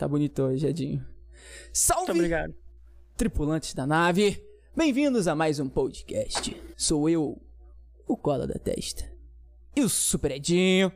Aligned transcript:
Tá 0.00 0.08
bonito 0.08 0.42
hoje, 0.44 0.66
Edinho. 0.66 1.06
Salve! 1.74 2.06
Muito 2.06 2.20
obrigado. 2.20 2.54
Tripulantes 3.18 3.74
da 3.74 3.86
nave, 3.86 4.42
bem-vindos 4.74 5.28
a 5.28 5.34
mais 5.34 5.60
um 5.60 5.68
podcast. 5.68 6.56
Sou 6.74 7.06
eu, 7.06 7.38
o 8.06 8.16
Cola 8.16 8.46
da 8.46 8.58
Testa. 8.58 9.04
E 9.76 9.82
o 9.82 9.90
Super 9.90 10.30
Edinho. 10.30 10.90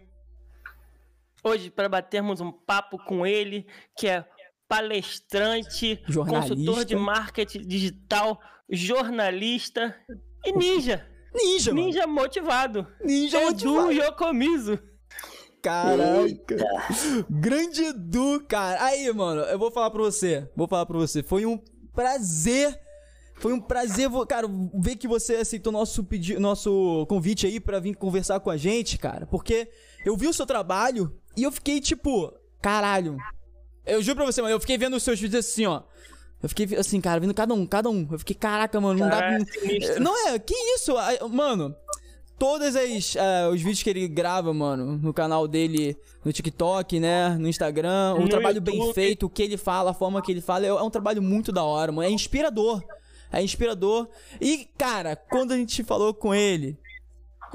Hoje, 1.44 1.68
para 1.70 1.86
batermos 1.86 2.40
um 2.40 2.50
papo 2.50 2.96
com 3.04 3.26
ele, 3.26 3.66
que 3.94 4.08
é 4.08 4.24
palestrante, 4.66 6.02
Jornalista. 6.08 6.54
consultor 6.56 6.84
de 6.86 6.96
marketing 6.96 7.60
digital, 7.68 8.40
jornalista 8.70 9.94
e 10.46 10.52
ninja. 10.52 11.06
Ninja, 11.34 11.74
mano. 11.74 11.86
Ninja 11.86 12.06
motivado. 12.06 12.86
Ninja 13.04 13.36
Edu 13.50 13.74
motivado. 13.74 13.92
Yokomizo. 13.92 14.93
Caraca. 15.64 16.56
Grande 17.30 17.84
Edu, 17.84 18.44
cara. 18.46 18.84
Aí, 18.84 19.10
mano, 19.12 19.40
eu 19.42 19.58
vou 19.58 19.70
falar 19.70 19.90
pra 19.90 20.02
você. 20.02 20.46
Vou 20.54 20.68
falar 20.68 20.84
pra 20.84 20.98
você. 20.98 21.22
Foi 21.22 21.46
um 21.46 21.58
prazer. 21.94 22.78
Foi 23.36 23.52
um 23.52 23.60
prazer, 23.60 24.08
cara, 24.28 24.46
ver 24.74 24.94
que 24.96 25.08
você 25.08 25.36
aceitou 25.36 25.72
nosso 25.72 26.04
pedi 26.04 26.38
nosso 26.38 27.04
convite 27.08 27.46
aí 27.46 27.58
pra 27.58 27.80
vir 27.80 27.96
conversar 27.96 28.38
com 28.40 28.50
a 28.50 28.56
gente, 28.56 28.96
cara. 28.96 29.26
Porque 29.26 29.68
eu 30.04 30.16
vi 30.16 30.28
o 30.28 30.32
seu 30.32 30.46
trabalho 30.46 31.12
e 31.36 31.42
eu 31.42 31.50
fiquei 31.50 31.80
tipo, 31.80 32.32
caralho. 32.62 33.16
Eu 33.84 34.00
juro 34.02 34.16
pra 34.16 34.26
você, 34.26 34.40
mano, 34.40 34.54
eu 34.54 34.60
fiquei 34.60 34.78
vendo 34.78 34.96
os 34.96 35.02
seus 35.02 35.18
vídeos 35.18 35.44
assim, 35.44 35.66
ó. 35.66 35.82
Eu 36.42 36.48
fiquei 36.48 36.76
assim, 36.76 37.00
cara, 37.00 37.18
vendo 37.18 37.34
cada 37.34 37.54
um, 37.54 37.66
cada 37.66 37.88
um. 37.88 38.06
Eu 38.12 38.18
fiquei, 38.18 38.36
caraca, 38.36 38.80
mano, 38.80 39.00
não 39.00 39.08
dá 39.08 39.18
Caraca, 39.18 39.44
pra. 39.44 39.54
sinistro. 39.60 40.02
Não 40.02 40.28
é, 40.28 40.38
que 40.38 40.54
isso? 40.76 40.96
Ah, 40.96 41.26
Mano, 41.28 41.74
todas 42.38 42.76
as 42.76 43.16
ah, 43.16 43.48
os 43.50 43.60
vídeos 43.60 43.82
que 43.82 43.90
ele 43.90 44.08
grava, 44.08 44.52
mano, 44.52 44.98
no 44.98 45.12
canal 45.12 45.46
dele, 45.48 45.96
no 46.24 46.32
TikTok, 46.32 46.98
né, 47.00 47.30
no 47.38 47.48
Instagram, 47.48 48.14
um 48.14 48.22
No 48.22 48.28
trabalho 48.28 48.60
bem 48.60 48.76
YouTube. 48.76 48.94
feito, 48.94 49.26
o 49.26 49.30
que 49.30 49.42
ele 49.42 49.56
fala, 49.56 49.90
a 49.92 49.94
forma 49.94 50.20
que 50.22 50.32
ele 50.32 50.40
fala, 50.40 50.64
é, 50.64 50.68
é 50.68 50.82
um 50.82 50.90
trabalho 50.90 51.22
muito 51.22 51.52
da 51.52 51.62
hora, 51.64 51.92
mano, 51.92 52.08
é 52.08 52.10
inspirador. 52.10 52.82
É 53.32 53.42
inspirador. 53.42 54.08
E, 54.40 54.68
cara, 54.78 55.16
quando 55.16 55.52
a 55.52 55.56
gente 55.56 55.82
falou 55.82 56.14
com 56.14 56.32
ele, 56.34 56.78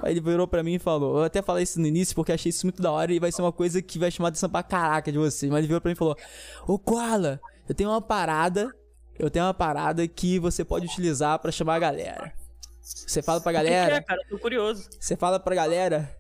ele 0.04 0.20
virou 0.20 0.48
pra 0.48 0.62
mim 0.64 0.76
e 0.76 0.80
falou, 0.80 1.20
eu 1.20 1.24
até 1.24 1.42
falei 1.42 1.64
isso 1.64 1.80
no 1.80 1.88
início 1.88 2.16
porque 2.16 2.32
achei 2.32 2.50
isso 2.50 2.66
muito 2.66 2.82
da 2.82 2.92
hora 2.92 3.14
e 3.14 3.20
vai 3.20 3.32
ser 3.32 3.42
uma 3.42 3.52
coisa 3.52 3.82
que 3.82 3.98
vai 4.00 4.12
chamar 4.12 4.30
atenção 4.30 4.50
pra 4.50 4.64
caraca 4.64 5.12
de 5.12 5.18
vocês, 5.18 5.50
mas 5.50 5.60
ele 5.60 5.68
virou 5.68 5.80
pra 5.82 5.90
mim 5.90 5.94
e 5.94 5.98
falou: 5.98 6.16
"Ô 6.68 6.78
Koala, 6.78 7.40
eu 7.68 7.76
tenho 7.76 7.90
uma 7.90 8.02
parada, 8.02 8.74
eu 9.18 9.30
tenho 9.30 9.46
uma 9.46 9.54
parada 9.54 10.08
que 10.08 10.40
você 10.40 10.64
pode 10.66 10.86
utilizar 10.86 11.38
pra 11.40 11.52
chamar 11.52 11.76
a 11.76 11.80
galera. 11.80 12.34
Você 13.08 13.22
fala 13.22 13.40
pra 13.42 13.52
O 13.52 13.56
que 13.56 13.60
que 13.62 13.66
galera, 13.66 13.96
é, 13.96 14.02
cara? 14.02 14.22
Tô 14.30 14.38
curioso. 14.40 14.90
você 15.00 15.16
fala 15.16 15.40
pra 15.40 15.56
galera 15.56 16.16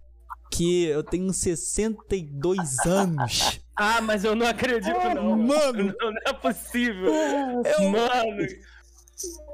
que 0.51 0.85
eu 0.85 1.03
tenho 1.03 1.31
62 1.33 2.79
anos. 2.85 3.59
Ah, 3.81 4.01
mas 4.01 4.25
eu 4.25 4.35
não 4.35 4.45
acredito, 4.45 4.93
não. 5.15 5.37
Mano, 5.37 5.95
Não, 5.97 6.11
não 6.11 6.21
é 6.27 6.33
possível. 6.33 7.05
eu, 7.63 7.89
Mano, 7.89 8.45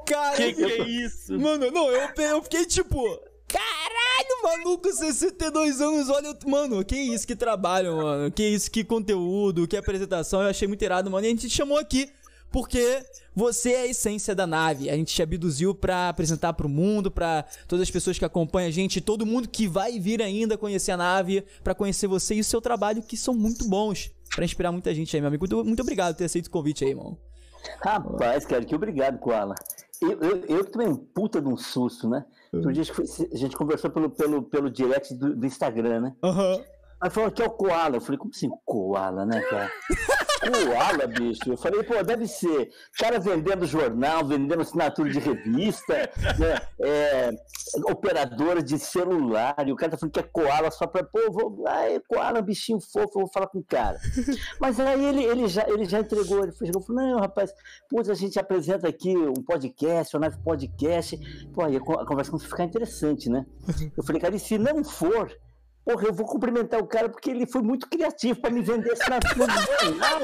cara, 0.04 0.36
que 0.36 0.52
que 0.54 0.64
é 0.64 0.82
isso? 0.82 1.38
Mano, 1.38 1.70
não, 1.70 1.88
eu, 1.92 2.08
eu 2.16 2.42
fiquei 2.42 2.64
tipo. 2.64 3.00
Caralho, 3.46 4.42
maluco, 4.64 4.92
62 4.92 5.80
anos, 5.80 6.08
olha. 6.10 6.26
eu- 6.26 6.50
Mano, 6.50 6.84
que 6.84 6.96
isso, 6.96 7.24
que 7.24 7.36
trabalho, 7.36 7.98
mano. 7.98 8.28
Que 8.32 8.48
isso, 8.48 8.68
que 8.68 8.82
conteúdo, 8.82 9.68
que 9.68 9.76
apresentação. 9.76 10.42
Eu 10.42 10.48
achei 10.48 10.66
muito 10.66 10.82
irado, 10.82 11.08
mano. 11.08 11.24
E 11.24 11.28
a 11.28 11.30
gente 11.30 11.48
te 11.48 11.54
chamou 11.56 11.78
aqui 11.78 12.10
porque 12.50 13.04
você 13.36 13.72
é 13.72 13.80
a 13.82 13.86
essência 13.86 14.34
da 14.34 14.46
nave. 14.46 14.88
A 14.88 14.96
gente 14.96 15.14
te 15.14 15.22
abduziu 15.22 15.74
pra 15.74 16.08
apresentar 16.08 16.54
pro 16.54 16.68
mundo, 16.68 17.10
pra 17.10 17.44
todas 17.68 17.82
as 17.82 17.90
pessoas 17.90 18.18
que 18.18 18.24
acompanham 18.24 18.68
a 18.68 18.72
gente, 18.72 19.00
todo 19.00 19.26
mundo 19.26 19.46
que 19.48 19.68
vai 19.68 20.00
vir 20.00 20.22
ainda 20.22 20.56
conhecer 20.56 20.92
a 20.92 20.96
nave, 20.96 21.44
pra 21.62 21.74
conhecer 21.74 22.06
você 22.06 22.34
e 22.36 22.40
o 22.40 22.44
seu 22.44 22.60
trabalho, 22.62 23.02
que 23.02 23.16
são 23.16 23.34
muito 23.34 23.68
bons. 23.68 24.10
Pra 24.34 24.44
inspirar 24.44 24.72
muita 24.72 24.92
gente 24.94 25.14
aí, 25.14 25.20
meu 25.20 25.28
amigo. 25.28 25.42
Muito, 25.42 25.64
muito 25.64 25.82
obrigado 25.82 26.14
por 26.14 26.18
ter 26.18 26.24
aceito 26.24 26.46
o 26.46 26.50
convite 26.50 26.82
aí, 26.84 26.90
irmão. 26.90 27.16
Rapaz, 27.80 28.46
cara, 28.46 28.64
que 28.64 28.74
obrigado, 28.74 29.18
Koala. 29.18 29.54
Eu, 30.00 30.12
eu, 30.20 30.44
eu 30.46 30.64
que 30.64 30.70
tomei 30.72 30.88
um 30.88 30.96
puta 30.96 31.40
de 31.40 31.48
um 31.48 31.56
susto, 31.56 32.08
né? 32.08 32.24
Outro 32.52 32.72
dia 32.72 32.82
a 32.82 32.84
gente 32.84 32.94
foi- 32.94 33.28
a 33.32 33.36
gente 33.36 33.56
conversou 33.56 33.90
pelo, 33.90 34.08
pelo, 34.10 34.42
pelo 34.42 34.70
direct 34.70 35.14
do, 35.14 35.34
do 35.36 35.46
Instagram, 35.46 36.00
né? 36.00 36.12
Aham. 36.22 36.60
Aí 37.00 37.10
falou 37.10 37.30
que 37.30 37.42
é 37.42 37.44
o 37.46 37.50
Koala. 37.50 37.96
Eu 37.96 38.00
falei, 38.00 38.18
como 38.18 38.30
assim, 38.34 38.48
Koala, 38.64 39.26
né, 39.26 39.40
cara? 39.42 39.70
Koala, 40.40 41.06
bicho. 41.06 41.42
Eu 41.46 41.56
falei, 41.56 41.82
pô, 41.82 42.02
deve 42.02 42.26
ser 42.26 42.70
cara 42.98 43.18
vendendo 43.18 43.66
jornal, 43.66 44.24
vendendo 44.24 44.60
assinatura 44.60 45.10
de 45.10 45.18
revista, 45.18 45.94
né? 46.38 46.58
É, 46.80 47.30
operadora 47.90 48.62
de 48.62 48.78
celular. 48.78 49.56
E 49.66 49.72
o 49.72 49.76
cara 49.76 49.92
tá 49.92 49.98
falando 49.98 50.12
que 50.12 50.20
é 50.20 50.22
Koala 50.22 50.70
só 50.70 50.86
pra, 50.86 51.02
pô, 51.02 51.30
vou, 51.30 51.64
Koala, 52.08 52.38
é 52.38 52.42
um 52.42 52.44
bichinho 52.44 52.80
fofo, 52.80 53.18
eu 53.18 53.22
vou 53.22 53.32
falar 53.32 53.46
com 53.48 53.58
o 53.58 53.64
cara. 53.64 53.98
Mas 54.60 54.78
aí 54.78 55.04
ele, 55.04 55.24
ele, 55.24 55.48
já, 55.48 55.66
ele 55.68 55.84
já 55.84 56.00
entregou, 56.00 56.42
ele 56.42 56.52
falou, 56.52 56.84
não, 56.88 57.20
rapaz, 57.20 57.52
putz, 57.88 58.08
a 58.08 58.14
gente 58.14 58.38
apresenta 58.38 58.88
aqui 58.88 59.16
um 59.16 59.34
podcast, 59.34 60.16
um 60.16 60.20
live 60.20 60.36
podcast. 60.42 61.18
Pô, 61.52 61.64
aí 61.64 61.76
a 61.76 61.80
conversa 61.80 62.30
começou 62.30 62.46
a 62.46 62.50
ficar 62.50 62.64
interessante, 62.64 63.28
né? 63.28 63.44
Eu 63.96 64.04
falei, 64.04 64.20
cara, 64.20 64.34
e 64.34 64.38
se 64.38 64.58
não 64.58 64.84
for, 64.84 65.30
porra, 65.86 66.08
eu 66.08 66.12
vou 66.12 66.26
cumprimentar 66.26 66.80
o 66.80 66.86
cara 66.86 67.08
porque 67.08 67.30
ele 67.30 67.46
foi 67.46 67.62
muito 67.62 67.88
criativo 67.88 68.40
pra 68.40 68.50
me 68.50 68.60
vender 68.60 68.90
assinatura 68.90 69.46
de 69.46 69.86
jornal. 69.86 70.20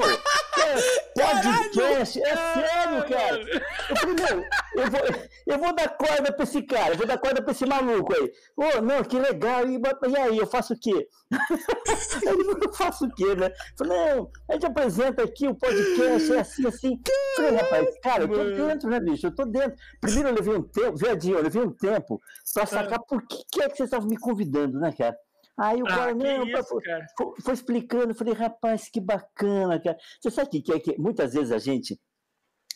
É, 0.59 1.33
podcast, 1.37 2.21
é 2.21 2.35
sério, 2.35 3.07
cara. 3.07 3.39
Eu 3.39 4.13
meu, 4.13 4.45
eu 4.75 4.91
vou, 4.91 4.99
eu 5.47 5.59
vou 5.59 5.73
dar 5.73 5.89
corda 5.97 6.33
pra 6.33 6.43
esse 6.43 6.61
cara, 6.63 6.93
eu 6.93 6.97
vou 6.97 7.07
dar 7.07 7.17
corda 7.17 7.41
pra 7.41 7.51
esse 7.51 7.65
maluco 7.65 8.13
aí. 8.13 8.31
Ô, 8.57 8.81
não, 8.81 9.03
que 9.03 9.17
legal, 9.17 9.65
e, 9.65 9.79
e 10.09 10.17
aí, 10.17 10.37
eu 10.37 10.47
faço 10.47 10.73
o 10.73 10.79
quê? 10.79 11.07
Ele 12.23 12.43
falou, 12.43 12.59
eu 12.61 12.73
faço 12.73 13.05
o 13.05 13.13
quê, 13.13 13.33
né? 13.35 13.47
Eu 13.47 13.53
falei, 13.77 13.97
não, 13.97 14.31
a 14.49 14.53
gente 14.53 14.65
apresenta 14.65 15.23
aqui 15.23 15.47
o 15.47 15.55
podcast, 15.55 16.33
é 16.33 16.39
assim, 16.41 16.67
assim. 16.67 17.01
Falei, 17.37 17.51
rapaz, 17.51 17.99
cara, 18.01 18.23
eu 18.23 18.27
tô 18.27 18.43
dentro, 18.43 18.89
né, 18.89 18.99
bicho? 18.99 19.27
Eu 19.27 19.35
tô 19.35 19.45
dentro. 19.45 19.77
Primeiro 20.01 20.29
eu 20.29 20.35
levei 20.35 20.55
um 20.55 20.63
tempo, 20.63 20.97
verdinho, 20.97 21.37
eu 21.37 21.43
levei 21.43 21.61
um 21.61 21.71
tempo 21.71 22.21
pra 22.53 22.65
sacar 22.65 22.99
por 22.99 23.25
que, 23.25 23.43
que 23.49 23.63
é 23.63 23.69
que 23.69 23.77
vocês 23.77 23.87
estavam 23.87 24.09
me 24.09 24.17
convidando, 24.17 24.77
né, 24.77 24.91
cara? 24.91 25.15
Aí 25.57 25.81
o 25.83 25.85
Ah, 25.85 25.89
cara, 25.89 26.15
não, 26.15 26.47
isso, 26.47 26.63
foi, 26.65 26.81
cara. 26.81 27.05
foi- 27.17 27.41
foi 27.41 27.53
explicando, 27.53 28.09
eu 28.11 28.15
falei, 28.15 28.33
rapaz, 28.33 28.89
que 28.89 28.99
bacana, 28.99 29.79
cara. 29.79 29.97
Você 30.21 30.31
sabe 30.31 30.47
o 30.47 30.51
que, 30.51 30.61
que 30.61 30.71
é 30.73 30.79
que 30.79 30.97
muitas 30.99 31.33
vezes 31.33 31.51
a 31.51 31.57
gente. 31.59 31.99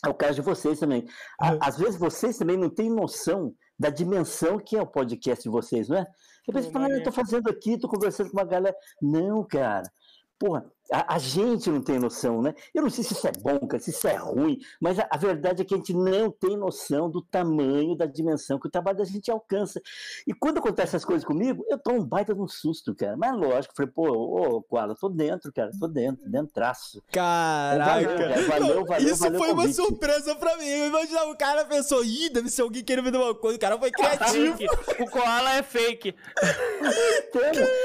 É 0.04 0.08
o 0.08 0.14
caso 0.14 0.34
de 0.36 0.42
vocês 0.42 0.78
também. 0.78 1.04
A-. 1.40 1.58
Às 1.60 1.76
vezes 1.76 1.98
vocês 1.98 2.38
também 2.38 2.56
não 2.56 2.70
têm 2.70 2.88
noção 2.88 3.52
da 3.76 3.90
dimensão 3.90 4.58
que 4.58 4.76
é 4.76 4.80
o 4.82 4.86
podcast 4.86 5.42
de 5.42 5.48
vocês, 5.50 5.88
não 5.88 5.98
é? 5.98 6.06
Você 6.44 6.52
pensa, 6.52 6.66
Pô, 6.68 6.72
fala, 6.74 6.86
ah, 6.86 6.90
eu 6.90 7.02
tô 7.02 7.10
fazendo 7.12 7.50
aqui, 7.50 7.78
tô 7.78 7.88
conversando 7.88 8.30
com 8.30 8.36
uma 8.38 8.44
galera. 8.44 8.76
Não, 9.02 9.44
cara. 9.44 9.82
Porra, 10.38 10.70
a, 10.92 11.14
a 11.14 11.18
gente 11.18 11.70
não 11.70 11.80
tem 11.80 11.98
noção, 11.98 12.42
né? 12.42 12.54
Eu 12.74 12.82
não 12.82 12.90
sei 12.90 13.04
se 13.04 13.12
isso 13.12 13.26
é 13.26 13.32
bom, 13.32 13.58
cara, 13.66 13.82
se 13.82 13.90
isso 13.90 14.06
é 14.08 14.16
ruim, 14.16 14.58
mas 14.80 14.98
a, 14.98 15.06
a 15.10 15.16
verdade 15.16 15.62
é 15.62 15.64
que 15.64 15.74
a 15.74 15.76
gente 15.76 15.94
não 15.94 16.30
tem 16.30 16.56
noção 16.56 17.10
do 17.10 17.22
tamanho, 17.22 17.96
da 17.96 18.06
dimensão 18.06 18.58
que 18.58 18.68
o 18.68 18.70
trabalho 18.70 18.98
da 18.98 19.04
gente 19.04 19.30
alcança. 19.30 19.80
E 20.26 20.32
quando 20.32 20.58
acontece 20.58 20.96
essas 20.96 21.04
coisas 21.04 21.24
comigo, 21.24 21.64
eu 21.68 21.78
tomo 21.78 22.00
um 22.00 22.04
baita 22.04 22.34
de 22.34 22.40
um 22.40 22.48
susto, 22.48 22.94
cara. 22.94 23.16
Mas 23.16 23.36
lógico, 23.36 23.74
falei, 23.76 23.92
pô, 23.92 24.08
ô, 24.08 24.62
Koala, 24.62 24.94
tô 24.94 25.08
dentro, 25.08 25.52
cara, 25.52 25.70
tô 25.78 25.86
dentro, 25.86 26.28
dentraço. 26.28 27.02
Caraca. 27.12 27.92
Valeu, 27.92 28.08
cara, 28.08 28.42
valeu, 28.42 28.74
Não, 28.76 28.84
valeu, 28.84 29.12
isso 29.12 29.22
valeu 29.22 29.38
foi 29.38 29.52
uma 29.52 29.68
surpresa 29.68 30.34
pra 30.36 30.56
mim. 30.56 30.66
Eu 30.66 30.86
imaginava 30.86 31.30
o 31.30 31.36
cara 31.36 31.64
pensou, 31.64 32.04
ih, 32.04 32.30
deve 32.30 32.48
ser 32.48 32.62
alguém 32.62 32.82
querendo 32.82 33.04
vender 33.04 33.18
uma 33.18 33.34
coisa. 33.34 33.56
O 33.56 33.60
cara 33.60 33.78
foi 33.78 33.90
criativo. 33.90 34.58
O 34.98 35.10
Koala 35.10 35.52
é 35.54 35.62
fake. 35.62 36.14
Então, 37.28 37.42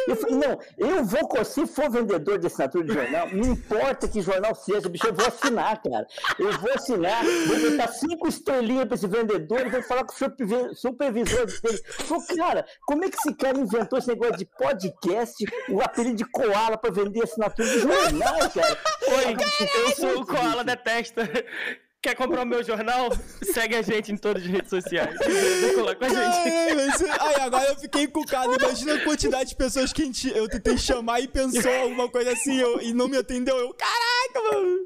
eu 0.07 0.15
falei, 0.15 0.35
não, 0.35 0.59
eu 0.77 1.03
vou, 1.03 1.45
se 1.45 1.67
for 1.67 1.89
vendedor 1.89 2.39
de 2.39 2.47
assinatura 2.47 2.83
de 2.83 2.92
jornal, 2.93 3.27
não 3.31 3.51
importa 3.51 4.07
que 4.07 4.21
jornal 4.21 4.55
seja, 4.55 4.87
bicho, 4.89 5.07
eu 5.07 5.13
vou 5.13 5.25
assinar, 5.27 5.81
cara. 5.81 6.07
Eu 6.39 6.51
vou 6.59 6.71
assinar, 6.73 7.23
vou 7.23 7.71
botar 7.71 7.87
cinco 7.89 8.27
estrelinhas 8.27 8.85
pra 8.85 8.95
esse 8.95 9.07
vendedor 9.07 9.61
e 9.65 9.69
vou 9.69 9.81
falar 9.83 10.03
com 10.05 10.13
o 10.13 10.15
supervi- 10.15 10.75
supervisor 10.75 11.45
dele. 11.45 11.81
Falei, 11.87 12.37
cara, 12.37 12.65
como 12.85 13.03
é 13.05 13.09
que 13.09 13.17
esse 13.17 13.33
cara 13.35 13.57
inventou 13.57 13.99
esse 13.99 14.07
negócio 14.07 14.37
de 14.37 14.45
podcast, 14.45 15.45
o 15.69 15.81
apelido 15.81 16.15
de 16.17 16.25
koala 16.25 16.77
pra 16.77 16.91
vender 16.91 17.23
assinatura 17.23 17.67
de 17.67 17.79
jornal, 17.79 18.37
cara? 18.49 18.77
Oi, 19.07 19.35
eu 19.85 19.91
sou 19.95 20.21
o 20.21 20.25
Koala 20.25 20.63
Detesta. 20.63 21.29
Quer 22.03 22.15
comprar 22.15 22.41
o 22.43 22.45
meu 22.45 22.61
jornal? 22.61 23.09
Segue 23.53 23.75
a 23.77 23.81
gente 23.81 24.11
em 24.11 24.17
todas 24.17 24.43
as 24.43 24.49
redes 24.49 24.69
sociais. 24.69 25.15
Vem 25.25 25.73
colar 25.75 25.95
com 25.95 26.03
a 26.03 26.09
gente. 26.09 26.19
Ai, 26.19 26.75
mas- 26.75 27.01
ai, 27.01 27.35
agora 27.41 27.69
eu 27.69 27.75
fiquei 27.77 28.03
encucado. 28.03 28.53
Imagina 28.59 28.95
a 28.95 29.03
quantidade 29.05 29.51
de 29.51 29.55
pessoas 29.55 29.93
que 29.93 30.01
a 30.01 30.05
gente, 30.05 30.27
eu 30.35 30.49
tentei 30.49 30.77
chamar 30.77 31.21
e 31.21 31.29
pensou 31.29 31.73
alguma 31.73 32.09
coisa 32.09 32.33
assim 32.33 32.57
eu- 32.59 32.81
e 32.81 32.93
não 32.93 33.07
me 33.07 33.15
atendeu. 33.15 33.57
Eu, 33.57 33.73
caraca, 33.73 34.51
mano. 34.57 34.79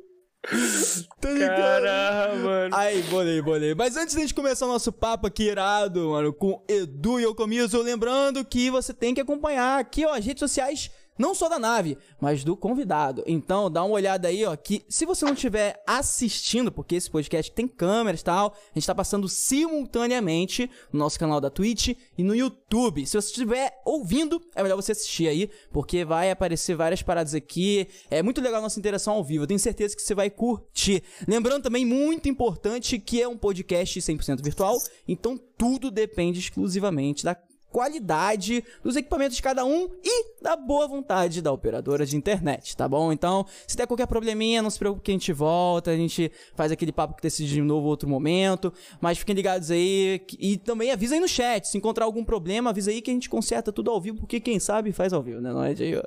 Tá 1.19 1.29
ligado? 1.31 1.57
Caramba, 1.57 2.35
mano. 2.35 2.75
Aí, 2.75 3.01
bolei, 3.03 3.41
bolei. 3.41 3.73
Mas 3.73 3.97
antes 3.97 4.13
de 4.13 4.19
a 4.19 4.21
gente 4.21 4.35
começar 4.35 4.65
o 4.67 4.69
nosso 4.71 4.91
papo 4.91 5.25
aqui 5.25 5.43
irado, 5.49 6.11
mano, 6.11 6.31
com 6.31 6.63
Edu 6.69 7.19
e 7.19 7.23
Yokomizo, 7.23 7.81
lembrando 7.81 8.45
que 8.45 8.69
você 8.69 8.93
tem 8.93 9.15
que 9.15 9.21
acompanhar 9.21 9.79
aqui, 9.79 10.05
ó, 10.05 10.13
as 10.13 10.23
redes 10.23 10.39
sociais 10.39 10.91
não 11.17 11.33
só 11.33 11.49
da 11.49 11.59
nave, 11.59 11.97
mas 12.19 12.43
do 12.43 12.55
convidado. 12.55 13.23
Então, 13.25 13.69
dá 13.69 13.83
uma 13.83 13.95
olhada 13.95 14.27
aí, 14.27 14.45
ó, 14.45 14.55
que 14.55 14.83
se 14.87 15.05
você 15.05 15.25
não 15.25 15.33
estiver 15.33 15.81
assistindo, 15.85 16.71
porque 16.71 16.95
esse 16.95 17.09
podcast 17.09 17.51
tem 17.51 17.67
câmeras 17.67 18.21
e 18.21 18.23
tal, 18.23 18.55
a 18.71 18.79
gente 18.79 18.87
tá 18.87 18.95
passando 18.95 19.27
simultaneamente 19.27 20.69
no 20.91 20.99
nosso 20.99 21.19
canal 21.19 21.41
da 21.41 21.49
Twitch 21.49 21.95
e 22.17 22.23
no 22.23 22.35
YouTube. 22.35 23.05
Se 23.05 23.19
você 23.19 23.29
estiver 23.29 23.81
ouvindo, 23.85 24.41
é 24.55 24.61
melhor 24.61 24.75
você 24.75 24.91
assistir 24.91 25.27
aí, 25.27 25.49
porque 25.71 26.05
vai 26.05 26.31
aparecer 26.31 26.75
várias 26.75 27.01
paradas 27.01 27.33
aqui. 27.33 27.87
É 28.09 28.21
muito 28.21 28.41
legal 28.41 28.59
a 28.59 28.63
nossa 28.63 28.79
interação 28.79 29.13
ao 29.13 29.23
vivo. 29.23 29.43
Eu 29.43 29.47
tenho 29.47 29.59
certeza 29.59 29.95
que 29.95 30.01
você 30.01 30.13
vai 30.15 30.29
curtir. 30.29 31.03
Lembrando 31.27 31.63
também, 31.63 31.85
muito 31.85 32.29
importante, 32.29 32.99
que 32.99 33.21
é 33.21 33.27
um 33.27 33.37
podcast 33.37 33.99
100% 33.99 34.43
virtual, 34.43 34.77
então 35.07 35.37
tudo 35.57 35.89
depende 35.89 36.39
exclusivamente 36.39 37.23
da 37.23 37.35
qualidade 37.77 38.63
dos 38.83 38.95
equipamentos 38.95 39.35
de 39.35 39.43
cada 39.43 39.63
um 39.63 39.87
e 40.03 40.41
da 40.41 40.55
boa 40.55 40.87
vontade 40.87 41.43
da 41.43 41.51
operadora 41.51 42.07
de 42.07 42.17
internet, 42.17 42.75
tá 42.75 42.87
bom? 42.87 43.11
Então, 43.11 43.45
se 43.67 43.77
der 43.77 43.85
qualquer 43.85 44.07
probleminha, 44.07 44.63
não 44.63 44.69
se 44.71 44.79
preocupe 44.79 45.03
que 45.03 45.11
a 45.11 45.13
gente 45.13 45.31
volta, 45.31 45.91
a 45.91 45.95
gente 45.95 46.31
faz 46.55 46.71
aquele 46.71 46.91
papo 46.91 47.13
que 47.13 47.21
decide 47.21 47.53
de 47.53 47.61
novo 47.61 47.87
outro 47.87 48.09
momento, 48.09 48.73
mas 48.99 49.19
fiquem 49.19 49.35
ligados 49.35 49.69
aí 49.69 50.19
e 50.39 50.57
também 50.57 50.91
avisa 50.91 51.13
aí 51.13 51.21
no 51.21 51.27
chat, 51.27 51.67
se 51.67 51.77
encontrar 51.77 52.05
algum 52.05 52.23
problema, 52.23 52.71
avisa 52.71 52.89
aí 52.89 52.99
que 52.99 53.11
a 53.11 53.13
gente 53.13 53.29
conserta 53.29 53.71
tudo 53.71 53.91
ao 53.91 54.01
vivo, 54.01 54.17
porque 54.17 54.39
quem 54.39 54.59
sabe 54.59 54.91
faz 54.91 55.13
ao 55.13 55.21
vivo, 55.21 55.39
né? 55.39 55.53
Não 55.53 55.63
é 55.63 55.75
de 55.75 55.83
aí. 55.83 56.03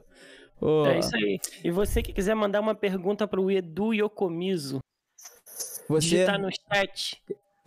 Oh. 0.61 0.87
É 0.87 0.99
isso 0.99 1.15
aí. 1.15 1.39
E 1.63 1.71
você 1.71 2.03
que 2.03 2.13
quiser 2.13 2.35
mandar 2.35 2.59
uma 2.59 2.75
pergunta 2.75 3.29
pro 3.29 3.49
Edu 3.49 3.95
Yokomizo, 3.95 4.81
você 5.89 6.01
digitar 6.01 6.41
no 6.41 6.49
chat 6.51 7.23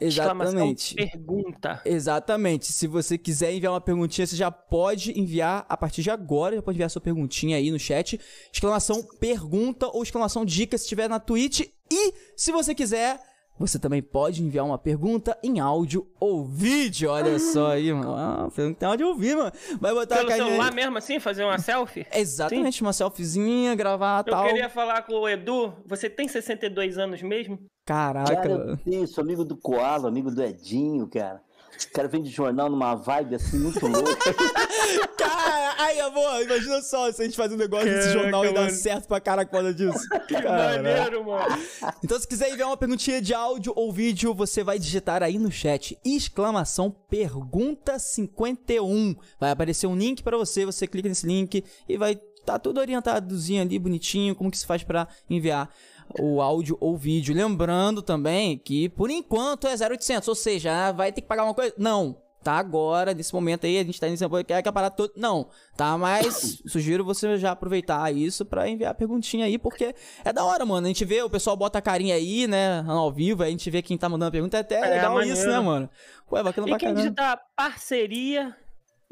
Exatamente. 0.06 0.96
pergunta. 0.96 1.82
Exatamente. 1.86 2.72
Se 2.72 2.88
você 2.88 3.18
quiser 3.18 3.54
enviar 3.54 3.74
uma 3.74 3.82
perguntinha, 3.82 4.28
você 4.28 4.36
já 4.36 4.52
pode 4.52 5.20
enviar 5.20 5.66
a 5.68 5.78
partir 5.78 6.02
de 6.02 6.12
agora. 6.12 6.56
Já 6.56 6.62
pode 6.62 6.76
enviar 6.76 6.90
sua 6.90 7.02
perguntinha 7.02 7.58
aí 7.58 7.72
no 7.72 7.80
chat. 7.80 8.20
Exclamação 8.52 9.04
pergunta 9.20 9.88
ou 9.88 10.04
exclamação 10.04 10.46
dica 10.46 10.78
se 10.78 10.84
estiver 10.84 11.08
na 11.08 11.20
Twitch. 11.20 11.62
E 11.92 12.14
se 12.36 12.52
você 12.52 12.74
quiser 12.74 13.20
você 13.58 13.78
também 13.78 14.02
pode 14.02 14.44
enviar 14.44 14.66
uma 14.66 14.78
pergunta 14.78 15.38
em 15.44 15.60
áudio 15.60 16.08
ou 16.20 16.44
vídeo. 16.44 17.10
Olha 17.12 17.38
só 17.40 17.72
aí, 17.72 17.94
mano. 17.94 18.16
Ah, 18.16 18.50
pergunta 18.54 18.84
em 18.84 18.88
áudio 18.88 19.08
ou 19.08 19.16
vídeo, 19.16 19.38
mano. 19.38 19.52
Vai 19.80 19.94
botar 19.94 20.18
Pelo 20.18 20.28
a 20.28 20.32
carinha... 20.32 20.48
celular 20.48 20.74
mesmo 20.74 20.98
assim, 20.98 21.20
fazer 21.20 21.44
uma 21.44 21.60
selfie? 21.60 22.06
Exatamente, 22.14 22.80
Sim. 22.80 22.86
uma 22.86 22.94
selfiezinha, 22.94 23.76
gravar 23.76 24.24
Eu 24.26 24.32
tal. 24.32 24.44
Eu 24.44 24.54
queria 24.54 24.70
falar 24.70 25.04
com 25.04 25.14
o 25.14 25.30
Edu. 25.30 25.74
Você 25.86 26.10
tem 26.10 26.28
62 26.28 26.98
anos 26.98 27.22
mesmo? 27.22 27.60
Caraca. 27.86 28.36
Cara, 28.36 28.80
eu 28.86 29.08
sou 29.08 29.24
amigo 29.24 29.46
do 29.46 29.56
Koala, 29.56 30.08
amigo 30.08 30.32
do 30.32 30.42
Edinho, 30.42 31.08
cara. 31.08 31.42
O 31.90 31.94
cara 31.94 32.08
vem 32.08 32.24
de 32.24 32.30
jornal 32.30 32.70
numa 32.70 32.96
vibe 32.96 33.36
assim 33.36 33.60
muito 33.60 33.86
louca. 33.86 34.34
cara, 35.18 35.76
aí, 35.78 36.00
amor, 36.00 36.42
imagina 36.42 36.82
só 36.82 37.12
se 37.12 37.22
a 37.22 37.26
gente 37.26 37.38
faz 37.38 37.52
um 37.52 37.58
negócio 37.58 37.86
nesse 37.86 38.14
jornal 38.14 38.46
e 38.46 38.54
dá 38.54 38.70
certo 38.70 39.08
pra 39.08 39.20
cara 39.20 39.46
por 39.46 39.52
causa 39.52 39.74
disso. 39.74 40.00
Maneiro, 40.32 41.26
mano. 41.26 41.58
Então, 42.04 42.20
se 42.20 42.28
quiser 42.28 42.50
enviar 42.50 42.70
uma 42.70 42.78
perguntinha 42.78 43.22
de 43.22 43.34
áudio 43.34 43.74
ou 43.76 43.92
vídeo, 43.92 44.34
você 44.34 44.64
vai 44.64 44.80
digitar 44.80 45.22
aí 45.24 45.38
no 45.38 45.52
chat 45.52 45.98
exclamação 46.04 46.90
pergunta 47.10 48.00
51. 48.00 49.16
Vai 49.40 49.52
aparecer 49.52 49.88
um 49.88 49.96
link 49.96 50.24
para 50.24 50.38
você, 50.38 50.66
você 50.66 50.88
clica 50.88 51.10
nesse 51.10 51.28
link 51.28 51.64
e 51.88 51.98
vai 51.98 52.20
tá 52.46 52.60
tudo 52.60 52.80
orientadozinho 52.80 53.62
ali, 53.62 53.80
bonitinho, 53.80 54.36
como 54.36 54.52
que 54.52 54.58
se 54.58 54.66
faz 54.66 54.84
para 54.84 55.08
enviar 55.30 55.70
o 56.20 56.42
áudio 56.42 56.78
ou 56.80 56.98
vídeo. 56.98 57.36
Lembrando 57.36 58.02
também 58.02 58.58
que 58.58 58.90
por 58.90 59.10
enquanto 59.10 59.68
é 59.68 59.74
0800, 59.74 60.28
ou 60.28 60.36
seja, 60.36 60.92
vai 60.92 61.12
ter 61.12 61.22
que 61.22 61.28
pagar 61.28 61.44
uma 61.44 61.54
coisa. 61.54 61.74
Não, 61.78 62.18
tá 62.44 62.54
agora, 62.54 63.14
nesse 63.14 63.34
momento 63.34 63.66
aí, 63.66 63.80
a 63.80 63.84
gente 63.84 64.00
tá 64.00 64.08
iniciando 64.08 64.32
podcast, 64.32 64.62
quer 64.62 64.72
parar 64.72 64.90
todo. 64.90 65.14
Não, 65.16 65.48
tá? 65.76 65.98
Mas 65.98 66.62
sugiro 66.68 67.04
você 67.04 67.38
já 67.38 67.52
aproveitar 67.52 68.14
isso 68.14 68.46
pra 68.46 68.68
enviar 68.68 68.92
a 68.92 68.94
perguntinha 68.94 69.46
aí, 69.46 69.58
porque 69.58 69.96
é 70.24 70.34
da 70.34 70.44
hora, 70.44 70.66
mano. 70.66 70.86
A 70.86 70.90
gente 70.90 71.06
vê, 71.06 71.24
o 71.24 71.30
pessoal 71.30 71.56
bota 71.56 71.80
a 71.80 71.82
carinha 71.82 72.16
aí, 72.16 72.46
né, 72.46 72.84
ao 72.88 73.12
vivo, 73.12 73.44
aí 73.44 73.50
a 73.50 73.52
gente 73.52 73.70
vê 73.72 73.82
quem 73.82 73.98
tá 73.98 74.10
mandando 74.10 74.30
a 74.30 74.32
pergunta. 74.32 74.58
É 74.58 74.60
até 74.60 74.76
é, 74.76 74.90
legal 74.96 75.14
maneiro. 75.14 75.38
isso, 75.38 75.48
né, 75.48 75.60
mano? 75.60 75.90
Ué, 76.32 76.44
bacana 76.44 76.70
e 76.70 76.78
quem 76.78 76.94
digitar 76.94 77.40
parceria 77.56 78.56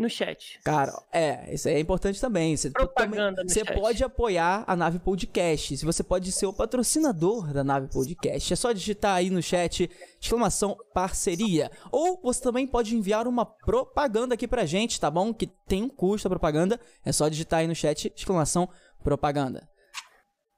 no 0.02 0.10
chat. 0.10 0.60
Cara, 0.64 0.92
é, 1.12 1.54
isso 1.54 1.68
aí 1.68 1.76
é 1.76 1.80
importante 1.80 2.20
também. 2.20 2.56
Você, 2.58 2.70
Propaganda 2.72 3.38
também, 3.38 3.50
você 3.50 3.64
pode 3.64 4.04
apoiar 4.04 4.64
a 4.68 4.76
Nave 4.76 5.00
Podcast. 5.00 5.78
Se 5.78 5.86
você 5.86 6.04
pode 6.04 6.32
ser 6.32 6.46
o 6.46 6.54
patrocinador 6.54 7.54
da 7.54 7.64
Nave 7.64 7.88
Podcast, 7.88 8.52
é 8.52 8.56
só 8.56 8.72
digitar 8.72 9.16
aí 9.16 9.30
no 9.30 9.42
chat 9.42 9.90
exclamação 10.20 10.78
parceria. 10.94 11.72
Ou 11.92 12.20
você 12.22 12.42
também 12.42 12.68
pode 12.68 12.96
enviar 12.96 13.28
uma 13.28 13.46
propaganda 13.46 14.34
aqui 14.34 14.48
pra 14.48 14.66
gente, 14.66 15.00
tá 15.00 15.10
bom? 15.10 15.34
Que 15.34 15.48
tem 15.48 15.84
um 15.84 15.90
custo 15.90 16.28
a 16.28 16.32
propaganda. 16.32 16.80
É 17.06 17.12
só 17.12 17.28
digitar 17.30 17.60
aí 17.62 17.68
no 17.68 17.76
chat 17.76 18.12
exclamação 18.16 18.68
propaganda. 19.04 19.71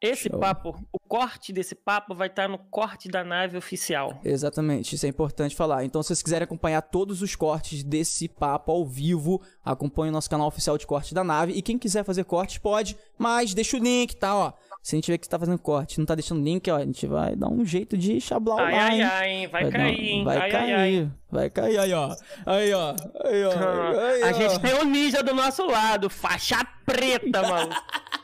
Esse 0.04 0.28
Show. 0.30 0.38
papo, 0.38 0.76
o 0.92 1.00
corte 1.00 1.54
desse 1.54 1.74
papo 1.74 2.14
vai 2.14 2.28
estar 2.28 2.50
no 2.50 2.58
corte 2.58 3.08
da 3.08 3.24
nave 3.24 3.56
oficial. 3.56 4.20
Exatamente, 4.26 4.96
isso 4.96 5.06
é 5.06 5.10
importante 5.10 5.56
falar. 5.56 5.86
Então, 5.86 6.04
se 6.04 6.08
vocês 6.08 6.22
quiserem 6.22 6.44
acompanhar 6.44 6.82
todos 6.82 7.22
os 7.22 7.38
cortes 7.38 7.84
desse 7.84 8.28
papo 8.28 8.70
ao 8.70 8.86
vivo, 8.86 9.42
acompanhe 9.64 10.10
o 10.10 10.12
nosso 10.12 10.30
canal 10.30 10.48
oficial 10.48 10.78
de 10.78 10.86
corte 10.86 11.14
da 11.14 11.24
nave. 11.24 11.54
E 11.54 11.62
quem 11.62 11.78
quiser 11.78 12.04
fazer 12.04 12.26
cortes, 12.26 12.58
pode, 12.58 12.98
mas 13.18 13.54
deixa 13.54 13.78
o 13.78 13.80
link, 13.80 14.14
tá? 14.18 14.36
Ó, 14.36 14.54
se 14.83 14.95
a 14.95 14.97
gente 14.97 15.09
vê 15.09 15.18
que 15.18 15.25
você 15.25 15.31
tá 15.31 15.39
fazendo 15.39 15.57
corte 15.57 15.97
não 15.97 16.06
tá 16.06 16.13
deixando 16.13 16.44
link, 16.44 16.69
ó, 16.69 16.75
a 16.75 16.81
gente 16.81 17.07
vai 17.07 17.38
dar 17.38 17.47
um 17.47 17.63
jeito 17.63 17.97
de 17.97 18.19
chablar 18.19 18.59
ai, 18.59 18.74
lá, 18.74 18.83
ai, 18.83 19.01
ai, 19.01 19.47
vai, 19.47 19.63
vai 19.63 19.71
cair, 19.71 20.09
hein? 20.09 20.24
Vai 20.25 20.38
ai, 20.38 20.51
cair, 20.51 20.74
ai, 20.74 21.12
vai 21.31 21.50
cair, 21.50 21.77
aí, 21.77 21.94
ó. 21.94 22.15
Aí, 22.45 22.74
ó. 22.74 22.95
Aí, 23.24 23.44
ó. 23.45 23.51
Aí, 23.53 24.24
ó. 24.24 24.27
A 24.27 24.31
gente 24.33 24.59
tem 24.59 24.74
o 24.74 24.83
ninja 24.83 25.24
do 25.24 25.33
nosso 25.33 25.65
lado, 25.65 26.09
faixa 26.09 26.57
preta, 26.85 27.41
mano. 27.47 27.74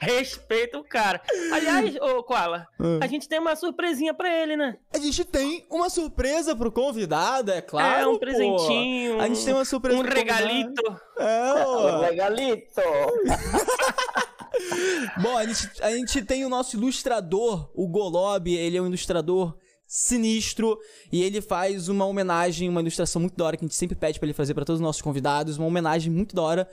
Respeita 0.01 0.77
o 0.77 0.83
cara. 0.83 1.21
Aliás, 1.53 1.95
ô 1.95 2.23
Koala, 2.23 2.67
ah. 2.77 2.99
a 3.01 3.07
gente 3.07 3.29
tem 3.29 3.39
uma 3.39 3.55
surpresinha 3.55 4.13
pra 4.13 4.29
ele, 4.29 4.57
né? 4.57 4.75
A 4.93 4.97
gente 4.97 5.23
tem 5.23 5.65
uma 5.69 5.89
surpresa 5.89 6.53
pro 6.57 6.73
convidado, 6.73 7.51
é 7.51 7.61
claro. 7.61 8.01
É, 8.01 8.07
um 8.07 8.19
presentinho. 8.19 9.15
Pô. 9.15 9.21
A 9.21 9.27
gente 9.29 9.45
tem 9.45 9.53
uma 9.53 9.65
surpresa 9.65 9.97
Um 9.97 10.03
regalito. 10.03 11.01
É, 11.17 11.53
ó. 11.65 11.99
Um 11.99 12.01
regalito. 12.01 12.81
Bom, 15.21 15.37
a 15.37 15.45
gente, 15.45 15.83
a 15.83 15.91
gente 15.91 16.21
tem 16.23 16.45
o 16.45 16.49
nosso 16.49 16.75
ilustrador, 16.75 17.69
o 17.73 17.87
Golob, 17.87 18.51
ele 18.51 18.77
é 18.77 18.81
um 18.81 18.87
ilustrador 18.87 19.57
sinistro 19.87 20.77
e 21.11 21.23
ele 21.23 21.41
faz 21.41 21.89
uma 21.89 22.05
homenagem, 22.05 22.69
uma 22.69 22.81
ilustração 22.81 23.19
muito 23.19 23.35
da 23.35 23.45
hora 23.45 23.57
que 23.57 23.65
a 23.65 23.67
gente 23.67 23.75
sempre 23.75 23.95
pede 23.95 24.19
para 24.19 24.27
ele 24.27 24.33
fazer 24.33 24.53
para 24.53 24.63
todos 24.63 24.79
os 24.79 24.85
nossos 24.85 25.01
convidados, 25.01 25.57
uma 25.57 25.67
homenagem 25.67 26.11
muito 26.11 26.35
da 26.35 26.41
hora 26.41 26.69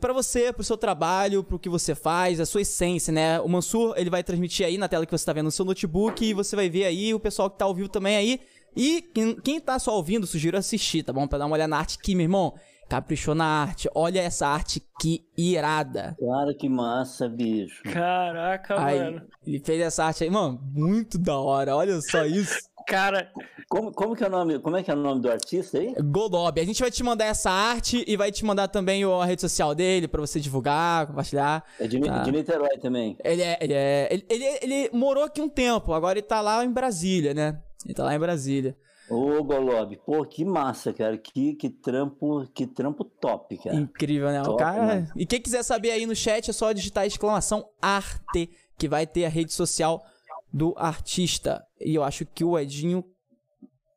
para 0.00 0.12
você, 0.12 0.52
pro 0.52 0.64
seu 0.64 0.76
trabalho, 0.76 1.44
pro 1.44 1.58
que 1.58 1.68
você 1.68 1.94
faz, 1.94 2.40
a 2.40 2.46
sua 2.46 2.62
essência, 2.62 3.12
né? 3.12 3.40
O 3.40 3.48
Mansur, 3.48 3.94
ele 3.96 4.08
vai 4.08 4.22
transmitir 4.22 4.64
aí 4.64 4.78
na 4.78 4.88
tela 4.88 5.04
que 5.04 5.12
você 5.12 5.24
tá 5.24 5.32
vendo 5.32 5.46
no 5.46 5.50
seu 5.50 5.64
notebook 5.64 6.24
e 6.24 6.32
você 6.32 6.56
vai 6.56 6.70
ver 6.70 6.84
aí 6.86 7.12
o 7.12 7.20
pessoal 7.20 7.50
que 7.50 7.58
tá 7.58 7.66
ao 7.66 7.74
vivo 7.74 7.88
também 7.88 8.16
aí. 8.16 8.40
E 8.74 9.02
quem, 9.02 9.34
quem 9.36 9.60
tá 9.60 9.78
só 9.78 9.94
ouvindo, 9.94 10.26
sugiro 10.26 10.56
assistir, 10.56 11.02
tá 11.02 11.12
bom? 11.12 11.26
Pra 11.26 11.38
dar 11.38 11.46
uma 11.46 11.54
olhada 11.54 11.68
na 11.68 11.78
arte 11.78 11.98
aqui, 11.98 12.14
meu 12.14 12.24
irmão. 12.24 12.54
Caprichou 12.88 13.34
na 13.34 13.44
arte. 13.44 13.88
Olha 13.94 14.20
essa 14.20 14.46
arte 14.46 14.82
que 15.00 15.24
irada. 15.36 16.16
Cara, 16.18 16.54
que 16.54 16.68
massa, 16.68 17.28
bicho. 17.28 17.82
Caraca, 17.84 18.80
aí, 18.84 18.98
mano. 18.98 19.22
Ele 19.46 19.58
fez 19.58 19.80
essa 19.80 20.04
arte 20.04 20.24
aí, 20.24 20.30
mano, 20.30 20.60
muito 20.72 21.18
da 21.18 21.36
hora. 21.36 21.74
Olha 21.74 22.00
só 22.00 22.24
isso. 22.24 22.56
Cara, 22.86 23.32
como, 23.68 23.90
como, 23.92 24.14
que 24.14 24.22
é 24.22 24.28
o 24.28 24.30
nome, 24.30 24.60
como 24.60 24.76
é 24.76 24.82
que 24.82 24.90
é 24.92 24.94
o 24.94 24.96
nome 24.96 25.20
do 25.20 25.28
artista 25.28 25.76
aí? 25.76 25.92
Godob. 26.00 26.60
A 26.60 26.64
gente 26.64 26.80
vai 26.80 26.90
te 26.90 27.02
mandar 27.02 27.24
essa 27.24 27.50
arte 27.50 28.04
e 28.06 28.16
vai 28.16 28.30
te 28.30 28.44
mandar 28.44 28.68
também 28.68 29.02
a 29.02 29.24
rede 29.24 29.40
social 29.40 29.74
dele 29.74 30.06
pra 30.06 30.20
você 30.20 30.38
divulgar, 30.38 31.08
compartilhar. 31.08 31.64
É 31.80 31.88
de, 31.88 31.98
tá? 32.00 32.22
de 32.22 32.30
Niterói 32.30 32.78
também. 32.78 33.18
Ele 33.24 33.42
é, 33.42 33.58
ele 33.60 33.74
é 33.74 34.08
ele, 34.08 34.26
ele, 34.30 34.44
ele, 34.62 34.90
morou 34.92 35.24
aqui 35.24 35.42
um 35.42 35.48
tempo, 35.48 35.92
agora 35.92 36.16
ele 36.16 36.26
tá 36.26 36.40
lá 36.40 36.64
em 36.64 36.70
Brasília, 36.70 37.34
né? 37.34 37.60
Ele 37.84 37.92
tá 37.94 38.04
lá 38.04 38.14
em 38.14 38.20
Brasília. 38.20 38.76
Ô, 39.08 39.42
Golob, 39.44 39.96
pô, 40.04 40.24
que 40.24 40.44
massa, 40.44 40.92
cara. 40.92 41.16
Que, 41.16 41.54
que 41.54 41.70
trampo, 41.70 42.46
que 42.52 42.66
trampo 42.66 43.04
top, 43.04 43.56
cara. 43.58 43.76
Incrível, 43.76 44.28
né? 44.30 44.42
Top, 44.42 44.54
o 44.54 44.56
cara. 44.56 44.86
Né? 44.86 45.08
E 45.14 45.24
quem 45.24 45.40
quiser 45.40 45.62
saber 45.62 45.92
aí 45.92 46.06
no 46.06 46.14
chat 46.14 46.50
é 46.50 46.52
só 46.52 46.72
digitar 46.72 47.06
exclamação 47.06 47.68
arte, 47.80 48.50
que 48.76 48.88
vai 48.88 49.06
ter 49.06 49.24
a 49.24 49.28
rede 49.28 49.52
social 49.52 50.04
do 50.52 50.74
artista. 50.76 51.64
E 51.80 51.94
eu 51.94 52.02
acho 52.02 52.26
que 52.26 52.44
o 52.44 52.58
Edinho. 52.58 53.04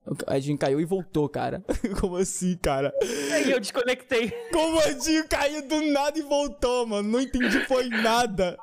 O 0.06 0.34
Edinho 0.34 0.58
caiu 0.58 0.80
e 0.80 0.86
voltou, 0.86 1.30
cara. 1.30 1.64
Como 2.00 2.16
assim, 2.16 2.58
cara? 2.58 2.94
Aí 3.34 3.52
eu 3.52 3.60
desconectei. 3.60 4.32
Como 4.52 4.78
o 4.78 4.82
Edinho 4.82 5.28
caiu 5.28 5.68
do 5.68 5.82
nada 5.92 6.18
e 6.18 6.22
voltou, 6.22 6.88
mano? 6.88 7.08
Não 7.10 7.22
entendi 7.22 7.60
foi 7.66 7.90
nada. 7.90 8.58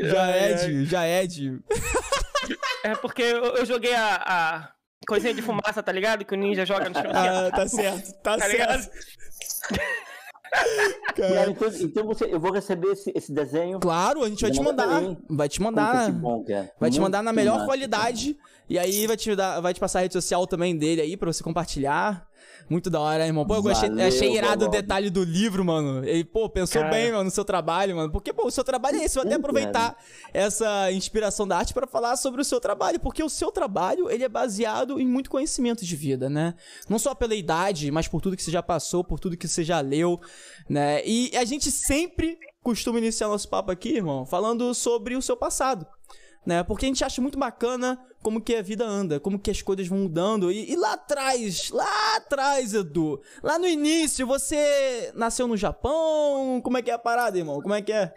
Já 0.00 0.30
é, 0.30 0.52
Ed, 0.52 0.84
já 0.86 1.04
é 1.04 1.22
Ed. 1.22 1.60
É 2.82 2.94
porque 2.96 3.22
eu, 3.22 3.56
eu 3.56 3.66
joguei 3.66 3.94
a, 3.94 4.16
a, 4.16 4.72
coisinha 5.06 5.34
de 5.34 5.42
fumaça, 5.42 5.82
tá 5.82 5.92
ligado? 5.92 6.24
Que 6.24 6.34
o 6.34 6.36
ninja 6.36 6.64
joga 6.64 6.88
no 6.88 6.94
chão. 6.94 7.10
Ah, 7.12 7.50
tá 7.50 7.68
certo, 7.68 8.12
tá, 8.22 8.36
tá 8.36 8.46
certo. 8.48 8.90
Cara, 11.14 11.50
então, 11.50 11.68
então 11.80 12.06
você, 12.06 12.24
eu 12.26 12.38
vou 12.38 12.52
receber 12.52 12.88
esse, 12.88 13.10
esse 13.14 13.32
desenho. 13.32 13.80
Claro, 13.80 14.22
a 14.22 14.28
gente 14.28 14.42
vai 14.42 14.50
te 14.50 14.60
mandar. 14.60 15.02
Vai 15.28 15.48
te 15.48 15.62
mandar. 15.62 16.12
Bom, 16.12 16.44
vai 16.78 16.90
te 16.90 17.00
mandar 17.00 17.22
na 17.22 17.32
melhor 17.32 17.54
massa, 17.54 17.66
qualidade. 17.66 18.34
Cara. 18.34 18.48
E 18.68 18.78
aí 18.78 19.06
vai 19.06 19.16
te, 19.16 19.34
dar, 19.34 19.60
vai 19.60 19.72
te 19.72 19.80
passar 19.80 20.00
a 20.00 20.02
rede 20.02 20.12
social 20.12 20.46
também 20.46 20.76
dele 20.76 21.00
aí 21.00 21.16
pra 21.16 21.32
você 21.32 21.42
compartilhar. 21.42 22.26
Muito 22.68 22.88
da 22.88 23.00
hora, 23.00 23.26
irmão. 23.26 23.46
Pô, 23.46 23.56
eu 23.56 23.62
gostei, 23.62 23.88
Valeu, 23.88 24.06
achei 24.06 24.36
irado 24.36 24.66
o 24.66 24.68
detalhe 24.68 25.10
do 25.10 25.22
livro, 25.22 25.64
mano. 25.64 26.04
Ele, 26.04 26.24
pô, 26.24 26.48
pensou 26.48 26.82
Cara. 26.82 26.94
bem, 26.94 27.12
mano, 27.12 27.24
no 27.24 27.30
seu 27.30 27.44
trabalho, 27.44 27.96
mano. 27.96 28.10
Porque, 28.10 28.32
pô, 28.32 28.46
o 28.46 28.50
seu 28.50 28.64
trabalho 28.64 28.98
é 28.98 29.04
esse. 29.04 29.18
Eu 29.18 29.22
vou 29.22 29.28
até 29.28 29.38
aproveitar 29.38 29.96
essa 30.32 30.90
inspiração 30.92 31.46
da 31.46 31.58
arte 31.58 31.74
pra 31.74 31.86
falar 31.86 32.16
sobre 32.16 32.40
o 32.40 32.44
seu 32.44 32.60
trabalho. 32.60 32.98
Porque 33.00 33.22
o 33.22 33.28
seu 33.28 33.50
trabalho, 33.50 34.10
ele 34.10 34.24
é 34.24 34.28
baseado 34.28 34.98
em 35.00 35.06
muito 35.06 35.30
conhecimento 35.30 35.84
de 35.84 35.96
vida, 35.96 36.28
né? 36.30 36.54
Não 36.88 36.98
só 36.98 37.14
pela 37.14 37.34
idade, 37.34 37.90
mas 37.90 38.08
por 38.08 38.20
tudo 38.20 38.36
que 38.36 38.42
você 38.42 38.50
já 38.50 38.62
passou, 38.62 39.04
por 39.04 39.18
tudo 39.18 39.36
que 39.36 39.48
você 39.48 39.64
já 39.64 39.80
leu, 39.80 40.20
né? 40.68 41.02
E 41.04 41.36
a 41.36 41.44
gente 41.44 41.70
sempre 41.70 42.38
costuma 42.62 42.98
iniciar 42.98 43.28
nosso 43.28 43.48
papo 43.48 43.72
aqui, 43.72 43.96
irmão, 43.96 44.24
falando 44.24 44.72
sobre 44.72 45.16
o 45.16 45.22
seu 45.22 45.36
passado 45.36 45.86
né? 46.46 46.62
Porque 46.62 46.86
a 46.86 46.88
gente 46.88 47.04
acha 47.04 47.20
muito 47.22 47.38
bacana 47.38 47.98
como 48.22 48.40
que 48.40 48.54
a 48.54 48.62
vida 48.62 48.84
anda, 48.84 49.18
como 49.20 49.38
que 49.38 49.50
as 49.50 49.62
coisas 49.62 49.86
vão 49.88 49.98
mudando. 49.98 50.50
E, 50.50 50.70
e 50.72 50.76
lá 50.76 50.94
atrás, 50.94 51.70
lá 51.70 52.16
atrás, 52.16 52.74
Edu, 52.74 53.20
lá 53.42 53.58
no 53.58 53.66
início, 53.66 54.26
você 54.26 55.12
nasceu 55.14 55.46
no 55.46 55.56
Japão? 55.56 56.60
Como 56.62 56.78
é 56.78 56.82
que 56.82 56.90
é 56.90 56.94
a 56.94 56.98
parada, 56.98 57.38
irmão? 57.38 57.60
Como 57.60 57.74
é 57.74 57.82
que 57.82 57.92
é? 57.92 58.12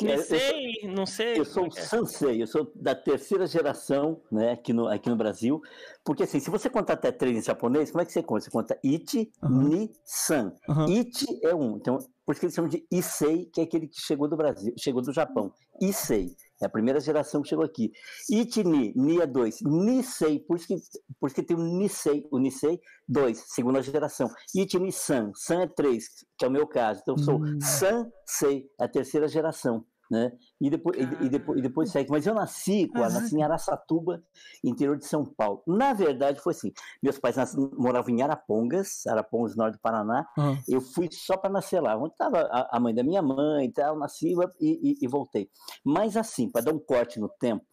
Não 0.00 0.16
sou- 0.16 0.24
sei, 0.24 0.72
não 0.84 1.06
sei. 1.06 1.38
Eu 1.38 1.44
sou 1.44 1.66
um 1.66 1.70
sansei, 1.70 2.42
eu 2.42 2.46
sou 2.46 2.72
da 2.74 2.94
terceira 2.94 3.46
geração, 3.46 4.22
né, 4.32 4.52
aqui 4.52 4.72
no, 4.72 4.88
aqui 4.88 5.08
no 5.10 5.16
Brasil. 5.16 5.60
Porque 6.02 6.22
assim, 6.22 6.40
se 6.40 6.48
você 6.50 6.70
contar 6.70 6.94
até 6.94 7.12
três 7.12 7.36
em 7.36 7.42
japonês, 7.42 7.90
como 7.90 8.00
é 8.00 8.06
que 8.06 8.10
você 8.12 8.22
conta? 8.22 8.40
Você 8.44 8.50
conta 8.50 8.78
Ichi, 8.82 9.30
Aham. 9.42 9.68
Ni, 9.68 9.90
San. 10.04 10.54
Ichi 10.88 11.26
é 11.44 11.54
um, 11.54 11.76
então, 11.76 11.98
por 12.24 12.32
isso 12.32 12.40
que 12.40 12.46
eles 12.46 12.54
chamam 12.54 12.70
de 12.70 12.84
Issei, 12.90 13.44
que 13.52 13.60
é 13.60 13.64
aquele 13.64 13.86
que 13.86 14.00
chegou 14.00 14.26
do 14.26 14.36
Brasil, 14.36 14.72
chegou 14.78 15.02
do 15.02 15.12
Japão. 15.12 15.52
Issei, 15.80 16.34
é 16.62 16.66
a 16.66 16.70
primeira 16.70 17.00
geração 17.00 17.42
que 17.42 17.48
chegou 17.48 17.64
aqui. 17.64 17.92
Ichi, 18.30 18.62
Ni, 18.64 18.92
Ni 18.94 19.20
é 19.20 19.26
dois. 19.26 19.60
Nisei, 19.62 20.38
por 20.38 20.56
isso 20.56 20.66
que, 20.68 20.76
por 21.20 21.26
isso 21.26 21.34
que 21.34 21.42
tem 21.42 21.56
o 21.56 21.60
Nisei, 21.60 22.26
o 22.30 22.38
Nisei, 22.38 22.80
dois, 23.08 23.42
segunda 23.48 23.82
geração. 23.82 24.28
Ichi, 24.54 24.78
Ni, 24.78 24.92
San, 24.92 25.32
San 25.34 25.62
é 25.62 25.66
três, 25.66 26.04
que 26.38 26.44
é 26.44 26.48
o 26.48 26.50
meu 26.50 26.66
caso. 26.66 27.00
Então, 27.02 27.14
eu 27.16 27.22
sou 27.22 27.42
Hum. 27.42 27.58
Sansei, 27.60 28.70
a 28.78 28.86
terceira 28.88 29.26
geração. 29.26 29.84
Né? 30.12 30.30
E 30.60 30.68
depois, 30.68 30.94
e, 30.98 31.24
e 31.24 31.28
depois, 31.30 31.58
e 31.58 31.62
depois 31.62 31.90
segue. 31.90 32.10
Mas 32.10 32.26
eu 32.26 32.34
nasci, 32.34 32.86
cara, 32.88 33.08
nasci 33.08 33.34
em 33.34 33.42
Araçatuba, 33.42 34.22
interior 34.62 34.98
de 34.98 35.06
São 35.06 35.24
Paulo. 35.24 35.62
Na 35.66 35.94
verdade, 35.94 36.38
foi 36.38 36.52
assim: 36.52 36.70
meus 37.02 37.18
pais 37.18 37.36
nas- 37.36 37.56
moravam 37.78 38.10
em 38.14 38.20
Arapongas, 38.20 39.06
Arapongas, 39.06 39.56
norte 39.56 39.76
do 39.76 39.80
Paraná. 39.80 40.26
Aham. 40.36 40.58
Eu 40.68 40.82
fui 40.82 41.08
só 41.10 41.34
para 41.38 41.48
nascer 41.48 41.80
lá, 41.80 41.96
onde 41.96 42.12
estava 42.12 42.40
a, 42.42 42.76
a 42.76 42.78
mãe 42.78 42.94
da 42.94 43.02
minha 43.02 43.22
mãe 43.22 43.64
e 43.64 43.72
tal, 43.72 43.98
nasci 43.98 44.34
e, 44.60 44.90
e- 44.90 44.98
e 45.00 45.08
voltei. 45.08 45.48
Mas 45.82 46.14
assim, 46.14 46.50
para 46.50 46.66
dar 46.66 46.74
um 46.74 46.78
corte 46.78 47.18
no 47.18 47.30
tempo, 47.30 47.64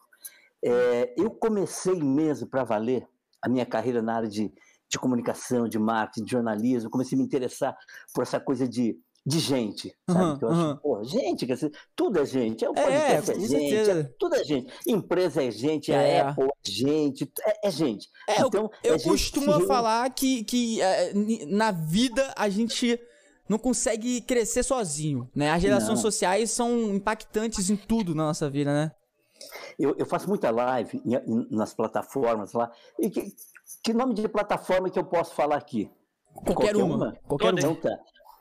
é, 0.63 1.13
eu 1.17 1.31
comecei 1.31 2.01
mesmo 2.01 2.47
para 2.49 2.63
valer 2.63 3.05
a 3.41 3.49
minha 3.49 3.65
carreira 3.65 4.01
na 4.01 4.15
área 4.15 4.29
de, 4.29 4.49
de 4.89 4.97
comunicação, 4.97 5.67
de 5.67 5.77
marketing, 5.77 6.23
de 6.25 6.31
jornalismo, 6.31 6.89
comecei 6.89 7.17
a 7.17 7.19
me 7.19 7.25
interessar 7.25 7.75
por 8.13 8.21
essa 8.21 8.39
coisa 8.39 8.65
de, 8.65 8.97
de 9.29 9.39
gente, 9.39 9.95
sabe? 10.09 10.19
Aham, 10.23 10.37
que 10.39 10.43
eu 10.45 10.49
acho, 10.49 10.59
aham. 10.59 10.79
pô, 10.81 11.03
gente, 11.03 11.47
tudo 11.95 12.19
é 12.19 12.25
gente, 12.25 12.65
é 12.65 12.69
o 12.69 12.73
É, 12.75 12.81
podcast 12.81 13.31
é, 13.31 13.33
com 13.35 13.39
gente, 13.41 13.51
certeza. 13.69 13.91
é- 13.99 14.03
tudo 14.17 14.35
é 14.35 14.43
gente, 14.43 14.73
empresa 14.87 15.43
é 15.43 15.51
gente, 15.51 15.91
É. 15.91 16.21
a 16.21 16.29
Apple 16.29 16.45
é 16.45 16.69
gente, 16.71 17.31
é, 17.45 17.67
é 17.67 17.71
gente. 17.71 18.09
É, 18.27 18.41
então, 18.41 18.71
Eu 18.83 18.95
é 18.95 18.97
que 18.97 19.03
costumo 19.07 19.67
falar 19.67 20.09
que, 20.09 20.43
que 20.43 20.81
é, 20.81 21.13
na 21.47 21.71
vida 21.71 22.33
a 22.35 22.49
gente 22.49 22.99
não 23.47 23.57
consegue 23.59 24.21
crescer 24.21 24.63
sozinho, 24.63 25.29
né? 25.35 25.51
As 25.51 25.61
relações 25.61 25.89
Não. 25.89 26.01
sociais 26.01 26.49
são 26.51 26.93
impactantes 26.95 27.69
em 27.69 27.75
tudo 27.75 28.15
na 28.15 28.23
nossa 28.23 28.49
vida, 28.49 28.71
né? 28.73 28.91
Eu, 29.77 29.95
eu 29.97 30.05
faço 30.05 30.27
muita 30.27 30.49
live 30.51 31.01
em- 31.05 31.15
em- 31.15 31.47
nas 31.51 31.73
plataformas 31.73 32.53
lá. 32.53 32.71
E 32.99 33.09
que, 33.09 33.31
que 33.83 33.93
nome 33.93 34.13
de 34.13 34.27
plataforma 34.27 34.89
que 34.89 34.99
eu 34.99 35.05
posso 35.05 35.33
falar 35.35 35.55
aqui? 35.57 35.89
Qualquer, 36.33 36.75
uma. 36.75 37.15
Qualquer 37.27 37.49
Todas. 37.51 37.63
uma. 37.63 37.73
Então 37.73 37.75
tá. 37.75 37.97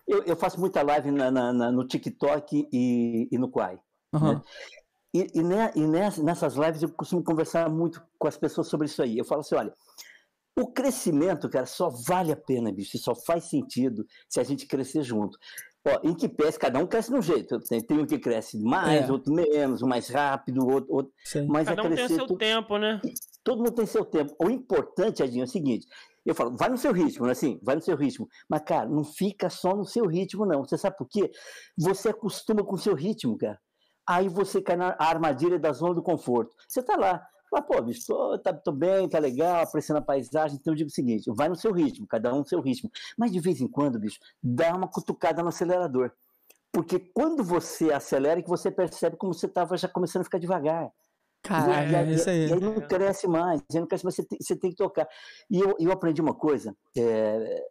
Eu, 0.09 0.23
eu 0.25 0.37
faço 0.37 0.59
muita 0.59 0.81
live 0.83 1.11
na- 1.11 1.31
na- 1.31 1.53
na- 1.53 1.71
no 1.71 1.87
TikTok 1.87 2.67
e, 2.73 3.29
e 3.31 3.39
no 3.39 3.51
Quai. 3.51 3.79
Aham. 4.15 4.43
E, 5.15 5.27
e, 5.35 5.43
ne- 5.43 5.73
e 5.77 5.87
ness- 5.87 6.19
nessas 6.19 6.55
lives 6.55 6.83
eu 6.83 6.89
costumo 6.91 7.23
conversar 7.23 7.69
muito 7.69 8.03
com 8.19 8.27
as 8.27 8.37
pessoas 8.37 8.69
sobre 8.69 8.87
isso 8.87 9.03
aí. 9.03 9.19
Eu 9.19 9.25
falo 9.25 9.41
assim, 9.43 9.55
olha, 9.55 9.73
o 10.59 10.67
crescimento, 10.73 11.49
cara, 11.49 11.67
só 11.67 11.89
vale 11.89 12.33
a 12.33 12.37
pena, 12.37 12.73
bicho, 12.73 12.97
e 12.97 13.01
só 13.01 13.15
faz 13.15 13.45
sentido 13.45 14.05
se 14.29 14.41
a 14.41 14.45
gente 14.45 14.67
crescer 14.67 15.03
junto. 15.03 15.39
Ó, 15.87 16.01
em 16.03 16.15
que 16.15 16.29
pés, 16.29 16.59
cada 16.59 16.79
um 16.79 16.87
cresce 16.87 17.11
de 17.11 17.17
um 17.17 17.23
jeito. 17.23 17.59
Tem, 17.61 17.81
tem 17.81 17.99
um 17.99 18.07
que 18.07 18.19
cresce 18.19 18.59
mais, 18.59 19.09
É. 19.09 19.13
outro 19.13 19.33
menos, 19.33 19.83
um 19.83 19.87
mais 19.87 20.09
rápido, 20.09 20.67
outro... 20.67 20.93
outro 20.93 21.13
mas 21.49 21.69
Cada 21.69 21.83
é 21.83 21.85
um 21.87 21.95
tem 21.95 22.09
seu 22.09 22.27
tempo, 22.37 22.77
né? 22.79 23.01
todo 23.45 23.59
mundo 23.59 23.73
tem 23.73 23.87
seu 23.87 24.05
tempo. 24.05 24.35
O 24.43 24.51
importante, 24.51 25.23
Edinho, 25.23 25.43
é 25.43 25.45
o 25.47 25.49
seguinte: 25.49 25.87
eu 26.29 26.35
falo, 26.35 26.55
vai 26.57 26.69
no 26.69 26.77
seu 26.77 26.93
ritmo, 26.93 27.23
não 27.23 27.31
é 27.31 27.33
assim? 27.33 27.59
Vai 27.63 27.75
no 27.75 27.81
seu 27.81 27.97
ritmo. 27.97 28.29
Mas, 28.49 28.61
cara, 28.63 28.87
não 28.87 29.03
fica 29.03 29.49
só 29.49 29.75
no 29.75 29.87
seu 29.87 30.07
ritmo, 30.07 30.45
não. 30.45 30.63
Você 30.63 30.77
sabe 30.77 30.97
por 30.97 31.09
quê? 31.09 31.31
Você 31.77 32.11
acostuma 32.11 32.63
com 32.63 32.75
o 32.75 32.79
seu 32.79 32.95
ritmo, 32.95 33.39
cara. 33.39 33.59
Aí 34.07 34.29
você 34.29 34.61
cai 34.61 34.77
na 34.77 34.95
armadilha 34.99 35.59
da 35.59 35.73
zona 35.73 35.95
do 35.95 36.03
conforto. 36.03 36.55
Você 36.69 36.83
tá 36.83 36.97
lá. 36.97 37.27
Fala, 37.51 37.63
pô, 37.63 37.81
bicho, 37.81 38.07
tô, 38.07 38.39
tá, 38.39 38.53
tô 38.53 38.73
bem, 38.73 39.09
tá 39.09 39.19
legal, 39.19 39.63
apreciando 39.63 40.01
a 40.01 40.03
paisagem. 40.03 40.59
Então 40.61 40.73
eu 40.73 40.77
digo 40.77 40.89
o 40.89 40.93
seguinte: 40.93 41.31
vai 41.35 41.49
no 41.49 41.57
seu 41.57 41.73
ritmo, 41.73 42.07
cada 42.07 42.33
um 42.35 42.41
no 42.41 42.47
seu 42.47 42.61
ritmo. 42.61 42.91
Mas 43.17 43.33
de 43.33 43.41
vez 43.41 43.61
em 43.63 43.67
quando, 43.67 43.99
bicho, 43.99 44.19
dá 44.43 44.75
uma 44.77 44.87
cutucada 44.87 45.43
no 45.43 45.49
acelerador. 45.49 46.13
Porque 46.71 46.99
quando 46.99 47.43
você 47.43 47.91
acelera, 47.91 48.41
é 48.41 48.43
que 48.43 48.49
você 48.49 48.71
percebe 48.71 49.17
como 49.17 49.33
você 49.33 49.47
estava 49.47 49.79
já 49.79 49.89
começando 49.89 50.21
a 50.21 50.25
ficar 50.25 50.39
devagar. 50.39 50.91
Caralho, 51.43 51.91
E 51.91 51.95
é 51.95 52.13
isso 52.13 52.31
aí. 52.31 52.49
E 52.49 52.53
aí 52.53 52.61
não 52.61 52.75
cresce 52.75 53.27
mais, 53.27 53.63
não 53.73 53.87
cresce 53.87 54.05
mais, 54.05 54.17
você 54.17 54.25
tem, 54.25 54.39
você 54.41 54.57
tem 54.57 54.71
que 54.71 54.77
tocar. 54.77 55.09
E 55.51 55.61
eu, 55.61 55.77
eu 55.79 55.93
aprendi 55.93 56.21
uma 56.21 56.35
coisa, 56.35 56.75
é, 56.97 57.65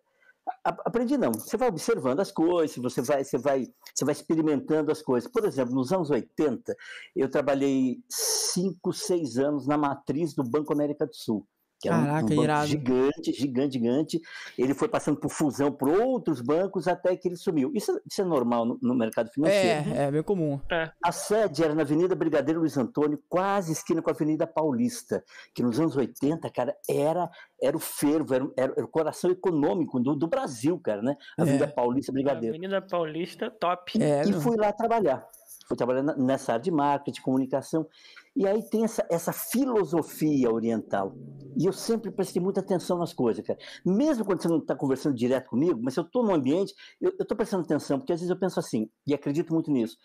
aprendi 0.64 1.18
não, 1.18 1.32
você 1.32 1.58
vai 1.58 1.68
observando 1.68 2.20
as 2.20 2.32
coisas, 2.32 2.78
você 2.78 3.02
vai, 3.02 3.24
você, 3.24 3.38
vai, 3.38 3.68
você 3.94 4.06
vai 4.06 4.14
experimentando 4.14 4.92
as 4.92 5.02
coisas. 5.02 5.30
Por 5.30 5.46
exemplo, 5.46 5.76
nos 5.76 5.92
anos 5.92 6.10
80, 6.10 6.76
eu 7.16 7.30
trabalhei 7.30 8.00
5, 8.10 8.94
6 8.94 9.38
anos 9.38 9.68
na 9.68 9.78
matriz 9.78 10.34
do 10.34 10.44
Banco 10.44 10.74
América 10.74 11.06
do 11.06 11.16
Sul. 11.16 11.46
Que 11.80 11.88
era 11.90 11.98
um- 11.98 12.06
Caraca, 12.06 12.26
um, 12.26 12.30
banco 12.30 12.44
irado. 12.44 12.68
gigante, 12.68 13.34
gigante, 13.34 13.74
gigante. 13.74 14.22
Ele 14.58 14.74
foi 14.74 14.88
passando 14.88 15.20
por 15.20 15.30
fusão 15.30 15.72
por 15.72 15.90
outros 15.90 16.42
bancos 16.42 16.88
até 16.88 17.16
que 17.16 17.28
ele 17.28 17.36
sumiu. 17.36 17.72
Isso, 17.76 17.92
é- 17.92 18.00
isso 18.10 18.22
é 18.22 18.26
normal 18.26 18.66
no, 18.66 18.80
no 18.82 18.96
mercado 18.96 19.30
financeiro. 19.30 19.90
É, 19.96 20.06
é 20.06 20.12
bem 20.12 20.24
comum. 20.24 20.60
A 21.04 21.12
sede 21.12 21.64
era 21.64 21.76
na 21.76 21.84
Avenida 21.84 22.16
Brigadeiro 22.16 22.60
Luiz 22.62 22.76
Antônio, 22.78 23.22
quase 23.30 23.72
esquina 23.74 24.02
com 24.02 24.10
a 24.10 24.14
Avenida 24.14 24.48
Paulista, 24.48 25.24
que 25.54 25.62
nos 25.62 25.80
anos 25.80 25.96
80, 25.96 26.50
cara, 26.50 26.76
era, 26.90 27.30
era 27.62 27.78
o 27.78 27.80
fervo, 27.80 28.34
era, 28.34 28.48
era- 28.58 28.74
era 28.76 28.86
o 28.86 28.88
coração 28.88 29.30
econômico 29.30 30.00
do, 30.00 30.16
do 30.16 30.28
Brasil, 30.28 30.80
cara, 30.80 31.02
né? 31.04 31.16
Avenida 31.38 31.66
É. 31.66 31.68
Paulista 31.68 32.12
Brigadeiro. 32.12 32.56
Avenida 32.56 32.82
Paulista, 32.82 33.52
top. 33.52 34.02
É, 34.02 34.24
E 34.26 34.32
meu. 34.32 34.42
fui 34.42 34.58
lá 34.58 34.72
trabalhar. 34.74 35.28
Fui 35.68 35.76
trabalhar 35.76 36.02
na- 36.02 36.16
nessa 36.16 36.54
área 36.54 36.64
de 36.64 36.72
marketing, 36.72 37.22
comunicação. 37.22 37.86
E 38.38 38.46
aí 38.46 38.62
tem 38.70 38.84
essa, 38.84 39.04
essa 39.10 39.34
filosofia 39.34 40.52
oriental. 40.52 41.16
E 41.58 41.66
eu 41.66 41.74
sempre 41.74 42.12
prestei 42.12 42.40
muita 42.40 42.60
atenção 42.60 43.00
nas 43.00 43.12
coisas, 43.12 43.44
cara. 43.44 43.58
Mesmo 43.84 44.24
quando 44.24 44.44
você 44.44 44.48
não 44.48 44.60
está 44.60 44.76
conversando 44.76 45.16
direto 45.16 45.50
comigo, 45.50 45.80
mas 45.82 45.98
eu 45.98 46.04
estou 46.04 46.24
no 46.24 46.36
ambiente, 46.36 46.72
eu 47.02 47.10
estou 47.20 47.36
prestando 47.36 47.64
atenção, 47.64 47.98
porque 47.98 48.14
às 48.14 48.20
vezes 48.20 48.30
eu 48.30 48.40
penso 48.40 48.60
assim, 48.60 48.92
e 49.08 49.14
acredito 49.16 49.52
muito 49.52 49.72
nisso. 49.72 49.98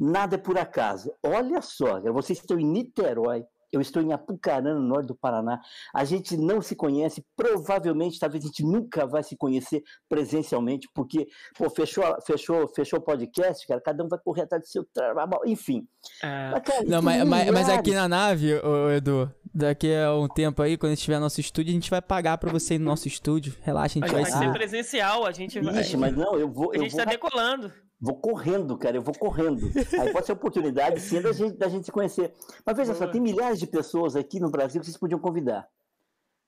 Nada 0.00 0.36
é 0.36 0.38
por 0.38 0.56
acaso. 0.56 1.12
Olha 1.22 1.60
só, 1.60 2.00
vocês 2.10 2.38
estão 2.38 2.58
em 2.58 2.64
Niterói, 2.64 3.44
eu 3.72 3.80
estou 3.80 4.02
em 4.02 4.12
Apucarana, 4.12 4.74
no 4.74 4.86
norte 4.86 5.06
do 5.08 5.14
Paraná. 5.14 5.60
A 5.94 6.04
gente 6.04 6.36
não 6.36 6.60
se 6.62 6.74
conhece, 6.74 7.24
provavelmente, 7.36 8.18
talvez 8.18 8.44
a 8.44 8.46
gente 8.48 8.62
nunca 8.64 9.06
vai 9.06 9.22
se 9.22 9.36
conhecer 9.36 9.82
presencialmente, 10.08 10.88
porque, 10.94 11.26
pô, 11.56 11.68
fechou, 11.70 12.04
a- 12.04 12.20
fechou, 12.20 12.66
fechou 12.68 12.98
o 12.98 13.02
podcast, 13.02 13.66
cara, 13.66 13.80
cada 13.80 14.04
um 14.04 14.08
vai 14.08 14.18
correr 14.18 14.42
atrás 14.42 14.62
do 14.62 14.68
seu 14.68 14.84
trabalho, 14.92 15.42
enfim. 15.46 15.86
É, 16.22 16.50
Mas, 16.52 16.62
cara, 16.62 16.80
Não, 16.82 16.88
tem 16.90 17.02
mas, 17.02 17.24
mas, 17.28 17.50
mas 17.50 17.68
aqui 17.68 17.92
na 17.94 18.08
nave, 18.08 18.54
ô, 18.54 18.90
Edu, 18.90 19.30
daqui 19.54 19.94
a 19.94 20.14
um 20.14 20.28
tempo 20.28 20.62
aí, 20.62 20.76
quando 20.76 20.92
a 20.92 20.94
gente 20.94 21.04
tiver 21.04 21.18
nosso 21.18 21.40
estúdio, 21.40 21.70
a 21.70 21.74
gente 21.74 21.90
vai 21.90 22.00
pagar 22.02 22.38
pra 22.38 22.50
você 22.50 22.74
ir 22.74 22.78
no 22.78 22.86
nosso 22.86 23.06
estúdio. 23.08 23.54
Relaxa, 23.62 23.98
a 23.98 24.04
a 24.04 24.06
gente 24.06 24.16
gente 24.16 24.22
vai 24.22 24.30
vai 24.32 24.40
ser 24.42 24.46
se. 24.46 24.52
presencial, 24.58 25.26
a 25.26 25.32
gente 25.32 25.60
vai. 25.60 25.80
Ixi, 25.80 25.96
mas 25.96 26.16
não, 26.16 26.38
eu 26.38 26.48
vou, 26.50 26.72
A 26.72 26.76
eu 26.76 26.82
gente 26.82 26.92
vou, 26.92 27.04
tá 27.04 27.10
decolando. 27.10 27.72
Vou 28.00 28.16
correndo, 28.16 28.76
cara, 28.78 28.96
eu 28.96 29.02
vou 29.02 29.14
correndo. 29.14 29.70
Aí 30.00 30.12
pode 30.12 30.26
ser 30.26 30.32
oportunidade, 30.32 31.00
sim, 31.00 31.20
da 31.20 31.32
gente, 31.32 31.56
da 31.56 31.68
gente 31.68 31.84
se 31.86 31.92
conhecer. 31.92 32.32
Mas 32.64 32.76
veja 32.76 32.94
só, 32.94 33.06
tem 33.06 33.20
milhares 33.20 33.58
de 33.58 33.66
pessoas 33.66 34.14
aqui 34.16 34.38
no 34.40 34.50
Brasil 34.50 34.80
que 34.80 34.86
vocês 34.86 34.96
podiam 34.98 35.18
convidar. 35.20 35.68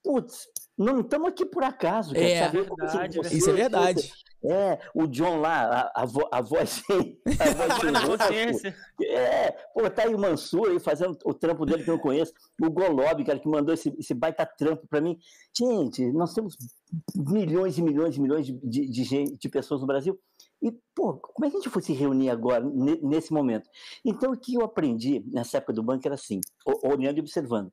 Putz, 0.02 0.48
não 0.78 1.00
estamos 1.00 1.28
aqui 1.28 1.44
por 1.44 1.62
acaso. 1.62 2.14
cara, 2.14 2.24
É, 2.26 2.44
sabe? 2.44 2.58
Eu 2.58 2.66
conversei 2.66 2.98
com 2.98 3.02
verdade, 3.02 3.16
você, 3.18 3.36
Isso 3.36 3.50
é 3.50 3.52
você- 3.52 3.58
verdade. 3.60 4.12
É, 4.42 4.78
o 4.94 5.06
John 5.06 5.38
lá, 5.38 5.90
a, 5.94 6.00
a, 6.02 6.06
vo- 6.06 6.26
a 6.32 6.40
voz. 6.40 6.82
A 7.38 7.50
voz 7.76 7.92
Na 7.92 8.06
consciência. 8.06 8.74
É, 9.02 9.50
pô, 9.74 9.90
tá 9.90 10.04
aí 10.04 10.14
o 10.14 10.18
Mansur 10.18 10.70
aí 10.70 10.80
fazendo 10.80 11.18
o 11.26 11.34
trampo 11.34 11.66
dele 11.66 11.84
que 11.84 11.90
eu 11.90 11.96
não 11.96 12.00
conheço. 12.02 12.32
O 12.58 12.70
Golob, 12.70 13.22
cara, 13.26 13.38
que 13.38 13.46
mandou 13.46 13.74
esse, 13.74 13.94
esse 13.98 14.14
baita 14.14 14.46
trampo 14.46 14.86
pra 14.88 15.02
mim. 15.02 15.18
Gente, 15.54 16.10
nós 16.12 16.32
temos 16.32 16.56
milhões 17.14 17.76
e 17.76 17.82
milhões 17.82 18.16
e 18.16 18.20
milhões 18.22 18.46
de, 18.46 18.54
de, 18.66 18.90
de, 18.90 19.04
gente- 19.04 19.36
de 19.36 19.48
pessoas 19.50 19.82
no 19.82 19.86
Brasil. 19.86 20.18
E, 20.62 20.72
pô, 20.94 21.14
como 21.14 21.46
é 21.46 21.50
que 21.50 21.56
a 21.56 21.60
gente 21.60 21.70
foi 21.70 21.80
se 21.82 21.92
reunir 21.92 22.28
agora, 22.30 22.62
ne- 22.62 23.00
nesse 23.02 23.32
momento? 23.32 23.68
Então, 24.04 24.32
o 24.32 24.36
que 24.38 24.54
eu 24.54 24.62
aprendi 24.62 25.24
nessa 25.32 25.56
época 25.58 25.72
do 25.72 25.82
banco 25.82 26.06
era 26.06 26.14
assim, 26.14 26.40
olhando 26.84 27.16
e 27.18 27.20
observando. 27.20 27.72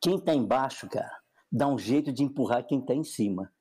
Quem 0.00 0.18
tá 0.18 0.34
embaixo, 0.34 0.88
cara, 0.88 1.12
dá 1.52 1.66
um 1.68 1.78
jeito 1.78 2.12
de 2.12 2.22
empurrar 2.22 2.66
quem 2.66 2.80
tá 2.80 2.94
em 2.94 3.04
cima. 3.04 3.52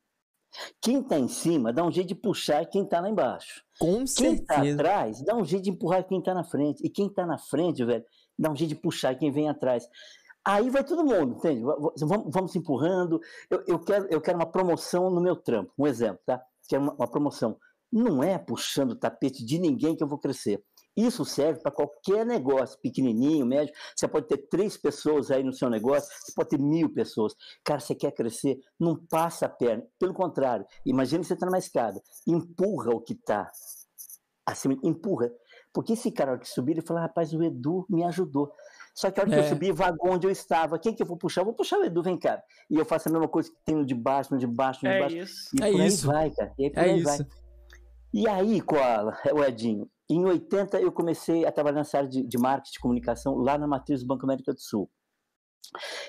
Quem 0.82 1.02
está 1.02 1.20
em 1.20 1.28
cima 1.28 1.74
dá 1.74 1.84
um 1.84 1.92
jeito 1.92 2.08
de 2.08 2.16
puxar 2.16 2.66
quem 2.66 2.84
está 2.84 3.02
lá 3.02 3.10
embaixo. 3.10 3.62
Com 3.78 4.06
Quem 4.26 4.36
está 4.36 4.62
atrás 4.74 5.22
dá 5.22 5.36
um 5.36 5.44
jeito 5.44 5.64
de 5.64 5.70
empurrar 5.72 6.08
quem 6.08 6.20
está 6.20 6.34
na 6.34 6.46
frente. 6.46 6.82
E 6.86 6.90
quem 6.90 7.08
está 7.08 7.26
na 7.26 7.38
frente, 7.38 7.84
velho, 7.84 8.06
dá 8.40 8.50
um 8.50 8.56
jeito 8.56 8.70
de 8.70 8.76
puxar 8.80 9.14
quem 9.16 9.30
vem 9.32 9.50
atrás. 9.50 9.86
Aí 10.46 10.70
vai 10.70 10.84
todo 10.86 11.04
mundo, 11.04 11.36
entende? 11.38 11.62
Va- 11.62 11.76
va- 11.76 11.94
Vamos, 12.00 12.28
vamos 12.34 12.52
se 12.54 12.58
empurrando. 12.60 13.20
Eu, 13.50 13.64
eu 13.68 13.80
quero, 13.80 14.08
eu 14.10 14.22
quero 14.22 14.38
uma 14.38 14.46
promoção 14.50 15.10
no 15.10 15.20
meu 15.20 15.36
trampo. 15.36 15.74
Um 15.78 15.86
exemplo, 15.88 16.22
tá? 16.26 16.42
Quero 16.70 16.84
uma, 16.84 16.94
uma 16.94 17.08
promoção. 17.10 17.60
Não 17.92 18.24
é 18.24 18.38
puxando 18.38 18.92
o 18.92 18.96
tapete 18.96 19.46
de 19.46 19.58
ninguém 19.60 19.96
que 19.96 20.04
eu 20.04 20.08
vou 20.08 20.18
crescer. 20.20 20.64
Isso 20.98 21.26
serve 21.26 21.60
para 21.62 21.72
qualquer 21.74 22.26
negócio, 22.26 22.80
pequenininho, 22.82 23.46
médio. 23.46 23.74
Você 23.96 24.08
pode 24.08 24.28
ter 24.28 24.38
três 24.48 24.78
pessoas 24.78 25.30
aí 25.30 25.44
no 25.44 25.52
seu 25.52 25.70
negócio, 25.70 26.10
você 26.22 26.32
pode 26.34 26.50
ter 26.50 26.60
mil 26.60 26.90
pessoas. 26.94 27.36
Cara, 27.66 27.82
você 27.82 27.94
quer 27.94 28.12
crescer, 28.14 28.58
não 28.80 28.96
passa 28.96 29.46
a 29.46 29.50
perna. 29.50 29.84
Pelo 30.00 30.14
contrário, 30.14 30.66
imagine 30.86 31.22
que 31.22 31.28
você 31.28 31.34
está 31.34 31.46
numa 31.46 31.58
escada, 31.58 32.02
empurra 32.26 32.92
o 32.92 33.02
que 33.02 33.12
está 33.14 33.52
acima, 34.46 34.78
empurra. 34.84 35.30
Porque 35.74 35.94
esse 35.94 36.10
cara, 36.12 36.38
que 36.40 36.48
subir, 36.48 36.72
ele 36.74 36.82
fala, 36.82 37.02
rapaz, 37.02 37.34
o 37.34 37.44
Edu 37.44 37.86
me 37.90 38.04
ajudou. 38.06 38.50
Só 38.94 39.12
que 39.12 39.20
a 39.20 39.24
hora 39.24 39.30
que 39.30 39.36
É. 39.38 39.40
eu 39.42 39.50
subi, 39.50 39.74
vagou 39.74 40.14
onde 40.14 40.26
eu 40.26 40.32
estava. 40.32 40.80
Quem 40.80 40.94
que 40.96 41.04
eu 41.04 41.08
vou 41.08 41.18
puxar? 41.18 41.42
Eu 41.42 41.46
vou 41.46 41.54
puxar 41.54 41.78
o 41.80 41.84
Edu, 41.84 42.02
vem 42.02 42.18
cá. 42.18 42.42
E 42.70 42.78
eu 42.78 42.86
faço 42.86 43.10
a 43.10 43.12
mesma 43.12 43.28
coisa 43.28 43.50
que 43.52 43.58
tem 43.66 43.76
no 43.76 43.86
de 43.86 43.94
baixo, 43.94 44.34
no 44.34 44.40
de 44.40 44.48
baixo, 44.48 44.80
no 44.86 44.90
de 44.90 44.96
É 44.96 45.00
baixo. 45.02 45.18
isso. 45.18 45.50
E 45.54 45.62
É 45.62 45.72
por 45.72 45.82
aí 45.82 45.88
isso. 45.88 46.08
vai, 46.08 46.32
cara. 46.32 46.54
E 46.58 46.64
aí 46.64 46.70
por 46.72 46.80
É 46.80 46.84
aí 46.84 47.04
vai. 47.04 47.18
E 48.16 48.30
aí, 48.30 48.62
Koala, 48.62 49.18
o 49.36 49.44
Edinho, 49.44 49.90
em 50.10 50.24
80 50.24 50.80
eu 50.80 50.90
comecei 50.90 51.46
a 51.46 51.52
trabalhar 51.52 51.80
nessa 51.80 51.98
área 51.98 52.10
de, 52.10 52.24
de 52.26 52.38
marketing 52.38 52.78
e 52.78 52.82
comunicação 52.82 53.36
lá 53.36 53.58
na 53.58 53.68
matriz 53.68 54.00
do 54.02 54.08
Banco 54.08 54.26
América 54.26 54.54
do 54.54 54.62
Sul. 54.62 54.90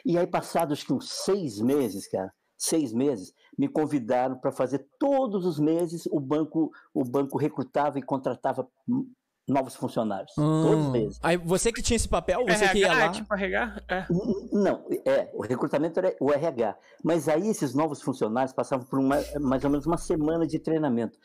E 0.05 0.17
aí, 0.17 0.25
passados 0.25 0.85
que 0.85 0.93
uns 0.93 1.11
seis 1.25 1.61
meses, 1.61 2.07
cara, 2.09 2.33
seis 2.57 2.93
meses, 2.93 3.33
me 3.59 3.67
convidaram 3.67 4.39
para 4.39 4.53
fazer 4.53 4.87
todos 5.01 5.45
os 5.45 5.59
meses 5.59 6.07
o 6.07 6.21
banco, 6.21 6.71
o 6.95 7.03
banco 7.03 7.37
recrutava 7.39 7.99
e 7.99 8.03
contratava 8.03 8.69
hum, 8.89 9.11
novos 9.49 9.75
funcionários. 9.75 10.33
Todos 10.37 10.81
os 10.83 10.87
Hum. 10.87 10.91
meses. 10.93 11.19
Aí 11.25 11.37
você 11.37 11.73
que 11.73 11.83
tinha 11.83 11.97
esse 11.97 12.09
papel, 12.09 12.45
você 12.47 12.69
que 12.69 12.79
ia 12.79 12.87
RH, 12.87 13.05
lá. 13.07 13.11
tipo 13.11 13.35
RH? 13.35 13.83
É. 13.89 14.07
Não, 14.53 14.85
é, 15.05 15.29
o 15.35 15.43
recrutamento 15.43 15.99
era 15.99 16.15
o 16.21 16.31
RH. 16.33 16.79
Mas 17.03 17.29
aí 17.29 17.49
esses 17.49 17.75
novos 17.75 18.01
funcionários 18.01 18.53
passavam 18.53 18.87
por 18.87 19.01
uma, 19.01 19.17
mais 19.41 19.65
ou 19.65 19.71
menos 19.71 19.87
uma 19.87 19.99
semana 19.99 20.47
de 20.47 20.61
treinamento. 20.61 21.19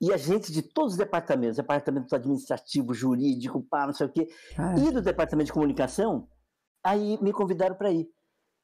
E 0.00 0.12
a 0.12 0.16
gente 0.16 0.52
de 0.52 0.62
todos 0.62 0.92
os 0.92 0.98
departamentos, 0.98 1.56
departamento 1.56 2.14
administrativo, 2.14 2.94
jurídico, 2.94 3.62
pá, 3.68 3.86
não 3.86 3.92
sei 3.94 4.06
o 4.06 4.12
quê, 4.12 4.28
Cara, 4.54 4.78
e 4.78 4.90
do 4.92 5.02
departamento 5.02 5.46
de 5.46 5.52
comunicação, 5.52 6.28
aí 6.84 7.18
me 7.20 7.32
convidaram 7.32 7.74
para 7.76 7.90
ir. 7.90 8.08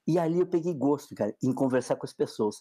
E 0.06 0.18
ali 0.18 0.38
eu 0.38 0.46
peguei 0.46 0.74
gosto, 0.74 1.14
cara, 1.14 1.34
em 1.42 1.52
conversar 1.52 1.96
com 1.96 2.04
as 2.06 2.12
pessoas. 2.12 2.56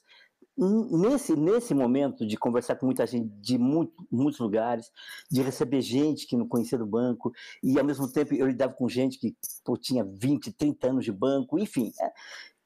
Nesse, 0.57 1.35
nesse 1.35 1.73
momento 1.73 2.25
de 2.25 2.37
conversar 2.37 2.75
com 2.75 2.85
muita 2.85 3.05
gente 3.07 3.27
de 3.41 3.57
muito, 3.57 3.93
muitos 4.11 4.39
lugares, 4.39 4.89
de 5.29 5.41
receber 5.41 5.81
gente 5.81 6.27
que 6.27 6.37
não 6.37 6.47
conhecia 6.47 6.77
do 6.77 6.85
banco, 6.85 7.31
e 7.63 7.77
ao 7.77 7.83
mesmo 7.85 8.09
tempo 8.11 8.33
eu 8.35 8.47
lidava 8.47 8.73
com 8.73 8.87
gente 8.87 9.17
que 9.19 9.35
pô, 9.65 9.75
tinha 9.75 10.03
20, 10.05 10.51
30 10.53 10.89
anos 10.89 11.05
de 11.05 11.11
banco, 11.11 11.57
enfim. 11.59 11.91
é. 12.01 12.11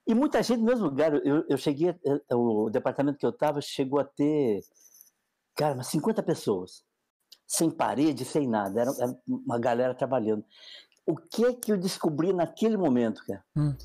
E 0.05 0.13
muita 0.13 0.41
gente 0.43 0.59
no 0.59 0.65
mesmo 0.65 0.85
lugar. 0.85 1.13
Eu, 1.25 1.43
eu 1.49 1.57
cheguei, 1.57 1.89
a- 1.89 2.35
o 2.35 2.69
departamento 2.69 3.17
que 3.17 3.25
eu 3.25 3.29
estava 3.31 3.59
chegou 3.61 3.99
a 3.99 4.05
ter, 4.05 4.61
cara, 5.57 5.73
umas 5.73 5.87
50 5.87 6.21
pessoas, 6.23 6.83
sem 7.45 7.69
parede, 7.69 8.23
sem 8.23 8.47
nada. 8.47 8.79
Era, 8.79 8.91
era 8.99 9.17
uma 9.27 9.59
galera 9.59 9.95
trabalhando. 9.95 10.45
O 11.05 11.15
que 11.15 11.45
é 11.45 11.53
que 11.53 11.71
eu 11.71 11.77
descobri 11.77 12.31
naquele 12.31 12.77
momento, 12.77 13.24
cara? 13.25 13.43
Hum. 13.55 13.75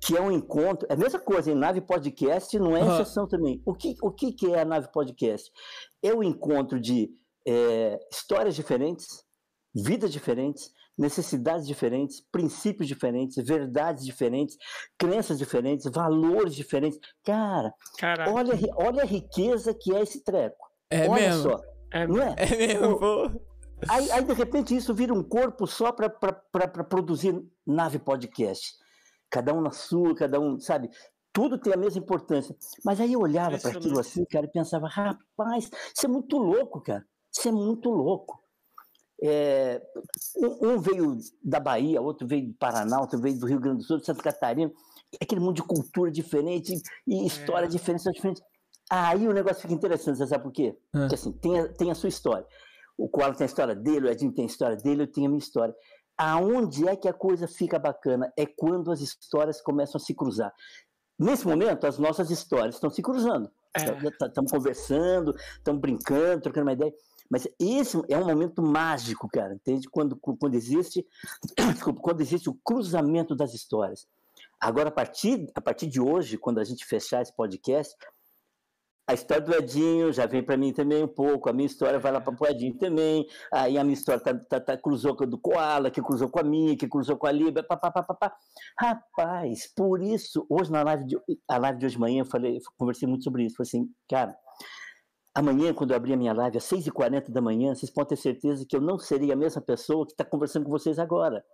Que 0.00 0.16
é 0.16 0.20
um 0.20 0.30
encontro. 0.30 0.86
É 0.90 0.94
a 0.94 0.96
mesma 0.96 1.18
coisa, 1.18 1.50
em 1.50 1.54
nave 1.54 1.80
podcast 1.80 2.58
não 2.58 2.76
é 2.76 2.80
Aham. 2.80 3.00
exceção 3.00 3.28
também. 3.28 3.62
O 3.66 3.74
que, 3.74 3.96
o 4.02 4.10
que, 4.10 4.32
que 4.32 4.52
é 4.52 4.60
a 4.60 4.64
nave 4.64 4.90
podcast? 4.90 5.50
É 6.02 6.14
o 6.14 6.22
encontro 6.22 6.80
de 6.80 7.10
é, 7.46 7.98
histórias 8.10 8.54
diferentes, 8.54 9.24
vidas 9.74 10.12
diferentes, 10.12 10.70
necessidades 10.96 11.66
diferentes, 11.66 12.20
princípios 12.32 12.88
diferentes, 12.88 13.44
verdades 13.44 14.04
diferentes, 14.04 14.56
crenças 14.98 15.38
diferentes, 15.38 15.90
valores 15.92 16.54
diferentes. 16.54 16.98
Cara, 17.24 17.74
Caraca. 17.98 18.30
olha, 18.30 18.54
olha 18.76 19.02
a 19.02 19.06
riqueza 19.06 19.74
que 19.74 19.94
é 19.94 20.00
esse 20.00 20.24
treco. 20.24 20.65
É 20.90 21.08
olha 21.08 21.20
mesmo. 21.30 21.42
só, 21.50 21.60
É, 21.92 22.06
não 22.06 22.22
é? 22.22 22.34
É 22.38 22.56
mesmo, 22.56 22.98
pô. 22.98 23.30
Aí, 23.88 24.10
aí, 24.10 24.24
de 24.24 24.32
repente, 24.32 24.74
isso 24.74 24.94
vira 24.94 25.12
um 25.12 25.22
corpo 25.22 25.66
só 25.66 25.92
para 25.92 26.08
produzir 26.84 27.38
nave 27.66 27.98
podcast. 27.98 28.72
Cada 29.30 29.52
um 29.52 29.60
na 29.60 29.70
sua, 29.70 30.14
cada 30.14 30.40
um, 30.40 30.58
sabe? 30.58 30.88
Tudo 31.32 31.58
tem 31.58 31.74
a 31.74 31.76
mesma 31.76 32.00
importância. 32.00 32.56
Mas 32.84 33.00
aí 33.00 33.12
eu 33.12 33.20
olhava 33.20 33.58
para 33.58 33.70
aquilo 33.70 33.90
Impressionante. 33.92 34.08
assim, 34.08 34.24
cara, 34.24 34.46
e 34.46 34.50
pensava, 34.50 34.88
rapaz, 34.88 35.70
isso 35.94 36.06
é 36.06 36.08
muito 36.08 36.38
louco, 36.38 36.80
cara. 36.80 37.04
Isso 37.30 37.48
é 37.48 37.52
muito 37.52 37.90
louco. 37.90 38.40
É, 39.22 39.82
um, 40.36 40.68
um 40.70 40.78
veio 40.78 41.18
da 41.42 41.60
Bahia, 41.60 42.00
outro 42.00 42.26
veio 42.26 42.48
do 42.48 42.54
Paraná, 42.54 43.00
outro 43.00 43.18
veio 43.20 43.38
do 43.38 43.46
Rio 43.46 43.60
Grande 43.60 43.78
do 43.78 43.84
Sul, 43.84 43.98
de 43.98 44.06
Santa 44.06 44.22
Catarina. 44.22 44.72
Aquele 45.20 45.40
mundo 45.40 45.56
de 45.56 45.62
cultura 45.62 46.10
diferente 46.10 46.72
e 47.06 47.26
história 47.26 47.66
É. 47.66 47.68
diferente, 47.68 48.02
são 48.02 48.12
diferentes. 48.12 48.42
Aí 48.90 49.26
o 49.26 49.32
negócio 49.32 49.62
fica 49.62 49.74
interessante, 49.74 50.18
você 50.18 50.26
sabe 50.26 50.44
por 50.44 50.52
quê? 50.52 50.76
Ah. 50.92 51.00
Porque 51.00 51.14
assim, 51.14 51.32
tem 51.32 51.58
a, 51.58 51.68
tem 51.68 51.90
a 51.90 51.94
sua 51.94 52.08
história. 52.08 52.46
O 52.96 53.08
Koala 53.08 53.34
tem 53.34 53.44
a 53.44 53.48
história 53.48 53.74
dele, 53.74 54.06
o 54.06 54.10
Edinho 54.10 54.32
tem 54.32 54.44
a 54.44 54.48
história 54.48 54.76
dele, 54.76 55.02
eu 55.02 55.06
tenho 55.06 55.26
a 55.26 55.30
minha 55.30 55.38
história. 55.38 55.74
Aonde 56.16 56.88
é 56.88 56.96
que 56.96 57.08
a 57.08 57.12
coisa 57.12 57.46
fica 57.46 57.78
bacana? 57.78 58.32
É 58.36 58.46
quando 58.46 58.90
as 58.90 59.00
histórias 59.00 59.60
começam 59.60 60.00
a 60.00 60.02
se 60.02 60.14
cruzar. 60.14 60.52
Nesse 61.18 61.46
momento, 61.46 61.86
as 61.86 61.98
nossas 61.98 62.30
histórias 62.30 62.76
estão 62.76 62.88
se 62.88 63.02
cruzando. 63.02 63.50
É. 63.76 64.26
Estamos 64.26 64.50
conversando, 64.50 65.34
estamos 65.58 65.80
brincando, 65.80 66.42
trocando 66.42 66.66
uma 66.66 66.72
ideia. 66.72 66.94
Mas 67.30 67.48
esse 67.58 68.00
é 68.08 68.18
um 68.18 68.26
momento 68.26 68.62
mágico, 68.62 69.28
cara, 69.28 69.54
entende? 69.54 69.88
Quando, 69.88 70.16
quando, 70.16 70.54
existe, 70.54 71.04
desculpa, 71.74 72.00
quando 72.00 72.20
existe 72.20 72.48
o 72.48 72.54
cruzamento 72.54 73.34
das 73.34 73.52
histórias. 73.52 74.06
Agora, 74.60 74.88
a 74.88 74.92
partir, 74.92 75.50
a 75.54 75.60
partir 75.60 75.86
de 75.86 76.00
hoje, 76.00 76.38
quando 76.38 76.58
a 76.58 76.64
gente 76.64 76.86
fechar 76.86 77.20
esse 77.20 77.34
podcast, 77.34 77.94
a 79.08 79.14
história 79.14 79.42
do 79.42 79.54
Edinho 79.54 80.12
já 80.12 80.26
vem 80.26 80.42
para 80.42 80.56
mim 80.56 80.72
também 80.72 81.04
um 81.04 81.08
pouco, 81.08 81.48
a 81.48 81.52
minha 81.52 81.66
história 81.66 81.98
vai 81.98 82.10
lá 82.10 82.20
para 82.20 82.34
o 82.34 82.46
Edinho 82.46 82.76
também, 82.76 83.24
aí 83.52 83.78
a 83.78 83.84
minha 83.84 83.94
história 83.94 84.20
tá, 84.20 84.34
tá, 84.34 84.60
tá, 84.60 84.76
cruzou 84.76 85.14
com 85.14 85.22
a 85.22 85.26
do 85.26 85.38
Koala, 85.38 85.90
que 85.92 86.02
cruzou 86.02 86.28
com 86.28 86.40
a 86.40 86.42
minha, 86.42 86.76
que 86.76 86.88
cruzou 86.88 87.16
com 87.16 87.26
a 87.26 87.30
Libra, 87.30 87.62
papapá. 87.62 88.36
Rapaz, 88.78 89.72
por 89.76 90.02
isso, 90.02 90.44
hoje 90.50 90.72
na 90.72 90.82
live 90.82 91.04
de, 91.04 91.16
a 91.48 91.56
live 91.56 91.78
de 91.78 91.86
hoje 91.86 91.94
de 91.94 92.00
manhã, 92.00 92.20
eu 92.22 92.26
falei, 92.26 92.58
conversei 92.76 93.08
muito 93.08 93.22
sobre 93.22 93.44
isso, 93.44 93.56
falei 93.56 93.68
assim, 93.68 93.88
cara, 94.08 94.36
amanhã, 95.32 95.72
quando 95.72 95.92
eu 95.92 95.96
abrir 95.96 96.14
a 96.14 96.16
minha 96.16 96.32
live 96.32 96.58
às 96.58 96.64
6h40 96.64 97.30
da 97.30 97.40
manhã, 97.40 97.76
vocês 97.76 97.90
podem 97.90 98.08
ter 98.08 98.16
certeza 98.16 98.66
que 98.68 98.74
eu 98.74 98.80
não 98.80 98.98
serei 98.98 99.30
a 99.30 99.36
mesma 99.36 99.62
pessoa 99.62 100.04
que 100.04 100.12
está 100.12 100.24
conversando 100.24 100.64
com 100.64 100.70
vocês 100.70 100.98
agora. 100.98 101.44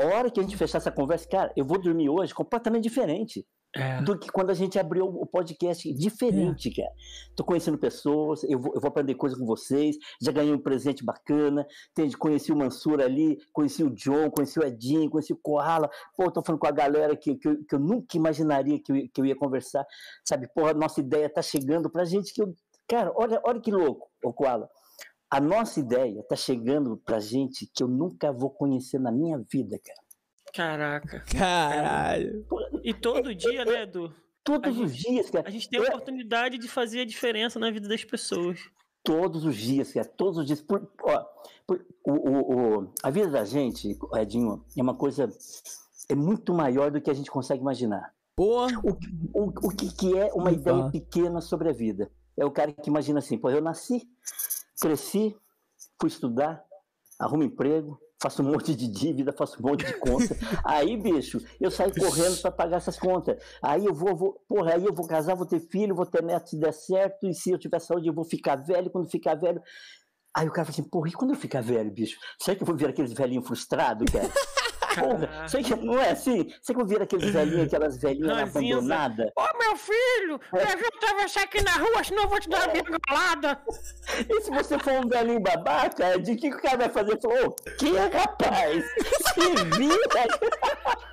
A 0.00 0.04
hora 0.04 0.30
que 0.30 0.38
a 0.38 0.42
gente 0.44 0.56
fechar 0.56 0.78
essa 0.78 0.92
conversa, 0.92 1.28
cara, 1.28 1.52
eu 1.56 1.64
vou 1.64 1.76
dormir 1.80 2.08
hoje 2.08 2.32
completamente 2.32 2.84
diferente 2.84 3.44
É. 3.78 4.02
do 4.02 4.18
que 4.18 4.28
quando 4.28 4.50
a 4.50 4.54
gente 4.54 4.78
abriu 4.78 5.06
o 5.06 5.24
podcast 5.24 5.92
diferente, 5.94 6.70
cara. 6.70 6.90
Tô 7.36 7.44
conhecendo 7.44 7.78
pessoas, 7.78 8.42
eu 8.44 8.58
vou, 8.58 8.74
eu 8.74 8.80
vou 8.80 8.88
aprender 8.88 9.14
coisas 9.14 9.38
com 9.38 9.46
vocês, 9.46 9.96
já 10.20 10.32
ganhei 10.32 10.52
um 10.52 10.58
presente 10.58 11.04
bacana, 11.04 11.66
entende? 11.92 12.16
Conheci 12.16 12.52
o 12.52 12.56
Mansur 12.56 13.00
ali, 13.00 13.38
conheci 13.52 13.84
o 13.84 13.90
John, 13.90 14.30
conheci 14.30 14.58
o 14.58 14.64
Edinho, 14.64 15.08
conheci 15.08 15.32
o 15.32 15.36
Koala, 15.36 15.88
pô, 16.16 16.30
tô 16.30 16.42
falando 16.42 16.60
com 16.60 16.66
a 16.66 16.72
galera 16.72 17.16
que, 17.16 17.36
que, 17.36 17.48
eu, 17.48 17.64
que 17.64 17.74
eu 17.74 17.78
nunca 17.78 18.16
imaginaria 18.16 18.80
que 18.82 18.90
eu, 18.90 19.08
que 19.12 19.20
eu 19.20 19.26
ia 19.26 19.36
conversar, 19.36 19.86
sabe? 20.24 20.48
Porra, 20.52 20.74
nossa 20.74 21.00
ideia 21.00 21.32
tá 21.32 21.42
chegando 21.42 21.88
pra 21.88 22.04
gente 22.04 22.34
que 22.34 22.42
eu... 22.42 22.54
Cara, 22.88 23.12
olha, 23.14 23.40
olha 23.44 23.60
que 23.60 23.70
louco, 23.70 24.08
o 24.24 24.32
Koala. 24.32 24.68
A 25.30 25.40
nossa 25.40 25.78
ideia 25.78 26.22
tá 26.26 26.34
chegando 26.34 26.96
pra 27.04 27.20
gente 27.20 27.70
que 27.74 27.82
eu 27.82 27.88
nunca 27.88 28.32
vou 28.32 28.50
conhecer 28.50 28.98
na 28.98 29.12
minha 29.12 29.38
vida, 29.38 29.78
cara. 29.78 30.08
Caraca. 30.54 31.22
Caralho. 31.30 32.46
E 32.84 32.92
todo 32.94 33.34
dia, 33.34 33.64
né, 33.64 33.82
Edu? 33.82 34.14
Todos 34.44 34.78
A 34.78 34.82
os 34.82 34.96
dias, 34.96 35.30
cara. 35.30 35.46
A 35.48 35.50
gente 35.50 35.68
tem 35.68 35.78
a 35.80 35.82
Eu- 35.82 35.88
oportunidade 35.88 36.58
de 36.58 36.68
fazer 36.68 37.00
a 37.00 37.04
diferença 37.04 37.58
na 37.58 37.70
vida 37.70 37.88
das 37.88 38.04
pessoas. 38.04 38.58
Todos 39.02 39.44
os 39.44 39.56
dias, 39.56 39.92
cara, 39.92 40.06
todos 40.06 40.38
os 40.38 40.46
dias. 40.46 40.60
Por, 40.60 40.90
ó, 41.02 41.24
por- 41.66 41.84
o, 42.06 42.12
o- 42.12 42.78
o- 42.80 42.92
a 43.02 43.10
vida 43.10 43.28
da 43.30 43.44
gente, 43.44 43.96
Edinho, 44.14 44.64
é 44.76 44.82
uma 44.82 44.94
coisa. 44.94 45.28
É 46.08 46.14
muito 46.14 46.54
maior 46.54 46.90
do 46.90 47.00
que 47.00 47.10
a 47.10 47.14
gente 47.14 47.30
consegue 47.30 47.60
imaginar. 47.60 48.14
Pô. 48.34 48.66
O, 48.66 49.42
o, 49.42 49.48
o 49.48 49.70
que, 49.76 49.92
que 49.94 50.16
é 50.16 50.32
uma 50.32 50.50
ideia 50.50 50.90
pequena 50.90 51.40
sobre 51.40 51.68
a 51.68 51.72
vida? 51.72 52.10
É 52.36 52.44
o 52.44 52.50
cara 52.50 52.72
que 52.72 52.88
imagina 52.88 53.18
assim: 53.18 53.36
pô, 53.36 53.50
eu 53.50 53.60
nasci, 53.60 54.08
cresci, 54.80 55.36
fui 56.00 56.08
estudar, 56.08 56.64
arrumo 57.18 57.42
emprego, 57.42 58.00
faço 58.20 58.42
um 58.42 58.50
monte 58.50 58.74
de 58.74 58.88
dívida, 58.88 59.32
faço 59.32 59.62
um 59.62 59.68
monte 59.68 59.86
de 59.86 59.94
conta. 59.94 60.36
aí, 60.64 60.96
bicho, 60.96 61.40
eu 61.60 61.70
saio 61.70 61.92
correndo 61.94 62.40
para 62.40 62.50
pagar 62.50 62.76
essas 62.78 62.98
contas. 62.98 63.42
Aí 63.62 63.84
eu 63.84 63.94
vou, 63.94 64.16
vou, 64.16 64.44
porra, 64.48 64.74
aí 64.74 64.84
eu 64.84 64.92
vou 64.92 65.06
casar, 65.06 65.34
vou 65.34 65.46
ter 65.46 65.60
filho, 65.60 65.94
vou 65.94 66.06
ter 66.06 66.22
neto 66.22 66.50
se 66.50 66.58
der 66.58 66.72
certo, 66.72 67.26
e 67.26 67.34
se 67.34 67.50
eu 67.50 67.58
tiver 67.58 67.78
saúde, 67.78 68.08
eu 68.08 68.14
vou 68.14 68.24
ficar 68.24 68.56
velho, 68.56 68.90
quando 68.90 69.10
ficar 69.10 69.34
velho. 69.34 69.62
Aí 70.36 70.46
o 70.46 70.52
cara 70.52 70.66
fala 70.66 70.74
assim, 70.74 70.88
porra, 70.88 71.08
e 71.08 71.12
quando 71.12 71.30
eu 71.30 71.36
ficar 71.36 71.62
velho, 71.62 71.90
bicho? 71.90 72.18
Será 72.38 72.56
que 72.56 72.62
eu 72.62 72.66
vou 72.66 72.76
ver 72.76 72.90
aqueles 72.90 73.12
velhinhos 73.12 73.46
frustrados, 73.46 74.10
cara? 74.12 74.28
Porra, 75.00 75.48
você 75.48 75.62
que- 75.62 75.74
não 75.76 75.98
é 75.98 76.10
assim? 76.10 76.52
Você 76.60 76.74
que 76.74 76.84
vira 76.84 77.04
aqueles 77.04 77.30
velhinhos, 77.32 77.66
aquelas 77.66 77.96
velhinhas 78.00 78.38
abandonadas? 78.50 79.30
Ô, 79.36 79.58
meu 79.58 79.76
filho, 79.76 80.40
deixa 80.52 80.78
eu 80.78 80.88
atravessar 80.96 81.42
aqui 81.42 81.62
na 81.62 81.72
rua, 81.72 82.04
senão 82.04 82.22
eu 82.24 82.28
vou 82.28 82.40
te 82.40 82.48
dar 82.48 82.66
uma 82.68 82.72
bengolada. 82.74 83.62
E 84.28 84.40
se 84.42 84.50
você 84.50 84.78
for 84.78 84.92
um 85.04 85.08
velhinho 85.08 85.40
babaca, 85.40 86.18
de 86.20 86.36
que 86.36 86.48
o 86.48 86.60
cara 86.60 86.76
vai 86.78 86.88
fazer? 86.88 87.20
Falou, 87.20 87.46
ô, 87.48 87.50
que 87.78 87.96
rapaz? 87.96 88.84
Se 89.34 89.64
vira! 89.76 89.98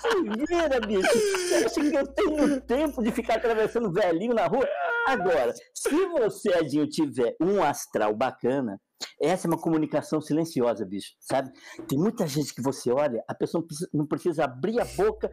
Se 0.00 0.22
vira, 0.22 0.80
bicho! 0.80 1.12
Você 1.12 1.54
acha 1.66 1.80
que 1.90 1.94
eu 1.96 2.06
tenho 2.06 2.60
tempo 2.62 3.02
de 3.02 3.12
ficar 3.12 3.34
atravessando 3.36 3.92
velhinho 3.92 4.34
na 4.34 4.46
rua? 4.46 4.66
Agora, 5.06 5.52
se 5.74 6.06
você, 6.06 6.50
Edinho, 6.58 6.88
tiver 6.88 7.34
um 7.40 7.62
astral 7.62 8.14
bacana, 8.14 8.78
essa 9.20 9.46
é 9.46 9.48
uma 9.50 9.58
comunicação 9.60 10.20
silenciosa, 10.20 10.84
bicho, 10.84 11.14
sabe? 11.20 11.50
Tem 11.88 11.98
muita 11.98 12.26
gente 12.26 12.54
que 12.54 12.62
você 12.62 12.90
olha, 12.90 13.22
a 13.26 13.34
pessoa 13.34 13.60
não 13.60 13.66
precisa, 13.66 13.90
não 13.92 14.06
precisa 14.06 14.44
abrir 14.44 14.80
a 14.80 14.84
boca 14.84 15.30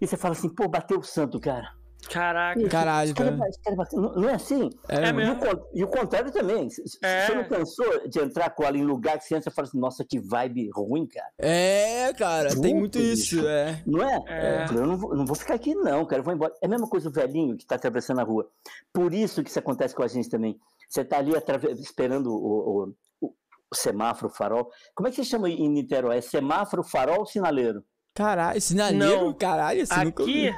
e 0.00 0.06
você 0.06 0.16
fala 0.16 0.32
assim, 0.32 0.48
pô, 0.48 0.68
bateu 0.68 0.98
o 0.98 1.02
santo, 1.02 1.40
cara. 1.40 1.68
Caraca. 2.06 2.68
Caralho, 2.68 3.10
Esse 3.10 3.14
cara, 3.14 3.76
cara. 3.76 3.88
não, 3.92 4.14
não 4.14 4.28
é 4.28 4.34
assim? 4.34 4.70
É, 4.88 4.96
É. 4.96 5.10
E 5.10 5.30
o, 5.30 5.68
e 5.74 5.84
o 5.84 5.88
contrário 5.88 6.30
também. 6.30 6.68
É. 7.02 7.26
Você 7.26 7.34
não 7.34 7.44
cansou 7.44 8.08
de 8.08 8.20
entrar 8.20 8.50
com 8.50 8.64
ela 8.64 8.76
em 8.76 8.84
lugar 8.84 9.18
que 9.18 9.24
você 9.24 9.36
entra 9.36 9.50
e 9.50 9.54
fala 9.54 9.66
assim, 9.66 9.80
nossa, 9.80 10.04
que 10.04 10.18
vibe 10.18 10.70
ruim, 10.72 11.06
cara. 11.06 11.28
É, 11.38 12.12
cara, 12.14 12.54
tem 12.60 12.74
muito 12.74 12.98
isso, 12.98 13.36
bicho. 13.36 13.48
é. 13.48 13.82
Não 13.84 14.02
é? 14.02 14.24
É. 14.28 14.62
Eu, 14.62 14.68
falei, 14.68 14.82
eu 14.82 14.86
não, 14.86 14.96
vou, 14.96 15.14
não 15.16 15.26
vou 15.26 15.36
ficar 15.36 15.54
aqui, 15.54 15.74
não, 15.74 16.06
cara. 16.06 16.20
Eu 16.20 16.24
vou 16.24 16.34
embora. 16.34 16.54
É 16.62 16.66
a 16.66 16.70
mesma 16.70 16.88
coisa 16.88 17.08
o 17.08 17.12
velhinho 17.12 17.56
que 17.56 17.64
está 17.64 17.74
atravessando 17.74 18.20
a 18.20 18.24
rua. 18.24 18.48
Por 18.92 19.12
isso 19.12 19.42
que 19.42 19.50
isso 19.50 19.58
acontece 19.58 19.94
com 19.94 20.02
a 20.02 20.08
gente 20.08 20.30
também. 20.30 20.58
Você 20.88 21.02
está 21.02 21.18
ali 21.18 21.32
esperando 21.80 22.30
o, 22.32 22.84
o- 22.86 22.94
o- 23.20 23.34
semáforo, 23.74 24.32
o 24.32 24.34
farol. 24.34 24.70
Como 24.94 25.06
é 25.06 25.10
que 25.10 25.16
você 25.16 25.24
chama 25.24 25.48
em 25.50 25.68
Niterói? 25.68 26.18
É 26.18 26.20
semáforo, 26.20 26.82
farol 26.82 27.20
ou 27.20 27.26
sinaleiro? 27.26 27.84
Caralho, 28.14 28.60
sinaleiro, 28.60 29.26
Não. 29.26 29.34
caralho, 29.34 29.82
assim 29.82 30.04
nunca 30.04 30.22
Aqui, 30.22 30.52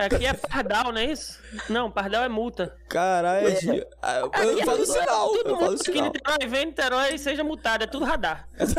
aqui 0.00 0.26
é 0.26 0.32
pardal, 0.34 0.90
não 0.92 0.98
é 1.00 1.04
isso? 1.04 1.38
Não, 1.68 1.90
pardal 1.90 2.24
é 2.24 2.28
multa. 2.28 2.74
Caralho, 2.88 3.42
Pois 3.42 3.60
Gi- 3.60 3.86
Ah, 4.02 4.18
eu, 4.20 4.30
eu 4.34 4.58
é 4.58 4.64
falo 4.64 4.78
tudo- 4.78 4.92
sinal, 4.92 5.28
Todo 5.28 5.36
eu 5.50 5.56
falo 5.58 5.70
mundo 5.70 5.80
aqui 5.80 5.90
em 5.90 5.94
sinal. 5.94 6.12
Niterói, 6.12 6.46
vem 6.48 6.62
em 6.62 6.66
Niterói 6.66 7.14
e 7.14 7.18
seja 7.18 7.44
multado, 7.44 7.84
é 7.84 7.86
tudo 7.86 8.04
radar. 8.06 8.48
Você 8.56 8.74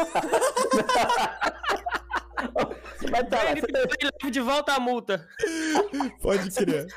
vai 3.12 3.24
Você 3.24 3.30
tá, 3.30 3.44
leva 3.44 3.68
de 4.32 4.40
volta 4.42 4.74
a 4.74 4.80
multa. 4.80 5.28
Pode 6.22 6.50
crer. 6.52 6.88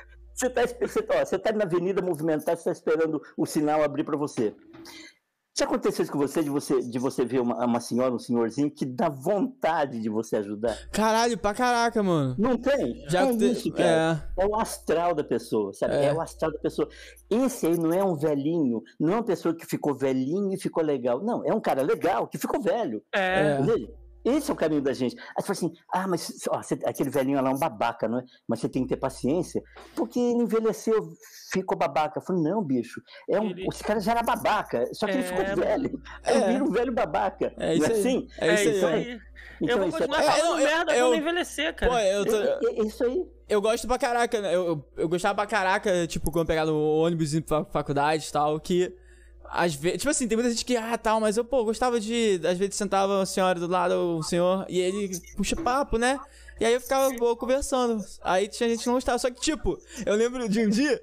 Você 0.42 0.50
tá 0.50 0.62
você 0.86 1.02
tá- 1.02 1.24
você 1.24 1.38
tá 1.38 1.52
na 1.52 1.64
avenida 1.64 2.02
movimentada, 2.02 2.56
você 2.56 2.70
está 2.70 2.72
esperando 2.72 3.20
o 3.36 3.46
sinal 3.46 3.82
abrir 3.82 4.04
para 4.04 4.16
você. 4.16 4.54
Já 5.54 5.66
aconteceu 5.66 6.02
isso 6.02 6.10
com 6.10 6.16
você, 6.18 6.42
de 6.42 6.48
você, 6.48 6.80
de 6.80 6.98
você 6.98 7.26
ver 7.26 7.40
uma, 7.42 7.62
uma 7.66 7.78
senhora, 7.78 8.14
um 8.14 8.18
senhorzinho 8.18 8.70
que 8.70 8.86
dá 8.86 9.10
vontade 9.10 10.00
de 10.00 10.08
você 10.08 10.36
ajudar? 10.36 10.74
Caralho, 10.90 11.36
pra 11.36 11.52
caraca, 11.52 12.02
mano. 12.02 12.34
Não 12.38 12.56
tem? 12.56 13.04
Já 13.10 13.26
é 13.28 13.36
te- 13.36 13.52
isso, 13.52 13.70
cara. 13.70 14.32
É. 14.38 14.46
o 14.46 14.56
astral 14.58 15.14
da 15.14 15.22
pessoa, 15.22 15.74
sabe? 15.74 15.94
É. 15.94 16.06
É. 16.06 16.12
o 16.14 16.22
astral 16.22 16.50
da 16.52 16.58
pessoa. 16.58 16.88
Esse 17.28 17.66
aí 17.66 17.76
não 17.78 17.92
é 17.92 18.02
um 18.02 18.14
velhinho, 18.16 18.82
não 18.98 19.12
é 19.12 19.16
uma 19.16 19.22
pessoa 19.22 19.54
que 19.54 19.66
ficou 19.66 19.94
velhinho 19.94 20.54
e 20.54 20.58
ficou 20.58 20.82
legal. 20.82 21.22
Não, 21.22 21.44
é 21.44 21.52
um 21.52 21.60
cara 21.60 21.82
legal 21.82 22.26
que 22.26 22.38
ficou 22.38 22.58
velho. 22.62 23.02
É. 23.14 23.58
É. 23.58 24.01
Esse 24.24 24.50
é 24.50 24.54
o 24.54 24.56
caminho 24.56 24.80
da 24.82 24.92
gente. 24.92 25.16
Aí 25.18 25.42
você 25.42 25.42
fala 25.42 25.52
assim, 25.52 25.72
ah, 25.92 26.06
mas 26.08 26.32
ó, 26.48 26.62
você- 26.62 26.78
aquele 26.84 27.10
velhinho 27.10 27.40
lá 27.42 27.50
é 27.50 27.52
um 27.54 27.58
babaca, 27.58 28.08
não 28.08 28.18
é? 28.18 28.24
Mas 28.48 28.60
você 28.60 28.68
tem 28.68 28.82
que 28.82 28.88
ter 28.90 28.96
paciência, 28.96 29.62
porque 29.96 30.18
ele 30.18 30.42
envelheceu, 30.44 31.08
ficou 31.52 31.76
babaca. 31.76 32.18
Eu 32.20 32.22
falei, 32.24 32.42
não, 32.42 32.62
bicho, 32.62 33.00
é 33.28 33.40
um, 33.40 33.50
Ele- 33.50 33.66
esse 33.68 33.82
cara 33.82 34.00
já 34.00 34.12
era 34.12 34.22
babaca, 34.22 34.86
só 34.94 35.06
que 35.06 35.12
ele 35.12 35.22
É, 35.22 35.26
ficou 35.26 35.42
mano. 35.44 35.56
velho. 35.56 36.02
É. 36.24 36.36
Ele 36.36 36.44
vira 36.52 36.64
um 36.64 36.70
velho 36.70 36.92
babaca. 36.92 37.52
É 37.58 37.66
não 37.68 37.74
isso 37.74 37.84
é 37.90 37.94
aí. 37.94 38.00
assim? 38.00 38.28
É 38.38 38.48
É 38.48 38.54
isso 38.54 38.68
isso 38.70 38.86
aí. 38.86 38.94
aí. 38.94 39.20
Então, 39.60 39.74
eu 39.74 39.78
vou 39.78 39.88
isso 39.88 39.96
é- 39.96 40.00
continuar 40.00 40.22
é- 40.22 40.30
falando 40.32 40.58
eu- 40.60 40.64
merda 40.66 40.96
eu- 40.96 41.06
quando 41.08 41.18
envelhecer, 41.20 41.74
cara. 41.74 41.92
Pô, 41.92 41.98
eu 41.98 42.24
tô. 42.24 42.36
é- 42.36 42.58
é 42.80 42.82
isso 42.84 43.04
aí. 43.04 43.26
Eu 43.48 43.60
gosto 43.60 43.86
pra 43.86 43.98
caraca, 43.98 44.40
né? 44.40 44.54
Eu, 44.54 44.66
eu, 44.66 44.84
eu 44.96 45.08
gostava 45.08 45.34
pra 45.34 45.46
caraca, 45.46 46.06
tipo, 46.06 46.30
quando 46.30 46.44
eu 46.44 46.46
pegava 46.46 46.70
no 46.70 46.78
ônibus 46.80 47.34
indo 47.34 47.44
pra 47.44 47.64
faculdade 47.64 48.26
e 48.28 48.32
tal, 48.32 48.58
que. 48.60 48.96
Às 49.54 49.74
vezes, 49.74 49.98
tipo 49.98 50.10
assim, 50.10 50.26
tem 50.26 50.34
muita 50.34 50.50
gente 50.50 50.64
que, 50.64 50.74
ah, 50.78 50.96
tal, 50.96 51.20
mas 51.20 51.36
eu, 51.36 51.44
pô, 51.44 51.62
gostava 51.62 52.00
de. 52.00 52.40
Às 52.42 52.56
vezes 52.56 52.74
sentava 52.74 53.18
uma 53.18 53.26
senhora 53.26 53.60
do 53.60 53.66
lado, 53.66 54.16
o 54.16 54.22
senhor, 54.22 54.64
e 54.66 54.80
ele 54.80 55.10
puxa 55.36 55.54
papo, 55.54 55.98
né? 55.98 56.18
E 56.58 56.64
aí 56.64 56.72
eu 56.72 56.80
ficava 56.80 57.14
pô, 57.16 57.36
conversando. 57.36 58.02
Aí 58.22 58.48
tinha 58.48 58.70
gente 58.70 58.80
que 58.80 58.86
não 58.86 58.94
gostava. 58.94 59.18
Só 59.18 59.30
que, 59.30 59.40
tipo, 59.40 59.78
eu 60.06 60.14
lembro 60.14 60.48
de 60.48 60.64
um 60.64 60.70
dia 60.70 60.98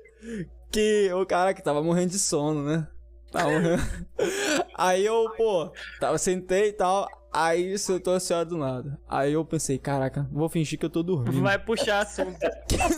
que 0.72 1.12
o 1.14 1.24
cara 1.28 1.54
que 1.54 1.62
tava 1.62 1.84
morrendo 1.84 2.10
de 2.10 2.18
sono, 2.18 2.64
né? 2.64 2.88
Tava 3.32 3.52
morrendo. 3.52 3.84
Aí 4.74 5.06
eu, 5.06 5.30
pô, 5.38 5.72
tava, 6.00 6.18
sentei 6.18 6.70
e 6.70 6.74
tal. 6.74 7.08
Aí 7.32 7.78
sentou 7.78 8.16
a 8.16 8.20
senhora 8.20 8.44
do 8.46 8.58
lado. 8.58 8.98
Aí 9.08 9.34
eu 9.34 9.46
pensei, 9.46 9.78
caraca, 9.78 10.28
vou 10.32 10.50
fingir 10.50 10.80
que 10.80 10.86
eu 10.86 10.90
tô 10.90 11.04
dormindo. 11.04 11.42
Vai 11.44 11.60
puxar 11.60 12.00
assunto. 12.00 12.40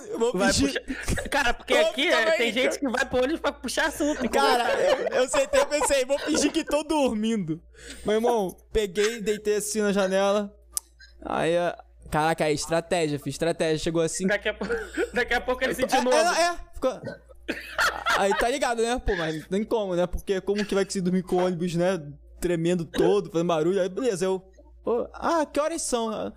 Eu 0.09 0.17
vou 0.19 0.31
Vai 0.33 0.53
fingir. 0.53 0.81
puxar. 0.85 1.29
Cara, 1.29 1.53
porque 1.53 1.73
aqui 1.73 2.07
é, 2.07 2.31
tem 2.37 2.53
gente 2.53 2.79
que 2.79 2.87
vai 2.87 3.05
pro 3.05 3.17
ônibus 3.19 3.41
pra 3.41 3.51
puxar 3.51 3.87
assunto. 3.87 4.29
Cara, 4.29 4.71
eu, 4.81 5.07
eu 5.23 5.27
sentei 5.27 5.61
e 5.61 5.65
pensei, 5.65 6.05
vou 6.05 6.17
fingir 6.19 6.49
que 6.51 6.63
tô 6.63 6.81
dormindo. 6.83 7.61
Meu 8.05 8.15
irmão, 8.15 8.55
peguei, 8.71 9.21
deitei 9.21 9.55
assim 9.57 9.81
na 9.81 9.91
janela. 9.91 10.55
Aí, 11.25 11.57
a- 11.57 11.77
caraca, 12.09 12.45
aí, 12.45 12.53
estratégia, 12.53 13.19
fiz 13.19 13.33
estratégia. 13.35 13.77
Chegou 13.79 14.01
assim. 14.01 14.25
Daqui 14.27 14.47
a, 14.47 14.53
pouco, 14.53 14.73
daqui 15.13 15.33
a 15.33 15.41
pouco 15.41 15.61
ele 15.63 15.73
sentiu 15.75 15.99
É, 15.99 16.01
novo. 16.03 16.15
é, 16.17 16.41
é, 16.41 16.55
ficou. 16.73 17.01
Aí 18.17 18.33
tá 18.37 18.47
ligado, 18.49 18.81
né? 18.81 18.97
Pô, 19.05 19.13
mas 19.17 19.35
não 19.41 19.49
tem 19.49 19.63
como, 19.65 19.93
né? 19.93 20.07
Porque 20.07 20.39
como 20.39 20.63
que 20.63 20.73
vai 20.73 20.85
conseguir 20.85 21.03
dormir 21.03 21.23
com 21.23 21.35
o 21.35 21.45
ônibus, 21.45 21.75
né? 21.75 22.01
Tremendo 22.41 22.83
todo, 22.85 23.31
fazendo 23.31 23.47
barulho. 23.47 23.81
Aí, 23.81 23.87
beleza, 23.87 24.25
eu. 24.25 24.41
Pô, 24.83 25.07
ah, 25.13 25.45
que 25.45 25.59
horas 25.59 25.83
são? 25.83 26.33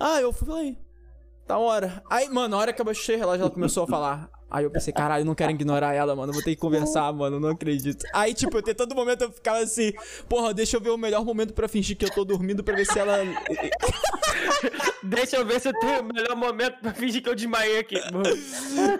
Ah, 0.00 0.20
eu 0.20 0.32
falei. 0.32 0.78
Da 1.46 1.58
hora. 1.58 2.02
Aí, 2.10 2.28
mano, 2.28 2.48
na 2.48 2.56
hora 2.56 2.72
que 2.72 2.80
eu 2.80 2.84
baixei 2.84 3.16
o 3.16 3.18
relógio, 3.18 3.42
ela 3.42 3.50
começou 3.50 3.84
a 3.84 3.86
falar. 3.86 4.30
Aí 4.50 4.64
eu 4.64 4.70
pensei, 4.70 4.92
caralho, 4.92 5.22
eu 5.22 5.26
não 5.26 5.34
quero 5.34 5.50
ignorar 5.50 5.92
ela, 5.92 6.14
mano. 6.16 6.32
Vou 6.32 6.42
ter 6.42 6.54
que 6.54 6.60
conversar, 6.60 7.12
mano. 7.12 7.38
Não 7.38 7.50
acredito. 7.50 8.04
Aí, 8.12 8.32
tipo, 8.32 8.56
eu 8.56 8.62
tenho 8.62 8.76
todo 8.76 8.94
momento 8.94 9.22
eu 9.22 9.32
ficava 9.32 9.58
assim, 9.58 9.92
porra, 10.28 10.54
deixa 10.54 10.76
eu 10.76 10.80
ver 10.80 10.90
o 10.90 10.96
melhor 10.96 11.24
momento 11.24 11.52
pra 11.52 11.68
fingir 11.68 11.96
que 11.96 12.04
eu 12.04 12.10
tô 12.10 12.24
dormindo 12.24 12.64
pra 12.64 12.74
ver 12.74 12.86
se 12.86 12.98
ela. 12.98 13.18
Deixa 15.02 15.36
eu 15.36 15.46
ver 15.46 15.60
se 15.60 15.68
eu 15.68 15.78
tenho 15.78 16.00
o 16.00 16.04
melhor 16.04 16.36
momento 16.36 16.80
pra 16.80 16.92
fingir 16.92 17.22
que 17.22 17.28
eu 17.28 17.34
desmaiei 17.34 17.78
aqui. 17.78 17.96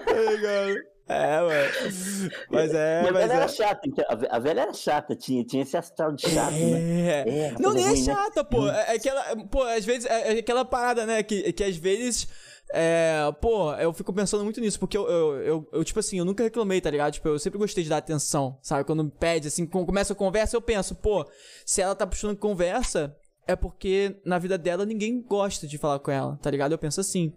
Tá 0.05 0.31
ligado? 0.31 0.95
É, 1.09 1.40
mano. 1.40 2.40
Mas 2.51 2.75
é, 2.75 3.05
E 3.05 3.09
a 3.09 3.12
mas 3.12 3.23
velha 3.23 3.33
era 3.35 3.45
é. 3.45 3.49
chata, 3.49 3.81
então, 3.88 4.05
a 4.09 4.14
ve- 4.16 4.29
a 4.31 4.38
velha 4.40 4.61
era 4.62 4.73
chata, 4.75 5.14
tinha, 5.14 5.45
tinha 5.45 5.62
esse 5.62 5.77
astral 5.77 6.12
de 6.12 6.23
chato, 6.29 6.53
né? 6.53 7.09
É. 7.09 7.25
É, 7.29 7.51
não, 7.61 7.71
coisa 7.71 7.75
nem 7.75 7.85
é 7.85 7.88
ruim, 7.90 7.99
né? 8.01 8.05
chata, 8.05 8.45
pô. 8.45 8.69
É, 8.69 8.92
é 8.92 8.97
aquela. 8.97 9.37
Pô, 9.47 9.62
às 9.62 9.85
vezes. 9.85 10.05
É, 10.07 10.35
é 10.35 10.38
aquela 10.40 10.64
parada, 10.64 11.07
né? 11.07 11.23
Que, 11.23 11.53
que 11.53 11.62
às 11.62 11.77
vezes. 11.77 12.27
É, 12.73 13.21
pô, 13.40 13.73
eu 13.75 13.92
fico 13.92 14.12
pensando 14.12 14.42
muito 14.42 14.61
nisso, 14.61 14.81
porque 14.81 14.99
eu, 14.99 15.09
eu, 15.09 15.37
eu, 15.42 15.69
eu, 15.73 15.85
tipo 15.85 16.01
assim, 16.01 16.19
eu 16.19 16.25
nunca 16.25 16.42
reclamei, 16.42 16.81
tá 16.81 16.90
ligado? 16.90 17.12
Tipo, 17.12 17.29
eu 17.29 17.38
sempre 17.38 17.61
gostei 17.61 17.85
de 17.85 17.90
dar 17.90 17.99
atenção, 17.99 18.59
sabe? 18.61 18.83
Quando 18.83 19.05
me 19.05 19.11
pede, 19.12 19.47
assim, 19.47 19.64
quando 19.64 19.87
começa 19.87 20.12
a 20.12 20.16
conversa, 20.16 20.57
eu 20.57 20.61
penso, 20.61 20.97
pô, 20.97 21.25
se 21.64 21.81
ela 21.81 21.95
tá 21.95 22.05
puxando 22.05 22.37
conversa, 22.37 23.14
é 23.47 23.55
porque 23.55 24.16
na 24.25 24.40
vida 24.40 24.59
dela 24.59 24.85
ninguém 24.85 25.23
gosta 25.23 25.64
de 25.69 25.79
falar 25.79 26.01
com 26.01 26.11
ela, 26.11 26.37
tá 26.42 26.51
ligado? 26.51 26.73
Eu 26.73 26.79
penso 26.79 27.01
assim. 27.01 27.33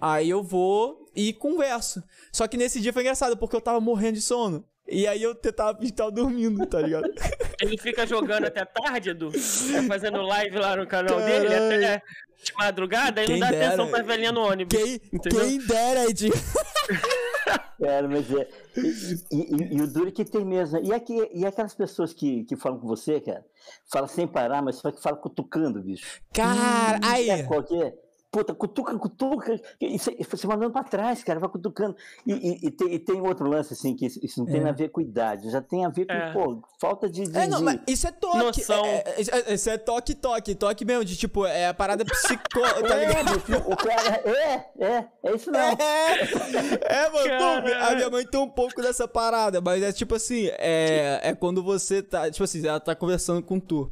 Aí 0.00 0.28
eu 0.28 0.42
vou 0.42 1.05
e 1.16 1.32
converso. 1.32 2.02
Só 2.30 2.46
que 2.46 2.56
nesse 2.56 2.80
dia 2.80 2.92
foi 2.92 3.02
engraçado, 3.02 3.36
porque 3.36 3.56
eu 3.56 3.60
tava 3.60 3.80
morrendo 3.80 4.14
de 4.14 4.20
sono. 4.22 4.64
E 4.88 5.04
aí 5.06 5.20
eu 5.22 5.34
tentava 5.34 5.76
tava 5.96 6.12
dormindo, 6.12 6.64
tá 6.66 6.80
ligado? 6.80 7.08
Ele 7.60 7.76
fica 7.76 8.06
jogando 8.06 8.44
até 8.44 8.64
tarde, 8.64 9.10
Edu. 9.10 9.32
Tá 9.32 9.82
fazendo 9.88 10.22
live 10.22 10.58
lá 10.58 10.76
no 10.76 10.86
canal 10.86 11.18
dele, 11.20 11.46
até 11.52 12.02
de 12.44 12.52
madrugada, 12.56 13.20
aí 13.20 13.28
não 13.28 13.38
dá 13.40 13.50
dera. 13.50 13.66
atenção 13.66 13.88
pra 13.88 14.02
velhinha 14.02 14.30
no 14.30 14.42
ônibus. 14.42 14.78
Quem, 14.78 15.00
entendeu? 15.12 15.40
quem 15.40 15.58
dera, 15.66 16.04
Ed. 16.08 16.30
Cara, 17.82 18.08
mas 18.08 18.30
é. 18.32 18.48
E, 18.76 19.36
e- 19.36 19.76
e- 19.76 19.82
o 19.82 19.86
duro 19.86 20.10
que 20.12 20.24
tem 20.24 20.44
mesmo. 20.44 20.80
né? 20.80 20.86
E, 20.88 20.92
aqui, 20.92 21.28
e 21.32 21.44
aquelas 21.44 21.74
pessoas 21.74 22.12
que, 22.12 22.44
que 22.44 22.56
falam 22.56 22.78
com 22.78 22.86
você, 22.86 23.20
cara, 23.20 23.44
falam 23.90 24.08
sem 24.08 24.26
parar, 24.26 24.62
mas 24.62 24.76
só 24.76 24.90
que 24.90 25.02
falam 25.02 25.20
cutucando, 25.20 25.82
bicho. 25.82 26.20
Cara, 26.32 26.98
aí. 27.02 27.28
É 27.28 27.42
qual 27.42 27.62
que 27.62 27.80
é? 27.82 27.94
Puta, 28.36 28.54
cutuca, 28.54 28.98
cutuca. 28.98 29.58
E 29.80 29.96
você 29.98 30.46
mandando 30.46 30.70
pra 30.70 30.84
trás, 30.84 31.24
cara, 31.24 31.40
vai 31.40 31.48
cutucando. 31.48 31.96
E, 32.26 32.32
e- 32.34 32.66
e 32.66 32.70
tem, 32.70 32.92
e 32.92 32.98
tem 32.98 33.18
outro 33.22 33.48
lance, 33.48 33.72
assim, 33.72 33.96
que 33.96 34.04
isso, 34.04 34.20
isso 34.22 34.40
não 34.40 34.46
tem 34.46 34.60
É. 34.62 34.68
a 34.68 34.72
ver 34.72 34.90
com 34.90 35.00
idade, 35.00 35.48
já 35.50 35.62
tem 35.62 35.86
a 35.86 35.88
ver 35.88 36.04
com, 36.06 36.12
É. 36.12 36.32
pô, 36.34 36.62
falta 36.78 37.08
de. 37.08 37.22
de- 37.22 37.34
É, 37.38 37.46
não, 37.46 37.58
de- 37.60 37.64
mas 37.64 37.80
isso 37.88 38.06
é 38.06 38.12
toque. 38.12 38.36
Noção. 38.36 38.84
É, 38.84 39.04
é, 39.16 39.50
é- 39.50 39.54
isso 39.54 39.70
é 39.70 39.78
toque, 39.78 40.14
toque. 40.14 40.54
Toque 40.54 40.84
mesmo, 40.84 41.02
de 41.02 41.16
tipo, 41.16 41.46
é 41.46 41.68
a 41.68 41.72
parada 41.72 42.04
psicó. 42.52 42.60
Tá 42.82 42.94
É, 42.94 43.06
ligado? 43.08 43.38
bicho, 43.38 43.62
o 43.70 43.74
cara. 43.76 44.22
É, 44.26 44.84
é, 44.84 45.08
é 45.24 45.34
isso 45.34 45.50
mesmo. 45.50 45.78
É, 45.80 47.04
é 47.04 47.10
mano, 47.10 47.38
pô, 47.38 47.74
a 47.86 47.94
minha 47.94 48.10
mãe 48.10 48.26
tem 48.26 48.38
um 48.38 48.50
pouco 48.50 48.82
dessa 48.82 49.08
parada, 49.08 49.62
mas 49.62 49.82
é 49.82 49.92
tipo 49.92 50.14
assim, 50.14 50.48
é, 50.58 51.20
é 51.22 51.34
quando 51.34 51.62
você 51.62 52.02
tá, 52.02 52.30
tipo 52.30 52.44
assim, 52.44 52.66
ela 52.66 52.80
tá 52.80 52.94
conversando 52.94 53.42
com 53.42 53.58
tu. 53.58 53.90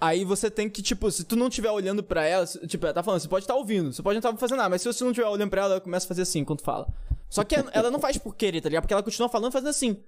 Aí 0.00 0.24
você 0.24 0.48
tem 0.50 0.68
que, 0.70 0.80
tipo, 0.80 1.10
se 1.10 1.24
tu 1.24 1.34
não 1.34 1.48
estiver 1.48 1.70
olhando 1.70 2.02
pra 2.04 2.24
ela, 2.24 2.46
se- 2.46 2.64
tipo, 2.68 2.86
ela 2.86 2.94
tá 2.94 3.02
falando, 3.02 3.20
você 3.20 3.28
pode 3.28 3.44
estar 3.44 3.54
ouvindo, 3.56 3.92
você 3.92 4.02
pode 4.02 4.14
não 4.14 4.18
estar 4.30 4.36
fazendo 4.38 4.58
nada, 4.58 4.68
mas 4.68 4.80
se 4.82 4.86
você 4.92 5.02
não 5.02 5.10
estiver 5.10 5.26
olhando 5.28 5.50
pra 5.50 5.62
ela, 5.62 5.72
ela 5.74 5.80
começa 5.80 6.06
a 6.06 6.08
fazer 6.08 6.22
assim 6.22 6.44
quando 6.44 6.62
fala. 6.62 6.86
Só 7.28 7.42
que 7.44 7.56
ela 7.72 7.90
não 7.90 7.98
faz 7.98 8.16
por 8.16 8.34
querer, 8.36 8.60
tá 8.60 8.68
ligado? 8.68 8.82
Porque 8.84 8.94
ela 8.94 9.02
continua 9.02 9.28
falando 9.28 9.50
fazendo 9.52 9.68
assim. 9.70 10.02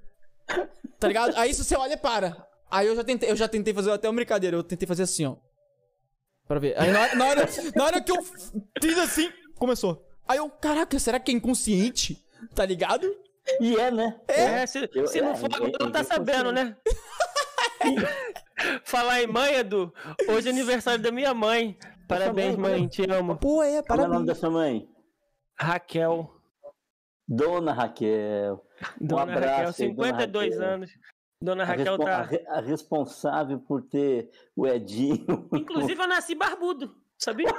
Tá 0.98 1.08
ligado? 1.08 1.36
Aí 1.36 1.52
se 1.52 1.64
você 1.64 1.76
olha, 1.76 1.96
para. 1.96 2.46
Aí 2.70 2.86
eu 2.86 2.94
já 2.94 3.02
tentei, 3.02 3.30
eu 3.30 3.36
já 3.36 3.48
tentei 3.48 3.74
fazer 3.74 3.90
até 3.90 4.08
uma 4.08 4.14
brincadeira, 4.14 4.56
eu 4.56 4.62
tentei 4.62 4.86
fazer 4.86 5.02
assim, 5.02 5.26
ó. 5.26 5.34
pra 6.46 6.58
ver. 6.60 6.78
Aí 6.80 6.90
na 6.92 7.00
hora, 7.02 7.14
na 7.16 7.26
hora, 7.26 7.48
na 7.74 7.84
hora 7.84 8.00
que 8.00 8.12
eu 8.12 8.22
fiz 8.80 8.96
assim, 8.98 9.28
começou. 9.58 10.06
Aí 10.28 10.38
eu, 10.38 10.48
caraca, 10.48 10.96
será 11.00 11.18
que 11.18 11.32
é 11.32 11.34
inconsciente? 11.34 12.24
Tá 12.54 12.64
ligado? 12.64 13.12
E 13.60 13.76
é, 13.76 13.90
né? 13.90 14.20
É, 14.28 14.64
se, 14.66 14.88
Eu- 14.94 15.06
se 15.08 15.20
não 15.20 15.32
é, 15.32 15.36
for, 15.36 15.48
é, 15.52 15.58
não 15.58 15.88
é, 15.88 15.90
tá 15.90 15.98
é 16.00 16.04
sabendo, 16.04 16.52
né? 16.52 16.76
Falar 18.84 19.22
em 19.22 19.26
mãe, 19.26 19.54
Edu, 19.54 19.92
hoje 20.28 20.48
é 20.48 20.52
aniversário 20.52 21.02
da 21.02 21.10
minha 21.10 21.32
mãe. 21.34 21.76
Parabéns, 22.08 22.56
mãe, 22.56 22.80
mãe, 22.80 22.88
te 22.88 23.08
amo. 23.10 23.36
Pô, 23.36 23.62
é, 23.62 23.82
Como 23.82 24.02
é 24.02 24.04
o 24.04 24.08
nome 24.08 24.26
da 24.26 24.34
parabéns. 24.34 24.38
sua 24.38 24.50
mãe? 24.50 24.88
Raquel. 25.58 26.30
Dona 27.28 27.72
Raquel. 27.72 28.64
Dona 29.00 29.22
abraço 29.22 29.82
Raquel, 29.82 29.86
aí, 29.88 29.94
dona 29.94 30.08
52 30.08 30.54
Raquel. 30.56 30.68
anos. 30.74 30.90
Dona 31.42 31.64
Raquel 31.64 31.96
respon- 31.96 32.06
a 32.08 32.26
tá. 32.26 32.38
a 32.48 32.60
responsável 32.60 33.58
por 33.60 33.82
ter 33.82 34.30
o 34.56 34.66
Edinho. 34.66 35.48
Inclusive, 35.54 36.00
eu 36.02 36.08
nasci 36.08 36.34
barbudo, 36.34 36.94
sabia? 37.18 37.48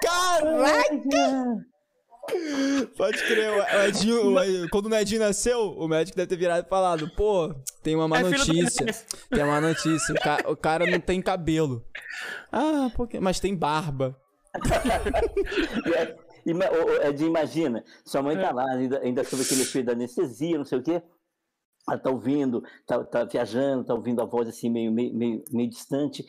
Caraca! 0.00 1.66
Pode 2.96 3.18
crer, 3.24 3.50
o 3.50 3.82
Edinho, 3.86 4.26
o 4.34 4.42
Ed- 4.42 4.68
quando 4.70 4.86
o 4.86 4.94
Edinho 4.94 5.20
nasceu, 5.20 5.70
o 5.78 5.86
médico 5.88 6.16
deve 6.16 6.28
ter 6.28 6.36
virado 6.36 6.64
e 6.66 6.68
falado, 6.68 7.08
pô, 7.16 7.54
tem 7.82 7.94
uma 7.94 8.08
má 8.08 8.18
É 8.20 8.22
notícia. 8.22 8.86
Tem 9.30 9.42
uma 9.44 9.60
notícia, 9.60 10.14
o, 10.14 10.18
ca- 10.18 10.44
o 10.48 10.56
cara 10.56 10.86
não 10.86 10.98
tem 11.00 11.20
cabelo. 11.22 11.84
Ah, 12.50 12.90
porque... 12.96 13.20
mas 13.20 13.38
tem 13.40 13.54
barba. 13.54 14.16
É- 15.94 16.16
ima- 16.46 16.64
Edinho, 17.04 17.28
imagina, 17.30 17.84
sua 18.04 18.22
mãe 18.22 18.36
É. 18.36 18.40
tá 18.40 18.52
lá, 18.52 18.70
ainda, 18.72 19.00
ainda 19.00 19.24
sob 19.24 19.42
aquele 19.42 19.62
efeito 19.62 19.86
da 19.86 19.92
anestesia, 19.92 20.58
não 20.58 20.64
sei 20.64 20.78
o 20.78 20.82
quê. 20.82 21.02
Ela 21.88 21.98
tá 21.98 22.10
ouvindo, 22.10 22.62
tá, 22.84 23.04
tá 23.04 23.22
viajando, 23.24 23.84
tá 23.84 23.94
ouvindo 23.94 24.20
a 24.20 24.24
voz 24.24 24.48
assim 24.48 24.68
meio, 24.68 24.90
meio, 24.90 25.14
meio, 25.14 25.44
meio 25.52 25.68
distante. 25.70 26.24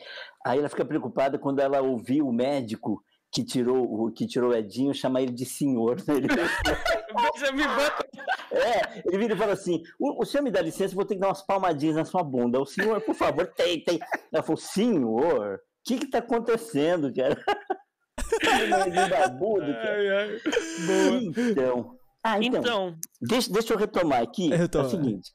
Aí 0.46 0.58
ela 0.60 0.68
fica 0.68 0.84
preocupada 0.84 1.36
quando 1.36 1.58
ela 1.58 1.80
ouviu 1.80 2.28
o 2.28 2.32
médico 2.32 3.02
que 3.30 3.44
tirou 3.44 4.06
o 4.06 4.10
que 4.12 4.26
tirou 4.26 4.50
o 4.50 4.54
Edinho 4.54 4.94
chamar 4.94 5.22
ele 5.22 5.32
de 5.32 5.44
senhor. 5.44 5.96
né? 6.06 6.14
Ele, 6.16 6.28
banca. 6.28 8.06
é, 8.50 9.02
ele 9.06 9.18
vira 9.18 9.34
e 9.34 9.36
fala 9.38 9.52
assim: 9.52 9.82
o, 9.98 10.22
o 10.22 10.26
senhor 10.26 10.42
me 10.42 10.50
dá 10.50 10.60
licença, 10.60 10.94
vou 10.94 11.04
ter 11.04 11.14
que 11.14 11.20
dar 11.20 11.28
umas 11.28 11.42
palmadinhas 11.42 11.96
na 11.96 12.04
sua 12.04 12.22
bunda. 12.22 12.60
O 12.60 12.66
senhor, 12.66 13.00
por 13.02 13.14
favor, 13.14 13.46
tem, 13.46 13.84
tem. 13.84 13.98
Ela 14.32 14.42
falou: 14.42 14.56
senhor, 14.56 15.56
o 15.56 15.58
que 15.84 15.98
que 15.98 16.10
tá 16.10 16.18
acontecendo, 16.18 17.12
cara? 17.14 17.36
Ele 18.86 19.08
barbudo, 19.08 19.66
cara. 19.72 19.98
Ai, 19.98 20.08
ai. 20.08 20.40
Então. 21.36 21.98
Ah, 22.22 22.38
então. 22.42 22.60
Então, 22.60 22.94
Deixa, 23.20 23.52
deixa 23.52 23.74
eu 23.74 23.78
retomar 23.78 24.22
aqui. 24.22 24.48
Retoma. 24.50 24.84
É 24.84 24.86
o 24.86 24.90
seguinte. 24.90 25.30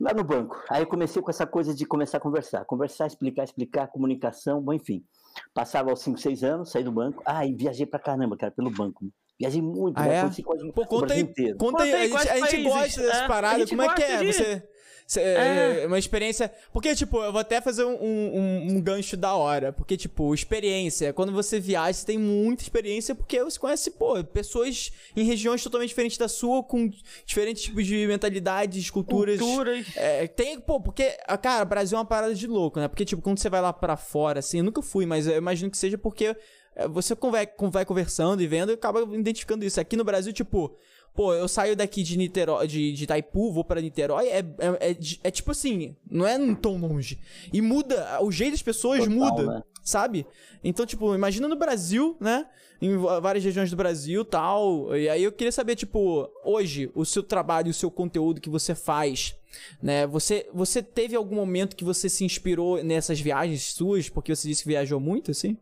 Lá 0.00 0.12
no 0.12 0.24
banco, 0.24 0.60
aí 0.68 0.82
eu 0.82 0.86
comecei 0.88 1.22
com 1.22 1.30
essa 1.30 1.46
coisa 1.46 1.72
de 1.72 1.86
começar 1.86 2.18
a 2.18 2.20
conversar. 2.20 2.64
Conversar, 2.64 3.06
explicar, 3.06 3.44
explicar, 3.44 3.86
comunicação, 3.86 4.60
bom, 4.60 4.72
enfim. 4.72 5.04
Passava 5.52 5.90
aos 5.90 6.00
5, 6.00 6.18
6 6.18 6.42
anos, 6.44 6.70
saí 6.70 6.84
do 6.84 6.92
banco. 6.92 7.22
Ah, 7.26 7.46
e 7.46 7.54
viajei 7.54 7.86
pra 7.86 7.98
caramba, 7.98 8.36
cara, 8.36 8.52
pelo 8.52 8.70
banco. 8.70 9.06
Viajei 9.38 9.60
muito, 9.60 9.98
Ah, 9.98 10.06
é? 10.06 10.20
Conheci 10.20 10.42
quase 10.42 10.72
Pô, 10.72 10.82
o 10.82 10.86
conta 10.86 11.06
Brasil 11.06 11.24
aí, 11.24 11.30
inteiro. 11.30 11.58
conta 11.58 11.82
aí, 11.82 11.90
Conta 11.90 11.96
aí, 11.96 12.02
a 12.02 12.06
gente, 12.06 12.28
a 12.30 12.34
gente 12.34 12.50
países? 12.50 12.64
gosta 12.72 13.02
dessas 13.02 13.22
É, 13.22 13.26
paradas, 13.28 13.68
como 13.70 13.82
é 13.82 13.94
que 13.94 14.02
é? 14.02 14.16
de- 14.18 14.32
Você, 14.32 14.62
você- 15.06 15.20
é, 15.20 15.84
uma 15.86 15.98
experiência, 15.98 16.50
porque 16.72 16.94
tipo, 16.94 17.22
eu 17.22 17.30
vou 17.30 17.40
até 17.40 17.60
fazer 17.60 17.84
um, 17.84 17.92
um, 18.02 18.66
um 18.76 18.80
gancho 18.80 19.16
da 19.16 19.34
hora, 19.34 19.72
porque 19.72 19.96
tipo, 19.96 20.32
experiência, 20.34 21.12
quando 21.12 21.30
você 21.32 21.60
viaja, 21.60 21.92
você 21.98 22.06
tem 22.06 22.18
muita 22.18 22.62
experiência, 22.62 23.14
porque 23.14 23.42
você 23.44 23.58
conhece, 23.58 23.90
pô, 23.90 24.22
pessoas 24.24 24.92
em 25.14 25.24
regiões 25.24 25.62
totalmente 25.62 25.90
diferentes 25.90 26.16
da 26.16 26.26
sua, 26.28 26.62
com 26.62 26.90
diferentes 27.26 27.62
tipos 27.64 27.86
de 27.86 28.06
mentalidades, 28.06 28.88
culturas, 28.90 29.38
culturas. 29.38 29.86
é, 29.96 30.26
tem, 30.26 30.58
pô, 30.58 30.80
porque, 30.80 31.16
ah, 31.26 31.36
cara, 31.36 31.64
Brasil 31.64 31.96
é 31.96 31.98
uma 32.00 32.06
parada 32.06 32.34
de 32.34 32.46
louco, 32.46 32.80
né? 32.80 32.88
Porque, 32.88 33.04
tipo, 33.04 33.20
quando 33.20 33.38
você 33.38 33.50
vai 33.50 33.60
lá 33.60 33.72
pra 33.72 33.96
fora, 33.96 34.38
assim, 34.38 34.58
eu 34.58 34.64
nunca 34.64 34.80
fui, 34.82 35.04
mas 35.06 35.26
eu 35.26 35.36
imagino 35.36 35.70
que 35.70 35.76
seja 35.78 35.98
porque 35.98 36.34
é, 36.76 36.88
você 36.88 37.14
vai 37.14 37.46
conversando 37.84 38.42
e 38.42 38.46
vendo 38.46 38.70
e 38.70 38.74
acaba 38.74 39.00
identificando 39.14 39.64
isso. 39.64 39.80
Aqui 39.80 39.96
no 39.96 40.02
Brasil, 40.04 40.32
tipo, 40.32 40.74
pô, 41.14 41.32
eu 41.32 41.46
saio 41.46 41.76
daqui 41.76 42.02
de 42.02 42.18
Niterói, 42.18 42.66
de, 42.66 42.92
de 42.92 43.04
Itaipu, 43.04 43.52
vou 43.52 43.64
pra 43.64 43.80
Niterói, 43.80 44.26
é, 44.26 44.38
é, 44.38 44.90
é, 44.90 44.96
é 45.22 45.30
tipo 45.30 45.52
assim, 45.52 45.96
não 46.10 46.26
é 46.26 46.36
tão 46.56 46.76
longe. 46.76 47.18
E 47.52 47.60
muda, 47.62 48.20
o 48.20 48.32
jeito 48.32 48.52
das 48.52 48.62
pessoas 48.62 49.04
Total, 49.04 49.14
muda, 49.14 49.46
né? 49.46 49.62
sabe? 49.82 50.26
Então, 50.62 50.84
tipo, 50.84 51.14
imagina 51.14 51.46
no 51.46 51.56
Brasil, 51.56 52.16
né? 52.18 52.46
Em 52.82 52.98
várias 52.98 53.44
regiões 53.44 53.70
do 53.70 53.76
Brasil 53.76 54.24
tal. 54.24 54.94
E 54.96 55.08
aí 55.08 55.22
eu 55.22 55.32
queria 55.32 55.52
saber, 55.52 55.76
tipo, 55.76 56.28
hoje, 56.44 56.90
o 56.94 57.04
seu 57.04 57.22
trabalho, 57.22 57.70
o 57.70 57.74
seu 57.74 57.90
conteúdo 57.90 58.40
que 58.40 58.50
você 58.50 58.74
faz, 58.74 59.34
né? 59.80 60.06
Você, 60.08 60.48
você 60.52 60.82
teve 60.82 61.14
algum 61.14 61.36
momento 61.36 61.76
que 61.76 61.84
você 61.84 62.08
se 62.08 62.24
inspirou 62.24 62.82
nessas 62.82 63.20
viagens 63.20 63.72
suas? 63.72 64.08
Porque 64.08 64.34
você 64.34 64.48
disse 64.48 64.64
que 64.64 64.68
viajou 64.68 64.98
muito, 64.98 65.30
assim? 65.30 65.56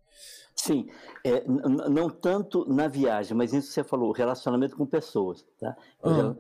Sim, 0.55 0.87
é, 1.25 1.45
não 1.49 2.09
tanto 2.11 2.65
na 2.73 2.87
viagem, 2.87 3.37
mas 3.37 3.53
isso 3.53 3.69
que 3.69 3.75
você 3.75 3.85
falou, 3.85 4.12
relacionamento 4.12 4.77
com 4.77 4.87
pessoas, 4.87 5.45
tá? 5.59 5.75
Rela- 6.05 6.37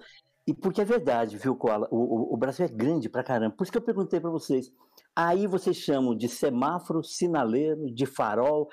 E 0.46 0.52
porque 0.54 0.80
é 0.80 0.84
verdade, 0.84 1.38
viu, 1.38 1.56
Koala? 1.56 1.88
O, 1.90 1.96
o- 2.32 2.34
o 2.34 2.36
Brasil 2.36 2.64
é 2.66 2.68
grande 2.68 3.08
pra 3.08 3.22
caramba. 3.24 3.54
Por 3.56 3.62
isso 3.62 3.72
que 3.72 3.78
eu 3.78 3.82
perguntei 3.82 4.20
pra 4.20 4.30
vocês. 4.30 4.70
Aí 5.14 5.46
vocês 5.46 5.76
chamam 5.76 6.16
de 6.16 6.28
semáforo, 6.28 7.02
sinaleiro, 7.04 7.92
de 7.94 8.06
farol, 8.06 8.68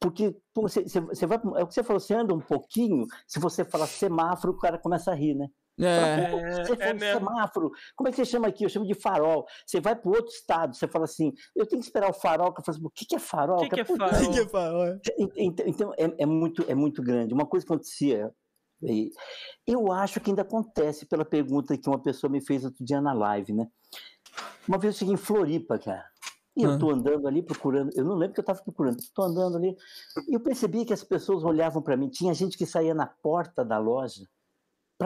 porque 0.00 0.36
pô, 0.52 0.62
você, 0.62 0.82
você- 0.82 1.00
você 1.00 1.26
vai, 1.26 1.38
é 1.56 1.62
o 1.62 1.66
que 1.68 1.74
você 1.74 1.84
falou, 1.84 2.00
você 2.00 2.14
anda 2.14 2.34
um 2.34 2.40
pouquinho, 2.40 3.06
se 3.26 3.38
você 3.40 3.64
falar 3.64 3.86
semáforo, 3.86 4.52
o 4.52 4.58
cara 4.58 4.78
começa 4.78 5.12
a 5.12 5.14
rir, 5.14 5.34
né? 5.36 5.46
É. 5.80 6.64
Você 6.64 6.72
é 6.72 6.76
fala 6.76 6.94
mesmo. 6.94 7.18
semáforo, 7.20 7.70
como 7.96 8.08
é 8.08 8.10
que 8.10 8.16
você 8.16 8.24
chama 8.24 8.48
aqui? 8.48 8.64
Eu 8.64 8.68
chamo 8.68 8.86
de 8.86 8.94
farol. 8.94 9.46
Você 9.66 9.80
vai 9.80 9.96
para 9.96 10.10
outro 10.10 10.32
estado, 10.32 10.74
você 10.76 10.86
fala 10.86 11.04
assim, 11.04 11.32
eu 11.56 11.66
tenho 11.66 11.80
que 11.80 11.86
esperar 11.88 12.10
o 12.10 12.14
farol, 12.14 12.52
que 12.52 12.60
eu 12.60 12.64
falo 12.64 12.76
assim, 12.76 12.86
o 12.86 12.90
que, 12.90 13.06
que 13.06 13.16
é 13.16 13.18
farol? 13.18 13.58
O 13.64 13.68
que 13.68 13.70
que 13.70 13.80
é 13.80 13.84
farol? 13.84 14.08
O 14.08 14.32
que 14.32 14.44
que 14.44 14.48
fala? 14.48 15.00
Então, 15.36 15.66
então, 15.66 15.94
é, 15.96 16.22
é 16.22 16.26
muito, 16.26 16.64
é 16.68 16.74
muito 16.74 17.02
grande. 17.02 17.32
Uma 17.32 17.46
coisa 17.46 17.64
que 17.66 17.72
acontecia, 17.72 18.30
eu 19.66 19.92
acho 19.92 20.20
que 20.20 20.30
ainda 20.30 20.42
acontece 20.42 21.06
pela 21.06 21.24
pergunta 21.24 21.76
que 21.76 21.88
uma 21.88 22.02
pessoa 22.02 22.30
me 22.30 22.44
fez 22.44 22.64
outro 22.64 22.84
dia 22.84 23.00
na 23.00 23.12
live, 23.12 23.52
né? 23.52 23.66
Uma 24.68 24.78
vez 24.78 24.94
eu 24.94 24.98
cheguei 24.98 25.14
em 25.14 25.18
Floripa, 25.18 25.78
cara. 25.78 26.04
E 26.54 26.64
eu 26.64 26.72
Ah. 26.72 26.78
tô 26.78 26.90
andando 26.90 27.26
ali 27.26 27.42
procurando, 27.42 27.90
eu 27.96 28.04
não 28.04 28.14
lembro 28.14 28.34
que 28.34 28.40
eu 28.40 28.42
estava 28.42 28.62
procurando, 28.62 28.98
tô 29.14 29.22
andando 29.22 29.56
ali, 29.56 29.74
e 30.28 30.34
eu 30.34 30.40
percebi 30.40 30.84
que 30.84 30.92
as 30.92 31.02
pessoas 31.02 31.42
olhavam 31.44 31.80
para 31.80 31.96
mim, 31.96 32.10
tinha 32.10 32.34
gente 32.34 32.58
que 32.58 32.66
saía 32.66 32.94
na 32.94 33.06
porta 33.06 33.64
da 33.64 33.78
loja 33.78 34.26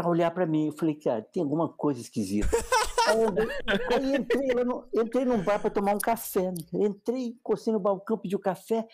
para 0.03 0.09
olhar 0.11 0.31
para 0.33 0.47
mim. 0.47 0.67
Eu 0.67 0.73
falei, 0.73 0.95
cara, 0.95 1.23
tem 1.23 1.43
alguma 1.43 1.69
coisa 1.73 2.01
esquisita. 2.01 2.49
aí, 3.09 3.23
eu, 3.23 3.97
aí 3.97 4.17
entrei, 4.17 4.53
lá 4.53 4.65
no, 4.65 4.85
entrei 4.95 5.25
num 5.25 5.43
bar 5.43 5.61
para 5.61 5.71
tomar 5.71 5.95
um 5.95 5.99
café. 5.99 6.51
né? 6.51 6.87
Entrei, 6.87 7.27
encostei 7.29 7.73
no 7.73 7.81
balcão, 7.81 8.19
pedi 8.19 8.37
o 8.37 8.41
café. 8.41 8.87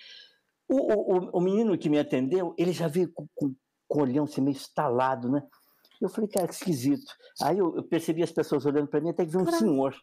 O, 0.68 0.76
o, 0.76 1.38
o- 1.38 1.40
menino 1.40 1.76
que 1.76 1.90
me 1.90 1.98
atendeu, 1.98 2.54
ele 2.56 2.72
já 2.72 2.88
veio 2.88 3.10
com, 3.12 3.26
com, 3.34 3.54
com 3.88 3.98
o 3.98 4.02
olhão 4.02 4.24
assim, 4.24 4.40
meio 4.40 4.56
estalado, 4.56 5.28
né? 5.30 5.42
Eu 6.00 6.08
falei, 6.08 6.28
cara, 6.28 6.48
que 6.48 6.54
esquisito. 6.54 7.12
Aí 7.42 7.58
eu, 7.58 7.76
eu 7.76 7.82
percebi 7.82 8.22
as 8.22 8.32
pessoas 8.32 8.64
olhando 8.66 8.88
para 8.88 9.00
mim, 9.00 9.10
até 9.10 9.24
que 9.24 9.30
veio 9.30 9.44
um 9.44 9.50
senhor. 9.52 9.94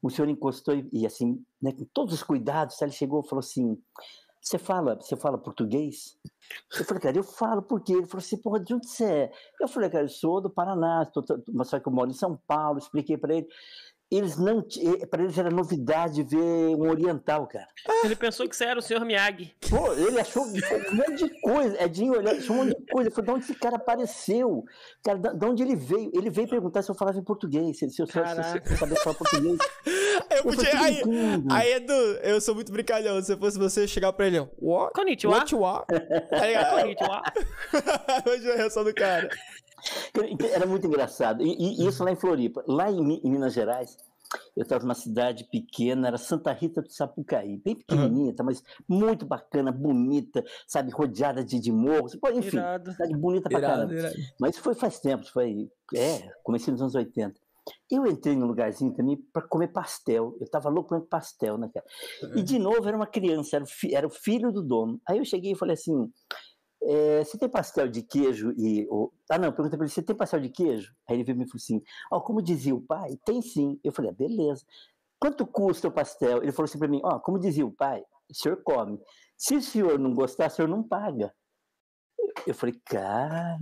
O 0.00 0.10
senhor 0.10 0.28
encostou 0.28 0.74
e, 0.74 0.88
e 0.92 1.06
assim, 1.06 1.44
né, 1.60 1.72
com 1.72 1.84
todos 1.92 2.14
os 2.14 2.22
cuidados, 2.22 2.80
ele 2.80 2.92
chegou 2.92 3.20
e 3.24 3.28
falou 3.28 3.40
assim: 3.40 3.76
Você 4.42 4.58
fala, 4.58 4.96
você 4.96 5.16
fala 5.16 5.38
português? 5.38 6.16
Eu 6.76 6.84
falei, 6.84 7.00
cara, 7.00 7.16
eu 7.16 7.22
falo 7.22 7.62
por 7.62 7.80
quê? 7.80 7.92
Ele 7.92 8.06
falou 8.06 8.18
assim, 8.18 8.36
porra, 8.36 8.58
de 8.58 8.74
onde 8.74 8.88
você 8.88 9.04
é? 9.04 9.32
Eu 9.60 9.68
falei, 9.68 9.88
cara, 9.88 10.04
eu 10.04 10.08
sou 10.08 10.40
do 10.40 10.50
Paraná, 10.50 11.06
tô, 11.06 11.24
mas 11.54 11.68
só 11.68 11.78
que 11.78 11.88
eu 11.88 11.92
moro 11.92 12.10
em 12.10 12.14
São 12.14 12.36
Paulo, 12.46 12.78
expliquei 12.78 13.16
para 13.16 13.36
ele. 13.36 13.46
Eles 14.10 14.36
não, 14.36 14.62
para 15.08 15.22
eles 15.22 15.38
era 15.38 15.48
novidade 15.48 16.22
ver 16.22 16.36
um 16.76 16.90
oriental, 16.90 17.46
cara. 17.46 17.66
Ele 18.04 18.14
pensou 18.14 18.46
que 18.46 18.54
você 18.54 18.66
era 18.66 18.78
o 18.78 18.82
senhor 18.82 19.02
Miyagi. 19.06 19.54
Pô, 19.70 19.90
ele 19.94 20.20
achou 20.20 20.42
um 20.42 20.52
monte 20.92 21.24
de 21.24 21.40
coisa. 21.40 21.82
Edinho 21.82 22.18
olhou, 22.18 22.32
achou 22.34 22.56
um 22.56 22.64
monte 22.64 22.76
de 22.76 22.86
coisa. 22.92 23.08
Ele 23.08 23.14
falou, 23.14 23.24
de 23.24 23.30
onde 23.30 23.44
esse 23.44 23.54
cara 23.54 23.76
apareceu? 23.76 24.64
Cara, 25.02 25.18
de 25.18 25.38
de 25.38 25.46
onde 25.46 25.62
ele 25.62 25.76
veio? 25.76 26.10
Ele 26.12 26.28
veio 26.28 26.46
perguntar 26.46 26.82
se 26.82 26.90
eu 26.90 26.94
falava 26.94 27.18
em 27.18 27.24
português, 27.24 27.78
se, 27.78 27.86
eu, 27.86 27.90
se 27.90 28.02
eu, 28.02 28.06
se 28.06 28.12
eu 28.12 28.76
sabia 28.76 28.96
falar 28.96 29.16
português. 29.16 29.58
Eu 30.30 30.42
podia. 30.42 30.80
Aí, 30.80 31.02
aí, 31.50 31.72
Edu, 31.74 31.92
eu 32.22 32.40
sou 32.40 32.54
muito 32.54 32.72
brincalhão. 32.72 33.20
Se 33.22 33.36
fosse 33.36 33.58
você 33.58 33.86
chegar 33.86 34.12
pra 34.12 34.26
ele, 34.26 34.40
what? 34.60 34.92
Konnichiwa. 34.94 35.34
What 35.34 35.54
you 35.54 35.64
are? 35.64 35.84
Tá 36.30 36.46
ligado? 36.46 36.80
Konnichiwa. 36.80 37.22
Hoje 38.30 38.48
é 38.48 38.52
a 38.52 38.56
reação 38.56 38.84
do 38.84 38.94
cara. 38.94 39.28
Era 40.52 40.66
muito 40.66 40.86
engraçado. 40.86 41.42
E, 41.42 41.82
e 41.82 41.86
isso 41.86 42.04
lá 42.04 42.10
em 42.12 42.16
Floripa. 42.16 42.62
Lá 42.66 42.90
em, 42.90 43.20
em 43.24 43.30
Minas 43.30 43.52
Gerais, 43.52 43.96
eu 44.56 44.62
estava 44.62 44.82
numa 44.82 44.94
cidade 44.94 45.44
pequena, 45.44 46.08
era 46.08 46.18
Santa 46.18 46.52
Rita 46.52 46.82
do 46.82 46.90
Sapucaí, 46.90 47.56
bem 47.58 47.74
pequenininha, 47.74 48.34
tá, 48.34 48.42
mas 48.42 48.62
muito 48.88 49.26
bacana, 49.26 49.72
bonita, 49.72 50.44
sabe, 50.66 50.90
rodeada 50.90 51.44
de, 51.44 51.58
de 51.58 51.72
morros. 51.72 52.16
Enfim, 52.34 52.56
Irado. 52.56 52.92
cidade 52.92 53.16
bonita 53.16 53.48
pra 53.48 53.58
Irado, 53.58 53.74
caramba. 53.74 53.94
irado. 53.94 54.16
Mas 54.38 54.58
foi 54.58 54.74
faz 54.74 55.00
tempo, 55.00 55.24
foi, 55.30 55.70
é, 55.94 56.30
comecei 56.42 56.72
nos 56.72 56.80
anos 56.82 56.94
80. 56.94 57.40
Eu 57.90 58.06
entrei 58.06 58.34
num 58.34 58.46
lugarzinho 58.46 58.92
também 58.92 59.16
para 59.32 59.42
comer 59.46 59.68
pastel. 59.68 60.36
Eu 60.40 60.50
tava 60.50 60.68
louco 60.68 60.88
comendo 60.90 61.06
pastel, 61.06 61.56
né, 61.58 61.70
cara? 61.72 61.86
E 62.36 62.42
de 62.42 62.58
novo 62.58 62.86
era 62.88 62.96
uma 62.96 63.06
criança, 63.06 63.56
era 63.56 63.64
o, 63.64 63.68
fi- 63.68 63.94
era 63.94 64.06
o 64.06 64.10
filho 64.10 64.50
do 64.52 64.62
dono. 64.62 65.00
Aí 65.08 65.18
eu 65.18 65.24
cheguei 65.24 65.52
e 65.52 65.56
falei 65.56 65.74
assim: 65.74 66.10
é, 66.82 67.22
você 67.24 67.38
tem 67.38 67.48
pastel 67.48 67.88
de 67.88 68.02
queijo 68.02 68.52
e. 68.56 68.86
o- 68.90 69.12
Ah, 69.30 69.38
não, 69.38 69.52
perguntei 69.52 69.76
para 69.78 69.86
ele: 69.86 69.92
você 69.94 70.02
tem 70.02 70.16
pastel 70.16 70.40
de 70.40 70.48
queijo? 70.48 70.92
Aí 71.08 71.16
ele 71.16 71.24
veio 71.24 71.36
e 71.36 71.38
me 71.38 71.44
falou 71.46 71.56
assim: 71.62 71.80
ó, 72.10 72.20
como 72.20 72.42
dizia 72.42 72.74
o 72.74 72.80
pai, 72.80 73.16
tem 73.24 73.40
sim. 73.40 73.78
Eu 73.84 73.92
falei: 73.92 74.10
ah, 74.10 74.14
beleza. 74.14 74.64
quanto 75.20 75.46
custa 75.46 75.86
o 75.88 75.92
pastel? 75.92 76.42
Ele 76.42 76.50
falou 76.52 76.64
assim 76.64 76.78
para 76.78 76.88
mim, 76.88 77.00
ó, 77.04 77.20
como 77.20 77.38
dizia 77.38 77.64
o 77.64 77.70
pai, 77.70 78.02
o 78.28 78.34
senhor 78.34 78.60
come. 78.64 78.98
Se 79.36 79.54
o 79.56 79.62
senhor 79.62 79.98
não 79.98 80.14
gostar, 80.14 80.48
o 80.48 80.50
senhor 80.50 80.68
não 80.68 80.82
paga. 80.82 81.32
Eu 82.46 82.54
falei, 82.54 82.74
cara, 82.84 83.58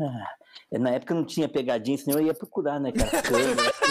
na 0.72 0.90
época 0.90 1.14
não 1.14 1.24
tinha 1.24 1.48
pegadinha, 1.48 1.98
senão 1.98 2.18
eu 2.18 2.26
ia 2.26 2.34
procurar, 2.34 2.80
né, 2.80 2.92
cara? 2.92 3.10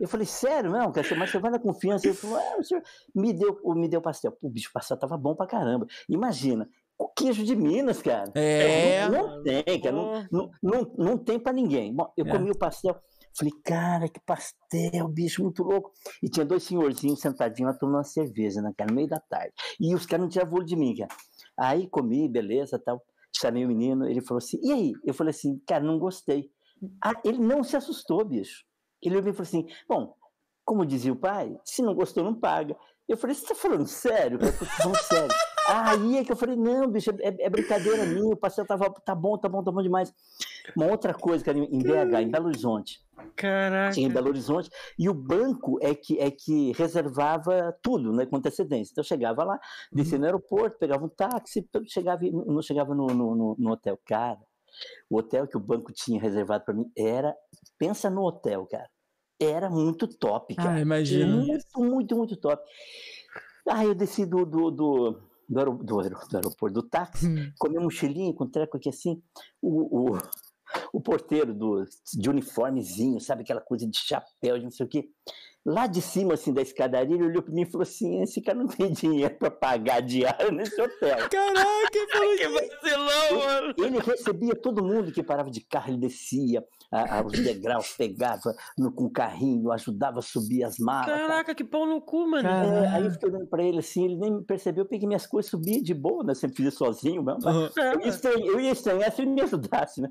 Eu 0.00 0.08
falei, 0.08 0.24
sério, 0.24 0.70
não, 0.70 0.90
cara, 0.90 1.06
mas 1.14 1.30
você 1.30 1.38
vai 1.38 1.50
na 1.50 1.58
confiança. 1.58 2.06
Ele 2.06 2.16
falou, 2.16 2.38
ah, 2.38 2.56
o 2.58 2.64
senhor 2.64 2.82
me 3.14 3.34
deu, 3.34 3.60
me 3.74 3.86
deu 3.86 4.00
pastel. 4.00 4.32
Pô, 4.32 4.46
o 4.46 4.50
bicho 4.50 4.70
pastel 4.72 4.96
tava 4.96 5.14
bom 5.18 5.34
pra 5.34 5.46
caramba. 5.46 5.86
Imagina, 6.08 6.66
o 6.98 7.06
queijo 7.06 7.44
de 7.44 7.54
Minas, 7.54 8.00
cara. 8.00 8.32
É. 8.34 9.06
Não, 9.10 9.36
não 9.36 9.42
tem, 9.42 9.62
cara. 9.78 9.92
Não, 9.94 10.26
não, 10.32 10.50
não, 10.62 10.92
não 10.96 11.18
tem 11.18 11.38
pra 11.38 11.52
ninguém. 11.52 11.94
Bom, 11.94 12.10
eu 12.16 12.24
É. 12.26 12.30
comi 12.30 12.50
o 12.50 12.56
pastel. 12.56 12.96
Falei, 13.36 13.52
cara, 13.62 14.08
que 14.08 14.18
pastel, 14.20 15.06
bicho, 15.06 15.42
muito 15.42 15.62
louco. 15.62 15.92
E 16.22 16.30
tinha 16.30 16.46
dois 16.46 16.62
senhorzinhos 16.62 17.20
sentadinhos 17.20 17.70
lá 17.74 17.78
tomando 17.78 17.96
uma 17.96 18.04
cerveja, 18.04 18.62
né, 18.62 18.72
cara, 18.76 18.88
no 18.88 18.96
meio 18.96 19.06
da 19.08 19.20
tarde. 19.20 19.52
E 19.78 19.94
os 19.94 20.06
caras 20.06 20.22
não 20.24 20.30
tiravam 20.30 20.54
olho 20.54 20.66
de 20.66 20.76
mim, 20.76 20.96
cara. 20.96 21.10
Aí 21.58 21.86
comi, 21.86 22.26
beleza, 22.26 22.78
tal. 22.78 23.02
Chamei 23.40 23.64
o 23.64 23.68
menino, 23.68 24.06
ele 24.06 24.20
falou 24.20 24.38
assim, 24.38 24.58
e 24.62 24.72
aí? 24.72 24.92
Eu 25.04 25.14
falei 25.14 25.30
assim, 25.30 25.60
cara, 25.66 25.82
não 25.82 25.98
gostei. 25.98 26.50
Ah, 27.02 27.14
ele 27.24 27.38
não 27.38 27.62
se 27.62 27.76
assustou, 27.76 28.24
bicho. 28.24 28.64
Ele 29.02 29.16
olhou 29.16 29.30
e 29.30 29.32
falou 29.32 29.48
assim, 29.48 29.66
bom, 29.88 30.14
como 30.64 30.84
dizia 30.84 31.12
o 31.12 31.16
pai, 31.16 31.58
se 31.64 31.82
não 31.82 31.94
gostou, 31.94 32.22
não 32.22 32.34
paga. 32.34 32.76
Eu 33.08 33.16
falei, 33.16 33.34
você 33.34 33.46
tá 33.46 33.54
falando 33.54 33.86
sério? 33.86 34.38
Eu 34.40 34.52
falando 34.52 34.96
sério. 34.98 35.34
Aí 35.68 36.18
é 36.18 36.24
que 36.24 36.32
eu 36.32 36.36
falei, 36.36 36.56
não, 36.56 36.86
bicho, 36.86 37.10
é, 37.20 37.44
é 37.44 37.50
brincadeira 37.50 38.04
minha, 38.04 38.34
o 38.34 38.36
pastel 38.36 38.66
tava, 38.66 38.90
tá 38.90 39.14
bom, 39.14 39.38
tá 39.38 39.48
bom, 39.48 39.62
tá 39.62 39.70
bom 39.70 39.82
demais. 39.82 40.12
Uma 40.76 40.86
outra 40.86 41.12
coisa, 41.14 41.44
cara, 41.44 41.58
em 41.58 41.78
BH, 41.82 42.22
em 42.22 42.30
Belo 42.30 42.46
Horizonte, 42.46 43.00
Caraca. 43.36 43.92
tinha 43.94 44.06
em 44.06 44.10
Belo 44.10 44.28
Horizonte, 44.28 44.70
e 44.98 45.08
o 45.08 45.14
banco 45.14 45.78
é 45.82 45.94
que, 45.94 46.18
é 46.18 46.30
que 46.30 46.72
reservava 46.72 47.76
tudo, 47.82 48.12
né, 48.12 48.26
com 48.26 48.36
antecedência. 48.36 48.92
Então 48.92 49.02
eu 49.02 49.06
chegava 49.08 49.44
lá, 49.44 49.58
descia 49.92 50.18
no 50.18 50.24
aeroporto, 50.24 50.78
pegava 50.78 51.04
um 51.04 51.08
táxi, 51.08 51.68
chegava, 51.86 52.22
não 52.24 52.62
chegava 52.62 52.94
no, 52.94 53.06
no, 53.08 53.56
no- 53.58 53.70
hotel. 53.70 53.98
Cara, 54.04 54.38
o 55.08 55.18
hotel 55.18 55.46
que 55.46 55.56
o 55.56 55.60
banco 55.60 55.92
tinha 55.92 56.20
reservado 56.20 56.64
para 56.64 56.74
mim 56.74 56.90
era, 56.96 57.34
pensa 57.78 58.08
no 58.08 58.22
hotel, 58.22 58.66
cara, 58.66 58.88
era 59.40 59.68
muito 59.70 60.06
top, 60.06 60.54
cara. 60.54 60.74
Ah, 60.74 60.80
imagino. 60.80 61.38
Muito, 61.38 61.78
muito, 61.80 62.16
muito 62.16 62.36
top. 62.36 62.62
Aí 63.68 63.86
eu 63.86 63.94
desci 63.94 64.26
do, 64.26 64.44
do, 64.44 64.70
do, 64.70 65.20
do, 65.48 65.64
do 65.64 65.84
do 65.84 66.00
aeroporto, 66.00 66.72
do 66.74 66.82
táxi, 66.82 67.26
Hum. 67.26 67.52
comi 67.58 67.78
um 67.78 67.82
mochilinho 67.84 68.34
com 68.34 68.46
treco 68.48 68.76
aqui 68.76 68.88
assim, 68.88 69.22
o, 69.62 70.12
o, 70.12 70.18
o 70.92 71.00
porteiro 71.00 71.54
do, 71.54 71.84
de 72.14 72.28
uniformezinho, 72.28 73.20
sabe 73.20 73.42
aquela 73.42 73.60
coisa 73.60 73.86
de 73.86 73.98
chapéu, 73.98 74.58
de 74.58 74.64
não 74.64 74.70
sei 74.70 74.86
o 74.86 74.88
quê. 74.88 75.08
Lá 75.64 75.86
de 75.86 76.00
cima, 76.00 76.34
assim, 76.34 76.54
da 76.54 76.62
escadaria, 76.62 77.14
ele 77.14 77.26
olhou 77.26 77.42
para 77.42 77.52
mim 77.52 77.62
e 77.62 77.70
falou 77.70 77.82
assim, 77.82 78.22
esse 78.22 78.40
cara 78.40 78.58
não 78.58 78.66
tem 78.66 78.90
dinheiro 78.92 79.34
para 79.36 79.50
pagar 79.50 80.00
diário 80.00 80.52
nesse 80.52 80.80
hotel. 80.80 81.28
Caraca, 81.28 81.90
Que 81.90 82.48
vacilão, 82.48 83.38
mano. 83.38 83.74
Ele 83.78 83.98
recebia 83.98 84.54
todo 84.54 84.82
mundo 84.82 85.12
que 85.12 85.22
parava 85.22 85.50
de 85.50 85.60
carro, 85.60 85.90
ele 85.90 85.98
descia 85.98 86.64
a, 86.90 87.18
a, 87.18 87.22
os 87.24 87.32
degraus, 87.32 87.92
pegava 87.96 88.54
no, 88.76 88.90
com 88.92 89.04
o 89.04 89.10
carrinho, 89.10 89.70
ajudava 89.70 90.18
a 90.18 90.22
subir 90.22 90.64
as 90.64 90.78
malas. 90.78 91.06
Caraca, 91.06 91.54
que 91.54 91.62
pau 91.64 91.86
no 91.86 92.00
cu, 92.00 92.26
mano. 92.28 92.48
É, 92.48 92.88
aí 92.88 93.04
eu 93.06 93.12
fiquei 93.12 93.28
olhando 93.28 93.46
pra 93.46 93.62
ele 93.62 93.78
assim, 93.78 94.04
ele 94.06 94.16
nem 94.16 94.32
me 94.36 94.44
percebeu, 94.44 94.84
eu 94.84 94.88
peguei 94.88 95.06
minhas 95.06 95.26
coisas, 95.26 95.50
subi 95.50 95.80
de 95.80 95.94
boa, 95.94 96.24
né? 96.24 96.34
Sempre 96.34 96.64
fiz 96.64 96.74
sozinho 96.74 97.22
mesmo. 97.22 97.48
Aham. 97.48 97.70
Eu, 97.76 98.00
ia 98.00 98.08
estranhar, 98.08 98.40
eu 98.46 98.60
ia 98.60 98.72
estranhar 98.72 99.12
se 99.12 99.22
ele 99.22 99.30
me 99.30 99.40
ajudasse, 99.42 100.00
né? 100.00 100.08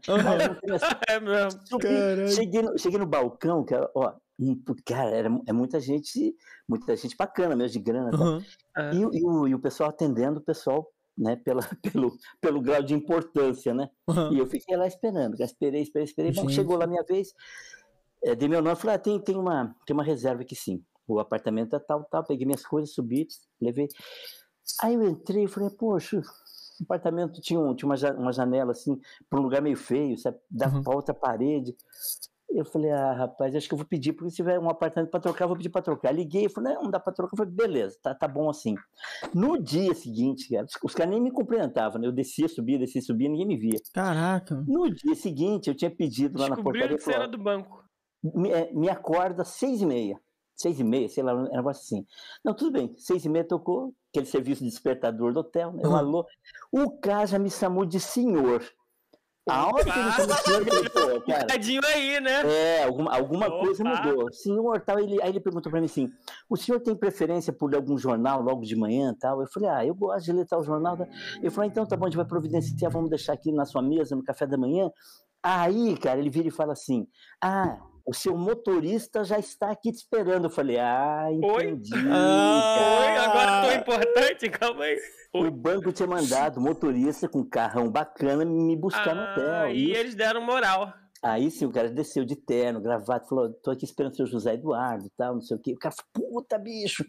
Essa- 0.74 1.00
É 1.10 1.20
mesmo. 1.20 1.60
subi, 1.66 1.88
cheguei, 2.36 2.62
no, 2.62 2.78
cheguei 2.78 3.00
no 3.00 3.06
balcão, 3.06 3.64
cara, 3.66 3.90
ó, 3.96 4.14
um- 4.40 4.62
cara, 4.86 5.10
era, 5.10 5.30
é 5.48 5.52
muita 5.52 5.80
gente, 5.82 6.34
muita 6.68 6.96
gente 6.96 7.16
bacana 7.18 7.56
mesmo, 7.56 7.74
de 7.74 7.80
grana. 7.80 8.12
tal. 8.12 8.22
Aham. 8.22 8.44
Ah, 8.76 8.92
E, 8.94 9.06
o- 9.06 9.14
e 9.14 9.24
o, 9.26 9.48
e 9.50 9.56
o 9.56 9.60
pessoal 9.60 9.90
atendendo 9.90 10.40
o 10.40 10.44
pessoal, 10.44 10.88
né, 11.20 11.36
pela, 11.36 11.62
pelo, 11.84 12.18
pelo 12.40 12.62
grau 12.62 12.82
de 12.82 12.94
importância, 12.94 13.74
né? 13.74 13.90
Aham. 14.08 14.34
E 14.34 14.40
eu 14.40 14.48
fiquei 14.48 14.76
lá 14.78 14.88
esperando, 14.88 15.40
esperei, 15.42 15.82
esperei, 15.82 16.06
esperei. 16.06 16.32
Bom, 16.32 16.48
chegou 16.48 16.78
lá 16.78 16.86
a 16.86 16.88
minha 16.88 17.04
vez, 17.04 17.34
é, 18.24 18.34
dei 18.36 18.48
meu 18.48 18.62
nome, 18.62 18.76
falei, 18.76 18.96
ah, 18.96 19.00
tem, 19.00 19.20
tem, 19.20 19.36
uma, 19.36 19.76
tem 19.86 19.94
uma 19.94 20.04
reserva 20.04 20.42
aqui 20.42 20.56
sim. 20.56 20.84
O 21.08 21.20
apartamento 21.20 21.76
é 21.76 21.80
tal, 21.80 22.04
tal, 22.06 22.24
peguei 22.24 22.46
minhas 22.46 22.66
coisas, 22.66 22.94
subi, 22.94 23.28
levei. 23.60 23.88
Aí 24.82 24.94
eu 24.94 25.04
entrei 25.04 25.44
e 25.46 25.48
falei, 25.48 25.70
poxa, 25.72 26.20
o 26.20 26.84
apartamento 26.84 27.42
tinha, 27.42 27.60
um, 27.60 27.76
tinha 27.76 27.90
uma, 27.90 27.96
uma 28.14 28.32
janela 28.32 28.72
assim, 28.72 29.00
para 29.30 29.40
um 29.40 29.44
lugar 29.44 29.62
meio 29.62 29.76
feio, 29.76 30.18
sabe? 30.18 30.38
Dava 30.50 30.78
Uhum. 30.78 30.84
para 30.84 30.96
outra 30.96 31.14
parede. 31.14 31.76
Eu 32.52 32.66
falei, 32.66 32.92
ah, 32.92 33.14
rapaz, 33.14 33.56
acho 33.56 33.68
que 33.68 33.74
eu 33.74 33.78
vou 33.78 33.88
pedir, 33.88 34.14
porque 34.14 34.32
se 34.32 34.38
tiver 34.38 34.60
um 34.60 34.70
apartamento 34.70 35.12
para 35.12 35.20
trocar, 35.20 35.46
eu 35.46 35.50
vou 35.50 35.58
pedir 35.58 35.70
para 35.70 35.84
trocar. 35.84 36.12
Liguei, 36.12 36.46
eu 36.46 36.50
falei, 36.50 36.74
não, 36.74 36.84
não 36.84 36.92
dá 36.92 37.00
para 37.00 37.14
trocar. 37.14 37.34
Eu 37.34 37.38
falei, 37.38 37.54
beleza, 37.54 37.98
tá, 38.02 38.16
tá 38.16 38.28
bom 38.28 38.50
assim. 38.50 38.76
No 39.34 39.62
dia 39.62 39.94
seguinte, 39.94 40.50
cara, 40.50 40.66
os, 40.84 40.94
caras 40.96 41.12
nem 41.12 41.22
me 41.22 41.32
cumprimentavam, 41.32 42.02
né? 42.02 42.08
Eu 42.08 42.12
descia, 42.12 42.48
subia, 42.48 42.80
descia, 42.80 43.02
subia, 43.02 43.30
ninguém 43.30 43.48
me 43.48 43.58
via. 43.58 43.80
Caraca. 43.94 44.64
No 44.68 44.90
dia 44.90 45.16
seguinte, 45.16 45.70
eu 45.70 45.76
tinha 45.76 45.92
pedido 45.92 46.40
lá 46.40 46.50
na 46.50 46.56
portaria, 46.58 46.98
que 46.98 47.04
você 47.04 47.14
era 47.14 47.28
do 47.28 47.38
banco. 47.38 47.84
me, 48.24 48.50
é, 48.52 48.74
me 48.74 48.90
acorda 48.90 49.44
às 49.44 49.50
seis 49.50 49.82
e 49.82 49.86
meia. 49.86 50.20
Seis 50.56 50.80
e 50.80 50.84
meia, 50.84 51.08
sei 51.08 51.24
lá, 51.24 51.34
um 51.34 51.44
negócio 51.44 51.82
assim. 51.82 52.06
Não, 52.44 52.54
tudo 52.54 52.72
bem. 52.72 52.94
Seis 52.98 53.24
e 53.24 53.30
meia 53.30 53.48
tocou, 53.48 53.94
aquele 54.12 54.26
serviço 54.26 54.64
de 54.64 54.70
despertador 54.70 55.32
do 55.32 55.40
hotel, 55.40 55.72
né? 55.72 55.84
Eu 55.86 55.92
Uhum. 55.92 55.96
alô. 55.96 56.26
O 56.72 57.00
cara 57.00 57.28
já 57.28 57.40
me 57.40 57.50
chamou 57.50 57.86
de 57.86 58.00
senhor. 58.00 58.62
A 59.52 59.68
hora 59.68 59.84
que 59.84 59.90
ele 59.90 60.08
eu 60.08 60.12
falei, 60.12 60.90
pô, 60.90 61.22
cara, 61.22 61.46
Tadinho 61.46 61.82
aí, 61.86 62.20
né? 62.20 62.42
é, 62.46 62.84
alguma, 62.84 63.16
alguma 63.16 63.50
coisa 63.50 63.84
mudou. 63.84 64.32
Senhor, 64.32 64.82
tal, 64.82 65.00
ele, 65.00 65.22
aí 65.22 65.30
ele 65.30 65.40
perguntou 65.40 65.72
para 65.72 65.80
mim 65.80 65.86
assim: 65.86 66.10
o 66.50 66.56
senhor 66.56 66.80
tem 66.80 66.96
preferência 66.96 67.52
por 67.52 67.70
ler 67.70 67.78
algum 67.78 67.98
jornal 67.98 68.42
logo 68.42 68.62
de 68.62 68.76
manhã 68.76 69.16
tal? 69.20 69.42
Eu 69.42 69.48
falei, 69.48 69.70
ah, 69.70 69.86
eu 69.86 69.96
gosto 69.96 70.26
de 70.26 70.34
ler 70.34 70.46
tal 70.46 70.64
jornal. 70.64 70.98
tá? 70.98 71.08
Ele 71.38 71.50
falou, 71.50 71.70
então 71.70 71.86
tá 71.86 71.96
bom, 71.96 72.06
a 72.06 72.10
gente 72.10 72.18
vai 72.18 72.26
providenciar, 72.26 72.92
vamos 72.92 73.10
deixar 73.10 73.34
aqui 73.34 73.52
na 73.52 73.66
sua 73.66 73.82
mesa 73.82 74.16
no 74.16 74.24
café 74.24 74.46
da 74.46 74.58
manhã. 74.58 74.92
Aí, 75.42 75.98
cara, 75.98 76.20
ele 76.20 76.30
vira 76.30 76.48
e 76.48 76.52
fala 76.52 76.74
assim: 76.74 77.08
ah, 77.42 77.78
o 78.10 78.14
seu 78.14 78.36
motorista 78.36 79.24
já 79.24 79.38
está 79.38 79.70
aqui 79.70 79.92
te 79.92 79.98
esperando. 79.98 80.46
Eu 80.46 80.50
falei, 80.50 80.80
ah, 80.80 81.28
entendi. 81.32 81.92
Ah. 82.12 83.02
Oi, 83.02 83.18
agora 83.18 83.68
tô 83.68 83.72
importante, 83.80 84.50
calma 84.50 84.84
aí. 84.84 84.98
O 85.32 85.52
banco 85.52 85.92
tinha 85.92 86.08
mandado 86.08 86.58
o 86.58 86.62
motorista 86.64 87.30
com 87.30 87.42
um 87.42 87.48
carrão 87.48 87.92
bacana 87.92 88.44
me 88.44 88.76
buscar 88.76 89.14
no 89.14 89.22
hotel. 89.22 89.52
Ah, 89.52 89.72
e 89.72 89.92
Isso. 89.92 90.00
eles 90.00 90.16
deram 90.16 90.42
moral. 90.42 90.92
Aí 91.22 91.52
sim, 91.52 91.66
o 91.66 91.72
cara 91.72 91.88
desceu 91.92 92.26
de 92.26 92.36
terno, 92.36 92.82
gravata, 92.82 93.28
falou: 93.28 93.54
tô 93.62 93.70
aqui 93.70 93.86
esperando 93.86 94.14
o 94.14 94.16
seu 94.16 94.26
José 94.26 94.56
Eduardo 94.56 95.06
e 95.06 95.12
tal, 95.16 95.36
não 95.36 95.42
sei 95.42 95.58
o 95.58 95.60
quê. 95.60 95.74
O 95.74 95.78
cara 95.78 95.94
falou: 95.94 96.32
puta, 96.32 96.58
bicho. 96.58 97.06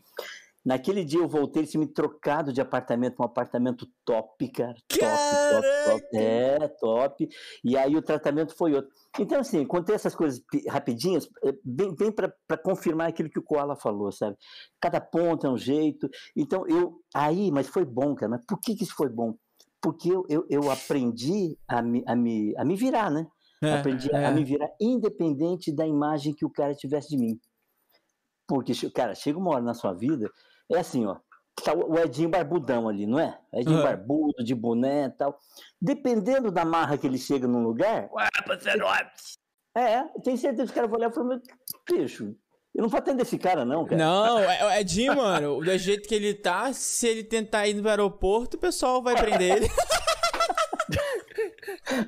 Naquele 0.64 1.05
dia 1.05 1.20
eu 1.20 1.29
voltei, 1.29 1.61
eles 1.61 1.70
tinham 1.70 1.85
me 1.85 1.92
trocado 1.92 2.53
de 2.53 2.61
apartamento 2.61 3.16
para 3.16 3.25
um 3.25 3.29
apartamento 3.29 3.88
top, 4.05 4.46
cara. 4.51 4.75
Top, 4.88 5.09
top, 5.51 5.68
top. 5.85 6.16
É, 6.16 6.68
top. 6.68 7.29
E 7.64 7.77
aí 7.79 7.96
o 7.96 8.03
tratamento 8.03 8.55
foi 8.55 8.75
outro. 8.75 8.90
Então, 9.18 9.40
assim, 9.40 9.64
contei 9.64 9.94
essas 9.94 10.14
coisas 10.14 10.38
pi- 10.51 10.66
rapidinhas, 10.68 11.29
bem, 11.64 11.94
bem 11.94 12.12
para 12.12 12.59
confirmar 12.62 13.09
aquilo 13.09 13.31
que 13.31 13.38
o 13.38 13.42
Koala 13.42 13.75
falou, 13.75 14.12
sabe? 14.12 14.37
Cada 14.79 15.01
ponto 15.01 15.46
é 15.46 15.51
um 15.51 15.57
jeito. 15.57 16.09
Então, 16.37 16.66
eu. 16.68 17.01
Aí, 17.14 17.51
mas 17.51 17.66
foi 17.66 17.85
bom, 17.87 18.14
cara. 18.14 18.31
Mas 18.31 18.44
por 18.44 18.61
que, 18.61 18.77
que 18.77 18.85
isso 18.85 18.94
foi 18.94 19.09
bom? 19.09 19.35
Porque 19.81 20.12
eu, 20.12 20.27
eu, 20.29 20.46
eu 20.51 20.70
aprendi 20.70 21.57
a 21.66 21.81
me, 21.81 22.05
a, 22.07 22.14
me, 22.14 22.55
a 22.59 22.64
me 22.66 22.77
virar, 22.77 23.11
né? 23.11 23.27
É, 23.62 23.75
aprendi 23.75 24.14
é. 24.14 24.27
a 24.27 24.31
me 24.31 24.44
virar 24.44 24.70
independente 24.79 25.73
da 25.73 25.87
imagem 25.87 26.35
que 26.35 26.44
o 26.44 26.51
cara 26.51 26.75
tivesse 26.75 27.09
de 27.09 27.16
mim. 27.16 27.40
Porque, 28.46 28.73
cara, 28.90 29.14
chega 29.14 29.38
uma 29.38 29.53
hora 29.53 29.62
na 29.62 29.75
sua 29.75 29.92
vida, 29.92 30.31
é 30.76 30.80
assim, 30.80 31.06
ó. 31.06 31.16
Tá 31.64 31.74
o 31.74 31.92
o 31.92 31.98
Edinho 31.98 32.28
Barbudão 32.28 32.88
ali, 32.88 33.06
não 33.06 33.18
é? 33.18 33.38
Edinho 33.52 33.76
Aham. 33.78 33.85
Barbudo, 33.85 34.44
de 34.44 34.54
boné 34.54 35.06
e 35.06 35.11
tal. 35.11 35.38
Dependendo 35.80 36.50
da 36.50 36.64
marra 36.64 36.96
que 36.96 37.06
ele 37.06 37.18
chega 37.18 37.47
num 37.47 37.62
lugar, 37.62 38.09
Ué, 38.12 38.28
parceiro, 38.47 38.86
é, 39.76 40.03
tem 40.24 40.36
certeza 40.36 40.64
que 40.64 40.68
os 40.70 40.74
caras 40.74 40.90
vão 40.90 40.99
olhar 40.99 41.11
e 41.11 41.14
falar, 41.14 41.26
"Mas, 41.26 41.40
bicho, 41.88 42.34
eu 42.74 42.82
não 42.82 42.88
vou 42.88 42.99
atender 42.99 43.22
esse 43.22 43.38
cara, 43.38 43.64
não, 43.64 43.84
cara. 43.84 43.97
Não, 43.97 44.38
é, 44.38 44.76
é 44.76 44.80
Edinho, 44.80 45.16
mano, 45.16 45.61
do 45.61 45.78
jeito 45.78 46.09
que 46.09 46.14
ele 46.14 46.34
tá, 46.34 46.72
se 46.72 47.07
ele 47.07 47.24
tentar 47.24 47.66
ir 47.66 47.74
no 47.74 47.88
aeroporto, 47.88 48.57
o 48.57 48.61
pessoal 48.61 49.03
vai 49.03 49.16
prender 49.16 49.57
ele. 49.57 49.68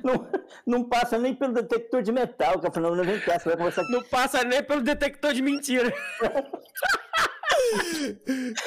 Não, 0.03 0.27
não 0.65 0.83
passa 0.89 1.17
nem 1.17 1.33
pelo 1.33 1.53
detector 1.53 2.01
de 2.01 2.11
metal, 2.11 2.59
cara. 2.59 2.73
Falando, 2.73 2.97
não 2.97 3.03
vem 3.03 3.19
cá, 3.19 3.37
você 3.37 3.49
vai 3.49 3.57
conversar 3.57 3.83
Não 3.89 4.01
passa 4.03 4.43
nem 4.43 4.63
pelo 4.63 4.81
detector 4.81 5.33
de 5.33 5.41
mentira. 5.41 5.93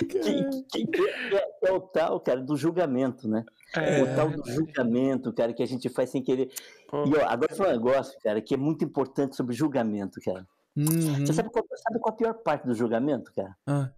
que, 0.08 1.36
é, 1.36 1.68
é 1.68 1.72
o 1.72 1.80
tal, 1.80 2.20
cara, 2.20 2.40
do 2.40 2.56
julgamento, 2.56 3.28
né? 3.28 3.44
É. 3.74 4.02
O 4.02 4.16
tal 4.16 4.30
do 4.30 4.50
julgamento, 4.50 5.32
cara, 5.32 5.52
que 5.52 5.62
a 5.62 5.66
gente 5.66 5.88
faz 5.88 6.10
sem 6.10 6.22
querer. 6.22 6.50
E 6.92 7.16
ó, 7.16 7.28
agora 7.28 7.54
foi 7.54 7.68
um 7.68 7.72
negócio, 7.72 8.18
cara, 8.22 8.40
que 8.40 8.54
é 8.54 8.56
muito 8.56 8.84
importante 8.84 9.36
sobre 9.36 9.54
julgamento, 9.54 10.20
cara. 10.20 10.46
Uhum. 10.76 11.26
Você 11.26 11.32
sabe 11.32 11.50
qual, 11.50 11.64
sabe 11.74 11.98
qual 12.00 12.14
a 12.14 12.16
pior 12.16 12.34
parte 12.34 12.66
do 12.66 12.74
julgamento, 12.74 13.32
cara? 13.34 13.56
Ah. 13.66 13.90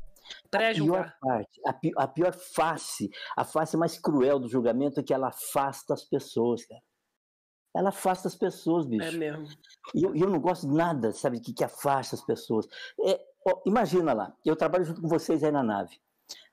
A 0.53 0.59
pior 0.75 1.15
parte, 1.21 1.61
a, 1.65 1.73
pi- 1.73 1.95
a 1.97 2.07
pior 2.07 2.35
face, 2.35 3.11
a 3.37 3.45
face 3.45 3.77
mais 3.77 3.99
cruel 3.99 4.39
do 4.39 4.49
julgamento 4.49 5.01
é 5.01 5.03
que 5.03 5.15
ela 5.15 5.29
afasta 5.29 5.95
as 5.95 6.05
pessoas, 6.05 6.67
cara. 6.67 6.83
Ela 7.75 7.91
afasta 7.91 8.29
as 8.29 8.35
pessoas, 8.35 8.87
bicho. 8.87 9.05
É 9.05 9.13
mesmo. 9.13 9.47
E 9.95 10.03
eu, 10.03 10.15
eu 10.15 10.29
não 10.29 10.41
gosto 10.41 10.69
de 10.69 10.75
nada, 10.75 11.13
sabe, 11.13 11.41
que, 11.41 11.53
que 11.53 11.65
afasta 11.65 12.15
as 12.15 12.25
pessoas. 12.25 12.67
É, 13.07 13.21
Ó, 13.49 13.63
imagina 13.65 14.13
lá, 14.13 14.35
eu 14.45 14.55
trabalho 14.55 14.85
junto 14.85 15.01
com 15.01 15.09
vocês 15.09 15.43
aí 15.43 15.51
na 15.51 15.63
nave. 15.63 15.99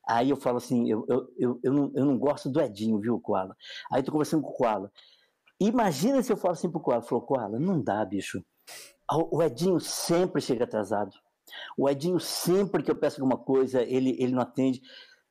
Aí 0.07 0.29
eu 0.29 0.37
falo 0.37 0.57
assim, 0.57 0.89
eu, 0.89 1.05
eu, 1.09 1.33
eu, 1.37 1.59
eu, 1.63 1.73
não, 1.73 1.91
eu 1.95 2.05
não 2.05 2.17
gosto 2.17 2.49
do 2.49 2.61
Edinho, 2.61 2.99
viu, 2.99 3.19
Koala? 3.19 3.55
Aí 3.91 4.03
tô 4.03 4.11
conversando 4.11 4.43
com 4.43 4.49
o 4.49 4.53
Koala. 4.53 4.91
Imagina 5.59 6.21
se 6.21 6.31
eu 6.31 6.37
falo 6.37 6.53
assim 6.53 6.69
pro 6.69 6.79
Koala, 6.79 7.01
falou, 7.01 7.25
Koala, 7.25 7.59
não 7.59 7.81
dá, 7.81 8.05
bicho. 8.05 8.43
O 9.31 9.41
Edinho 9.41 9.79
sempre 9.79 10.41
chega 10.41 10.63
atrasado. 10.63 11.11
O 11.77 11.89
Edinho, 11.89 12.19
sempre 12.19 12.83
que 12.83 12.91
eu 12.91 12.95
peço 12.95 13.21
alguma 13.21 13.37
coisa, 13.37 13.81
ele, 13.81 14.15
ele 14.19 14.33
não 14.33 14.41
atende. 14.41 14.81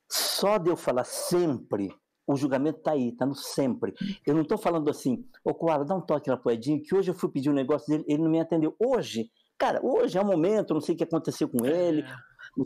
Só 0.09 0.57
de 0.57 0.69
eu 0.69 0.75
falar 0.75 1.03
sempre, 1.03 1.93
o 2.27 2.35
julgamento 2.35 2.79
tá 2.79 2.91
aí, 2.91 3.11
tá 3.11 3.25
no 3.25 3.35
sempre. 3.35 3.93
Eu 4.25 4.35
não 4.35 4.43
tô 4.43 4.57
falando 4.57 4.89
assim, 4.89 5.25
ô 5.43 5.53
Koala, 5.53 5.85
dá 5.85 5.95
um 5.95 6.01
toque 6.01 6.29
lá 6.29 6.37
pro 6.37 6.51
Edinho, 6.51 6.81
que 6.81 6.95
hoje 6.95 7.11
eu 7.11 7.15
fui 7.15 7.29
pedir 7.29 7.49
um 7.49 7.53
negócio 7.53 7.87
dele, 7.87 8.03
ele 8.07 8.23
não 8.23 8.29
me 8.29 8.39
atendeu. 8.39 8.75
Hoje, 8.79 9.31
cara, 9.57 9.79
hoje 9.83 10.17
é 10.17 10.21
o 10.21 10.25
momento, 10.25 10.73
não 10.73 10.81
sei 10.81 10.95
o 10.95 10.97
que 10.97 11.03
aconteceu 11.03 11.49
com 11.49 11.65
ele. 11.65 12.05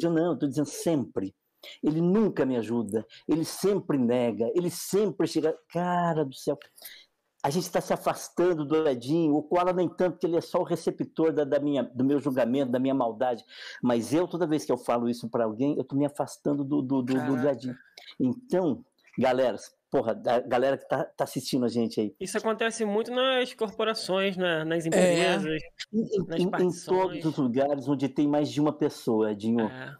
Eu 0.01 0.11
não, 0.11 0.33
eu 0.33 0.37
tô 0.37 0.47
dizendo 0.47 0.67
sempre. 0.67 1.35
Ele 1.83 1.99
nunca 1.99 2.45
me 2.45 2.55
ajuda, 2.55 3.05
ele 3.27 3.43
sempre 3.43 3.97
nega, 3.97 4.49
ele 4.55 4.69
sempre 4.69 5.27
chega. 5.27 5.57
Cara 5.69 6.23
do 6.23 6.33
céu, 6.33 6.57
a 7.41 7.49
gente 7.49 7.63
está 7.63 7.79
se 7.79 7.93
afastando 7.93 8.65
do 8.65 8.87
Edinho, 8.87 9.35
o 9.35 9.43
Koala 9.43 9.71
nem 9.71 9.87
tanto, 9.87 10.17
que 10.17 10.25
ele 10.25 10.37
é 10.37 10.41
só 10.41 10.59
o 10.59 10.63
receptor 10.63 11.31
da, 11.31 11.43
da, 11.43 11.59
minha, 11.59 11.83
do 11.83 12.03
meu 12.03 12.19
julgamento, 12.19 12.71
da 12.71 12.79
minha 12.79 12.93
maldade. 12.93 13.45
Mas 13.81 14.13
eu, 14.13 14.27
toda 14.27 14.47
vez 14.47 14.65
que 14.65 14.71
eu 14.71 14.77
falo 14.77 15.09
isso 15.09 15.29
para 15.29 15.45
alguém, 15.45 15.75
eu 15.75 15.81
estou 15.81 15.97
me 15.97 16.05
afastando 16.05 16.63
do, 16.63 16.81
do, 16.81 17.01
do, 17.01 17.13
do 17.13 17.49
Edinho. 17.49 17.75
Então, 18.19 18.83
galera, 19.17 19.57
porra, 19.89 20.11
a 20.25 20.39
galera 20.39 20.77
que 20.77 20.87
tá, 20.87 21.03
tá, 21.03 21.23
assistindo 21.23 21.65
a 21.65 21.67
gente 21.67 21.99
aí. 21.99 22.15
Isso 22.19 22.37
acontece 22.37 22.85
muito 22.85 23.11
nas 23.11 23.53
corporações, 23.53 24.37
né? 24.37 24.63
nas 24.63 24.85
empresas, 24.85 25.45
é. 25.45 25.57
nas 25.91 26.39
em, 26.39 26.43
em, 26.43 26.85
todos 26.85 27.25
os 27.25 27.37
lugares 27.37 27.87
onde 27.87 28.07
tem 28.07 28.27
mais 28.27 28.49
de 28.49 28.61
uma 28.61 28.71
pessoa, 28.71 29.31
Edinho. 29.31 29.65
É. 29.67 29.95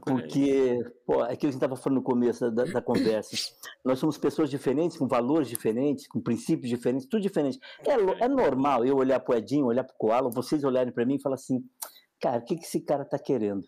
Porque, 0.00 0.78
pô, 1.06 1.22
é 1.22 1.24
aquilo 1.24 1.38
que 1.38 1.46
a 1.46 1.50
gente 1.50 1.54
estava 1.56 1.76
falando 1.76 1.98
no 1.98 2.02
começo 2.02 2.50
da, 2.50 2.64
da, 2.64 2.80
conversa. 2.80 3.36
Nós 3.84 3.98
somos 3.98 4.16
pessoas 4.16 4.48
diferentes, 4.48 4.96
com 4.96 5.06
valores 5.06 5.46
diferentes, 5.46 6.08
com 6.08 6.22
princípios 6.22 6.70
diferentes, 6.70 7.06
tudo 7.06 7.20
diferente. 7.20 7.58
É, 7.86 8.24
é 8.24 8.28
normal 8.28 8.86
eu 8.86 8.96
olhar 8.96 9.20
para 9.20 9.34
o 9.34 9.38
Edinho, 9.38 9.66
olhar 9.66 9.84
para 9.84 9.92
o 9.92 9.98
Koala, 9.98 10.30
vocês 10.30 10.64
olharem 10.64 10.90
para 10.90 11.04
mim 11.04 11.16
e 11.16 11.20
falar 11.20 11.34
assim: 11.34 11.62
cara, 12.18 12.38
o 12.38 12.44
que, 12.44 12.56
que 12.56 12.64
esse 12.64 12.80
cara 12.80 13.02
está 13.02 13.18
querendo? 13.18 13.66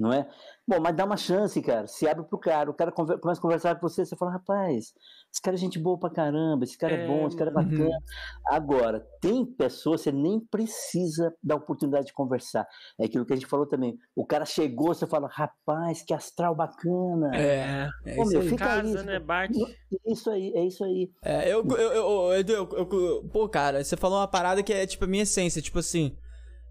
Não 0.00 0.10
é? 0.10 0.26
Bom, 0.66 0.80
mas 0.80 0.96
dá 0.96 1.04
uma 1.04 1.16
chance, 1.16 1.60
cara. 1.60 1.86
Se 1.86 2.08
abre 2.08 2.24
pro 2.24 2.38
cara, 2.38 2.70
o 2.70 2.74
cara 2.74 2.90
começa 2.90 3.38
a 3.38 3.42
conversar 3.42 3.74
com 3.74 3.86
você, 3.86 4.06
você 4.06 4.16
fala, 4.16 4.32
rapaz, 4.32 4.94
esse 5.30 5.42
cara 5.42 5.56
é 5.56 5.58
gente 5.58 5.78
boa 5.78 5.98
pra 5.98 6.08
caramba, 6.08 6.64
esse 6.64 6.78
cara 6.78 6.94
é, 6.94 7.04
é 7.04 7.06
bom, 7.06 7.26
esse 7.26 7.36
cara 7.36 7.50
é 7.50 7.52
bacana. 7.52 7.84
Uhum. 7.84 7.98
Agora, 8.46 9.06
tem 9.20 9.44
pessoas, 9.44 10.00
você 10.00 10.10
nem 10.10 10.40
precisa 10.40 11.34
da 11.42 11.54
oportunidade 11.54 12.06
de 12.06 12.14
conversar. 12.14 12.66
É 12.98 13.04
aquilo 13.04 13.26
que 13.26 13.34
a 13.34 13.36
gente 13.36 13.48
falou 13.48 13.66
também. 13.66 13.98
O 14.16 14.24
cara 14.24 14.46
chegou, 14.46 14.94
você 14.94 15.06
fala, 15.06 15.28
rapaz, 15.30 16.02
que 16.02 16.14
astral 16.14 16.54
bacana. 16.54 17.30
É, 17.34 17.88
é 18.06 18.14
Pô, 18.14 18.24
meu, 18.24 18.40
fica 18.42 18.64
casa, 18.64 19.00
aí, 19.00 19.06
né? 19.06 19.18
Bate. 19.18 19.58
Isso 20.06 20.30
aí, 20.30 20.50
é 20.54 20.64
isso 20.64 20.82
aí. 20.82 21.10
É, 21.22 21.52
eu, 21.52 21.62
eu, 21.62 21.76
eu, 21.76 22.32
eu, 22.32 22.68
eu, 22.72 22.88
eu, 22.90 23.28
pô, 23.30 23.46
cara, 23.50 23.84
você 23.84 23.98
falou 23.98 24.18
uma 24.18 24.28
parada 24.28 24.62
que 24.62 24.72
é 24.72 24.86
tipo 24.86 25.04
a 25.04 25.08
minha 25.08 25.24
essência, 25.24 25.60
tipo 25.60 25.78
assim, 25.78 26.16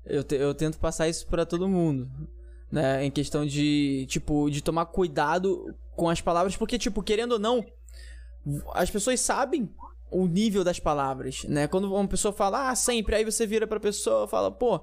eu, 0.03 0.23
te, 0.23 0.35
eu 0.35 0.55
tento 0.55 0.79
passar 0.79 1.07
isso 1.07 1.27
pra 1.27 1.45
todo 1.45 1.67
mundo 1.67 2.09
né? 2.71 3.05
Em 3.05 3.11
questão 3.11 3.45
de, 3.45 4.05
tipo, 4.07 4.49
de 4.49 4.61
tomar 4.61 4.85
cuidado 4.85 5.75
com 5.95 6.09
as 6.09 6.21
palavras, 6.21 6.55
porque, 6.55 6.77
tipo, 6.77 7.03
querendo 7.03 7.33
ou 7.33 7.39
não, 7.39 7.65
as 8.73 8.89
pessoas 8.89 9.19
sabem 9.19 9.69
o 10.11 10.27
nível 10.27 10.63
das 10.63 10.79
palavras, 10.79 11.43
né? 11.43 11.67
Quando 11.67 11.93
uma 11.93 12.07
pessoa 12.07 12.33
fala, 12.33 12.69
ah, 12.69 12.75
sempre, 12.75 13.15
aí 13.15 13.25
você 13.25 13.45
vira 13.45 13.67
pra 13.67 13.79
pessoa 13.79 14.25
e 14.25 14.29
fala, 14.29 14.51
pô, 14.51 14.81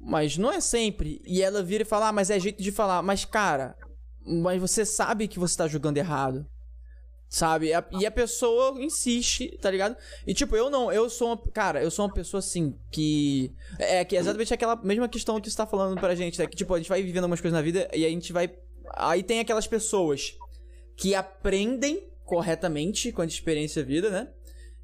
mas 0.00 0.36
não 0.36 0.50
é 0.50 0.60
sempre. 0.60 1.20
E 1.24 1.42
ela 1.42 1.62
vira 1.62 1.82
e 1.82 1.86
fala, 1.86 2.08
ah, 2.08 2.12
mas 2.12 2.30
é 2.30 2.38
jeito 2.38 2.62
de 2.62 2.72
falar. 2.72 3.02
Mas, 3.02 3.24
cara, 3.24 3.76
mas 4.24 4.60
você 4.60 4.84
sabe 4.84 5.28
que 5.28 5.38
você 5.38 5.56
tá 5.56 5.68
julgando 5.68 5.98
errado. 5.98 6.46
Sabe? 7.32 7.70
E 7.98 8.04
a 8.04 8.10
pessoa 8.10 8.78
insiste, 8.78 9.56
tá 9.58 9.70
ligado? 9.70 9.96
E 10.26 10.34
tipo, 10.34 10.54
eu 10.54 10.68
não, 10.68 10.92
eu 10.92 11.08
sou 11.08 11.28
uma. 11.28 11.38
Cara, 11.50 11.82
eu 11.82 11.90
sou 11.90 12.04
uma 12.04 12.12
pessoa 12.12 12.40
assim 12.40 12.78
que. 12.90 13.50
É 13.78 14.04
que 14.04 14.14
é 14.14 14.20
exatamente 14.20 14.52
aquela 14.52 14.76
mesma 14.76 15.08
questão 15.08 15.40
que 15.40 15.50
você 15.50 15.56
tá 15.56 15.66
falando 15.66 15.98
pra 15.98 16.14
gente, 16.14 16.38
né? 16.38 16.46
Que 16.46 16.54
tipo, 16.54 16.74
a 16.74 16.76
gente 16.76 16.90
vai 16.90 17.02
vivendo 17.02 17.24
algumas 17.24 17.40
coisas 17.40 17.56
na 17.56 17.62
vida 17.62 17.88
e 17.94 18.04
a 18.04 18.08
gente 18.10 18.34
vai. 18.34 18.54
Aí 18.94 19.22
tem 19.22 19.40
aquelas 19.40 19.66
pessoas 19.66 20.36
que 20.94 21.14
aprendem 21.14 22.06
corretamente 22.26 23.10
com 23.10 23.22
a 23.22 23.24
experiência 23.24 23.82
vida, 23.82 24.10
né? 24.10 24.28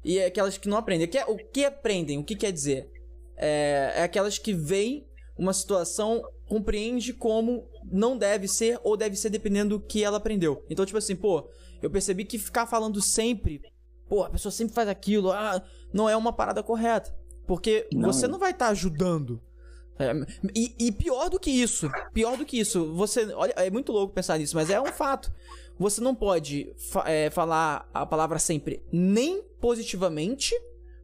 E 0.03 0.19
aquelas 0.19 0.57
que 0.57 0.67
não 0.67 0.77
aprendem. 0.77 1.07
O 1.27 1.37
que 1.37 1.63
aprendem? 1.63 2.17
O 2.17 2.23
que 2.23 2.35
quer 2.35 2.51
dizer? 2.51 2.89
É, 3.37 3.93
é 3.97 4.01
aquelas 4.01 4.39
que 4.39 4.53
veem 4.53 5.05
uma 5.37 5.53
situação, 5.53 6.23
compreende 6.47 7.13
como 7.13 7.69
não 7.91 8.17
deve 8.17 8.47
ser 8.47 8.79
ou 8.83 8.97
deve 8.97 9.15
ser 9.15 9.29
dependendo 9.29 9.77
do 9.77 9.85
que 9.85 10.03
ela 10.03 10.17
aprendeu. 10.17 10.65
Então, 10.67 10.83
tipo 10.83 10.97
assim, 10.97 11.15
pô, 11.15 11.47
eu 11.81 11.89
percebi 11.89 12.25
que 12.25 12.37
ficar 12.37 12.65
falando 12.65 13.01
sempre, 13.01 13.61
pô, 14.07 14.23
a 14.23 14.29
pessoa 14.29 14.51
sempre 14.51 14.73
faz 14.73 14.87
aquilo, 14.87 15.31
ah, 15.31 15.61
não 15.93 16.09
é 16.09 16.15
uma 16.15 16.33
parada 16.33 16.63
correta. 16.63 17.17
Porque 17.47 17.87
não. 17.91 18.11
você 18.11 18.27
não 18.27 18.37
vai 18.37 18.51
estar 18.51 18.65
tá 18.65 18.71
ajudando. 18.71 19.41
É, 19.97 20.13
e, 20.55 20.75
e, 20.79 20.91
pior 20.91 21.29
do 21.29 21.39
que 21.39 21.51
isso, 21.51 21.89
pior 22.13 22.37
do 22.37 22.45
que 22.45 22.59
isso, 22.59 22.93
você. 22.93 23.25
Olha, 23.33 23.53
é 23.57 23.69
muito 23.69 23.91
louco 23.91 24.13
pensar 24.13 24.37
nisso, 24.37 24.55
mas 24.55 24.69
é 24.69 24.79
um 24.79 24.85
fato. 24.85 25.31
Você 25.77 25.99
não 25.99 26.13
pode 26.13 26.73
fa 26.77 27.03
é, 27.09 27.29
falar 27.29 27.89
a 27.93 28.05
palavra 28.05 28.37
sempre 28.39 28.83
nem 28.91 29.41
positivamente, 29.59 30.53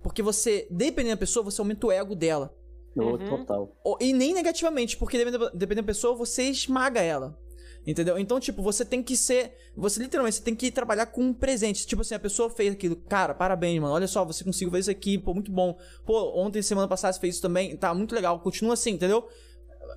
porque 0.03 0.21
você, 0.21 0.67
dependendo 0.69 1.15
da 1.15 1.19
pessoa, 1.19 1.43
você 1.43 1.59
aumenta 1.59 1.87
o 1.87 1.91
ego 1.91 2.15
dela. 2.15 2.55
Uhum. 2.95 3.17
Total. 3.17 3.75
E 3.99 4.13
nem 4.13 4.33
negativamente, 4.33 4.95
porque 4.95 5.17
dependendo, 5.17 5.49
dependendo 5.53 5.85
da 5.85 5.91
pessoa, 5.91 6.15
você 6.15 6.43
esmaga 6.43 7.01
ela. 7.01 7.37
Entendeu? 7.85 8.17
Então, 8.17 8.39
tipo, 8.39 8.63
você 8.63 8.83
tem 8.83 9.03
que 9.03 9.15
ser. 9.15 9.55
Você 9.75 10.01
literalmente 10.01 10.37
você 10.37 10.41
tem 10.41 10.55
que 10.55 10.71
trabalhar 10.71 11.05
com 11.05 11.21
um 11.21 11.33
presente. 11.33 11.85
Tipo 11.85 12.01
assim, 12.01 12.15
a 12.15 12.19
pessoa 12.19 12.49
fez 12.49 12.73
aquilo. 12.73 12.95
Cara, 12.95 13.33
parabéns, 13.33 13.79
mano. 13.79 13.93
Olha 13.93 14.07
só, 14.07 14.25
você 14.25 14.43
conseguiu 14.43 14.71
fazer 14.71 14.81
isso 14.81 14.91
aqui. 14.91 15.17
Pô, 15.17 15.33
muito 15.33 15.51
bom. 15.51 15.77
Pô, 16.03 16.33
ontem, 16.35 16.61
semana 16.63 16.87
passada, 16.87 17.13
você 17.13 17.19
fez 17.19 17.35
isso 17.35 17.41
também. 17.43 17.77
Tá 17.77 17.93
muito 17.93 18.15
legal. 18.15 18.39
Continua 18.39 18.73
assim, 18.73 18.91
entendeu? 18.91 19.27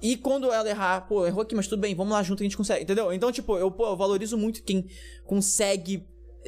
E 0.03 0.16
quando 0.16 0.53
ela 0.53 0.68
errar, 0.68 1.09
pô, 1.09 1.26
errou 1.26 1.43
aqui, 1.43 1.55
mas 1.55 1.66
tudo 1.66 1.80
bem, 1.80 1.95
vamos 1.95 2.12
lá 2.12 2.22
junto 2.22 2.39
que 2.39 2.45
a 2.45 2.47
gente 2.47 2.57
consegue, 2.57 2.82
entendeu? 2.82 3.12
Então, 3.12 3.32
tipo, 3.32 3.57
eu, 3.57 3.70
pô, 3.70 3.86
eu 3.86 3.97
valorizo 3.97 4.36
muito 4.36 4.62
quem 4.62 4.86
consegue 5.24 6.07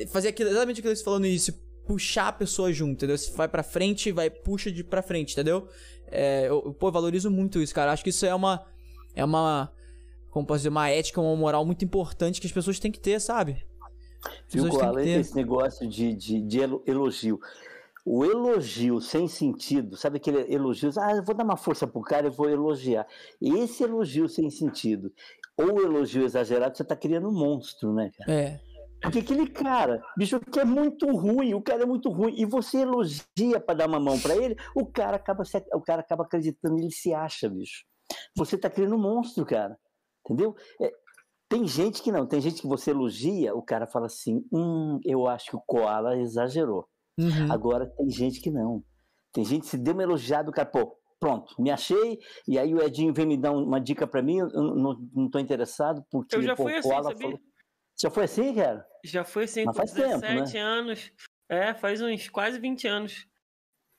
fazer 0.09 0.29
aquilo, 0.29 0.51
exatamente 0.51 0.81
aquilo 0.81 0.93
que 0.93 0.99
você 0.99 1.05
falou 1.05 1.19
no 1.19 1.27
início, 1.27 1.55
puxar 1.87 2.29
a 2.29 2.33
pessoa 2.33 2.73
junto, 2.73 2.93
entendeu? 2.93 3.19
Você 3.19 3.33
vai 3.33 3.49
pra 3.49 3.63
frente, 3.63 4.13
vai, 4.13 4.31
puxa 4.31 4.71
de 4.71 4.85
pra 4.85 5.03
frente, 5.03 5.33
entendeu? 5.33 5.69
É, 6.07 6.49
eu, 6.49 6.73
pô, 6.75 6.89
eu 6.89 6.93
valorizo 6.93 7.31
muito 7.31 7.61
isso, 7.61 7.75
cara. 7.75 7.93
Acho 7.93 8.05
que 8.05 8.11
isso 8.11 8.25
é 8.27 8.35
uma. 8.35 8.65
É 9.15 9.25
uma 9.25 9.73
como 10.31 10.47
posso 10.47 10.61
dizer, 10.61 10.69
uma 10.69 10.89
ética, 10.89 11.21
uma 11.21 11.37
moral 11.37 11.65
muito 11.65 11.85
importante 11.85 12.41
que 12.41 12.47
as 12.47 12.53
pessoas 12.53 12.79
têm 12.79 12.93
que 12.93 13.01
ter, 13.01 13.21
sabe? 13.21 13.65
Fico 14.49 14.81
além 14.83 15.17
desse 15.17 15.35
negócio 15.35 15.89
de, 15.89 16.15
de, 16.15 16.41
de, 16.41 16.59
elogio. 16.87 17.41
O 18.05 18.25
elogio 18.25 19.01
sem 19.01 19.29
sentido, 19.29 19.97
sabe 19.97 20.17
aquele 20.17 20.53
elogio? 20.53 20.91
Ah, 20.99 21.17
eu 21.17 21.23
vou 21.23 21.35
dar 21.35 21.45
uma 21.45 21.57
força 21.57 21.87
pro 21.87 22.01
cara 22.01 22.27
e 22.27 22.31
vou 22.31 22.49
elogiar. 22.49 23.07
Esse 23.41 23.85
elogio 23.85 24.29
sem 24.29 24.51
sentido, 24.51 25.13
ou 25.57 25.83
elogio 25.83 26.25
exagerado, 26.25 26.77
você 26.77 26.85
tá 26.85 26.97
criando 26.97 27.29
um 27.29 27.33
monstro, 27.33 27.93
né, 27.93 28.11
cara? 28.17 28.33
É. 28.33 28.61
Porque 29.03 29.21
aquele 29.21 29.47
cara, 29.47 30.03
bicho, 30.17 30.39
que 30.41 30.61
é 30.61 30.65
muito 30.65 31.07
ruim, 31.11 31.55
o 31.55 31.63
cara 31.63 31.83
é 31.85 31.87
muito 31.87 32.11
ruim, 32.11 32.35
e 32.37 32.45
você 32.45 32.79
elogia 32.79 33.59
para 33.65 33.75
dar 33.75 33.89
uma 33.89 33.99
mão 33.99 34.19
para 34.21 34.37
ele, 34.37 34.57
o 34.75 34.85
cara 34.85 35.17
acaba 35.17 35.43
o 35.73 35.81
cara 35.81 36.01
acaba 36.03 36.25
acreditando, 36.25 36.79
ele 36.79 36.91
se 36.91 37.15
acha, 37.15 37.49
bicho. 37.49 37.85
Você 38.37 38.59
tá 38.59 38.69
criando 38.69 38.97
um 38.97 39.01
monstro, 39.01 39.47
cara. 39.47 39.79
Entendeu? 40.31 40.55
É, 40.81 40.93
tem 41.49 41.67
gente 41.67 42.01
que 42.01 42.13
não, 42.13 42.25
tem 42.25 42.41
gente 42.41 42.63
que 42.63 42.69
você 42.69 42.93
elogia, 42.93 43.53
o 43.55 43.63
cara 43.63 43.87
fala 43.87 44.07
assim: 44.07 44.47
hum, 44.53 45.01
eu 45.05 45.27
acho 45.27 45.51
que 45.51 45.57
o 45.57 45.61
Koala 45.61 46.17
exagerou. 46.17 46.89
Uhum. 47.19 47.53
Agora 47.53 47.87
tem 47.97 48.09
gente 48.09 48.41
que 48.41 48.51
não. 48.51 48.85
Tem 49.33 49.45
gente 49.45 49.63
que 49.63 49.69
se 49.69 49.77
deu 49.79 49.93
uma 49.95 50.05
elogiada, 50.05 50.49
o 50.49 50.53
cara, 50.53 50.69
pô, 50.69 50.97
pronto, 51.19 51.61
me 51.61 51.71
achei, 51.71 52.19
e 52.47 52.59
aí 52.59 52.73
o 52.73 52.83
Edinho 52.83 53.13
vem 53.13 53.27
me 53.27 53.37
dar 53.37 53.53
uma 53.53 53.81
dica 53.81 54.07
para 54.07 54.23
mim, 54.23 54.39
eu 54.39 54.49
não, 54.49 55.29
tô 55.29 55.39
interessado, 55.39 56.05
porque 56.11 56.37
eu 56.37 56.43
já 56.43 56.55
pô, 56.55 56.65
fui 56.65 56.77
assim, 56.77 56.89
Koala 56.89 57.17
falou. 57.17 57.41
Já 58.01 58.11
foi 58.11 58.25
assim, 58.25 58.55
cara? 58.55 58.87
Já 59.05 59.25
foi 59.25 59.45
assim, 59.45 59.65
Mas 59.65 59.77
faz 59.77 59.93
17 59.93 60.21
tempo, 60.21 60.55
né? 60.55 60.61
anos. 60.61 61.13
É, 61.49 61.75
faz 61.75 62.01
uns 62.01 62.29
quase 62.29 62.59
20 62.59 62.87
anos. 62.87 63.27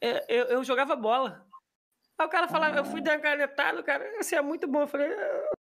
É, 0.02 0.26
eu, 0.28 0.46
eu 0.46 0.64
jogava 0.64 0.96
bola. 0.96 1.46
Aí 2.22 2.28
o 2.28 2.30
cara 2.30 2.47
falava, 2.47 2.78
eu 2.78 2.86
fui 2.86 3.01
dar 3.01 3.13
uma 3.13 3.19
canetada, 3.19 3.80
o 3.80 3.84
cara, 3.84 4.05
você 4.22 4.36
é 4.36 4.41
muito 4.43 4.67
bom. 4.67 4.82
Eu 4.82 4.88
falei, 4.88 5.09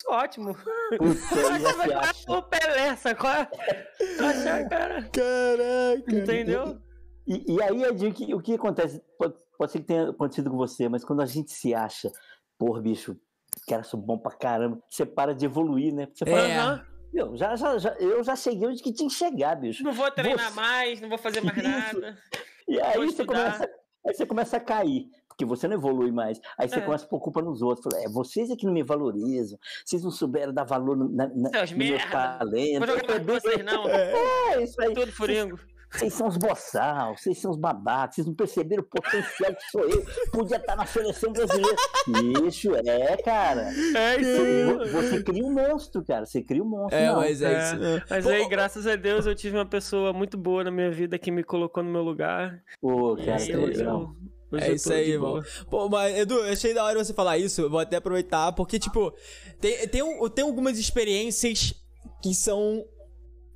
ótimo. 0.08 0.56
Você 1.02 1.74
vai 1.74 1.90
dar 1.90 2.14
o 2.30 2.42
Pelé, 2.44 2.96
sacou? 2.96 3.30
Achar, 3.30 4.70
cara. 4.70 5.10
Caraca. 5.12 6.16
Entendeu? 6.16 6.82
E, 7.28 7.56
e 7.56 7.62
aí, 7.62 7.84
Edinho, 7.84 8.14
que, 8.14 8.34
o 8.34 8.40
que 8.40 8.54
acontece? 8.54 9.04
Pode, 9.18 9.34
pode 9.58 9.72
ser 9.74 9.80
que 9.80 9.86
tenha 9.86 10.12
acontecido 10.12 10.50
com 10.50 10.56
você, 10.56 10.88
mas 10.88 11.04
quando 11.04 11.22
a 11.22 11.26
gente 11.26 11.52
se 11.52 11.76
acha, 11.76 12.10
pô, 12.58 12.80
bicho, 12.80 13.20
cara, 13.68 13.84
sou 13.84 14.00
bom 14.00 14.18
pra 14.18 14.32
caramba, 14.32 14.82
você 14.90 15.06
para 15.06 15.36
de 15.36 15.44
evoluir, 15.44 15.94
né? 15.94 16.08
Você 16.14 16.26
fala, 16.26 16.48
é. 16.48 16.82
Meu, 17.12 17.36
já, 17.36 17.54
já, 17.58 17.78
já, 17.78 17.90
eu 17.96 18.24
já 18.24 18.36
cheguei 18.38 18.70
onde 18.70 18.82
que 18.82 18.94
tinha 18.94 19.10
que 19.10 19.16
chegar, 19.16 19.56
bicho. 19.56 19.84
Não 19.84 19.92
vou 19.92 20.10
treinar 20.10 20.52
você... 20.52 20.56
mais, 20.56 21.02
não 21.02 21.10
vou 21.10 21.18
fazer 21.18 21.42
mais 21.42 21.58
nada. 21.62 22.18
E 22.66 22.80
aí 22.80 23.06
você 23.06 23.26
começa, 23.26 23.70
aí 24.08 24.14
você 24.14 24.26
começa 24.26 24.56
a 24.56 24.60
cair. 24.62 25.10
Porque 25.36 25.46
você 25.46 25.68
não 25.68 25.76
evolui 25.76 26.12
mais. 26.12 26.40
Aí 26.58 26.68
você 26.68 26.80
é. 26.80 26.82
começa 26.82 27.06
a 27.06 27.08
pôr 27.08 27.20
culpa 27.20 27.42
nos 27.42 27.62
outros. 27.62 27.84
Fala, 27.84 28.04
é, 28.04 28.10
vocês 28.10 28.50
é 28.50 28.56
que 28.56 28.66
não 28.66 28.74
me 28.74 28.84
valorizam, 28.84 29.60
vocês 29.86 30.02
não 30.02 30.12
souberam 30.12 30.54
dar 30.54 30.64
valor 30.64 30.96
na, 30.98 31.28
na, 31.28 31.50
Seus 31.50 31.72
no 31.72 31.78
meu 31.78 31.98
talento. 32.10 32.86
Vou 32.86 32.98
jogar 32.98 33.16
é, 33.16 33.20
vocês 33.20 33.66
não. 33.66 33.86
É, 33.96 34.64
isso 34.64 34.82
aí. 34.82 34.94
Tudo 34.94 35.12
furingo. 35.12 35.60
Vocês 35.92 36.14
são 36.14 36.28
os 36.28 36.36
boçal, 36.36 37.16
vocês 37.16 37.38
são 37.38 37.52
os 37.52 37.58
babacas, 37.58 38.16
vocês 38.16 38.28
não 38.28 38.34
perceberam 38.34 38.84
o 38.84 38.86
potencial 38.86 39.56
que 39.56 39.72
sou 39.72 39.82
eu. 39.82 40.06
Podia 40.32 40.58
estar 40.58 40.76
na 40.76 40.86
seleção 40.86 41.32
brasileira. 41.32 41.76
Isso, 42.46 42.76
é, 42.76 43.16
cara. 43.18 43.70
É 43.96 44.20
isso 44.20 44.42
aí. 44.42 44.90
Você 44.92 45.24
cria 45.24 45.46
um 45.46 45.54
monstro, 45.54 46.04
cara. 46.04 46.26
Você 46.26 46.42
cria 46.42 46.62
um 46.62 46.68
monstro. 46.68 46.98
É, 46.98 47.08
não. 47.08 47.18
mas 47.18 47.42
é, 47.42 47.54
é 47.54 47.60
isso. 47.60 48.06
Mas 48.10 48.28
aí, 48.28 48.50
graças 48.50 48.86
a 48.88 48.96
Deus, 48.96 49.26
eu 49.26 49.36
tive 49.36 49.58
uma 49.58 49.66
pessoa 49.66 50.12
muito 50.12 50.38
boa 50.38 50.66
na 50.66 50.72
minha 50.72 50.92
vida 50.92 51.18
que 51.18 51.32
me 51.32 51.44
colocou 51.44 51.82
no 51.82 51.92
meu 51.92 52.02
lugar. 52.02 52.62
Pô, 52.82 53.16
cara, 53.16 53.38
que 53.38 53.56
legal. 53.56 54.14
É 54.54 54.74
isso 54.74 54.92
aí, 54.94 55.12
irmão. 55.12 55.44
Pô, 55.70 55.90
mas 55.90 56.18
Edu, 56.18 56.36
eu 56.36 56.54
achei 56.54 56.74
da 56.74 56.84
hora 56.84 57.04
você 57.04 57.14
falar 57.14 57.38
isso. 57.38 57.62
Eu 57.62 57.70
vou 57.70 57.80
até 57.80 57.98
aproveitar, 57.98 58.52
porque, 58.54 58.80
tipo, 58.80 59.14
tem, 59.60 59.88
tem, 59.88 60.30
tem 60.30 60.46
algumas 60.46 60.78
experiências 60.78 61.74
que 62.22 62.34
são 62.34 62.86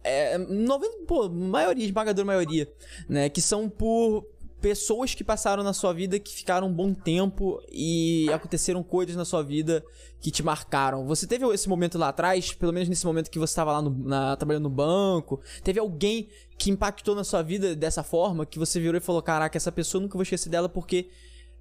é, 0.03 0.37
90, 0.37 1.05
pô, 1.05 1.29
maioria, 1.29 1.85
esmagadora 1.85 2.25
maioria, 2.25 2.71
né? 3.07 3.29
Que 3.29 3.41
são 3.41 3.69
por 3.69 4.25
pessoas 4.61 5.15
que 5.15 5.23
passaram 5.23 5.63
na 5.63 5.73
sua 5.73 5.93
vida 5.93 6.19
que 6.19 6.33
ficaram 6.33 6.67
um 6.67 6.73
bom 6.73 6.93
tempo 6.93 7.61
e 7.71 8.29
aconteceram 8.31 8.83
coisas 8.83 9.15
na 9.15 9.25
sua 9.25 9.41
vida 9.41 9.83
que 10.19 10.31
te 10.31 10.43
marcaram. 10.43 11.05
Você 11.07 11.25
teve 11.25 11.45
esse 11.53 11.67
momento 11.67 11.97
lá 11.97 12.09
atrás, 12.09 12.53
pelo 12.53 12.73
menos 12.73 12.89
nesse 12.89 13.05
momento 13.05 13.29
que 13.29 13.39
você 13.39 13.51
estava 13.51 13.73
lá 13.73 13.81
no, 13.81 13.89
na, 13.89 14.35
trabalhando 14.35 14.63
no 14.63 14.69
banco, 14.69 15.39
teve 15.63 15.79
alguém 15.79 16.27
que 16.57 16.69
impactou 16.69 17.15
na 17.15 17.23
sua 17.23 17.41
vida 17.41 17.75
dessa 17.75 18.03
forma 18.03 18.45
que 18.45 18.59
você 18.59 18.79
virou 18.79 18.97
e 18.97 19.01
falou: 19.01 19.21
Caraca, 19.21 19.57
essa 19.57 19.71
pessoa 19.71 20.01
nunca 20.01 20.17
vou 20.17 20.23
esquecer 20.23 20.49
dela 20.49 20.67
porque 20.67 21.09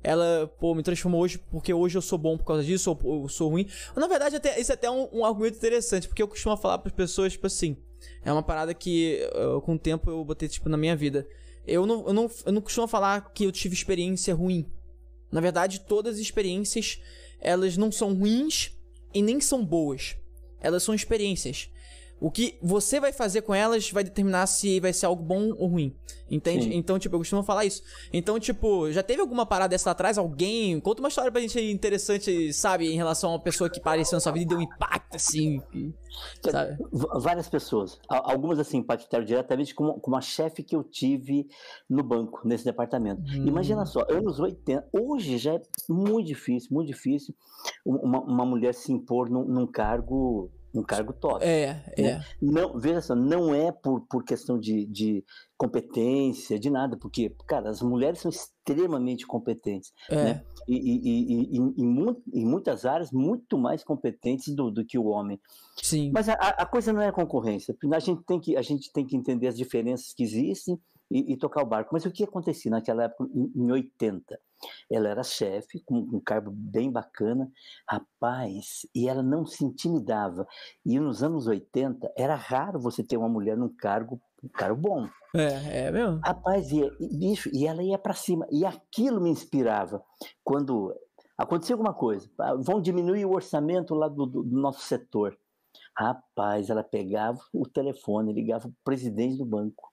ela, 0.02 0.52
pô, 0.58 0.74
me 0.74 0.82
transformou 0.82 1.20
hoje 1.20 1.38
porque 1.50 1.72
hoje 1.72 1.96
eu 1.96 2.02
sou 2.02 2.18
bom 2.18 2.36
por 2.36 2.44
causa 2.44 2.62
disso, 2.62 2.96
ou 3.02 3.22
eu 3.22 3.28
sou 3.28 3.50
ruim. 3.50 3.66
Na 3.96 4.06
verdade, 4.06 4.36
até, 4.36 4.60
isso 4.60 4.72
é 4.72 4.74
até 4.74 4.90
um, 4.90 5.08
um 5.12 5.24
argumento 5.24 5.56
interessante, 5.56 6.08
porque 6.08 6.22
eu 6.22 6.28
costumo 6.28 6.56
falar 6.56 6.78
para 6.78 6.88
as 6.88 6.94
pessoas, 6.94 7.32
tipo 7.32 7.46
assim, 7.46 7.76
é 8.24 8.32
uma 8.32 8.42
parada 8.42 8.72
que 8.74 9.20
uh, 9.34 9.60
com 9.60 9.74
o 9.74 9.78
tempo 9.78 10.10
eu 10.10 10.24
botei 10.24 10.48
tipo 10.48 10.68
na 10.68 10.76
minha 10.76 10.96
vida. 10.96 11.26
Eu 11.68 11.86
não, 11.86 12.06
eu, 12.06 12.12
não, 12.14 12.30
eu 12.46 12.52
não 12.52 12.62
costumo 12.62 12.88
falar 12.88 13.30
que 13.32 13.44
eu 13.44 13.52
tive 13.52 13.74
experiência 13.74 14.34
ruim. 14.34 14.66
Na 15.30 15.40
verdade, 15.40 15.80
todas 15.80 16.14
as 16.14 16.20
experiências, 16.20 16.98
elas 17.38 17.76
não 17.76 17.92
são 17.92 18.14
ruins 18.14 18.72
e 19.12 19.20
nem 19.20 19.38
são 19.38 19.62
boas. 19.62 20.16
Elas 20.60 20.82
são 20.82 20.94
experiências. 20.94 21.68
O 22.20 22.30
que 22.30 22.58
você 22.62 22.98
vai 23.00 23.12
fazer 23.12 23.42
com 23.42 23.54
elas 23.54 23.90
vai 23.90 24.02
determinar 24.02 24.46
se 24.46 24.80
vai 24.80 24.92
ser 24.92 25.06
algo 25.06 25.22
bom 25.22 25.52
ou 25.56 25.68
ruim. 25.68 25.94
Entende? 26.30 26.64
Sim. 26.64 26.74
Então, 26.74 26.98
tipo, 26.98 27.14
eu 27.14 27.20
costumo 27.20 27.42
falar 27.42 27.64
isso. 27.64 27.82
Então, 28.12 28.38
tipo, 28.38 28.90
já 28.92 29.02
teve 29.02 29.20
alguma 29.20 29.46
parada 29.46 29.70
dessa 29.70 29.88
lá 29.88 29.92
atrás? 29.92 30.18
Alguém? 30.18 30.78
Conta 30.80 31.00
uma 31.00 31.08
história 31.08 31.32
pra 31.32 31.40
gente 31.40 31.58
interessante, 31.60 32.52
sabe? 32.52 32.86
Em 32.92 32.96
relação 32.96 33.30
a 33.30 33.32
uma 33.34 33.42
pessoa 33.42 33.70
que 33.70 33.80
apareceu 33.80 34.16
na 34.16 34.20
sua 34.20 34.32
vida 34.32 34.44
e 34.44 34.48
deu 34.48 34.58
um 34.58 34.62
impacto, 34.62 35.16
assim. 35.16 35.62
Sabe? 36.42 36.76
Várias 36.92 37.48
pessoas. 37.48 37.98
Algumas, 38.08 38.58
assim, 38.58 38.78
impactaram 38.78 39.24
diretamente 39.24 39.74
com, 39.74 39.92
com 39.94 40.10
uma 40.10 40.20
chefe 40.20 40.62
que 40.62 40.76
eu 40.76 40.84
tive 40.84 41.48
no 41.88 42.02
banco, 42.02 42.40
nesse 42.44 42.64
departamento. 42.64 43.22
Hum. 43.22 43.46
Imagina 43.46 43.86
só, 43.86 44.04
anos 44.10 44.38
80. 44.38 44.86
Hoje 44.92 45.38
já 45.38 45.54
é 45.54 45.62
muito 45.88 46.26
difícil, 46.26 46.68
muito 46.72 46.88
difícil 46.88 47.34
uma, 47.84 48.20
uma 48.20 48.46
mulher 48.46 48.74
se 48.74 48.92
impor 48.92 49.28
num, 49.30 49.44
num 49.44 49.66
cargo 49.66 50.50
um 50.74 50.82
cargo 50.82 51.12
top. 51.12 51.44
É, 51.44 51.82
né? 51.96 52.04
é. 52.04 52.20
Não, 52.40 52.78
veja 52.78 53.00
só, 53.00 53.14
não 53.14 53.54
é 53.54 53.72
por, 53.72 54.02
por 54.02 54.24
questão 54.24 54.58
de, 54.58 54.86
de 54.86 55.24
competência, 55.56 56.58
de 56.58 56.70
nada, 56.70 56.96
porque, 56.96 57.34
cara, 57.46 57.70
as 57.70 57.82
mulheres 57.82 58.20
são 58.20 58.30
extremamente 58.30 59.26
competentes, 59.26 59.92
é. 60.10 60.14
né? 60.16 60.44
E, 60.66 60.76
e, 60.76 60.98
e, 61.04 61.56
e 61.56 61.58
em, 61.58 62.22
em, 62.34 62.46
muitas 62.46 62.84
áreas, 62.84 63.10
muito 63.10 63.56
mais 63.56 63.82
competentes 63.82 64.54
do, 64.54 64.70
do 64.70 64.84
que 64.84 64.98
o 64.98 65.06
homem. 65.06 65.40
Sim. 65.82 66.10
Mas 66.12 66.28
a, 66.28 66.34
a 66.34 66.66
coisa 66.66 66.92
não 66.92 67.00
é 67.00 67.08
a 67.08 67.12
concorrência. 67.12 67.76
A 67.92 67.98
gente, 67.98 68.22
tem 68.24 68.38
que, 68.40 68.56
a 68.56 68.62
gente 68.62 68.92
tem 68.92 69.06
que 69.06 69.16
entender 69.16 69.48
as 69.48 69.56
diferenças 69.56 70.12
que 70.12 70.22
existem 70.22 70.78
e, 71.10 71.32
e 71.32 71.36
tocar 71.36 71.62
o 71.62 71.66
barco. 71.66 71.90
Mas 71.92 72.04
o 72.04 72.10
que 72.10 72.24
acontecia 72.24 72.70
naquela 72.70 73.04
época, 73.04 73.28
em, 73.34 73.50
em 73.56 73.72
80? 73.72 74.38
Ela 74.90 75.08
era 75.08 75.22
chefe, 75.22 75.80
com 75.84 75.96
um 75.96 76.20
cargo 76.20 76.50
bem 76.50 76.90
bacana, 76.90 77.50
rapaz, 77.88 78.86
e 78.94 79.08
ela 79.08 79.22
não 79.22 79.46
se 79.46 79.64
intimidava. 79.64 80.46
E 80.84 80.98
nos 80.98 81.22
anos 81.22 81.46
80 81.46 82.12
era 82.16 82.34
raro 82.34 82.80
você 82.80 83.02
ter 83.02 83.16
uma 83.16 83.28
mulher 83.28 83.56
num 83.56 83.68
cargo, 83.68 84.20
um 84.42 84.48
cargo 84.48 84.80
bom. 84.80 85.08
É, 85.34 85.86
é 85.86 85.90
mesmo. 85.90 86.20
Rapaz, 86.24 86.70
e, 86.72 86.90
bicho, 87.00 87.50
e 87.52 87.66
ela 87.66 87.82
ia 87.82 87.98
para 87.98 88.14
cima. 88.14 88.46
E 88.50 88.64
aquilo 88.64 89.20
me 89.20 89.30
inspirava. 89.30 90.02
Quando 90.42 90.94
acontecia 91.36 91.74
alguma 91.74 91.94
coisa, 91.94 92.28
vão 92.60 92.80
diminuir 92.80 93.24
o 93.24 93.34
orçamento 93.34 93.94
lá 93.94 94.08
do, 94.08 94.26
do, 94.26 94.42
do 94.42 94.60
nosso 94.60 94.80
setor. 94.80 95.36
Rapaz, 95.96 96.70
ela 96.70 96.82
pegava 96.82 97.38
o 97.52 97.66
telefone, 97.68 98.32
ligava 98.32 98.68
o 98.68 98.74
presidente 98.84 99.36
do 99.36 99.44
banco 99.44 99.88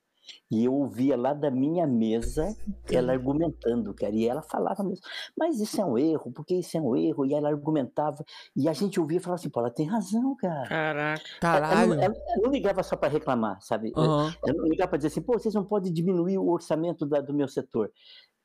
e 0.50 0.66
eu 0.66 0.74
ouvia 0.74 1.18
lá 1.18 1.34
da 1.34 1.50
minha 1.50 1.88
mesa 1.88 2.56
ela 2.92 3.14
argumentando, 3.14 3.94
cara, 3.94 4.14
e 4.14 4.28
ela 4.28 4.42
falava 4.42 4.84
mesmo, 4.84 5.04
mas 5.38 5.60
isso 5.60 5.80
é 5.82 5.86
um 5.86 5.98
erro, 5.98 6.32
porque 6.32 6.56
isso 6.56 6.78
é 6.78 6.82
um 6.82 6.96
erro, 6.96 7.26
e 7.26 7.34
ela 7.34 7.50
argumentava, 7.50 8.24
e 8.56 8.70
a 8.70 8.74
gente 8.74 9.00
ouvia 9.00 9.18
e 9.18 9.22
falava 9.22 9.40
assim, 9.40 9.50
pô, 9.50 9.60
ela 9.60 9.72
tem 9.72 9.86
razão, 9.88 10.36
cara. 10.36 10.68
Caraca. 10.68 11.24
Caralho. 11.40 11.94
Ela, 11.94 12.04
ela, 12.06 12.16
ela 12.16 12.42
não 12.44 12.52
ligava 12.52 12.84
só 12.84 12.96
para 12.96 13.10
reclamar, 13.10 13.62
sabe? 13.62 13.92
Uhum. 13.96 14.32
Ela 14.46 14.58
não 14.58 14.66
ligava 14.66 14.90
para 14.90 14.98
dizer 14.98 15.08
assim, 15.08 15.22
pô, 15.22 15.34
vocês 15.34 15.54
não 15.54 15.66
podem 15.66 15.92
diminuir 15.92 16.38
o 16.38 16.50
orçamento 16.50 17.06
da, 17.06 17.22
do 17.22 17.34
meu 17.34 17.48
setor. 17.48 17.92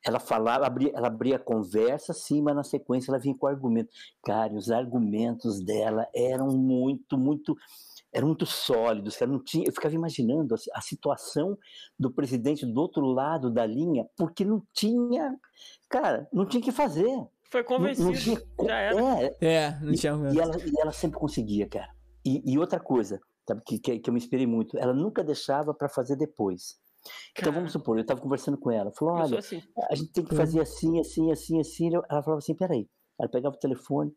Ela 0.03 0.19
falava, 0.19 0.65
abria, 0.65 0.91
ela 0.95 1.07
abria 1.07 1.35
a 1.35 1.39
conversa, 1.39 2.11
sim, 2.11 2.41
mas 2.41 2.55
na 2.55 2.63
sequência 2.63 3.11
ela 3.11 3.19
vinha 3.19 3.35
com 3.37 3.45
argumento. 3.45 3.89
Cara, 4.23 4.53
os 4.53 4.71
argumentos 4.71 5.63
dela 5.63 6.07
eram 6.15 6.47
muito, 6.47 7.17
muito 7.17 7.55
eram 8.11 8.27
muito 8.27 8.45
sólidos, 8.45 9.15
cara, 9.15 9.31
não 9.31 9.41
tinha, 9.41 9.65
eu 9.65 9.71
ficava 9.71 9.95
imaginando 9.95 10.53
a, 10.53 10.57
a, 10.75 10.81
situação 10.81 11.57
do 11.97 12.11
presidente 12.11 12.65
do 12.65 12.79
outro 12.79 13.05
lado 13.05 13.49
da 13.49 13.65
linha, 13.65 14.05
porque 14.17 14.43
não 14.43 14.61
tinha, 14.73 15.37
cara, 15.87 16.27
não 16.31 16.45
tinha 16.45 16.61
que 16.61 16.71
fazer. 16.71 17.07
Foi 17.49 17.63
convencido, 17.63 18.07
não, 18.07 18.13
não 18.13 18.19
tinha, 18.19 18.41
já 18.65 18.75
era. 18.75 19.01
É, 19.39 19.53
é 19.53 19.79
não 19.81 19.93
tinha 19.93 20.13
e, 20.13 20.35
e, 20.35 20.39
ela, 20.39 20.57
e 20.57 20.81
ela 20.81 20.91
sempre 20.91 21.19
conseguia, 21.19 21.67
cara. 21.67 21.89
E, 22.25 22.53
e 22.53 22.59
outra 22.59 22.79
coisa, 22.79 23.19
sabe, 23.47 23.61
que, 23.65 23.79
que, 23.79 23.99
que, 23.99 24.09
eu 24.09 24.13
me 24.13 24.19
inspirei 24.19 24.45
muito, 24.45 24.77
ela 24.77 24.93
nunca 24.93 25.23
deixava 25.23 25.73
para 25.73 25.87
fazer 25.87 26.17
depois. 26.17 26.79
Então 27.37 27.51
vamos 27.51 27.71
supor, 27.71 27.97
eu 27.97 28.01
estava 28.01 28.21
conversando 28.21 28.57
com 28.57 28.69
ela, 28.69 28.91
falou, 28.91 29.15
olha, 29.15 29.39
assim. 29.39 29.61
a 29.89 29.95
gente 29.95 30.11
tem 30.11 30.23
que 30.23 30.35
fazer 30.35 30.61
assim, 30.61 30.99
assim, 30.99 31.31
assim, 31.31 31.59
assim. 31.59 31.87
Ela 31.87 32.21
falava 32.21 32.37
assim, 32.37 32.53
peraí. 32.53 32.87
Ela 33.17 33.29
pegava 33.29 33.55
o 33.55 33.59
telefone, 33.59 34.13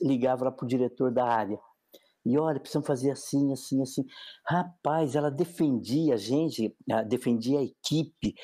ligava 0.00 0.44
lá 0.44 0.50
pro 0.50 0.66
diretor 0.66 1.10
da 1.10 1.26
área 1.26 1.58
e 2.24 2.38
olha, 2.38 2.60
precisamos 2.60 2.86
fazer 2.86 3.10
assim, 3.10 3.52
assim, 3.52 3.82
assim. 3.82 4.04
Rapaz, 4.46 5.14
ela 5.16 5.30
defendia 5.30 6.14
a 6.14 6.16
gente, 6.16 6.74
defendia 7.08 7.58
a 7.58 7.64
equipe. 7.64 8.34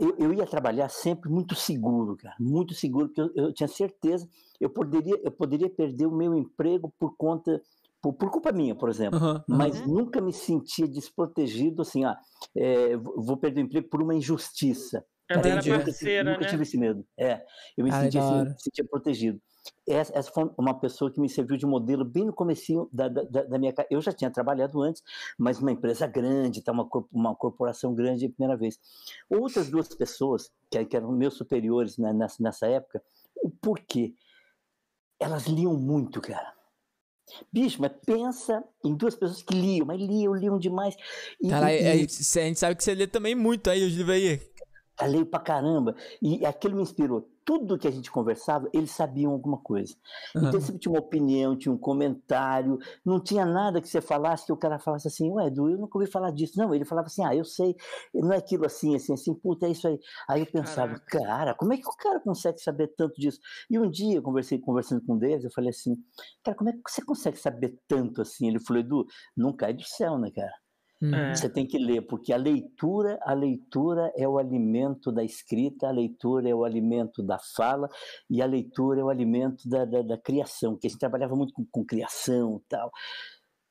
Eu, 0.00 0.16
eu, 0.18 0.34
ia 0.34 0.44
trabalhar 0.44 0.88
sempre 0.88 1.30
muito 1.30 1.54
seguro, 1.54 2.16
cara, 2.16 2.34
muito 2.40 2.74
seguro, 2.74 3.08
porque 3.08 3.20
eu, 3.20 3.44
eu, 3.44 3.52
tinha 3.52 3.68
certeza, 3.68 4.28
eu 4.60 4.68
poderia, 4.68 5.20
eu 5.22 5.30
poderia 5.30 5.70
perder 5.70 6.06
o 6.06 6.16
meu 6.16 6.34
emprego 6.34 6.92
por 6.98 7.16
conta, 7.16 7.62
por, 8.02 8.12
por 8.14 8.28
culpa 8.28 8.50
minha, 8.50 8.74
por 8.74 8.88
exemplo, 8.88 9.20
uhum, 9.20 9.34
uhum. 9.34 9.42
mas 9.46 9.86
nunca 9.86 10.20
me 10.20 10.32
sentia 10.32 10.88
desprotegido, 10.88 11.82
assim, 11.82 12.04
ah, 12.04 12.18
é, 12.56 12.96
vou 12.96 13.36
perder 13.36 13.60
o 13.60 13.64
emprego 13.66 13.88
por 13.88 14.02
uma 14.02 14.16
injustiça. 14.16 15.04
Ela 15.28 15.48
era 15.48 15.84
parceira, 15.84 16.30
nunca, 16.30 16.42
né? 16.42 16.48
tive 16.48 16.62
esse 16.62 16.78
medo. 16.78 17.04
É, 17.16 17.44
eu 17.76 17.84
me 17.84 17.92
sentia, 17.92 18.20
assim, 18.20 18.54
sentia 18.58 18.84
protegido 18.84 19.40
essa, 19.86 20.16
essa, 20.16 20.30
foi 20.30 20.50
uma 20.56 20.78
pessoa 20.78 21.10
que 21.10 21.20
me 21.20 21.28
serviu 21.28 21.56
de 21.56 21.66
modelo 21.66 22.04
bem 22.04 22.24
no 22.24 22.32
começo 22.32 22.88
da, 22.92 23.08
da, 23.08 23.22
da, 23.22 23.58
minha 23.58 23.74
Eu 23.90 24.00
já 24.00 24.12
tinha 24.12 24.30
trabalhado 24.30 24.80
antes, 24.82 25.02
mas 25.38 25.58
uma 25.58 25.72
empresa 25.72 26.06
grande, 26.06 26.62
tá, 26.62 26.72
uma, 26.72 26.88
uma 27.12 27.34
corporação 27.34 27.94
grande 27.94 28.26
a 28.26 28.30
primeira 28.30 28.56
vez. 28.56 28.78
Outras 29.28 29.68
duas 29.68 29.88
pessoas, 29.88 30.50
que, 30.70 30.84
que 30.84 30.96
eram 30.96 31.12
meus 31.12 31.34
superiores 31.34 31.96
né, 31.98 32.12
nessa, 32.12 32.42
nessa 32.42 32.66
época, 32.66 33.02
o 33.36 33.50
porquê? 33.50 34.14
Elas 35.18 35.46
liam 35.46 35.74
muito, 35.74 36.20
cara. 36.20 36.54
Bicho, 37.52 37.80
mas 37.80 37.92
pensa 38.04 38.62
em 38.84 38.94
duas 38.94 39.14
pessoas 39.14 39.42
que 39.42 39.54
liam, 39.54 39.86
mas 39.86 40.00
liam, 40.00 40.34
liam 40.34 40.58
demais. 40.58 40.94
E, 41.40 41.48
cara, 41.48 41.72
e, 41.72 41.88
a 41.88 41.96
gente 41.96 42.58
sabe 42.58 42.76
que 42.76 42.84
você 42.84 42.94
lê 42.94 43.06
também 43.06 43.34
muito 43.34 43.68
aí 43.68 43.84
os 43.84 43.94
livros 43.94 44.14
aí. 44.14 44.55
Eu 45.00 45.08
leio 45.08 45.26
pra 45.26 45.40
caramba. 45.40 45.94
E 46.20 46.44
aquilo 46.44 46.76
me 46.76 46.82
inspirou 46.82 47.28
tudo 47.46 47.78
que 47.78 47.86
a 47.86 47.90
gente 47.92 48.10
conversava, 48.10 48.68
eles 48.74 48.90
sabiam 48.90 49.30
alguma 49.30 49.56
coisa. 49.56 49.94
Uhum. 50.34 50.48
Então 50.48 50.60
sempre 50.60 50.80
tinha 50.80 50.92
uma 50.92 50.98
opinião, 50.98 51.56
tinha 51.56 51.72
um 51.72 51.78
comentário, 51.78 52.76
não 53.04 53.20
tinha 53.20 53.46
nada 53.46 53.80
que 53.80 53.88
você 53.88 54.00
falasse 54.00 54.44
que 54.46 54.52
o 54.52 54.56
cara 54.56 54.80
falasse 54.80 55.06
assim, 55.06 55.30
ué, 55.30 55.46
Edu, 55.46 55.70
eu 55.70 55.78
nunca 55.78 55.96
ouvi 55.96 56.10
falar 56.10 56.32
disso. 56.32 56.58
Não, 56.58 56.74
ele 56.74 56.84
falava 56.84 57.06
assim, 57.06 57.24
ah, 57.24 57.34
eu 57.34 57.44
sei, 57.44 57.76
não 58.12 58.32
é 58.32 58.38
aquilo 58.38 58.66
assim, 58.66 58.96
assim, 58.96 59.14
assim, 59.14 59.32
puta, 59.32 59.66
é 59.66 59.70
isso 59.70 59.86
aí. 59.86 59.98
Aí 60.28 60.40
eu 60.40 60.46
pensava, 60.46 60.98
Caraca. 60.98 61.18
cara, 61.36 61.54
como 61.54 61.72
é 61.72 61.76
que 61.76 61.88
o 61.88 61.96
cara 61.96 62.18
consegue 62.18 62.60
saber 62.60 62.88
tanto 62.88 63.14
disso? 63.14 63.38
E 63.70 63.78
um 63.78 63.88
dia, 63.88 64.16
eu 64.16 64.22
conversei, 64.22 64.58
conversando 64.58 65.02
com 65.06 65.16
Davis, 65.16 65.44
eu 65.44 65.50
falei 65.52 65.70
assim, 65.70 65.96
cara, 66.42 66.56
como 66.56 66.70
é 66.70 66.72
que 66.72 66.80
você 66.84 67.04
consegue 67.04 67.38
saber 67.38 67.78
tanto 67.86 68.22
assim? 68.22 68.48
Ele 68.48 68.58
falou, 68.58 68.80
Edu, 68.80 69.06
não 69.36 69.52
cai 69.52 69.72
do 69.72 69.84
céu, 69.84 70.18
né, 70.18 70.32
cara? 70.32 70.52
Hum. 71.00 71.14
É. 71.14 71.34
Você 71.34 71.48
tem 71.48 71.66
que 71.66 71.78
ler, 71.78 72.02
porque 72.02 72.32
a 72.32 72.36
leitura, 72.36 73.18
a 73.22 73.34
leitura 73.34 74.12
é 74.16 74.26
o 74.26 74.38
alimento 74.38 75.12
da 75.12 75.22
escrita, 75.22 75.88
a 75.88 75.90
leitura 75.90 76.48
é 76.48 76.54
o 76.54 76.64
alimento 76.64 77.22
da 77.22 77.38
fala 77.38 77.88
e 78.30 78.40
a 78.40 78.46
leitura 78.46 79.00
é 79.00 79.04
o 79.04 79.10
alimento 79.10 79.68
da, 79.68 79.84
da, 79.84 80.02
da 80.02 80.18
criação, 80.18 80.72
porque 80.72 80.86
a 80.86 80.90
gente 80.90 80.98
trabalhava 80.98 81.36
muito 81.36 81.52
com, 81.52 81.64
com 81.70 81.84
criação 81.84 82.60
e 82.64 82.68
tal. 82.68 82.90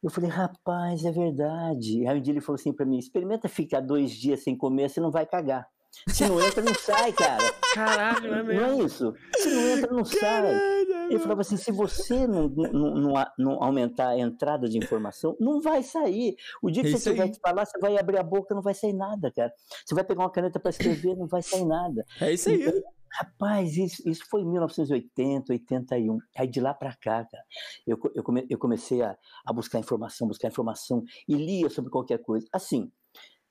Eu 0.03 0.11
falei, 0.11 0.29
rapaz, 0.29 1.03
é 1.03 1.11
verdade. 1.11 2.05
Aí 2.07 2.17
um 2.17 2.21
dia 2.21 2.31
ele 2.31 2.41
falou 2.41 2.59
assim 2.59 2.71
para 2.71 2.85
mim: 2.85 2.99
experimenta 2.99 3.49
ficar 3.49 3.81
dois 3.81 4.11
dias 4.11 4.43
sem 4.43 4.55
comer, 4.55 4.89
você 4.89 5.01
não 5.01 5.09
vai 5.09 5.25
cagar. 5.25 5.67
Se 6.09 6.27
não 6.27 6.39
entra, 6.39 6.61
não 6.61 6.75
sai, 6.75 7.11
cara. 7.13 7.43
Caralho, 7.73 8.33
é 8.33 8.43
mesmo. 8.43 8.61
Não 8.61 8.81
é 8.81 8.85
isso? 8.85 9.13
Se 9.37 9.49
não 9.49 9.61
entra, 9.61 9.93
não 9.93 10.05
sai. 10.05 10.84
Ele 11.09 11.19
falava 11.19 11.41
assim: 11.41 11.57
se 11.57 11.71
você 11.71 12.27
não, 12.27 12.47
não, 12.49 12.95
não, 12.95 13.25
não, 13.37 13.63
aumentar 13.63 14.09
a 14.09 14.19
entrada 14.19 14.67
de 14.67 14.77
informação, 14.77 15.35
não 15.39 15.61
vai 15.61 15.83
sair. 15.83 16.35
O 16.61 16.69
dia 16.69 16.83
que 16.83 16.89
é 16.89 16.91
você 16.91 17.11
tiver 17.11 17.29
que 17.29 17.39
falar, 17.39 17.65
você 17.65 17.77
vai 17.79 17.97
abrir 17.97 18.17
a 18.17 18.23
boca, 18.23 18.53
não 18.55 18.61
vai 18.61 18.73
sair 18.73 18.93
nada, 18.93 19.31
cara. 19.31 19.53
Você 19.85 19.95
vai 19.95 20.03
pegar 20.03 20.23
uma 20.23 20.31
caneta 20.31 20.59
para 20.59 20.69
escrever, 20.69 21.15
não 21.15 21.27
vai 21.27 21.41
sair 21.41 21.65
nada. 21.65 22.05
É 22.19 22.33
isso 22.33 22.49
aí. 22.49 22.61
Então, 22.61 22.81
rapaz, 23.11 23.77
isso, 23.77 24.07
isso 24.07 24.25
foi 24.29 24.41
em 24.41 24.51
1980, 24.51 25.53
81. 25.53 26.17
Aí 26.37 26.47
de 26.47 26.59
lá 26.59 26.73
para 26.73 26.91
cá, 26.91 27.25
cara, 27.25 27.43
eu, 27.85 27.97
eu, 28.13 28.23
come, 28.23 28.45
eu 28.49 28.57
comecei 28.57 29.01
a, 29.01 29.17
a 29.45 29.53
buscar 29.53 29.79
informação, 29.79 30.27
buscar 30.27 30.47
informação 30.47 31.03
e 31.27 31.35
lia 31.35 31.69
sobre 31.69 31.91
qualquer 31.91 32.19
coisa. 32.19 32.47
Assim, 32.51 32.91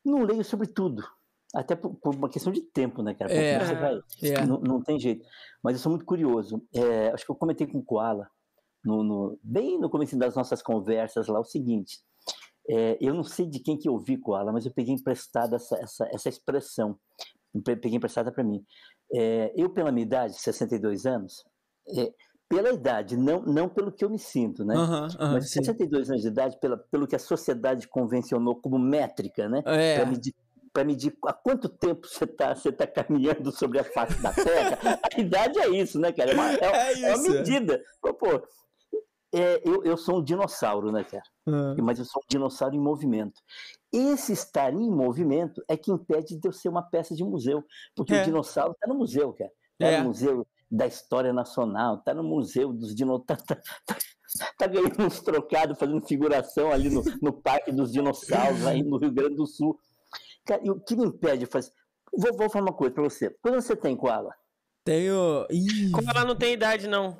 não 0.04 0.22
leio 0.22 0.44
sobre 0.44 0.66
tudo 0.66 1.02
até 1.54 1.76
por, 1.76 1.94
por, 1.94 2.14
uma 2.14 2.28
questão 2.28 2.52
de 2.52 2.60
tempo, 2.60 3.02
né, 3.02 3.14
cara? 3.14 3.32
É, 3.32 3.74
vai, 3.74 4.00
é. 4.22 4.46
não, 4.46 4.60
não, 4.60 4.82
tem 4.82 4.98
jeito. 4.98 5.24
Mas 5.62 5.76
eu 5.76 5.82
sou 5.82 5.90
muito 5.90 6.04
curioso. 6.04 6.62
É, 6.74 7.10
acho 7.10 7.24
que 7.24 7.30
eu 7.30 7.36
comentei 7.36 7.66
com 7.66 7.78
o 7.78 7.84
Koala, 7.84 8.28
no, 8.84 9.02
no, 9.04 9.38
bem 9.42 9.78
no 9.78 9.88
começo 9.88 10.18
das 10.18 10.34
nossas 10.34 10.60
conversas 10.60 11.28
lá, 11.28 11.38
o 11.38 11.44
seguinte. 11.44 12.00
É, 12.68 12.98
eu 13.00 13.14
não 13.14 13.22
sei 13.22 13.46
de 13.46 13.60
quem 13.60 13.78
que 13.78 13.88
eu 13.88 13.92
ouvi, 13.92 14.16
Koala, 14.16 14.52
mas 14.52 14.66
eu 14.66 14.72
peguei 14.72 14.94
emprestada 14.94 15.56
essa, 15.56 15.76
essa, 15.76 16.08
essa 16.12 16.28
expressão. 16.28 16.98
Peguei 17.64 17.96
emprestada 17.96 18.32
para 18.32 18.42
mim. 18.42 18.64
É, 19.12 19.52
eu, 19.54 19.70
pela 19.70 19.92
minha 19.92 20.04
idade, 20.04 20.34
62 20.34 21.06
anos, 21.06 21.44
é, 21.96 22.12
pela 22.48 22.72
idade, 22.72 23.16
não, 23.16 23.42
não 23.42 23.68
pelo 23.68 23.92
que 23.92 24.04
eu 24.04 24.10
me 24.10 24.18
sinto, 24.18 24.64
né? 24.64 24.74
Uhum, 24.74 25.02
uhum, 25.02 25.32
Mas 25.32 25.50
62 25.50 26.06
sim. 26.06 26.12
anos 26.12 26.22
de 26.22 26.28
idade, 26.28 26.58
pela, 26.58 26.76
pelo 26.76 27.06
que 27.06 27.16
a 27.16 27.18
sociedade 27.18 27.86
convencionou 27.86 28.56
como 28.56 28.78
métrica, 28.78 29.48
né? 29.48 29.62
É. 29.66 29.96
Para 29.96 30.06
medir 30.06 30.34
para 30.74 30.84
medir 30.84 31.16
há 31.24 31.32
quanto 31.32 31.68
tempo 31.68 32.06
você 32.06 32.24
está 32.24 32.54
você 32.54 32.72
tá 32.72 32.84
caminhando 32.84 33.52
sobre 33.52 33.78
a 33.78 33.84
face 33.84 34.20
da 34.20 34.32
Terra. 34.32 35.00
a 35.02 35.20
idade 35.20 35.58
é 35.60 35.68
isso, 35.68 35.98
né, 36.00 36.12
cara? 36.12 36.32
É 36.32 36.34
uma, 36.34 36.52
é, 36.52 36.58
é, 37.00 37.02
é 37.02 37.14
uma 37.14 37.28
medida. 37.28 37.80
Pô, 38.02 38.12
pô 38.12 38.42
é, 39.32 39.60
eu, 39.64 39.82
eu 39.84 39.96
sou 39.96 40.18
um 40.18 40.22
dinossauro, 40.22 40.92
né, 40.92 41.04
cara? 41.04 41.24
Uhum. 41.46 41.76
Mas 41.82 41.98
eu 41.98 42.04
sou 42.04 42.22
um 42.22 42.26
dinossauro 42.28 42.74
em 42.74 42.80
movimento. 42.80 43.40
Esse 43.92 44.32
estar 44.32 44.72
em 44.72 44.90
movimento 44.90 45.62
é 45.68 45.76
que 45.76 45.90
impede 45.90 46.36
de 46.36 46.48
eu 46.48 46.52
ser 46.52 46.68
uma 46.68 46.82
peça 46.82 47.14
de 47.14 47.24
museu. 47.24 47.64
Porque 47.96 48.14
é. 48.14 48.22
o 48.22 48.24
dinossauro 48.24 48.72
está 48.72 48.86
no 48.86 48.94
museu, 48.94 49.32
cara. 49.32 49.50
Está 49.72 49.92
é. 49.92 49.98
no 50.00 50.08
museu 50.08 50.46
da 50.70 50.86
História 50.86 51.32
Nacional, 51.32 51.96
está 51.96 52.12
no 52.12 52.24
Museu 52.24 52.72
dos 52.72 52.94
Dinossauros. 52.94 53.24
Tá, 53.26 53.36
tá, 53.36 53.56
tá, 53.86 53.96
tá, 54.58 54.66
ganhando 54.66 55.04
uns 55.04 55.20
trocados, 55.20 55.78
fazendo 55.78 56.04
figuração 56.06 56.72
ali 56.72 56.90
no, 56.90 57.02
no 57.22 57.32
Parque 57.32 57.70
dos 57.70 57.92
Dinossauros, 57.92 58.66
aí 58.66 58.82
no 58.82 58.98
Rio 58.98 59.12
Grande 59.12 59.36
do 59.36 59.46
Sul. 59.46 59.78
Cara, 60.46 60.60
e 60.64 60.70
o 60.70 60.78
que 60.78 60.94
me 60.96 61.06
impede 61.06 61.40
de 61.40 61.46
fazer. 61.46 61.70
Vou, 62.16 62.36
vou 62.36 62.50
falar 62.50 62.66
uma 62.66 62.72
coisa 62.72 62.94
pra 62.94 63.02
você. 63.02 63.34
Quando 63.42 63.54
você 63.56 63.74
tem 63.74 63.96
koala? 63.96 64.32
Tenho. 64.84 65.46
Ih. 65.50 65.90
Koala 65.90 66.24
não 66.24 66.36
tem 66.36 66.52
idade, 66.52 66.86
não. 66.86 67.18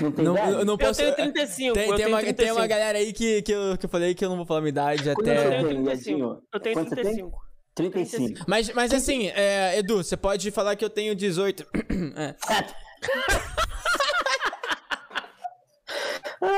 Não 0.00 0.10
tem 0.10 0.24
não, 0.24 0.32
idade? 0.34 0.52
Eu, 0.52 0.64
não 0.64 0.78
posso... 0.78 1.02
eu 1.02 1.14
tenho 1.14 1.32
35. 1.32 1.74
Tem, 1.74 1.82
eu 1.82 1.88
tem, 1.88 1.96
tenho 1.96 2.08
uma, 2.08 2.20
35. 2.20 2.36
tem 2.36 2.52
uma 2.52 2.66
galera 2.66 2.98
aí 2.98 3.12
que, 3.12 3.42
que, 3.42 3.52
eu, 3.52 3.76
que 3.76 3.84
eu 3.84 3.90
falei 3.90 4.14
que 4.14 4.24
eu 4.24 4.30
não 4.30 4.36
vou 4.36 4.46
falar 4.46 4.60
minha 4.60 4.70
idade 4.70 5.14
Quando 5.14 5.28
até. 5.28 5.46
Eu 5.46 5.68
tenho 5.68 5.84
35. 5.84 6.42
Eu 6.52 6.60
tenho 6.60 6.86
35. 6.86 7.38
35. 7.74 8.44
Mas, 8.46 8.72
mas 8.72 8.92
assim, 8.92 9.28
é, 9.28 9.78
Edu, 9.78 10.02
você 10.02 10.16
pode 10.16 10.50
falar 10.50 10.76
que 10.76 10.84
eu 10.84 10.90
tenho 10.90 11.14
18. 11.14 11.66
é. 12.16 12.34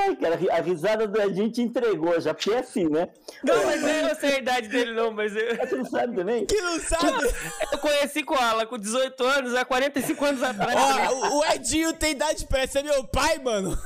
Ai, 0.06 0.16
cara, 0.16 0.38
a 0.52 0.60
risada 0.60 1.08
da 1.08 1.26
gente 1.28 1.62
entregou 1.62 2.20
já, 2.20 2.34
porque 2.34 2.52
é 2.52 2.58
assim, 2.58 2.88
né? 2.88 3.08
Não, 3.42 3.64
mas 3.64 3.82
eu 3.82 4.02
não 4.08 4.14
sei 4.14 4.34
a 4.34 4.38
idade 4.38 4.68
dele, 4.68 4.92
não, 4.92 5.10
mas 5.10 5.34
eu. 5.34 5.56
Você 5.56 5.76
não 5.76 5.84
sabe 5.86 6.14
também? 6.14 6.44
Que 6.44 6.60
não 6.60 6.78
sabe? 6.78 7.26
Eu 7.72 7.78
conheci 7.78 8.22
Koala 8.22 8.66
com 8.66 8.78
18 8.78 9.24
anos, 9.24 9.54
há 9.54 9.64
45 9.64 10.24
anos 10.24 10.42
atrás. 10.42 10.76
Ó, 10.76 11.38
o 11.38 11.44
Edinho 11.52 11.92
tem 11.94 12.10
idade 12.10 12.46
pra 12.46 12.66
ser 12.66 12.82
meu 12.82 13.04
pai, 13.04 13.38
mano. 13.38 13.78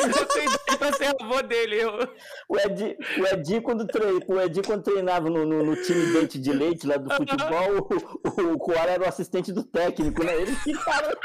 Eu 0.00 0.26
tenho 0.26 0.50
idade 0.50 0.78
pra 0.78 0.92
ser 0.92 1.16
avô 1.20 1.40
dele. 1.42 1.82
Eu... 1.82 2.08
O, 2.48 2.58
Edinho, 2.58 2.96
o, 3.18 3.26
Edinho, 3.26 3.62
quando 3.62 3.86
trein, 3.86 4.20
o 4.26 4.40
Edinho, 4.40 4.64
quando 4.64 4.82
treinava 4.82 5.30
no, 5.30 5.46
no, 5.46 5.64
no 5.64 5.76
time 5.76 6.12
Dente 6.12 6.38
de 6.38 6.52
Leite 6.52 6.86
lá 6.86 6.96
do 6.96 7.14
futebol, 7.14 7.88
o, 7.88 8.42
o, 8.42 8.54
o 8.54 8.58
Koala 8.58 8.90
era 8.90 9.04
o 9.04 9.08
assistente 9.08 9.52
do 9.52 9.62
técnico, 9.62 10.24
né? 10.24 10.34
Ele 10.34 10.54
ficava. 10.56 11.16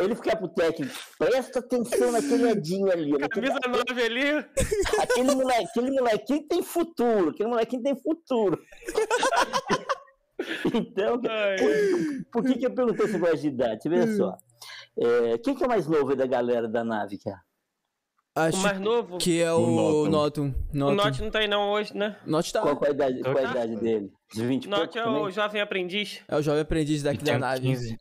Ele 0.00 0.14
fica 0.14 0.36
pro 0.36 0.48
técnico, 0.48 0.92
presta 1.18 1.58
atenção 1.60 2.12
naquele 2.12 2.50
Edinho 2.50 2.90
ali. 2.90 3.18
Camisa 3.28 3.54
naquele... 3.54 3.84
9 3.88 4.02
ali. 4.02 4.46
Aquele, 5.00 5.34
moleque, 5.34 5.64
aquele 5.64 5.90
molequinho 5.90 6.48
tem 6.48 6.62
futuro, 6.62 7.30
aquele 7.30 7.48
molequinho 7.48 7.82
tem 7.82 7.96
futuro. 7.96 8.60
então, 10.74 11.20
por, 11.20 12.42
por, 12.42 12.44
que, 12.44 12.58
que 12.58 12.66
eu 12.66 12.74
perguntei 12.74 13.06
esse 13.06 13.14
negócio 13.14 13.38
de 13.38 13.48
idade? 13.48 13.88
Vê 13.88 14.00
hum. 14.00 14.16
só. 14.16 14.36
É, 14.98 15.38
quem 15.38 15.54
que 15.54 15.64
é 15.64 15.68
mais 15.68 15.86
novo 15.86 16.14
da 16.14 16.26
galera 16.26 16.68
da 16.68 16.84
nave, 16.84 17.18
cara? 17.18 17.40
Acho 18.34 18.58
o 18.58 18.62
mais 18.62 18.78
novo? 18.78 19.18
Que 19.18 19.42
é 19.42 19.52
o, 19.52 20.04
o 20.04 20.08
Notum. 20.08 20.54
O 20.72 20.92
Not 20.92 21.20
não 21.20 21.30
tá 21.30 21.40
aí 21.40 21.48
não 21.48 21.70
hoje, 21.70 21.96
né? 21.96 22.16
Not 22.24 22.52
tá. 22.52 22.60
Qual, 22.60 22.76
qual, 22.76 22.90
a 22.90 22.94
idade, 22.94 23.20
qual 23.20 23.36
a 23.36 23.42
tá. 23.42 23.50
idade 23.50 23.76
dele? 23.76 24.12
De 24.32 24.46
20 24.46 24.68
Not 24.68 24.96
é 24.96 25.06
o 25.06 25.30
jovem 25.30 25.60
aprendiz. 25.60 26.20
É 26.28 26.36
o 26.36 26.42
jovem 26.42 26.60
aprendiz 26.60 27.02
daqui 27.02 27.24
da 27.24 27.38
nave. 27.38 27.62
15. 27.62 27.98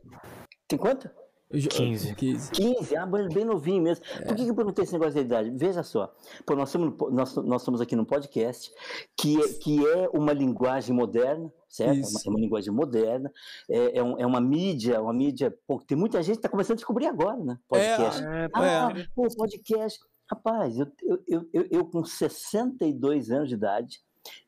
Tem 0.67 0.77
quanto? 0.77 1.09
15. 1.49 2.13
15. 2.15 2.51
15, 2.51 2.95
ah, 2.97 3.05
bem 3.05 3.45
novinho 3.45 3.81
mesmo. 3.81 4.03
É. 4.19 4.25
Por 4.25 4.35
que, 4.35 4.43
que 4.43 4.49
eu 4.49 4.55
perguntei 4.55 4.83
esse 4.83 4.91
negócio 4.91 5.13
da 5.13 5.21
idade? 5.21 5.49
Veja 5.51 5.81
só, 5.81 6.13
pô, 6.45 6.55
nós, 6.55 6.69
somos, 6.69 6.93
nós, 7.09 7.35
nós 7.37 7.61
estamos 7.61 7.79
aqui 7.79 7.95
num 7.95 8.03
podcast 8.03 8.69
que 9.15 9.41
é, 9.41 9.47
que 9.53 9.87
é 9.87 10.09
uma 10.13 10.33
linguagem 10.33 10.93
moderna, 10.93 11.51
certo? 11.69 11.99
É 11.99 12.01
uma, 12.01 12.19
é 12.25 12.29
uma, 12.29 12.39
linguagem 12.39 12.73
moderna, 12.73 13.31
é, 13.69 13.99
é, 13.99 14.03
um, 14.03 14.17
é, 14.17 14.25
uma 14.25 14.41
mídia, 14.41 15.01
uma 15.01 15.13
mídia. 15.13 15.57
Pô, 15.65 15.79
tem 15.79 15.97
muita 15.97 16.21
gente 16.21 16.35
que 16.35 16.39
está 16.39 16.49
começando 16.49 16.73
a 16.73 16.75
descobrir 16.75 17.05
agora, 17.05 17.37
né? 17.37 17.57
Podcast. 17.69 18.23
É, 18.23 18.49
ah, 18.53 18.89
é. 18.93 19.07
pô, 19.15 19.25
podcast. 19.33 19.99
Rapaz, 20.29 20.77
eu, 20.77 20.87
eu, 21.01 21.19
eu, 21.25 21.49
eu, 21.53 21.67
eu 21.71 21.85
com 21.85 22.03
62 22.03 23.31
anos 23.31 23.47
de 23.47 23.55
idade, 23.55 24.01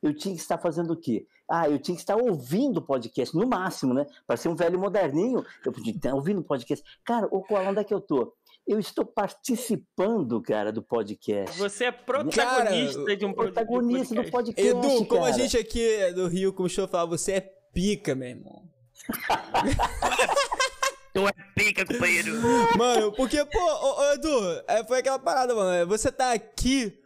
eu 0.04 0.14
tinha 0.14 0.36
que 0.36 0.42
estar 0.42 0.58
fazendo 0.58 0.92
o 0.92 0.98
quê? 0.98 1.26
Ah, 1.50 1.68
eu 1.68 1.80
tinha 1.80 1.96
que 1.96 2.02
estar 2.02 2.16
ouvindo 2.16 2.82
podcast, 2.82 3.36
no 3.36 3.48
máximo, 3.48 3.94
né? 3.94 4.06
Para 4.28 4.38
ser 4.38 4.50
um 4.50 4.56
velho 4.56 4.80
moderninho, 4.80 5.44
eu 5.66 5.72
podia 5.72 5.94
estar 5.94 6.14
ouvindo 6.14 6.44
podcast. 6.44 6.86
Cara, 7.04 7.28
o 7.32 7.42
qual 7.42 7.66
onde 7.66 7.80
é 7.80 7.84
que 7.84 7.94
eu 7.94 8.00
tô? 8.00 8.34
Eu 8.68 8.80
estou 8.80 9.04
participando, 9.04 10.40
cara, 10.42 10.72
do 10.72 10.84
podcast. 10.84 11.58
Você 11.58 11.86
é 11.86 11.92
protagonista 11.92 13.04
cara, 13.04 13.18
de 13.18 13.26
um 13.26 13.34
protagonista 13.34 14.16
podcast. 14.16 14.26
do 14.26 14.32
podcast. 14.32 14.70
Edu, 14.70 15.06
como 15.08 15.22
cara. 15.22 15.34
a 15.34 15.38
gente 15.38 15.58
aqui 15.58 16.14
do 16.14 16.28
Rio 16.28 16.54
começou 16.54 16.86
a 16.86 16.88
falar, 16.88 17.06
você 17.06 17.32
é 17.32 17.42
pica, 17.74 18.14
meu 18.14 18.30
irmão. 18.30 18.70
Tu 21.12 21.28
é 21.28 21.32
pica, 21.56 21.86
companheiro. 21.86 22.40
Mano, 22.78 23.12
porque, 23.14 23.44
pô, 23.44 23.60
ô, 23.60 24.00
ô, 24.00 24.14
Edu, 24.14 24.64
é, 24.68 24.84
foi 24.84 25.00
aquela 25.00 25.18
parada, 25.18 25.56
mano. 25.56 25.88
Você 25.88 26.12
tá 26.12 26.34
aqui 26.34 26.99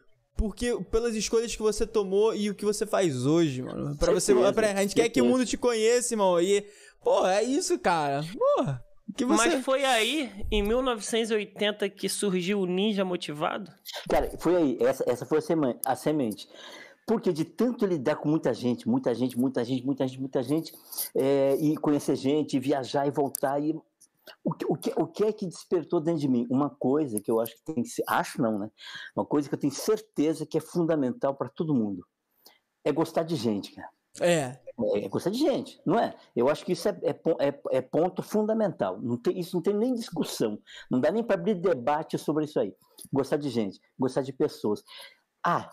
porque 0.43 0.77
pelas 0.91 1.15
escolhas 1.15 1.55
que 1.55 1.61
você 1.61 1.87
tomou 1.87 2.35
e 2.35 2.49
o 2.49 2.53
que 2.53 2.65
você 2.65 2.85
faz 2.85 3.25
hoje, 3.25 3.61
mano. 3.61 3.95
Pra 3.95 4.11
você, 4.11 4.35
pra, 4.51 4.73
a 4.73 4.81
gente 4.81 4.93
quer 4.93 5.07
que 5.07 5.21
o 5.21 5.25
mundo 5.25 5.45
te 5.45 5.55
conheça, 5.55 6.13
irmão. 6.13 6.37
E, 6.41 6.65
pô, 7.01 7.25
é 7.25 7.41
isso, 7.41 7.79
cara. 7.79 8.21
Porra. 8.57 8.83
Que 9.15 9.23
você... 9.23 9.47
Mas 9.51 9.63
foi 9.63 9.85
aí, 9.85 10.29
em 10.51 10.61
1980, 10.61 11.87
que 11.91 12.09
surgiu 12.09 12.59
o 12.59 12.65
Ninja 12.65 13.05
Motivado? 13.05 13.71
Cara, 14.09 14.29
foi 14.37 14.55
aí. 14.57 14.77
Essa, 14.81 15.09
essa 15.09 15.25
foi 15.25 15.37
a, 15.37 15.41
sema, 15.41 15.79
a 15.85 15.95
semente. 15.95 16.49
Porque 17.07 17.31
de 17.31 17.45
tanto 17.45 17.85
lidar 17.85 18.17
com 18.17 18.27
muita 18.27 18.53
gente, 18.53 18.85
muita 18.85 19.15
gente, 19.15 19.39
muita 19.39 19.63
gente, 19.63 19.85
muita 19.85 20.05
gente, 20.05 20.19
muita 20.19 20.43
gente, 20.43 20.73
é, 21.15 21.55
e 21.55 21.77
conhecer 21.77 22.17
gente, 22.17 22.57
e 22.57 22.59
viajar 22.59 23.07
e 23.07 23.11
voltar, 23.11 23.61
e 23.61 23.73
o 24.43 24.53
que, 24.53 24.65
o, 24.65 24.75
que, 24.75 24.93
o 24.95 25.07
que 25.07 25.23
é 25.23 25.33
que 25.33 25.45
despertou 25.45 25.99
dentro 25.99 26.21
de 26.21 26.27
mim? 26.27 26.47
Uma 26.49 26.69
coisa 26.69 27.19
que 27.21 27.29
eu 27.29 27.39
acho 27.39 27.55
que 27.55 27.73
tem 27.73 27.83
que 27.83 27.89
ser, 27.89 28.03
acho 28.07 28.41
não, 28.41 28.59
né? 28.59 28.71
Uma 29.15 29.25
coisa 29.25 29.47
que 29.47 29.55
eu 29.55 29.59
tenho 29.59 29.73
certeza 29.73 30.45
que 30.45 30.57
é 30.57 30.61
fundamental 30.61 31.35
para 31.35 31.49
todo 31.49 31.73
mundo. 31.73 32.05
É 32.83 32.91
gostar 32.91 33.23
de 33.23 33.35
gente, 33.35 33.73
cara. 33.73 33.89
É. 34.21 34.59
É, 34.95 35.05
é 35.05 35.09
gostar 35.09 35.29
de 35.29 35.37
gente, 35.37 35.81
não 35.85 35.99
é? 35.99 36.15
Eu 36.35 36.49
acho 36.49 36.65
que 36.65 36.71
isso 36.73 36.87
é, 36.87 36.99
é, 37.03 37.47
é, 37.47 37.61
é 37.71 37.81
ponto 37.81 38.21
fundamental. 38.21 38.99
Não 39.01 39.17
tem, 39.17 39.39
isso 39.39 39.55
não 39.55 39.61
tem 39.61 39.73
nem 39.73 39.93
discussão. 39.93 40.59
Não 40.89 40.99
dá 40.99 41.11
nem 41.11 41.23
para 41.23 41.39
abrir 41.39 41.55
debate 41.55 42.17
sobre 42.17 42.45
isso 42.45 42.59
aí. 42.59 42.75
Gostar 43.11 43.37
de 43.37 43.49
gente, 43.49 43.79
gostar 43.97 44.21
de 44.21 44.33
pessoas. 44.33 44.83
Ah, 45.45 45.69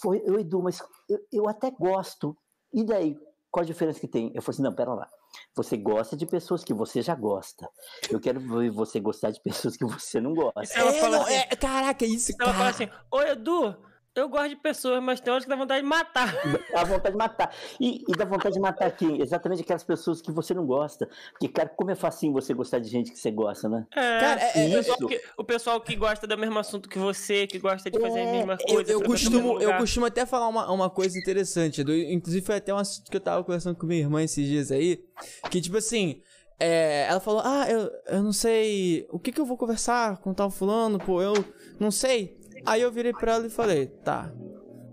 foi, 0.00 0.22
eu, 0.24 0.38
Edu, 0.38 0.62
mas 0.62 0.80
eu, 1.08 1.18
eu 1.32 1.48
até 1.48 1.70
gosto. 1.70 2.36
E 2.72 2.84
daí? 2.84 3.18
Qual 3.50 3.62
a 3.62 3.66
diferença 3.66 3.98
que 3.98 4.06
tem? 4.06 4.30
Eu 4.34 4.42
falei 4.42 4.56
assim, 4.56 4.62
não, 4.62 4.74
pera 4.74 4.94
lá. 4.94 5.10
Você 5.54 5.76
gosta 5.76 6.16
de 6.16 6.26
pessoas 6.26 6.62
que 6.62 6.72
você 6.72 7.02
já 7.02 7.14
gosta. 7.14 7.68
Eu 8.10 8.20
quero 8.20 8.40
ver 8.40 8.70
você 8.70 9.00
gostar 9.00 9.30
de 9.30 9.40
pessoas 9.40 9.76
que 9.76 9.84
você 9.84 10.20
não 10.20 10.34
gosta. 10.34 10.78
Ela 10.78 10.90
é, 10.90 11.00
fala 11.00 11.22
assim, 11.22 11.34
é, 11.34 11.46
caraca, 11.56 12.04
isso, 12.04 12.32
Ela 12.40 12.54
fala 12.54 12.68
assim, 12.70 12.88
ô 13.10 13.20
Edu, 13.22 13.76
Eu 14.18 14.28
gosto 14.28 14.48
de 14.50 14.56
pessoas, 14.56 15.02
mas 15.02 15.20
tem 15.20 15.32
horas 15.32 15.44
que 15.44 15.50
dá 15.50 15.56
vontade 15.56 15.82
de 15.82 15.86
matar. 15.86 16.34
Dá 16.72 16.84
vontade 16.84 17.12
de 17.12 17.16
matar. 17.16 17.54
E, 17.80 18.04
e 18.08 18.12
dá 18.12 18.24
vontade 18.24 18.54
de 18.54 18.60
matar 18.60 18.90
quem? 18.90 19.20
Exatamente 19.20 19.62
aquelas 19.62 19.82
pessoas 19.82 20.20
que 20.20 20.30
você 20.30 20.52
não 20.54 20.66
gosta. 20.66 21.08
Porque, 21.32 21.48
cara, 21.48 21.68
como 21.68 21.90
é 21.90 21.94
facinho 21.94 22.32
você 22.32 22.52
gostar 22.52 22.78
de 22.78 22.88
gente 22.88 23.10
que 23.10 23.18
você 23.18 23.30
gosta, 23.30 23.68
né? 23.68 23.86
É, 23.94 24.20
cara, 24.20 24.40
é, 24.42 24.52
é, 24.54 24.68
o, 24.68 24.72
pessoal 24.72 24.98
que, 24.98 25.22
o, 25.38 25.44
pessoal 25.44 25.80
que, 25.80 25.96
gosta 25.96 26.26
do 26.26 26.38
mesmo 26.38 26.58
assunto 26.58 26.88
que 26.88 26.98
você, 26.98 27.46
que 27.46 27.58
gosta 27.58 27.90
de 27.90 27.98
fazer 27.98 28.18
é, 28.18 28.28
a 28.28 28.32
mesma 28.32 28.58
coisa. 28.58 28.92
Eu, 28.92 29.00
eu 29.00 29.06
costumo, 29.06 29.60
eu 29.60 29.76
costumo 29.76 30.06
até 30.06 30.26
falar 30.26 30.48
uma, 30.48 30.70
uma 30.70 30.90
coisa 30.90 31.18
interessante. 31.18 31.82
Do, 31.82 31.94
inclusive, 31.94 32.44
foi 32.44 32.56
até 32.56 32.72
um 32.72 32.78
assunto 32.78 33.10
que 33.10 33.16
eu 33.16 33.20
tava 33.20 33.42
conversando 33.42 33.76
com 33.76 33.86
minha 33.86 34.00
irmã 34.00 34.22
esses 34.22 34.46
dias 34.46 34.70
aí. 34.70 35.04
Que, 35.50 35.60
tipo 35.60 35.76
assim. 35.76 36.20
É, 36.60 37.06
ela 37.08 37.20
falou: 37.20 37.40
Ah, 37.44 37.70
eu, 37.70 37.88
eu 38.08 38.22
não 38.22 38.32
sei. 38.32 39.06
O 39.10 39.18
que 39.18 39.30
que 39.30 39.40
eu 39.40 39.46
vou 39.46 39.56
conversar 39.56 40.16
com 40.18 40.34
tal 40.34 40.50
fulano? 40.50 40.98
Pô, 40.98 41.22
eu 41.22 41.34
não 41.78 41.90
sei. 41.90 42.37
Aí 42.66 42.82
eu 42.82 42.92
virei 42.92 43.12
pra 43.12 43.34
ela 43.34 43.46
e 43.46 43.50
falei: 43.50 43.86
Tá, 43.86 44.32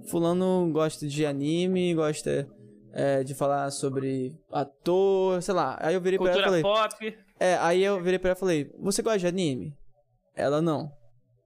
fulano 0.09 0.69
gosta 0.71 1.07
de 1.07 1.25
anime, 1.25 1.93
gosta 1.93 2.47
é, 2.95 3.23
de 3.23 3.35
falar 3.35 3.69
sobre 3.71 4.33
ator, 4.51 5.41
sei 5.41 5.53
lá. 5.53 5.77
Aí 5.81 5.93
eu 5.93 6.01
virei 6.01 6.17
Cultura 6.17 6.37
pra 6.37 6.47
ela 6.47 6.59
e 6.59 6.61
falei... 6.61 6.87
pop. 6.89 7.17
É, 7.37 7.57
aí 7.57 7.83
eu 7.83 8.01
virei 8.01 8.17
pra 8.17 8.29
ela 8.29 8.37
e 8.37 8.39
falei, 8.39 8.71
você 8.79 9.01
gosta 9.01 9.19
de 9.19 9.27
anime? 9.27 9.77
Ela, 10.33 10.61
não. 10.61 10.91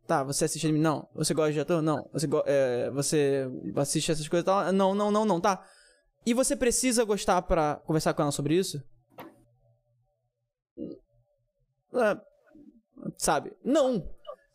Tá, 0.05 0.23
você 0.23 0.45
assiste 0.45 0.65
anime? 0.65 0.79
Não. 0.79 1.07
Você 1.15 1.33
gosta 1.33 1.51
de 1.51 1.59
ator? 1.59 1.81
Não. 1.81 2.07
Você, 2.13 2.27
é, 2.45 2.89
você 2.91 3.47
assiste 3.75 4.11
essas 4.11 4.27
coisas 4.27 4.43
e 4.43 4.45
tal? 4.45 4.71
Não, 4.71 4.93
não, 4.93 5.11
não, 5.11 5.25
não, 5.25 5.41
tá. 5.41 5.63
E 6.25 6.33
você 6.33 6.55
precisa 6.55 7.03
gostar 7.03 7.41
pra 7.41 7.81
conversar 7.85 8.13
com 8.13 8.21
ela 8.21 8.31
sobre 8.31 8.55
isso? 8.55 8.83
É, 11.93 12.17
sabe? 13.17 13.53
Não. 13.63 14.07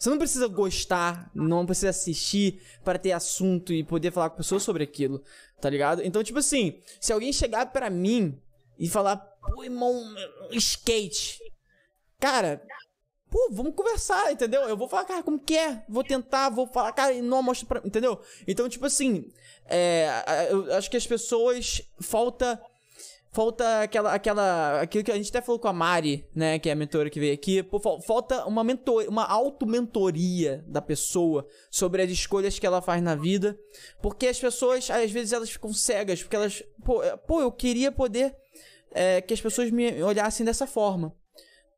Você 0.05 0.11
não 0.11 0.19
precisa 0.19 0.47
gostar, 0.49 1.31
não 1.35 1.65
precisa 1.65 1.89
assistir 1.89 2.61
para 2.85 2.99
ter 2.99 3.13
assunto 3.13 3.73
e 3.73 3.83
poder 3.83 4.11
falar 4.11 4.29
com 4.29 4.37
pessoas 4.37 4.63
sobre 4.63 4.85
aquilo, 4.85 5.23
tá 5.59 5.71
ligado? 5.71 6.03
Então, 6.05 6.23
tipo 6.23 6.41
assim, 6.41 6.79
se 7.01 7.11
alguém 7.11 7.33
chegar 7.33 7.73
para 7.73 7.89
mim 7.89 8.39
e 8.79 8.87
falar, 8.87 9.17
pô, 9.17 9.65
irmão, 9.65 10.15
skate. 10.51 11.41
Cara, 12.21 12.63
pô, 13.31 13.49
vamos 13.51 13.75
conversar, 13.75 14.31
entendeu? 14.31 14.69
Eu 14.69 14.77
vou 14.77 14.91
falar, 14.91 15.07
cara, 15.07 15.23
como 15.23 15.39
que 15.39 15.57
é? 15.57 15.83
Vou 15.89 16.05
tentar, 16.05 16.51
vou 16.51 16.67
falar, 16.67 16.93
cara, 16.93 17.15
e 17.15 17.23
não 17.23 17.43
mostra 17.43 17.67
pra. 17.67 17.81
Entendeu? 17.83 18.21
Então, 18.47 18.69
tipo 18.69 18.85
assim, 18.85 19.33
é, 19.65 20.49
eu 20.51 20.75
acho 20.75 20.91
que 20.91 20.99
as 20.99 21.07
pessoas 21.07 21.81
falta 21.99 22.63
falta 23.35 23.83
aquela, 23.83 24.15
aquela, 24.15 24.81
aquilo 24.81 25.03
que 25.03 25.11
a 25.11 25.17
gente 25.17 25.29
até 25.29 25.43
falou 25.43 25.59
com 25.59 25.67
a 25.67 25.73
Mari, 25.73 26.25
né, 26.35 26.57
que 26.59 26.69
é 26.69 26.73
a 26.73 26.77
mentora 26.77 27.11
que 27.11 27.19
veio 27.19 27.35
aqui, 27.35 27.65
pô, 27.65 27.81
falta 28.01 28.47
uma 28.47 28.63
mentor, 28.63 29.07
uma 29.09 29.25
auto-mentoria 29.25 30.65
da 30.69 30.81
pessoa 30.81 31.45
sobre 31.69 32.01
as 32.01 32.11
escolhas 32.11 32.59
que 32.59 32.67
ela 32.67 32.81
faz 32.81 33.03
na 33.03 33.17
vida, 33.17 33.59
porque 34.01 34.29
as 34.29 34.39
pessoas, 34.39 34.89
às 34.89 35.11
vezes, 35.11 35.33
elas 35.33 35.51
ficam 35.51 35.73
cegas, 35.73 36.23
porque 36.23 36.37
elas, 36.37 36.63
pô, 36.85 37.03
é, 37.03 37.17
pô 37.17 37.41
eu 37.41 37.51
queria 37.51 37.91
poder 37.91 38.37
é, 38.93 39.21
que 39.21 39.35
as 39.35 39.41
pessoas 39.41 39.69
me 39.69 40.01
olhassem 40.01 40.47
dessa 40.47 40.67
forma. 40.67 41.13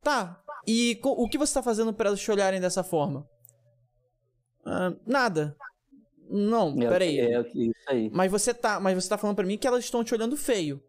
Tá, 0.02 0.40
e 0.68 1.00
o 1.02 1.26
que 1.26 1.38
você 1.38 1.54
tá 1.54 1.62
fazendo 1.62 1.92
para 1.94 2.11
elas 2.11 2.20
te 2.20 2.30
olharem 2.30 2.61
dessa 2.61 2.84
forma? 2.84 3.26
Ah, 4.64 4.92
nada. 5.07 5.57
Não, 6.28 6.76
é, 6.82 6.88
peraí. 6.88 7.18
É, 7.18 7.34
é, 7.34 7.40
isso 7.40 7.72
aí. 7.88 8.11
Mas 8.12 8.30
você 8.30 8.52
tá, 8.52 8.78
mas 8.78 8.94
você 8.94 9.09
tá 9.09 9.16
falando 9.16 9.36
para 9.36 9.46
mim 9.46 9.57
que 9.57 9.66
elas 9.66 9.84
estão 9.84 10.04
te 10.04 10.12
olhando 10.12 10.36
feio. 10.36 10.82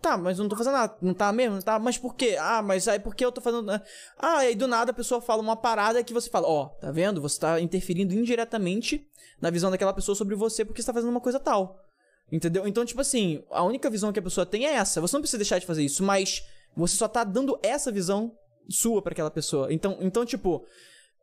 Tá, 0.00 0.16
mas 0.16 0.38
não 0.38 0.48
tô 0.48 0.56
fazendo 0.56 0.74
nada. 0.74 0.96
Não 1.00 1.14
tá 1.14 1.32
mesmo? 1.32 1.62
Tá, 1.62 1.78
mas 1.78 1.98
por 1.98 2.14
quê? 2.14 2.36
Ah, 2.38 2.62
mas 2.62 2.86
aí 2.86 2.98
por 2.98 3.14
que 3.14 3.24
eu 3.24 3.32
tô 3.32 3.40
fazendo. 3.40 3.70
Ah, 4.18 4.38
aí 4.38 4.54
do 4.54 4.68
nada 4.68 4.90
a 4.90 4.94
pessoa 4.94 5.20
fala 5.20 5.42
uma 5.42 5.56
parada 5.56 6.02
que 6.04 6.12
você 6.12 6.30
fala: 6.30 6.46
Ó, 6.46 6.64
oh, 6.64 6.68
tá 6.80 6.92
vendo? 6.92 7.20
Você 7.20 7.40
tá 7.40 7.60
interferindo 7.60 8.14
indiretamente 8.14 9.06
na 9.40 9.50
visão 9.50 9.70
daquela 9.70 9.92
pessoa 9.92 10.14
sobre 10.14 10.34
você 10.34 10.64
porque 10.64 10.82
você 10.82 10.86
tá 10.86 10.92
fazendo 10.92 11.10
uma 11.10 11.20
coisa 11.20 11.40
tal. 11.40 11.82
Entendeu? 12.30 12.66
Então, 12.66 12.84
tipo 12.84 13.00
assim, 13.00 13.42
a 13.50 13.62
única 13.62 13.88
visão 13.88 14.12
que 14.12 14.18
a 14.18 14.22
pessoa 14.22 14.44
tem 14.44 14.66
é 14.66 14.74
essa. 14.74 15.00
Você 15.00 15.14
não 15.14 15.20
precisa 15.20 15.38
deixar 15.38 15.58
de 15.58 15.66
fazer 15.66 15.84
isso, 15.84 16.02
mas 16.02 16.44
você 16.76 16.96
só 16.96 17.08
tá 17.08 17.24
dando 17.24 17.58
essa 17.62 17.90
visão 17.90 18.36
sua 18.68 19.00
para 19.00 19.12
aquela 19.12 19.30
pessoa. 19.30 19.72
Então, 19.72 19.96
então 20.00 20.26
tipo, 20.26 20.66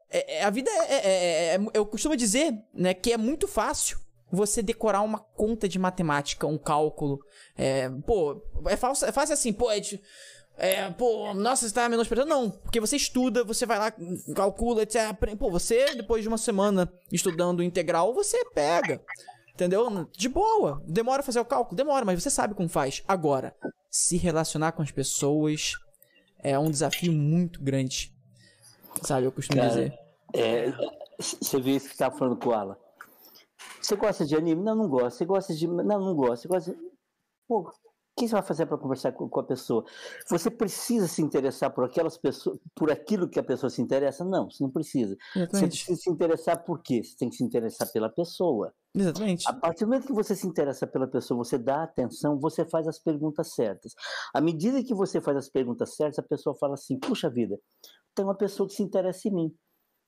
é, 0.09 0.37
é, 0.37 0.43
a 0.43 0.49
vida 0.49 0.69
é, 0.69 0.93
é, 0.93 0.97
é, 0.97 1.55
é, 1.55 1.59
Eu 1.73 1.85
costumo 1.85 2.15
dizer, 2.15 2.53
né, 2.73 2.93
que 2.93 3.11
é 3.11 3.17
muito 3.17 3.47
fácil 3.47 4.02
você 4.33 4.63
decorar 4.63 5.01
uma 5.01 5.19
conta 5.19 5.69
de 5.69 5.77
matemática, 5.77 6.47
um 6.47 6.57
cálculo. 6.57 7.19
É, 7.55 7.87
pô, 7.89 8.41
é 8.65 8.75
fácil, 8.75 9.07
é 9.07 9.11
fácil 9.11 9.33
assim, 9.33 9.53
pô, 9.53 9.69
é, 9.69 9.79
de, 9.79 10.01
é, 10.57 10.89
pô, 10.89 11.35
nossa, 11.35 11.67
você 11.67 11.73
tá 11.73 11.87
menosprezando. 11.87 12.29
Não, 12.29 12.49
porque 12.49 12.79
você 12.79 12.95
estuda, 12.95 13.43
você 13.43 13.63
vai 13.65 13.77
lá, 13.77 13.93
calcula, 14.35 14.81
etc. 14.81 14.97
Pô, 15.37 15.51
você, 15.51 15.93
depois 15.93 16.23
de 16.23 16.27
uma 16.27 16.37
semana 16.39 16.91
estudando 17.11 17.61
integral, 17.61 18.11
você 18.11 18.43
pega. 18.45 18.99
Entendeu? 19.53 20.09
De 20.11 20.27
boa. 20.27 20.81
Demora 20.87 21.21
fazer 21.21 21.39
o 21.39 21.45
cálculo? 21.45 21.77
Demora, 21.77 22.03
mas 22.03 22.21
você 22.21 22.31
sabe 22.31 22.55
como 22.55 22.67
faz. 22.67 23.03
Agora, 23.07 23.55
se 23.87 24.17
relacionar 24.17 24.71
com 24.71 24.81
as 24.81 24.89
pessoas 24.89 25.73
é 26.39 26.57
um 26.57 26.71
desafio 26.71 27.13
muito 27.13 27.61
grande. 27.61 28.11
Sabe, 29.03 29.27
eu 29.27 29.31
costumo 29.31 29.61
Cara, 29.61 29.69
dizer. 29.69 29.93
É, 30.33 30.73
você 31.19 31.61
viu 31.61 31.77
isso 31.77 31.87
que 31.87 31.93
você 31.93 31.99
tava 31.99 32.17
falando 32.17 32.37
com 32.37 32.51
ela. 32.51 32.82
Você 33.83 33.95
gosta 33.95 34.25
de 34.25 34.35
anime? 34.35 34.63
Não, 34.63 34.75
não 34.75 34.87
gosta. 34.87 35.11
Você 35.11 35.25
gosta 35.25 35.53
de. 35.53 35.67
Não, 35.67 35.83
não 35.83 36.15
gosta. 36.15 36.37
Você 36.37 36.47
gosta 36.47 36.71
de... 36.71 36.79
Pô, 37.47 37.59
o 38.15 38.19
que 38.19 38.27
você 38.27 38.33
vai 38.33 38.43
fazer 38.43 38.67
para 38.67 38.77
conversar 38.77 39.11
com, 39.11 39.27
com, 39.27 39.39
a 39.39 39.43
pessoa? 39.43 39.83
Você 40.29 40.49
precisa 40.51 41.07
se 41.07 41.21
interessar 41.21 41.73
por 41.73 41.83
aquelas 41.83 42.15
pessoas, 42.15 42.59
por 42.75 42.91
aquilo 42.91 43.27
que 43.27 43.39
a 43.39 43.43
pessoa 43.43 43.69
se 43.71 43.81
interessa? 43.81 44.23
Não, 44.23 44.49
você 44.49 44.63
não 44.63 44.69
precisa. 44.69 45.17
Exatamente. 45.35 45.51
Você 45.51 45.67
precisa 45.67 46.01
se 46.01 46.09
interessar 46.09 46.63
por 46.63 46.81
quê? 46.81 47.03
Você 47.03 47.17
tem 47.17 47.29
que 47.29 47.35
se 47.35 47.43
interessar 47.43 47.91
pela 47.91 48.09
pessoa. 48.09 48.71
Exatamente. 48.95 49.49
A 49.49 49.53
partir 49.53 49.83
do 49.83 49.87
momento 49.87 50.05
que 50.05 50.13
você 50.13 50.35
se 50.35 50.45
interessa 50.45 50.85
pela 50.85 51.07
pessoa, 51.07 51.43
você 51.43 51.57
dá 51.57 51.83
atenção, 51.83 52.39
você 52.39 52.63
faz 52.63 52.87
as 52.87 52.99
perguntas 52.99 53.53
certas. 53.55 53.93
À 54.31 54.39
medida 54.39 54.83
que 54.83 54.93
você 54.93 55.19
faz 55.19 55.35
as 55.35 55.49
perguntas 55.49 55.95
certas, 55.95 56.19
a 56.19 56.23
pessoa 56.23 56.55
fala 56.55 56.75
assim: 56.75 56.99
puxa 56.99 57.31
vida, 57.31 57.59
tem 58.13 58.23
uma 58.23 58.35
pessoa 58.35 58.69
que 58.69 58.75
se 58.75 58.83
interessa 58.83 59.27
em 59.27 59.31
mim. 59.31 59.55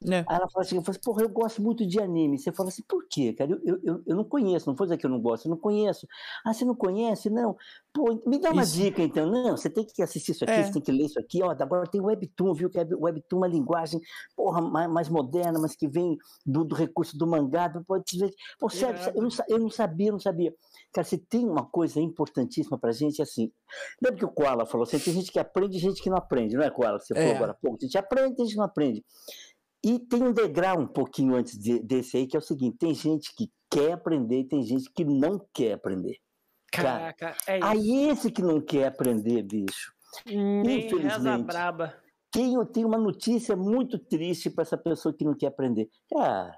É. 0.04 0.18
Aí 0.28 0.36
ela 0.36 0.50
fala 0.50 0.66
assim, 0.66 0.76
eu 0.76 0.82
falo 0.82 0.92
assim, 0.92 1.04
porra, 1.04 1.22
eu 1.24 1.30
gosto 1.30 1.62
muito 1.62 1.86
de 1.86 2.00
anime. 2.00 2.38
Você 2.38 2.52
fala 2.52 2.70
assim, 2.70 2.84
por 2.88 3.08
quê, 3.10 3.34
cara? 3.34 3.52
Eu, 3.64 3.80
eu, 3.84 4.04
eu 4.06 4.16
não 4.16 4.24
conheço, 4.24 4.68
não 4.68 4.76
vou 4.76 4.86
dizer 4.86 4.98
que 4.98 5.06
eu 5.06 5.10
não 5.10 5.20
gosto, 5.20 5.46
eu 5.46 5.50
não 5.50 5.58
conheço. 5.58 6.08
Ah, 6.46 6.54
você 6.54 6.66
não 6.66 6.76
conhece? 6.76 7.30
Não. 7.30 7.56
Pô, 7.94 8.22
me 8.26 8.40
dá 8.40 8.52
uma 8.52 8.64
isso. 8.64 8.76
dica 8.76 9.02
então. 9.02 9.26
Não, 9.26 9.56
você 9.56 9.70
tem 9.70 9.86
que 9.86 10.02
assistir 10.02 10.34
isso 10.34 10.44
aqui, 10.44 10.54
é. 10.54 10.64
você 10.64 10.74
tem 10.74 10.82
que 10.82 10.92
ler 10.92 11.06
isso 11.06 11.20
aqui. 11.20 11.42
Ó, 11.42 11.50
agora 11.50 11.88
tem 11.88 12.02
o 12.02 12.06
Webtoon, 12.06 12.54
viu? 12.54 12.70
Que 12.70 12.80
é 12.80 12.84
Webtoon 12.84 13.38
é 13.38 13.40
uma 13.40 13.48
linguagem, 13.48 14.00
porra, 14.36 14.62
mais, 14.62 14.90
mais 14.90 15.10
moderna, 15.10 15.60
mas 15.60 15.76
que 15.76 15.88
vem 15.88 16.18
do, 16.46 16.64
do 16.64 16.76
recurso 16.76 17.18
do 17.18 17.26
mangá. 17.26 17.70
Pode 17.88 18.04
pô, 18.60 18.70
sério, 18.70 19.00
eu 19.16 19.22
não, 19.22 19.30
eu 19.48 19.60
não 19.60 19.70
sabia, 19.70 20.10
eu 20.10 20.14
não 20.14 20.20
sabia. 20.20 20.54
Cara, 20.94 21.06
se 21.06 21.18
tem 21.18 21.46
uma 21.46 21.66
coisa 21.66 22.00
importantíssima 22.00 22.78
pra 22.78 22.92
gente, 22.92 23.20
é 23.20 23.24
assim. 23.24 23.52
Lembra 24.02 24.20
que 24.20 24.26
o 24.26 24.32
Koala 24.32 24.66
falou 24.66 24.84
assim, 24.84 25.00
tem 25.00 25.14
gente 25.14 25.32
que 25.32 25.40
aprende 25.40 25.78
e 25.78 25.80
gente 25.80 26.02
que 26.02 26.10
não 26.10 26.18
aprende, 26.18 26.56
não 26.56 26.64
é, 26.64 26.70
Koala? 26.70 27.00
Você 27.00 27.14
é. 27.14 27.18
falou 27.18 27.36
agora 27.36 27.52
há 27.52 27.56
pouco. 27.56 27.78
A 27.82 27.86
gente 27.86 27.98
aprende 27.98 28.36
e 28.38 28.42
a 28.42 28.46
gente 28.46 28.58
não 28.58 28.64
aprende. 28.64 29.04
E 29.86 30.00
tem 30.00 30.24
um 30.24 30.34
degrau 30.34 30.80
um 30.80 30.88
pouquinho 30.88 31.36
antes 31.36 31.60
de, 31.60 31.78
desse 31.78 32.18
aí, 32.18 32.26
que 32.26 32.36
é 32.36 32.40
o 32.40 32.42
seguinte: 32.42 32.76
tem 32.80 32.92
gente 32.96 33.36
que 33.36 33.52
quer 33.70 33.92
aprender 33.92 34.40
e 34.40 34.48
tem 34.48 34.64
gente 34.64 34.92
que 34.92 35.06
não 35.06 35.40
quer 35.54 35.74
aprender. 35.74 36.18
Caraca, 36.72 37.36
é 37.48 37.60
isso. 37.60 37.68
Aí 37.68 38.10
esse 38.10 38.32
que 38.32 38.42
não 38.42 38.60
quer 38.60 38.88
aprender, 38.88 39.44
bicho. 39.44 39.94
Nem 40.26 40.88
infelizmente. 40.88 41.44
braba. 41.44 41.96
Tenho, 42.32 42.66
tenho 42.66 42.88
uma 42.88 42.98
notícia 42.98 43.56
muito 43.56 44.00
triste 44.00 44.50
para 44.50 44.64
essa 44.64 44.76
pessoa 44.76 45.14
que 45.14 45.24
não 45.24 45.36
quer 45.36 45.48
aprender. 45.48 45.88
Cara, 46.12 46.58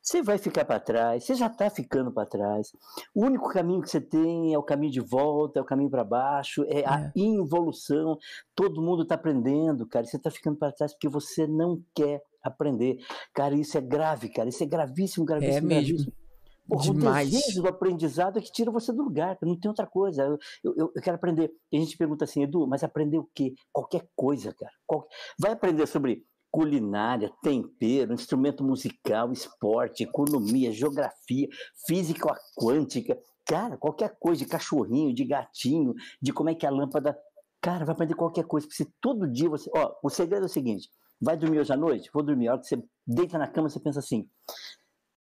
você 0.00 0.22
vai 0.22 0.38
ficar 0.38 0.64
para 0.64 0.78
trás, 0.78 1.24
você 1.24 1.34
já 1.34 1.48
está 1.48 1.68
ficando 1.68 2.12
para 2.12 2.28
trás. 2.28 2.72
O 3.12 3.24
único 3.24 3.48
caminho 3.48 3.82
que 3.82 3.90
você 3.90 4.00
tem 4.00 4.54
é 4.54 4.58
o 4.58 4.62
caminho 4.62 4.92
de 4.92 5.00
volta, 5.00 5.58
é 5.58 5.62
o 5.62 5.66
caminho 5.66 5.90
para 5.90 6.04
baixo, 6.04 6.64
é, 6.68 6.80
é, 6.80 6.88
a 6.88 7.10
involução. 7.16 8.16
Todo 8.54 8.80
mundo 8.80 9.02
está 9.02 9.16
aprendendo, 9.16 9.84
cara. 9.84 10.06
Você 10.06 10.16
está 10.16 10.30
ficando 10.30 10.56
para 10.56 10.72
trás 10.72 10.92
porque 10.92 11.08
você 11.08 11.46
não 11.46 11.82
quer 11.92 12.22
aprender. 12.42 12.98
Cara, 13.34 13.54
isso 13.54 13.76
é 13.76 13.80
grave, 13.80 14.28
cara. 14.28 14.48
Isso 14.48 14.62
é 14.62 14.66
gravíssimo, 14.66 15.24
gravíssimo, 15.24 15.56
é 15.56 15.60
mesmo. 15.60 15.88
gravíssimo. 15.88 16.22
Porra, 16.68 16.84
Demais. 16.84 17.28
o 17.28 17.30
desejo 17.30 17.62
do 17.62 17.68
aprendizado 17.68 18.38
é 18.38 18.42
que 18.42 18.52
tira 18.52 18.70
você 18.70 18.92
do 18.92 19.02
lugar, 19.02 19.36
não 19.42 19.58
tem 19.58 19.68
outra 19.68 19.86
coisa. 19.86 20.22
Eu, 20.22 20.38
eu, 20.64 20.92
eu, 20.94 21.02
quero 21.02 21.16
aprender. 21.16 21.50
E 21.70 21.76
a 21.76 21.80
gente 21.80 21.96
pergunta 21.96 22.24
assim, 22.24 22.44
Edu, 22.44 22.66
mas 22.66 22.84
aprender 22.84 23.18
o 23.18 23.28
quê? 23.34 23.54
Qualquer 23.72 24.08
coisa, 24.14 24.54
cara. 24.54 24.72
Qual... 24.86 25.06
Vai 25.38 25.52
aprender 25.52 25.86
sobre 25.86 26.24
culinária, 26.50 27.32
tempero, 27.42 28.12
instrumento 28.12 28.62
musical, 28.62 29.32
esporte, 29.32 30.04
economia, 30.04 30.70
geografia, 30.70 31.48
física 31.86 32.36
quântica. 32.56 33.18
Cara, 33.46 33.76
qualquer 33.76 34.16
coisa 34.20 34.44
de 34.44 34.50
cachorrinho, 34.50 35.14
de 35.14 35.24
gatinho, 35.24 35.94
de 36.20 36.32
como 36.32 36.50
é 36.50 36.54
que 36.54 36.64
é 36.64 36.68
a 36.68 36.72
lâmpada. 36.72 37.18
Cara, 37.60 37.84
vai 37.84 37.94
aprender 37.94 38.14
qualquer 38.14 38.44
coisa. 38.44 38.66
Porque 38.66 38.84
se 38.84 38.92
todo 39.00 39.30
dia 39.30 39.48
você. 39.48 39.70
Ó, 39.74 39.94
o 40.02 40.10
segredo 40.10 40.44
é 40.44 40.46
o 40.46 40.48
seguinte: 40.48 40.88
Vai 41.22 41.36
dormir 41.36 41.60
hoje 41.60 41.72
à 41.72 41.76
noite? 41.76 42.10
Vou 42.12 42.22
dormir. 42.22 42.48
A 42.48 42.52
hora 42.52 42.60
que 42.60 42.66
você 42.66 42.82
deita 43.06 43.38
na 43.38 43.46
cama, 43.46 43.68
você 43.68 43.78
pensa 43.78 44.00
assim: 44.00 44.28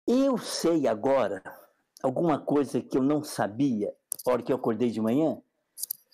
eu 0.06 0.38
sei 0.38 0.86
agora 0.86 1.42
alguma 2.04 2.38
coisa 2.38 2.82
que 2.82 2.98
eu 2.98 3.02
não 3.02 3.24
sabia 3.24 3.96
na 4.26 4.34
hora 4.34 4.44
que 4.44 4.52
eu 4.52 4.58
acordei 4.58 4.90
de 4.92 5.00
manhã? 5.00 5.42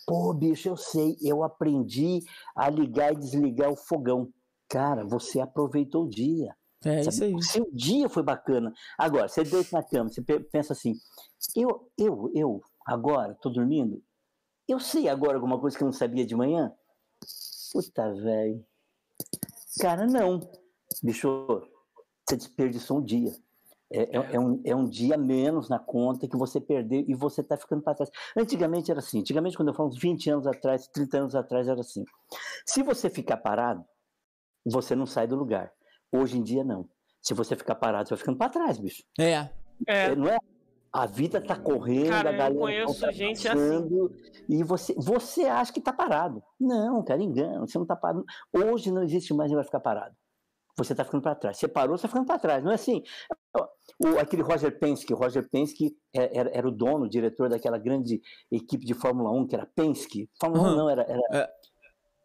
Pô, 0.05 0.31
bicho, 0.31 0.69
eu 0.69 0.77
sei. 0.77 1.17
Eu 1.21 1.43
aprendi 1.43 2.23
a 2.55 2.69
ligar 2.69 3.13
e 3.13 3.15
desligar 3.15 3.71
o 3.71 3.75
fogão. 3.75 4.31
Cara, 4.69 5.03
você 5.03 5.39
aproveitou 5.39 6.05
o 6.05 6.09
dia. 6.09 6.55
É 6.85 7.03
sabe? 7.03 7.09
isso 7.09 7.23
aí. 7.23 7.43
Seu 7.43 7.69
dia 7.71 8.07
foi 8.09 8.21
bacana. 8.21 8.71
Agora, 8.95 9.27
você 9.27 9.43
deita 9.43 9.77
na 9.77 9.83
cama, 9.83 10.09
você 10.09 10.21
pensa 10.21 10.73
assim, 10.73 10.99
eu, 11.55 11.89
eu, 11.97 12.31
eu, 12.35 12.61
agora, 12.85 13.33
tô 13.35 13.49
dormindo, 13.49 14.03
eu 14.67 14.79
sei 14.79 15.07
agora 15.07 15.35
alguma 15.35 15.59
coisa 15.59 15.77
que 15.77 15.83
eu 15.83 15.87
não 15.87 15.93
sabia 15.93 16.25
de 16.25 16.35
manhã? 16.35 16.73
Puta, 17.71 18.13
velho. 18.13 18.63
Cara, 19.79 20.05
não. 20.05 20.39
Bicho, 21.01 21.67
você 22.27 22.35
desperdiçou 22.35 22.99
um 22.99 23.03
dia. 23.03 23.31
É, 23.91 24.17
é, 24.17 24.35
é, 24.35 24.39
um, 24.39 24.61
é 24.65 24.75
um 24.75 24.85
dia 24.85 25.15
menos 25.17 25.69
na 25.69 25.77
conta 25.77 26.27
que 26.27 26.35
você 26.35 26.59
perdeu 26.59 27.05
e 27.07 27.13
você 27.13 27.41
está 27.41 27.55
ficando 27.55 27.83
para 27.83 27.93
trás. 27.93 28.09
Antigamente 28.35 28.89
era 28.89 28.99
assim. 28.99 29.19
Antigamente, 29.19 29.55
quando 29.55 29.67
eu 29.67 29.73
falo 29.73 29.89
uns 29.89 29.99
20 29.99 30.31
anos 30.31 30.47
atrás, 30.47 30.87
30 30.87 31.17
anos 31.17 31.35
atrás, 31.35 31.67
era 31.67 31.79
assim. 31.79 32.03
Se 32.65 32.81
você 32.81 33.09
ficar 33.09 33.37
parado, 33.37 33.85
você 34.65 34.95
não 34.95 35.05
sai 35.05 35.27
do 35.27 35.35
lugar. 35.35 35.71
Hoje 36.11 36.37
em 36.37 36.43
dia, 36.43 36.63
não. 36.63 36.89
Se 37.21 37.33
você 37.33 37.55
ficar 37.55 37.75
parado, 37.75 38.07
você 38.07 38.15
vai 38.15 38.19
ficando 38.19 38.37
para 38.37 38.49
trás, 38.49 38.79
bicho. 38.79 39.03
É. 39.19 39.49
É. 39.87 40.15
Não 40.15 40.27
é? 40.27 40.37
A 40.93 41.07
vida 41.07 41.41
tá 41.41 41.55
correndo, 41.55 42.09
Cara, 42.09 42.29
a 42.29 42.33
galera 42.33 42.53
eu 42.53 42.59
conheço 42.59 43.01
tá 43.01 43.11
gente 43.11 43.47
assim. 43.47 44.09
E 44.47 44.63
você, 44.63 44.93
você 44.95 45.45
acha 45.45 45.73
que 45.73 45.81
tá 45.81 45.91
parado. 45.91 46.43
Não, 46.59 47.03
cara, 47.03 47.21
engano. 47.21 47.67
Você 47.67 47.79
não 47.79 47.85
tá 47.85 47.95
parado. 47.95 48.23
Hoje 48.53 48.91
não 48.91 49.01
existe 49.01 49.33
mais 49.33 49.51
e 49.51 49.55
vai 49.55 49.63
ficar 49.63 49.79
parado 49.79 50.15
você 50.75 50.93
está 50.93 51.03
ficando 51.03 51.21
para 51.21 51.35
trás. 51.35 51.57
Você 51.57 51.67
parou, 51.67 51.97
você 51.97 52.05
está 52.05 52.07
ficando 52.07 52.25
para 52.25 52.39
trás. 52.39 52.63
Não 52.63 52.71
é 52.71 52.75
assim. 52.75 53.03
O, 53.99 54.19
aquele 54.19 54.41
Roger 54.41 54.77
Penske, 54.79 55.13
o 55.13 55.15
Roger 55.15 55.47
Penske 55.49 55.95
é, 56.13 56.37
era, 56.37 56.49
era, 56.51 56.67
o 56.67 56.71
dono, 56.71 57.05
o 57.05 57.09
diretor 57.09 57.49
daquela 57.49 57.77
grande 57.77 58.21
equipe 58.51 58.85
de 58.85 58.93
Fórmula 58.93 59.31
1, 59.31 59.47
que 59.47 59.55
era 59.55 59.67
Penske. 59.75 60.29
Fórmula 60.39 60.69
uhum. 60.69 60.73
1 60.73 60.77
não, 60.77 60.89
era, 60.89 61.03
era 61.03 61.21
é. 61.31 61.49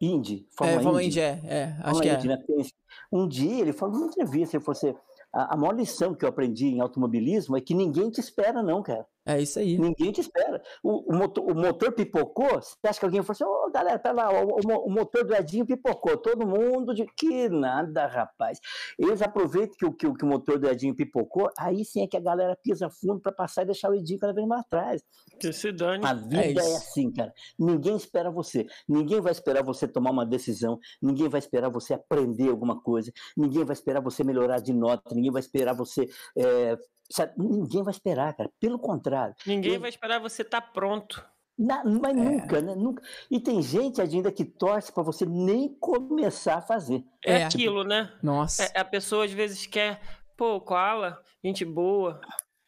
Indy. 0.01 0.47
Fórmula, 0.57 0.79
é, 0.79 0.83
Fórmula 0.83 1.03
Indy, 1.03 1.19
é, 1.19 1.41
é. 1.43 1.63
Acho 1.63 1.81
Fórmula 1.81 2.01
que 2.01 2.09
Indy, 2.09 2.27
é. 2.27 2.37
Né? 2.37 2.63
Um 3.11 3.27
dia 3.27 3.61
ele 3.61 3.73
falou 3.73 3.95
numa 3.95 4.07
entrevista, 4.07 4.57
ele 4.57 4.63
falou 4.63 4.77
assim, 4.77 4.95
a, 5.31 5.55
maior 5.55 5.75
lição 5.75 6.15
que 6.15 6.25
eu 6.25 6.29
aprendi 6.29 6.67
em 6.67 6.79
automobilismo 6.79 7.55
é 7.55 7.61
que 7.61 7.73
ninguém 7.73 8.09
te 8.09 8.19
espera 8.19 8.63
não, 8.63 8.81
cara. 8.81 9.05
É 9.29 9.39
isso 9.39 9.59
aí. 9.59 9.77
Ninguém 9.77 10.11
te 10.11 10.21
espera. 10.21 10.59
O, 10.81 11.13
o, 11.13 11.15
motor, 11.15 11.51
o 11.51 11.53
motor, 11.53 11.91
pipocou, 11.91 12.59
você 12.59 12.87
acha 12.87 12.99
que 12.99 13.05
alguém 13.05 13.21
falou 13.21 13.33
assim, 13.33 13.43
ô 13.43 13.67
oh, 13.67 13.71
galera, 13.71 13.99
pera 13.99 14.15
lá, 14.15 14.43
o, 14.43 14.57
o, 14.57 14.89
motor 14.89 15.23
do 15.23 15.35
Edinho 15.35 15.67
pipocou. 15.67 16.17
Todo 16.17 16.47
mundo 16.47 16.95
de 16.95 17.05
que 17.15 17.47
nada, 17.47 18.07
rapaz. 18.07 18.59
Eles 18.97 19.21
aproveitam 19.21 19.91
que, 19.91 20.07
que, 20.07 20.13
que 20.15 20.25
o 20.25 20.27
motor 20.27 20.57
do 20.57 20.67
Edinho 20.67 20.95
pipocou, 20.95 21.47
aí 21.59 21.85
sim 21.85 22.01
é 22.01 22.07
que 22.07 22.17
a 22.17 22.19
galera 22.19 22.57
pisa 22.63 22.89
fundo 22.89 23.19
para 23.19 23.31
passar 23.31 23.61
e 23.61 23.65
deixar 23.65 23.91
o 23.91 23.93
Edinho 23.93 24.17
cada 24.17 24.33
vez 24.33 24.47
mais 24.47 24.61
atrás. 24.61 25.03
Que 25.39 25.53
se 25.53 25.71
dane. 25.71 26.03
A 26.03 26.15
vida 26.15 26.41
é, 26.41 26.71
é, 26.71 26.75
assim, 26.75 27.11
cara. 27.11 27.31
Ninguém 27.57 27.95
espera 27.95 28.31
você. 28.31 28.65
Ninguém 28.87 29.21
vai 29.21 29.31
esperar 29.31 29.63
você 29.63 29.87
tomar 29.87 30.09
uma 30.09 30.25
decisão. 30.25 30.79
Ninguém 30.99 31.29
vai 31.29 31.37
esperar 31.37 31.69
você 31.69 31.93
aprender 31.93 32.49
alguma 32.49 32.81
coisa. 32.81 33.11
Ninguém 33.37 33.63
vai 33.63 33.73
esperar 33.73 34.01
você 34.01 34.23
melhorar 34.23 34.59
de 34.59 34.73
nota. 34.73 35.13
Ninguém 35.13 35.31
vai 35.31 35.39
esperar 35.39 35.75
você 35.75 36.09
é, 36.35 36.75
Sabe? 37.11 37.33
Ninguém 37.37 37.83
vai 37.83 37.91
esperar, 37.91 38.35
cara. 38.35 38.49
Pelo 38.59 38.77
contrário. 38.77 39.35
Ninguém 39.45 39.73
eu... 39.73 39.79
vai 39.79 39.89
esperar 39.89 40.19
você 40.19 40.43
estar 40.43 40.61
tá 40.61 40.67
pronto. 40.67 41.25
Na, 41.57 41.83
mas 41.83 42.15
é. 42.15 42.21
nunca, 42.21 42.61
né? 42.61 42.75
Nunca. 42.75 43.03
E 43.29 43.39
tem 43.39 43.61
gente 43.61 44.01
ainda 44.01 44.31
que 44.31 44.45
torce 44.45 44.93
para 44.93 45.03
você 45.03 45.25
nem 45.25 45.75
começar 45.79 46.55
a 46.55 46.61
fazer. 46.61 47.03
É, 47.25 47.39
é. 47.39 47.43
aquilo, 47.43 47.83
né? 47.83 48.17
Nossa. 48.23 48.63
É, 48.63 48.79
a 48.79 48.85
pessoa 48.85 49.25
às 49.25 49.33
vezes 49.33 49.65
quer, 49.65 49.99
pô, 50.37 50.61
Koala, 50.61 51.21
gente 51.43 51.65
boa, 51.65 52.21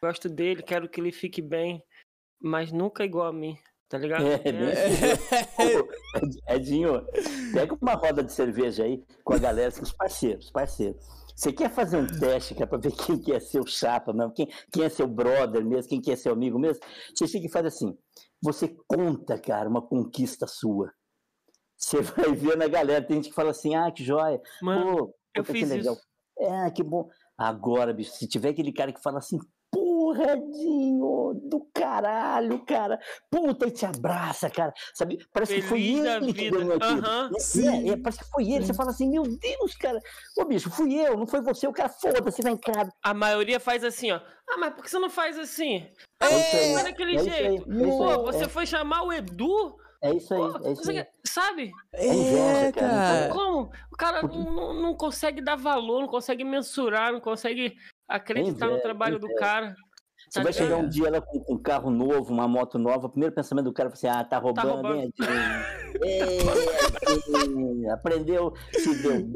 gosto 0.03 0.27
dele, 0.27 0.61
quero 0.61 0.89
que 0.89 0.99
ele 0.99 1.13
fique 1.13 1.41
bem, 1.41 1.81
mas 2.41 2.71
nunca 2.71 3.05
igual 3.05 3.27
a 3.27 3.33
mim. 3.33 3.57
Tá 3.87 3.97
ligado? 3.97 4.25
É, 4.25 4.41
é. 6.49 6.55
Edinho, 6.55 7.05
pega 7.53 7.77
uma 7.81 7.93
roda 7.93 8.23
de 8.23 8.31
cerveja 8.31 8.83
aí 8.83 9.03
com 9.23 9.33
a 9.33 9.37
galera, 9.37 9.73
os 9.81 9.91
parceiros, 9.91 10.49
parceiros. 10.49 11.05
Você 11.35 11.51
quer 11.51 11.69
fazer 11.69 11.97
um 11.97 12.07
teste 12.07 12.53
que 12.55 12.63
é 12.63 12.65
para 12.65 12.77
ver 12.77 12.91
quem 12.91 13.19
quer 13.19 13.39
ser 13.41 13.59
o 13.59 13.67
chapa 13.67 14.13
mesmo, 14.13 14.33
quem, 14.33 14.47
quem 14.71 14.83
é 14.83 14.89
seu 14.89 15.07
brother 15.07 15.63
mesmo, 15.65 15.89
quem 15.89 16.01
quer 16.01 16.15
ser 16.15 16.23
seu 16.23 16.33
amigo 16.33 16.59
mesmo? 16.59 16.83
Você 17.15 17.27
chega 17.27 17.45
e 17.45 17.51
faz 17.51 17.65
assim: 17.65 17.97
você 18.41 18.75
conta, 18.87 19.39
cara, 19.39 19.69
uma 19.69 19.81
conquista 19.81 20.47
sua. 20.47 20.91
Você 21.77 22.01
vai 22.01 22.33
ver 22.33 22.57
na 22.57 22.67
galera, 22.67 23.05
tem 23.05 23.17
gente 23.17 23.29
que 23.29 23.35
fala 23.35 23.51
assim: 23.51 23.75
ah, 23.75 23.91
que 23.91 24.03
joia. 24.03 24.39
Mano, 24.61 24.97
Pô, 24.97 25.15
eu 25.35 25.43
fiz 25.43 25.69
legal. 25.69 25.95
Isso. 25.95 26.03
É, 26.39 26.71
que 26.71 26.83
bom. 26.83 27.07
Agora, 27.37 27.93
bicho, 27.93 28.11
se 28.11 28.27
tiver 28.27 28.49
aquele 28.49 28.73
cara 28.73 28.91
que 28.91 29.01
fala 29.01 29.19
assim, 29.19 29.37
porradinho 30.01 31.39
do 31.43 31.69
caralho, 31.73 32.65
cara. 32.65 32.99
Puta, 33.29 33.67
e 33.67 33.71
te 33.71 33.85
abraça, 33.85 34.49
cara. 34.49 34.73
Sabe? 34.95 35.19
Parece 35.31 35.61
Feliz 35.61 35.65
que 35.65 35.69
foi 35.69 35.81
ele 35.83 36.33
que 36.33 36.49
ganhou 36.49 36.75
aquilo. 36.75 36.97
Uhum, 36.97 37.85
é, 37.85 37.89
é, 37.89 37.97
parece 37.97 38.19
que 38.19 38.29
foi 38.31 38.51
ele. 38.51 38.65
Você 38.65 38.73
fala 38.73 38.89
assim, 38.89 39.09
meu 39.09 39.23
Deus, 39.23 39.75
cara. 39.75 39.99
Ô, 40.37 40.45
bicho, 40.45 40.71
fui 40.71 40.95
eu, 40.95 41.15
não 41.15 41.27
foi 41.27 41.41
você. 41.41 41.67
O 41.67 41.73
cara, 41.73 41.89
foda-se, 41.89 42.41
vai 42.41 42.53
em 42.53 42.57
casa. 42.57 42.91
A 43.03 43.13
maioria 43.13 43.59
faz 43.59 43.83
assim, 43.83 44.11
ó. 44.11 44.19
Ah, 44.49 44.57
mas 44.57 44.73
por 44.73 44.83
que 44.83 44.89
você 44.89 44.99
não 44.99 45.09
faz 45.09 45.37
assim? 45.37 45.87
Ah, 46.19 46.31
é, 46.31 46.73
é 46.73 46.83
daquele 46.83 47.17
é 47.17 47.23
jeito. 47.23 47.71
Aí, 47.71 47.81
é 47.81 47.87
Pô, 47.87 48.23
você 48.23 48.49
foi 48.49 48.65
chamar 48.65 49.03
o 49.03 49.13
Edu 49.13 49.79
é 50.03 50.15
isso 50.15 50.33
aí, 50.33 50.39
Pô, 50.39 50.67
é 50.67 50.71
isso 50.71 50.89
aí. 50.89 51.05
Sabe? 51.23 51.71
É, 51.93 52.07
inveja, 52.07 52.71
cara. 52.73 53.29
Como? 53.31 53.71
O 53.91 53.95
cara 53.95 54.23
não, 54.23 54.73
não, 54.73 54.95
consegue 54.95 55.41
dar 55.41 55.55
valor, 55.55 56.01
não 56.01 56.07
consegue 56.07 56.43
mensurar, 56.43 57.13
não 57.13 57.19
consegue 57.19 57.75
acreditar 58.07 58.67
no 58.67 58.81
trabalho 58.81 59.19
do 59.19 59.33
cara. 59.35 59.75
Você 60.31 60.41
vai 60.41 60.53
chegar 60.53 60.77
um 60.77 60.87
dia 60.87 61.11
lá 61.11 61.19
com, 61.19 61.43
um 61.49 61.61
carro 61.61 61.91
novo, 61.91 62.31
uma 62.31 62.47
moto 62.47 62.79
nova, 62.79 63.07
o 63.07 63.09
primeiro 63.09 63.35
pensamento 63.35 63.65
do 63.65 63.73
cara 63.73 63.89
vai 63.89 63.97
ser, 63.97 64.07
ah, 64.07 64.23
tá 64.23 64.37
roubando, 64.37 64.65
tá 64.65 64.71
roubando. 64.71 65.01
hein, 65.01 65.13
é, 67.85 67.91
Aprendeu, 67.91 68.53
se 68.71 68.95
deu 69.01 69.11
bem. 69.11 69.33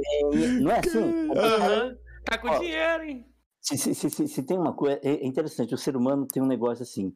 Não 0.61 0.71
é 0.71 0.79
assim? 0.79 0.99
Uhum. 0.99 1.97
Tá 2.23 2.37
com 2.37 2.47
Ó, 2.47 2.59
dinheiro, 2.59 3.03
hein? 3.03 3.27
Se, 3.59 3.77
se, 3.77 3.93
se, 3.93 4.27
se, 4.27 4.43
tem 4.43 4.57
uma 4.57 4.71
coisa, 4.71 4.97
é 5.03 5.25
interessante, 5.25 5.75
o 5.75 5.77
ser 5.77 5.97
humano 5.97 6.25
tem 6.25 6.41
um 6.41 6.47
negócio 6.47 6.83
assim, 6.83 7.13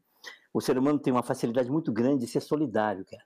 o 0.54 0.60
ser 0.60 0.78
humano 0.78 1.00
tem 1.00 1.14
uma 1.14 1.24
facilidade 1.24 1.72
muito 1.72 1.94
grande 1.94 2.26
de 2.26 2.28
ser 2.28 2.42
solidário, 2.42 3.06
cara. 3.06 3.24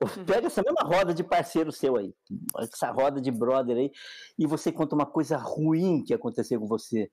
Uhum. 0.00 0.24
Pega 0.24 0.46
essa 0.46 0.62
mesma 0.62 0.82
roda 0.82 1.12
de 1.12 1.24
parceiro 1.24 1.72
seu 1.72 1.96
aí, 1.96 2.14
essa 2.60 2.92
roda 2.92 3.20
de 3.20 3.32
brother 3.32 3.76
aí, 3.76 3.90
e 4.38 4.46
você 4.46 4.70
conta 4.70 4.94
uma 4.94 5.06
coisa 5.06 5.36
ruim 5.36 6.04
que 6.04 6.14
aconteceu 6.14 6.60
com 6.60 6.68
você 6.68 7.10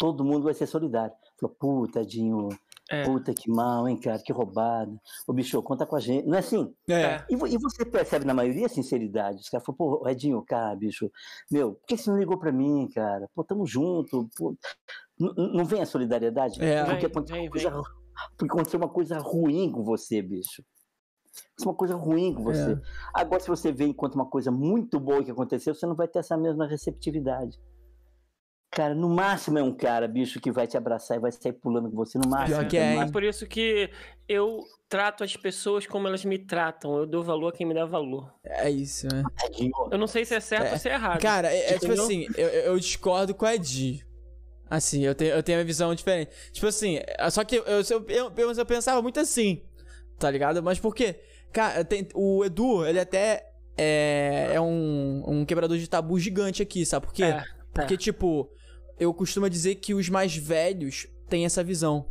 todo 0.00 0.24
mundo 0.24 0.44
vai 0.44 0.54
ser 0.54 0.66
solidário. 0.66 1.14
Falou, 1.40 1.56
puta, 1.58 2.04
Dinho, 2.04 2.48
é. 2.90 3.04
puta 3.04 3.32
que 3.32 3.50
mal, 3.50 3.88
hein, 3.88 3.96
cara, 3.96 4.18
que 4.18 4.32
roubada. 4.32 4.92
Ô, 5.26 5.32
bicho, 5.32 5.62
conta 5.62 5.86
com 5.86 5.96
a 5.96 6.00
gente. 6.00 6.26
Não 6.26 6.34
é 6.34 6.40
assim? 6.40 6.74
É. 6.88 7.24
E, 7.30 7.34
e 7.34 7.56
você 7.56 7.84
percebe 7.84 8.24
na 8.24 8.34
maioria 8.34 8.66
a 8.66 8.68
sinceridade. 8.68 9.38
Os 9.38 9.48
caras 9.48 9.64
falam, 9.64 9.76
pô, 9.76 10.08
Edinho, 10.08 10.42
cara, 10.42 10.74
bicho, 10.74 11.10
meu, 11.50 11.74
por 11.74 11.86
que 11.86 11.96
você 11.96 12.10
não 12.10 12.18
ligou 12.18 12.38
pra 12.38 12.52
mim, 12.52 12.88
cara? 12.92 13.28
Pô, 13.34 13.44
tamo 13.44 13.64
junto. 13.66 14.28
Pô. 14.36 14.56
Não 15.18 15.64
vem 15.64 15.82
a 15.82 15.86
solidariedade? 15.86 16.62
É. 16.62 16.84
Porque, 16.84 17.06
aconteceu 17.06 17.36
vem, 17.36 17.50
coisa, 17.50 17.70
vem. 17.70 17.82
porque 18.36 18.52
aconteceu 18.52 18.80
uma 18.80 18.88
coisa 18.88 19.18
ruim 19.18 19.70
com 19.70 19.84
você, 19.84 20.20
bicho. 20.20 20.62
Isso 21.32 21.66
é 21.66 21.68
uma 21.68 21.76
coisa 21.76 21.94
ruim 21.94 22.34
com 22.34 22.42
você. 22.42 22.72
É. 22.72 22.80
Agora, 23.14 23.40
se 23.40 23.48
você 23.48 23.70
vê 23.70 23.84
enquanto 23.84 24.16
uma 24.16 24.26
coisa 24.26 24.50
muito 24.50 24.98
boa 24.98 25.22
que 25.22 25.30
aconteceu, 25.30 25.74
você 25.74 25.86
não 25.86 25.94
vai 25.94 26.08
ter 26.08 26.18
essa 26.18 26.36
mesma 26.36 26.66
receptividade. 26.66 27.56
Cara, 28.70 28.94
no 28.94 29.08
máximo 29.08 29.58
é 29.58 29.62
um 29.62 29.74
cara, 29.74 30.06
bicho, 30.06 30.40
que 30.40 30.52
vai 30.52 30.64
te 30.64 30.76
abraçar 30.76 31.16
e 31.16 31.20
vai 31.20 31.32
sair 31.32 31.52
pulando 31.52 31.90
com 31.90 31.96
você. 31.96 32.16
No 32.18 32.28
máximo. 32.28 32.58
Pior 32.58 32.68
que 32.68 32.76
é, 32.76 32.96
é 32.96 33.10
por 33.10 33.24
isso 33.24 33.44
que 33.46 33.90
eu 34.28 34.60
trato 34.88 35.24
as 35.24 35.36
pessoas 35.36 35.86
como 35.86 36.06
elas 36.06 36.24
me 36.24 36.38
tratam. 36.38 36.96
Eu 36.96 37.06
dou 37.06 37.24
valor 37.24 37.48
a 37.48 37.52
quem 37.52 37.66
me 37.66 37.74
dá 37.74 37.84
valor. 37.84 38.32
É 38.44 38.70
isso, 38.70 39.08
né? 39.12 39.24
Eu 39.90 39.98
não 39.98 40.06
sei 40.06 40.24
se 40.24 40.36
é 40.36 40.40
certo 40.40 40.68
é. 40.68 40.72
ou 40.72 40.78
se 40.78 40.88
é 40.88 40.92
errado. 40.92 41.20
Cara, 41.20 41.52
é, 41.52 41.74
é 41.74 41.78
tipo 41.80 41.92
assim, 41.92 42.26
eu, 42.36 42.48
eu 42.48 42.78
discordo 42.78 43.34
com 43.34 43.44
a 43.44 43.56
Edi. 43.56 44.06
Assim, 44.70 45.04
eu 45.04 45.16
tenho, 45.16 45.32
eu 45.32 45.42
tenho 45.42 45.58
uma 45.58 45.64
visão 45.64 45.92
diferente. 45.92 46.30
Tipo 46.52 46.68
assim, 46.68 47.00
é, 47.04 47.28
só 47.28 47.42
que 47.42 47.56
eu, 47.56 47.64
eu, 47.64 47.82
eu, 48.08 48.32
eu, 48.36 48.52
eu 48.52 48.66
pensava 48.66 49.02
muito 49.02 49.18
assim, 49.18 49.64
tá 50.16 50.30
ligado? 50.30 50.62
Mas 50.62 50.78
por 50.78 50.94
quê? 50.94 51.18
Cara, 51.52 51.84
tem, 51.84 52.06
o 52.14 52.44
Edu, 52.44 52.86
ele 52.86 53.00
até 53.00 53.50
é, 53.76 54.52
é 54.54 54.60
um, 54.60 55.24
um 55.26 55.44
quebrador 55.44 55.76
de 55.76 55.88
tabu 55.88 56.20
gigante 56.20 56.62
aqui, 56.62 56.86
sabe 56.86 57.06
por 57.06 57.12
quê? 57.12 57.24
É, 57.24 57.42
Porque, 57.72 57.94
é. 57.94 57.96
tipo, 57.96 58.48
eu 59.00 59.12
costumo 59.14 59.48
dizer 59.48 59.76
que 59.76 59.94
os 59.94 60.08
mais 60.08 60.36
velhos 60.36 61.06
têm 61.28 61.44
essa 61.44 61.64
visão. 61.64 62.06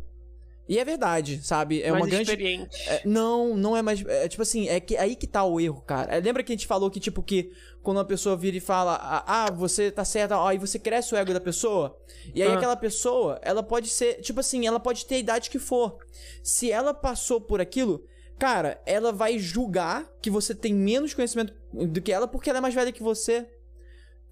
E 0.70 0.78
é 0.78 0.84
verdade, 0.84 1.40
sabe? 1.42 1.82
É 1.82 1.90
mais 1.90 2.04
uma 2.04 2.08
grande. 2.08 2.30
Experiente. 2.30 2.88
É, 2.88 3.02
não, 3.04 3.56
não 3.56 3.76
é 3.76 3.82
mais. 3.82 4.04
É, 4.06 4.28
tipo 4.28 4.42
assim, 4.42 4.68
é 4.68 4.78
que 4.78 4.96
aí 4.96 5.16
que 5.16 5.26
tá 5.26 5.42
o 5.44 5.60
erro, 5.60 5.80
cara. 5.80 6.16
É, 6.16 6.20
lembra 6.20 6.44
que 6.44 6.52
a 6.52 6.54
gente 6.54 6.66
falou 6.66 6.88
que, 6.88 7.00
tipo, 7.00 7.24
que 7.24 7.50
quando 7.82 7.96
uma 7.96 8.04
pessoa 8.04 8.36
vira 8.36 8.56
e 8.56 8.60
fala, 8.60 8.94
ah, 9.02 9.46
ah 9.46 9.50
você 9.50 9.90
tá 9.90 10.04
certa, 10.04 10.40
aí 10.46 10.58
você 10.58 10.78
cresce 10.78 11.12
o 11.12 11.18
ego 11.18 11.32
da 11.32 11.40
pessoa. 11.40 11.98
E 12.32 12.40
aí 12.40 12.48
ah. 12.48 12.54
aquela 12.54 12.76
pessoa, 12.76 13.40
ela 13.42 13.64
pode 13.64 13.88
ser, 13.88 14.20
tipo 14.20 14.38
assim, 14.38 14.64
ela 14.64 14.78
pode 14.78 15.06
ter 15.06 15.16
a 15.16 15.18
idade 15.18 15.50
que 15.50 15.58
for. 15.58 15.98
Se 16.40 16.70
ela 16.70 16.94
passou 16.94 17.40
por 17.40 17.60
aquilo, 17.60 18.04
cara, 18.38 18.80
ela 18.86 19.12
vai 19.12 19.40
julgar 19.40 20.08
que 20.22 20.30
você 20.30 20.54
tem 20.54 20.72
menos 20.72 21.14
conhecimento 21.14 21.52
do 21.72 22.00
que 22.00 22.12
ela 22.12 22.28
porque 22.28 22.48
ela 22.48 22.58
é 22.58 22.62
mais 22.62 22.74
velha 22.74 22.92
que 22.92 23.02
você. 23.02 23.44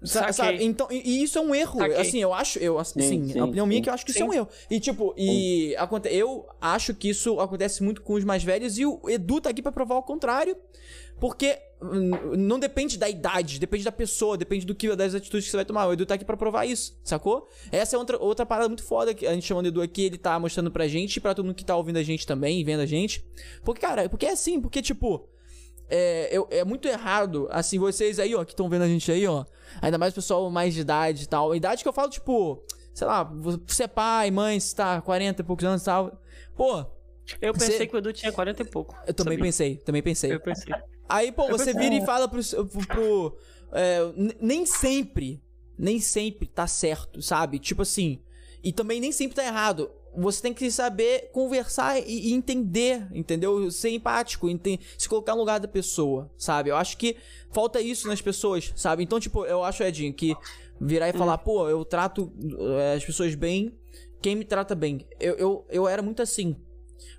Sabe, 0.03 0.33
sabe? 0.33 0.63
Então, 0.63 0.87
e, 0.89 1.01
e, 1.03 1.23
isso 1.23 1.37
é 1.37 1.41
um 1.41 1.53
erro. 1.53 1.79
Saquei. 1.79 1.97
Assim, 1.97 2.19
eu 2.19 2.33
acho, 2.33 2.59
eu 2.59 2.79
assim, 2.79 3.01
sim, 3.01 3.27
sim, 3.29 3.39
a 3.39 3.43
opinião 3.43 3.65
sim. 3.65 3.69
minha 3.69 3.81
é 3.81 3.83
que 3.83 3.89
eu 3.89 3.93
acho 3.93 4.05
que 4.05 4.13
sim. 4.13 4.19
isso 4.19 4.25
é 4.25 4.29
um 4.29 4.33
erro. 4.33 4.47
E 4.69 4.79
tipo, 4.79 5.13
e 5.17 5.75
aconte, 5.77 6.07
eu 6.09 6.47
acho 6.61 6.93
que 6.93 7.09
isso 7.09 7.39
acontece 7.39 7.83
muito 7.83 8.01
com 8.01 8.13
os 8.13 8.23
mais 8.23 8.43
velhos 8.43 8.77
e 8.77 8.85
o 8.85 9.01
Edu 9.09 9.41
tá 9.41 9.49
aqui 9.49 9.61
para 9.61 9.71
provar 9.71 9.95
o 9.95 10.03
contrário. 10.03 10.55
Porque 11.19 11.59
não 12.37 12.59
depende 12.59 12.97
da 12.97 13.09
idade, 13.09 13.59
depende 13.59 13.83
da 13.83 13.91
pessoa, 13.91 14.37
depende 14.37 14.65
do 14.65 14.73
que 14.73 14.93
das 14.95 15.13
atitudes 15.13 15.45
que 15.45 15.51
você 15.51 15.57
vai 15.57 15.65
tomar. 15.65 15.87
O 15.87 15.93
Edu 15.93 16.05
tá 16.05 16.13
aqui 16.15 16.23
pra 16.23 16.37
provar 16.37 16.65
isso, 16.65 16.97
sacou? 17.03 17.47
Essa 17.71 17.95
é 17.95 17.99
outra, 17.99 18.17
outra 18.17 18.45
parada 18.45 18.69
muito 18.69 18.83
foda 18.83 19.13
que 19.13 19.27
a 19.27 19.33
gente 19.33 19.45
chamando 19.45 19.65
o 19.65 19.67
Edu 19.69 19.81
aqui, 19.81 20.03
ele 20.03 20.17
tá 20.17 20.39
mostrando 20.39 20.71
pra 20.71 20.87
gente 20.87 21.17
e 21.17 21.19
pra 21.19 21.33
todo 21.33 21.45
mundo 21.45 21.55
que 21.55 21.65
tá 21.65 21.75
ouvindo 21.75 21.97
a 21.97 22.03
gente 22.03 22.25
também, 22.25 22.63
vendo 22.63 22.81
a 22.81 22.85
gente. 22.85 23.25
Porque, 23.63 23.81
cara, 23.81 24.07
porque 24.07 24.25
é 24.25 24.31
assim, 24.31 24.61
porque, 24.61 24.81
tipo, 24.81 25.27
é, 25.89 26.35
é, 26.35 26.59
é 26.59 26.65
muito 26.65 26.87
errado, 26.87 27.47
assim, 27.51 27.79
vocês 27.79 28.19
aí, 28.19 28.35
ó, 28.35 28.45
que 28.45 28.53
estão 28.53 28.69
vendo 28.69 28.83
a 28.83 28.87
gente 28.87 29.11
aí, 29.11 29.25
ó. 29.27 29.45
Ainda 29.81 29.97
mais 29.97 30.13
o 30.13 30.15
pessoal 30.15 30.49
mais 30.49 30.73
de 30.73 30.81
idade 30.81 31.23
e 31.23 31.27
tal. 31.27 31.55
Idade 31.55 31.81
que 31.81 31.89
eu 31.89 31.93
falo, 31.93 32.09
tipo, 32.09 32.63
sei 32.93 33.07
lá, 33.07 33.23
você 33.23 33.83
é 33.83 33.87
pai, 33.87 34.29
mãe, 34.29 34.59
você 34.59 34.75
tá 34.75 35.01
40 35.01 35.41
e 35.41 35.45
poucos 35.45 35.65
anos 35.65 35.81
e 35.81 35.85
tal. 35.85 36.21
Pô. 36.55 36.85
Eu 37.41 37.53
pensei 37.53 37.77
você... 37.77 37.87
que 37.87 37.95
o 37.95 37.99
Edu 37.99 38.13
tinha 38.13 38.31
40 38.31 38.61
e 38.61 38.65
pouco. 38.65 38.95
Eu 39.05 39.13
também 39.13 39.37
sabia? 39.37 39.45
pensei, 39.45 39.77
também 39.77 40.01
pensei. 40.01 40.33
Eu 40.33 40.39
pensei. 40.39 40.73
Aí, 41.07 41.31
pô, 41.31 41.47
você 41.47 41.73
vira 41.73 41.95
e 41.95 42.05
fala 42.05 42.27
pro. 42.27 42.41
pro, 42.43 42.87
pro 42.87 43.37
é, 43.71 43.99
nem 44.39 44.65
sempre, 44.65 45.41
nem 45.77 45.99
sempre 45.99 46.47
tá 46.47 46.67
certo, 46.67 47.21
sabe? 47.21 47.59
Tipo 47.59 47.83
assim. 47.83 48.21
E 48.63 48.71
também 48.73 48.99
nem 48.99 49.11
sempre 49.11 49.35
tá 49.35 49.45
errado. 49.45 49.89
Você 50.15 50.41
tem 50.41 50.53
que 50.53 50.69
saber 50.71 51.29
conversar 51.31 51.99
e, 51.99 52.29
e 52.29 52.33
entender, 52.33 53.07
entendeu? 53.13 53.69
Ser 53.71 53.89
empático, 53.89 54.47
se 54.97 55.07
colocar 55.07 55.33
no 55.33 55.39
lugar 55.39 55.59
da 55.59 55.67
pessoa, 55.67 56.29
sabe? 56.37 56.69
Eu 56.69 56.75
acho 56.75 56.97
que 56.97 57.15
falta 57.51 57.79
isso 57.79 58.07
nas 58.07 58.21
pessoas, 58.21 58.73
sabe? 58.75 59.03
Então, 59.03 59.19
tipo, 59.19 59.45
eu 59.45 59.63
acho, 59.63 59.83
Edinho, 59.83 60.13
que 60.13 60.35
virar 60.81 61.09
e 61.09 61.13
falar, 61.13 61.35
hum. 61.35 61.43
pô, 61.43 61.69
eu 61.69 61.85
trato 61.85 62.33
é, 62.79 62.95
as 62.95 63.05
pessoas 63.05 63.35
bem, 63.35 63.77
quem 64.21 64.35
me 64.35 64.45
trata 64.45 64.73
bem. 64.73 65.05
Eu, 65.19 65.35
eu, 65.35 65.65
eu 65.69 65.87
era 65.87 66.01
muito 66.01 66.21
assim 66.21 66.55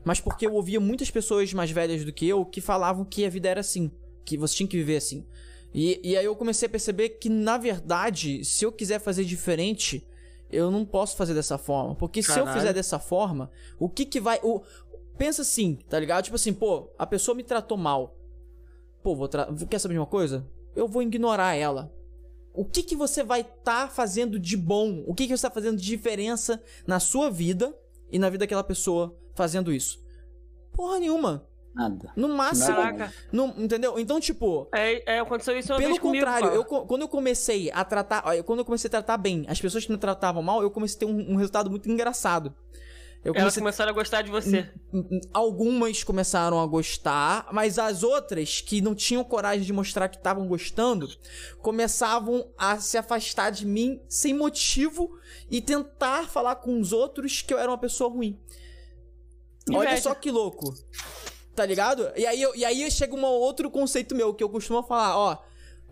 mas 0.05 0.21
porque 0.21 0.47
eu 0.47 0.55
ouvia 0.55 0.81
muitas 0.81 1.11
pessoas 1.11 1.53
mais 1.53 1.71
velhas 1.71 2.05
do 2.05 2.13
que 2.13 2.27
eu 2.27 2.45
que 2.45 2.61
falavam 2.61 3.05
que 3.05 3.25
a 3.25 3.29
vida 3.29 3.49
era 3.49 3.61
assim, 3.61 3.91
que 4.25 4.37
você 4.37 4.57
tinha 4.57 4.69
que 4.69 4.77
viver 4.77 4.97
assim. 4.97 5.27
E, 5.73 6.01
e 6.03 6.17
aí 6.17 6.25
eu 6.25 6.35
comecei 6.35 6.67
a 6.67 6.71
perceber 6.71 7.11
que, 7.11 7.29
na 7.29 7.57
verdade, 7.57 8.45
se 8.45 8.65
eu 8.65 8.73
quiser 8.73 8.99
fazer 8.99 9.25
diferente, 9.25 10.05
eu 10.53 10.71
não 10.71 10.85
posso 10.85 11.17
fazer 11.17 11.35
dessa 11.35 11.59
forma. 11.59 11.95
Porque 11.95 12.23
Caralho. 12.23 12.47
se 12.47 12.51
eu 12.51 12.55
fizer 12.55 12.73
dessa 12.73 12.99
forma, 12.99 13.51
o 13.79 13.89
que 13.89 14.05
que 14.05 14.21
vai. 14.21 14.39
O... 14.43 14.63
Pensa 15.17 15.43
assim, 15.43 15.77
tá 15.89 15.99
ligado? 15.99 16.25
Tipo 16.25 16.37
assim, 16.37 16.53
pô, 16.53 16.91
a 16.99 17.07
pessoa 17.07 17.35
me 17.35 17.43
tratou 17.43 17.77
mal. 17.77 18.17
Pô, 19.03 19.15
vou 19.15 19.29
tra... 19.29 19.49
quer 19.69 19.79
saber 19.79 19.95
de 19.95 20.01
uma 20.01 20.07
coisa? 20.07 20.47
Eu 20.75 20.89
vou 20.89 21.03
ignorar 21.03 21.55
ela. 21.55 21.93
O 22.53 22.65
que 22.65 22.83
que 22.83 22.97
você 22.97 23.23
vai 23.23 23.43
estar 23.43 23.87
tá 23.87 23.89
fazendo 23.89 24.39
de 24.39 24.57
bom? 24.57 25.05
O 25.07 25.15
que 25.15 25.25
que 25.25 25.29
você 25.29 25.35
está 25.35 25.51
fazendo 25.51 25.79
de 25.79 25.85
diferença 25.85 26.63
na 26.87 26.99
sua 26.99 27.31
vida 27.31 27.75
e 28.11 28.19
na 28.19 28.29
vida 28.29 28.45
daquela 28.45 28.65
pessoa 28.65 29.17
fazendo 29.35 29.73
isso? 29.73 30.03
Porra 30.73 30.99
nenhuma. 30.99 31.47
Nada. 31.75 32.13
No 32.17 32.29
máximo. 32.29 32.77
Caraca. 32.77 33.13
No, 33.31 33.55
entendeu? 33.57 33.99
Então, 33.99 34.21
tipo. 34.21 34.69
É, 34.75 35.17
é, 35.17 35.21
aconteceu 35.21 35.57
isso 35.59 35.73
uma 35.73 35.79
Pelo 35.79 35.91
vez 35.91 36.01
contrário, 36.01 36.49
comigo, 36.51 36.75
eu, 36.75 36.87
quando 36.87 37.03
eu 37.03 37.09
comecei 37.09 37.71
a 37.73 37.85
tratar. 37.85 38.25
Quando 38.45 38.59
eu 38.59 38.65
comecei 38.65 38.89
a 38.89 38.91
tratar 38.91 39.17
bem 39.17 39.45
as 39.49 39.61
pessoas 39.61 39.85
que 39.85 39.93
me 39.93 39.99
tratavam 39.99 40.43
mal, 40.43 40.63
eu 40.63 40.71
comecei 40.71 40.97
a 40.97 41.01
ter 41.01 41.05
um, 41.07 41.33
um 41.33 41.37
resultado 41.37 41.71
muito 41.71 41.89
engraçado. 41.91 42.55
Eu 43.23 43.35
Elas 43.35 43.55
começaram 43.55 43.91
a 43.91 43.95
gostar 43.95 44.23
de 44.23 44.31
você. 44.31 44.67
Algumas 45.33 46.03
começaram 46.03 46.59
a 46.59 46.67
gostar, 46.67 47.49
mas 47.53 47.79
as 47.79 48.03
outras 48.03 48.63
que 48.63 48.81
não 48.81 48.95
tinham 48.95 49.23
coragem 49.23 49.63
de 49.63 49.73
mostrar 49.75 50.09
que 50.09 50.17
estavam 50.17 50.49
gostando, 50.49 51.07
começavam 51.61 52.49
a 52.57 52.79
se 52.79 52.97
afastar 52.97 53.51
de 53.51 53.67
mim 53.67 54.01
sem 54.09 54.33
motivo 54.33 55.19
e 55.51 55.61
tentar 55.61 56.29
falar 56.29 56.57
com 56.57 56.81
os 56.81 56.95
outros 56.95 57.43
que 57.43 57.53
eu 57.53 57.59
era 57.59 57.71
uma 57.71 57.79
pessoa 57.79 58.09
ruim. 58.09 58.39
Olha 59.71 60.01
só 60.01 60.15
que 60.15 60.31
louco. 60.31 60.75
Tá 61.55 61.67
ligado? 61.67 62.11
E 62.17 62.27
aí, 62.27 62.41
eu, 62.41 62.55
e 62.55 62.65
aí 62.65 62.91
chega 62.91 63.15
um 63.15 63.25
outro 63.25 63.71
conceito 63.71 64.15
meu 64.15 64.33
que 64.33 64.43
eu 64.43 64.49
costumo 64.49 64.83
falar, 64.83 65.17
ó. 65.17 65.39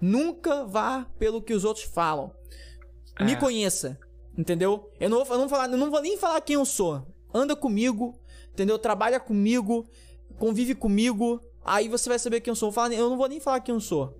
Nunca 0.00 0.64
vá 0.64 1.06
pelo 1.18 1.42
que 1.42 1.52
os 1.52 1.64
outros 1.64 1.84
falam. 1.84 2.32
É. 3.18 3.24
Me 3.24 3.36
conheça. 3.36 3.98
Entendeu? 4.36 4.88
Eu 5.00 5.10
não, 5.10 5.24
vou, 5.24 5.34
eu, 5.34 5.40
não 5.40 5.48
vou 5.48 5.58
falar, 5.58 5.72
eu 5.72 5.76
não 5.76 5.90
vou 5.90 6.00
nem 6.00 6.16
falar 6.16 6.40
quem 6.40 6.54
eu 6.54 6.64
sou. 6.64 7.04
Anda 7.34 7.56
comigo, 7.56 8.16
entendeu? 8.52 8.78
Trabalha 8.78 9.18
comigo, 9.18 9.84
convive 10.38 10.76
comigo. 10.76 11.42
Aí 11.64 11.88
você 11.88 12.08
vai 12.08 12.18
saber 12.20 12.40
quem 12.40 12.52
eu 12.52 12.54
sou. 12.54 12.72
Eu 12.92 13.10
não 13.10 13.16
vou 13.18 13.28
nem 13.28 13.40
falar 13.40 13.60
quem 13.60 13.74
eu 13.74 13.80
sou. 13.80 14.16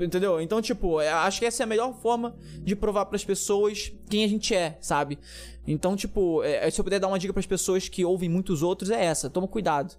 Entendeu? 0.00 0.40
Então, 0.40 0.60
tipo, 0.60 1.00
é, 1.00 1.10
acho 1.10 1.38
que 1.38 1.46
essa 1.46 1.62
é 1.62 1.64
a 1.64 1.66
melhor 1.66 1.94
forma 1.94 2.36
de 2.58 2.74
provar 2.74 3.06
para 3.06 3.16
as 3.16 3.24
pessoas 3.24 3.92
quem 4.10 4.24
a 4.24 4.28
gente 4.28 4.52
é, 4.52 4.76
sabe? 4.80 5.18
Então, 5.66 5.94
tipo, 5.94 6.42
é, 6.42 6.68
se 6.68 6.80
eu 6.80 6.84
puder 6.84 6.98
dar 6.98 7.08
uma 7.08 7.18
dica 7.18 7.32
para 7.32 7.40
as 7.40 7.46
pessoas 7.46 7.88
que 7.88 8.04
ouvem 8.04 8.28
muitos 8.28 8.62
outros, 8.62 8.90
é 8.90 9.04
essa: 9.04 9.30
toma 9.30 9.46
cuidado. 9.46 9.94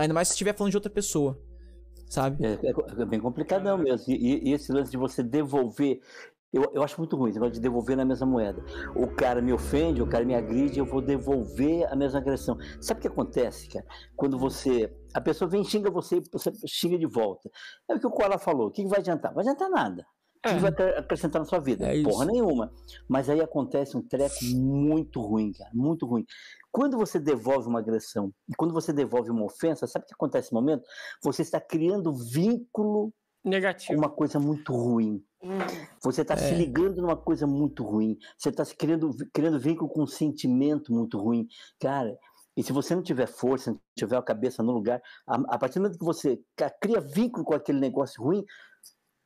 Ainda 0.00 0.14
mais 0.14 0.28
se 0.28 0.34
estiver 0.34 0.54
falando 0.54 0.70
de 0.70 0.76
outra 0.76 0.90
pessoa. 0.90 1.38
Sabe? 2.08 2.44
É, 2.44 2.52
é, 2.52 3.02
é 3.02 3.04
bem 3.06 3.18
complicadão 3.18 3.78
mesmo. 3.78 4.12
E, 4.12 4.50
e, 4.50 4.52
esse 4.52 4.70
lance 4.72 4.90
de 4.90 4.96
você 4.96 5.22
devolver. 5.22 6.00
Eu, 6.52 6.70
eu 6.74 6.82
acho 6.82 6.98
muito 6.98 7.16
ruim 7.16 7.30
esse 7.30 7.38
negócio 7.38 7.54
de 7.54 7.60
devolver 7.60 7.96
na 7.96 8.04
mesma 8.04 8.26
moeda. 8.26 8.62
O 8.94 9.06
cara 9.06 9.40
me 9.40 9.50
ofende, 9.50 10.02
o 10.02 10.06
cara 10.06 10.22
me 10.22 10.34
agride, 10.34 10.78
eu 10.78 10.84
vou 10.84 11.00
devolver 11.00 11.90
a 11.90 11.96
mesma 11.96 12.18
agressão. 12.18 12.58
Sabe 12.78 12.98
o 12.98 13.00
que 13.00 13.08
acontece, 13.08 13.68
cara? 13.68 13.86
Quando 14.14 14.38
você. 14.38 14.94
A 15.14 15.20
pessoa 15.20 15.48
vem 15.48 15.64
xinga 15.64 15.90
você 15.90 16.18
e 16.18 16.22
você 16.30 16.52
xinga 16.66 16.98
de 16.98 17.06
volta. 17.06 17.50
É 17.88 17.94
o 17.94 17.98
que 17.98 18.06
o 18.06 18.10
Koala 18.10 18.38
falou. 18.38 18.66
O 18.66 18.70
que 18.70 18.86
vai 18.86 18.98
adiantar? 18.98 19.32
Vai 19.32 19.42
adiantar 19.42 19.70
nada. 19.70 20.06
O 20.44 20.48
que 20.48 20.54
é. 20.54 20.58
vai 20.58 20.70
acrescentar 20.98 21.40
na 21.40 21.46
sua 21.46 21.60
vida? 21.60 21.86
É 21.86 22.02
Porra 22.02 22.26
nenhuma. 22.26 22.70
Mas 23.08 23.30
aí 23.30 23.40
acontece 23.40 23.96
um 23.96 24.02
treco 24.02 24.44
muito 24.44 25.20
ruim, 25.22 25.52
cara. 25.52 25.70
Muito 25.72 26.04
ruim. 26.04 26.26
Quando 26.72 26.96
você 26.96 27.20
devolve 27.20 27.68
uma 27.68 27.80
agressão 27.80 28.32
e 28.48 28.54
quando 28.56 28.72
você 28.72 28.92
devolve 28.92 29.30
uma 29.30 29.44
ofensa, 29.44 29.86
sabe 29.86 30.04
o 30.04 30.08
que 30.08 30.14
acontece 30.14 30.46
nesse 30.46 30.54
momento? 30.54 30.84
Você 31.22 31.42
está 31.42 31.60
criando 31.60 32.12
vínculo 32.12 33.12
negativo. 33.44 33.98
Uma 33.98 34.08
coisa 34.08 34.40
muito 34.40 34.72
ruim. 34.72 35.22
Você 36.02 36.22
está 36.22 36.34
é. 36.34 36.36
se 36.38 36.54
ligando 36.54 37.02
numa 37.02 37.16
coisa 37.16 37.46
muito 37.46 37.82
ruim. 37.84 38.16
Você 38.38 38.48
está 38.48 38.64
se 38.64 38.74
criando, 38.74 39.10
criando 39.34 39.60
vínculo 39.60 39.90
com 39.90 40.02
um 40.02 40.06
sentimento 40.06 40.92
muito 40.92 41.18
ruim. 41.18 41.46
Cara, 41.78 42.16
e 42.56 42.62
se 42.62 42.72
você 42.72 42.94
não 42.94 43.02
tiver 43.02 43.26
força, 43.26 43.72
não 43.72 43.80
tiver 43.96 44.16
a 44.16 44.22
cabeça 44.22 44.62
no 44.62 44.72
lugar, 44.72 45.02
a, 45.26 45.34
a 45.54 45.58
partir 45.58 45.74
do 45.74 45.82
momento 45.82 45.98
que 45.98 46.04
você 46.04 46.40
cria 46.80 47.00
vínculo 47.00 47.44
com 47.44 47.54
aquele 47.54 47.80
negócio 47.80 48.22
ruim, 48.22 48.44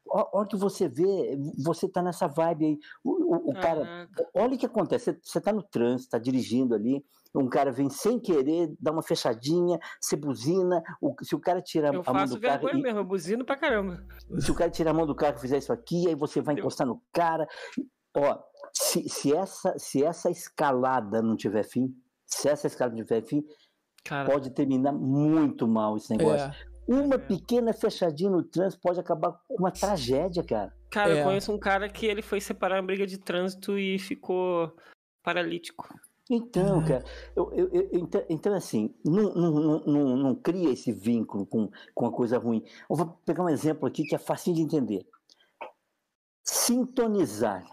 Olha 0.09 0.49
que 0.49 0.57
você 0.57 0.89
vê, 0.89 1.37
você 1.59 1.89
tá 1.89 2.01
nessa 2.01 2.29
vibe 2.29 2.65
aí. 2.65 2.79
O, 3.03 3.11
o, 3.11 3.51
o 3.51 3.55
cara, 3.55 4.09
olha 4.35 4.55
o 4.55 4.59
que 4.59 4.67
acontece. 4.67 5.19
Você, 5.23 5.41
tá 5.41 5.53
no 5.53 5.63
trânsito, 5.63 6.11
tá 6.11 6.19
dirigindo 6.19 6.75
ali, 6.75 7.05
um 7.37 7.49
cara 7.49 7.71
vem 7.71 7.91
sem 7.91 8.19
querer, 8.19 8.75
dá 8.81 8.91
uma 8.91 9.03
fechadinha, 9.03 9.79
você 10.01 10.17
buzina. 10.17 10.83
O, 11.01 11.15
se 11.23 11.35
o 11.35 11.41
cara 11.41 11.61
tira 11.61 11.89
eu 11.89 12.03
a 12.05 12.13
mão 12.13 12.27
do 12.27 12.41
carro. 12.41 12.69
Eu 12.69 12.79
mesmo, 12.79 13.01
eu 13.01 13.05
buzino 13.05 13.45
pra 13.45 13.57
caramba. 13.57 14.05
Se 14.39 14.51
o 14.51 14.55
cara 14.55 14.71
tirar 14.71 14.93
a 14.93 14.95
mão 14.95 15.07
do 15.07 15.15
carro 15.15 15.37
e 15.37 15.41
fizer 15.41 15.59
isso 15.59 15.73
aqui, 15.73 16.09
aí 16.09 16.15
você 16.15 16.41
vai 16.41 16.55
encostar 16.55 16.87
no 16.87 17.03
cara. 17.13 17.47
Ó, 18.17 18.39
se, 18.73 19.09
se, 19.09 19.35
essa, 19.35 19.79
se 19.79 20.03
essa 20.03 20.31
escalada 20.31 21.21
não 21.21 21.37
tiver 21.37 21.63
fim, 21.63 21.95
se 22.25 22.49
essa 22.49 22.67
escalada 22.67 22.97
não 22.97 23.05
tiver 23.05 23.23
fim, 23.23 23.45
cara. 24.05 24.31
pode 24.31 24.51
terminar 24.51 24.93
muito 24.93 25.69
mal 25.69 25.97
esse 25.97 26.11
negócio. 26.17 26.47
É. 26.47 26.77
Uma 26.89 27.19
pequena 27.19 27.73
fechadinha 27.73 28.31
no 28.31 28.45
trânsito 28.45 28.81
pode 28.81 29.01
acabar 29.01 29.33
com 29.49 29.57
uma 29.59 29.73
tragédia, 29.73 30.45
cara. 30.45 30.73
Cara, 30.91 31.11
é. 31.11 31.21
eu 31.21 31.25
conheço 31.25 31.53
um 31.53 31.59
cara 31.59 31.89
que 31.89 32.07
ele 32.07 32.23
foi 32.23 32.41
separar 32.41 32.77
uma 32.77 32.87
briga 32.87 33.07
de 33.07 33.19
trânsito 33.19 33.77
e 33.77 33.99
ficou 33.99 34.75
paralítico. 35.23 35.89
Então, 36.29 36.85
cara, 36.85 37.05
eu, 37.37 37.53
eu, 37.53 37.69
eu, 37.73 37.89
então, 37.93 38.25
então, 38.29 38.55
assim, 38.55 38.93
não, 39.05 39.33
não, 39.35 39.81
não, 39.87 40.17
não, 40.17 40.35
cria 40.35 40.71
esse 40.71 40.91
vínculo 40.91 41.47
com, 41.47 41.71
com 41.95 42.07
a 42.07 42.13
coisa 42.13 42.37
ruim. 42.37 42.65
Eu 42.91 42.97
vou 42.97 43.07
pegar 43.25 43.45
um 43.45 43.49
exemplo 43.49 43.87
aqui 43.87 44.03
que 44.03 44.15
é 44.15 44.19
fácil 44.19 44.53
de 44.53 44.61
entender. 44.61 45.07
Sintonizar. 46.43 47.65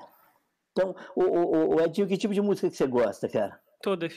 Então, 0.71 0.95
o, 1.15 1.23
o, 1.23 1.75
o 1.75 1.81
Edinho, 1.81 2.07
que 2.07 2.17
tipo 2.17 2.33
de 2.33 2.41
música 2.41 2.69
que 2.69 2.77
você 2.77 2.85
gosta, 2.85 3.27
cara? 3.27 3.59
Todas. 3.81 4.13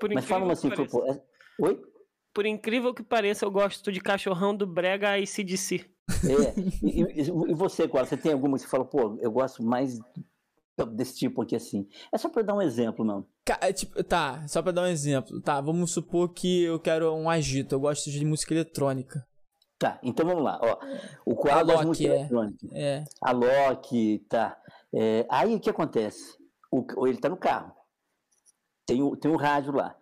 Por 0.00 0.12
Mas 0.12 0.24
fala 0.24 0.52
assim, 0.52 0.70
pô, 0.70 1.06
é... 1.06 1.22
oi? 1.60 1.80
por 2.34 2.44
incrível 2.44 2.92
que 2.92 3.04
pareça, 3.04 3.44
eu 3.44 3.50
gosto 3.50 3.92
de 3.92 4.00
cachorrão 4.00 4.54
do 4.54 4.66
Brega 4.66 5.16
e 5.16 5.26
CDC. 5.26 5.88
É. 6.24 6.60
E, 6.82 7.02
e, 7.02 7.20
e 7.20 7.54
você, 7.54 7.86
qual? 7.86 8.04
Você 8.04 8.16
tem 8.16 8.32
alguma 8.32 8.56
que 8.56 8.62
você 8.62 8.68
fala, 8.68 8.84
pô, 8.84 9.16
eu 9.20 9.30
gosto 9.30 9.62
mais 9.62 10.00
desse 10.94 11.16
tipo 11.16 11.42
aqui 11.42 11.54
assim? 11.54 11.88
É 12.12 12.18
só 12.18 12.28
pra 12.28 12.42
dar 12.42 12.54
um 12.54 12.62
exemplo, 12.62 13.04
não. 13.04 13.26
É, 13.60 13.72
tipo, 13.72 14.02
tá, 14.02 14.46
só 14.48 14.62
pra 14.62 14.72
dar 14.72 14.82
um 14.82 14.86
exemplo. 14.86 15.40
Tá, 15.40 15.60
vamos 15.60 15.92
supor 15.92 16.32
que 16.32 16.64
eu 16.64 16.80
quero 16.80 17.14
um 17.14 17.28
agito, 17.28 17.74
eu 17.74 17.80
gosto 17.80 18.10
de 18.10 18.24
música 18.24 18.54
eletrônica. 18.54 19.26
Tá, 19.78 19.98
então 20.02 20.26
vamos 20.26 20.42
lá. 20.42 20.58
Ó, 20.62 20.78
o 21.26 21.36
quadro 21.36 21.72
é 21.72 21.84
música 21.84 22.12
é. 22.12 22.16
eletrônica. 22.16 22.66
É. 22.72 23.04
A 23.20 23.32
Loki, 23.32 24.24
tá. 24.28 24.56
É, 24.92 25.26
aí 25.28 25.54
o 25.54 25.60
que 25.60 25.70
acontece? 25.70 26.36
O, 26.70 27.06
ele 27.06 27.18
tá 27.18 27.28
no 27.28 27.36
carro. 27.36 27.72
Tem 28.86 29.02
o, 29.02 29.16
tem 29.16 29.30
o 29.30 29.36
rádio 29.36 29.72
lá 29.72 29.96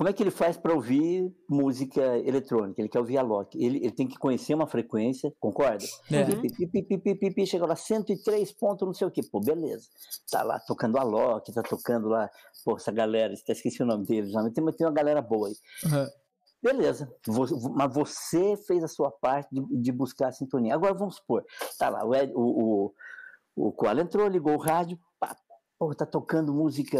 como 0.00 0.08
é 0.08 0.14
que 0.14 0.22
ele 0.22 0.30
faz 0.30 0.56
para 0.56 0.72
ouvir 0.72 1.30
música 1.46 2.00
eletrônica? 2.20 2.80
Ele 2.80 2.88
quer 2.88 3.00
ouvir 3.00 3.18
a 3.18 3.22
Loki. 3.22 3.62
Ele, 3.62 3.76
ele 3.84 3.90
tem 3.90 4.08
que 4.08 4.16
conhecer 4.16 4.54
uma 4.54 4.66
frequência, 4.66 5.30
concorda? 5.38 5.84
É. 6.10 6.24
Pipi, 7.14 7.44
chega 7.44 7.66
lá, 7.66 7.76
103 7.76 8.50
pontos, 8.52 8.86
não 8.86 8.94
sei 8.94 9.06
o 9.06 9.10
quê. 9.10 9.20
Pô, 9.22 9.40
beleza. 9.40 9.84
Tá 10.30 10.42
lá 10.42 10.58
tocando 10.58 10.96
a 10.96 11.02
Loki, 11.02 11.52
tá 11.52 11.62
tocando 11.62 12.08
lá. 12.08 12.30
Pô, 12.64 12.76
essa 12.76 12.90
galera, 12.90 13.34
até 13.34 13.52
esqueci 13.52 13.82
o 13.82 13.86
nome 13.86 14.06
deles, 14.06 14.32
mas 14.32 14.50
tem, 14.54 14.64
tem 14.72 14.86
uma 14.86 14.92
galera 14.94 15.20
boa 15.20 15.48
aí. 15.48 15.54
Uhum. 15.84 16.08
Beleza, 16.62 17.14
mas 17.74 17.92
você 17.92 18.56
fez 18.56 18.82
a 18.82 18.88
sua 18.88 19.10
parte 19.10 19.50
de, 19.52 19.82
de, 19.82 19.92
buscar 19.92 20.28
a 20.28 20.32
sintonia. 20.32 20.74
Agora 20.74 20.94
vamos 20.94 21.16
supor, 21.16 21.44
tá 21.78 21.90
lá, 21.90 22.06
o, 22.06 22.14
Ed, 22.14 22.32
o, 22.34 22.94
o, 23.54 23.66
o 23.68 23.72
Koala 23.72 24.00
entrou, 24.00 24.26
ligou 24.28 24.54
o 24.54 24.58
rádio, 24.58 24.98
pá, 25.18 25.36
pô, 25.78 25.94
tá 25.94 26.06
tocando 26.06 26.54
música, 26.54 26.98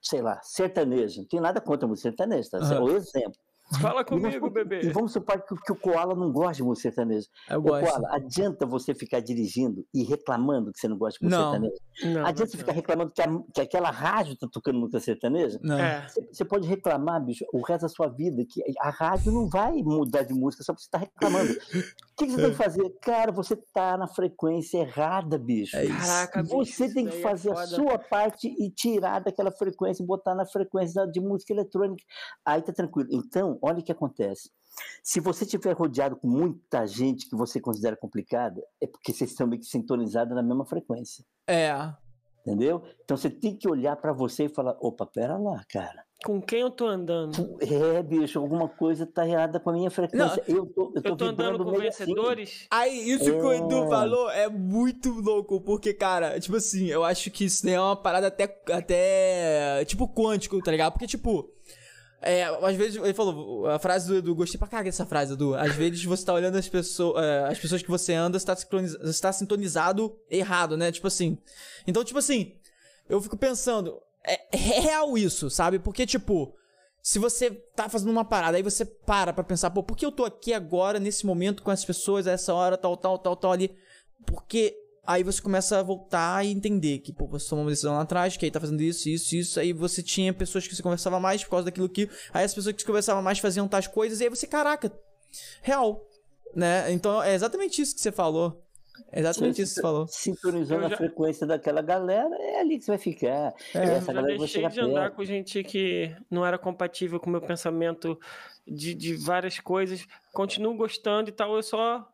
sei 0.00 0.22
lá, 0.22 0.40
sertaneja. 0.42 1.20
Não 1.20 1.28
tem 1.28 1.40
nada 1.40 1.60
contra 1.60 1.88
música 1.88 2.08
sertaneja, 2.10 2.48
tá? 2.50 2.58
Uhum. 2.58 2.84
O 2.84 2.90
exemplo. 2.90 3.38
Fala 3.80 4.02
comigo, 4.02 4.48
bebê. 4.48 4.80
E 4.80 4.88
vamos 4.90 5.12
supor 5.12 5.42
que, 5.42 5.54
que, 5.54 5.72
o 5.72 5.76
Koala 5.76 6.14
não 6.14 6.32
gosta 6.32 6.54
de 6.54 6.62
música 6.62 6.88
sertaneja. 6.88 7.26
Eu 7.50 7.60
gosto. 7.60 7.84
Koala, 7.84 8.08
adianta 8.14 8.64
você 8.64 8.94
ficar 8.94 9.20
dirigindo 9.20 9.84
e 9.92 10.02
reclamando 10.04 10.72
que 10.72 10.78
você 10.78 10.88
não 10.88 10.96
gosta 10.96 11.18
de 11.18 11.26
música 11.26 11.42
não. 11.42 11.52
sertaneja? 11.52 11.82
Não, 12.04 12.26
adianta 12.26 12.50
você 12.50 12.56
ficar 12.56 12.72
reclamando 12.72 13.12
que, 13.12 13.20
a, 13.20 13.26
que, 13.54 13.60
aquela 13.60 13.90
rádio 13.90 14.36
tá 14.38 14.48
tocando 14.50 14.78
música 14.78 15.00
sertaneja? 15.00 15.58
Não. 15.62 15.78
É. 15.78 16.08
Você, 16.08 16.26
você, 16.32 16.44
pode 16.44 16.66
reclamar, 16.66 17.22
bicho, 17.22 17.44
o 17.52 17.60
resto 17.60 17.82
da 17.82 17.88
sua 17.88 18.08
vida, 18.08 18.42
que 18.48 18.62
a 18.80 18.90
rádio 18.90 19.32
não 19.32 19.48
vai 19.48 19.82
mudar 19.82 20.22
de 20.22 20.32
música 20.32 20.64
só 20.64 20.72
porque 20.72 20.84
você 20.84 20.90
tá 20.90 20.98
reclamando. 20.98 21.52
O 21.52 22.16
que, 22.16 22.26
que, 22.26 22.32
você 22.32 22.42
tem 22.42 22.50
que 22.50 22.56
fazer? 22.56 22.90
Cara, 23.02 23.30
você 23.30 23.54
tá 23.72 23.96
na 23.96 24.08
frequência 24.08 24.78
errada, 24.78 25.38
bicho. 25.38 25.76
É 25.76 25.86
Caraca, 25.86 26.42
Você 26.42 26.84
bicho, 26.84 26.94
tem 26.94 27.06
que 27.06 27.20
fazer 27.20 27.50
é 27.50 27.52
a 27.52 27.66
sua 27.66 27.98
parte 27.98 28.48
e 28.48 28.70
tirar 28.70 29.20
daquela 29.20 29.52
frequência 29.52 30.02
e 30.02 30.06
botar 30.06 30.34
na 30.34 30.46
frequência 30.46 31.06
de 31.06 31.20
música 31.20 31.52
eletrônica. 31.52 32.02
Aí 32.44 32.62
tá 32.62 32.72
tranquilo. 32.72 33.08
Então, 33.12 33.57
olha 33.62 33.80
o 33.80 33.82
que 33.82 33.92
acontece. 33.92 34.50
Se 35.02 35.20
você 35.20 35.44
estiver 35.44 35.74
rodeado 35.74 36.16
com 36.16 36.28
muita 36.28 36.86
gente 36.86 37.28
que 37.28 37.36
você 37.36 37.60
considera 37.60 37.96
complicada, 37.96 38.62
é 38.80 38.86
porque 38.86 39.12
vocês 39.12 39.30
estão 39.30 39.46
meio 39.46 39.60
que 39.60 39.66
sintonizados 39.66 40.34
na 40.34 40.42
mesma 40.42 40.64
frequência. 40.64 41.24
É. 41.46 41.72
Entendeu? 42.40 42.82
Então 43.04 43.16
você 43.16 43.28
tem 43.28 43.54
que 43.54 43.68
olhar 43.68 43.96
para 43.96 44.12
você 44.12 44.44
e 44.44 44.48
falar: 44.48 44.76
opa, 44.80 45.04
pera 45.04 45.36
lá, 45.36 45.62
cara. 45.68 46.02
Com 46.24 46.40
quem 46.40 46.60
eu 46.60 46.70
tô 46.70 46.86
andando? 46.86 47.58
É, 47.60 48.02
bicho, 48.02 48.40
alguma 48.40 48.68
coisa 48.68 49.06
tá 49.06 49.28
errada 49.28 49.60
com 49.60 49.70
a 49.70 49.72
minha 49.72 49.90
frequência. 49.90 50.42
Não, 50.48 50.56
eu 50.56 50.66
tô, 50.66 50.92
eu 50.96 51.02
tô, 51.02 51.08
eu 51.10 51.16
tô 51.16 51.24
andando 51.26 51.64
com 51.64 51.72
vencedores. 51.72 52.48
Assim. 52.48 52.66
Aí, 52.70 53.10
isso 53.10 53.28
é... 53.28 53.38
que 53.38 53.44
o 53.44 53.52
Edu 53.52 53.88
falou 53.88 54.28
é 54.30 54.48
muito 54.48 55.12
louco, 55.12 55.60
porque, 55.60 55.94
cara, 55.94 56.40
tipo 56.40 56.56
assim, 56.56 56.86
eu 56.86 57.04
acho 57.04 57.30
que 57.30 57.44
isso 57.44 57.64
nem 57.64 57.76
é 57.76 57.80
uma 57.80 57.94
parada 57.94 58.26
até, 58.26 58.44
até 58.72 59.84
tipo, 59.84 60.08
quântico, 60.08 60.60
tá 60.60 60.72
ligado? 60.72 60.92
Porque, 60.94 61.06
tipo, 61.06 61.48
é, 62.20 62.44
às 62.44 62.76
vezes, 62.76 62.96
ele 62.96 63.14
falou, 63.14 63.66
a 63.68 63.78
frase 63.78 64.08
do 64.08 64.16
Edu, 64.16 64.34
gostei 64.34 64.58
pra 64.58 64.66
caralho 64.66 64.88
dessa 64.88 65.06
frase, 65.06 65.34
Edu. 65.34 65.54
Às 65.54 65.74
vezes 65.74 66.04
você 66.04 66.24
tá 66.24 66.34
olhando 66.34 66.56
as 66.56 66.68
pessoas, 66.68 67.22
é, 67.22 67.44
as 67.44 67.58
pessoas 67.58 67.82
que 67.82 67.88
você 67.88 68.12
anda, 68.12 68.38
você 68.38 68.46
tá, 68.46 68.56
tá 69.20 69.32
sintonizado 69.32 70.18
errado, 70.28 70.76
né? 70.76 70.90
Tipo 70.90 71.06
assim. 71.06 71.38
Então, 71.86 72.02
tipo 72.04 72.18
assim, 72.18 72.56
eu 73.08 73.20
fico 73.20 73.36
pensando, 73.36 74.00
é, 74.26 74.40
é 74.52 74.80
real 74.80 75.16
isso, 75.16 75.48
sabe? 75.48 75.78
Porque, 75.78 76.04
tipo, 76.04 76.54
se 77.00 77.20
você 77.20 77.50
tá 77.50 77.88
fazendo 77.88 78.10
uma 78.10 78.24
parada, 78.24 78.56
aí 78.56 78.62
você 78.62 78.84
para 78.84 79.32
pra 79.32 79.44
pensar, 79.44 79.70
pô, 79.70 79.82
por 79.82 79.96
que 79.96 80.04
eu 80.04 80.12
tô 80.12 80.24
aqui 80.24 80.52
agora, 80.52 80.98
nesse 80.98 81.24
momento, 81.24 81.62
com 81.62 81.70
as 81.70 81.84
pessoas, 81.84 82.26
a 82.26 82.32
essa 82.32 82.52
hora, 82.52 82.76
tal, 82.76 82.96
tal, 82.96 83.18
tal, 83.18 83.36
tal 83.36 83.52
ali? 83.52 83.76
Porque 84.26 84.76
Aí 85.08 85.22
você 85.22 85.40
começa 85.40 85.78
a 85.78 85.82
voltar 85.82 86.44
e 86.44 86.52
entender 86.52 86.98
que, 86.98 87.14
pô, 87.14 87.26
você 87.26 87.48
tomou 87.48 87.64
uma 87.64 87.70
decisão 87.70 87.94
lá 87.94 88.02
atrás, 88.02 88.36
que 88.36 88.44
aí 88.44 88.50
tá 88.50 88.60
fazendo 88.60 88.82
isso, 88.82 89.08
isso, 89.08 89.34
isso. 89.34 89.58
Aí 89.58 89.72
você 89.72 90.02
tinha 90.02 90.34
pessoas 90.34 90.68
que 90.68 90.76
você 90.76 90.82
conversava 90.82 91.18
mais 91.18 91.42
por 91.42 91.48
causa 91.48 91.64
daquilo 91.64 91.88
que. 91.88 92.10
Aí 92.30 92.44
as 92.44 92.52
pessoas 92.52 92.74
que 92.74 92.82
você 92.82 92.86
conversava 92.86 93.22
mais 93.22 93.38
faziam 93.38 93.66
tais 93.66 93.86
coisas, 93.86 94.20
e 94.20 94.24
aí 94.24 94.28
você, 94.28 94.46
caraca, 94.46 94.92
real. 95.62 96.06
Né? 96.54 96.92
Então 96.92 97.22
é 97.22 97.32
exatamente 97.32 97.80
isso 97.80 97.94
que 97.94 98.02
você 98.02 98.12
falou. 98.12 98.62
É 99.10 99.20
exatamente 99.20 99.56
você 99.56 99.62
isso 99.62 99.74
que 99.76 99.80
você 99.80 99.82
falou. 99.82 100.06
Sintonizando 100.08 100.86
já... 100.90 100.94
a 100.94 100.98
frequência 100.98 101.46
daquela 101.46 101.80
galera, 101.80 102.36
é 102.40 102.60
ali 102.60 102.76
que 102.76 102.84
você 102.84 102.90
vai 102.90 102.98
ficar. 102.98 103.54
É, 103.74 103.78
Essa 103.78 104.12
eu 104.12 104.14
já 104.16 104.22
deixei 104.22 104.68
de 104.68 104.80
andar 104.80 105.12
com 105.12 105.24
gente 105.24 105.64
que 105.64 106.14
não 106.30 106.44
era 106.44 106.58
compatível 106.58 107.18
com 107.18 107.28
o 107.28 107.32
meu 107.32 107.40
pensamento 107.40 108.20
de, 108.66 108.92
de 108.92 109.14
várias 109.14 109.58
coisas. 109.58 110.06
Continuo 110.34 110.76
gostando 110.76 111.30
e 111.30 111.32
tal, 111.32 111.56
eu 111.56 111.62
só 111.62 112.06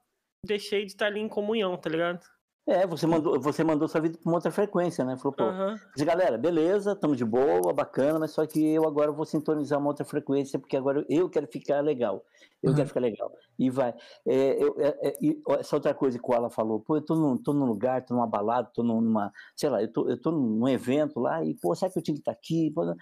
deixei 0.47 0.85
de 0.85 0.93
estar 0.93 1.07
ali 1.07 1.19
em 1.19 1.29
comunhão, 1.29 1.77
tá 1.77 1.91
ligado? 1.91 2.21
É, 2.67 2.87
você 2.87 3.07
mandou, 3.07 3.39
você 3.39 3.63
mandou 3.63 3.87
sua 3.87 4.01
vida 4.01 4.17
para 4.17 4.31
uma 4.31 4.37
outra 4.37 4.51
frequência, 4.51 5.05
né? 5.05 5.19
Falou, 5.19 5.35
pô, 5.35 5.45
uhum. 5.45 5.77
diz, 5.95 6.05
galera, 6.05 6.39
beleza, 6.39 6.93
estamos 6.93 7.19
de 7.19 7.25
boa, 7.25 7.75
bacana, 7.75 8.19
mas 8.19 8.31
só 8.31 8.47
que 8.47 8.73
eu 8.73 8.87
agora 8.87 9.13
vou 9.13 9.27
sintonizar 9.27 9.79
uma 9.79 9.89
outra 9.89 10.05
frequência, 10.05 10.59
porque 10.59 10.75
agora 10.75 11.05
eu 11.11 11.29
quero 11.29 11.47
ficar 11.47 11.81
legal. 11.83 12.25
Eu 12.63 12.71
uhum. 12.71 12.77
quero 12.77 12.89
ficar 12.89 13.01
legal. 13.01 13.31
E 13.59 13.69
vai. 13.69 13.95
É, 14.27 14.63
eu, 14.63 14.75
é, 14.79 15.09
é, 15.09 15.61
essa 15.61 15.77
outra 15.77 15.93
coisa 15.93 16.19
que 16.19 16.31
o 16.31 16.33
Alan 16.33 16.49
falou, 16.49 16.81
pô, 16.81 16.97
eu 16.97 17.03
tô 17.03 17.15
num, 17.15 17.37
tô 17.37 17.53
num 17.53 17.67
lugar, 17.67 18.03
tô 18.03 18.15
numa 18.15 18.27
balada, 18.27 18.71
tô 18.73 18.83
numa, 18.83 19.31
sei 19.55 19.69
lá, 19.69 19.83
eu 19.83 19.93
tô, 19.93 20.09
eu 20.09 20.19
tô 20.19 20.31
num 20.31 20.67
evento 20.67 21.21
lá, 21.21 21.45
e, 21.45 21.55
pô, 21.55 21.75
será 21.75 21.93
que 21.93 21.99
eu 21.99 22.03
tinha 22.03 22.15
que 22.15 22.23
estar 22.23 22.33
aqui? 22.33 22.71
Pô, 22.71 22.97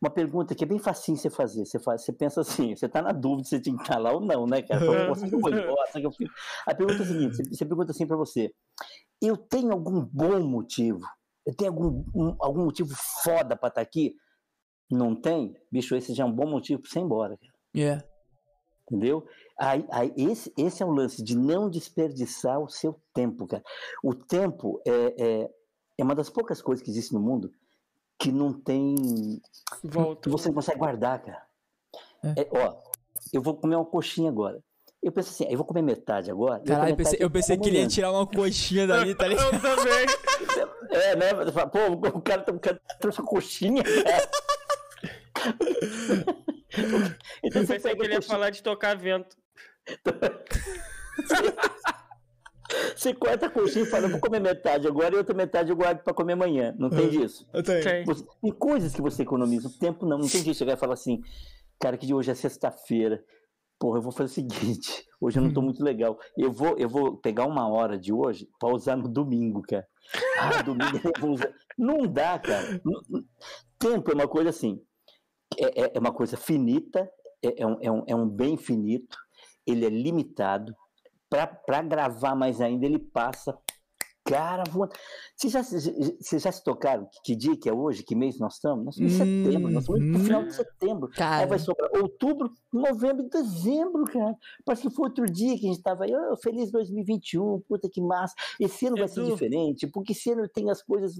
uma 0.00 0.10
pergunta 0.10 0.54
que 0.54 0.62
é 0.62 0.66
bem 0.66 0.78
facinho 0.78 1.16
você 1.16 1.28
fazer. 1.28 1.64
Você, 1.64 1.78
faz, 1.78 2.04
você 2.04 2.12
pensa 2.12 2.40
assim, 2.40 2.74
você 2.74 2.86
está 2.86 3.02
na 3.02 3.12
dúvida 3.12 3.44
se 3.44 3.50
você 3.50 3.60
tinha 3.60 3.76
que 3.76 3.82
estar 3.82 3.98
lá 3.98 4.12
ou 4.12 4.20
não, 4.20 4.46
né, 4.46 4.62
cara? 4.62 5.08
Você 5.08 5.28
foi 5.28 5.50
embora, 5.52 5.90
eu 5.96 6.12
fico... 6.12 6.32
A 6.66 6.74
pergunta 6.74 7.02
é 7.02 7.04
a 7.04 7.08
seguinte: 7.08 7.36
você, 7.36 7.42
você 7.44 7.66
pergunta 7.66 7.90
assim 7.90 8.06
para 8.06 8.16
você: 8.16 8.54
eu 9.20 9.36
tenho 9.36 9.72
algum 9.72 10.00
bom 10.04 10.40
motivo? 10.40 11.00
Eu 11.44 11.54
tenho 11.54 11.72
algum, 11.72 12.04
um, 12.14 12.36
algum 12.38 12.64
motivo 12.64 12.94
foda 13.24 13.56
para 13.56 13.68
estar 13.68 13.70
tá 13.70 13.80
aqui? 13.80 14.14
Não 14.90 15.20
tem? 15.20 15.54
Bicho, 15.70 15.96
esse 15.96 16.14
já 16.14 16.24
é 16.24 16.26
um 16.26 16.32
bom 16.32 16.48
motivo 16.48 16.80
para 16.80 16.90
você 16.90 16.98
ir 16.98 17.02
embora, 17.02 17.36
cara. 17.36 17.52
Yeah. 17.74 18.04
Entendeu? 18.84 19.26
Aí, 19.58 19.86
aí, 19.90 20.12
esse, 20.16 20.52
esse 20.56 20.82
é 20.82 20.86
o 20.86 20.90
lance 20.90 21.22
de 21.22 21.36
não 21.36 21.68
desperdiçar 21.68 22.58
o 22.58 22.68
seu 22.68 22.98
tempo, 23.12 23.46
cara. 23.46 23.62
O 24.02 24.14
tempo 24.14 24.80
é, 24.86 25.42
é, 25.42 25.50
é 25.98 26.04
uma 26.04 26.14
das 26.14 26.30
poucas 26.30 26.62
coisas 26.62 26.82
que 26.82 26.90
existe 26.90 27.12
no 27.12 27.20
mundo 27.20 27.50
que 28.18 28.32
não 28.32 28.52
tem. 28.52 29.40
Volta. 29.82 30.22
Que 30.22 30.28
você 30.28 30.48
não 30.48 30.54
consegue 30.54 30.78
guardar, 30.78 31.22
cara. 31.22 31.42
É. 32.24 32.42
É, 32.42 32.48
ó, 32.50 32.76
eu 33.32 33.40
vou 33.40 33.54
comer 33.54 33.76
uma 33.76 33.84
coxinha 33.84 34.28
agora. 34.30 34.62
Eu 35.00 35.12
pensei 35.12 35.46
assim, 35.46 35.52
eu 35.52 35.56
vou 35.56 35.64
comer 35.66 35.82
metade 35.82 36.28
agora. 36.28 36.60
Caralho, 36.60 36.90
eu 36.90 36.96
pensei, 36.96 37.18
eu 37.20 37.30
pensei 37.30 37.56
que 37.56 37.68
ele 37.68 37.78
ia 37.78 37.86
tirar 37.86 38.10
uma 38.10 38.26
coxinha 38.26 38.84
dali, 38.86 39.14
tá 39.14 39.28
ligado? 39.28 39.54
Eu 39.54 39.60
também. 39.60 40.06
É, 40.90 41.14
né? 41.16 41.30
Pô, 41.70 42.08
o 42.08 42.20
cara, 42.20 42.44
o 42.52 42.58
cara 42.58 42.80
trouxe 42.98 43.20
uma 43.20 43.28
coxinha, 43.28 43.82
cara. 43.84 44.30
então, 47.44 47.62
eu 47.62 47.68
pensei 47.68 47.94
que 47.94 48.02
ele 48.02 48.14
ia 48.14 48.22
falar 48.22 48.50
de 48.50 48.62
tocar 48.62 48.96
vento. 48.96 49.36
Você 52.94 53.14
corta 53.14 53.46
a 53.46 53.50
coxinha 53.50 53.84
e 53.84 53.88
fala, 53.88 54.06
eu 54.06 54.10
vou 54.10 54.20
comer 54.20 54.40
metade 54.40 54.86
agora 54.86 55.14
e 55.14 55.18
outra 55.18 55.34
metade 55.34 55.70
eu 55.70 55.76
guardo 55.76 56.02
para 56.02 56.12
comer 56.12 56.34
amanhã. 56.34 56.74
Não 56.78 56.90
tem 56.90 57.08
disso? 57.08 57.48
Eu 57.52 57.62
tenho. 57.62 58.04
Você, 58.04 58.24
tem 58.42 58.52
coisas 58.52 58.94
que 58.94 59.00
você 59.00 59.22
economiza. 59.22 59.68
O 59.68 59.78
tempo 59.78 60.04
não. 60.04 60.18
Não 60.18 60.28
tem 60.28 60.42
jeito 60.42 60.56
chegar 60.56 60.74
e 60.74 60.76
falar 60.76 60.94
assim, 60.94 61.22
cara, 61.80 61.96
que 61.96 62.06
de 62.06 62.14
hoje 62.14 62.30
é 62.30 62.34
sexta-feira. 62.34 63.22
Porra, 63.78 63.98
eu 63.98 64.02
vou 64.02 64.10
fazer 64.10 64.30
o 64.30 64.34
seguinte, 64.34 65.06
hoje 65.20 65.38
eu 65.38 65.42
não 65.42 65.52
tô 65.52 65.62
muito 65.62 65.82
legal. 65.84 66.18
Eu 66.36 66.50
vou, 66.50 66.76
eu 66.76 66.88
vou 66.88 67.16
pegar 67.16 67.46
uma 67.46 67.68
hora 67.68 67.96
de 67.96 68.12
hoje 68.12 68.48
para 68.58 68.74
usar 68.74 68.96
no 68.96 69.08
domingo, 69.08 69.62
cara. 69.62 69.86
Ah, 70.38 70.62
domingo 70.62 71.00
eu 71.04 71.12
vou 71.20 71.30
usar. 71.30 71.52
Não 71.76 72.06
dá, 72.06 72.38
cara. 72.38 72.80
Tempo 73.78 74.10
é 74.10 74.14
uma 74.14 74.26
coisa 74.26 74.50
assim. 74.50 74.82
É, 75.56 75.82
é, 75.82 75.92
é 75.94 75.98
uma 75.98 76.12
coisa 76.12 76.36
finita, 76.36 77.08
é, 77.42 77.62
é, 77.62 77.66
um, 77.66 77.78
é, 77.80 77.90
um, 77.90 78.04
é 78.08 78.16
um 78.16 78.28
bem 78.28 78.56
finito, 78.56 79.16
ele 79.66 79.86
é 79.86 79.88
limitado, 79.88 80.74
para 81.28 81.82
gravar 81.82 82.34
mais 82.34 82.60
ainda, 82.60 82.86
ele 82.86 82.98
passa. 82.98 83.58
Cara, 84.28 84.62
voando. 84.70 84.92
Vocês 85.34 85.52
já, 85.52 85.62
vocês 85.62 86.42
já 86.42 86.52
se 86.52 86.62
tocaram? 86.62 87.08
Que, 87.24 87.34
dia 87.34 87.56
que 87.56 87.66
é 87.66 87.72
hoje? 87.72 88.02
Que 88.02 88.14
mês 88.14 88.38
nós 88.38 88.54
estamos? 88.54 88.84
Nós 88.84 88.98
estamos 88.98 89.12
em 89.12 89.22
hum, 89.22 89.44
setembro, 89.44 89.70
nós 89.70 89.84
estamos 89.84 90.04
no 90.04 90.18
final 90.18 90.44
de 90.44 90.54
setembro. 90.54 91.08
Cara. 91.08 91.44
Aí 91.44 91.46
vai 91.46 91.58
sobrar 91.58 91.90
outubro, 91.94 92.50
novembro 92.70 93.24
e 93.24 93.30
dezembro, 93.30 94.04
cara. 94.04 94.36
Parece 94.66 94.82
que 94.82 94.94
foi 94.94 95.08
outro 95.08 95.24
dia 95.24 95.58
que 95.58 95.64
a 95.64 95.68
gente 95.68 95.78
estava 95.78 96.04
aí, 96.04 96.14
oh, 96.14 96.36
feliz 96.36 96.70
2021, 96.70 97.60
puta 97.66 97.88
que 97.88 98.02
massa. 98.02 98.34
Esse 98.60 98.86
ano 98.86 98.96
vai 98.98 99.08
ser 99.08 99.24
diferente, 99.24 99.86
porque 99.86 100.12
esse 100.12 100.30
ano 100.30 100.46
tem 100.46 100.70
as 100.70 100.82
coisas. 100.82 101.14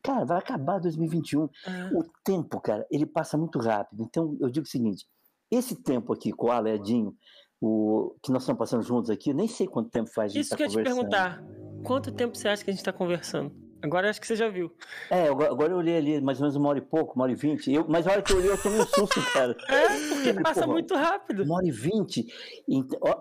Cara, 0.00 0.24
vai 0.24 0.38
acabar 0.38 0.78
2021. 0.78 1.48
Ah. 1.66 1.90
O 1.94 2.04
tempo, 2.22 2.60
cara, 2.60 2.86
ele 2.92 3.06
passa 3.06 3.36
muito 3.36 3.58
rápido. 3.58 4.04
Então, 4.04 4.36
eu 4.40 4.48
digo 4.48 4.64
o 4.64 4.70
seguinte: 4.70 5.04
esse 5.50 5.74
tempo 5.74 6.12
aqui 6.12 6.30
com 6.30 6.46
o 6.46 6.52
Aledinho, 6.52 7.12
o 7.60 8.14
que 8.22 8.32
nós 8.32 8.42
estamos 8.42 8.58
passando 8.58 8.82
juntos 8.82 9.10
aqui, 9.10 9.34
nem 9.34 9.46
sei 9.46 9.66
quanto 9.66 9.90
tempo 9.90 10.10
faz 10.10 10.32
a 10.32 10.34
gente 10.34 10.42
Isso 10.42 10.50
tá 10.50 10.56
que 10.56 10.62
eu 10.62 10.66
ia 10.66 10.72
te 10.72 10.82
perguntar. 10.82 11.44
Quanto 11.84 12.12
tempo 12.12 12.36
você 12.36 12.48
acha 12.48 12.64
que 12.64 12.70
a 12.70 12.72
gente 12.72 12.80
está 12.80 12.92
conversando? 12.92 13.52
Agora 13.82 14.10
acho 14.10 14.20
que 14.20 14.26
você 14.26 14.36
já 14.36 14.48
viu. 14.48 14.70
É, 15.10 15.28
agora 15.28 15.72
eu 15.72 15.78
olhei 15.78 15.96
ali 15.96 16.20
mais 16.20 16.38
ou 16.38 16.42
menos 16.42 16.56
uma 16.56 16.68
hora 16.68 16.78
e 16.78 16.82
pouco, 16.82 17.14
uma 17.14 17.24
hora 17.24 17.32
e 17.32 17.34
vinte. 17.34 17.72
Eu, 17.72 17.86
mas 17.88 18.06
a 18.06 18.12
hora 18.12 18.22
que 18.22 18.30
eu 18.30 18.36
olhei, 18.36 18.50
eu 18.50 18.62
tomei 18.62 18.78
um 18.78 18.86
susto, 18.86 19.20
cara. 19.32 19.56
É, 19.68 20.08
porque 20.08 20.34
passa 20.42 20.60
porra, 20.60 20.72
muito 20.72 20.94
rápido. 20.94 21.44
Uma 21.44 21.56
hora 21.56 21.66
e 21.66 21.70
vinte. 21.70 22.26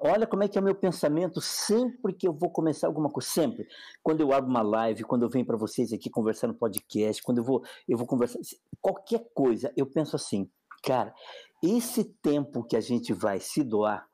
Olha 0.02 0.28
como 0.28 0.44
é 0.44 0.50
que 0.50 0.58
é 0.58 0.62
o 0.62 0.64
meu 0.64 0.76
pensamento 0.76 1.40
sempre 1.40 2.12
que 2.12 2.28
eu 2.28 2.34
vou 2.34 2.50
começar 2.50 2.88
alguma 2.88 3.10
coisa. 3.10 3.30
Sempre. 3.30 3.66
Quando 4.04 4.20
eu 4.20 4.34
abro 4.34 4.50
uma 4.50 4.62
live, 4.62 5.04
quando 5.04 5.24
eu 5.24 5.30
venho 5.30 5.46
para 5.46 5.56
vocês 5.56 5.94
aqui 5.94 6.10
conversar 6.10 6.48
no 6.48 6.54
podcast, 6.54 7.24
quando 7.24 7.38
eu 7.38 7.44
vou, 7.44 7.64
eu 7.88 7.98
vou 7.98 8.06
conversar. 8.06 8.40
Qualquer 8.82 9.30
coisa, 9.34 9.72
eu 9.78 9.86
penso 9.86 10.18
assim 10.18 10.50
Cara, 10.84 11.14
esse 11.62 12.04
tempo 12.04 12.64
que 12.64 12.76
a 12.76 12.82
gente 12.82 13.14
vai 13.14 13.40
se 13.40 13.64
doar, 13.64 14.08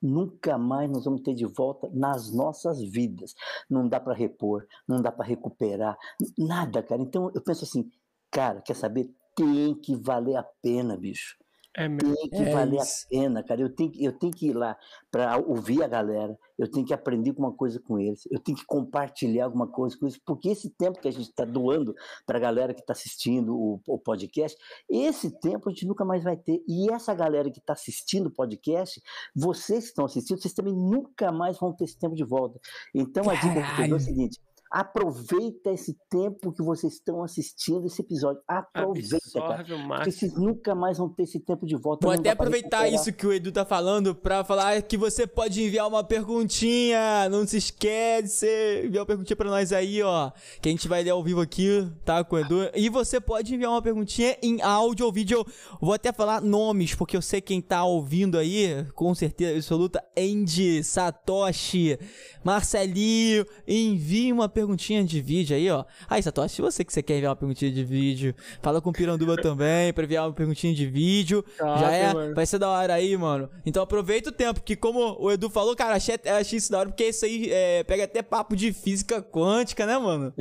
nunca 0.00 0.56
mais 0.56 0.90
nós 0.90 1.04
vamos 1.04 1.22
ter 1.22 1.34
de 1.34 1.46
volta 1.46 1.90
nas 1.92 2.32
nossas 2.32 2.80
vidas. 2.82 3.34
Não 3.68 3.88
dá 3.88 4.00
para 4.00 4.14
repor, 4.14 4.66
não 4.86 5.00
dá 5.00 5.12
para 5.12 5.26
recuperar, 5.26 5.98
nada, 6.36 6.82
cara. 6.82 7.02
Então 7.02 7.30
eu 7.34 7.40
penso 7.40 7.64
assim, 7.64 7.90
cara, 8.30 8.60
quer 8.60 8.74
saber? 8.74 9.10
Tem 9.34 9.74
que 9.74 9.94
valer 9.94 10.36
a 10.36 10.42
pena, 10.42 10.96
bicho. 10.96 11.36
É 11.76 11.88
mesmo. 11.88 12.16
Tem 12.16 12.28
que 12.30 12.36
é 12.36 12.52
valer 12.52 12.80
isso. 12.80 13.06
a 13.06 13.08
pena, 13.08 13.42
cara. 13.44 13.60
Eu 13.60 13.70
tenho, 13.70 13.92
eu 13.96 14.12
tenho 14.12 14.32
que 14.32 14.48
ir 14.48 14.52
lá 14.52 14.76
para 15.10 15.38
ouvir 15.38 15.82
a 15.84 15.88
galera, 15.88 16.36
eu 16.58 16.68
tenho 16.68 16.84
que 16.84 16.92
aprender 16.92 17.30
alguma 17.30 17.52
coisa 17.52 17.78
com 17.80 17.98
eles, 17.98 18.26
eu 18.30 18.40
tenho 18.40 18.58
que 18.58 18.64
compartilhar 18.64 19.44
alguma 19.44 19.68
coisa 19.68 19.96
com 19.96 20.06
eles, 20.06 20.18
porque 20.18 20.48
esse 20.48 20.70
tempo 20.70 21.00
que 21.00 21.08
a 21.08 21.10
gente 21.12 21.28
está 21.28 21.44
doando 21.44 21.94
para 22.26 22.38
a 22.38 22.40
galera 22.40 22.74
que 22.74 22.80
está 22.80 22.92
assistindo 22.92 23.56
o, 23.56 23.80
o, 23.86 23.98
podcast, 23.98 24.58
esse 24.88 25.30
tempo 25.40 25.68
a 25.68 25.72
gente 25.72 25.86
nunca 25.86 26.04
mais 26.04 26.24
vai 26.24 26.36
ter. 26.36 26.62
E 26.66 26.90
essa 26.92 27.14
galera 27.14 27.50
que 27.50 27.60
está 27.60 27.72
assistindo 27.72 28.26
o 28.26 28.30
podcast, 28.30 29.00
vocês 29.34 29.84
que 29.84 29.90
estão 29.90 30.04
assistindo, 30.04 30.40
vocês 30.40 30.54
também 30.54 30.74
nunca 30.74 31.30
mais 31.30 31.58
vão 31.58 31.72
ter 31.72 31.84
esse 31.84 31.98
tempo 31.98 32.16
de 32.16 32.24
volta. 32.24 32.58
Então 32.94 33.30
a 33.30 33.34
dica 33.34 33.76
que 33.76 33.82
eu 33.82 33.88
dou 33.88 33.96
é 33.96 34.00
o 34.00 34.04
seguinte: 34.04 34.40
Aproveita 34.70 35.72
esse 35.72 35.98
tempo 36.08 36.52
que 36.52 36.62
vocês 36.62 36.92
estão 36.92 37.24
assistindo 37.24 37.86
esse 37.86 38.02
episódio. 38.02 38.40
Aproveita, 38.46 39.16
Absorve 39.16 39.74
cara. 39.74 39.94
Porque 39.96 40.12
vocês 40.12 40.32
nunca 40.34 40.76
mais 40.76 40.96
vão 40.96 41.08
ter 41.08 41.24
esse 41.24 41.40
tempo 41.40 41.66
de 41.66 41.76
volta. 41.76 42.06
Vou 42.06 42.14
até 42.14 42.30
aproveitar 42.30 42.86
isso 42.86 43.12
que 43.12 43.26
o 43.26 43.32
Edu 43.32 43.50
tá 43.50 43.64
falando 43.64 44.14
pra 44.14 44.44
falar 44.44 44.80
que 44.82 44.96
você 44.96 45.26
pode 45.26 45.60
enviar 45.60 45.88
uma 45.88 46.04
perguntinha. 46.04 47.28
Não 47.28 47.44
se 47.44 47.56
esquece, 47.56 48.46
enviar 48.84 49.00
uma 49.00 49.06
perguntinha 49.06 49.36
pra 49.36 49.50
nós 49.50 49.72
aí, 49.72 50.00
ó. 50.04 50.30
Que 50.62 50.68
a 50.68 50.72
gente 50.72 50.86
vai 50.86 51.02
ler 51.02 51.10
ao 51.10 51.24
vivo 51.24 51.40
aqui, 51.40 51.90
tá, 52.04 52.22
com 52.22 52.36
o 52.36 52.38
Edu. 52.38 52.70
E 52.72 52.88
você 52.88 53.20
pode 53.20 53.52
enviar 53.52 53.72
uma 53.72 53.82
perguntinha 53.82 54.36
em 54.40 54.62
áudio 54.62 55.04
ou 55.04 55.12
vídeo. 55.12 55.44
Vou 55.80 55.94
até 55.94 56.12
falar 56.12 56.40
nomes, 56.40 56.94
porque 56.94 57.16
eu 57.16 57.22
sei 57.22 57.40
quem 57.40 57.60
tá 57.60 57.82
ouvindo 57.82 58.38
aí, 58.38 58.86
com 58.94 59.12
certeza 59.16 59.56
absoluta. 59.56 60.00
Andy, 60.16 60.84
Satoshi, 60.84 61.98
Marcelinho. 62.44 63.44
Envie 63.66 64.32
uma 64.32 64.48
perguntinha 64.48 64.59
perguntinha 64.60 65.02
de 65.02 65.20
vídeo 65.20 65.56
aí, 65.56 65.70
ó. 65.70 65.84
Aí, 66.08 66.22
Satoshi, 66.22 66.56
se 66.56 66.62
você 66.62 66.84
que 66.84 66.92
você 66.92 67.02
quer 67.02 67.16
enviar 67.16 67.30
uma 67.30 67.36
perguntinha 67.36 67.70
de 67.70 67.82
vídeo, 67.82 68.34
fala 68.62 68.80
com 68.80 68.90
o 68.90 68.92
Piranduba 68.92 69.36
também 69.40 69.92
pra 69.92 70.04
enviar 70.04 70.26
uma 70.26 70.34
perguntinha 70.34 70.74
de 70.74 70.86
vídeo. 70.86 71.44
Ah, 71.60 71.78
já 71.78 71.90
é, 71.90 72.12
mano. 72.12 72.34
vai 72.34 72.46
ser 72.46 72.58
da 72.58 72.68
hora 72.68 72.94
aí, 72.94 73.16
mano. 73.16 73.48
Então 73.64 73.82
aproveita 73.82 74.28
o 74.30 74.32
tempo, 74.32 74.60
que 74.60 74.76
como 74.76 75.16
o 75.18 75.30
Edu 75.30 75.48
falou, 75.48 75.74
cara, 75.74 75.94
achei, 75.94 76.18
achei 76.26 76.58
isso 76.58 76.70
da 76.70 76.78
hora, 76.78 76.88
porque 76.88 77.08
isso 77.08 77.24
aí 77.24 77.48
é, 77.50 77.84
pega 77.84 78.04
até 78.04 78.22
papo 78.22 78.54
de 78.54 78.72
física 78.72 79.22
quântica, 79.22 79.86
né, 79.86 79.96
mano? 79.98 80.32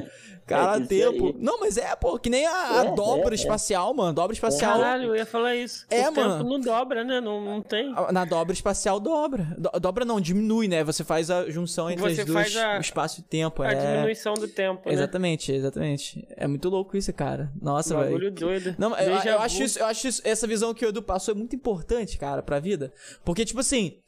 Cara, 0.49 0.81
é 0.81 0.85
tempo. 0.85 1.27
Aí. 1.27 1.35
Não, 1.37 1.59
mas 1.59 1.77
é, 1.77 1.95
pô, 1.95 2.17
que 2.17 2.29
nem 2.29 2.45
a, 2.47 2.79
a 2.79 2.85
é, 2.85 2.91
dobra 2.95 3.29
é, 3.29 3.31
é. 3.31 3.35
espacial, 3.35 3.93
mano. 3.93 4.13
Dobra 4.13 4.33
espacial. 4.33 4.79
Caralho, 4.79 5.09
eu 5.09 5.15
ia 5.15 5.25
falar 5.25 5.55
isso. 5.55 5.85
É, 5.91 6.09
o 6.09 6.15
mano. 6.15 6.43
não 6.43 6.59
dobra, 6.59 7.03
né? 7.03 7.21
Não, 7.21 7.39
não 7.39 7.61
tem. 7.61 7.93
Na 8.11 8.25
dobra 8.25 8.51
espacial 8.51 8.99
dobra. 8.99 9.47
Do, 9.57 9.79
dobra 9.79 10.03
não, 10.03 10.19
diminui, 10.19 10.67
né? 10.67 10.83
Você 10.83 11.03
faz 11.03 11.29
a 11.29 11.49
junção 11.49 11.89
entre 11.89 12.01
Você 12.01 12.21
as 12.21 12.27
duas, 12.27 12.55
a, 12.55 12.77
o 12.77 12.81
espaço 12.81 13.19
e 13.19 13.23
tempo. 13.23 13.61
A 13.61 13.71
é... 13.71 14.08
diminuição 14.09 14.33
do 14.33 14.47
tempo. 14.47 14.87
Né? 14.87 14.93
Exatamente, 14.93 15.51
exatamente. 15.51 16.27
É 16.35 16.47
muito 16.47 16.69
louco 16.69 16.97
isso, 16.97 17.11
cara. 17.13 17.51
Nossa, 17.61 17.95
velho. 17.95 18.11
Bagulho 18.11 18.31
doido. 18.31 18.75
Não, 18.77 18.97
eu, 18.97 19.11
eu, 19.11 19.39
acho 19.39 19.63
isso, 19.63 19.79
eu 19.79 19.85
acho 19.85 20.07
isso, 20.07 20.21
essa 20.25 20.47
visão 20.47 20.73
que 20.73 20.85
o 20.85 20.89
Edu 20.89 21.01
passou 21.01 21.33
é 21.33 21.37
muito 21.37 21.55
importante, 21.55 22.17
cara, 22.17 22.41
pra 22.41 22.59
vida. 22.59 22.91
Porque, 23.23 23.45
tipo 23.45 23.59
assim. 23.59 23.99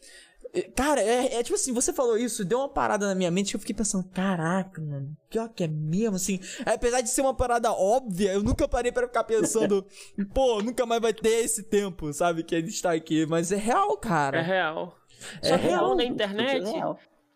Cara, 0.76 1.02
é, 1.02 1.36
é, 1.36 1.44
tipo 1.44 1.56
assim, 1.56 1.72
você 1.72 1.94
falou 1.94 2.18
isso, 2.18 2.44
deu 2.44 2.58
uma 2.58 2.68
parada 2.68 3.08
na 3.08 3.16
minha 3.16 3.32
mente 3.32 3.52
que 3.52 3.56
eu 3.56 3.60
fiquei 3.62 3.74
pensando, 3.74 4.04
caraca, 4.10 4.82
mano, 4.82 5.16
pior 5.30 5.48
que 5.48 5.64
é 5.64 5.68
mesmo, 5.68 6.18
assim. 6.18 6.42
Apesar 6.66 7.00
de 7.00 7.10
ser 7.10 7.22
uma 7.22 7.34
parada 7.34 7.72
óbvia, 7.72 8.34
eu 8.34 8.44
nunca 8.44 8.68
parei 8.68 8.92
para 8.92 9.08
ficar 9.08 9.24
pensando, 9.24 9.86
pô, 10.34 10.62
nunca 10.62 10.86
mais 10.86 11.02
vai 11.02 11.14
ter 11.14 11.46
esse 11.46 11.64
tempo, 11.64 12.12
sabe, 12.12 12.44
que 12.44 12.54
a 12.54 12.60
gente 12.60 12.82
tá 12.82 12.92
aqui. 12.92 13.26
Mas 13.26 13.54
é 13.54 13.56
real, 13.56 13.96
cara. 13.96 14.40
É 14.40 14.42
real. 14.42 14.98
É 15.42 15.58
que 15.58 15.68
real 15.68 15.96
na 15.96 16.04
internet 16.04 16.68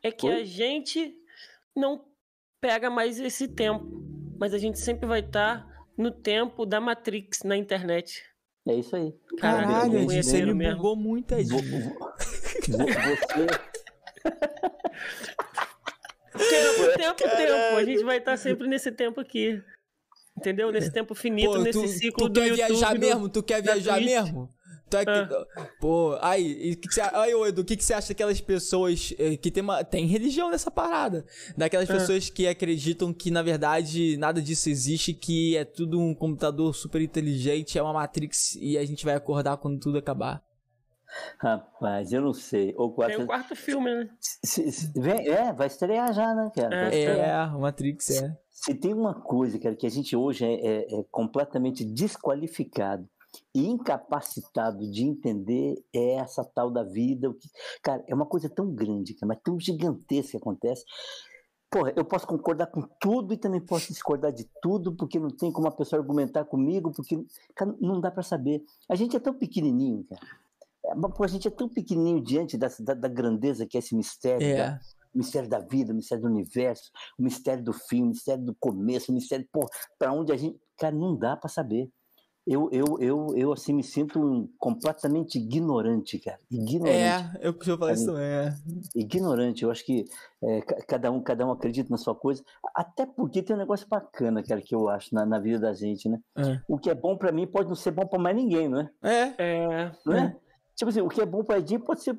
é, 0.04 0.10
é 0.10 0.12
que 0.12 0.28
a 0.28 0.44
gente 0.44 1.16
não 1.74 2.04
pega 2.66 2.90
mais 2.90 3.20
esse 3.20 3.48
tempo. 3.48 3.86
Mas 4.40 4.52
a 4.54 4.58
gente 4.58 4.80
sempre 4.80 5.06
vai 5.08 5.20
estar 5.20 5.60
tá 5.60 5.86
no 5.96 6.10
tempo 6.10 6.66
da 6.66 6.82
Matrix 6.82 7.44
na 7.44 7.56
internet. 7.56 8.24
É 8.68 8.74
isso 8.74 8.96
aí. 8.96 9.14
Caralho, 9.38 10.06
você 10.06 10.44
me 10.44 10.74
bugou 10.74 10.96
muito, 10.96 11.36
Ed. 11.36 11.48
Você. 11.48 11.62
tempo, 16.38 16.98
tempo, 16.98 17.36
tempo. 17.38 17.78
A 17.78 17.84
gente 17.84 18.04
vai 18.04 18.18
estar 18.18 18.36
sempre 18.38 18.68
nesse 18.68 18.92
tempo 18.92 19.22
aqui. 19.22 19.62
Entendeu? 20.36 20.72
Nesse 20.72 20.92
tempo 20.92 21.14
finito, 21.14 21.52
Pô, 21.52 21.60
nesse 21.60 21.88
ciclo 21.88 22.28
tu 22.28 22.34
do 22.34 22.44
YouTube. 22.44 22.58
Tu 22.58 22.68
quer 22.68 22.68
viajar 22.68 23.00
mesmo? 23.00 23.30
Tu 23.30 23.44
quer 23.44 23.62
viajar 23.62 24.02
mesmo? 24.02 24.50
Tu 24.96 24.98
é 24.98 25.06
que, 25.06 25.12
ah. 25.12 25.68
Pô, 25.80 26.18
aí, 26.22 26.76
que 26.78 26.88
que 26.88 27.02
aí, 27.02 27.32
Edu, 27.32 27.62
o 27.62 27.66
que, 27.66 27.76
que 27.76 27.84
você 27.84 27.94
acha 27.94 28.10
daquelas 28.10 28.40
pessoas 28.40 29.14
eh, 29.20 29.36
que 29.36 29.52
tem, 29.52 29.62
uma, 29.62 29.84
tem 29.84 30.06
religião 30.06 30.50
nessa 30.50 30.72
parada? 30.72 31.26
Daquelas 31.58 31.90
ah. 31.90 31.94
pessoas 31.94 32.30
que 32.30 32.48
acreditam 32.48 33.14
que, 33.14 33.30
na 33.30 33.42
verdade, 33.42 34.16
nada 34.18 34.42
disso 34.42 34.70
existe, 34.70 35.14
que 35.14 35.58
é 35.58 35.66
tudo 35.66 36.00
um 36.00 36.16
computador 36.16 36.74
super 36.74 37.02
inteligente, 37.02 37.78
é 37.78 37.84
uma 37.84 37.94
Matrix 37.94 38.56
e 38.56 38.78
a 38.78 38.86
gente 38.86 39.04
vai 39.04 39.16
acordar 39.16 39.58
quando 39.58 39.80
tudo 39.80 39.98
acabar. 39.98 40.42
Rapaz, 41.40 42.12
eu 42.12 42.22
não 42.22 42.34
sei. 42.34 42.74
Ou 42.78 42.94
quarto... 42.94 43.16
Tem 43.16 43.24
o 43.24 43.28
quarto 43.28 43.56
filme, 43.56 43.94
né? 43.94 44.10
Se, 44.20 44.72
se, 44.72 44.92
vem, 45.00 45.28
é, 45.28 45.54
vai 45.54 45.68
estrear 45.68 46.14
já, 46.14 46.34
né, 46.34 46.52
cara? 46.54 46.94
É, 46.94 47.04
é 47.04 47.46
o 47.48 47.62
Matrix, 47.62 48.10
é. 48.10 48.38
Se 48.50 48.74
tem 48.74 48.94
uma 48.94 49.14
coisa, 49.14 49.60
cara, 49.60 49.76
que 49.76 49.86
a 49.86 49.90
gente 49.90 50.16
hoje 50.16 50.46
é, 50.46 50.54
é, 50.54 51.00
é 51.00 51.04
completamente 51.12 51.86
desqualificado 51.86 53.08
e 53.54 53.68
incapacitado 53.68 54.90
de 54.90 55.04
entender 55.04 55.84
é 55.94 56.16
essa 56.16 56.44
tal 56.44 56.70
da 56.70 56.84
vida. 56.84 57.34
Que, 57.34 57.50
cara, 57.82 58.04
é 58.08 58.14
uma 58.14 58.26
coisa 58.26 58.50
tão 58.50 58.74
grande, 58.74 59.16
mas 59.24 59.40
tão 59.44 59.60
gigantesca 59.60 60.32
que 60.32 60.38
acontece. 60.38 60.86
Porra, 61.70 61.92
eu 61.96 62.06
posso 62.06 62.26
concordar 62.26 62.68
com 62.68 62.82
tudo 63.00 63.34
e 63.34 63.38
também 63.38 63.60
posso 63.60 63.88
discordar 63.88 64.32
de 64.32 64.50
tudo, 64.62 64.96
porque 64.96 65.20
não 65.20 65.30
tem 65.30 65.52
como 65.52 65.68
a 65.68 65.72
pessoa 65.72 66.00
argumentar 66.00 66.46
comigo, 66.46 66.92
porque 66.92 67.26
cara, 67.54 67.76
não 67.82 68.00
dá 68.00 68.10
para 68.10 68.24
saber. 68.24 68.64
A 68.88 68.96
gente 68.96 69.16
é 69.16 69.20
tão 69.20 69.34
pequenininho, 69.34 70.06
cara. 70.06 70.22
É, 70.86 71.24
a 71.24 71.28
gente 71.28 71.48
é 71.48 71.52
tão 71.52 71.68
pequenininho 71.68 72.22
diante 72.22 72.58
da, 72.58 72.70
da, 72.80 72.94
da 72.94 73.08
grandeza 73.08 73.66
que 73.66 73.78
é 73.78 73.80
esse 73.80 73.96
mistério. 73.96 74.46
É. 74.46 74.56
Da, 74.56 74.80
o 75.14 75.18
mistério 75.18 75.50
da 75.50 75.60
vida, 75.60 75.94
o 75.94 75.96
mistério 75.96 76.24
do 76.24 76.30
universo, 76.30 76.92
o 77.18 77.24
mistério 77.24 77.64
do 77.64 77.72
fim, 77.72 78.04
o 78.04 78.08
mistério 78.08 78.44
do 78.44 78.54
começo, 78.56 79.12
o 79.12 79.16
mistério, 79.16 79.48
pô, 79.52 79.66
para 79.98 80.12
onde 80.12 80.34
a 80.34 80.36
gente. 80.36 80.60
Cara, 80.78 80.94
não 80.94 81.16
dá 81.16 81.38
para 81.38 81.50
saber. 81.50 81.90
Eu, 82.48 82.70
eu, 82.72 82.98
eu, 83.00 83.28
eu, 83.36 83.52
assim, 83.52 83.74
me 83.74 83.84
sinto 83.84 84.48
completamente 84.60 85.40
ignorante, 85.40 86.20
cara. 86.20 86.40
Ignorante. 86.52 86.96
É, 86.96 87.40
eu 87.42 87.56
eu 87.66 87.78
falei 87.78 87.96
isso 87.96 88.16
é. 88.16 88.56
Ignorante. 88.96 89.64
Eu 89.64 89.72
acho 89.72 89.84
que 89.84 90.06
é, 90.44 90.62
cada, 90.88 91.12
um, 91.12 91.20
cada 91.22 91.44
um 91.44 91.52
acredita 91.52 91.90
na 91.90 91.98
sua 91.98 92.14
coisa. 92.14 92.44
Até 92.76 93.04
porque 93.04 93.42
tem 93.42 93.56
um 93.56 93.60
negócio 93.60 93.88
bacana, 93.88 94.44
cara, 94.44 94.62
que 94.62 94.76
eu 94.76 94.88
acho 94.88 95.16
na, 95.16 95.26
na 95.26 95.40
vida 95.40 95.58
da 95.58 95.74
gente, 95.74 96.08
né? 96.08 96.20
É. 96.38 96.62
O 96.68 96.78
que 96.78 96.90
é 96.90 96.94
bom 96.94 97.18
para 97.18 97.32
mim 97.32 97.48
pode 97.48 97.68
não 97.68 97.76
ser 97.76 97.90
bom 97.90 98.06
para 98.06 98.20
mais 98.20 98.36
ninguém, 98.36 98.70
não 98.70 98.82
é? 98.82 98.90
É. 99.02 99.34
É. 99.40 99.92
Não 100.06 100.14
é? 100.14 100.20
é? 100.20 100.36
Tipo 100.76 100.90
assim, 100.90 101.02
o 101.02 101.10
que 101.10 101.22
é 101.22 101.26
bom 101.26 101.44
pra 101.44 101.58
Edir 101.58 101.80
pode 101.80 102.04
ser. 102.04 102.16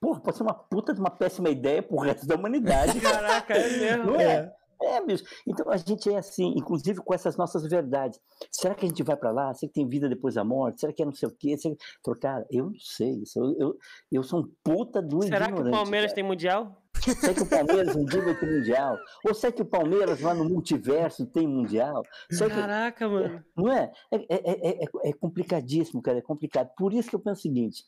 Porra, 0.00 0.20
pode 0.20 0.36
ser 0.36 0.42
uma 0.42 0.54
puta 0.54 0.92
de 0.92 0.98
uma 0.98 1.10
péssima 1.10 1.50
ideia 1.50 1.82
pro 1.82 1.98
resto 1.98 2.26
da 2.26 2.34
humanidade. 2.34 2.98
Caraca, 3.00 3.54
é 3.54 3.78
mesmo. 3.78 4.04
Não 4.06 4.16
é? 4.20 4.52
É, 4.80 5.04
bicho. 5.04 5.24
Então 5.46 5.70
a 5.70 5.76
gente 5.76 6.08
é 6.10 6.18
assim, 6.18 6.54
inclusive 6.56 7.00
com 7.00 7.12
essas 7.12 7.36
nossas 7.36 7.68
verdades. 7.68 8.20
Será 8.50 8.74
que 8.74 8.86
a 8.86 8.88
gente 8.88 9.02
vai 9.02 9.16
para 9.16 9.30
lá? 9.30 9.52
Será 9.54 9.68
que 9.68 9.74
tem 9.74 9.88
vida 9.88 10.08
depois 10.08 10.34
da 10.34 10.44
morte? 10.44 10.80
Será 10.80 10.92
que 10.92 11.02
é 11.02 11.04
não 11.04 11.12
sei 11.12 11.28
o 11.28 11.32
quê? 11.32 11.56
Será... 11.58 11.74
Falei, 12.04 12.20
cara, 12.20 12.46
eu 12.50 12.66
não 12.66 12.78
sei. 12.78 13.22
Eu, 13.34 13.56
eu, 13.58 13.78
eu 14.12 14.22
sou 14.22 14.40
um 14.40 14.50
puta 14.62 15.02
do 15.02 15.22
Será 15.22 15.50
que 15.50 15.60
o 15.60 15.70
Palmeiras 15.70 16.10
cara. 16.10 16.14
tem 16.14 16.24
mundial? 16.24 16.82
Será 16.94 17.34
que 17.34 17.42
o 17.42 17.46
Palmeiras 17.46 17.96
um 17.96 18.04
dia 18.04 18.22
vai 18.22 18.38
ter 18.38 18.46
mundial? 18.46 18.96
Ou 19.24 19.34
será 19.34 19.52
que 19.52 19.62
o 19.62 19.66
Palmeiras 19.66 20.20
lá 20.20 20.34
no 20.34 20.44
multiverso 20.44 21.26
tem 21.26 21.46
mundial? 21.46 22.02
Será 22.30 22.54
Caraca, 22.54 23.06
que... 23.06 23.12
mano. 23.12 23.44
Não 23.56 23.72
é? 23.72 23.92
É, 24.12 24.16
é, 24.28 24.84
é? 24.84 24.88
é 25.04 25.12
complicadíssimo, 25.12 26.00
cara. 26.00 26.18
É 26.18 26.22
complicado. 26.22 26.70
Por 26.76 26.92
isso 26.92 27.08
que 27.08 27.16
eu 27.16 27.20
penso 27.20 27.40
o 27.40 27.42
seguinte: 27.42 27.84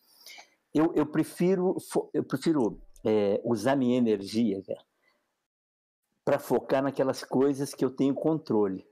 eu, 0.74 0.92
eu 0.94 1.06
prefiro, 1.06 1.76
eu 2.12 2.24
prefiro 2.24 2.80
é, 3.04 3.40
usar 3.44 3.76
minha 3.76 3.96
energia, 3.96 4.60
cara 4.62 4.89
para 6.30 6.38
focar 6.38 6.80
naquelas 6.80 7.24
coisas 7.24 7.74
que 7.74 7.84
eu 7.84 7.90
tenho 7.90 8.14
controle. 8.14 8.86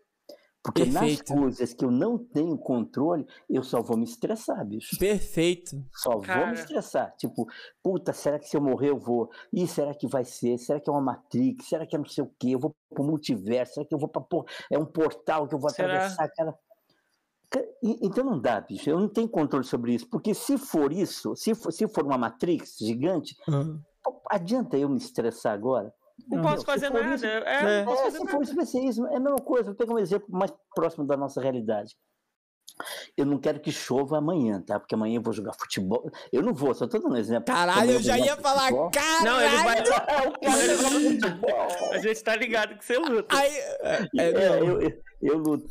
Porque 0.60 0.82
Perfeito. 0.82 1.32
nas 1.32 1.40
coisas 1.40 1.72
que 1.72 1.84
eu 1.84 1.90
não 1.90 2.18
tenho 2.18 2.58
controle, 2.58 3.24
eu 3.48 3.62
só 3.62 3.80
vou 3.80 3.96
me 3.96 4.02
estressar, 4.02 4.66
bicho. 4.66 4.98
Perfeito. 4.98 5.80
Só 5.94 6.18
Cara. 6.18 6.40
vou 6.40 6.48
me 6.48 6.54
estressar. 6.54 7.14
Tipo, 7.16 7.46
puta, 7.80 8.12
será 8.12 8.40
que 8.40 8.48
se 8.48 8.56
eu 8.56 8.60
morrer 8.60 8.90
eu 8.90 8.98
vou? 8.98 9.30
Ih, 9.52 9.68
será 9.68 9.94
que 9.94 10.08
vai 10.08 10.24
ser? 10.24 10.58
Será 10.58 10.80
que 10.80 10.90
é 10.90 10.92
uma 10.92 11.00
Matrix? 11.00 11.68
Será 11.68 11.86
que 11.86 11.94
é 11.94 11.98
não 11.98 12.06
sei 12.06 12.24
o 12.24 12.30
quê? 12.40 12.48
Eu 12.50 12.58
vou 12.58 12.74
pro 12.92 13.04
multiverso? 13.04 13.74
Será 13.74 13.86
que 13.86 13.94
eu 13.94 13.98
vou 14.00 14.08
pra. 14.08 14.20
Pô, 14.20 14.44
é 14.68 14.76
um 14.76 14.84
portal 14.84 15.46
que 15.46 15.54
eu 15.54 15.60
vou 15.60 15.70
será? 15.70 15.94
atravessar? 15.94 16.28
Cara. 16.30 16.58
Então 17.80 18.24
não 18.24 18.40
dá, 18.40 18.60
bicho. 18.60 18.90
Eu 18.90 18.98
não 18.98 19.08
tenho 19.08 19.28
controle 19.28 19.64
sobre 19.64 19.94
isso. 19.94 20.08
Porque 20.10 20.34
se 20.34 20.58
for 20.58 20.92
isso, 20.92 21.36
se 21.36 21.54
for, 21.54 21.72
se 21.72 21.86
for 21.86 22.04
uma 22.04 22.18
Matrix 22.18 22.78
gigante, 22.78 23.36
uhum. 23.46 23.80
adianta 24.28 24.76
eu 24.76 24.88
me 24.88 24.98
estressar 24.98 25.54
agora? 25.54 25.94
Não, 26.26 26.42
posso 26.42 26.64
fazer 26.64 26.90
nada. 26.90 27.14
Isso, 27.14 27.26
é, 27.26 27.42
é, 27.46 27.78
não 27.78 27.84
posso 27.84 28.00
é, 28.00 28.04
fazer 28.04 28.18
se 28.18 28.24
nada. 28.24 28.46
for 28.46 28.66
ser 28.66 28.80
isso. 28.80 29.06
É 29.06 29.16
a 29.16 29.20
mesma 29.20 29.38
coisa. 29.38 29.64
Vou 29.64 29.74
pegar 29.74 29.94
um 29.94 29.98
exemplo 29.98 30.28
mais 30.30 30.52
próximo 30.74 31.06
da 31.06 31.16
nossa 31.16 31.40
realidade. 31.40 31.96
Eu 33.16 33.26
não 33.26 33.38
quero 33.38 33.60
que 33.60 33.72
chova 33.72 34.18
amanhã, 34.18 34.60
tá? 34.60 34.78
Porque 34.78 34.94
amanhã 34.94 35.16
eu 35.16 35.22
vou 35.22 35.32
jogar 35.32 35.54
futebol. 35.54 36.08
Eu 36.32 36.42
não 36.42 36.54
vou, 36.54 36.72
só 36.74 36.86
tô 36.86 36.98
dando 36.98 37.14
um 37.14 37.16
exemplo. 37.16 37.52
Caralho, 37.52 37.92
eu 37.92 38.00
já 38.00 38.16
ia 38.18 38.36
falar, 38.36 38.68
futebol. 38.68 38.90
caralho! 38.90 39.24
Não, 39.24 39.40
ele 39.40 39.56
vai. 39.56 39.82
a 41.92 41.98
gente 41.98 42.22
tá 42.22 42.36
ligado 42.36 42.78
que 42.78 42.84
você 42.84 42.96
luta. 42.98 43.36
Aí, 43.36 43.50
é, 43.50 44.08
é, 44.16 44.30
é 44.30 44.60
eu, 44.60 44.80
eu, 44.80 45.02
eu, 45.22 45.38
luto. 45.38 45.66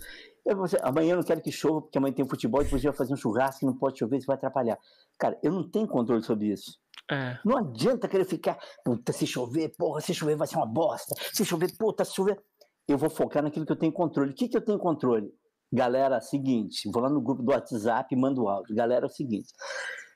Eu, 0.45 0.57
amanhã 0.81 1.11
eu 1.11 1.17
não 1.17 1.23
quero 1.23 1.41
que 1.41 1.51
chova, 1.51 1.81
porque 1.81 1.97
amanhã 1.97 2.13
tem 2.13 2.27
futebol, 2.27 2.61
depois 2.61 2.81
a 2.81 2.83
gente 2.83 2.91
vai 2.91 2.97
fazer 2.97 3.13
um 3.13 3.17
churrasco, 3.17 3.65
não 3.65 3.77
pode 3.77 3.99
chover, 3.99 4.17
isso 4.17 4.27
vai 4.27 4.35
atrapalhar. 4.35 4.77
Cara, 5.17 5.39
eu 5.41 5.51
não 5.51 5.69
tenho 5.69 5.87
controle 5.87 6.23
sobre 6.23 6.47
isso. 6.47 6.77
É. 7.09 7.37
Não 7.43 7.57
adianta 7.57 8.07
querer 8.07 8.25
ficar, 8.25 8.57
puta, 8.83 9.13
se 9.13 9.25
chover, 9.25 9.73
porra, 9.77 10.01
se 10.01 10.13
chover 10.13 10.35
vai 10.35 10.47
ser 10.47 10.57
uma 10.57 10.65
bosta. 10.65 11.15
Se 11.33 11.45
chover, 11.45 11.75
puta, 11.77 12.03
se 12.03 12.13
chover. 12.13 12.41
Eu 12.87 12.97
vou 12.97 13.09
focar 13.09 13.43
naquilo 13.43 13.65
que 13.65 13.71
eu 13.71 13.77
tenho 13.77 13.91
controle. 13.91 14.31
O 14.31 14.35
que, 14.35 14.47
que 14.47 14.57
eu 14.57 14.63
tenho 14.63 14.77
controle? 14.77 15.33
Galera, 15.71 16.21
seguinte, 16.21 16.89
vou 16.89 17.01
lá 17.01 17.09
no 17.09 17.21
grupo 17.21 17.43
do 17.43 17.51
WhatsApp 17.51 18.13
e 18.13 18.17
mando 18.17 18.47
áudio. 18.47 18.75
Galera, 18.75 19.05
é 19.05 19.09
o 19.09 19.11
seguinte, 19.11 19.53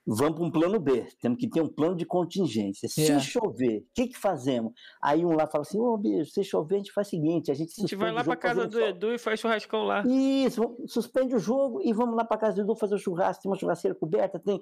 vamos 0.05 0.35
para 0.35 0.45
um 0.45 0.51
plano 0.51 0.79
B, 0.79 1.07
temos 1.19 1.37
que 1.37 1.49
ter 1.49 1.61
um 1.61 1.67
plano 1.67 1.95
de 1.95 2.05
contingência. 2.05 2.89
Se 2.89 3.01
yeah. 3.01 3.23
É. 3.23 3.25
chover, 3.25 3.79
o 3.79 3.85
que, 3.93 4.07
que 4.07 4.17
fazemos? 4.17 4.73
Aí 5.01 5.25
um 5.25 5.33
lá 5.33 5.47
fala 5.47 5.61
assim, 5.61 5.79
ô 5.79 5.93
oh, 5.93 5.97
bicho, 5.97 6.31
se 6.31 6.43
chover, 6.43 6.75
a 6.75 6.77
gente 6.79 6.91
faz 6.91 7.07
o 7.07 7.09
seguinte, 7.11 7.51
a 7.51 7.53
gente, 7.53 7.73
a 7.77 7.81
gente 7.81 7.95
vai 7.95 8.11
lá 8.11 8.23
para 8.23 8.35
casa 8.35 8.67
do 8.67 8.79
Edu 8.79 9.13
e 9.13 9.17
faz 9.17 9.39
churrascão 9.39 9.83
lá. 9.83 10.03
Isso, 10.07 10.77
suspende 10.87 11.35
o 11.35 11.39
jogo 11.39 11.81
e 11.83 11.93
vamos 11.93 12.15
lá 12.15 12.23
para 12.23 12.37
casa 12.37 12.55
do 12.55 12.61
Edu 12.61 12.75
fazer 12.75 12.95
o 12.95 12.99
churrasco, 12.99 13.43
tem 13.43 13.51
uma 13.51 13.57
churrasqueira 13.57 13.95
coberta, 13.95 14.39
tem... 14.39 14.59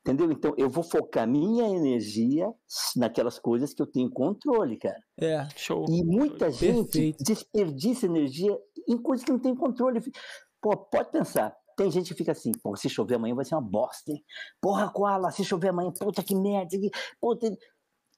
Entendeu? 0.00 0.30
Então, 0.30 0.54
eu 0.56 0.68
vou 0.68 0.82
focar 0.82 1.28
minha 1.28 1.68
energia 1.68 2.52
naquelas 2.96 3.38
coisas 3.38 3.72
que 3.72 3.82
eu 3.82 3.86
tenho 3.86 4.10
controle, 4.10 4.76
cara. 4.76 4.98
É, 5.18 5.46
show. 5.56 5.84
E 5.88 6.02
muita 6.04 6.50
gente 6.50 6.90
Perfeito. 6.90 7.24
desperdiça 7.24 8.06
energia 8.06 8.56
em 8.88 8.96
coisas 8.96 9.24
que 9.24 9.32
não 9.32 9.38
tem 9.38 9.54
controle. 9.54 10.00
Pô, 10.60 10.76
pode 10.76 11.10
pensar, 11.10 11.54
tem 11.80 11.90
gente 11.90 12.12
que 12.12 12.18
fica 12.18 12.32
assim, 12.32 12.52
pô, 12.52 12.76
se 12.76 12.90
chover 12.90 13.14
amanhã 13.14 13.34
vai 13.34 13.42
ser 13.42 13.54
uma 13.54 13.62
bosta, 13.62 14.12
hein? 14.12 14.22
Porra, 14.60 14.90
Koala, 14.92 15.30
se 15.30 15.42
chover 15.42 15.68
amanhã, 15.68 15.90
puta 15.90 16.22
que 16.22 16.34
merda. 16.34 16.76
Puta... 17.18 17.46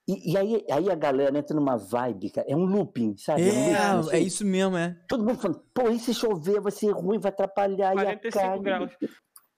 E, 0.09 0.33
e, 0.33 0.37
aí, 0.37 0.67
aí 0.69 0.91
a 0.91 0.97
galera 0.97 1.39
entra 1.39 1.55
numa 1.55 1.77
vibe, 1.77 2.31
cara, 2.31 2.47
é 2.51 2.57
um 2.57 2.65
looping, 2.65 3.17
sabe? 3.17 3.43
É, 3.43 3.71
é, 3.71 3.93
um 3.93 4.01
looping, 4.01 4.17
é 4.17 4.19
isso 4.19 4.45
mesmo, 4.45 4.77
é. 4.77 5.01
Todo 5.07 5.25
mundo 5.25 5.39
falando, 5.39 5.63
pô, 5.73 5.89
e 5.91 6.01
se 6.01 6.13
chover 6.13 6.61
vai 6.61 6.73
ser 6.73 6.91
ruim, 6.91 7.21
vai 7.21 7.31
atrapalhar. 7.31 7.93
45 7.93 8.25
e 8.25 8.29
a 8.29 8.43
carne... 8.43 8.65
graus. 8.65 8.93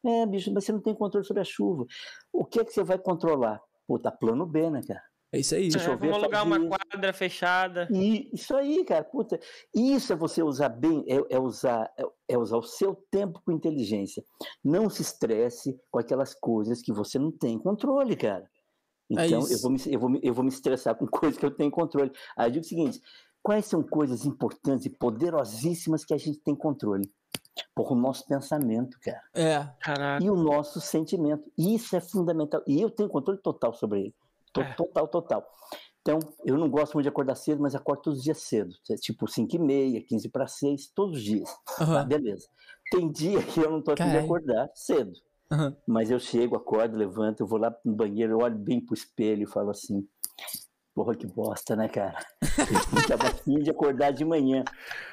É, 0.05 0.27
bicho, 0.27 0.53
mas 0.53 0.67
você 0.67 0.73
não 0.73 0.83
tem 0.83 0.95
controle 0.95 1.27
sobre 1.27 1.41
a 1.41 1.45
chuva. 1.45 1.87
O 2.31 2.45
que 2.45 2.61
é 2.61 2.65
que 2.65 2.75
você 2.75 2.85
vai 2.85 2.99
controlar? 2.99 3.59
Pô, 3.87 3.99
tá 3.99 4.13
plano 4.13 4.45
B, 4.45 4.69
né, 4.69 4.83
cara? 4.87 5.03
É 5.35 5.41
isso 5.41 5.53
aí. 5.57 5.69
Se 5.69 5.79
é, 5.79 5.81
chover, 5.81 6.11
vamos 6.11 6.23
alugar 6.23 6.45
uma 6.45 6.61
quadra 6.69 7.13
fechada. 7.13 7.89
E, 7.91 8.31
isso 8.33 8.55
aí, 8.55 8.85
cara. 8.85 9.03
Puta, 9.03 9.41
isso 9.75 10.13
é 10.13 10.17
você 10.17 10.45
usar 10.45 10.69
bem, 10.69 11.05
é, 11.09 11.35
é 11.35 11.41
usar, 11.41 11.93
é, 11.99 12.05
é, 12.29 12.39
usar 12.39 12.57
o 12.57 12.63
seu 12.63 12.95
tempo 13.11 13.43
com 13.45 13.51
inteligência. 13.51 14.25
Não 14.63 14.89
se 14.89 15.03
estresse 15.03 15.77
com 15.91 15.99
aquelas 15.99 16.35
coisas 16.35 16.81
que 16.81 16.93
você 16.93 17.19
não 17.19 17.33
tem 17.33 17.59
controle, 17.59 18.15
cara. 18.15 18.49
É 19.11 19.27
então, 19.27 19.41
eu, 19.51 19.59
vou 19.59 19.73
me, 19.73 19.81
eu, 19.87 19.99
vou 19.99 20.09
me, 20.09 20.21
eu 20.23 20.33
vou 20.33 20.45
me 20.45 20.51
estressar 20.51 20.95
com 20.95 21.07
coisas 21.11 21.37
que 21.37 21.45
eu 21.45 21.51
tenho 21.51 21.71
controle. 21.71 22.13
Aí 22.37 22.47
eu 22.47 22.53
digo 22.53 22.65
o 22.65 22.69
seguinte: 22.69 23.01
quais 23.43 23.67
são 23.67 23.83
coisas 23.83 24.25
importantes 24.25 24.87
e 24.87 24.91
poderosíssimas 24.91 26.05
que 26.05 26.15
a 26.15 26.19
gente 26.19 26.39
tem 26.39 26.55
controle? 26.55 27.11
Por 27.75 27.93
o 27.93 27.97
nosso 27.97 28.25
pensamento, 28.27 28.97
cara. 29.01 29.23
É. 29.35 29.69
Caraca. 29.81 30.25
E 30.25 30.31
o 30.31 30.37
nosso 30.37 30.81
sentimento. 30.81 31.51
Isso 31.59 31.97
é 31.97 32.01
fundamental. 32.01 32.63
E 32.69 32.81
eu 32.81 32.89
tenho 32.89 33.09
controle 33.09 33.41
total 33.41 33.75
sobre 33.75 34.01
ele. 34.01 34.15
É. 34.63 34.73
Total, 34.75 35.09
total. 35.09 35.47
Então, 36.01 36.19
eu 36.45 36.59
não 36.59 36.69
gosto 36.69 36.95
muito 36.95 37.05
de 37.05 37.09
acordar 37.09 37.35
cedo, 37.35 37.63
mas 37.63 37.75
acordo 37.75 38.03
todos 38.03 38.19
os 38.19 38.25
dias 38.25 38.39
cedo. 38.39 38.75
Tipo 39.01 39.27
5 39.27 39.57
e 39.57 39.59
meia, 39.59 40.03
15 40.03 40.29
para 40.29 40.47
6, 40.47 40.89
todos 40.95 41.17
os 41.17 41.23
dias. 41.23 41.51
Uhum. 41.81 41.97
Ah, 41.97 42.05
beleza. 42.05 42.47
Tem 42.91 43.11
dia 43.11 43.43
que 43.43 43.61
eu 43.61 43.71
não 43.71 43.81
tô 43.81 43.93
afim 43.93 44.11
de 44.11 44.19
acordar 44.19 44.71
cedo. 44.75 45.13
Uhum. 45.51 45.75
Mas 45.87 46.11
eu 46.11 46.19
chego, 46.19 46.57
acordo, 46.57 46.97
levanto, 46.97 47.41
eu 47.41 47.47
vou 47.47 47.59
lá 47.59 47.75
no 47.85 47.95
banheiro, 47.95 48.43
olho 48.43 48.57
bem 48.57 48.81
pro 48.81 48.95
espelho 48.95 49.45
e 49.45 49.47
falo 49.47 49.71
assim, 49.71 50.07
porra 50.95 51.15
que 51.15 51.27
bosta, 51.27 51.75
né, 51.75 51.89
cara? 51.89 52.19
Eu 52.97 53.07
tava 53.09 53.29
afim 53.29 53.59
de 53.61 53.71
acordar 53.71 54.13
de 54.13 54.25
manhã. 54.25 54.65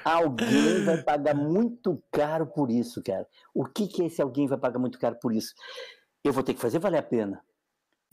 Alguém 0.04 0.84
vai 0.84 1.02
pagar 1.02 1.34
muito 1.34 2.00
caro 2.10 2.46
por 2.46 2.70
isso, 2.70 3.02
cara. 3.02 3.26
O 3.52 3.64
que 3.64 3.88
que 3.88 4.02
é 4.02 4.06
esse 4.06 4.22
alguém 4.22 4.46
vai 4.46 4.58
pagar 4.58 4.78
muito 4.78 4.98
caro 4.98 5.16
por 5.20 5.34
isso? 5.34 5.52
Eu 6.22 6.32
vou 6.32 6.42
ter 6.42 6.54
que 6.54 6.60
fazer 6.60 6.78
valer 6.78 6.98
a 6.98 7.02
pena. 7.02 7.42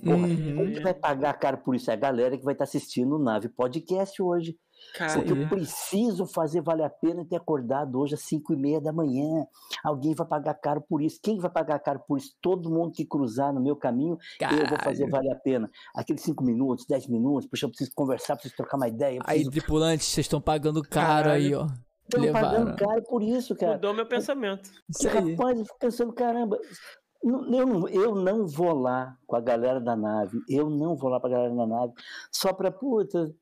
Porra, 0.04 0.28
uhum. 0.28 0.56
quem 0.56 0.74
que 0.74 0.80
vai 0.80 0.94
pagar 0.94 1.34
caro 1.34 1.58
por 1.58 1.76
isso? 1.76 1.92
É 1.92 1.94
a 1.94 1.98
galera 1.98 2.38
que 2.38 2.44
vai 2.44 2.54
estar 2.54 2.64
assistindo 2.64 3.16
o 3.16 3.20
Nave 3.20 3.50
Podcast 3.50 4.22
hoje. 4.22 4.58
Cara, 4.96 5.22
eu 5.28 5.50
preciso 5.50 6.26
fazer 6.26 6.62
valer 6.62 6.86
a 6.86 6.90
pena 6.90 7.26
ter 7.26 7.36
acordado 7.36 8.00
hoje 8.00 8.14
às 8.14 8.22
5 8.22 8.54
e 8.54 8.56
meia 8.56 8.80
da 8.80 8.94
manhã. 8.94 9.46
Alguém 9.84 10.16
vai 10.16 10.26
pagar 10.26 10.54
caro 10.54 10.82
por 10.88 11.02
isso. 11.02 11.20
Quem 11.22 11.38
vai 11.38 11.52
pagar 11.52 11.80
caro 11.80 12.02
por 12.08 12.18
isso? 12.18 12.34
Todo 12.42 12.70
mundo 12.70 12.94
que 12.94 13.06
cruzar 13.06 13.54
no 13.54 13.62
meu 13.62 13.76
caminho, 13.76 14.18
Caralho. 14.40 14.62
eu 14.62 14.70
vou 14.70 14.80
fazer 14.82 15.10
valer 15.10 15.32
a 15.32 15.36
pena. 15.36 15.70
Aqueles 15.94 16.22
5 16.24 16.44
minutos, 16.44 16.86
10 16.88 17.08
minutos, 17.08 17.50
puxa, 17.50 17.66
eu 17.66 17.70
preciso 17.70 17.92
conversar, 17.94 18.36
preciso 18.36 18.56
trocar 18.56 18.78
uma 18.78 18.88
ideia. 18.88 19.20
Preciso... 19.22 19.50
Aí, 19.50 19.52
tripulantes, 19.52 20.08
vocês 20.08 20.26
estão 20.26 20.42
pagando 20.42 20.82
caro 20.82 21.08
Caralho. 21.08 21.32
aí, 21.32 21.54
ó. 21.54 21.68
Estão 22.06 22.32
pagando 22.32 22.76
caro 22.76 23.04
por 23.04 23.22
isso, 23.22 23.56
cara. 23.56 23.74
Mudou 23.74 23.94
meu 23.94 24.08
pensamento. 24.08 24.70
Rapaz, 25.04 25.60
eu 25.60 25.66
fico 25.66 25.78
pensando, 25.80 26.14
caramba, 26.14 26.58
eu 27.24 27.66
não, 27.66 27.90
eu 27.90 28.16
não 28.16 28.48
vou 28.48 28.74
lá 28.74 29.18
com 29.28 29.36
a 29.36 29.42
galera 29.42 29.80
da 29.80 29.96
nave, 29.96 30.40
eu 30.48 30.70
não 30.70 30.96
vou 30.96 31.10
lá 31.10 31.20
para 31.20 31.30
a 31.30 31.34
galera 31.34 31.56
da 31.56 31.68
nave, 31.68 31.94
só 32.32 32.54
para, 32.54 32.72
puta, 32.72 33.34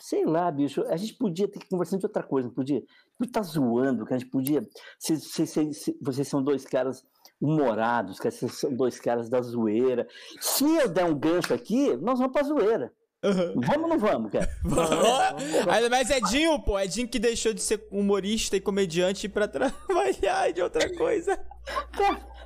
sei 0.00 0.24
lá, 0.24 0.50
bicho, 0.50 0.82
a 0.88 0.96
gente 0.96 1.14
podia 1.14 1.46
ter 1.46 1.58
que 1.58 1.68
conversar 1.68 1.98
de 1.98 2.06
outra 2.06 2.22
coisa, 2.22 2.48
não 2.48 2.54
podia? 2.54 2.82
Estar 3.22 3.40
tá 3.40 3.42
zoando, 3.42 4.06
que 4.06 4.14
a 4.14 4.18
gente 4.18 4.30
podia. 4.30 4.66
Se, 4.98 5.16
se, 5.20 5.46
se, 5.46 5.74
se, 5.74 5.98
vocês 6.00 6.26
são 6.26 6.42
dois 6.42 6.64
caras 6.64 7.04
humorados, 7.40 8.18
que 8.18 8.30
vocês 8.30 8.54
são 8.54 8.74
dois 8.74 8.98
caras 8.98 9.28
da 9.28 9.42
zoeira. 9.42 10.06
Se 10.40 10.64
eu 10.64 10.88
der 10.88 11.04
um 11.04 11.18
gancho 11.18 11.52
aqui, 11.52 11.96
nós 11.96 12.18
vamos 12.18 12.32
pra 12.32 12.42
zoeira. 12.42 12.92
Uhum. 13.22 13.60
Vamos 13.60 13.82
ou 13.82 13.88
não 13.88 13.98
vamos, 13.98 14.32
cara? 14.32 14.48
Ainda 15.70 15.90
mais 15.90 16.10
Edinho, 16.10 16.58
pô. 16.62 16.78
Edinho 16.78 17.08
que 17.08 17.18
deixou 17.18 17.52
de 17.52 17.60
ser 17.60 17.86
humorista 17.90 18.56
e 18.56 18.60
comediante 18.60 19.28
pra 19.28 19.46
trabalhar 19.48 20.52
de 20.52 20.62
outra 20.62 20.94
coisa. 20.96 21.38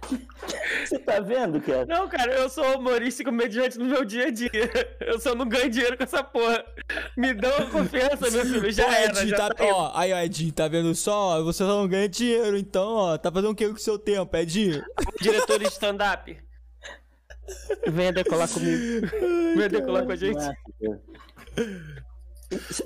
Você 0.85 0.99
tá 0.99 1.21
vendo, 1.21 1.61
cara? 1.61 1.87
Não, 1.87 2.09
cara, 2.09 2.33
eu 2.35 2.49
sou 2.49 2.79
humorista 2.79 3.23
e 3.23 3.25
comediante 3.25 3.79
no 3.79 3.85
meu 3.85 4.05
dia 4.05 4.27
a 4.27 4.31
dia. 4.31 4.51
Eu 5.01 5.19
só 5.19 5.35
não 5.35 5.49
ganho 5.49 5.71
dinheiro 5.71 5.97
com 5.97 6.05
essa 6.05 6.23
porra. 6.23 6.65
Me 7.17 7.33
dá 7.33 7.57
uma 7.57 7.71
confiança, 7.71 8.31
meu 8.31 8.45
filho. 8.45 8.71
Já 8.71 8.85
Pô, 8.85 8.93
era, 8.93 9.11
Edinho, 9.13 9.29
já 9.29 9.37
tá, 9.37 9.55
tá 9.55 9.65
ó, 9.65 9.93
aí, 9.95 10.13
ó, 10.13 10.19
Edinho, 10.19 10.53
tá 10.53 10.69
vendo 10.69 10.95
só? 10.95 11.43
Você 11.43 11.59
só 11.59 11.67
não 11.67 11.89
ganha 11.89 12.09
dinheiro, 12.09 12.57
então, 12.57 12.89
ó. 12.89 13.19
Tá 13.19 13.31
fazendo 13.31 13.51
o 13.51 13.55
que 13.55 13.69
com 13.69 13.75
o 13.75 13.79
seu 13.79 13.99
tempo, 13.99 14.37
Edinho? 14.37 14.85
Diretor 15.21 15.59
de 15.59 15.67
stand-up. 15.67 16.37
Venha 17.87 18.13
decolar 18.13 18.49
comigo. 18.49 19.07
Venha 19.55 19.69
decolar 19.69 20.05
com 20.05 20.13
a 20.13 20.17
gente. 20.17 20.43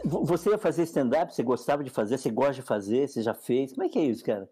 Você 0.05 0.51
ia 0.51 0.59
fazer 0.59 0.83
stand-up? 0.85 1.35
Você 1.35 1.43
gostava 1.43 1.85
de 1.85 1.91
fazer? 1.91 2.19
Você 2.19 2.31
gosta 2.31 2.55
de 2.55 2.63
fazer? 2.63 3.09
Você 3.09 3.23
já 3.23 3.35
fez? 3.35 3.73
Como 3.73 3.85
é 3.85 3.89
que 3.89 3.99
é 3.99 4.03
isso, 4.03 4.25
cara? 4.25 4.49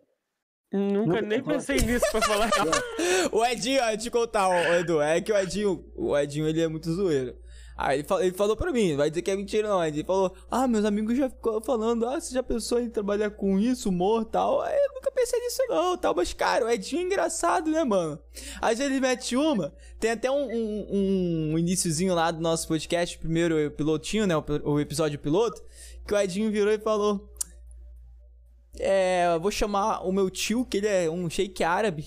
Nunca 0.73 1.23
nem 1.23 1.43
pensei 1.43 1.77
nisso 1.77 2.07
pra 2.11 2.21
falar. 2.21 2.51
o 3.33 3.45
Edinho, 3.45 3.81
ó, 3.83 3.97
te 3.97 4.11
contar, 4.11 4.49
ó, 4.49 4.75
Edu, 4.75 5.01
é 5.01 5.21
que 5.21 5.33
o 5.33 5.39
Edinho, 5.39 5.85
o 5.95 6.17
Edinho, 6.17 6.49
ele 6.49 6.61
é 6.61 6.69
muito 6.69 6.93
zoeiro. 6.93 7.37
Aí 7.77 7.99
ele 7.99 8.09
falou, 8.09 8.25
ele 8.25 8.35
falou 8.35 8.57
pra 8.57 8.73
mim, 8.73 8.97
vai 8.97 9.11
dizer 9.11 9.21
que 9.21 9.31
é 9.31 9.37
mentira 9.37 9.69
não. 9.69 9.85
Ele 9.85 10.03
falou, 10.03 10.35
ah, 10.51 10.67
meus 10.67 10.85
amigos 10.85 11.17
já 11.17 11.29
ficam 11.29 11.61
falando, 11.61 12.07
ah, 12.07 12.19
você 12.19 12.33
já 12.33 12.43
pensou 12.43 12.81
em 12.81 12.89
trabalhar 12.89 13.31
com 13.31 13.59
isso, 13.59 13.91
humor 13.91 14.23
e 14.23 14.31
tal. 14.33 14.63
Aí 14.63 14.75
eu 14.75 14.95
nunca 14.95 15.11
pensei 15.11 15.39
nisso 15.41 15.63
não, 15.69 15.97
tal. 15.97 16.15
Mas, 16.15 16.33
cara, 16.33 16.65
o 16.65 16.71
Edinho 16.71 17.03
é 17.03 17.05
engraçado, 17.05 17.71
né, 17.71 17.85
mano? 17.85 18.19
Aí 18.63 18.81
ele 18.81 18.99
mete 18.99 19.37
uma, 19.37 19.75
tem 20.01 20.13
até 20.13 20.31
um, 20.31 20.51
um, 20.51 21.53
um 21.53 21.59
iniciozinho 21.59 22.15
lá 22.15 22.31
do 22.31 22.41
nosso 22.41 22.67
podcast, 22.67 23.19
primeiro 23.19 23.71
pilotinho, 23.73 24.27
né, 24.27 24.35
o, 24.35 24.45
o 24.65 24.81
episódio 24.81 25.19
piloto, 25.19 25.63
que 26.07 26.15
o 26.15 26.19
Edinho 26.19 26.51
virou 26.51 26.73
e 26.73 26.79
falou, 26.79 27.29
é, 28.79 29.39
vou 29.39 29.51
chamar 29.51 30.07
o 30.07 30.13
meu 30.13 30.31
tio, 30.31 30.65
que 30.65 30.79
ele 30.79 30.89
é 30.89 31.11
um 31.11 31.29
sheik 31.29 31.63
árabe. 31.63 32.07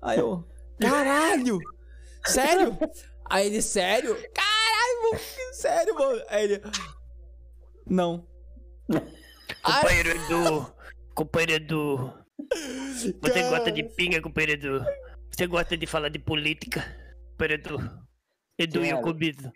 Aí 0.00 0.18
eu, 0.18 0.44
caralho! 0.80 1.58
Sério? 2.24 2.76
Aí 3.24 3.46
ele, 3.46 3.62
sério? 3.62 4.14
Caralho, 4.34 5.02
mano, 5.02 5.20
sério, 5.52 5.94
mano. 5.94 6.22
Aí 6.28 6.44
ele, 6.44 6.62
não. 7.88 8.26
Companheiro 9.62 10.10
Edu, 10.10 10.74
companheiro 11.14 11.52
Edu. 11.64 12.14
Você 12.92 13.12
Cara... 13.12 13.50
gosta 13.50 13.72
de 13.72 13.82
pinga, 13.84 14.20
companheiro 14.20 14.52
Edu? 14.52 14.84
Você 15.30 15.46
gosta 15.46 15.76
de 15.76 15.86
falar 15.86 16.08
de 16.08 16.18
política, 16.18 16.82
companheiro 17.30 17.62
Edu? 17.62 18.06
Edu 18.58 18.84
e 18.84 18.92
o 18.92 19.00
Cubismo. 19.02 19.52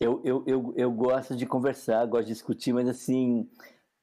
Eu, 0.00 0.22
eu, 0.24 0.42
eu, 0.46 0.74
eu 0.76 0.90
gosto 0.90 1.36
de 1.36 1.44
conversar, 1.44 2.06
gosto 2.06 2.26
de 2.26 2.32
discutir, 2.32 2.72
mas 2.72 2.88
assim, 2.88 3.48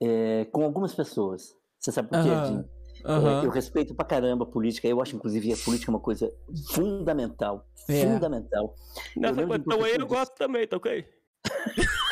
é, 0.02 0.46
com 0.46 0.64
algumas 0.64 0.94
pessoas. 0.94 1.56
Você 1.80 1.92
sabe 1.92 2.10
por 2.10 2.24
quê, 2.24 2.30
uhum. 2.30 2.66
Uhum. 3.06 3.42
É, 3.42 3.46
eu 3.46 3.50
respeito 3.50 3.96
pra 3.96 4.06
caramba 4.06 4.44
a 4.44 4.48
política. 4.48 4.88
Eu 4.88 5.02
acho, 5.02 5.16
inclusive, 5.16 5.54
a 5.54 5.58
política 5.58 5.92
é 5.92 5.94
uma 5.94 6.00
coisa 6.00 6.32
fundamental. 6.72 7.68
É. 7.88 8.06
Fundamental. 8.06 8.76
Nessa 9.16 9.42
eu 9.42 9.48
questão 9.48 9.84
aí 9.84 9.96
eu 9.96 10.08
gosto 10.08 10.36
também, 10.36 10.68
tá 10.68 10.78
ok? 10.78 11.06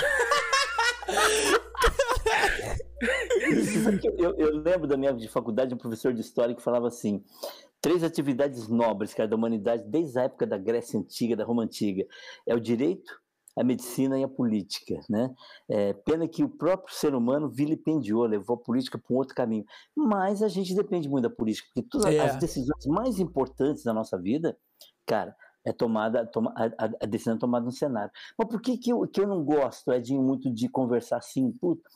eu, 4.18 4.36
eu, 4.38 4.58
lembro 4.58 4.88
da 4.88 4.98
minha 4.98 5.14
de 5.14 5.28
faculdade, 5.28 5.74
um 5.74 5.78
professor 5.78 6.14
de 6.14 6.22
história 6.22 6.56
que 6.56 6.62
falava 6.62 6.88
assim: 6.88 7.24
três 7.82 8.04
atividades 8.04 8.68
nobres, 8.68 9.14
cara, 9.14 9.28
da 9.28 9.36
humanidade, 9.36 9.84
desde 9.88 10.18
a 10.18 10.24
época 10.24 10.48
da 10.48 10.58
Grécia 10.58 11.00
Antiga, 11.00 11.36
da 11.36 11.44
Roma 11.44 11.64
Antiga. 11.64 12.06
É 12.48 12.56
o 12.56 12.60
direito, 12.60 13.20
a 13.58 13.64
medicina 13.64 14.20
e 14.20 14.24
a 14.24 14.28
política, 14.28 15.00
né? 15.10 15.34
É, 15.70 15.94
pena 15.94 16.28
que 16.28 16.44
o 16.44 16.50
próprio 16.50 16.94
ser 16.94 17.16
humano 17.16 17.50
vilipendiou, 17.50 18.26
levou 18.26 18.56
a 18.56 18.60
política 18.60 18.98
para 18.98 19.14
um 19.14 19.18
outro 19.18 19.34
caminho. 19.34 19.64
Mas 19.96 20.44
a 20.44 20.48
gente 20.48 20.76
depende 20.76 21.08
muito 21.08 21.30
da 21.30 21.36
política, 21.36 21.68
porque 21.74 21.88
todas 21.90 22.14
é. 22.14 22.20
as 22.20 22.36
decisões 22.36 22.86
mais 22.86 23.20
importantes 23.20 23.84
da 23.84 23.94
nossa 23.94 24.20
vida, 24.20 24.58
cara, 25.06 25.36
é 25.66 25.72
tomada, 25.72 26.26
toma, 26.26 26.54
a, 26.56 26.86
a, 26.86 27.06
decisão 27.06 27.36
é 27.36 27.40
tomada 27.40 27.66
no 27.66 27.72
cenário. 27.72 28.12
Mas 28.38 28.48
por 28.48 28.62
que, 28.62 28.78
que, 28.78 28.92
eu, 28.92 29.08
que 29.08 29.22
eu 29.22 29.28
não 29.28 29.44
gosto, 29.44 29.92
Edinho, 29.92 30.22
muito 30.22 30.54
de 30.54 30.68
conversar 30.70 31.18
assim? 31.18 31.52
Puta, 31.54 31.90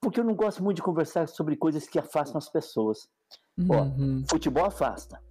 porque 0.00 0.20
eu 0.20 0.24
não 0.24 0.34
gosto 0.34 0.62
muito 0.62 0.76
de 0.76 0.82
conversar 0.82 1.28
sobre 1.28 1.56
coisas 1.56 1.86
que 1.86 1.98
afastam 1.98 2.38
as 2.38 2.48
pessoas. 2.48 3.08
Uhum. 3.56 4.22
Ó, 4.24 4.28
futebol 4.28 4.64
afasta. 4.64 5.22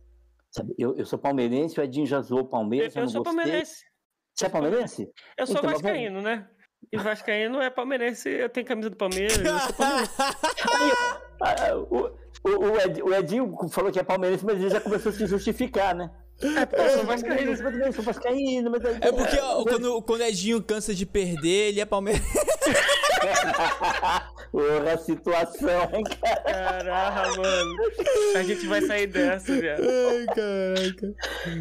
Sabe? 0.51 0.73
Eu, 0.77 0.95
eu 0.95 1.05
sou 1.05 1.19
palmeirense, 1.19 1.79
o 1.79 1.83
Edinho 1.83 2.07
já 2.07 2.21
zoou 2.21 2.45
Palmeiras. 2.45 2.95
Eu, 2.95 3.01
eu, 3.01 3.05
eu 3.05 3.09
sou 3.09 3.23
gostei. 3.23 3.43
palmeirense. 3.43 3.88
Você 4.39 4.45
é 4.45 4.49
palmeirense? 4.49 5.11
Eu 5.37 5.45
sou 5.45 5.57
então, 5.57 5.69
vascaíno, 5.69 6.21
né? 6.21 6.47
E 6.93 6.97
Vascaíno 6.97 7.61
é 7.61 7.69
palmeirense, 7.69 8.29
eu 8.29 8.47
tenho 8.47 8.65
camisa 8.65 8.89
do 8.89 8.95
Palmeiras, 8.95 9.37
eu 9.37 9.59
sou 9.59 9.73
palmeirense. 9.73 10.13
o, 11.91 12.49
o, 12.49 13.09
o, 13.09 13.13
Edinho 13.13 13.53
falou 13.69 13.91
que 13.91 13.99
é 13.99 14.03
palmeirense, 14.03 14.45
mas 14.45 14.55
ele 14.55 14.69
já 14.69 14.79
começou 14.79 15.11
a 15.11 15.13
se 15.13 15.27
justificar, 15.27 15.93
né? 15.93 16.09
É, 16.41 16.65
porque 16.65 16.81
eu 16.81 16.89
sou 16.91 17.03
vascaíno, 17.03 17.51
eu 17.51 17.91
sou 17.91 18.03
vascaíno, 18.03 18.71
mas... 18.71 18.85
É 18.85 19.11
porque 19.11 19.37
ó, 19.39 19.61
quando, 19.65 20.01
quando 20.03 20.21
o 20.21 20.23
Edinho 20.23 20.63
cansa 20.63 20.95
de 20.95 21.05
perder, 21.05 21.71
ele 21.71 21.81
é 21.81 21.85
palmeirense. 21.85 22.25
Porra, 24.51 24.97
situação, 24.97 25.89
cara? 26.21 26.83
Caraca, 26.83 27.41
mano. 27.41 27.75
A 28.35 28.43
gente 28.43 28.65
vai 28.67 28.81
sair 28.81 29.07
dessa, 29.07 29.55
velho. 29.55 29.83
Ai, 29.83 30.25
caraca. 30.25 31.15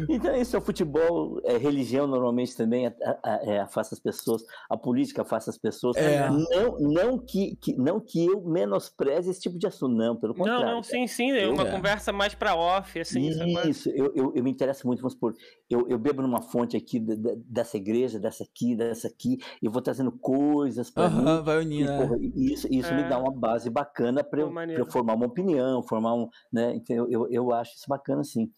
Então, 0.09 0.35
isso 0.35 0.55
é 0.55 0.59
o 0.59 0.61
futebol, 0.61 1.39
é, 1.43 1.57
religião 1.57 2.07
normalmente 2.07 2.55
também 2.55 2.87
é, 2.87 2.95
é, 3.25 3.55
é, 3.55 3.59
afasta 3.59 3.95
as 3.95 3.99
pessoas, 3.99 4.43
a 4.69 4.77
política 4.77 5.21
afasta 5.21 5.49
as 5.49 5.57
pessoas. 5.57 5.97
É. 5.97 6.29
Não, 6.29 6.79
não, 6.79 7.19
que, 7.19 7.55
que, 7.57 7.75
não 7.75 7.99
que 7.99 8.25
eu 8.25 8.41
menospreze 8.41 9.29
esse 9.29 9.41
tipo 9.41 9.57
de 9.59 9.67
assunto, 9.67 9.95
não, 9.95 10.15
pelo 10.15 10.33
contrário. 10.33 10.65
Não, 10.65 10.75
não, 10.75 10.83
sim, 10.83 11.05
sim, 11.07 11.31
é 11.31 11.47
uma 11.47 11.65
conversa 11.65 12.11
mais 12.11 12.33
pra 12.33 12.55
off, 12.55 12.99
assim. 12.99 13.29
Isso, 13.69 13.89
eu, 13.89 14.11
eu, 14.15 14.33
eu, 14.35 14.43
me 14.43 14.49
interesso 14.49 14.87
muito, 14.87 15.01
vamos 15.01 15.13
supor, 15.13 15.35
eu, 15.69 15.87
eu 15.87 15.99
bebo 15.99 16.21
numa 16.21 16.41
fonte 16.41 16.75
aqui 16.75 16.99
dessa 17.45 17.77
igreja, 17.77 18.19
dessa 18.19 18.43
aqui, 18.43 18.75
dessa 18.75 19.07
aqui, 19.07 19.37
e 19.61 19.69
vou 19.69 19.81
trazendo 19.81 20.11
coisas 20.11 20.89
pra 20.89 21.07
uhum, 21.07 21.37
mim. 21.37 21.43
vai 21.43 21.58
unir, 21.59 21.81
e, 21.81 21.87
né? 21.87 21.97
porra, 21.97 22.17
isso, 22.35 22.67
isso 22.71 22.89
é. 22.89 22.95
me 22.95 23.09
dá 23.09 23.17
uma 23.17 23.31
base 23.31 23.69
bacana 23.69 24.23
para 24.23 24.41
eu, 24.41 24.51
eu, 24.69 24.85
formar 24.91 25.15
uma 25.15 25.25
opinião, 25.25 25.83
formar 25.83 26.15
um, 26.15 26.27
né? 26.51 26.75
Então 26.75 26.95
eu, 26.95 27.09
eu, 27.09 27.27
eu 27.29 27.53
acho 27.53 27.75
isso 27.75 27.85
bacana, 27.87 28.23
sim. 28.23 28.49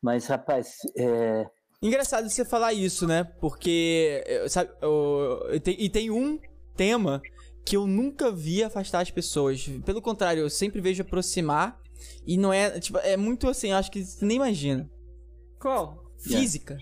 Mas, 0.00 0.26
rapaz, 0.26 0.76
é... 0.96 1.46
Engraçado 1.80 2.28
você 2.28 2.44
falar 2.44 2.72
isso, 2.72 3.06
né? 3.06 3.24
Porque, 3.40 4.24
sabe, 4.48 4.70
eu, 4.80 5.48
eu, 5.50 5.60
e 5.66 5.88
tem 5.88 6.10
um 6.10 6.38
tema 6.76 7.20
que 7.64 7.76
eu 7.76 7.86
nunca 7.86 8.30
vi 8.30 8.62
afastar 8.62 9.00
as 9.00 9.10
pessoas. 9.10 9.68
Pelo 9.84 10.02
contrário, 10.02 10.40
eu 10.40 10.50
sempre 10.50 10.80
vejo 10.80 11.02
aproximar. 11.02 11.80
E 12.26 12.36
não 12.36 12.52
é, 12.52 12.80
tipo, 12.80 12.98
é 12.98 13.16
muito 13.16 13.48
assim, 13.48 13.72
acho 13.72 13.90
que 13.90 14.04
você 14.04 14.24
nem 14.24 14.36
imagina. 14.36 14.90
Qual? 15.60 16.02
Física. 16.18 16.76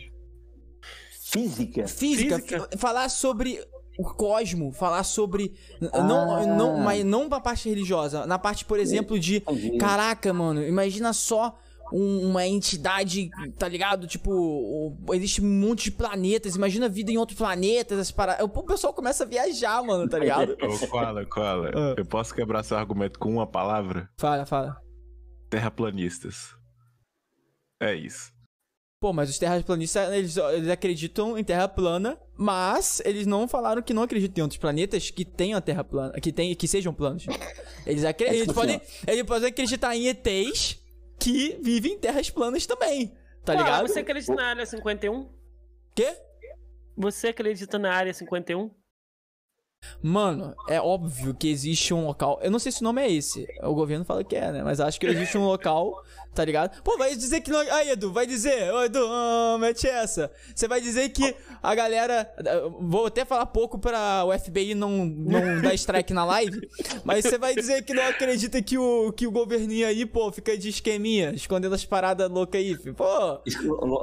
Física? 1.30 1.86
Física. 1.86 2.38
Física. 2.38 2.78
Falar 2.78 3.08
sobre 3.08 3.62
o 4.00 4.14
cosmo, 4.14 4.72
falar 4.72 5.04
sobre. 5.04 5.54
Ah. 5.92 6.02
Não, 6.02 6.56
não, 6.56 6.78
mas 6.78 7.04
não 7.04 7.28
na 7.28 7.40
parte 7.40 7.68
religiosa. 7.68 8.26
Na 8.26 8.38
parte, 8.38 8.64
por 8.64 8.78
exemplo, 8.78 9.18
de. 9.18 9.40
Caraca, 9.78 10.32
mano, 10.32 10.62
imagina 10.62 11.12
só 11.12 11.58
um, 11.92 12.30
uma 12.30 12.46
entidade, 12.46 13.30
tá 13.58 13.68
ligado? 13.68 14.06
Tipo, 14.06 14.96
existe 15.12 15.42
um 15.42 15.48
monte 15.48 15.84
de 15.84 15.92
planetas. 15.92 16.56
Imagina 16.56 16.86
a 16.86 16.88
vida 16.88 17.12
em 17.12 17.18
outros 17.18 17.36
planetas. 17.36 17.98
As 17.98 18.10
para... 18.10 18.42
O 18.42 18.48
pessoal 18.48 18.94
começa 18.94 19.24
a 19.24 19.26
viajar, 19.26 19.82
mano, 19.82 20.08
tá 20.08 20.18
ligado? 20.18 20.56
Ô, 20.62 20.88
Koala, 20.88 21.26
Koala, 21.26 21.70
ah. 21.74 21.94
eu 21.96 22.06
posso 22.06 22.34
quebrar 22.34 22.62
seu 22.62 22.76
argumento 22.76 23.18
com 23.18 23.30
uma 23.30 23.46
palavra? 23.46 24.08
Fala, 24.18 24.46
fala. 24.46 24.76
Terraplanistas. 25.50 26.54
É 27.80 27.94
isso. 27.94 28.32
Pô, 29.00 29.14
mas 29.14 29.30
os 29.30 29.38
terraplanistas, 29.38 30.12
eles, 30.12 30.36
eles 30.36 30.68
acreditam 30.68 31.38
em 31.38 31.42
terra 31.42 31.66
plana, 31.66 32.20
mas 32.36 33.00
eles 33.06 33.26
não 33.26 33.48
falaram 33.48 33.80
que 33.80 33.94
não 33.94 34.02
acreditam 34.02 34.42
em 34.42 34.44
outros 34.44 34.60
planetas 34.60 35.10
que 35.10 35.24
tenham 35.24 35.56
a 35.56 35.60
terra 35.62 35.82
plana, 35.82 36.20
que, 36.20 36.30
tem, 36.30 36.54
que 36.54 36.68
sejam 36.68 36.92
planos. 36.92 37.24
Eles, 37.86 38.04
acreditam, 38.04 38.38
é 38.38 38.42
eles, 38.42 38.52
podem, 38.52 38.80
eles 39.06 39.22
podem 39.22 39.48
acreditar 39.48 39.96
em 39.96 40.06
ETs 40.06 40.78
que 41.18 41.58
vivem 41.62 41.94
em 41.94 41.98
terras 41.98 42.28
planas 42.28 42.66
também, 42.66 43.16
tá 43.42 43.54
ligado? 43.54 43.88
Você 43.88 44.00
acredita 44.00 44.34
na 44.34 44.44
área 44.44 44.66
51? 44.66 45.28
Quê? 45.94 46.14
Você 46.94 47.28
acredita 47.28 47.78
na 47.78 47.94
área 47.94 48.12
51? 48.12 48.70
Mano, 50.02 50.54
é 50.68 50.80
óbvio 50.80 51.34
que 51.34 51.48
existe 51.48 51.92
um 51.92 52.06
local. 52.06 52.38
Eu 52.42 52.50
não 52.50 52.58
sei 52.58 52.72
se 52.72 52.80
o 52.80 52.84
nome 52.84 53.02
é 53.02 53.10
esse. 53.10 53.46
O 53.62 53.74
governo 53.74 54.04
fala 54.04 54.24
que 54.24 54.34
é, 54.34 54.50
né? 54.50 54.62
Mas 54.62 54.80
acho 54.80 54.98
que 54.98 55.06
existe 55.06 55.36
um 55.36 55.44
local 55.44 56.02
tá 56.34 56.44
ligado? 56.44 56.80
Pô, 56.82 56.96
vai 56.96 57.14
dizer 57.14 57.40
que 57.40 57.50
não. 57.50 57.60
Aí, 57.60 57.90
Edu, 57.90 58.12
vai 58.12 58.26
dizer. 58.26 58.72
Ô, 58.72 58.84
Edu, 58.84 59.00
oh, 59.02 59.58
mete 59.58 59.86
essa. 59.86 60.30
Você 60.54 60.68
vai 60.68 60.80
dizer 60.80 61.08
que 61.10 61.34
a 61.62 61.74
galera. 61.74 62.32
Vou 62.80 63.06
até 63.06 63.24
falar 63.24 63.46
pouco 63.46 63.78
pra 63.78 64.24
o 64.24 64.38
FBI 64.38 64.74
não, 64.74 65.04
não 65.04 65.60
dar 65.60 65.74
strike 65.74 66.12
na 66.12 66.24
live. 66.24 66.68
Mas 67.04 67.24
você 67.24 67.36
vai 67.36 67.54
dizer 67.54 67.82
que 67.82 67.92
não 67.92 68.06
acredita 68.06 68.62
que 68.62 68.78
o, 68.78 69.12
que 69.12 69.26
o 69.26 69.30
governinho 69.30 69.86
aí, 69.86 70.06
pô, 70.06 70.30
fica 70.30 70.56
de 70.56 70.68
esqueminha, 70.68 71.32
escondendo 71.32 71.74
as 71.74 71.84
paradas 71.84 72.30
loucas 72.30 72.60
aí, 72.60 72.76
pô. 72.76 73.40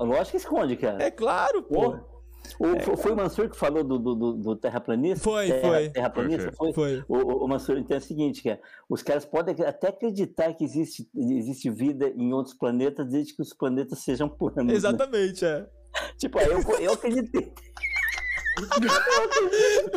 Lógico 0.03 0.31
que 0.31 0.37
esconde, 0.37 0.75
cara. 0.75 1.01
É 1.01 1.09
claro, 1.09 1.63
pô. 1.63 1.93
pô. 1.93 2.16
O, 2.59 2.65
é, 2.67 2.97
foi 2.97 3.11
o 3.11 3.15
Mansur 3.15 3.49
que 3.49 3.57
falou 3.57 3.83
do, 3.83 3.97
do, 3.97 4.33
do 4.33 4.55
terraplanista? 4.55 5.23
Foi, 5.23 5.47
terra, 5.47 5.61
foi. 5.61 5.89
Terraplanista? 5.89 6.51
Foi. 6.53 6.73
foi. 6.73 7.03
O, 7.07 7.45
o, 7.45 7.47
Mansur 7.47 7.77
então 7.77 7.95
é 7.95 7.99
o 7.99 8.03
seguinte, 8.03 8.41
que 8.41 8.49
é, 8.49 8.59
os 8.89 9.01
caras 9.01 9.25
podem 9.25 9.55
até 9.65 9.89
acreditar 9.89 10.53
que 10.53 10.63
existe, 10.63 11.09
existe 11.15 11.69
vida 11.69 12.07
em 12.15 12.33
outros 12.33 12.55
planetas 12.55 13.07
desde 13.07 13.35
que 13.35 13.41
os 13.41 13.53
planetas 13.53 13.99
sejam 13.99 14.29
planos. 14.29 14.65
Né? 14.65 14.73
Exatamente, 14.73 15.43
né? 15.43 15.49
é. 15.51 15.77
Tipo, 16.17 16.39
eu, 16.39 16.61
eu 16.79 16.93
acreditei. 16.93 17.51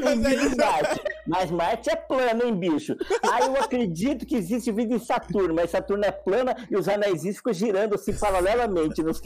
mas, 0.03 0.57
Marte. 0.57 1.03
mas 1.27 1.51
Marte 1.51 1.91
é 1.91 1.97
plano, 1.97 2.45
hein, 2.45 2.55
bicho? 2.55 2.97
Aí 3.23 3.47
eu 3.47 3.57
acredito 3.57 4.27
que 4.27 4.37
existe 4.37 4.71
vida 4.73 4.95
em 4.95 4.99
Saturno, 4.99 5.55
mas 5.55 5.71
Saturno 5.71 6.05
é 6.05 6.13
plana 6.13 6.57
e 6.71 6.77
os 6.77 6.89
anéis 6.89 7.23
ficam 7.23 7.53
girando 7.53 7.95
assim 7.95 8.13
paralelamente 8.13 9.03
nos. 9.03 9.21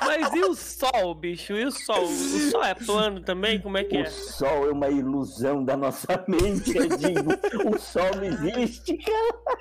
Mas 0.00 0.32
e 0.34 0.40
o 0.40 0.54
Sol, 0.54 1.14
bicho? 1.14 1.52
E 1.54 1.64
o 1.64 1.70
Sol? 1.70 2.04
O 2.04 2.50
Sol 2.50 2.64
é 2.64 2.74
plano 2.74 3.20
também? 3.20 3.60
Como 3.60 3.76
é 3.76 3.84
que 3.84 3.96
o 3.96 4.00
é? 4.00 4.02
O 4.02 4.10
Sol 4.10 4.68
é 4.68 4.72
uma 4.72 4.88
ilusão 4.88 5.64
da 5.64 5.76
nossa 5.76 6.24
mente, 6.28 6.72
digo. 6.72 7.32
o 7.68 7.78
Sol 7.78 8.10
não 8.16 8.24
existe, 8.24 8.96
cara. 8.98 9.58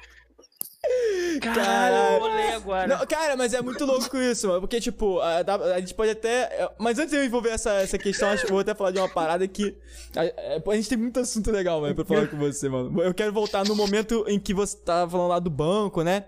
Cara, 1.42 2.18
eu 2.18 2.56
agora. 2.56 2.88
Não, 2.88 3.06
cara, 3.06 3.36
mas 3.36 3.54
é 3.54 3.62
muito 3.62 3.86
louco 3.86 4.18
isso, 4.18 4.48
mano. 4.48 4.62
Porque, 4.62 4.80
tipo, 4.80 5.20
a, 5.20 5.40
a, 5.76 5.80
gente 5.80 5.94
pode 5.94 6.12
até. 6.12 6.70
Mas 6.78 7.00
antes 7.00 7.12
de 7.12 7.18
eu 7.18 7.26
envolver 7.26 7.50
essa, 7.50 7.72
essa 7.74 7.98
questão, 7.98 8.30
acho 8.30 8.46
que 8.46 8.52
vou 8.52 8.62
até 8.62 8.74
falar 8.74 8.92
de 8.92 9.00
uma 9.00 9.10
parada 9.10 9.48
que. 9.48 9.76
A, 10.16 10.72
a 10.72 10.76
gente 10.76 10.90
tem 10.90 10.98
muito 10.98 11.20
assunto 11.20 11.52
legal, 11.52 11.82
mano, 11.82 11.96
pra 11.96 12.06
falar 12.06 12.28
com 12.28 12.38
você, 12.38 12.70
mano. 12.70 13.02
Eu 13.02 13.14
quero 13.14 13.32
voltar 13.32 13.66
no 13.66 13.76
momento 13.76 14.26
em 14.28 14.40
que 14.40 14.54
você 14.54 14.78
tava 14.78 15.10
falando 15.12 15.30
lá 15.30 15.40
do 15.40 15.50
banco, 15.50 16.02
né? 16.04 16.26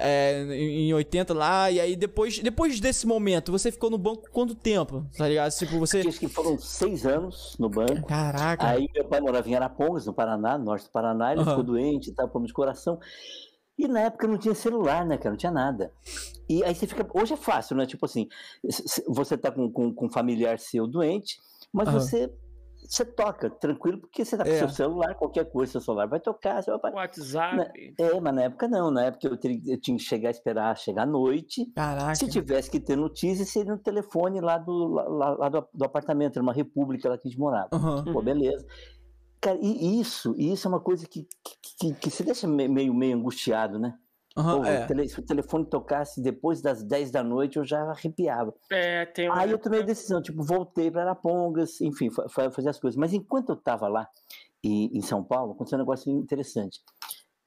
É, 0.00 0.44
em 0.54 0.94
80 0.94 1.34
lá, 1.34 1.68
e 1.72 1.80
aí 1.80 1.96
depois, 1.96 2.38
depois 2.38 2.78
desse 2.78 3.04
momento, 3.04 3.50
você 3.50 3.72
ficou 3.72 3.90
no 3.90 3.98
banco 3.98 4.30
quanto 4.30 4.54
tempo? 4.54 5.04
Tá 5.16 5.26
ligado? 5.26 5.50
Tipo, 5.50 5.76
você. 5.80 6.02
Acho 6.06 6.20
que 6.20 6.28
foram 6.28 6.56
seis 6.56 7.04
anos 7.04 7.56
no 7.58 7.68
banco. 7.68 8.06
Caraca. 8.06 8.64
Aí 8.64 8.88
meu 8.94 9.04
pai 9.04 9.20
morava 9.20 9.48
em 9.48 9.56
Arapongas, 9.56 10.06
no 10.06 10.14
Paraná, 10.14 10.56
no 10.56 10.66
norte 10.66 10.84
do 10.84 10.90
Paraná, 10.90 11.32
ele 11.32 11.40
uhum. 11.40 11.46
ficou 11.46 11.64
doente, 11.64 12.12
tava 12.12 12.28
com 12.28 12.32
problema 12.34 12.46
de 12.46 12.52
coração. 12.52 13.00
E 13.78 13.86
na 13.86 14.00
época 14.00 14.26
não 14.26 14.36
tinha 14.36 14.54
celular, 14.54 15.06
né, 15.06 15.16
cara? 15.16 15.30
Não 15.30 15.36
tinha 15.36 15.52
nada. 15.52 15.92
E 16.48 16.64
aí 16.64 16.74
você 16.74 16.86
fica. 16.86 17.06
Hoje 17.14 17.34
é 17.34 17.36
fácil, 17.36 17.76
né? 17.76 17.86
Tipo 17.86 18.06
assim, 18.06 18.28
você 19.06 19.38
tá 19.38 19.52
com, 19.52 19.70
com, 19.70 19.94
com 19.94 20.06
um 20.06 20.10
familiar 20.10 20.58
seu 20.58 20.86
doente, 20.86 21.38
mas 21.72 21.86
uhum. 21.88 21.94
você. 21.94 22.32
Você 22.80 23.04
toca 23.04 23.50
tranquilo, 23.50 23.98
porque 23.98 24.24
você 24.24 24.36
tá 24.36 24.44
com 24.44 24.50
é. 24.50 24.58
seu 24.60 24.68
celular, 24.68 25.14
qualquer 25.16 25.44
coisa, 25.50 25.72
seu 25.72 25.80
celular 25.80 26.06
vai 26.06 26.20
tocar. 26.20 26.62
Você 26.62 26.70
vai... 26.78 26.92
WhatsApp. 26.92 27.56
Na... 27.56 28.06
É, 28.06 28.20
mas 28.20 28.34
na 28.34 28.42
época 28.44 28.66
não. 28.66 28.90
Na 28.90 29.04
época 29.04 29.26
eu, 29.26 29.36
teria, 29.36 29.60
eu 29.66 29.78
tinha 29.78 29.96
que 29.96 30.02
chegar, 30.02 30.30
esperar 30.30 30.74
chegar 30.78 31.02
à 31.02 31.06
noite. 31.06 31.66
Caraca. 31.74 32.14
Se 32.14 32.26
tivesse 32.28 32.70
que 32.70 32.80
ter 32.80 32.96
notícia, 32.96 33.44
seria 33.44 33.72
no 33.72 33.78
telefone 33.78 34.40
lá 34.40 34.56
do, 34.56 34.88
lá, 34.88 35.30
lá 35.30 35.48
do, 35.50 35.68
do, 35.74 35.84
apartamento, 35.84 36.36
era 36.36 36.42
uma 36.42 36.52
república 36.52 37.10
lá 37.10 37.18
que 37.18 37.28
a 37.28 37.30
gente 37.30 37.38
morava. 37.38 37.68
Uhum. 37.74 38.12
Pô, 38.12 38.22
beleza. 38.22 38.64
Cara, 39.40 39.58
e 39.60 40.00
isso, 40.00 40.34
e 40.36 40.52
isso 40.52 40.66
é 40.66 40.70
uma 40.70 40.80
coisa 40.80 41.06
que, 41.06 41.26
que, 41.78 41.94
que 41.94 42.10
se 42.10 42.24
deixa 42.24 42.46
meio, 42.46 42.92
meio 42.92 43.16
angustiado, 43.16 43.78
né? 43.78 43.96
Uhum, 44.36 44.62
Pô, 44.62 44.64
é. 44.64 45.08
se 45.08 45.18
o 45.18 45.22
telefone 45.22 45.64
tocasse 45.66 46.22
depois 46.22 46.60
das 46.60 46.82
10 46.82 47.10
da 47.10 47.24
noite, 47.24 47.56
eu 47.56 47.64
já 47.64 47.80
arrepiava. 47.82 48.54
É, 48.70 49.04
tem 49.06 49.28
Aí 49.32 49.50
eu 49.50 49.58
tomei 49.58 49.80
a 49.80 49.84
decisão, 49.84 50.22
tipo, 50.22 50.44
voltei 50.44 50.90
para 50.90 51.02
Arapongas, 51.02 51.80
enfim, 51.80 52.08
fazer 52.30 52.68
as 52.68 52.78
coisas. 52.78 52.96
Mas 52.96 53.12
enquanto 53.12 53.50
eu 53.50 53.56
tava 53.56 53.88
lá, 53.88 54.08
e 54.62 54.96
em 54.96 55.02
São 55.02 55.24
Paulo, 55.24 55.52
aconteceu 55.52 55.76
um 55.76 55.82
negócio 55.82 56.12
interessante. 56.12 56.80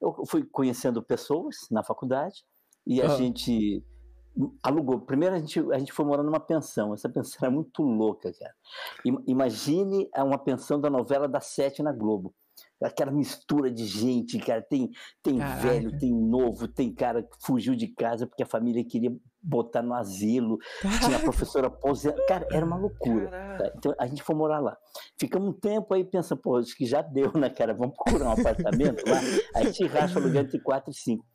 Eu 0.01 0.26
fui 0.26 0.43
conhecendo 0.43 1.01
pessoas 1.01 1.55
na 1.69 1.84
faculdade 1.84 2.43
e 2.85 3.01
a 3.01 3.09
uhum. 3.09 3.18
gente 3.18 3.84
alugou. 4.64 5.02
Primeiro 5.02 5.36
a 5.36 5.40
gente, 5.40 5.60
a 5.72 5.80
gente 5.80 5.91
foi 5.91 6.06
morar 6.06 6.24
numa 6.24 6.40
pensão. 6.40 6.94
Essa 6.94 7.10
pensão 7.10 7.40
era 7.44 7.52
muito 7.52 7.82
louca, 7.82 8.32
cara. 8.34 8.53
Imagine 9.28 10.10
uma 10.18 10.38
pensão 10.38 10.80
da 10.80 10.90
novela 10.90 11.28
das 11.28 11.48
sete 11.48 11.82
na 11.84 11.91
Globo 11.91 12.34
aquela 12.84 13.12
mistura 13.12 13.72
de 13.72 13.86
gente, 13.86 14.40
cara. 14.40 14.62
Tem, 14.62 14.90
tem 15.22 15.38
velho, 15.38 15.98
tem 15.98 16.14
novo, 16.14 16.68
tem 16.68 16.94
cara 16.94 17.24
que 17.24 17.38
fugiu 17.41 17.76
de 17.76 17.88
casa 17.88 18.26
porque 18.26 18.44
a 18.44 18.48
família 18.48 18.84
queria 18.84 19.16
botar 19.41 19.82
no 19.82 19.94
asilo, 19.94 20.58
Caraca. 20.82 21.06
tinha 21.06 21.18
a 21.18 21.22
professora 21.22 21.68
aposentada. 21.68 22.26
Cara, 22.28 22.48
era 22.52 22.66
uma 22.66 22.78
loucura. 22.78 23.30
Tá? 23.30 23.72
Então 23.76 23.95
a 23.99 24.08
gente 24.08 24.24
foi 24.24 24.36
morar 24.36 24.60
lá. 24.60 24.78
Ficamos 25.20 25.49
um 25.49 25.53
tempo 25.53 25.94
aí 25.94 26.03
pensa, 26.03 26.36
pô, 26.36 26.58
acho 26.58 26.76
que 26.76 26.86
já 26.86 27.02
deu, 27.02 27.32
né, 27.34 27.49
cara? 27.49 27.74
Vamos 27.74 27.95
procurar 27.95 28.30
um 28.30 28.40
apartamento 28.40 29.03
lá. 29.08 29.20
Aí 29.56 29.64
a 29.64 29.64
gente 29.64 29.86
racha 29.88 30.20
aluguel 30.20 30.44
entre 30.44 30.60
4 30.60 30.91
e 30.91 30.94
5. 30.94 31.26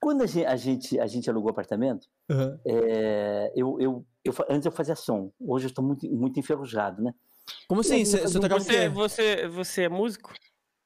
Quando 0.00 0.22
a 0.22 0.26
gente, 0.26 0.46
a 0.46 0.56
gente, 0.56 1.00
a 1.00 1.06
gente 1.06 1.28
alugou 1.28 1.50
apartamento, 1.50 2.06
uhum. 2.30 2.58
é, 2.64 3.52
eu, 3.56 3.80
eu, 3.80 4.06
eu, 4.24 4.34
antes 4.48 4.66
eu 4.66 4.72
fazia 4.72 4.94
som. 4.94 5.32
Hoje 5.40 5.66
eu 5.66 5.68
estou 5.68 5.84
muito, 5.84 6.08
muito 6.08 6.38
enferrujado, 6.38 7.02
né? 7.02 7.12
Como 7.66 7.80
assim? 7.80 8.04
Você, 8.04 8.20
você, 8.20 8.48
você, 8.48 8.88
você, 8.88 9.48
você 9.48 9.82
é 9.82 9.88
músico? 9.88 10.32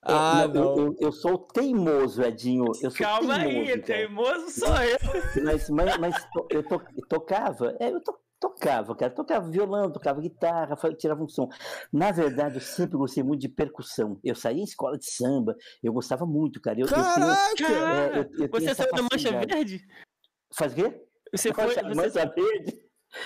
Ah, 0.03 0.49
não, 0.49 0.77
não. 0.77 0.79
Eu, 0.79 0.97
eu, 0.99 1.13
sou 1.13 1.39
teimoso, 1.39 2.23
Edinho. 2.23 2.65
Eu 2.83 2.91
sou 2.91 3.07
Calma 3.07 3.39
teimoso, 3.39 3.59
aí, 3.59 3.81
cara. 3.81 3.83
teimoso 3.83 4.51
sou 4.51 4.83
eu. 4.83 4.99
Mas, 5.45 5.71
mas, 5.71 5.97
mas 5.99 6.29
eu, 6.51 6.63
to, 6.67 6.83
eu 6.97 7.07
tocava, 7.09 7.77
é, 7.79 7.91
eu 7.91 8.01
to, 8.01 8.13
tocava, 8.43 8.97
cara. 8.97 9.15
Tocava 9.15 9.49
violão, 9.49 9.91
tocava 9.93 10.21
guitarra, 10.21 10.77
tirava 10.99 11.23
um 11.23 11.29
som. 11.29 11.49
Na 11.93 12.11
verdade, 12.11 12.57
eu 12.57 12.61
sempre 12.61 12.99
gostei 12.99 13.23
muito 13.23 13.41
de 13.41 13.49
percussão. 13.49 14.19
Eu 14.25 14.35
saía 14.35 14.61
em 14.61 14.65
escola 14.65 14.99
de 14.99 15.09
samba, 15.09 15.55
eu 15.81 15.93
gostava 15.93 16.27
muito, 16.27 16.61
cara. 16.61 16.81
Eu, 16.81 16.89
Caraca! 16.89 17.39
Eu 17.51 17.57
tenho, 17.57 17.79
é, 17.79 18.27
eu, 18.41 18.49
Você 18.51 18.75
saiu 18.75 18.93
da 18.93 19.03
Mancha 19.03 19.31
Verde? 19.31 19.87
Faz 20.57 20.73
o 20.73 20.77
quê? 20.77 21.01
Você 21.33 21.55
foi. 21.55 21.67
Mancha, 21.67 21.83
você... 21.83 21.95
mancha 21.95 22.35
Verde? 22.35 22.83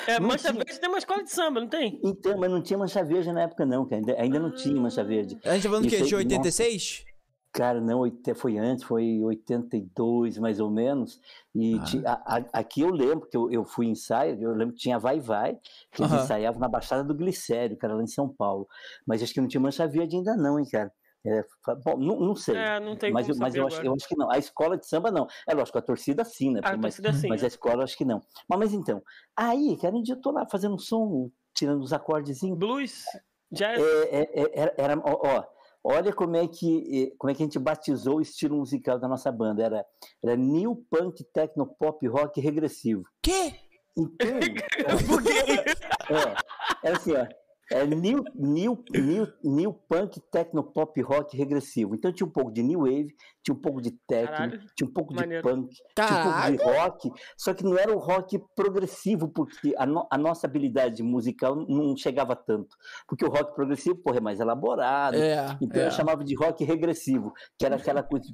É, 0.07 0.21
não 0.21 0.29
Mancha 0.29 0.51
tinha... 0.51 0.65
Verde 0.65 0.81
tem 0.81 0.89
uma 0.89 0.99
escola 0.99 1.25
de 1.25 1.31
samba, 1.31 1.61
não 1.61 1.69
tem? 1.69 2.01
Então, 2.05 2.37
mas 2.37 2.51
não 2.51 2.63
tinha 2.63 2.79
Mancha 2.79 3.03
Verde 3.03 3.33
na 3.33 3.43
época, 3.43 3.65
não, 3.65 3.87
cara. 3.87 4.01
Ainda, 4.01 4.21
ainda 4.21 4.39
não 4.39 4.55
tinha 4.55 4.79
Mancha 4.79 5.03
Verde. 5.03 5.39
A 5.45 5.55
gente 5.55 5.63
tá 5.63 5.69
falando 5.71 5.85
do 5.85 5.91
quê? 5.91 6.03
De 6.03 6.15
86? 6.15 7.05
Nossa, 7.05 7.16
cara, 7.57 7.81
não, 7.81 8.03
foi 8.35 8.59
antes, 8.59 8.85
foi 8.85 9.23
82 9.23 10.39
mais 10.39 10.61
ou 10.61 10.71
menos. 10.71 11.21
E 11.55 11.75
ah. 11.75 11.85
tinha, 11.85 12.11
a, 12.11 12.37
a, 12.37 12.45
aqui 12.53 12.83
eu 12.83 12.91
lembro 12.91 13.27
que 13.27 13.37
eu, 13.37 13.51
eu 13.51 13.65
fui 13.65 13.87
ensaio, 13.87 14.41
eu 14.41 14.55
lembro 14.55 14.75
que 14.75 14.81
tinha 14.81 14.99
Vai 14.99 15.19
Vai, 15.19 15.59
que 15.91 16.03
eles 16.03 16.13
ensaiavam 16.13 16.61
na 16.61 16.69
Baixada 16.69 17.03
do 17.03 17.15
Glicério, 17.15 17.77
cara, 17.77 17.95
lá 17.95 18.03
em 18.03 18.07
São 18.07 18.29
Paulo. 18.29 18.69
Mas 19.07 19.23
acho 19.23 19.33
que 19.33 19.41
não 19.41 19.49
tinha 19.49 19.61
Mancha 19.61 19.89
Verde 19.89 20.17
ainda, 20.17 20.37
não, 20.37 20.59
hein, 20.59 20.67
cara. 20.71 20.93
É, 21.27 21.45
bom, 21.83 21.97
não, 21.97 22.21
não, 22.21 22.37
sei. 22.37 22.55
É, 22.57 22.79
não 22.79 22.95
tem 22.95 23.13
mas, 23.13 23.27
mas 23.37 23.55
eu, 23.57 23.67
acho, 23.67 23.83
eu, 23.83 23.93
acho, 23.95 24.07
que 24.07 24.17
não. 24.17 24.31
A 24.31 24.39
escola 24.39 24.77
de 24.77 24.87
samba 24.87 25.11
não. 25.11 25.27
É 25.49 25.55
lógico, 25.55 25.77
a 25.77 25.83
torcida 25.83 26.25
sim, 26.25 26.53
né? 26.53 26.61
A 26.63 26.77
mas, 26.77 26.95
torcida 26.95 27.13
sim. 27.13 27.29
Mas 27.29 27.43
a 27.43 27.49
escola 27.49 27.83
acho 27.83 27.97
que 27.97 28.05
não. 28.05 28.23
Mas, 28.49 28.59
mas 28.61 28.73
então, 28.73 29.03
aí, 29.37 29.77
cara, 29.81 29.97
um 29.97 30.03
dia 30.03 30.15
eu 30.15 30.21
tô 30.21 30.31
lá 30.31 30.47
fazendo 30.49 30.77
um 30.77 30.79
som, 30.79 31.29
tirando 31.53 31.83
os 31.83 31.93
acordezinhos. 31.93 32.57
Blues? 32.57 33.03
Jazz? 33.51 33.81
É, 33.81 34.21
é, 34.21 34.23
é, 34.35 34.53
era, 34.55 34.75
era, 34.77 35.03
ó, 35.05 35.45
olha 35.87 36.13
como 36.13 36.37
é, 36.37 36.49
que, 36.49 37.15
como 37.17 37.31
é 37.31 37.35
que 37.35 37.43
a 37.43 37.47
gente 37.47 37.59
batizou 37.61 38.17
o 38.17 38.21
estilo 38.21 38.59
musical 38.59 38.99
da 38.99 39.07
nossa 39.07 39.31
banda. 39.31 39.63
Era, 39.63 39.87
era 40.23 40.37
New 40.37 40.85
Punk 40.91 41.23
Techno 41.33 41.67
Pop 41.79 42.05
Rock 42.09 42.41
Regressivo. 42.41 43.05
Quê? 43.23 43.55
Então, 43.97 44.29
é, 46.11 46.87
era 46.87 46.97
assim, 46.97 47.13
ó. 47.13 47.27
É 47.71 47.85
new, 47.85 48.23
new, 48.35 48.85
new, 48.93 49.33
new 49.43 49.73
punk, 49.89 50.21
techno, 50.31 50.63
pop, 50.63 51.01
rock 51.03 51.37
regressivo. 51.37 51.95
Então 51.95 52.13
tinha 52.13 52.27
um 52.27 52.31
pouco 52.31 52.53
de 52.53 52.63
new 52.63 52.81
wave, 52.81 53.15
tinha 53.43 53.55
um 53.55 53.61
pouco 53.61 53.81
de 53.81 53.91
techno, 54.07 54.37
Caralho, 54.37 54.61
tinha 54.77 54.89
um 54.89 54.93
pouco 54.93 55.15
maneiro. 55.15 55.43
de 55.43 55.49
punk, 55.49 55.77
Caralho. 55.95 56.17
tinha 56.17 56.21
um 56.21 56.63
pouco 56.63 56.73
de 56.73 56.79
rock, 56.79 57.13
só 57.37 57.55
que 57.55 57.65
não 57.65 57.77
era 57.77 57.95
o 57.95 57.99
rock 57.99 58.41
progressivo, 58.55 59.29
porque 59.29 59.75
a, 59.77 59.85
no, 59.85 60.07
a, 60.11 60.17
nossa 60.17 60.47
habilidade 60.47 61.03
musical 61.03 61.57
não 61.57 61.97
chegava 61.97 62.37
tanto. 62.37 62.77
Porque 63.09 63.25
o 63.25 63.29
rock 63.29 63.55
progressivo, 63.55 63.97
porra, 63.97 64.19
é 64.19 64.21
mais 64.21 64.39
elaborado. 64.39 65.17
É, 65.17 65.57
então 65.61 65.83
é. 65.83 65.87
eu 65.87 65.91
chamava 65.91 66.25
de 66.25 66.35
rock 66.37 66.65
regressivo, 66.65 67.33
que 67.59 67.67
era 67.67 67.77
aquela 67.77 68.03
coisa. 68.03 68.27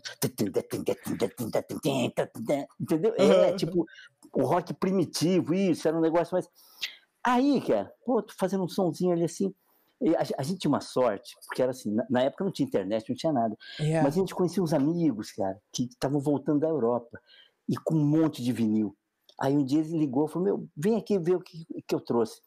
Entendeu? 2.81 3.15
É, 3.17 3.53
tipo, 3.55 3.87
o 4.33 4.45
rock 4.45 4.73
primitivo, 4.75 5.55
isso, 5.55 5.87
era 5.87 5.97
um 5.97 6.01
negócio 6.01 6.35
mais. 6.35 6.49
Aí, 7.25 7.61
cara, 7.61 7.93
pô, 8.05 8.23
tô 8.23 8.35
fazendo 8.39 8.65
um 8.65 8.69
sonzinho 8.69 9.13
ali 9.13 9.25
assim. 9.25 9.55
A, 10.17 10.41
a, 10.41 10.43
gente 10.43 10.59
tinha 10.59 10.69
uma 10.69 10.81
sorte, 10.81 11.33
porque 11.47 11.63
era 11.63 11.71
assim, 11.71 11.95
na, 11.95 12.05
na, 12.11 12.23
época 12.23 12.45
não 12.45 12.51
tinha 12.51 12.67
internet, 12.67 13.09
não 13.09 13.15
tinha 13.15 13.33
nada. 13.33 13.57
Yeah. 13.79 14.03
Mas 14.03 14.17
a 14.17 14.19
gente 14.19 14.35
conhecia 14.35 14.61
uns 14.61 14.73
amigos, 14.73 15.31
cara, 15.31 15.57
que 15.73 15.85
estavam 15.85 16.21
voltando 16.21 16.61
da 16.61 16.69
Europa 16.69 17.21
e 17.69 17.77
com 17.77 17.95
um 17.95 18.05
monte 18.05 18.43
de 18.43 18.53
vinil. 18.53 18.97
Aí 19.41 19.57
um 19.57 19.65
dia 19.65 19.81
ele 19.81 19.99
ligou 19.99 20.27
e 20.27 20.29
falou: 20.29 20.45
Meu, 20.45 20.69
vem 20.77 20.97
aqui 20.97 21.19
ver 21.19 21.37
o 21.37 21.41
que, 21.41 21.65
que 21.87 21.95
eu 21.95 22.01
trouxe. 22.01 22.41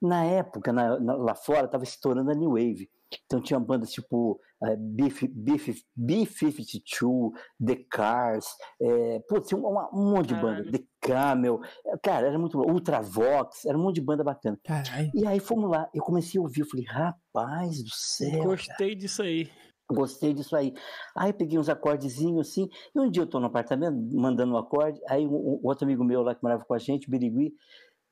Na 0.00 0.24
época, 0.24 0.72
na, 0.72 0.98
na, 1.00 1.14
lá 1.14 1.34
fora, 1.34 1.68
tava 1.68 1.84
estourando 1.84 2.30
a 2.30 2.34
New 2.34 2.50
Wave. 2.50 2.88
Então 3.24 3.40
tinha 3.40 3.58
bandas 3.58 3.90
tipo 3.90 4.38
uh, 4.62 4.76
B-52, 4.78 7.32
The 7.64 7.76
Cars, 7.90 8.46
é, 8.80 9.20
putz, 9.28 9.48
tinha 9.48 9.60
um, 9.60 9.78
um, 9.92 10.12
monte 10.12 10.28
de 10.28 10.34
banda, 10.34 10.70
The 10.70 10.84
Camel, 11.00 11.60
cara, 12.02 12.28
era 12.28 12.38
muito 12.38 12.58
bom, 12.58 12.70
Ultravox, 12.70 13.64
era 13.64 13.76
um 13.76 13.82
monte 13.82 13.96
de 13.96 14.02
banda 14.02 14.24
bacana. 14.24 14.58
Caralho. 14.64 15.10
E 15.14 15.26
aí 15.26 15.40
fomos 15.40 15.70
lá, 15.70 15.88
eu 15.94 16.02
comecei 16.02 16.38
a 16.38 16.42
ouvir, 16.42 16.60
eu 16.60 16.66
falei, 16.66 16.86
rapaz 16.86 17.82
do 17.82 17.90
céu. 17.90 18.44
Gostei 18.44 18.88
cara. 18.88 18.96
disso 18.96 19.22
aí. 19.22 19.50
Gostei 19.90 20.32
disso 20.32 20.56
aí. 20.56 20.72
Aí 21.14 21.32
peguei 21.32 21.58
uns 21.58 21.68
acordezinhos 21.68 22.48
assim, 22.48 22.68
e 22.94 23.00
um 23.00 23.10
dia 23.10 23.24
eu 23.24 23.26
tô 23.26 23.38
no 23.38 23.46
apartamento, 23.46 23.96
mandando 24.14 24.54
um 24.54 24.56
acorde, 24.56 25.00
aí 25.08 25.26
um, 25.26 25.34
um 25.34 25.60
outro 25.64 25.84
amigo 25.84 26.04
meu 26.04 26.22
lá 26.22 26.34
que 26.34 26.42
morava 26.42 26.64
com 26.64 26.74
a 26.74 26.78
gente, 26.78 27.10
Birigui, 27.10 27.52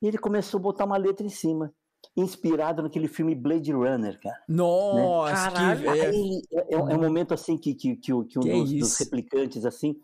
e 0.01 0.07
ele 0.07 0.17
começou 0.17 0.59
a 0.59 0.63
botar 0.63 0.85
uma 0.85 0.97
letra 0.97 1.25
em 1.25 1.29
cima 1.29 1.73
inspirado 2.15 2.81
naquele 2.81 3.07
filme 3.07 3.33
Blade 3.33 3.71
Runner, 3.71 4.19
cara. 4.19 4.43
Nossa, 4.47 5.51
né? 5.51 5.81
que 5.81 5.87
Aí, 5.87 6.41
é, 6.51 6.75
é, 6.75 6.77
um 6.77 7.01
momento 7.01 7.33
assim 7.33 7.57
que, 7.57 7.73
que, 7.73 7.95
que, 7.95 8.11
que 8.11 8.39
um 8.39 8.41
que 8.41 8.51
dos, 8.51 8.73
dos, 8.73 8.97
replicantes, 8.97 9.65
assim, 9.65 9.95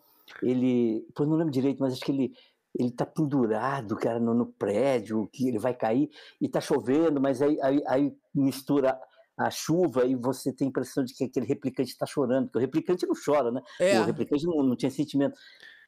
ele. 0.42 1.06
Pô, 1.14 1.26
não 1.26 1.36
lembro 1.36 1.52
direito, 1.52 1.80
mas 1.80 1.94
acho 1.94 2.06
que 2.06 2.12
ele. 2.12 2.34
Ele 2.78 2.92
tá 2.92 3.08
pendurado, 3.08 3.96
cara, 3.96 4.20
no, 4.20 4.36
no 4.36 4.46
prédio, 4.46 5.28
que 5.34 5.48
ele 5.48 5.58
vai 5.58 5.74
cair, 5.74 6.12
e 6.40 6.48
tá 6.48 6.62
chovendo, 6.62 7.20
mas 7.20 7.42
aí, 7.42 7.60
aí, 7.60 7.82
aí 7.88 8.16
mistura 8.36 9.00
a 9.36 9.50
chuva 9.50 10.06
e 10.06 10.16
você 10.16 10.52
tem 10.54 10.68
a 10.68 10.70
impressão 10.70 11.04
de 11.04 11.14
que 11.14 11.24
aquele 11.24 11.46
replicante 11.46 11.90
está 11.90 12.06
chorando, 12.06 12.46
porque 12.46 12.58
o 12.60 12.62
replicante 12.62 13.08
não 13.08 13.16
chora, 13.16 13.52
né? 13.52 13.62
É. 13.80 14.00
O 14.00 14.04
replicante 14.04 14.46
não, 14.46 14.64
não 14.64 14.76
tinha 14.76 14.92
sentimento. 14.92 15.40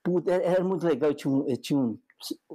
Puta, 0.04 0.32
era 0.32 0.64
muito 0.64 0.86
legal, 0.86 1.12
eu 1.12 1.16
tinha 1.16 1.32
um, 1.32 1.48
eu 1.48 1.58
tinha 1.58 1.78
um 1.80 2.00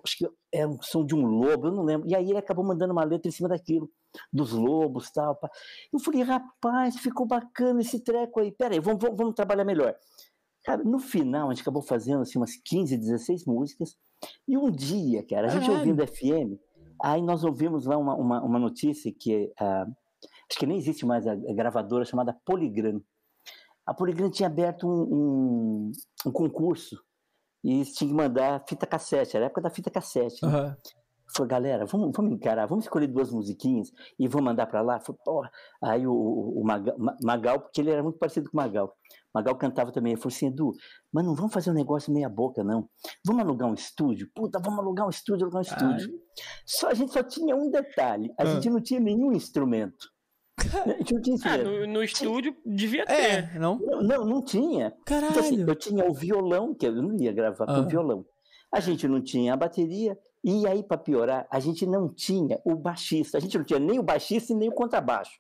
acho 0.04 0.18
que 0.18 0.28
era 0.52 0.68
um 0.68 0.80
som 0.82 1.04
de 1.04 1.14
um 1.14 1.24
lobo, 1.24 1.68
eu 1.68 1.72
não 1.72 1.82
lembro. 1.82 2.08
E 2.08 2.14
aí 2.14 2.28
ele 2.28 2.38
acabou 2.38 2.64
mandando 2.64 2.92
uma 2.92 3.04
letra 3.04 3.28
em 3.28 3.32
cima 3.32 3.48
daquilo, 3.48 3.90
dos 4.32 4.52
lobos 4.52 5.10
tal. 5.10 5.36
Pá. 5.36 5.50
Eu 5.92 5.98
falei, 5.98 6.22
rapaz, 6.22 6.96
ficou 6.98 7.26
bacana 7.26 7.80
esse 7.80 8.00
treco 8.00 8.40
aí. 8.40 8.52
Peraí, 8.52 8.80
vamos, 8.80 9.00
vamos, 9.00 9.16
vamos 9.16 9.34
trabalhar 9.34 9.64
melhor. 9.64 9.94
Cara, 10.64 10.82
no 10.82 10.98
final, 10.98 11.48
a 11.48 11.52
gente 11.52 11.62
acabou 11.62 11.82
fazendo 11.82 12.22
assim, 12.22 12.38
umas 12.38 12.56
15, 12.56 12.96
16 12.96 13.44
músicas. 13.46 13.96
E 14.48 14.56
um 14.56 14.70
dia, 14.70 15.22
cara, 15.26 15.48
a 15.48 15.50
gente 15.50 15.66
Caralho. 15.66 15.80
ouvindo 15.80 16.06
FM, 16.06 16.58
aí 17.02 17.20
nós 17.20 17.44
ouvimos 17.44 17.84
lá 17.84 17.98
uma, 17.98 18.14
uma, 18.14 18.42
uma 18.42 18.58
notícia 18.58 19.12
que 19.12 19.52
uh, 19.60 19.92
acho 20.50 20.58
que 20.58 20.66
nem 20.66 20.78
existe 20.78 21.04
mais 21.04 21.26
a, 21.26 21.34
gravadora 21.34 22.04
chamada 22.04 22.34
Polygram. 22.44 23.02
A 23.86 23.92
Polygram 23.92 24.30
tinha 24.30 24.46
aberto 24.46 24.88
um, 24.88 25.02
um, 25.02 25.92
um 26.26 26.32
concurso 26.32 26.96
e 27.64 27.82
tinha 27.86 28.08
que 28.08 28.14
mandar 28.14 28.62
fita 28.68 28.86
cassete, 28.86 29.36
era 29.36 29.46
a 29.46 29.48
época 29.48 29.62
da 29.62 29.70
fita 29.70 29.90
cassete. 29.90 30.44
Né? 30.44 30.52
Uhum. 30.52 30.74
Falei, 31.34 31.48
galera, 31.48 31.86
vamos, 31.86 32.12
vamos 32.14 32.32
encarar, 32.32 32.66
vamos 32.66 32.84
escolher 32.84 33.08
duas 33.08 33.32
musiquinhas 33.32 33.90
e 34.18 34.28
vamos 34.28 34.44
mandar 34.44 34.66
para 34.66 34.82
lá. 34.82 35.00
Falei, 35.00 35.18
Porra. 35.24 35.50
Aí 35.82 36.06
o, 36.06 36.12
o, 36.12 36.60
o 36.60 36.64
Magal, 36.64 36.94
Magal, 37.22 37.60
porque 37.60 37.80
ele 37.80 37.90
era 37.90 38.02
muito 38.02 38.18
parecido 38.18 38.50
com 38.50 38.56
o 38.56 38.60
Magal. 38.60 38.94
Magal 39.34 39.56
cantava 39.56 39.90
também. 39.90 40.12
Ele 40.12 40.20
falou 40.20 40.32
assim: 40.36 40.46
Edu, 40.46 40.72
mas 41.10 41.24
não 41.24 41.34
vamos 41.34 41.52
fazer 41.52 41.70
um 41.70 41.74
negócio 41.74 42.12
meia-boca, 42.12 42.62
não. 42.62 42.88
Vamos 43.26 43.42
alugar 43.42 43.68
um 43.68 43.74
estúdio? 43.74 44.30
Puta, 44.32 44.60
vamos 44.60 44.78
alugar 44.78 45.06
um 45.06 45.10
estúdio, 45.10 45.46
alugar 45.46 45.60
um 45.60 45.66
estúdio. 45.66 46.08
Ai. 46.12 46.42
Só, 46.64 46.88
a 46.90 46.94
gente 46.94 47.12
só 47.12 47.22
tinha 47.22 47.56
um 47.56 47.68
detalhe: 47.68 48.32
a 48.38 48.42
ah. 48.42 48.46
gente 48.46 48.70
não 48.70 48.80
tinha 48.80 49.00
nenhum 49.00 49.32
instrumento. 49.32 50.13
ah, 51.44 51.58
no, 51.58 51.86
no, 51.86 52.02
estúdio 52.02 52.56
devia 52.64 53.02
é, 53.02 53.04
ter. 53.04 53.56
É, 53.56 53.58
não? 53.58 53.78
não? 53.78 54.24
Não, 54.24 54.42
tinha. 54.42 54.92
Caralho. 55.04 55.30
Então, 55.30 55.42
assim, 55.42 55.64
eu 55.66 55.74
tinha 55.74 56.04
o 56.08 56.14
violão, 56.14 56.74
que 56.74 56.86
eu 56.86 56.94
não 56.94 57.16
ia 57.20 57.32
gravar 57.32 57.66
com 57.66 57.72
ah. 57.72 57.82
violão. 57.82 58.24
A 58.70 58.80
gente 58.80 59.06
não 59.08 59.20
tinha 59.20 59.54
a 59.54 59.56
bateria, 59.56 60.18
e 60.42 60.66
aí, 60.66 60.82
para 60.82 60.98
piorar, 60.98 61.46
a 61.50 61.58
gente 61.58 61.86
não 61.86 62.08
tinha 62.08 62.60
o 62.64 62.74
baixista. 62.76 63.38
A 63.38 63.40
gente 63.40 63.56
não 63.56 63.64
tinha 63.64 63.78
nem 63.78 63.98
o 63.98 64.02
baixista 64.02 64.52
e 64.52 64.56
nem 64.56 64.68
o 64.68 64.72
contrabaixo. 64.72 65.38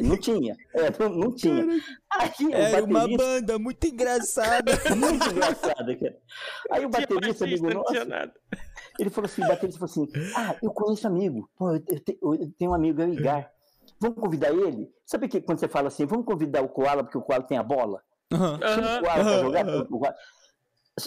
Não 0.00 0.16
tinha. 0.16 0.56
É, 0.72 0.90
não, 1.00 1.08
não, 1.08 1.34
tinha. 1.34 1.66
Aí, 2.12 2.52
Era 2.52 2.84
uma 2.84 3.08
banda 3.08 3.58
muito 3.58 3.84
engraçada. 3.86 4.72
muito 4.94 5.30
engraçada, 5.30 5.96
cara. 5.96 6.16
Aí 6.70 6.84
o 6.84 6.88
baterista, 6.88 7.44
amigo 7.44 7.72
nosso, 7.72 7.92
ele 9.00 9.10
falou 9.10 9.26
assim, 9.26 9.42
o 9.42 9.48
baterista 9.48 9.80
falou 9.80 10.06
assim, 10.06 10.32
ah, 10.36 10.56
eu 10.62 10.70
conheço 10.70 11.06
amigo. 11.08 11.50
Pô, 11.56 11.72
eu, 11.72 11.80
tenho, 11.80 12.18
eu 12.22 12.52
tenho 12.56 12.70
um 12.70 12.74
amigo, 12.74 13.02
é 13.02 13.06
o 13.06 13.12
Igar 13.12 13.53
vamos 14.04 14.22
convidar 14.22 14.50
ele? 14.50 14.88
Sabe 15.06 15.28
que 15.28 15.40
quando 15.40 15.58
você 15.58 15.68
fala 15.68 15.88
assim, 15.88 16.06
vamos 16.06 16.26
convidar 16.26 16.62
o 16.62 16.68
Koala 16.68 17.02
porque 17.02 17.18
o 17.18 17.22
Koala 17.22 17.42
tem 17.42 17.56
a 17.56 17.62
bola? 17.62 18.02
Uhum. 18.32 18.58
Chama 18.58 18.98
o 18.98 19.00
Koala 19.00 19.24
pra 19.24 19.40
jogar. 19.40 19.66
Uhum. 19.66 20.14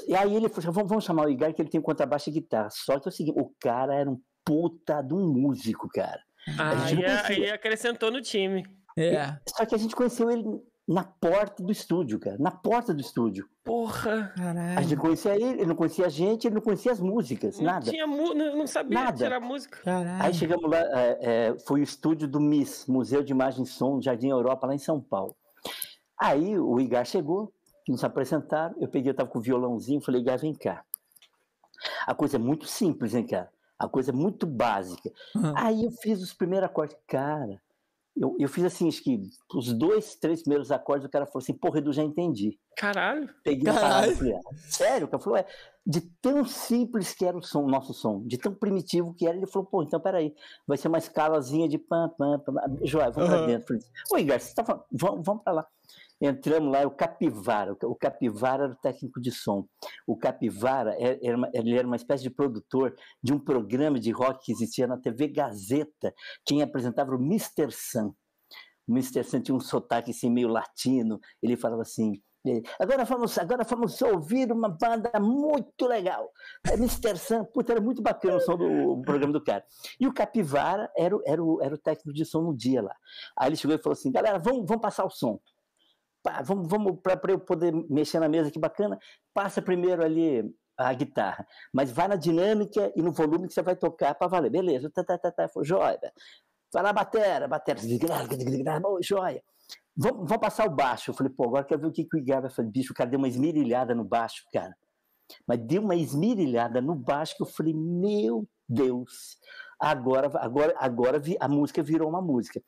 E 0.07 0.15
aí 0.15 0.35
ele 0.35 0.49
falou, 0.49 0.73
vamos, 0.73 0.89
vamos 0.89 1.05
chamar 1.05 1.27
o 1.27 1.29
Igar 1.29 1.53
que 1.53 1.61
ele 1.61 1.69
tem 1.69 1.81
contrabaixo 1.81 2.29
e 2.29 2.33
guitarra. 2.33 2.69
Só 2.71 2.99
que 2.99 3.07
é 3.07 3.09
o 3.09 3.11
seguinte, 3.11 3.39
o 3.39 3.51
cara 3.59 3.95
era 3.95 4.09
um 4.09 4.19
puta 4.43 5.01
de 5.01 5.13
um 5.13 5.27
músico, 5.27 5.87
cara. 5.89 6.21
Ah, 6.57 6.85
aí, 6.85 7.49
acrescentou 7.49 8.09
no 8.09 8.21
time. 8.21 8.65
É. 8.97 9.37
Só 9.47 9.65
que 9.65 9.75
a 9.75 9.77
gente 9.77 9.95
conheceu 9.95 10.29
ele 10.31 10.43
na 10.87 11.03
porta 11.03 11.61
do 11.61 11.71
estúdio, 11.71 12.17
cara. 12.17 12.37
Na 12.39 12.49
porta 12.49 12.93
do 12.93 13.01
estúdio. 13.01 13.49
Porra! 13.63 14.31
Caralho. 14.35 14.79
A 14.79 14.81
gente 14.81 14.95
conhecia 14.95 15.35
ele, 15.35 15.59
ele 15.59 15.65
não 15.65 15.75
conhecia 15.75 16.05
a 16.05 16.09
gente, 16.09 16.47
ele 16.47 16.55
não 16.55 16.61
conhecia 16.61 16.93
as 16.93 16.99
músicas, 17.01 17.57
não 17.57 17.65
nada. 17.65 17.91
Tinha 17.91 18.07
não 18.07 18.65
sabia 18.65 18.97
nada. 18.97 19.17
tirar 19.17 19.39
música. 19.41 19.79
Caralho. 19.83 20.23
Aí 20.23 20.33
chegamos 20.33 20.71
lá, 20.71 20.77
é, 20.77 21.17
é, 21.19 21.59
foi 21.59 21.81
o 21.81 21.83
estúdio 21.83 22.25
do 22.25 22.39
MIS, 22.39 22.85
Museu 22.87 23.21
de 23.21 23.33
Imagem 23.33 23.63
e 23.63 23.67
Som, 23.67 24.01
Jardim 24.01 24.29
Europa, 24.29 24.65
lá 24.65 24.73
em 24.73 24.79
São 24.79 25.01
Paulo. 25.01 25.35
Aí 26.17 26.57
o 26.57 26.79
Igar 26.79 27.05
chegou, 27.05 27.51
nos 27.87 28.03
apresentaram, 28.05 28.73
eu 28.79 28.87
peguei, 28.87 29.11
eu 29.11 29.15
tava 29.15 29.29
com 29.29 29.39
o 29.39 29.41
violãozinho, 29.41 29.99
falei, 29.99 30.21
Igar, 30.21 30.39
vem 30.39 30.53
cá. 30.53 30.85
A 32.05 32.15
coisa 32.15 32.37
é 32.37 32.39
muito 32.39 32.65
simples, 32.65 33.13
hein, 33.13 33.27
cara? 33.27 33.49
A 33.77 33.87
coisa 33.89 34.11
é 34.11 34.13
muito 34.13 34.47
básica. 34.47 35.11
Uhum. 35.35 35.53
Aí 35.55 35.83
eu 35.83 35.91
fiz 35.91 36.21
os 36.21 36.33
primeiros 36.33 36.67
acordes. 36.67 36.97
Cara, 37.05 37.61
eu, 38.19 38.35
eu 38.39 38.49
fiz 38.49 38.63
assim, 38.63 38.87
acho 38.87 39.03
que 39.03 39.21
os 39.53 39.71
dois, 39.73 40.15
três 40.15 40.41
primeiros 40.41 40.71
acordes, 40.71 41.05
o 41.05 41.09
cara 41.09 41.25
falou 41.25 41.39
assim, 41.41 41.53
porra, 41.53 41.77
Edu, 41.77 41.93
já 41.93 42.03
entendi. 42.03 42.57
Caralho. 42.75 43.29
Peguei 43.43 43.71
Caralho. 43.71 44.15
Falei, 44.15 44.35
sério? 44.67 45.05
O 45.05 45.09
cara 45.09 45.23
falou, 45.23 45.37
é, 45.37 45.45
de 45.85 46.01
tão 46.21 46.43
simples 46.43 47.13
que 47.13 47.25
era 47.25 47.37
o 47.37 47.43
som, 47.43 47.67
nosso 47.67 47.93
som, 47.93 48.23
de 48.25 48.37
tão 48.37 48.53
primitivo 48.53 49.13
que 49.13 49.27
era, 49.27 49.37
ele 49.37 49.47
falou, 49.47 49.67
pô, 49.67 49.83
então 49.83 49.99
peraí, 49.99 50.33
vai 50.67 50.77
ser 50.77 50.87
uma 50.87 50.97
escalazinha 50.97 51.69
de 51.69 51.77
pam, 51.77 52.09
pam, 52.17 52.39
pam. 52.39 52.55
Joia, 52.83 53.11
vamos 53.11 53.29
uhum. 53.29 53.37
pra 53.37 53.45
dentro. 53.45 53.67
Falei, 53.67 53.83
Oi, 54.13 54.23
Gar, 54.23 54.39
você 54.39 54.55
tá 54.55 54.65
falando, 54.65 54.83
vamos, 54.91 55.25
vamos 55.25 55.43
pra 55.43 55.53
lá. 55.53 55.67
Entramos 56.19 56.71
lá, 56.71 56.81
o 56.81 56.91
Capivara, 56.91 57.77
o 57.83 57.95
Capivara 57.95 58.63
era 58.63 58.73
o 58.73 58.77
técnico 58.77 59.21
de 59.21 59.31
som. 59.31 59.67
O 60.05 60.17
Capivara, 60.17 60.95
é, 60.97 61.19
era 61.21 61.37
uma, 61.37 61.49
ele 61.53 61.77
era 61.77 61.85
uma 61.85 61.95
espécie 61.95 62.23
de 62.23 62.31
produtor 62.31 62.95
de 63.21 63.33
um 63.33 63.39
programa 63.39 63.99
de 63.99 64.11
rock 64.11 64.45
que 64.45 64.51
existia 64.51 64.87
na 64.87 64.97
TV 64.97 65.27
Gazeta, 65.27 66.13
quem 66.43 66.63
apresentava 66.63 67.15
o 67.15 67.21
Mr. 67.21 67.71
Sun. 67.71 68.13
O 68.87 68.91
Mr. 68.91 69.23
Sun 69.23 69.41
tinha 69.41 69.55
um 69.55 69.59
sotaque 69.59 70.09
assim, 70.09 70.29
meio 70.31 70.47
latino, 70.47 71.19
ele 71.41 71.55
falava 71.55 71.83
assim, 71.83 72.19
Agora 72.79 73.03
vamos, 73.03 73.37
agora 73.37 73.63
vamos 73.63 74.01
ouvir 74.01 74.51
uma 74.51 74.69
banda 74.69 75.11
muito 75.19 75.85
legal. 75.85 76.31
É 76.65 76.75
Mr. 76.75 77.17
Sun, 77.17 77.43
puta, 77.45 77.73
era 77.73 77.81
muito 77.81 78.01
bacana 78.01 78.37
o 78.37 78.39
som 78.39 78.55
do 78.55 79.01
programa 79.01 79.33
do 79.33 79.43
cara. 79.43 79.65
E 79.99 80.07
o 80.07 80.13
Capivara 80.13 80.89
era, 80.95 81.17
era, 81.25 81.43
o, 81.43 81.61
era 81.61 81.75
o 81.75 81.77
técnico 81.77 82.13
de 82.13 82.23
som 82.25 82.41
no 82.41 82.55
dia 82.55 82.81
lá. 82.81 82.95
Aí 83.37 83.49
ele 83.49 83.57
chegou 83.57 83.75
e 83.75 83.79
falou 83.79 83.93
assim: 83.93 84.11
galera, 84.11 84.39
vamos, 84.39 84.65
vamos 84.65 84.81
passar 84.81 85.05
o 85.05 85.09
som 85.09 85.39
pá, 86.27 86.41
vamos, 86.41 86.67
vamos 86.67 86.99
para 87.01 87.31
eu 87.31 87.39
poder 87.39 87.71
mexer 87.89 88.19
na 88.19 88.27
mesa 88.27 88.51
que 88.51 88.59
bacana, 88.59 88.99
passa 89.33 89.61
primeiro 89.61 90.03
ali 90.03 90.43
a 90.77 90.91
guitarra, 90.93 91.47
mas 91.73 91.89
vai 91.89 92.09
na 92.09 92.17
dinâmica 92.17 92.91
e 92.97 93.01
no 93.01 93.13
volume 93.13 93.47
que 93.47 93.53
você 93.53 93.61
vai 93.61 93.77
tocar 93.77 94.13
para 94.13 94.27
valer, 94.27 94.51
beleza, 94.51 94.91
tá, 94.93 95.05
tá, 95.05 95.17
tá, 95.17 95.31
tá, 95.31 95.49
joia, 95.63 95.97
vai 96.73 96.83
lá 96.83 96.91
batera, 96.91 97.47
batera, 97.47 97.79
joia, 99.01 99.41
vamos, 99.95 100.27
vamos 100.27 100.41
passar 100.41 100.67
o 100.67 100.75
baixo, 100.75 101.11
eu 101.11 101.15
falei, 101.15 101.31
pô, 101.31 101.45
agora 101.45 101.63
quero 101.63 101.79
ver 101.79 101.87
o 101.87 101.91
que, 101.93 102.03
que 102.03 102.17
o 102.17 102.19
Igor 102.19 102.41
vai 102.41 102.51
fazer, 102.51 102.69
bicho, 102.69 102.91
o 102.91 102.95
cara 102.95 103.09
deu 103.09 103.17
uma 103.17 103.29
esmirilhada 103.29 103.95
no 103.95 104.03
baixo, 104.03 104.43
cara, 104.51 104.75
mas 105.47 105.59
deu 105.59 105.81
uma 105.81 105.95
esmirilhada 105.95 106.81
no 106.81 106.93
baixo 106.93 107.37
que 107.37 107.43
eu 107.43 107.47
falei, 107.47 107.73
meu 107.73 108.45
Deus, 108.67 109.37
agora, 109.79 110.31
agora, 110.39 110.75
agora 110.77 111.21
a 111.39 111.47
música 111.47 111.81
virou 111.83 112.09
uma 112.09 112.21
música. 112.21 112.61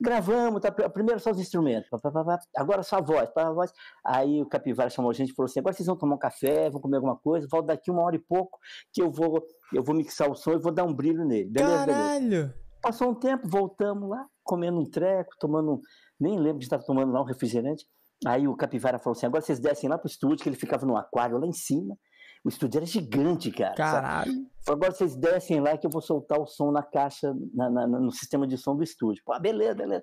Gravamos, 0.00 0.60
tá, 0.60 0.72
primeiro 0.72 1.20
só 1.20 1.30
os 1.30 1.38
instrumentos, 1.38 1.88
pá, 1.88 1.98
pá, 1.98 2.24
pá, 2.24 2.38
agora 2.56 2.82
só 2.82 2.96
a 2.96 3.00
voz, 3.00 3.30
a 3.36 3.52
voz. 3.52 3.72
Aí 4.04 4.42
o 4.42 4.46
Capivara 4.46 4.90
chamou 4.90 5.10
a 5.10 5.14
gente 5.14 5.30
e 5.30 5.34
falou 5.34 5.46
assim: 5.46 5.60
agora 5.60 5.74
vocês 5.74 5.86
vão 5.86 5.96
tomar 5.96 6.16
um 6.16 6.18
café, 6.18 6.70
vão 6.70 6.80
comer 6.80 6.96
alguma 6.96 7.16
coisa, 7.16 7.46
volto 7.50 7.66
daqui 7.66 7.90
uma 7.90 8.02
hora 8.02 8.16
e 8.16 8.18
pouco, 8.18 8.58
que 8.92 9.00
eu 9.00 9.10
vou, 9.10 9.44
eu 9.72 9.82
vou 9.82 9.94
mixar 9.94 10.30
o 10.30 10.34
som 10.34 10.52
e 10.52 10.58
vou 10.58 10.72
dar 10.72 10.84
um 10.84 10.92
brilho 10.92 11.24
nele. 11.24 11.48
Beleza, 11.48 11.86
Caralho! 11.86 12.28
Beleza. 12.28 12.62
Passou 12.82 13.10
um 13.10 13.14
tempo, 13.14 13.48
voltamos 13.48 14.10
lá, 14.10 14.26
comendo 14.42 14.80
um 14.80 14.84
treco, 14.84 15.30
tomando. 15.38 15.80
Nem 16.18 16.36
lembro 16.36 16.58
de 16.58 16.64
estar 16.64 16.78
tomando 16.80 17.12
lá 17.12 17.20
um 17.20 17.24
refrigerante. 17.24 17.86
Aí 18.26 18.48
o 18.48 18.56
Capivara 18.56 18.98
falou 18.98 19.16
assim: 19.16 19.26
agora 19.26 19.42
vocês 19.42 19.60
descem 19.60 19.88
lá 19.88 19.98
pro 19.98 20.08
estúdio, 20.08 20.42
que 20.42 20.48
ele 20.48 20.56
ficava 20.56 20.84
no 20.84 20.96
aquário 20.96 21.38
lá 21.38 21.46
em 21.46 21.52
cima. 21.52 21.96
O 22.44 22.48
estúdio 22.48 22.78
era 22.78 22.86
gigante, 22.86 23.50
cara. 23.52 23.74
Caralho. 23.74 24.32
Sabe? 24.32 24.46
Agora 24.68 24.92
vocês 24.92 25.16
descem 25.16 25.60
lá 25.60 25.76
que 25.76 25.86
eu 25.86 25.90
vou 25.90 26.02
soltar 26.02 26.40
o 26.40 26.46
som 26.46 26.70
na 26.70 26.82
caixa, 26.82 27.34
na, 27.54 27.70
na, 27.70 27.86
no 27.86 28.10
sistema 28.10 28.46
de 28.46 28.56
som 28.56 28.76
do 28.76 28.82
estúdio. 28.82 29.22
Pô, 29.24 29.38
beleza, 29.38 29.74
beleza. 29.74 30.02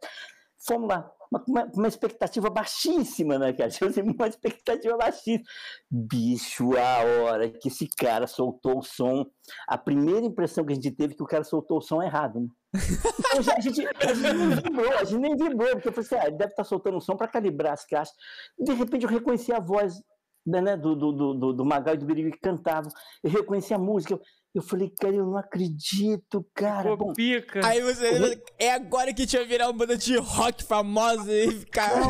Fomos 0.65 0.89
lá. 0.89 1.09
Uma, 1.47 1.65
uma, 1.75 1.87
expectativa 1.87 2.49
baixíssima, 2.49 3.37
né, 3.37 3.53
cara? 3.53 3.69
Uma 4.17 4.27
expectativa 4.27 4.97
baixíssima. 4.97 5.43
Bicho, 5.89 6.75
a 6.75 7.03
hora 7.23 7.49
que 7.49 7.67
esse 7.67 7.87
cara 7.87 8.25
soltou 8.25 8.79
o 8.79 8.83
som, 8.83 9.25
a 9.67 9.77
primeira 9.77 10.25
impressão 10.25 10.65
que 10.65 10.71
a 10.71 10.75
gente 10.75 10.89
teve 10.91 11.13
é 11.13 11.15
que 11.15 11.21
o 11.21 11.27
cara 11.27 11.43
soltou 11.43 11.77
o 11.77 11.81
som 11.81 12.01
errado, 12.01 12.39
né? 12.39 12.47
Então, 13.39 13.53
a, 13.55 13.59
gente, 13.61 13.87
a 13.87 14.13
gente 14.13 14.33
nem 14.33 14.49
vibrou, 14.49 14.91
a 14.91 15.03
gente 15.03 15.19
nem 15.19 15.35
vibrou, 15.35 15.69
porque 15.71 15.87
eu 15.89 15.93
falei 15.93 16.07
assim, 16.07 16.15
ah, 16.15 16.27
ele 16.27 16.37
deve 16.37 16.51
estar 16.51 16.63
soltando 16.63 16.97
o 16.97 17.01
som 17.01 17.15
para 17.15 17.27
calibrar 17.27 17.73
as 17.73 17.85
caixas. 17.85 18.15
De 18.57 18.73
repente 18.73 19.03
eu 19.03 19.09
reconheci 19.09 19.53
a 19.53 19.59
voz 19.59 20.01
né, 20.45 20.75
do, 20.75 20.95
do, 20.95 21.33
do, 21.33 21.53
do 21.53 21.65
Magal 21.65 21.95
e 21.95 21.97
do 21.97 22.05
Birigo 22.05 22.31
que 22.31 22.39
cantavam. 22.39 22.91
Eu 23.23 23.29
reconheci 23.29 23.73
a 23.73 23.77
música. 23.77 24.13
Eu, 24.13 24.21
eu 24.55 24.63
falei, 24.63 24.89
cara, 24.89 25.15
eu 25.15 25.25
não 25.25 25.37
acredito, 25.37 26.43
cara. 26.55 26.97
Pô, 26.97 27.13
pica. 27.13 27.61
Aí 27.63 27.81
você. 27.81 28.41
É 28.57 28.73
agora 28.73 29.13
que 29.13 29.27
tinha 29.27 29.45
virar 29.45 29.67
uma 29.67 29.73
banda 29.73 29.95
de 29.95 30.17
rock 30.17 30.63
famosa 30.63 31.31
e 31.31 31.51
ficar. 31.51 32.01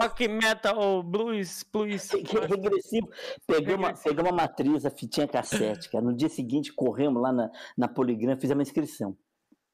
Rock, 0.00 0.28
metal, 0.28 1.02
blues, 1.02 1.64
blues. 1.72 2.10
Regressivo. 2.10 3.08
Peguei 3.46 3.74
uma, 3.74 3.94
peguei 3.94 4.22
uma 4.22 4.32
matriz, 4.32 4.84
a 4.84 4.90
fitinha 4.90 5.26
cassete, 5.26 5.90
cara. 5.90 6.04
No 6.04 6.14
dia 6.14 6.28
seguinte, 6.28 6.72
corremos 6.74 7.22
lá 7.22 7.32
na, 7.32 7.50
na 7.76 7.88
Poligram, 7.88 8.38
fizemos 8.38 8.60
a 8.60 8.68
inscrição. 8.68 9.16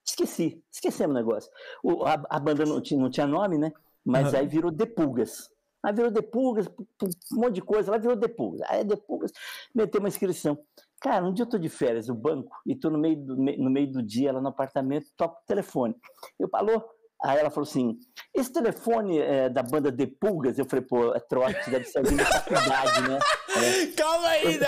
Esqueci, 0.06 0.62
esquecemos 0.70 1.16
o 1.16 1.18
negócio. 1.18 1.50
O, 1.82 2.04
a, 2.04 2.22
a, 2.28 2.38
banda 2.38 2.64
não 2.66 2.80
tinha, 2.80 3.00
não 3.00 3.10
tinha 3.10 3.26
nome, 3.26 3.56
né? 3.56 3.72
Mas 4.04 4.32
uhum. 4.32 4.38
aí 4.38 4.46
virou 4.46 4.70
Depulgas. 4.70 5.48
Aí 5.84 5.92
virou 5.92 6.10
Depulgas, 6.10 6.66
um 6.66 7.40
monte 7.40 7.56
de 7.56 7.60
coisa, 7.60 7.90
lá 7.90 7.98
virou 7.98 8.16
Depulgas. 8.16 8.62
Aí 8.70 8.80
é 8.80 8.84
Depulgas, 8.84 9.30
meteu 9.74 10.00
uma 10.00 10.08
inscrição. 10.08 10.58
Cara, 10.98 11.22
um 11.26 11.34
dia 11.34 11.42
eu 11.42 11.48
tô 11.48 11.58
de 11.58 11.68
férias 11.68 12.08
no 12.08 12.14
banco 12.14 12.56
e 12.66 12.74
tô 12.74 12.88
no 12.88 12.98
meio 12.98 13.16
do, 13.16 13.36
no 13.36 13.70
meio 13.70 13.92
do 13.92 14.02
dia 14.02 14.32
lá 14.32 14.40
no 14.40 14.48
apartamento, 14.48 15.10
toco 15.14 15.38
o 15.42 15.46
telefone. 15.46 15.94
Eu 16.38 16.48
falou, 16.48 16.82
aí 17.22 17.38
ela 17.38 17.50
falou 17.50 17.68
assim: 17.68 17.98
esse 18.34 18.50
telefone 18.50 19.18
é 19.18 19.50
da 19.50 19.62
banda 19.62 19.92
Depulgas? 19.92 20.58
Eu 20.58 20.64
falei, 20.64 20.86
pô, 20.86 21.14
é 21.14 21.20
trote, 21.20 21.70
deve 21.70 21.84
ser 21.84 21.98
alguém 21.98 22.16
da 22.16 22.24
faculdade, 22.24 23.02
né? 23.02 23.18
É. 23.56 23.86
Calma 23.94 24.28
aí, 24.28 24.58
né? 24.58 24.66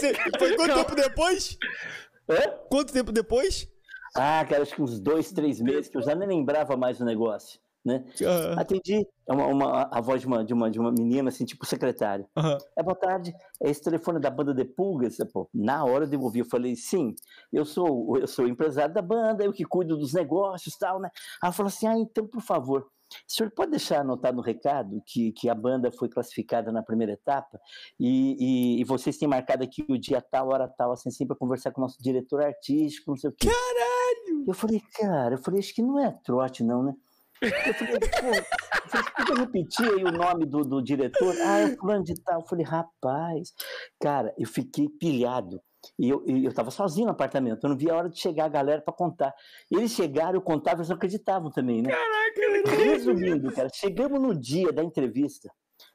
Foi 0.38 0.56
quanto 0.56 0.74
tempo 0.74 0.94
depois? 0.94 1.58
É? 2.26 2.48
Quanto 2.70 2.92
tempo 2.92 3.12
depois? 3.12 3.68
Ah, 4.16 4.42
cara, 4.48 4.62
acho 4.62 4.74
que 4.74 4.80
uns 4.80 4.98
dois, 4.98 5.30
três 5.30 5.60
meses, 5.60 5.88
que 5.88 5.98
eu 5.98 6.02
já 6.02 6.14
nem 6.14 6.26
lembrava 6.26 6.74
mais 6.74 6.96
do 6.96 7.04
negócio 7.04 7.60
né? 7.84 8.04
Uhum. 8.20 8.58
Atendi 8.58 9.06
é 9.26 9.32
uma, 9.32 9.46
uma, 9.46 9.82
a 9.90 10.00
voz 10.00 10.20
de 10.20 10.26
uma, 10.26 10.44
de, 10.44 10.52
uma, 10.52 10.70
de 10.70 10.78
uma 10.78 10.90
menina, 10.90 11.28
assim, 11.28 11.44
tipo 11.44 11.64
secretária. 11.66 12.26
Uhum. 12.36 12.58
É 12.76 12.82
boa 12.82 12.94
tarde, 12.94 13.34
é 13.62 13.70
esse 13.70 13.82
telefone 13.82 14.20
da 14.20 14.30
banda 14.30 14.54
de 14.54 14.64
Pulgas? 14.64 15.16
Pô, 15.32 15.48
na 15.52 15.84
hora 15.84 16.06
de 16.06 16.16
ouvir, 16.16 16.40
eu 16.40 16.44
falei, 16.44 16.76
sim, 16.76 17.14
eu 17.52 17.64
sou, 17.64 18.18
eu 18.18 18.26
sou 18.26 18.46
empresário 18.46 18.94
da 18.94 19.02
banda, 19.02 19.44
eu 19.44 19.52
que 19.52 19.64
cuido 19.64 19.96
dos 19.96 20.12
negócios 20.12 20.76
tal, 20.76 21.00
né? 21.00 21.10
Ela 21.42 21.52
falou 21.52 21.68
assim, 21.68 21.86
ah, 21.86 21.98
então, 21.98 22.26
por 22.26 22.42
favor, 22.42 22.82
o 22.82 23.32
senhor 23.32 23.50
pode 23.50 23.70
deixar 23.70 24.00
anotado 24.00 24.36
no 24.36 24.42
recado 24.42 25.02
que, 25.06 25.32
que 25.32 25.48
a 25.48 25.54
banda 25.54 25.92
foi 25.92 26.08
classificada 26.08 26.72
na 26.72 26.82
primeira 26.82 27.12
etapa 27.12 27.60
e, 27.98 28.36
e, 28.78 28.80
e 28.80 28.84
vocês 28.84 29.16
têm 29.16 29.28
marcado 29.28 29.62
aqui 29.62 29.84
o 29.88 29.98
dia 29.98 30.20
tal, 30.20 30.48
hora 30.48 30.68
tal, 30.68 30.92
assim, 30.92 31.08
assim, 31.08 31.26
para 31.26 31.36
conversar 31.36 31.70
com 31.70 31.80
o 31.80 31.84
nosso 31.84 32.02
diretor 32.02 32.42
artístico, 32.42 33.10
não 33.10 33.16
sei 33.16 33.30
o 33.30 33.32
quê. 33.32 33.46
Caralho! 33.46 34.44
Eu 34.46 34.54
falei, 34.54 34.82
cara, 34.98 35.34
eu 35.34 35.38
falei, 35.38 35.60
acho 35.60 35.74
que 35.74 35.82
não 35.82 35.98
é 35.98 36.10
trote, 36.24 36.62
não, 36.62 36.82
né? 36.82 36.94
Eu 37.44 37.74
falei, 37.74 37.98
pô, 37.98 39.34
repetir 39.34 39.86
aí 39.86 40.04
o 40.04 40.12
nome 40.12 40.46
do, 40.46 40.64
do 40.64 40.82
diretor? 40.82 41.34
Ah, 41.44 41.60
é 41.60 41.66
o 41.66 41.76
plano 41.76 42.04
de 42.04 42.14
tal. 42.22 42.40
Eu 42.40 42.46
falei, 42.46 42.64
rapaz, 42.64 43.52
cara, 44.00 44.34
eu 44.38 44.46
fiquei 44.46 44.88
pilhado. 44.88 45.60
E 45.98 46.08
eu, 46.08 46.24
eu 46.26 46.52
tava 46.52 46.70
sozinho 46.70 47.06
no 47.06 47.12
apartamento, 47.12 47.62
eu 47.62 47.70
não 47.70 47.76
via 47.76 47.92
a 47.92 47.96
hora 47.96 48.08
de 48.08 48.18
chegar 48.18 48.46
a 48.46 48.48
galera 48.48 48.80
para 48.80 48.94
contar. 48.94 49.34
Eles 49.70 49.92
chegaram, 49.92 50.34
eu 50.34 50.40
contava, 50.40 50.78
eles 50.78 50.88
não 50.88 50.96
acreditavam 50.96 51.50
também, 51.50 51.82
né? 51.82 51.90
Caraca, 51.90 52.76
Resumindo, 52.82 53.52
cara, 53.52 53.68
chegamos 53.72 54.20
no 54.20 54.34
dia 54.34 54.72
da 54.72 54.82
entrevista. 54.82 55.50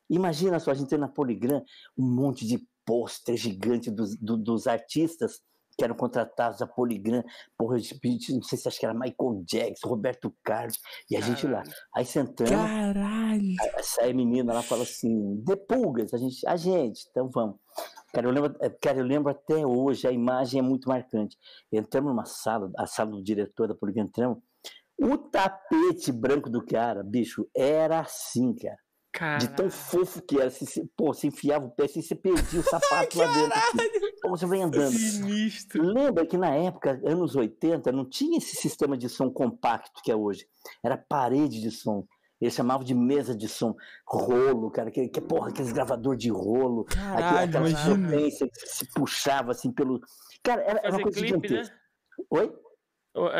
Imagina 0.09 0.59
só, 0.59 0.71
a 0.71 0.73
gente 0.75 0.89
tem 0.89 0.99
na 0.99 1.07
Poligram 1.07 1.63
um 1.97 2.05
monte 2.05 2.45
de 2.45 2.63
pôster 2.85 3.35
gigante 3.35 3.91
dos, 3.91 4.15
do, 4.17 4.37
dos 4.37 4.67
artistas 4.67 5.41
que 5.79 5.85
eram 5.85 5.95
contratados 5.95 6.61
a 6.61 6.67
Poligram, 6.67 7.23
porra, 7.57 7.77
não 7.77 8.43
sei 8.43 8.57
se 8.57 8.67
acho 8.67 8.77
que 8.77 8.85
era 8.85 8.93
Michael 8.93 9.43
Jackson, 9.45 9.87
Roberto 9.87 10.35
Carlos, 10.43 10.77
e 11.09 11.15
a 11.15 11.21
gente 11.21 11.47
lá. 11.47 11.63
Aí 11.95 12.05
sentando. 12.05 12.49
Caralho! 12.49 13.55
Essa 13.77 14.13
menina 14.13 14.53
lá 14.53 14.61
fala 14.61 14.83
assim: 14.83 15.37
de 15.37 15.55
pulgas, 15.55 16.13
a 16.13 16.17
gente, 16.17 16.45
a 16.45 16.57
gente, 16.57 17.07
então 17.09 17.29
vamos. 17.29 17.55
Cara 18.13 18.27
eu, 18.27 18.31
lembro, 18.31 18.55
é, 18.59 18.69
cara, 18.69 18.97
eu 18.97 19.05
lembro 19.05 19.31
até 19.31 19.65
hoje, 19.65 20.05
a 20.05 20.11
imagem 20.11 20.59
é 20.59 20.63
muito 20.63 20.89
marcante. 20.89 21.37
Entramos 21.71 22.11
numa 22.11 22.25
sala, 22.25 22.71
a 22.77 22.85
sala 22.85 23.11
do 23.11 23.23
diretor 23.23 23.67
da 23.67 23.75
Poligram, 23.75 24.03
entramos, 24.03 24.39
O 24.99 25.17
tapete 25.17 26.11
branco 26.11 26.49
do 26.49 26.65
cara, 26.65 27.03
bicho, 27.03 27.47
era 27.55 27.99
assim, 27.99 28.53
cara. 28.53 28.79
De 29.39 29.47
tão 29.49 29.69
fofo 29.69 30.21
que 30.21 30.39
era. 30.39 30.49
Se, 30.49 30.65
se, 30.65 30.85
pô, 30.95 31.13
você 31.13 31.27
enfiava 31.27 31.65
o 31.65 31.71
pé 31.71 31.85
assim, 31.85 32.01
você 32.01 32.15
perdia 32.15 32.59
o 32.59 32.63
sapato 32.63 33.17
lá 33.17 33.25
dentro. 33.33 33.53
Assim. 33.53 33.99
Pô, 34.21 34.29
você 34.29 34.45
vem 34.45 34.63
andando. 34.63 34.91
Sinistro. 34.91 35.83
Lembra 35.83 36.25
que 36.25 36.37
na 36.37 36.55
época, 36.55 37.01
anos 37.05 37.35
80, 37.35 37.91
não 37.91 38.09
tinha 38.09 38.37
esse 38.37 38.55
sistema 38.55 38.97
de 38.97 39.09
som 39.09 39.29
compacto 39.29 40.01
que 40.03 40.11
é 40.11 40.15
hoje. 40.15 40.47
Era 40.83 40.97
parede 40.97 41.61
de 41.61 41.71
som. 41.71 42.05
Eles 42.39 42.53
chamavam 42.53 42.85
de 42.85 42.95
mesa 42.95 43.35
de 43.35 43.49
som, 43.49 43.75
rolo, 44.07 44.71
cara, 44.71 44.89
que, 44.89 45.09
que 45.09 45.19
porra, 45.19 45.49
aqueles 45.49 45.73
gravador 45.73 46.15
de 46.15 46.29
rolo, 46.29 46.85
Caralho, 46.85 47.49
aquela 47.49 47.69
potência 47.69 48.47
que 48.47 48.59
se 48.69 48.89
puxava 48.93 49.51
assim 49.51 49.73
pelo. 49.73 49.99
Cara, 50.41 50.61
era, 50.61 50.79
era 50.79 50.91
uma 50.95 51.01
coisa 51.01 51.19
clipe, 51.19 51.47
gigantesca. 51.47 51.75
Né? 51.75 52.25
Oi? 52.29 52.53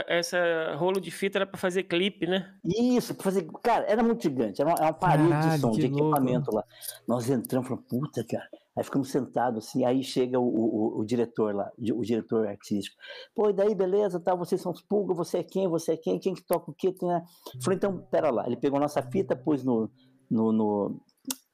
Essa 0.08 0.76
rolo 0.76 1.00
de 1.00 1.12
fita 1.12 1.38
era 1.38 1.46
para 1.46 1.60
fazer 1.60 1.84
clipe, 1.84 2.26
né? 2.26 2.56
Isso, 2.66 3.14
para 3.14 3.24
fazer. 3.24 3.46
Cara, 3.64 3.86
era 3.86 4.04
muito 4.04 4.24
gigante, 4.24 4.62
era 4.62 4.70
uma, 4.70 4.76
era 4.76 4.88
uma 4.88 4.94
parede 4.94 5.30
Caralho, 5.30 5.52
de 5.52 5.60
som, 5.60 5.72
de 5.72 5.88
louco. 5.88 5.98
equipamento 5.98 6.54
lá. 6.54 6.64
Nós 7.08 7.30
entramos 7.30 7.68
e 7.68 7.70
falamos, 7.70 7.88
puta, 7.88 8.24
cara. 8.24 8.50
Aí 8.76 8.84
ficamos 8.84 9.12
sentados 9.12 9.68
assim, 9.68 9.86
aí 9.86 10.04
chega 10.04 10.40
o, 10.40 10.44
o, 10.44 11.00
o, 11.00 11.06
diretor 11.06 11.54
lá, 11.54 11.70
o 11.78 12.02
diretor 12.02 12.48
artístico. 12.48 12.96
Pô, 13.36 13.50
e 13.50 13.54
daí, 13.54 13.76
beleza, 13.76 14.20
tá, 14.20 14.34
vocês 14.34 14.62
são 14.62 14.72
os 14.72 14.82
pulga, 14.82 15.14
você 15.14 15.40
é 15.40 15.44
quem, 15.44 15.68
você 15.68 15.94
é 15.94 15.98
quem, 15.98 16.18
quem 16.18 16.34
que 16.34 16.44
toca 16.44 16.72
o 16.72 16.74
quê? 16.74 16.92
Tem 16.92 17.12
a... 17.12 17.22
Falei, 17.62 17.78
então, 17.78 17.98
pera 18.10 18.32
lá. 18.32 18.48
Ele 18.48 18.56
pegou 18.56 18.78
a 18.78 18.82
nossa 18.82 19.02
fita, 19.02 19.36
pôs 19.36 19.64
no, 19.64 19.90
no, 20.30 20.52
no, 20.52 21.02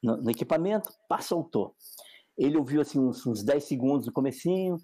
no, 0.02 0.16
no 0.18 0.30
equipamento, 0.30 0.88
pá, 1.08 1.20
soltou. 1.20 1.74
Ele 2.38 2.56
ouviu 2.56 2.80
assim 2.80 2.98
uns, 3.00 3.26
uns 3.26 3.42
10 3.42 3.64
segundos 3.64 4.06
no 4.06 4.12
comecinho, 4.12 4.76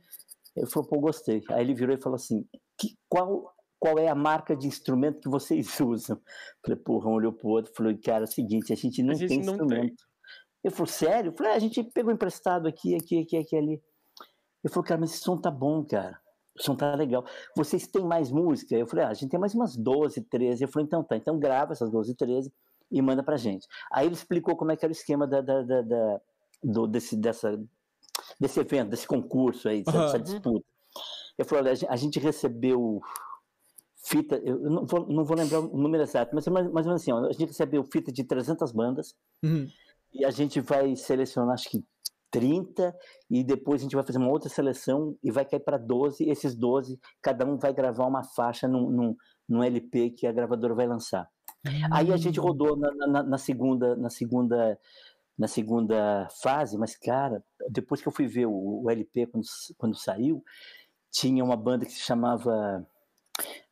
ele 0.57 0.67
falou, 0.67 0.89
pô, 0.89 1.01
gostei. 1.01 1.43
Aí 1.51 1.63
ele 1.63 1.75
virou 1.75 1.95
e 1.95 2.01
falou 2.01 2.17
assim, 2.17 2.45
que, 2.83 2.97
qual, 3.09 3.55
qual 3.79 3.99
é 3.99 4.09
a 4.09 4.15
marca 4.15 4.57
de 4.57 4.67
instrumento 4.67 5.21
que 5.21 5.29
vocês 5.29 5.79
usam? 5.81 6.21
Falei, 6.65 6.79
porra, 6.79 7.09
um 7.09 7.15
olhou 7.15 7.33
pro 7.33 7.49
outro, 7.49 7.73
falou, 7.75 7.97
cara, 8.03 8.25
é 8.25 8.25
o 8.25 8.27
seguinte, 8.27 8.73
a 8.73 8.77
gente 8.77 9.03
não 9.03 9.13
a 9.13 9.15
gente 9.15 9.29
tem 9.29 9.41
não 9.41 9.53
instrumento. 9.53 9.97
Tem. 9.97 10.13
Ele 10.65 10.75
falou, 10.75 10.87
sério? 10.87 11.31
Eu 11.31 11.37
falei, 11.37 11.53
ah, 11.53 11.57
a 11.57 11.59
gente 11.59 11.83
pegou 11.83 12.13
emprestado 12.13 12.69
aqui, 12.69 12.95
aqui, 12.95 13.21
aqui, 13.21 13.37
aqui, 13.37 13.57
ali. 13.57 13.83
Ele 14.65 14.73
falou, 14.73 14.85
cara, 14.85 15.01
mas 15.01 15.11
esse 15.11 15.21
som 15.21 15.37
tá 15.37 15.51
bom, 15.51 15.85
cara. 15.85 16.21
O 16.57 16.63
som 16.63 16.77
tá 16.77 16.95
legal. 16.95 17.25
Vocês 17.57 17.87
têm 17.87 18.05
mais 18.05 18.31
música? 18.31 18.77
Eu 18.77 18.87
falei, 18.87 19.05
ah, 19.05 19.09
a 19.09 19.15
gente 19.15 19.31
tem 19.31 19.41
mais 19.41 19.55
umas 19.55 19.77
12, 19.77 20.21
13. 20.23 20.63
Eu 20.63 20.69
falei, 20.69 20.87
então 20.87 21.03
tá, 21.03 21.17
então 21.17 21.39
grava 21.39 21.73
essas 21.73 21.91
12, 21.91 22.15
13 22.15 22.53
e 22.91 23.03
manda 23.03 23.23
pra 23.23 23.37
gente. 23.37 23.67
Aí 23.91 24.07
ele 24.07 24.15
explicou 24.15 24.57
como 24.57 24.71
é 24.71 24.77
que 24.77 24.85
era 24.85 24.93
o 24.93 24.97
esquema 24.97 25.27
da, 25.27 25.41
da, 25.41 25.63
da, 25.63 25.83
da 25.83 26.21
do, 26.63 26.87
desse, 26.87 27.17
dessa, 27.17 27.61
desse 28.39 28.61
evento, 28.61 28.91
desse 28.91 29.07
concurso 29.07 29.69
aí, 29.69 29.83
uhum. 29.87 29.93
dessa 29.93 30.19
disputa. 30.19 30.72
Eu 31.39 31.45
falei, 31.45 31.73
a 31.89 31.97
gente 31.97 32.19
recebeu 32.19 33.01
fita, 34.05 34.37
eu 34.45 34.59
não 34.59 34.85
vou, 34.85 35.07
não 35.07 35.25
vou 35.25 35.37
lembrar 35.37 35.61
o 35.61 35.77
número 35.77 36.03
exato, 36.03 36.35
mas 36.35 36.47
mais, 36.49 36.71
mais 36.71 36.87
ou 36.87 36.91
menos 36.91 37.03
assim, 37.03 37.13
ó, 37.13 37.25
a 37.25 37.33
gente 37.33 37.47
recebeu 37.47 37.85
fita 37.85 38.11
de 38.11 38.25
300 38.25 38.73
bandas, 38.73 39.15
uhum. 39.45 39.69
E 40.13 40.25
a 40.25 40.31
gente 40.31 40.61
vai 40.61 40.95
selecionar, 40.95 41.55
acho 41.55 41.71
que 41.71 41.85
30, 42.31 42.95
e 43.31 43.43
depois 43.43 43.81
a 43.81 43.85
gente 43.85 43.95
vai 43.95 44.05
fazer 44.05 44.19
uma 44.19 44.31
outra 44.31 44.49
seleção 44.49 45.17
e 45.23 45.31
vai 45.31 45.45
cair 45.45 45.61
para 45.61 45.79
12. 45.79 46.29
Esses 46.29 46.55
12, 46.55 46.99
cada 47.21 47.47
um 47.47 47.57
vai 47.59 47.73
gravar 47.73 48.07
uma 48.07 48.23
faixa 48.23 48.69
num, 48.69 48.91
num, 48.91 49.17
num 49.49 49.63
LP 49.63 50.11
que 50.11 50.27
a 50.27 50.33
gravadora 50.33 50.75
vai 50.75 50.87
lançar. 50.87 51.29
Aí 51.93 52.13
a 52.13 52.17
gente 52.17 52.41
rodou 52.41 52.77
na, 52.77 52.91
na, 53.07 53.23
na, 53.23 53.39
segunda, 53.39 53.95
na 53.97 54.11
segunda 54.11 54.79
na 55.39 55.49
segunda 55.49 56.29
fase, 56.43 56.77
mas 56.77 56.95
cara, 56.95 57.43
depois 57.71 58.03
que 58.03 58.07
eu 58.07 58.13
fui 58.13 58.27
ver 58.27 58.47
o, 58.47 58.83
o, 58.85 58.91
LP 58.91 59.27
quando, 59.27 59.45
quando 59.79 59.97
saiu, 59.97 60.45
tinha 61.13 61.45
uma 61.45 61.57
banda 61.57 61.85
que 61.85 61.93
se 61.93 62.01
chamava 62.01 62.85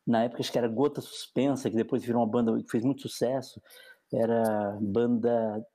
na 0.05 0.23
época 0.23 0.41
acho 0.41 0.51
que 0.51 0.57
era 0.57 0.67
Gota 0.67 1.01
Suspensa, 1.01 1.69
que 1.69 1.75
depois 1.75 2.03
virou 2.03 2.21
uma 2.21 2.29
banda 2.29 2.55
que 2.61 2.69
fez 2.69 2.83
muito 2.83 3.01
sucesso. 3.01 3.61
Era 4.13 4.77
banda 4.81 5.65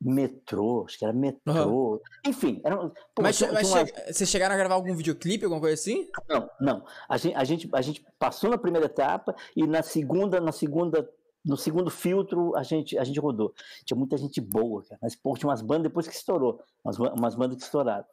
metrô, 0.00 0.84
acho 0.86 0.98
que 0.98 1.04
era 1.04 1.14
metrô. 1.14 1.92
Uhum. 1.92 2.00
Enfim, 2.26 2.60
era, 2.64 2.76
pô, 3.14 3.22
mas, 3.22 3.40
mas 3.40 3.70
uma... 3.70 3.84
vocês 4.10 4.28
chegaram 4.28 4.54
a 4.54 4.58
gravar 4.58 4.74
algum 4.74 4.94
videoclipe, 4.94 5.44
alguma 5.44 5.60
coisa 5.60 5.74
assim? 5.74 6.08
Não, 6.28 6.50
não. 6.60 6.84
A 7.08 7.16
gente, 7.16 7.36
a 7.36 7.44
gente, 7.44 7.70
a 7.72 7.80
gente 7.80 8.04
passou 8.18 8.50
na 8.50 8.58
primeira 8.58 8.86
etapa 8.86 9.34
e 9.56 9.66
na 9.66 9.82
segunda, 9.82 10.40
na 10.40 10.52
segunda, 10.52 11.08
no 11.44 11.56
segundo 11.56 11.90
filtro 11.90 12.54
a 12.56 12.62
gente, 12.62 12.98
a 12.98 13.04
gente 13.04 13.20
rodou. 13.20 13.54
Tinha 13.84 13.96
muita 13.96 14.18
gente 14.18 14.40
boa, 14.40 14.82
cara. 14.82 14.98
Mas 15.00 15.14
pô, 15.14 15.34
tinha 15.34 15.48
umas 15.48 15.62
bandas 15.62 15.84
depois 15.84 16.06
que 16.06 16.14
estourou, 16.14 16.60
umas, 16.84 16.98
umas 16.98 17.34
bandas 17.34 17.56
que 17.56 17.62
estouraram. 17.62 18.04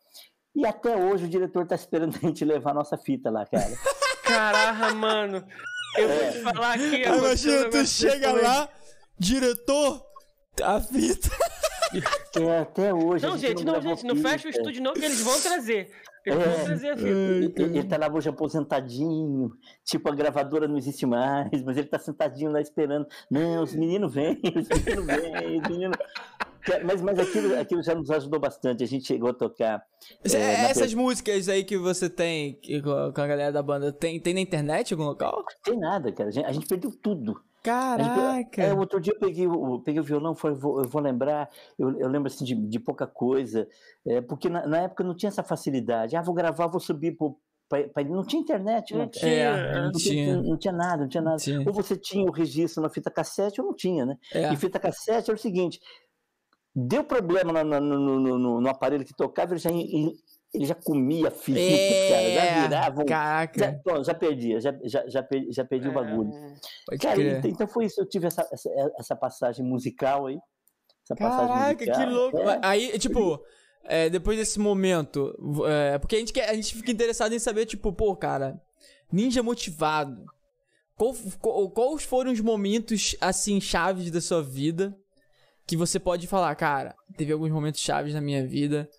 E 0.55 0.65
até 0.65 0.95
hoje 0.95 1.25
o 1.25 1.29
diretor 1.29 1.65
tá 1.65 1.75
esperando 1.75 2.15
a 2.15 2.19
gente 2.19 2.43
levar 2.43 2.71
a 2.71 2.75
nossa 2.75 2.97
fita 2.97 3.29
lá, 3.29 3.45
cara. 3.45 3.71
Caraca, 4.23 4.93
mano. 4.93 5.43
Eu 5.97 6.09
é. 6.09 6.23
vou 6.23 6.31
te 6.31 6.39
falar 6.41 6.73
aqui. 6.73 7.03
Imagina, 7.03 7.69
tu 7.69 7.85
chega 7.85 8.31
lá, 8.31 8.69
diretor, 9.17 10.05
a 10.61 10.79
fita. 10.79 11.29
É, 12.39 12.59
até 12.59 12.93
hoje. 12.93 13.25
Não, 13.25 13.37
gente, 13.37 13.65
não, 13.65 13.81
gente, 13.81 14.05
não 14.05 14.15
fecha 14.15 14.47
o 14.47 14.51
estúdio, 14.51 14.81
não, 14.83 14.93
que 14.93 15.03
eles 15.03 15.21
vão 15.21 15.39
trazer. 15.41 15.91
Eles 16.25 16.39
é, 16.39 16.49
vão 16.49 16.65
trazer 16.65 16.89
a 16.89 16.97
fita. 16.97 17.07
Ele, 17.61 17.79
ele 17.79 17.83
tá 17.83 17.97
lá 17.97 18.07
hoje 18.13 18.29
aposentadinho, 18.29 19.51
tipo, 19.83 20.07
a 20.09 20.15
gravadora 20.15 20.67
não 20.67 20.77
existe 20.77 21.05
mais, 21.05 21.63
mas 21.63 21.77
ele 21.77 21.87
tá 21.87 21.97
sentadinho 21.97 22.51
lá 22.51 22.61
esperando. 22.61 23.07
Não, 23.29 23.63
os 23.63 23.73
meninos 23.73 24.13
vêm, 24.13 24.39
os 24.43 24.67
meninos 24.67 25.05
vêm, 25.05 25.61
os 25.61 25.69
meninos. 25.69 25.97
Mas, 26.83 27.01
mas 27.01 27.19
aquilo, 27.19 27.59
aquilo 27.59 27.83
já 27.83 27.95
nos 27.95 28.09
ajudou 28.11 28.39
bastante. 28.39 28.83
A 28.83 28.87
gente 28.87 29.05
chegou 29.05 29.29
a 29.29 29.33
tocar. 29.33 29.83
É, 30.23 30.69
essas 30.69 30.93
músicas 30.93 31.47
aí 31.49 31.63
que 31.63 31.77
você 31.77 32.09
tem 32.09 32.59
com 32.83 33.21
a 33.21 33.27
galera 33.27 33.51
da 33.51 33.61
banda, 33.61 33.91
tem, 33.91 34.19
tem 34.19 34.33
na 34.33 34.41
internet 34.41 34.93
algum 34.93 35.05
local? 35.05 35.43
Tem 35.63 35.77
nada, 35.77 36.11
cara. 36.11 36.29
A 36.29 36.31
gente, 36.31 36.45
a 36.45 36.51
gente 36.51 36.67
perdeu 36.67 36.91
tudo. 36.91 37.41
Caraca! 37.61 38.61
É, 38.61 38.73
outro 38.73 39.01
dia 39.01 39.13
eu 39.13 39.19
peguei, 39.19 39.45
eu 39.45 39.81
peguei 39.83 39.99
o 39.99 40.03
violão, 40.03 40.33
foi, 40.33 40.53
vou, 40.53 40.81
eu 40.81 40.87
vou 40.87 41.01
lembrar, 41.01 41.49
eu, 41.77 41.99
eu 41.99 42.07
lembro 42.07 42.27
assim 42.27 42.45
de, 42.45 42.55
de 42.55 42.79
pouca 42.79 43.05
coisa, 43.05 43.67
é, 44.07 44.21
porque 44.21 44.49
na, 44.49 44.65
na, 44.65 44.77
época 44.83 45.03
não 45.03 45.13
tinha 45.13 45.27
essa 45.27 45.43
facilidade. 45.43 46.15
Ah, 46.15 46.21
vou 46.21 46.33
gravar, 46.33 46.67
vou 46.67 46.79
subir 46.79 47.17
pro, 47.17 47.37
pra, 47.67 47.87
pra, 47.89 48.03
não 48.05 48.23
tinha 48.23 48.41
internet, 48.41 48.95
não, 48.95 49.09
tinha, 49.09 49.29
é, 49.29 49.81
não, 49.81 49.91
tinha. 49.91 50.35
Não, 50.37 50.43
não, 50.43 50.57
tinha 50.57 50.73
nada, 50.73 51.01
não 51.01 51.09
tinha 51.09 51.21
nada. 51.21 51.37
Tinha. 51.37 51.59
Ou 51.59 51.73
você 51.73 51.97
tinha 51.97 52.25
o 52.25 52.31
registro 52.31 52.81
na 52.81 52.89
fita 52.89 53.11
cassete 53.11 53.59
ou 53.59 53.67
não 53.67 53.75
tinha, 53.75 54.05
né? 54.05 54.17
É. 54.33 54.53
E 54.53 54.55
fita 54.55 54.79
cassete 54.79 55.29
era 55.29 55.37
o 55.37 55.41
seguinte: 55.41 55.81
deu 56.87 57.03
problema 57.03 57.63
no, 57.63 57.79
no, 57.79 58.19
no, 58.37 58.61
no 58.61 58.69
aparelho 58.69 59.05
que 59.05 59.13
tocava, 59.13 59.53
ele 59.53 59.59
já 59.59 59.69
ele 60.51 60.65
já 60.65 60.73
comia 60.73 61.29
fita, 61.29 61.59
é, 61.59 62.09
cara, 62.09 62.29
já 62.33 62.61
virava. 62.61 63.05
Caraca. 63.05 63.59
Já, 63.59 63.73
pronto, 63.73 64.03
já 64.03 64.13
perdia, 64.15 64.59
já, 64.59 64.75
já, 64.83 65.07
já, 65.07 65.23
perdi, 65.23 65.51
já 65.51 65.63
perdi 65.63 65.87
é, 65.87 65.89
o 65.91 65.93
bagulho. 65.93 66.31
Cara, 66.99 67.21
então, 67.21 67.51
então, 67.51 67.67
foi 67.67 67.85
isso, 67.85 68.01
eu 68.01 68.05
tive 68.07 68.27
essa, 68.27 68.47
essa, 68.51 68.69
essa 68.97 69.15
passagem 69.15 69.63
musical 69.63 70.25
aí. 70.25 70.39
Essa 71.03 71.15
Caraca, 71.15 71.73
musical, 71.73 71.95
que 71.95 72.05
louco. 72.05 72.39
É. 72.39 72.59
Aí, 72.63 72.97
tipo, 72.97 73.43
é, 73.83 74.09
depois 74.09 74.37
desse 74.37 74.59
momento, 74.59 75.35
é, 75.67 75.99
porque 75.99 76.15
a 76.15 76.19
gente, 76.19 76.33
quer, 76.33 76.49
a 76.49 76.53
gente 76.55 76.73
fica 76.73 76.91
interessado 76.91 77.33
em 77.33 77.39
saber, 77.39 77.67
tipo, 77.67 77.93
pô, 77.93 78.15
cara, 78.15 78.59
ninja 79.11 79.43
motivado. 79.43 80.25
Qual, 80.95 81.13
qual, 81.39 81.69
quais 81.69 82.03
foram 82.03 82.31
os 82.31 82.41
momentos, 82.41 83.15
assim, 83.21 83.61
chaves 83.61 84.09
da 84.09 84.19
sua 84.19 84.41
vida 84.41 84.97
que 85.69 85.77
você 85.77 85.99
pode 85.99 86.25
falar, 86.25 86.55
cara, 86.55 86.95
teve 87.15 87.31
alguns 87.31 87.51
momentos 87.51 87.79
chaves 87.79 88.11
na 88.11 88.19
minha 88.19 88.43
vida 88.43 88.89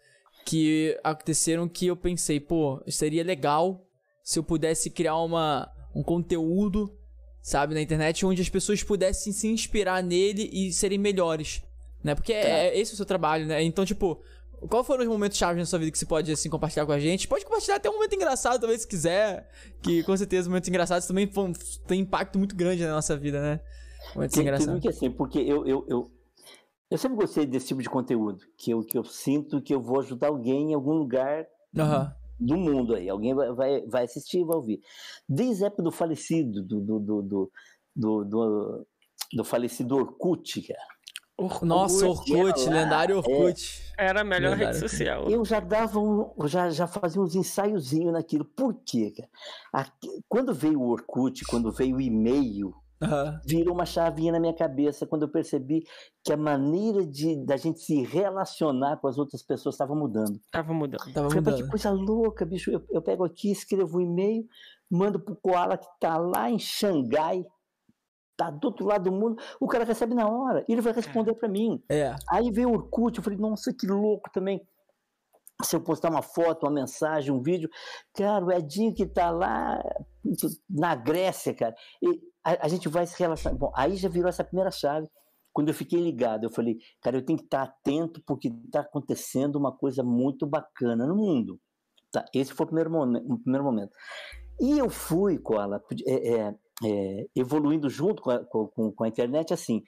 que 0.46 0.96
aconteceram 1.02 1.68
que 1.68 1.88
eu 1.88 1.96
pensei, 1.96 2.38
pô, 2.38 2.80
seria 2.86 3.24
legal 3.24 3.84
se 4.22 4.38
eu 4.38 4.44
pudesse 4.44 4.88
criar 4.88 5.16
uma, 5.16 5.68
um 5.92 6.00
conteúdo, 6.00 6.96
sabe, 7.42 7.74
na 7.74 7.80
internet 7.80 8.24
onde 8.24 8.40
as 8.40 8.48
pessoas 8.48 8.84
pudessem 8.84 9.32
se 9.32 9.48
inspirar 9.48 10.00
nele 10.00 10.48
e 10.52 10.72
serem 10.72 10.96
melhores, 10.96 11.60
né? 12.04 12.14
Porque 12.14 12.32
é, 12.32 12.68
é 12.68 12.78
esse 12.78 12.92
o 12.92 12.96
seu 12.96 13.04
trabalho, 13.04 13.46
né? 13.46 13.60
Então, 13.64 13.84
tipo, 13.84 14.22
qual 14.68 14.84
foram 14.84 15.02
os 15.02 15.08
momentos 15.08 15.38
chaves 15.38 15.58
na 15.58 15.66
sua 15.66 15.80
vida 15.80 15.90
que 15.90 15.98
você 15.98 16.06
pode, 16.06 16.30
assim, 16.30 16.48
compartilhar 16.48 16.86
com 16.86 16.92
a 16.92 17.00
gente? 17.00 17.26
Pode 17.26 17.44
compartilhar 17.44 17.78
até 17.78 17.90
um 17.90 17.94
momento 17.94 18.14
engraçado, 18.14 18.60
talvez, 18.60 18.82
se 18.82 18.86
quiser. 18.86 19.50
Que, 19.82 20.04
com 20.04 20.16
certeza, 20.16 20.48
momentos 20.48 20.68
engraçados 20.68 21.04
também 21.08 21.28
têm 21.88 22.02
impacto 22.02 22.38
muito 22.38 22.54
grande 22.54 22.84
na 22.84 22.92
nossa 22.92 23.16
vida, 23.16 23.42
né? 23.42 23.60
Momentos 24.14 24.38
engraçados. 24.38 24.80
Que 24.80 24.88
assim, 24.88 25.10
porque 25.10 25.40
eu, 25.40 25.66
eu, 25.66 25.84
eu, 25.88 26.19
eu 26.90 26.98
sempre 26.98 27.16
gostei 27.16 27.46
desse 27.46 27.68
tipo 27.68 27.80
de 27.80 27.88
conteúdo, 27.88 28.44
que 28.56 28.72
eu, 28.72 28.82
que 28.82 28.98
eu 28.98 29.04
sinto 29.04 29.62
que 29.62 29.72
eu 29.72 29.80
vou 29.80 30.00
ajudar 30.00 30.28
alguém 30.28 30.72
em 30.72 30.74
algum 30.74 30.94
lugar 30.94 31.46
uhum. 31.74 32.10
do 32.38 32.56
mundo 32.56 32.94
aí. 32.96 33.08
Alguém 33.08 33.32
vai, 33.32 33.52
vai, 33.52 33.86
vai 33.86 34.04
assistir 34.04 34.40
e 34.40 34.44
vai 34.44 34.56
ouvir. 34.56 34.80
Desde 35.28 35.62
a 35.62 35.68
época 35.68 35.84
do 35.84 35.92
falecido, 35.92 36.62
do, 36.62 36.80
do, 36.80 36.98
do, 36.98 37.22
do, 37.22 37.52
do, 37.94 38.24
do, 38.24 38.86
do 39.34 39.44
falecido 39.44 39.96
Orkut, 39.96 40.62
cara. 40.62 40.80
Or 41.38 41.64
Nossa, 41.64 42.06
Orkut, 42.06 42.68
lendário 42.68 43.16
Orkut. 43.18 43.82
É, 43.96 44.08
era 44.08 44.20
a 44.20 44.24
melhor 44.24 44.50
lendário. 44.50 44.78
rede 44.78 44.90
social. 44.90 45.30
Eu 45.30 45.42
já 45.44 45.60
dava 45.60 45.98
um, 46.00 46.34
já, 46.46 46.70
já 46.70 46.86
fazia 46.88 47.22
uns 47.22 47.36
ensaiozinhos 47.36 48.12
naquilo. 48.12 48.44
Por 48.44 48.74
quê, 48.84 49.12
cara? 49.16 49.30
Aqui, 49.72 50.08
quando 50.28 50.52
veio 50.52 50.80
o 50.80 50.88
Orkut, 50.88 51.44
quando 51.46 51.72
veio 51.72 51.96
o 51.96 52.00
e-mail, 52.00 52.74
Uhum. 53.02 53.40
Virou 53.46 53.74
uma 53.74 53.86
chavinha 53.86 54.32
na 54.32 54.38
minha 54.38 54.52
cabeça 54.52 55.06
quando 55.06 55.22
eu 55.22 55.28
percebi 55.28 55.84
que 56.22 56.32
a 56.32 56.36
maneira 56.36 57.06
de 57.06 57.36
da 57.44 57.56
gente 57.56 57.80
se 57.80 58.02
relacionar 58.02 58.98
com 58.98 59.08
as 59.08 59.16
outras 59.16 59.42
pessoas 59.42 59.74
estava 59.74 59.94
mudando. 59.94 60.36
Estava 60.36 60.72
mudando. 60.74 61.00
Tava 61.12 61.28
Falei, 61.28 61.42
mudando. 61.42 61.64
que 61.64 61.70
coisa 61.70 61.90
louca, 61.90 62.44
bicho. 62.44 62.70
Eu, 62.70 62.84
eu 62.90 63.00
pego 63.00 63.24
aqui, 63.24 63.50
escrevo 63.50 63.98
um 63.98 64.02
e-mail, 64.02 64.46
mando 64.90 65.18
pro 65.18 65.34
Koala 65.36 65.78
que 65.78 65.86
está 65.86 66.18
lá 66.18 66.50
em 66.50 66.58
Xangai, 66.58 67.42
tá 68.36 68.50
do 68.50 68.66
outro 68.66 68.86
lado 68.86 69.10
do 69.10 69.12
mundo, 69.12 69.36
o 69.60 69.66
cara 69.66 69.84
recebe 69.84 70.14
na 70.14 70.28
hora, 70.28 70.64
ele 70.68 70.80
vai 70.80 70.92
responder 70.92 71.34
para 71.34 71.48
mim. 71.48 71.82
É. 71.90 72.14
Aí 72.30 72.50
veio 72.50 72.68
o 72.68 72.72
Orkut, 72.72 73.16
eu 73.16 73.24
falei, 73.24 73.38
nossa, 73.38 73.72
que 73.72 73.86
louco 73.86 74.30
também. 74.32 74.66
Se 75.62 75.76
eu 75.76 75.80
postar 75.82 76.10
uma 76.10 76.22
foto, 76.22 76.64
uma 76.64 76.72
mensagem, 76.72 77.30
um 77.30 77.42
vídeo, 77.42 77.68
cara, 78.14 78.44
o 78.44 78.50
Edinho 78.50 78.94
que 78.94 79.06
tá 79.06 79.30
lá 79.30 79.78
na 80.68 80.94
Grécia, 80.94 81.54
cara, 81.54 81.74
e 82.02 82.29
a, 82.44 82.66
a 82.66 82.68
gente 82.68 82.88
vai 82.88 83.06
se 83.06 83.18
relacionar. 83.18 83.56
Bom, 83.56 83.72
aí 83.74 83.96
já 83.96 84.08
virou 84.08 84.28
essa 84.28 84.44
primeira 84.44 84.70
chave. 84.70 85.08
Quando 85.52 85.68
eu 85.68 85.74
fiquei 85.74 86.00
ligado, 86.00 86.44
eu 86.44 86.50
falei, 86.50 86.78
cara, 87.02 87.16
eu 87.16 87.24
tenho 87.24 87.38
que 87.38 87.44
estar 87.44 87.62
atento 87.62 88.22
porque 88.24 88.48
está 88.48 88.80
acontecendo 88.80 89.56
uma 89.56 89.72
coisa 89.72 90.02
muito 90.02 90.46
bacana 90.46 91.06
no 91.06 91.16
mundo. 91.16 91.60
Tá, 92.12 92.24
esse 92.34 92.52
foi 92.52 92.64
o 92.64 92.68
primeiro, 92.68 92.90
momento, 92.90 93.32
o 93.32 93.38
primeiro 93.38 93.64
momento. 93.64 93.92
E 94.60 94.78
eu 94.78 94.90
fui, 94.90 95.38
Koala, 95.38 95.82
é, 96.06 96.34
é, 96.34 96.54
é, 96.84 97.26
evoluindo 97.34 97.88
junto 97.88 98.22
com 98.22 98.30
a, 98.30 98.44
com, 98.44 98.92
com 98.92 99.04
a, 99.04 99.08
internet, 99.08 99.52
assim, 99.52 99.82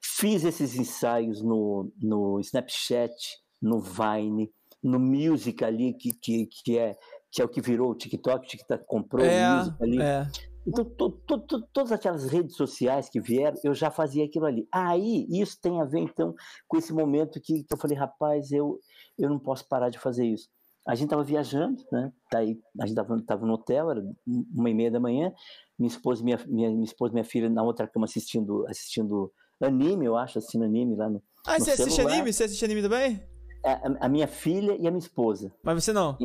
fiz 0.00 0.44
esses 0.44 0.76
ensaios 0.76 1.42
no, 1.42 1.92
no 2.00 2.40
Snapchat, 2.40 3.14
no 3.60 3.80
Vine, 3.80 4.50
no 4.82 4.98
Music 4.98 5.62
ali, 5.64 5.94
que, 5.94 6.12
que, 6.14 6.46
que, 6.46 6.78
é, 6.78 6.96
que 7.30 7.42
é 7.42 7.44
o 7.44 7.48
que 7.48 7.60
virou 7.60 7.90
o 7.90 7.94
TikTok, 7.94 8.44
o 8.44 8.48
TikTok 8.48 8.84
comprou 8.86 9.24
é, 9.24 9.46
o 9.46 9.58
Music 9.58 9.82
ali. 9.82 10.02
É. 10.02 10.26
Então, 10.66 10.84
to, 10.84 11.10
to, 11.10 11.38
to, 11.40 11.62
todas 11.72 11.90
aquelas 11.90 12.24
redes 12.30 12.56
sociais 12.56 13.08
que 13.08 13.20
vieram, 13.20 13.58
eu 13.64 13.74
já 13.74 13.90
fazia 13.90 14.24
aquilo 14.24 14.46
ali. 14.46 14.66
Aí, 14.70 15.26
isso 15.28 15.60
tem 15.60 15.80
a 15.80 15.84
ver, 15.84 16.00
então, 16.00 16.34
com 16.68 16.76
esse 16.76 16.92
momento 16.92 17.40
que, 17.40 17.64
que 17.64 17.74
eu 17.74 17.78
falei, 17.78 17.96
rapaz, 17.96 18.52
eu, 18.52 18.78
eu 19.18 19.28
não 19.28 19.38
posso 19.38 19.66
parar 19.68 19.90
de 19.90 19.98
fazer 19.98 20.26
isso. 20.26 20.48
A 20.86 20.94
gente 20.94 21.06
estava 21.06 21.22
viajando, 21.22 21.82
né? 21.92 22.12
Daí, 22.30 22.58
a 22.80 22.86
gente 22.86 22.98
estava 23.20 23.46
no 23.46 23.54
hotel, 23.54 23.90
era 23.90 24.02
uma 24.26 24.68
e 24.68 24.74
meia 24.74 24.90
da 24.90 24.98
manhã. 24.98 25.32
Minha 25.78 25.88
esposa, 25.88 26.24
minha, 26.24 26.38
minha, 26.46 26.70
minha 26.70 26.84
esposa, 26.84 27.12
minha 27.12 27.24
filha 27.24 27.48
na 27.48 27.62
outra 27.62 27.86
cama 27.86 28.04
assistindo, 28.04 28.66
assistindo 28.66 29.32
anime, 29.60 30.06
eu 30.06 30.16
acho, 30.16 30.38
assistindo 30.38 30.64
anime 30.64 30.96
lá 30.96 31.08
no. 31.08 31.22
Ah, 31.46 31.58
no 31.58 31.64
você 31.64 31.72
assiste 31.72 32.00
anime? 32.00 32.32
Você 32.32 32.44
assiste 32.44 32.64
anime 32.64 32.82
também? 32.82 33.22
É, 33.64 33.72
a, 33.72 34.06
a, 34.06 34.08
minha 34.08 34.26
filha 34.26 34.72
e 34.72 34.88
a 34.88 34.90
minha 34.90 34.98
esposa. 34.98 35.52
Mas 35.62 35.84
você 35.84 35.92
não? 35.92 36.18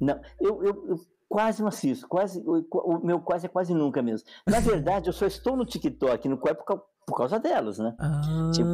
Não, 0.00 0.18
eu, 0.40 0.62
eu, 0.62 0.88
eu 0.88 0.96
quase 1.28 1.60
não 1.60 1.68
assisto, 1.68 2.08
quase, 2.08 2.42
o, 2.46 2.64
o, 2.72 3.04
meu 3.04 3.20
quase 3.20 3.46
é 3.46 3.48
quase 3.48 3.74
nunca 3.74 4.02
mesmo. 4.02 4.26
Na 4.48 4.60
verdade, 4.60 5.08
eu 5.08 5.12
só 5.12 5.26
estou 5.26 5.56
no 5.56 5.64
TikTok, 5.66 6.28
no 6.28 6.38
qual 6.38 6.52
é 6.52 6.54
por, 6.54 6.64
por 7.08 7.16
causa 7.16 7.38
delas, 7.38 7.78
né? 7.78 7.94
Ah. 7.98 8.50
Tipo, 8.52 8.68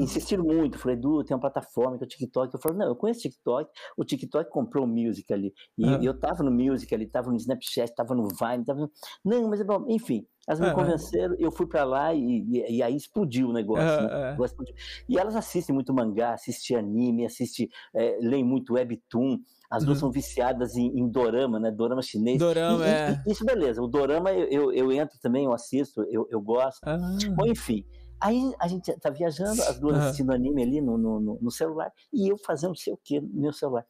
insistiram 0.00 0.44
muito. 0.44 0.78
Falei, 0.78 0.96
Edu, 0.96 1.24
tem 1.24 1.34
uma 1.34 1.40
plataforma 1.40 1.96
que 1.96 2.04
é 2.04 2.06
o 2.06 2.08
TikTok. 2.08 2.54
Eu 2.54 2.60
falei, 2.60 2.78
não, 2.78 2.86
eu 2.86 2.96
conheço 2.96 3.20
o 3.20 3.22
TikTok. 3.22 3.70
O 3.96 4.04
TikTok 4.04 4.50
comprou 4.50 4.84
o 4.84 4.88
Music 4.88 5.32
ali. 5.32 5.52
E 5.78 5.86
ah. 5.86 5.98
eu 6.02 6.18
tava 6.18 6.42
no 6.42 6.50
Music 6.50 6.94
ali, 6.94 7.06
tava 7.06 7.30
no 7.30 7.36
Snapchat, 7.36 7.94
tava 7.94 8.14
no 8.14 8.28
Vine, 8.28 8.64
tava 8.64 8.80
no... 8.80 8.90
Não, 9.24 9.48
mas, 9.48 9.62
bom, 9.62 9.86
enfim, 9.88 10.26
elas 10.46 10.60
me 10.60 10.66
ah, 10.66 10.74
convenceram, 10.74 11.34
eu 11.38 11.50
fui 11.50 11.66
para 11.66 11.84
lá 11.84 12.12
e, 12.12 12.20
e, 12.20 12.76
e, 12.76 12.82
aí 12.82 12.96
explodiu 12.96 13.48
o 13.48 13.52
negócio. 13.52 13.84
né? 13.84 14.36
Explodiu. 14.44 14.74
E 15.08 15.18
elas 15.18 15.34
assistem 15.34 15.74
muito 15.74 15.92
mangá, 15.94 16.34
assistem 16.34 16.76
anime, 16.76 17.24
assistem, 17.24 17.68
é, 17.94 18.18
leem 18.20 18.44
muito 18.44 18.74
webtoon. 18.74 19.38
As 19.70 19.84
duas 19.84 19.98
uhum. 19.98 20.00
são 20.00 20.10
viciadas 20.10 20.74
em, 20.74 20.88
em, 20.98 21.08
dorama, 21.08 21.60
né? 21.60 21.70
Dorama 21.70 22.02
chinês. 22.02 22.38
Dorama, 22.38 22.84
e, 22.84 22.88
é. 22.88 23.22
E, 23.24 23.30
isso, 23.30 23.44
beleza. 23.44 23.80
O 23.80 23.86
dorama 23.86 24.32
eu, 24.32 24.48
eu, 24.50 24.72
eu, 24.72 24.92
entro 24.92 25.16
também, 25.20 25.44
eu 25.44 25.52
assisto, 25.52 26.02
eu, 26.10 26.26
eu 26.28 26.40
gosto. 26.40 26.80
Ah. 26.84 26.98
Bom, 27.36 27.46
enfim. 27.46 27.84
Aí 28.20 28.52
a 28.58 28.66
gente 28.66 28.92
tá 28.98 29.08
viajando, 29.08 29.62
as 29.62 29.78
duas 29.78 29.96
uhum. 29.96 30.02
assistindo 30.02 30.32
anime 30.32 30.62
ali 30.62 30.80
no, 30.80 30.98
no, 30.98 31.38
no, 31.40 31.50
celular, 31.50 31.90
e 32.12 32.30
eu 32.30 32.36
fazendo 32.36 32.70
não 32.70 32.76
sei 32.76 32.92
o 32.92 32.98
que 33.02 33.20
no 33.20 33.42
meu 33.42 33.52
celular. 33.52 33.86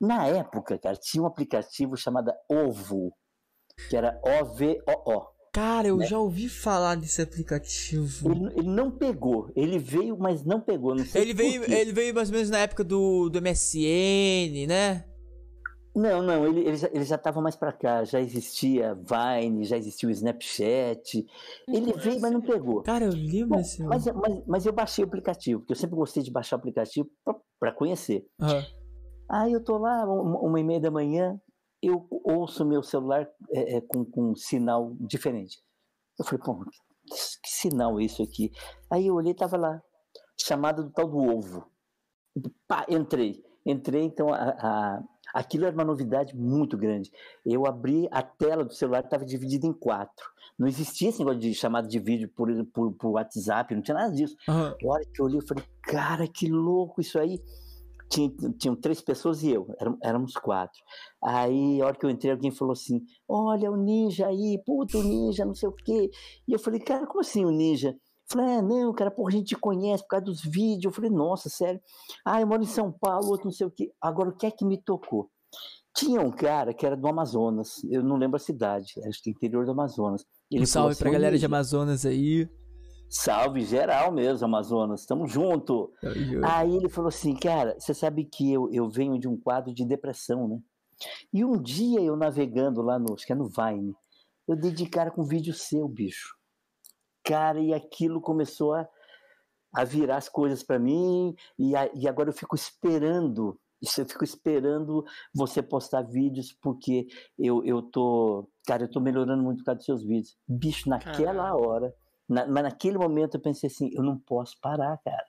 Na 0.00 0.26
época, 0.26 0.78
cara, 0.78 0.94
tinha 0.94 1.22
um 1.22 1.26
aplicativo 1.26 1.96
chamado 1.96 2.30
Ovo, 2.48 3.12
que 3.88 3.96
era 3.96 4.20
O-V-O-O. 4.22 5.37
Cara, 5.52 5.88
eu 5.88 5.96
né? 5.96 6.06
já 6.06 6.18
ouvi 6.18 6.48
falar 6.48 6.96
desse 6.96 7.22
aplicativo. 7.22 8.30
Ele, 8.30 8.46
ele, 8.56 8.68
não 8.68 8.90
pegou. 8.90 9.50
Ele 9.56 9.78
veio, 9.78 10.16
mas 10.18 10.44
não 10.44 10.60
pegou. 10.60 10.94
Não 10.94 11.04
ele, 11.14 11.34
veio, 11.34 11.64
ele 11.64 11.92
veio 11.92 12.14
mais 12.14 12.28
ou 12.28 12.34
menos 12.34 12.50
na 12.50 12.58
época 12.58 12.84
do, 12.84 13.28
do 13.28 13.40
MSN, 13.40 14.66
né? 14.66 15.04
Não, 15.98 16.22
não, 16.22 16.46
ele, 16.46 16.60
ele, 16.60 16.76
já, 16.76 16.88
ele 16.92 17.04
já 17.04 17.16
estava 17.16 17.40
mais 17.40 17.56
para 17.56 17.72
cá. 17.72 18.04
Já 18.04 18.20
existia 18.20 18.94
Vine, 18.94 19.64
já 19.64 19.76
existia 19.76 20.08
o 20.08 20.12
Snapchat. 20.12 21.26
Ele 21.66 21.92
veio, 21.94 22.20
mas 22.20 22.32
não 22.32 22.40
pegou. 22.40 22.82
Cara, 22.82 23.06
eu 23.06 23.12
lembro 23.12 23.58
assim. 23.58 23.84
Mas, 23.84 24.06
mas, 24.06 24.42
mas, 24.46 24.66
eu 24.66 24.72
baixei 24.72 25.04
o 25.04 25.08
aplicativo, 25.08 25.60
porque 25.60 25.72
eu 25.72 25.76
sempre 25.76 25.96
gostei 25.96 26.22
de 26.22 26.30
baixar 26.30 26.56
o 26.56 26.58
aplicativo 26.60 27.08
para 27.58 27.72
conhecer. 27.72 28.24
Uhum. 28.40 28.62
Aí 29.28 29.52
eu 29.52 29.62
tô 29.62 29.76
lá, 29.76 30.04
uma, 30.04 30.40
uma 30.40 30.60
e 30.60 30.64
meia 30.64 30.80
da 30.80 30.90
manhã, 30.90 31.38
eu 31.82 32.06
ouço 32.24 32.64
meu 32.64 32.82
celular 32.82 33.28
é, 33.50 33.76
é, 33.76 33.80
com, 33.80 34.04
com 34.04 34.30
um 34.32 34.36
sinal 34.36 34.94
diferente. 35.00 35.62
Eu 36.18 36.24
falei, 36.24 36.40
pô, 36.44 36.64
que, 36.64 37.14
que, 37.42 37.50
sinal 37.50 37.98
é 38.00 38.04
isso 38.04 38.22
aqui? 38.22 38.50
Aí 38.90 39.06
eu 39.06 39.14
olhei, 39.14 39.34
tava 39.34 39.56
lá, 39.56 39.82
chamada 40.36 40.82
do 40.82 40.90
tal 40.90 41.08
do 41.08 41.18
ovo. 41.18 41.70
Pá, 42.66 42.84
entrei. 42.88 43.44
Entrei, 43.64 44.02
então 44.02 44.32
a, 44.32 44.50
a, 44.50 45.02
aquilo 45.34 45.66
era 45.66 45.74
uma 45.74 45.84
novidade 45.84 46.34
muito 46.34 46.76
grande. 46.76 47.10
Eu 47.44 47.66
abri 47.66 48.08
a 48.10 48.22
tela 48.22 48.64
do 48.64 48.72
celular, 48.72 49.04
estava 49.04 49.24
dividida 49.24 49.66
em 49.66 49.72
quatro. 49.72 50.26
Não 50.58 50.66
existia 50.66 51.10
esse 51.10 51.18
negócio 51.20 51.40
de 51.40 51.54
chamada 51.54 51.86
de 51.86 51.98
vídeo 51.98 52.28
por, 52.34 52.48
por, 52.66 52.92
por 52.92 53.10
WhatsApp, 53.10 53.74
não 53.74 53.82
tinha 53.82 53.96
nada 53.96 54.12
disso. 54.12 54.36
Uhum. 54.48 54.68
A 54.68 54.92
hora 54.92 55.04
que 55.12 55.20
eu 55.20 55.26
olhei, 55.26 55.38
eu 55.38 55.46
falei, 55.46 55.64
cara, 55.82 56.26
que 56.26 56.48
louco 56.48 57.00
isso 57.00 57.18
aí 57.18 57.40
tinha, 58.08 58.30
tinham 58.58 58.74
três 58.74 59.00
pessoas 59.00 59.42
e 59.42 59.50
eu, 59.50 59.66
éramos 60.02 60.34
quatro. 60.34 60.80
Aí, 61.22 61.80
a 61.80 61.86
hora 61.86 61.96
que 61.96 62.06
eu 62.06 62.10
entrei, 62.10 62.32
alguém 62.32 62.50
falou 62.50 62.72
assim: 62.72 63.02
Olha, 63.28 63.70
o 63.70 63.76
ninja 63.76 64.26
aí, 64.26 64.60
puto, 64.64 65.02
ninja, 65.02 65.44
não 65.44 65.54
sei 65.54 65.68
o 65.68 65.72
quê. 65.72 66.10
E 66.46 66.52
eu 66.52 66.58
falei: 66.58 66.80
Cara, 66.80 67.06
como 67.06 67.20
assim 67.20 67.44
o 67.44 67.50
ninja? 67.50 67.90
Eu 67.90 67.96
falei: 68.28 68.56
É, 68.56 68.62
não, 68.62 68.92
cara, 68.92 69.10
porra, 69.10 69.28
a 69.28 69.32
gente 69.32 69.48
te 69.48 69.56
conhece 69.56 70.02
por 70.02 70.10
causa 70.10 70.24
dos 70.24 70.42
vídeos. 70.42 70.84
Eu 70.84 70.92
falei: 70.92 71.10
Nossa, 71.10 71.48
sério. 71.48 71.80
Ah, 72.24 72.40
eu 72.40 72.46
moro 72.46 72.62
em 72.62 72.66
São 72.66 72.90
Paulo, 72.90 73.28
outro 73.28 73.46
não 73.46 73.52
sei 73.52 73.66
o 73.66 73.70
quê. 73.70 73.92
Agora, 74.00 74.30
o 74.30 74.36
que 74.36 74.46
é 74.46 74.50
que 74.50 74.64
me 74.64 74.80
tocou? 74.82 75.30
Tinha 75.94 76.20
um 76.20 76.30
cara 76.30 76.72
que 76.72 76.86
era 76.86 76.96
do 76.96 77.08
Amazonas, 77.08 77.82
eu 77.90 78.04
não 78.04 78.16
lembro 78.16 78.36
a 78.36 78.38
cidade, 78.38 78.92
acho 79.04 79.20
que 79.22 79.30
interior 79.30 79.64
do 79.64 79.72
Amazonas. 79.72 80.24
Ele 80.50 80.62
um 80.62 80.66
salve 80.66 80.92
assim, 80.92 81.02
pra 81.02 81.10
galera 81.10 81.36
de 81.36 81.44
Amazonas 81.44 82.06
aí. 82.06 82.48
Salve 83.08 83.62
geral 83.62 84.12
mesmo, 84.12 84.44
Amazonas, 84.44 85.00
estamos 85.00 85.32
junto. 85.32 85.92
Aí 86.44 86.76
ele 86.76 86.88
falou 86.88 87.08
assim, 87.08 87.34
cara, 87.34 87.74
você 87.78 87.94
sabe 87.94 88.24
que 88.24 88.52
eu, 88.52 88.70
eu 88.70 88.88
venho 88.88 89.18
de 89.18 89.26
um 89.26 89.36
quadro 89.36 89.72
de 89.72 89.84
depressão, 89.84 90.46
né? 90.46 90.58
E 91.32 91.44
um 91.44 91.60
dia 91.60 92.00
eu 92.00 92.16
navegando 92.16 92.82
lá 92.82 92.98
no, 92.98 93.14
acho 93.14 93.26
que 93.26 93.32
é 93.32 93.36
no 93.36 93.48
Vine, 93.48 93.94
eu 94.46 94.56
dei 94.56 94.72
de 94.72 94.88
cara 94.88 95.10
com 95.10 95.22
um 95.22 95.26
vídeo 95.26 95.54
seu, 95.54 95.88
bicho. 95.88 96.36
Cara, 97.24 97.60
e 97.60 97.72
aquilo 97.72 98.20
começou 98.20 98.74
a, 98.74 98.86
a 99.74 99.84
virar 99.84 100.16
as 100.16 100.28
coisas 100.28 100.62
para 100.62 100.78
mim, 100.78 101.34
e, 101.58 101.76
a, 101.76 101.90
e 101.94 102.08
agora 102.08 102.30
eu 102.30 102.34
fico 102.34 102.56
esperando 102.56 103.58
isso 103.80 104.00
eu 104.00 104.06
fico 104.06 104.24
esperando 104.24 105.04
você 105.32 105.62
postar 105.62 106.02
vídeos, 106.02 106.52
porque 106.60 107.06
eu, 107.38 107.64
eu 107.64 107.80
tô. 107.82 108.48
Cara, 108.66 108.84
eu 108.84 108.90
tô 108.90 109.00
melhorando 109.00 109.42
muito 109.42 109.58
por 109.58 109.66
causa 109.66 109.78
dos 109.78 109.86
seus 109.86 110.02
vídeos. 110.02 110.36
Bicho, 110.48 110.88
naquela 110.88 111.44
Caramba. 111.44 111.68
hora, 111.68 111.94
na, 112.28 112.46
mas 112.46 112.62
naquele 112.62 112.98
momento 112.98 113.36
eu 113.36 113.40
pensei 113.40 113.68
assim, 113.68 113.90
eu 113.94 114.02
não 114.02 114.18
posso 114.18 114.60
parar, 114.60 114.98
cara. 114.98 115.24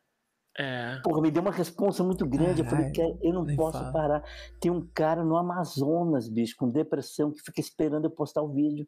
É. 0.57 0.99
Porra, 1.01 1.21
me 1.21 1.31
deu 1.31 1.41
uma 1.41 1.51
resposta 1.51 2.03
muito 2.03 2.25
grande. 2.25 2.61
eu 2.61 2.65
falei, 2.65 2.91
cara, 2.91 3.17
eu 3.21 3.33
não 3.33 3.45
posso 3.55 3.77
fala. 3.77 3.91
parar. 3.93 4.23
Tem 4.59 4.69
um 4.69 4.85
cara 4.93 5.23
no 5.23 5.37
Amazonas, 5.37 6.27
bicho, 6.27 6.55
com 6.57 6.69
depressão, 6.69 7.31
que 7.31 7.41
fica 7.41 7.61
esperando 7.61 8.05
eu 8.05 8.11
postar 8.11 8.41
o 8.41 8.49
vídeo. 8.49 8.85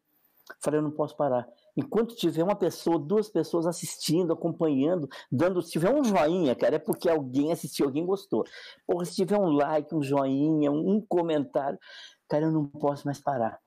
Eu 0.50 0.56
falei, 0.60 0.80
eu 0.80 0.84
não 0.84 0.92
posso 0.92 1.16
parar. 1.16 1.48
Enquanto 1.78 2.14
tiver 2.14 2.44
uma 2.44 2.58
pessoa, 2.58 3.00
duas 3.00 3.30
pessoas 3.30 3.66
assistindo, 3.66 4.34
acompanhando, 4.34 5.08
dando. 5.32 5.62
Se 5.62 5.72
tiver 5.72 5.94
um 5.94 6.04
joinha, 6.04 6.54
cara, 6.56 6.76
é 6.76 6.80
porque 6.80 7.10
alguém 7.10 7.54
assistiu, 7.54 7.86
alguém 7.86 8.06
gostou. 8.06 8.44
Porra, 8.86 9.06
se 9.06 9.16
tiver 9.16 9.40
um 9.40 9.52
like, 9.52 9.96
um 9.96 10.04
joinha, 10.04 10.70
um 10.70 11.00
comentário, 11.00 11.80
cara, 12.28 12.46
eu 12.46 12.52
não 12.52 12.68
posso 12.68 13.06
mais 13.06 13.22
parar. 13.22 13.58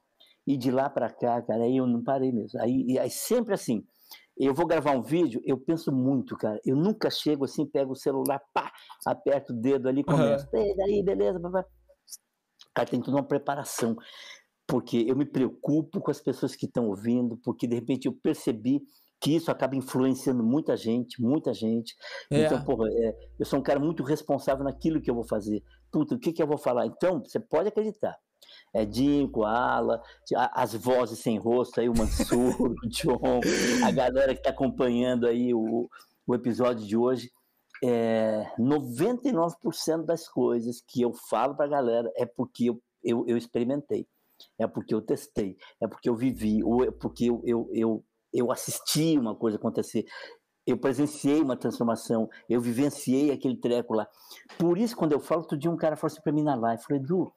E 0.47 0.59
de 0.59 0.71
lá 0.71 0.91
para 0.91 1.09
cá, 1.09 1.41
cara, 1.41 1.63
aí 1.63 1.79
eu 1.79 1.87
não 1.87 2.05
parei 2.05 2.31
mesmo. 2.31 2.61
Aí, 2.61 2.99
aí 2.99 3.09
sempre 3.09 3.55
assim 3.55 3.83
eu 4.37 4.53
vou 4.53 4.67
gravar 4.67 4.93
um 4.93 5.03
vídeo, 5.03 5.41
eu 5.45 5.57
penso 5.57 5.93
muito, 5.93 6.37
cara. 6.37 6.61
Eu 6.65 6.77
nunca 6.77 7.11
chego 7.11 7.45
assim, 7.45 7.65
pego 7.65 7.93
o 7.93 7.97
celular, 7.97 8.41
pá, 8.53 8.73
aperto 9.07 9.53
o 9.53 9.57
dedo 9.57 9.89
ali, 9.89 10.03
começo. 10.03 10.49
Uhum. 10.53 10.61
E 10.61 10.77
daí, 10.77 11.03
beleza, 11.03 11.39
papá. 11.39 11.65
Cara, 12.75 12.89
tem 12.89 13.01
toda 13.01 13.17
uma 13.17 13.27
preparação. 13.27 13.97
Porque 14.67 15.05
eu 15.07 15.15
me 15.15 15.25
preocupo 15.25 16.01
com 16.01 16.11
as 16.11 16.21
pessoas 16.21 16.57
que 16.57 16.67
estão 16.67 16.89
ouvindo, 16.89 17.37
porque 17.45 17.67
de 17.67 17.75
repente 17.75 18.07
eu 18.07 18.13
percebi 18.13 18.83
que 19.21 19.37
isso 19.37 19.51
acaba 19.51 19.77
influenciando 19.77 20.43
muita 20.43 20.77
gente, 20.77 21.23
muita 21.23 21.55
gente. 21.55 21.95
É. 22.31 22.45
Então, 22.45 22.63
porra, 22.65 22.89
é, 22.91 23.15
eu 23.39 23.47
sou 23.47 23.59
um 23.59 23.63
cara 23.63 23.79
muito 23.79 24.03
responsável 24.03 24.65
naquilo 24.65 25.01
que 25.01 25.11
eu 25.11 25.15
vou 25.15 25.25
fazer. 25.25 25.63
Puta, 25.93 26.15
o 26.15 26.19
que, 26.19 26.33
que 26.33 26.43
eu 26.43 26.47
vou 26.47 26.59
falar? 26.59 26.87
Então, 26.87 27.23
você 27.23 27.39
pode 27.39 27.69
acreditar 27.69 28.17
é, 28.75 28.91
Jim, 28.91 29.29
Koala, 29.29 30.03
as 30.53 30.75
vozes 30.75 31.21
sem 31.21 31.39
rosto 31.39 31.81
aí, 31.81 31.89
o 31.89 31.97
Mansur, 31.97 32.61
o 32.61 32.89
John, 32.89 33.41
a 33.85 33.91
galera 33.91 34.35
que 34.35 34.41
está 34.41 34.51
acompanhando 34.51 35.27
aí 35.27 35.55
o, 35.55 35.89
o 36.27 36.35
episódio 36.35 36.87
de 36.87 36.97
hoje. 36.97 37.31
É, 37.83 38.51
99% 38.59 40.05
das 40.05 40.27
coisas 40.29 40.83
que 40.87 41.03
eu 41.03 41.13
falo 41.13 41.55
para 41.55 41.67
a 41.67 41.69
galera 41.69 42.11
é 42.17 42.25
porque 42.25 42.71
eu, 42.71 42.81
eu, 43.03 43.25
eu, 43.27 43.37
experimentei, 43.37 44.07
é 44.59 44.67
porque 44.67 44.95
eu 44.95 45.03
testei, 45.03 45.57
é 45.81 45.87
porque 45.87 46.09
eu 46.09 46.17
vivi, 46.17 46.63
ou 46.65 46.83
é 46.83 46.91
porque 46.91 47.27
eu, 47.27 47.43
eu, 47.45 47.69
eu, 47.73 48.05
eu 48.33 48.51
assisti 48.51 49.19
uma 49.19 49.35
coisa 49.35 49.59
acontecer, 49.59 50.07
eu 50.67 50.79
presenciei 50.79 51.43
uma 51.43 51.57
transformação, 51.57 52.29
eu 52.49 52.61
vivenciei 52.61 53.31
aquele 53.31 53.57
treco 53.57 53.95
lá. 53.95 54.09
Por 54.59 54.79
isso, 54.79 54.97
quando 54.97 55.13
eu 55.13 55.21
falo, 55.21 55.43
outro 55.43 55.59
dia 55.59 55.71
um 55.71 55.77
cara 55.77 55.97
falou 55.97 56.13
assim 56.13 56.23
para 56.23 56.33
mim 56.33 56.43
na 56.43 56.55
live, 56.55 56.83
falou, 56.83 57.03
Edu, 57.03 57.33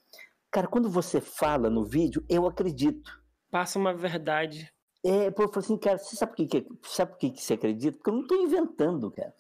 cara, 0.52 0.68
quando 0.68 0.90
você 0.90 1.22
fala 1.22 1.70
no 1.70 1.86
vídeo, 1.86 2.24
eu 2.30 2.46
acredito. 2.48 3.12
Passa 3.52 3.80
uma 3.80 3.94
verdade. 3.94 4.72
É, 5.06 5.28
eu 5.28 5.34
falei 5.34 5.52
assim, 5.56 5.78
cara, 5.78 5.98
você 5.98 6.16
sabe 6.16 6.36
por 6.36 6.48
que, 6.48 6.68
sabe 6.84 7.12
por 7.12 7.18
que, 7.20 7.32
que 7.32 7.42
você 7.42 7.54
acredita? 7.54 7.98
Porque 7.98 8.10
eu 8.10 8.14
não 8.14 8.22
estou 8.22 8.42
inventando, 8.42 9.12
cara. 9.12 9.34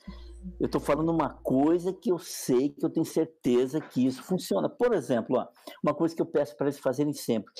Eu 0.59 0.67
estou 0.67 0.79
falando 0.79 1.09
uma 1.11 1.29
coisa 1.29 1.91
que 1.91 2.11
eu 2.11 2.17
sei, 2.17 2.69
que 2.69 2.85
eu 2.85 2.89
tenho 2.89 3.05
certeza 3.05 3.81
que 3.81 4.05
isso 4.05 4.23
funciona. 4.23 4.69
Por 4.69 4.93
exemplo, 4.93 5.37
ó, 5.37 5.47
uma 5.83 5.93
coisa 5.93 6.15
que 6.15 6.21
eu 6.21 6.25
peço 6.25 6.55
para 6.55 6.67
eles 6.67 6.79
fazerem 6.79 7.11
sempre. 7.11 7.51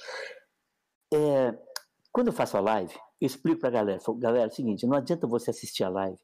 É, 1.14 1.57
quando 2.11 2.28
eu 2.28 2.34
faço 2.34 2.56
a 2.56 2.61
live, 2.61 2.94
eu 3.19 3.28
explico 3.28 3.60
para 3.60 3.69
a 3.69 3.74
galera, 3.74 3.99
falo, 3.99 4.18
galera, 4.18 4.45
é 4.45 4.48
o 4.48 4.56
seguinte, 4.56 4.86
não 4.86 4.95
adianta 4.95 5.28
você 5.28 5.49
assistir 5.49 5.84
a 5.84 5.90
live 5.90 6.18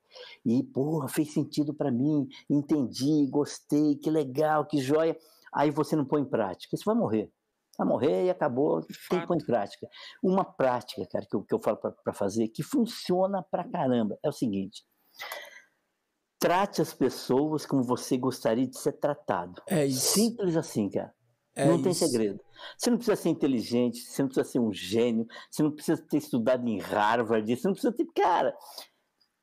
e, 0.45 0.63
porra, 0.63 1.07
fez 1.07 1.33
sentido 1.33 1.73
para 1.73 1.91
mim, 1.91 2.27
entendi, 2.49 3.27
gostei, 3.29 3.95
que 3.95 4.09
legal, 4.09 4.65
que 4.65 4.79
joia, 4.79 5.17
aí 5.53 5.71
você 5.71 5.95
não 5.95 6.05
põe 6.05 6.21
em 6.21 6.29
prática, 6.29 6.75
você 6.75 6.83
vai 6.85 6.95
morrer. 6.95 7.31
Vai 7.77 7.87
morrer 7.87 8.25
e 8.25 8.29
acabou, 8.29 8.81
tem 9.09 9.19
que 9.19 9.27
pôr 9.27 9.35
em 9.35 9.45
prática. 9.45 9.87
Uma 10.21 10.45
prática, 10.45 11.05
cara, 11.07 11.25
que 11.25 11.35
eu, 11.35 11.43
que 11.43 11.53
eu 11.53 11.59
falo 11.59 11.77
para 11.77 12.13
fazer, 12.13 12.47
que 12.49 12.61
funciona 12.61 13.43
pra 13.49 13.63
caramba, 13.63 14.17
é 14.23 14.29
o 14.29 14.33
seguinte, 14.33 14.83
trate 16.39 16.81
as 16.81 16.93
pessoas 16.93 17.65
como 17.65 17.81
você 17.81 18.17
gostaria 18.17 18.67
de 18.67 18.77
ser 18.77 18.93
tratado. 18.93 19.61
É 19.67 19.85
isso. 19.85 20.13
Simples 20.13 20.55
assim, 20.55 20.89
cara. 20.89 21.13
É 21.55 21.65
não 21.65 21.75
isso. 21.75 21.83
tem 21.83 21.93
segredo. 21.93 22.39
Você 22.77 22.89
não 22.89 22.97
precisa 22.97 23.15
ser 23.15 23.29
inteligente, 23.29 23.99
você 23.99 24.21
não 24.21 24.29
precisa 24.29 24.49
ser 24.49 24.59
um 24.59 24.73
gênio, 24.73 25.25
você 25.49 25.63
não 25.63 25.71
precisa 25.71 26.01
ter 26.01 26.17
estudado 26.17 26.67
em 26.67 26.79
Harvard, 26.79 27.55
você 27.55 27.67
não 27.67 27.73
precisa 27.73 27.93
ter. 27.93 28.05
Cara, 28.13 28.55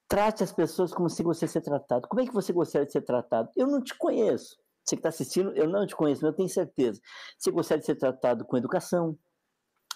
trate 0.08 0.42
as 0.42 0.52
pessoas 0.52 0.92
como 0.92 1.08
se 1.08 1.22
você 1.22 1.48
ser 1.48 1.60
tratado. 1.60 2.06
Como 2.08 2.20
é 2.20 2.26
que 2.26 2.34
você 2.34 2.52
gostaria 2.52 2.86
de 2.86 2.92
ser 2.92 3.02
tratado? 3.02 3.48
Eu 3.56 3.66
não 3.66 3.82
te 3.82 3.96
conheço. 3.96 4.56
Você 4.90 4.96
que 4.96 5.00
está 5.00 5.08
assistindo, 5.10 5.52
eu 5.52 5.68
não 5.68 5.86
te 5.86 5.94
conheço, 5.94 6.22
mas 6.22 6.32
eu 6.32 6.36
tenho 6.36 6.48
certeza. 6.48 7.00
Você 7.38 7.50
gostaria 7.52 7.80
de 7.80 7.86
ser 7.86 7.94
tratado 7.94 8.44
com 8.44 8.56
educação, 8.56 9.16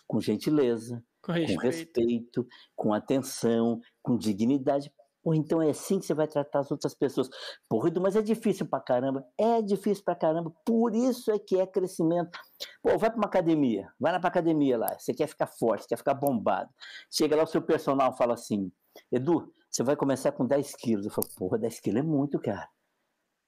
com 0.06 0.20
gentileza, 0.20 1.02
com 1.20 1.32
respeito, 1.32 1.56
com, 1.56 1.66
respeito, 1.66 2.48
com 2.76 2.94
atenção, 2.94 3.80
com 4.00 4.16
dignidade. 4.16 4.92
Ou 5.24 5.34
então 5.34 5.60
é 5.60 5.70
assim 5.70 5.98
que 5.98 6.06
você 6.06 6.14
vai 6.14 6.28
tratar 6.28 6.60
as 6.60 6.70
outras 6.70 6.94
pessoas. 6.94 7.28
Porra, 7.68 7.90
mas 8.00 8.14
é 8.14 8.22
difícil 8.22 8.66
pra 8.66 8.78
caramba. 8.78 9.26
É 9.36 9.60
difícil 9.60 10.04
pra 10.04 10.14
caramba. 10.14 10.54
Por 10.64 10.94
isso 10.94 11.32
é 11.32 11.40
que 11.40 11.58
é 11.58 11.66
crescimento. 11.66 12.38
Pô, 12.80 12.96
vai 12.96 13.10
pra 13.10 13.18
uma 13.18 13.26
academia. 13.26 13.92
Vai 13.98 14.12
lá 14.12 14.20
pra 14.20 14.28
academia 14.28 14.78
lá. 14.78 14.96
Você 14.96 15.12
quer 15.12 15.26
ficar 15.26 15.48
forte, 15.48 15.88
quer 15.88 15.96
ficar 15.96 16.14
bombado. 16.14 16.70
Chega 17.10 17.34
lá, 17.34 17.42
o 17.42 17.48
seu 17.48 17.62
personal 17.62 18.16
fala 18.16 18.34
assim: 18.34 18.70
Edu, 19.10 19.52
você 19.68 19.82
vai 19.82 19.96
começar 19.96 20.30
com 20.30 20.46
10 20.46 20.76
quilos. 20.76 21.06
Eu 21.06 21.10
falo, 21.10 21.26
porra, 21.36 21.58
10 21.58 21.80
quilos 21.80 22.00
é 22.00 22.04
muito, 22.04 22.38
cara. 22.38 22.68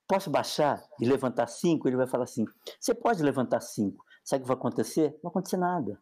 Posso 0.08 0.30
baixar 0.30 0.82
e 1.00 1.06
levantar 1.06 1.46
5? 1.46 1.88
Ele 1.88 1.96
vai 1.96 2.06
falar 2.06 2.24
assim: 2.24 2.44
você 2.78 2.94
pode 2.94 3.22
levantar 3.22 3.60
5. 3.60 4.04
Sabe 4.24 4.40
o 4.40 4.44
que 4.44 4.48
vai 4.48 4.56
acontecer? 4.56 5.10
Não 5.14 5.22
vai 5.24 5.30
acontecer 5.30 5.56
nada. 5.56 6.00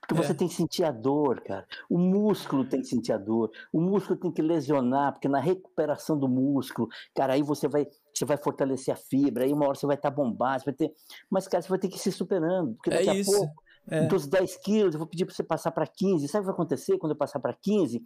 Porque 0.00 0.14
você 0.14 0.32
é. 0.32 0.34
tem 0.34 0.48
que 0.48 0.54
sentir 0.54 0.84
a 0.84 0.90
dor, 0.90 1.40
cara. 1.40 1.66
O 1.88 1.98
músculo 1.98 2.64
tem 2.64 2.80
que 2.80 2.86
sentir 2.86 3.12
a 3.12 3.18
dor. 3.18 3.50
O 3.72 3.80
músculo 3.80 4.18
tem 4.18 4.30
que 4.30 4.42
lesionar, 4.42 5.12
porque 5.12 5.28
na 5.28 5.40
recuperação 5.40 6.18
do 6.18 6.28
músculo, 6.28 6.88
cara, 7.14 7.34
aí 7.34 7.42
você 7.42 7.66
vai, 7.68 7.86
você 8.12 8.24
vai 8.24 8.36
fortalecer 8.36 8.94
a 8.94 8.96
fibra, 8.96 9.44
aí 9.44 9.52
uma 9.52 9.66
hora 9.66 9.74
você 9.74 9.86
vai 9.86 9.96
estar 9.96 10.10
tá 10.10 10.14
bombado, 10.14 10.60
você 10.60 10.66
vai 10.66 10.74
ter. 10.74 10.92
Mas, 11.30 11.48
cara, 11.48 11.62
você 11.62 11.68
vai 11.68 11.78
ter 11.78 11.88
que 11.88 11.96
ir 11.96 12.00
se 12.00 12.12
superando. 12.12 12.74
Porque 12.74 12.90
daqui 12.90 13.08
é 13.08 13.20
a 13.20 13.24
pouco, 13.24 13.54
é. 13.88 14.06
dos 14.06 14.26
10 14.26 14.56
quilos, 14.58 14.94
eu 14.94 14.98
vou 14.98 15.08
pedir 15.08 15.24
para 15.24 15.34
você 15.34 15.42
passar 15.42 15.70
para 15.70 15.86
15. 15.86 16.28
Sabe 16.28 16.40
o 16.40 16.42
que 16.42 16.46
vai 16.46 16.54
acontecer 16.54 16.98
quando 16.98 17.12
eu 17.12 17.18
passar 17.18 17.40
para 17.40 17.54
15? 17.54 18.02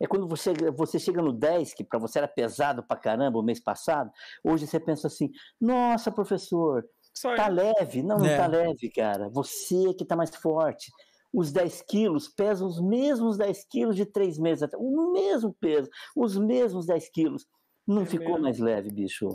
É 0.00 0.06
quando 0.06 0.26
você, 0.26 0.52
você 0.74 0.98
chega 0.98 1.20
no 1.20 1.32
10, 1.32 1.74
que 1.74 1.84
para 1.84 1.98
você 1.98 2.18
era 2.18 2.28
pesado 2.28 2.82
para 2.82 2.98
caramba 2.98 3.38
o 3.38 3.42
mês 3.42 3.60
passado, 3.60 4.10
hoje 4.42 4.66
você 4.66 4.80
pensa 4.80 5.06
assim: 5.06 5.30
nossa, 5.60 6.10
professor, 6.10 6.84
Só 7.14 7.34
tá 7.34 7.48
leve. 7.48 8.02
Não, 8.02 8.18
não 8.18 8.26
é. 8.26 8.36
tá 8.36 8.46
leve, 8.46 8.90
cara. 8.90 9.28
Você 9.28 9.92
que 9.94 10.04
tá 10.04 10.16
mais 10.16 10.34
forte 10.34 10.90
os 11.32 11.52
10 11.52 11.82
quilos 11.82 12.28
pesam 12.28 12.66
os 12.66 12.80
mesmos 12.80 13.36
10 13.36 13.64
quilos 13.70 13.96
de 13.96 14.04
três 14.04 14.38
meses 14.38 14.62
atrás. 14.62 14.84
O 14.84 15.12
mesmo 15.12 15.54
peso, 15.60 15.88
os 16.16 16.36
mesmos 16.36 16.86
10 16.86 17.08
quilos. 17.10 17.46
Não 17.86 18.02
é 18.02 18.06
ficou 18.06 18.30
mesmo. 18.30 18.42
mais 18.42 18.58
leve, 18.58 18.90
bicho. 18.90 19.28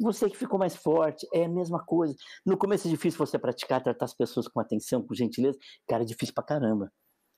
Você 0.00 0.30
que 0.30 0.36
ficou 0.36 0.58
mais 0.58 0.76
forte, 0.76 1.26
é 1.32 1.44
a 1.44 1.48
mesma 1.48 1.84
coisa. 1.84 2.14
No 2.46 2.56
começo 2.56 2.86
é 2.86 2.90
difícil 2.90 3.18
você 3.18 3.38
praticar, 3.38 3.82
tratar 3.82 4.04
as 4.04 4.14
pessoas 4.14 4.46
com 4.46 4.60
atenção, 4.60 5.02
com 5.02 5.14
gentileza. 5.14 5.58
Cara, 5.88 6.02
é 6.02 6.06
difícil 6.06 6.34
pra 6.34 6.44
caramba. 6.44 6.92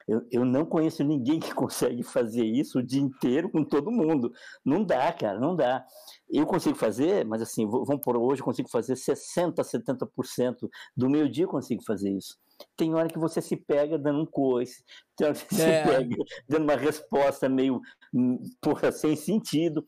Eu, 0.09 0.27
eu 0.31 0.45
não 0.45 0.65
conheço 0.65 1.05
ninguém 1.05 1.39
que 1.39 1.53
consegue 1.55 2.03
fazer 2.03 2.45
isso 2.45 2.79
o 2.79 2.83
dia 2.83 3.01
inteiro 3.01 3.51
com 3.51 3.65
todo 3.65 3.91
mundo. 3.91 4.33
Não 4.65 4.85
dá, 4.85 5.13
cara, 5.13 5.39
não 5.39 5.55
dá. 5.55 5.85
Eu 6.29 6.47
consigo 6.47 6.77
fazer, 6.77 7.25
mas 7.25 7.43
assim, 7.43 7.67
vamos 7.69 8.01
por 8.01 8.17
hoje, 8.17 8.41
eu 8.41 8.45
consigo 8.45 8.69
fazer 8.69 8.95
60%, 8.95 9.55
70% 9.57 10.69
do 10.97 11.09
meu 11.09 11.29
dia 11.29 11.45
eu 11.45 11.49
consigo 11.49 11.83
fazer 11.85 12.11
isso 12.11 12.39
tem 12.77 12.95
hora 12.95 13.09
que 13.09 13.19
você 13.19 13.41
se 13.41 13.57
pega 13.57 13.99
dando 13.99 14.21
um 14.21 14.27
coice, 14.27 14.83
tem 15.17 15.27
hora 15.27 15.37
que 15.37 15.55
você 15.55 15.63
é. 15.63 15.83
se 15.83 15.89
pega 15.89 16.17
dando 16.49 16.65
uma 16.65 16.77
resposta 16.77 17.49
meio, 17.49 17.81
hum, 18.13 18.39
porra, 18.61 18.93
sem 18.93 19.17
sentido. 19.17 19.85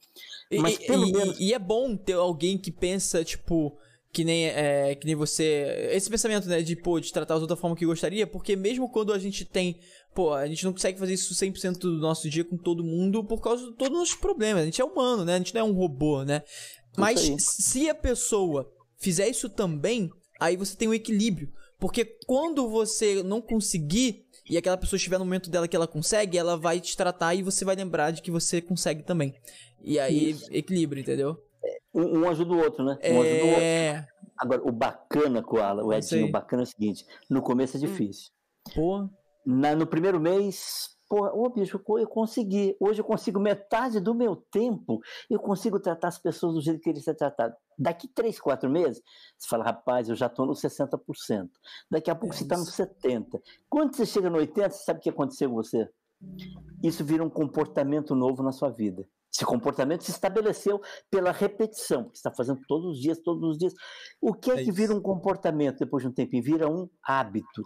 Mas 0.59 0.74
e, 0.74 0.86
pelo 0.86 1.06
e, 1.06 1.12
menos... 1.12 1.40
e 1.40 1.52
é 1.52 1.59
bom 1.59 1.97
ter 1.97 2.14
alguém 2.14 2.59
que 2.59 2.70
pensa, 2.70 3.24
tipo, 3.24 3.78
que 4.12 4.24
nem, 4.24 4.47
é, 4.47 4.94
que 4.94 5.06
nem 5.06 5.14
você. 5.14 5.89
Esse 5.93 6.10
pensamento, 6.10 6.48
né, 6.48 6.62
de, 6.62 6.76
pô, 6.76 7.01
de 7.01 7.12
tratar 7.12 7.34
os 7.34 7.43
outros 7.43 7.56
da 7.56 7.60
forma 7.60 7.76
que 7.76 7.86
gostaria, 7.86 8.26
porque 8.26 8.55
mesmo 8.56 8.90
quando 8.90 9.12
a 9.12 9.18
gente 9.18 9.44
tem. 9.44 9.80
Pô, 10.14 10.34
a 10.34 10.47
gente 10.47 10.64
não 10.64 10.72
consegue 10.72 10.98
fazer 10.98 11.14
isso 11.14 11.34
100% 11.34 11.78
do 11.78 11.98
nosso 11.98 12.28
dia 12.28 12.44
com 12.44 12.56
todo 12.56 12.84
mundo 12.84 13.24
por 13.24 13.40
causa 13.40 13.64
de 13.64 13.72
todos 13.72 13.93
os 13.94 13.98
nossos 13.98 14.14
problemas. 14.14 14.62
A 14.62 14.64
gente 14.66 14.80
é 14.80 14.84
humano, 14.84 15.24
né? 15.24 15.34
A 15.34 15.39
gente 15.39 15.55
não 15.55 15.60
é 15.60 15.64
um 15.64 15.72
robô, 15.72 16.22
né? 16.22 16.43
Mas 16.97 17.20
se 17.39 17.89
a 17.89 17.94
pessoa 17.94 18.70
fizer 18.98 19.28
isso 19.28 19.48
também, 19.48 20.10
aí 20.39 20.56
você 20.56 20.76
tem 20.76 20.89
um 20.89 20.94
equilíbrio. 20.94 21.51
Porque 21.78 22.05
quando 22.26 22.68
você 22.68 23.22
não 23.22 23.40
conseguir 23.40 24.26
e 24.48 24.56
aquela 24.56 24.76
pessoa 24.76 24.97
estiver 24.97 25.18
no 25.18 25.24
momento 25.24 25.51
dela 25.51 25.66
que 25.66 25.76
ela 25.76 25.86
consegue, 25.86 26.36
ela 26.36 26.56
vai 26.56 26.80
te 26.80 26.97
tratar 26.97 27.34
e 27.34 27.43
você 27.43 27.64
vai 27.64 27.74
lembrar 27.74 28.10
de 28.10 28.20
que 28.20 28.30
você 28.30 28.60
consegue 28.60 29.02
também. 29.02 29.34
E 29.80 29.98
aí, 29.98 30.30
Isso. 30.30 30.48
equilíbrio, 30.52 31.01
entendeu? 31.01 31.43
Um, 31.94 32.20
um, 32.20 32.28
ajuda 32.28 32.52
o 32.52 32.59
outro, 32.59 32.84
né? 32.84 32.98
Um 33.05 33.22
ajuda 33.22 33.44
o 33.44 33.48
outro. 33.48 33.62
É. 33.62 34.06
Agora, 34.36 34.62
o 34.68 34.72
bacana, 34.72 35.43
Koala, 35.43 35.84
o 35.84 35.93
Edinho, 35.93 36.26
o 36.26 36.30
bacana 36.30 36.62
é 36.62 36.64
o 36.64 36.66
seguinte: 36.66 37.06
no 37.28 37.43
começo 37.43 37.76
é 37.76 37.80
hum. 37.80 37.82
difícil. 37.82 38.30
Pô. 38.74 39.09
Na, 39.44 39.74
no 39.74 39.86
primeiro 39.86 40.20
mês, 40.20 40.93
Porra, 41.12 41.31
ô 41.35 41.47
bicho, 41.51 41.78
eu 41.98 42.09
consegui. 42.09 42.74
Hoje 42.81 43.02
eu 43.02 43.05
consigo 43.05 43.39
metade 43.39 44.01
do 44.01 44.14
meu 44.14 44.35
tempo, 44.35 44.98
eu 45.28 45.39
consigo 45.39 45.78
tratar 45.78 46.09
as 46.09 46.16
pessoas 46.16 46.55
do 46.55 46.62
jeito 46.62 46.81
que 46.81 46.89
eles 46.89 47.05
ser 47.05 47.14
tratado. 47.14 47.55
Daqui 47.78 48.09
três, 48.09 48.40
quatro 48.40 48.70
meses, 48.70 49.02
você 49.36 49.47
fala, 49.47 49.62
rapaz, 49.62 50.09
eu 50.09 50.16
já 50.16 50.24
estou 50.24 50.47
no 50.47 50.55
60%. 50.55 51.51
Daqui 51.90 52.10
a 52.10 52.14
pouco 52.14 52.35
é 52.35 52.39
você 52.39 52.44
está 52.44 52.56
no 52.56 52.64
70%. 52.64 53.43
Quando 53.69 53.94
você 53.94 54.06
chega 54.06 54.31
no 54.31 54.39
80%, 54.39 54.70
você 54.70 54.85
sabe 54.85 55.01
o 55.01 55.02
que 55.02 55.10
aconteceu 55.10 55.51
com 55.51 55.56
você? 55.56 55.86
Isso 56.82 57.05
vira 57.05 57.23
um 57.23 57.28
comportamento 57.28 58.14
novo 58.14 58.43
na 58.43 58.51
sua 58.51 58.70
vida. 58.70 59.06
Esse 59.31 59.44
comportamento 59.44 60.05
se 60.05 60.12
estabeleceu 60.12 60.81
pela 61.10 61.31
repetição, 61.31 62.05
porque 62.05 62.16
você 62.16 62.20
está 62.20 62.31
fazendo 62.35 62.62
todos 62.66 62.86
os 62.86 62.98
dias, 62.98 63.19
todos 63.19 63.51
os 63.51 63.59
dias. 63.59 63.74
O 64.19 64.32
que 64.32 64.51
é, 64.51 64.62
é 64.62 64.64
que 64.64 64.73
vira 64.73 64.94
um 64.94 65.01
comportamento 65.01 65.81
depois 65.81 66.02
de 66.02 66.09
um 66.09 66.12
tempo? 66.12 66.31
Vira 66.40 66.70
um 66.70 66.89
hábito. 67.02 67.62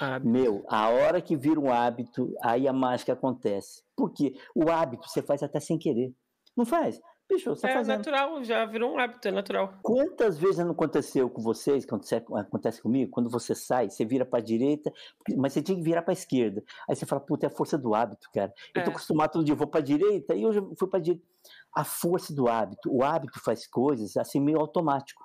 Hábito. 0.00 0.30
Meu, 0.30 0.64
a 0.68 0.88
hora 0.88 1.20
que 1.20 1.36
vira 1.36 1.60
um 1.60 1.72
hábito, 1.72 2.34
aí 2.42 2.66
a 2.66 2.72
mágica 2.72 3.12
acontece. 3.12 3.82
Porque 3.96 4.34
o 4.54 4.70
hábito 4.70 5.08
você 5.08 5.22
faz 5.22 5.42
até 5.42 5.60
sem 5.60 5.78
querer. 5.78 6.12
Não 6.56 6.66
faz? 6.66 7.00
Bicho, 7.28 7.54
você 7.54 7.62
tá 7.62 7.70
é 7.70 7.74
fazendo. 7.74 7.96
natural, 7.98 8.44
já 8.44 8.64
virou 8.66 8.92
um 8.92 8.98
hábito, 8.98 9.26
é 9.26 9.30
natural. 9.30 9.72
Quantas 9.82 10.36
vezes 10.38 10.58
não 10.58 10.72
aconteceu 10.72 11.30
com 11.30 11.40
vocês, 11.40 11.84
acontece, 11.84 12.16
acontece 12.16 12.82
comigo, 12.82 13.10
quando 13.10 13.30
você 13.30 13.54
sai, 13.54 13.88
você 13.88 14.04
vira 14.04 14.26
para 14.26 14.40
a 14.40 14.42
direita, 14.42 14.92
mas 15.36 15.54
você 15.54 15.62
tinha 15.62 15.76
que 15.76 15.82
virar 15.82 16.02
para 16.02 16.12
a 16.12 16.14
esquerda. 16.14 16.62
Aí 16.88 16.94
você 16.94 17.06
fala, 17.06 17.20
puta, 17.22 17.46
é 17.46 17.48
a 17.48 17.50
força 17.50 17.78
do 17.78 17.94
hábito, 17.94 18.28
cara. 18.32 18.52
Eu 18.74 18.84
tô 18.84 18.90
é. 18.90 18.92
acostumado 18.92 19.32
todo 19.32 19.44
dia, 19.44 19.54
vou 19.54 19.66
para 19.66 19.80
a 19.80 19.82
direita, 19.82 20.34
e 20.34 20.44
hoje 20.44 20.58
eu 20.58 20.74
fui 20.78 20.88
para 20.88 20.98
a 20.98 21.02
direita. 21.02 21.26
A 21.74 21.82
força 21.82 22.34
do 22.34 22.46
hábito, 22.46 22.94
o 22.94 23.02
hábito 23.02 23.40
faz 23.42 23.66
coisas 23.66 24.16
assim 24.16 24.38
meio 24.38 24.58
automático. 24.58 25.24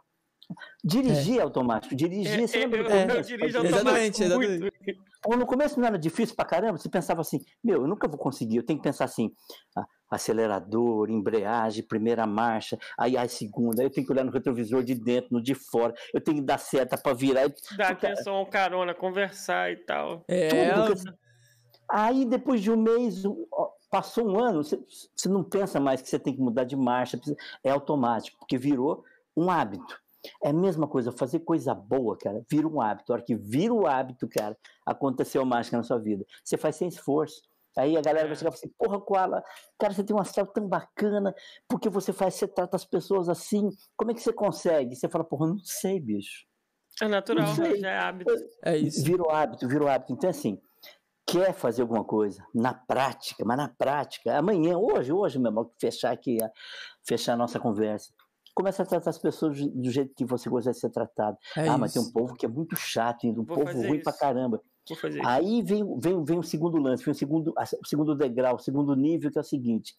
Dirigir 0.83 1.39
é. 1.39 1.41
automático, 1.41 1.95
dirigir, 1.95 2.39
é, 2.39 2.47
você 2.47 2.57
lembra 2.59 2.83
do 2.83 2.89
começo? 2.89 3.17
Eu 3.17 3.37
dirijo 3.37 3.65
exatamente, 3.65 4.23
exatamente. 4.23 4.73
No 5.27 5.45
começo 5.45 5.79
não 5.79 5.87
era 5.87 5.99
difícil 5.99 6.35
pra 6.35 6.45
caramba, 6.45 6.77
você 6.77 6.89
pensava 6.89 7.21
assim, 7.21 7.39
meu, 7.63 7.81
eu 7.81 7.87
nunca 7.87 8.07
vou 8.07 8.17
conseguir, 8.17 8.57
eu 8.57 8.65
tenho 8.65 8.79
que 8.79 8.83
pensar 8.83 9.05
assim, 9.05 9.31
acelerador, 10.09 11.09
embreagem, 11.09 11.85
primeira 11.85 12.25
marcha, 12.25 12.79
aí 12.97 13.15
a 13.15 13.27
segunda, 13.27 13.81
aí 13.81 13.85
eu 13.87 13.91
tenho 13.91 14.07
que 14.07 14.11
olhar 14.11 14.23
no 14.23 14.31
retrovisor 14.31 14.83
de 14.83 14.95
dentro, 14.95 15.29
no 15.31 15.41
de 15.41 15.53
fora, 15.53 15.93
eu 16.13 16.21
tenho 16.21 16.37
que 16.37 16.43
dar 16.43 16.57
seta 16.57 16.97
para 16.97 17.13
virar. 17.13 17.47
Dar 17.77 17.91
atenção 17.91 18.35
ao 18.35 18.45
carona, 18.47 18.95
conversar 18.95 19.71
e 19.71 19.75
tal. 19.75 20.23
É. 20.27 20.73
Tudo, 20.73 21.13
aí 21.89 22.25
depois 22.25 22.61
de 22.61 22.71
um 22.71 22.77
mês, 22.77 23.23
passou 23.91 24.27
um 24.27 24.39
ano, 24.39 24.63
você 24.63 25.29
não 25.29 25.43
pensa 25.43 25.79
mais 25.79 26.01
que 26.01 26.09
você 26.09 26.17
tem 26.17 26.33
que 26.33 26.41
mudar 26.41 26.63
de 26.63 26.75
marcha, 26.75 27.19
é 27.63 27.69
automático, 27.69 28.39
porque 28.39 28.57
virou 28.57 29.03
um 29.35 29.51
hábito. 29.51 29.99
É 30.43 30.49
a 30.49 30.53
mesma 30.53 30.87
coisa, 30.87 31.11
fazer 31.11 31.39
coisa 31.39 31.73
boa, 31.73 32.17
cara, 32.17 32.43
vira 32.49 32.67
um 32.67 32.81
hábito. 32.81 33.11
A 33.11 33.15
hora 33.15 33.23
que 33.23 33.35
vira 33.35 33.73
o 33.73 33.87
hábito, 33.87 34.27
cara, 34.27 34.57
aconteceu 34.85 35.45
mágica 35.45 35.77
na 35.77 35.83
sua 35.83 35.99
vida. 35.99 36.25
Você 36.43 36.57
faz 36.57 36.75
sem 36.75 36.87
esforço. 36.87 37.41
Aí 37.77 37.95
a 37.95 38.01
galera 38.01 38.27
vai 38.27 38.35
chegar 38.35 38.49
e 38.49 38.51
falar 38.51 38.55
assim, 38.55 38.73
porra, 38.77 38.99
Koala, 38.99 39.43
cara, 39.79 39.93
você 39.93 40.03
tem 40.03 40.15
um 40.15 40.19
astral 40.19 40.47
tão 40.47 40.67
bacana, 40.67 41.33
porque 41.67 41.87
você 41.87 42.11
faz, 42.11 42.33
você 42.33 42.47
trata 42.47 42.75
as 42.75 42.83
pessoas 42.83 43.29
assim, 43.29 43.69
como 43.95 44.11
é 44.11 44.13
que 44.13 44.21
você 44.21 44.33
consegue? 44.33 44.95
Você 44.95 45.07
fala, 45.07 45.23
porra, 45.23 45.47
não 45.47 45.59
sei, 45.59 45.99
bicho. 45.99 46.45
É 47.01 47.07
natural, 47.07 47.45
já 47.77 47.89
é 47.89 47.97
hábito. 47.97 48.33
É 48.65 48.75
isso. 48.75 49.03
Virou 49.03 49.29
hábito, 49.29 49.67
virou 49.67 49.87
hábito. 49.87 50.11
Então, 50.11 50.29
assim, 50.29 50.59
quer 51.25 51.53
fazer 51.53 51.83
alguma 51.83 52.03
coisa 52.03 52.43
na 52.53 52.73
prática, 52.73 53.45
mas 53.45 53.55
na 53.55 53.69
prática, 53.69 54.37
amanhã, 54.37 54.77
hoje, 54.77 55.13
hoje 55.13 55.39
mesmo, 55.39 55.71
fechar 55.79 56.11
aqui, 56.11 56.37
fechar 57.07 57.33
a 57.33 57.37
nossa 57.37 57.59
conversa. 57.59 58.11
Começa 58.59 58.83
a 58.83 58.85
tratar 58.85 59.11
as 59.11 59.17
pessoas 59.17 59.57
do 59.57 59.89
jeito 59.89 60.13
que 60.13 60.25
você 60.25 60.49
gostaria 60.49 60.73
de 60.73 60.81
ser 60.81 60.89
tratado. 60.89 61.37
É 61.55 61.61
ah, 61.61 61.65
isso. 61.67 61.77
mas 61.77 61.93
tem 61.93 62.01
um 62.01 62.11
povo 62.11 62.33
que 62.33 62.45
é 62.45 62.49
muito 62.49 62.75
chato, 62.75 63.25
um 63.25 63.33
Vou 63.33 63.45
povo 63.45 63.71
ruim 63.71 63.95
isso. 63.95 64.03
pra 64.03 64.11
caramba. 64.11 64.61
Aí 65.25 65.61
vem, 65.61 65.97
vem, 65.97 66.21
vem 66.25 66.39
o 66.39 66.43
segundo 66.43 66.77
lance, 66.77 67.05
vem 67.05 67.13
o 67.13 67.15
segundo, 67.15 67.53
o 67.57 67.87
segundo 67.87 68.13
degrau, 68.13 68.57
o 68.57 68.59
segundo 68.59 68.93
nível, 68.97 69.31
que 69.31 69.37
é 69.37 69.41
o 69.41 69.45
seguinte: 69.45 69.95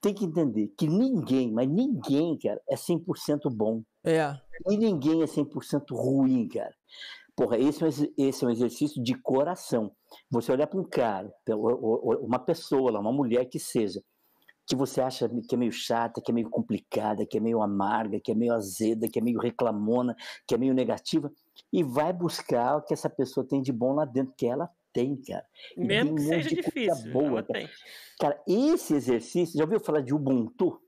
tem 0.00 0.14
que 0.14 0.24
entender 0.24 0.72
que 0.78 0.86
ninguém, 0.86 1.50
mas 1.50 1.68
ninguém, 1.68 2.38
cara, 2.38 2.62
é 2.70 2.76
100% 2.76 3.52
bom. 3.52 3.82
É. 4.04 4.38
E 4.68 4.76
ninguém 4.76 5.22
é 5.22 5.26
100% 5.26 5.86
ruim, 5.90 6.46
cara. 6.46 6.76
Porra, 7.34 7.58
esse 7.58 7.82
é, 7.82 7.88
um, 7.88 7.90
esse 8.16 8.44
é 8.44 8.46
um 8.46 8.50
exercício 8.52 9.02
de 9.02 9.20
coração. 9.20 9.90
Você 10.30 10.52
olhar 10.52 10.68
para 10.68 10.78
um 10.78 10.84
cara, 10.84 11.28
uma 12.20 12.38
pessoa, 12.38 13.00
uma 13.00 13.12
mulher 13.12 13.46
que 13.46 13.58
seja, 13.58 14.00
que 14.66 14.74
você 14.74 15.00
acha 15.00 15.28
que 15.48 15.54
é 15.54 15.58
meio 15.58 15.72
chata, 15.72 16.20
que 16.20 16.30
é 16.30 16.34
meio 16.34 16.50
complicada, 16.50 17.24
que 17.24 17.38
é 17.38 17.40
meio 17.40 17.62
amarga, 17.62 18.18
que 18.18 18.32
é 18.32 18.34
meio 18.34 18.52
azeda, 18.52 19.08
que 19.08 19.18
é 19.18 19.22
meio 19.22 19.38
reclamona, 19.38 20.16
que 20.46 20.54
é 20.54 20.58
meio 20.58 20.74
negativa, 20.74 21.30
e 21.72 21.82
vai 21.82 22.12
buscar 22.12 22.76
o 22.76 22.82
que 22.82 22.92
essa 22.92 23.08
pessoa 23.08 23.46
tem 23.46 23.62
de 23.62 23.72
bom 23.72 23.94
lá 23.94 24.04
dentro, 24.04 24.34
que 24.36 24.46
ela 24.46 24.68
tem, 24.92 25.16
cara. 25.16 25.44
Mesmo 25.76 26.16
que 26.16 26.22
seja 26.22 26.48
difícil, 26.48 27.12
boa, 27.12 27.42
cara. 27.42 27.70
cara. 28.18 28.42
esse 28.46 28.94
exercício, 28.94 29.56
já 29.56 29.64
ouviu 29.64 29.78
falar 29.78 30.00
de 30.00 30.14
Ubuntu? 30.14 30.80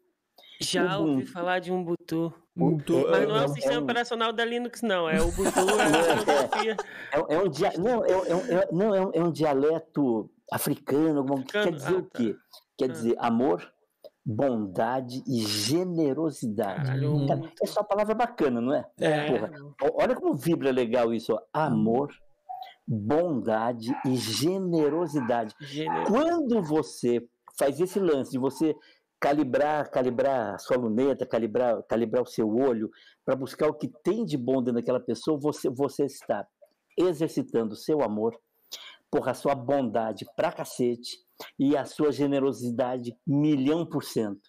Já 0.60 0.98
Ubuntu. 0.98 1.10
ouvi 1.12 1.26
falar 1.26 1.58
de 1.60 1.70
Ubuntu. 1.70 2.34
Ubuntu. 2.56 3.06
Mas 3.08 3.28
não 3.28 3.36
é 3.36 3.44
o 3.44 3.48
sistema 3.48 3.74
é 3.74 3.78
um... 3.78 3.82
operacional 3.82 4.32
da 4.32 4.44
Linux, 4.44 4.82
não. 4.82 5.08
É 5.08 5.20
o 5.20 5.28
Ubuntu, 5.28 5.50
é. 6.66 7.16
É, 7.16 7.34
é, 7.34 7.38
um 7.38 7.48
dia... 7.48 7.72
não, 7.78 8.04
é, 8.04 8.10
é, 8.10 8.68
não 8.72 8.94
é, 8.94 9.06
um, 9.06 9.28
é 9.28 9.30
dialeto 9.30 10.28
africano, 10.50 11.20
africano? 11.20 11.44
quer 11.44 11.72
dizer 11.72 11.94
ah, 11.94 11.98
o 11.98 12.10
quê? 12.10 12.32
Tá. 12.32 12.67
Quer 12.78 12.90
ah. 12.90 12.92
dizer 12.92 13.16
amor, 13.18 13.68
bondade 14.24 15.22
e 15.26 15.40
generosidade. 15.40 16.86
Cara, 16.86 17.52
é 17.60 17.66
só 17.66 17.80
uma 17.80 17.86
palavra 17.86 18.14
bacana, 18.14 18.60
não 18.60 18.72
é? 18.72 18.88
é. 19.00 19.26
Porra, 19.26 19.50
olha 19.94 20.14
como 20.14 20.34
vibra 20.34 20.70
legal 20.70 21.12
isso. 21.12 21.34
Ó. 21.34 21.40
Amor, 21.52 22.08
bondade 22.86 23.92
e 24.06 24.16
generosidade. 24.16 25.54
Quando 26.06 26.62
você 26.62 27.26
faz 27.58 27.80
esse 27.80 27.98
lance 27.98 28.30
de 28.30 28.38
você 28.38 28.76
calibrar, 29.20 29.90
calibrar 29.90 30.54
a 30.54 30.58
sua 30.58 30.76
luneta, 30.76 31.26
calibrar, 31.26 31.82
calibrar 31.84 32.22
o 32.22 32.26
seu 32.26 32.48
olho 32.48 32.90
para 33.24 33.34
buscar 33.34 33.68
o 33.68 33.74
que 33.74 33.88
tem 34.04 34.24
de 34.24 34.36
bom 34.36 34.62
dentro 34.62 34.74
daquela 34.74 35.00
pessoa, 35.00 35.38
você, 35.40 35.68
você 35.68 36.04
está 36.04 36.46
exercitando 36.96 37.72
o 37.72 37.76
seu 37.76 38.02
amor, 38.02 38.38
porra, 39.10 39.32
a 39.32 39.34
sua 39.34 39.54
bondade 39.54 40.24
pra 40.36 40.52
cacete 40.52 41.18
e 41.58 41.76
a 41.76 41.84
sua 41.84 42.12
generosidade 42.12 43.16
milhão 43.26 43.86
por 43.86 44.04
cento. 44.04 44.48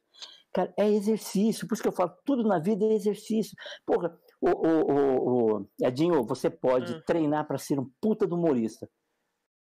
Cara, 0.53 0.73
é 0.77 0.89
exercício, 0.89 1.67
por 1.67 1.75
isso 1.75 1.83
que 1.83 1.87
eu 1.87 1.93
falo, 1.93 2.11
tudo 2.25 2.43
na 2.43 2.59
vida 2.59 2.83
é 2.85 2.93
exercício. 2.93 3.55
Porra, 3.85 4.17
o, 4.41 4.49
o, 4.49 5.57
o, 5.57 5.69
Edinho, 5.81 6.23
você 6.25 6.49
pode 6.49 6.93
hum. 6.93 7.01
treinar 7.05 7.47
para 7.47 7.57
ser 7.57 7.79
um 7.79 7.89
puta 8.01 8.25
do 8.25 8.35
humorista. 8.35 8.89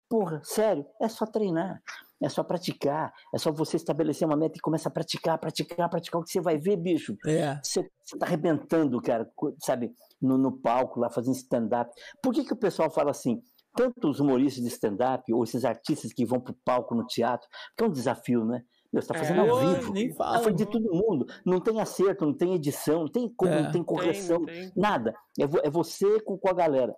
Porra, 0.08 0.40
sério, 0.42 0.86
é 1.02 1.06
só 1.06 1.26
treinar, 1.26 1.82
é 2.22 2.30
só 2.30 2.42
praticar, 2.42 3.12
é 3.34 3.36
só 3.36 3.52
você 3.52 3.76
estabelecer 3.76 4.26
uma 4.26 4.38
meta 4.38 4.56
e 4.56 4.60
começar 4.60 4.88
a 4.88 4.92
praticar, 4.92 5.38
praticar, 5.38 5.90
praticar, 5.90 6.20
o 6.20 6.24
que 6.24 6.30
você 6.30 6.40
vai 6.40 6.56
ver, 6.56 6.78
bicho. 6.78 7.14
É. 7.26 7.60
Você, 7.62 7.86
você 8.02 8.16
tá 8.16 8.24
arrebentando, 8.24 9.02
cara, 9.02 9.30
sabe, 9.58 9.92
no, 10.20 10.38
no 10.38 10.50
palco 10.50 10.98
lá, 10.98 11.10
fazendo 11.10 11.34
stand-up. 11.34 11.92
Por 12.22 12.32
que, 12.32 12.44
que 12.44 12.54
o 12.54 12.56
pessoal 12.56 12.90
fala 12.90 13.10
assim? 13.10 13.42
Tanto 13.78 14.08
os 14.08 14.18
humoristas 14.18 14.64
de 14.64 14.68
stand-up, 14.70 15.32
ou 15.32 15.44
esses 15.44 15.64
artistas 15.64 16.12
que 16.12 16.26
vão 16.26 16.40
pro 16.40 16.52
palco 16.64 16.96
no 16.96 17.06
teatro, 17.06 17.48
que 17.76 17.84
é 17.84 17.86
um 17.86 17.90
desafio, 17.92 18.44
né? 18.44 18.64
Meu, 18.92 19.00
você 19.00 19.06
tá 19.06 19.14
fazendo 19.14 19.42
é, 19.42 19.48
ao 19.48 19.60
vivo. 19.60 19.92
Nem 19.92 20.12
fala, 20.12 20.40
foi 20.40 20.52
de 20.52 20.66
todo 20.66 20.92
mundo. 20.92 21.26
Não 21.46 21.60
tem 21.60 21.80
acerto, 21.80 22.26
não 22.26 22.34
tem 22.34 22.54
edição, 22.54 23.02
não 23.02 23.08
tem, 23.08 23.32
é, 23.44 23.62
não 23.62 23.70
tem 23.70 23.84
correção, 23.84 24.44
tem, 24.44 24.62
tem. 24.62 24.72
nada. 24.74 25.14
É, 25.38 25.44
é 25.66 25.70
você 25.70 26.20
com, 26.22 26.36
com 26.36 26.48
a 26.48 26.52
galera. 26.52 26.92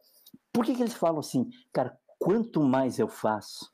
Por 0.53 0.65
que, 0.65 0.75
que 0.75 0.83
eles 0.83 0.95
falam 0.95 1.19
assim, 1.19 1.47
cara, 1.71 1.95
quanto 2.19 2.63
mais 2.63 2.99
eu 2.99 3.09
faço, 3.09 3.71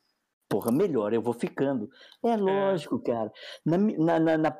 porra, 0.49 0.73
melhor 0.73 1.13
eu 1.13 1.23
vou 1.23 1.33
ficando. 1.33 1.89
É, 2.25 2.31
é. 2.31 2.37
lógico, 2.37 2.99
cara. 2.99 3.31
Na, 3.65 3.79
na, 3.79 4.19
na, 4.19 4.39
na, 4.39 4.57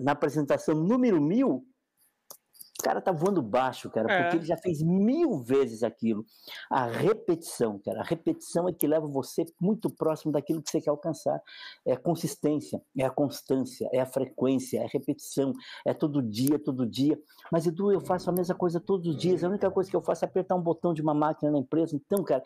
na 0.00 0.12
apresentação 0.12 0.74
número 0.74 1.20
mil, 1.20 1.62
o 2.80 2.84
cara 2.84 3.00
tá 3.00 3.10
voando 3.10 3.42
baixo, 3.42 3.90
cara, 3.90 4.12
é. 4.12 4.22
porque 4.22 4.36
ele 4.36 4.46
já 4.46 4.56
fez 4.56 4.82
mil 4.82 5.38
vezes 5.38 5.82
aquilo. 5.82 6.24
A 6.70 6.86
repetição, 6.86 7.80
cara, 7.84 8.00
a 8.00 8.04
repetição 8.04 8.68
é 8.68 8.72
que 8.72 8.86
leva 8.86 9.06
você 9.06 9.44
muito 9.60 9.88
próximo 9.90 10.32
daquilo 10.32 10.62
que 10.62 10.70
você 10.70 10.80
quer 10.80 10.90
alcançar. 10.90 11.40
É 11.86 11.92
a 11.92 11.96
consistência, 11.96 12.80
é 12.96 13.04
a 13.04 13.10
constância, 13.10 13.88
é 13.92 14.00
a 14.00 14.06
frequência, 14.06 14.78
é 14.78 14.84
a 14.84 14.88
repetição, 14.88 15.52
é 15.86 15.94
todo 15.94 16.22
dia, 16.22 16.58
todo 16.58 16.86
dia. 16.86 17.18
Mas, 17.50 17.66
Edu, 17.66 17.92
eu 17.92 18.00
faço 18.00 18.28
a 18.28 18.32
mesma 18.32 18.54
coisa 18.54 18.80
todos 18.80 19.06
os 19.08 19.16
dias. 19.16 19.42
A 19.42 19.48
única 19.48 19.70
coisa 19.70 19.88
que 19.90 19.96
eu 19.96 20.02
faço 20.02 20.24
é 20.24 20.28
apertar 20.28 20.54
um 20.54 20.62
botão 20.62 20.92
de 20.92 21.00
uma 21.00 21.14
máquina 21.14 21.50
na 21.50 21.58
empresa. 21.58 21.96
Então, 21.96 22.22
cara, 22.24 22.42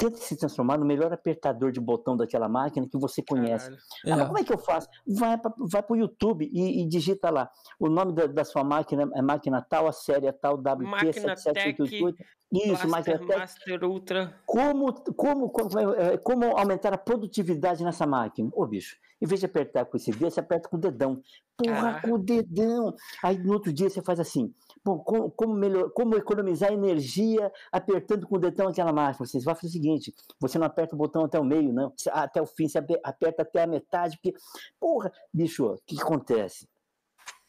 tenta 0.00 0.16
se 0.16 0.34
transformar 0.34 0.78
no 0.78 0.86
melhor 0.86 1.12
apertador 1.12 1.70
de 1.70 1.78
botão 1.78 2.16
daquela 2.16 2.48
máquina 2.48 2.88
que 2.88 2.96
você 2.96 3.22
conhece. 3.22 3.70
Ah, 4.06 4.22
é. 4.22 4.24
como 4.24 4.38
é 4.38 4.44
que 4.44 4.52
eu 4.52 4.58
faço? 4.58 4.88
Vai 5.06 5.36
para 5.36 5.52
vai 5.58 5.84
o 5.90 5.96
YouTube 5.96 6.48
e, 6.50 6.82
e, 6.82 6.88
digita 6.88 7.28
lá. 7.28 7.50
O 7.78 7.90
nome 7.90 8.14
da, 8.14 8.26
da, 8.26 8.44
sua 8.44 8.64
máquina 8.64 9.10
é 9.14 9.20
máquina 9.20 9.60
tal, 9.60 9.86
a 9.86 9.92
série 9.92 10.26
é 10.26 10.32
tal, 10.32 10.56
WP7788. 10.56 12.14
Isso, 12.52 12.88
Master, 12.88 13.18
Tech. 13.18 13.38
Master 13.38 13.84
Ultra. 13.84 14.34
Como, 14.44 14.92
como, 15.14 15.50
como, 15.50 15.78
é, 15.78 16.16
como 16.18 16.56
aumentar 16.56 16.92
a 16.92 16.98
produtividade 16.98 17.84
nessa 17.84 18.06
máquina? 18.06 18.50
Ô, 18.52 18.66
bicho, 18.66 18.96
em 19.20 19.26
vez 19.26 19.38
de 19.38 19.46
apertar 19.46 19.84
com 19.84 19.96
esse 19.96 20.10
dedo, 20.10 20.30
você 20.30 20.40
aperta 20.40 20.68
com 20.68 20.76
o 20.76 20.80
dedão. 20.80 21.22
Porra, 21.56 21.90
ah. 21.90 22.00
com 22.00 22.12
o 22.12 22.18
dedão. 22.18 22.94
Aí 23.22 23.38
no 23.38 23.52
outro 23.52 23.72
dia 23.72 23.88
você 23.88 24.02
faz 24.02 24.18
assim. 24.18 24.52
Bom, 24.82 24.98
como, 24.98 25.30
como, 25.30 25.54
melhor, 25.54 25.90
como 25.90 26.16
economizar 26.16 26.72
energia 26.72 27.52
apertando 27.70 28.26
com 28.26 28.36
o 28.36 28.38
dedão 28.38 28.68
aquela 28.68 28.92
máquina? 28.92 29.26
Você 29.26 29.38
vai 29.40 29.54
fazer 29.54 29.68
o 29.68 29.70
seguinte: 29.70 30.14
você 30.38 30.58
não 30.58 30.66
aperta 30.66 30.94
o 30.94 30.98
botão 30.98 31.24
até 31.24 31.38
o 31.38 31.44
meio, 31.44 31.72
não. 31.72 31.92
Até 32.10 32.40
o 32.40 32.46
fim, 32.46 32.66
você 32.66 32.78
aperta 33.04 33.42
até 33.42 33.62
a 33.62 33.66
metade, 33.66 34.16
porque. 34.16 34.38
Porra, 34.78 35.12
bicho, 35.32 35.66
o 35.66 35.78
que, 35.86 35.96
que 35.96 36.02
acontece? 36.02 36.66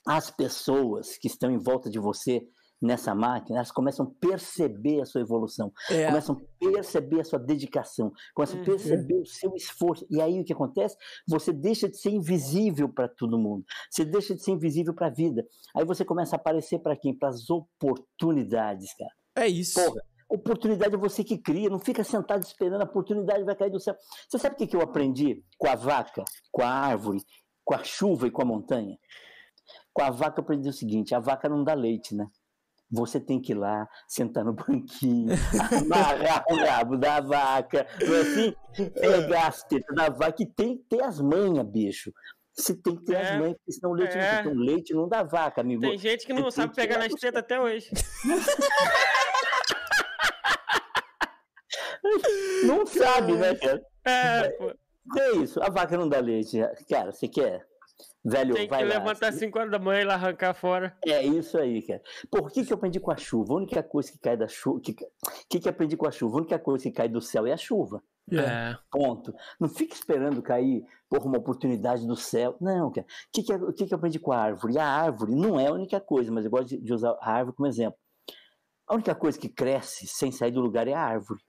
As 0.06 0.30
pessoas 0.30 1.18
que 1.18 1.28
estão 1.28 1.50
em 1.50 1.58
volta 1.58 1.90
de 1.90 2.00
você 2.00 2.46
nessa 2.82 3.14
máquina, 3.14 3.58
elas 3.58 3.72
começam 3.72 4.06
a 4.06 4.10
perceber 4.20 5.02
a 5.02 5.06
sua 5.06 5.22
evolução, 5.22 5.72
é. 5.90 6.08
começam 6.08 6.36
a 6.36 6.66
perceber 6.66 7.22
a 7.22 7.24
sua 7.24 7.40
dedicação, 7.40 8.12
começam 8.34 8.58
uhum. 8.58 8.64
a 8.64 8.66
perceber 8.66 9.16
o 9.16 9.26
seu 9.26 9.54
esforço. 9.56 10.06
E 10.10 10.20
aí 10.20 10.40
o 10.40 10.44
que 10.44 10.54
acontece? 10.54 10.98
Você 11.28 11.54
deixa 11.54 11.88
de 11.88 11.98
ser 11.98 12.10
invisível 12.10 12.90
para 12.90 13.08
todo 13.08 13.38
mundo, 13.38 13.64
você 13.90 14.04
deixa 14.04 14.34
de 14.34 14.44
ser 14.44 14.52
invisível 14.52 14.94
para 14.94 15.08
a 15.08 15.12
vida. 15.12 15.46
Aí 15.76 15.86
você 15.86 16.04
começa 16.04 16.36
a 16.36 16.40
aparecer 16.40 16.80
para 16.80 16.96
quem? 16.96 17.14
Para 17.14 17.30
as 17.30 17.50
oportunidades, 17.50 18.94
cara. 18.96 19.12
É 19.36 19.48
isso. 19.48 19.80
Porra, 19.84 20.02
oportunidade 20.28 20.96
é 20.96 20.98
você 20.98 21.24
que 21.24 21.38
cria, 21.38 21.70
não 21.70 21.80
fica 21.80 22.04
sentado 22.04 22.44
esperando, 22.44 22.82
a 22.82 22.86
oportunidade 22.86 23.44
vai 23.44 23.56
cair 23.56 23.72
do 23.72 23.80
céu. 23.80 23.96
Você 24.28 24.40
sabe 24.40 24.56
o 24.56 24.68
que 24.68 24.76
eu 24.76 24.82
aprendi 24.82 25.44
com 25.58 25.70
a 25.70 25.76
vaca, 25.76 26.24
com 26.52 26.64
a 26.64 26.70
árvore, 26.70 27.20
com 27.64 27.76
a 27.76 27.84
chuva 27.84 28.28
e 28.28 28.32
com 28.32 28.42
a 28.42 28.46
montanha? 28.46 28.98
Com 29.94 30.04
a 30.04 30.10
vaca 30.10 30.40
eu 30.40 30.44
aprendi 30.44 30.70
o 30.70 30.74
seguinte: 30.74 31.14
a 31.14 31.20
vaca 31.20 31.50
não 31.50 31.64
dá 31.64 31.74
leite, 31.74 32.16
né? 32.16 32.28
Você 32.92 33.20
tem 33.20 33.42
que 33.42 33.54
ir 33.54 33.56
lá, 33.56 33.88
sentar 34.08 34.44
no 34.44 34.54
banquinho, 34.54 35.30
amarrar 35.82 36.44
o 36.50 36.56
rabo 36.56 36.98
da 36.98 37.22
vaca, 37.22 37.88
não 38.06 38.16
é 38.16 38.20
assim? 38.22 38.54
Pegar 39.00 39.48
as 39.48 39.64
tetas 39.64 39.96
da 39.96 40.10
vaca 40.10 40.44
e 40.44 40.46
tem 40.46 40.78
que 40.78 40.84
ter 40.84 41.02
as 41.04 41.22
manhas, 41.22 41.66
bicho. 41.66 42.12
Você 42.54 42.76
tem 42.76 42.98
que 42.98 43.06
ter 43.06 43.14
é, 43.14 43.22
as 43.22 43.40
manhas, 43.40 43.56
porque 43.58 43.72
senão 43.72 43.92
o 43.92 43.94
leite, 43.94 44.18
é. 44.18 44.44
não, 44.44 44.54
leite 44.54 44.94
não 44.94 45.08
dá 45.08 45.24
vaca, 45.24 45.62
amigo. 45.62 45.82
Tem 45.82 45.98
gente 45.98 46.26
que 46.26 46.34
não 46.34 46.44
você 46.44 46.62
sabe 46.62 46.76
pegar 46.76 46.98
nas 46.98 47.14
tetas 47.14 47.42
até 47.42 47.58
hoje. 47.60 47.90
não 52.66 52.86
sabe, 52.86 53.32
né, 53.34 53.56
cara? 53.56 53.82
É, 54.04 54.50
pô. 54.50 54.74
É 55.18 55.32
isso, 55.38 55.64
a 55.64 55.70
vaca 55.70 55.98
não 55.98 56.10
dá 56.10 56.20
leite. 56.20 56.60
Cara, 56.90 57.12
você 57.12 57.28
quer? 57.28 57.66
Velho, 58.24 58.54
Tem 58.54 58.68
que 58.68 58.84
levantar 58.84 59.30
às 59.30 59.36
5 59.36 59.58
horas 59.58 59.72
da 59.72 59.80
manhã 59.80 60.02
e 60.02 60.06
lá 60.06 60.14
arrancar 60.14 60.54
fora. 60.54 60.96
É 61.06 61.24
isso 61.24 61.58
aí, 61.58 61.82
cara. 61.82 62.02
Por 62.30 62.52
que, 62.52 62.66
que 62.66 62.72
eu 62.72 62.78
aprendi 62.78 63.00
com 63.00 63.12
a 63.12 63.18
chuva? 63.18 63.54
A 63.54 63.58
única 63.58 63.84
coisa 63.84 64.12
que 64.12 64.20
cai 64.20 64.38
da 64.38 64.48
chuva. 64.48 64.78
O 64.78 64.82
que, 64.82 64.96
que, 65.50 65.60
que 65.60 65.70
aprendi 65.70 65.98
com 65.98 66.08
a 66.08 66.12
chuva? 66.12 66.38
A 66.38 66.42
única 66.42 66.60
coisa 66.60 66.84
que 66.84 66.92
cai 66.92 67.10
do 67.10 67.22
céu 67.22 67.46
é 67.46 67.54
a 67.54 67.58
chuva. 67.58 68.04
É. 68.32 68.78
Ponto. 68.92 69.34
Não 69.60 69.68
fique 69.68 69.96
esperando 69.96 70.42
cair 70.42 70.86
por 71.10 71.26
uma 71.26 71.38
oportunidade 71.38 72.06
do 72.06 72.16
céu. 72.16 72.56
Não, 72.62 72.92
cara. 72.92 73.06
O 73.06 73.32
que, 73.34 73.44
que, 73.44 73.54
o 73.54 73.74
que, 73.74 73.88
que 73.88 73.94
eu 73.94 73.98
aprendi 73.98 74.20
com 74.20 74.32
a 74.32 74.38
árvore? 74.38 74.78
A 74.78 74.86
árvore 74.86 75.36
não 75.36 75.60
é 75.60 75.68
a 75.68 75.74
única 75.74 76.00
coisa, 76.00 76.32
mas 76.32 76.46
eu 76.46 76.52
gosto 76.52 76.70
de, 76.70 76.78
de 76.78 76.94
usar 76.94 77.18
a 77.20 77.32
árvore 77.32 77.56
como 77.58 77.68
exemplo. 77.68 78.00
A 78.88 78.96
única 78.96 79.16
coisa 79.16 79.40
que 79.40 79.50
cresce 79.50 80.08
sem 80.08 80.32
sair 80.32 80.52
do 80.52 80.62
lugar 80.62 80.88
é 80.88 80.94
a 80.94 81.02
árvore. 81.02 81.42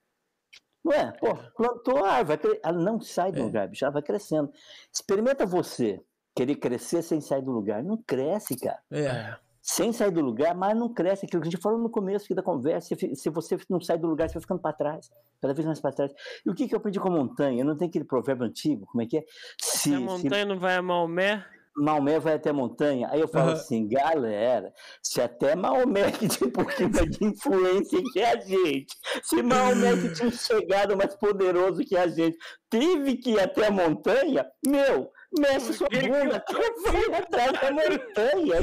Não 0.85 0.93
é? 0.93 1.13
Pô, 1.13 1.37
plantou 1.57 2.05
a 2.05 2.13
árvore, 2.13 2.61
ela 2.63 2.79
não 2.79 3.01
sai 3.01 3.31
do 3.31 3.39
é. 3.39 3.43
lugar, 3.43 3.69
bicho, 3.69 3.85
ela 3.85 3.93
vai 3.93 4.03
crescendo. 4.03 4.51
Experimenta 4.93 5.47
você 5.47 6.03
querer 6.35 6.57
crescer 6.57 7.03
sem 7.03 7.21
sair 7.21 7.43
do 7.43 7.51
lugar. 7.51 7.83
Não 7.83 7.97
cresce, 7.97 8.57
cara. 8.57 8.79
É. 8.91 9.37
Sem 9.61 9.93
sair 9.93 10.11
do 10.11 10.21
lugar, 10.21 10.55
mas 10.55 10.77
não 10.77 10.93
cresce. 10.93 11.25
Aquilo 11.25 11.43
que 11.43 11.49
a 11.49 11.51
gente 11.51 11.61
falou 11.61 11.79
no 11.79 11.89
começo 11.89 12.35
da 12.35 12.43
conversa, 12.43 12.97
se 13.15 13.31
você 13.31 13.57
não 13.71 13.81
sai 13.81 13.97
do 13.97 14.09
lugar, 14.09 14.29
você 14.29 14.35
vai 14.35 14.43
ficando 14.43 14.61
para 14.61 14.73
trás, 14.73 15.11
cada 15.41 15.55
vez 15.55 15.65
mais 15.65 15.81
para 15.81 15.93
trás. 15.93 16.13
E 16.45 16.51
o 16.51 16.55
que, 16.55 16.67
que 16.67 16.75
eu 16.75 16.79
aprendi 16.79 16.99
com 16.99 17.09
a 17.09 17.13
montanha? 17.13 17.63
Não 17.63 17.77
tenho 17.77 17.89
aquele 17.89 18.05
provérbio 18.05 18.45
antigo, 18.45 18.87
como 18.87 19.03
é 19.03 19.07
que 19.07 19.19
é? 19.19 19.25
Se, 19.61 19.79
se 19.79 19.95
a 19.95 20.01
montanha 20.01 20.43
se... 20.43 20.45
não 20.47 20.59
vai 20.59 20.77
a 20.77 20.83
Maomé, 20.83 21.45
Maomé 21.77 22.19
vai 22.19 22.35
até 22.35 22.51
a 22.51 22.53
montanha. 22.53 23.09
Aí 23.11 23.21
eu 23.21 23.29
falo 23.29 23.49
uhum. 23.49 23.53
assim, 23.55 23.89
galera, 23.89 24.73
se 25.03 25.21
até 25.21 25.55
Maomé 25.55 26.11
que 26.13 26.29
tinha 26.29 26.49
um 26.49 26.53
pouquinho 26.53 26.91
de 26.91 27.25
influência 27.25 28.03
que 28.13 28.23
a 28.23 28.39
gente, 28.41 28.95
se 29.23 29.43
Maomé 29.43 29.97
que 29.97 30.13
tinha 30.15 30.31
chegado 30.31 30.97
mais 30.97 31.15
poderoso 31.15 31.85
que 31.85 31.97
a 31.97 32.07
gente, 32.07 32.37
teve 32.69 33.17
que 33.17 33.31
ir 33.31 33.41
até 33.41 33.67
a 33.67 33.71
montanha, 33.71 34.47
meu, 34.67 35.11
mexe 35.39 35.73
sua 35.73 35.89
bunda, 35.89 36.45
vai 36.85 37.19
atrás 37.19 37.53
da 37.53 37.71
montanha. 37.73 38.59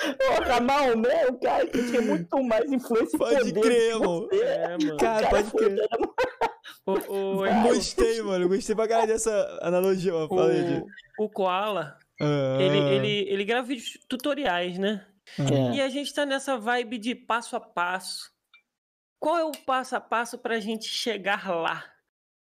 Porra, 0.00 0.60
Maomé, 0.60 1.26
o 1.26 1.38
cara 1.38 1.66
que 1.66 1.86
tinha 1.86 2.00
muito 2.00 2.42
mais 2.42 2.70
influência 2.72 3.18
Pode 3.18 3.52
poder 3.52 3.60
crer, 3.60 3.98
mano. 3.98 4.28
É, 4.32 4.68
mano. 4.70 4.96
Cara, 4.96 5.28
cara 5.28 5.28
pode 5.28 5.50
crer. 5.52 5.88
O, 6.86 6.92
o, 6.92 7.62
gostei, 7.62 8.22
mano. 8.22 8.48
Gostei 8.48 8.74
pra 8.74 8.88
caralho 8.88 9.08
dessa 9.08 9.58
analogia. 9.60 10.14
Ó. 10.14 10.26
O, 10.26 11.24
o 11.24 11.28
Koala, 11.28 11.98
ah. 12.20 12.56
ele, 12.58 12.78
ele, 12.78 13.30
ele 13.30 13.44
grava 13.44 13.66
vídeos 13.66 13.98
tutoriais, 14.08 14.78
né? 14.78 15.06
É. 15.38 15.76
E 15.76 15.80
a 15.80 15.88
gente 15.88 16.12
tá 16.14 16.24
nessa 16.24 16.56
vibe 16.56 16.98
de 16.98 17.14
passo 17.14 17.54
a 17.54 17.60
passo. 17.60 18.30
Qual 19.18 19.38
é 19.38 19.44
o 19.44 19.52
passo 19.52 19.94
a 19.96 20.00
passo 20.00 20.38
pra 20.38 20.58
gente 20.58 20.86
chegar 20.86 21.48
lá? 21.50 21.84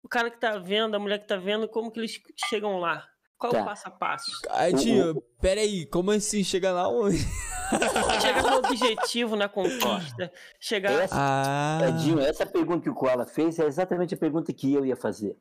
O 0.08 0.10
cara 0.10 0.32
que 0.32 0.40
tá 0.40 0.58
vendo, 0.58 0.96
a 0.96 1.00
mulher 1.00 1.20
que 1.20 1.28
tá 1.28 1.36
vendo, 1.36 1.68
como 1.68 1.92
que 1.92 2.00
eles 2.00 2.18
chegam 2.48 2.80
lá? 2.80 3.06
Qual 3.38 3.52
tá. 3.52 3.62
o 3.62 3.66
passo 3.66 3.88
a 3.90 3.92
passo? 3.92 4.32
Ai, 4.52 4.74
tio, 4.74 5.22
pera 5.42 5.60
aí, 5.60 5.86
como 5.86 6.12
assim? 6.12 6.46
Chega 6.46 6.72
lá 6.72 6.88
onde? 6.88 7.18
Chega 8.22 8.42
no 8.42 8.58
objetivo, 8.60 9.36
na 9.36 9.50
conquista. 9.50 10.32
Chegar. 10.62 10.94
Essa, 10.94 11.14
ah. 11.14 11.90
Edinho, 11.90 12.22
essa 12.22 12.46
pergunta 12.46 12.84
que 12.84 12.90
o 12.90 12.94
Koala 12.96 13.26
fez 13.26 13.60
é 13.60 13.66
exatamente 13.66 14.14
a 14.14 14.18
pergunta 14.18 14.54
que 14.54 14.74
eu 14.74 14.86
ia 14.86 14.96
fazer. 14.96 15.36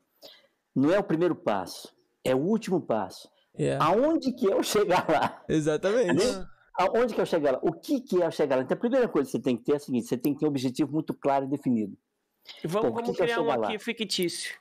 Não 0.75 0.93
é 0.93 0.99
o 0.99 1.03
primeiro 1.03 1.33
passo, 1.33 1.87
é 2.21 2.35
o 2.35 2.39
último 2.39 2.81
passo. 2.81 3.29
Yeah. 3.57 3.81
É. 3.81 3.87
Aonde 3.87 4.33
que 4.33 4.47
eu 4.47 4.61
chegar 4.63 5.07
lá? 5.07 5.41
Exatamente. 5.47 6.25
Aonde 6.77 7.13
que 7.13 7.21
eu 7.21 7.25
chegar 7.25 7.53
lá? 7.53 7.59
O 7.61 7.71
que 7.71 8.01
que 8.01 8.21
é 8.21 8.25
eu 8.25 8.31
chegar 8.31 8.57
lá? 8.57 8.63
Então 8.63 8.75
a 8.75 8.79
primeira 8.81 9.07
coisa 9.07 9.27
que 9.27 9.31
você 9.31 9.41
tem 9.41 9.55
que 9.55 9.63
ter 9.63 9.71
é 9.71 9.75
a 9.77 9.79
seguinte: 9.79 10.07
você 10.07 10.17
tem 10.17 10.33
que 10.33 10.41
ter 10.41 10.45
um 10.45 10.49
objetivo 10.49 10.91
muito 10.91 11.13
claro 11.13 11.45
e 11.45 11.47
definido. 11.47 11.97
Vamos, 12.63 12.89
Pô, 12.89 12.95
vamos 12.95 13.11
que 13.11 13.23
criar 13.23 13.35
que 13.35 13.41
um 13.41 13.51
aqui 13.51 13.73
lá? 13.73 13.79
fictício. 13.79 14.55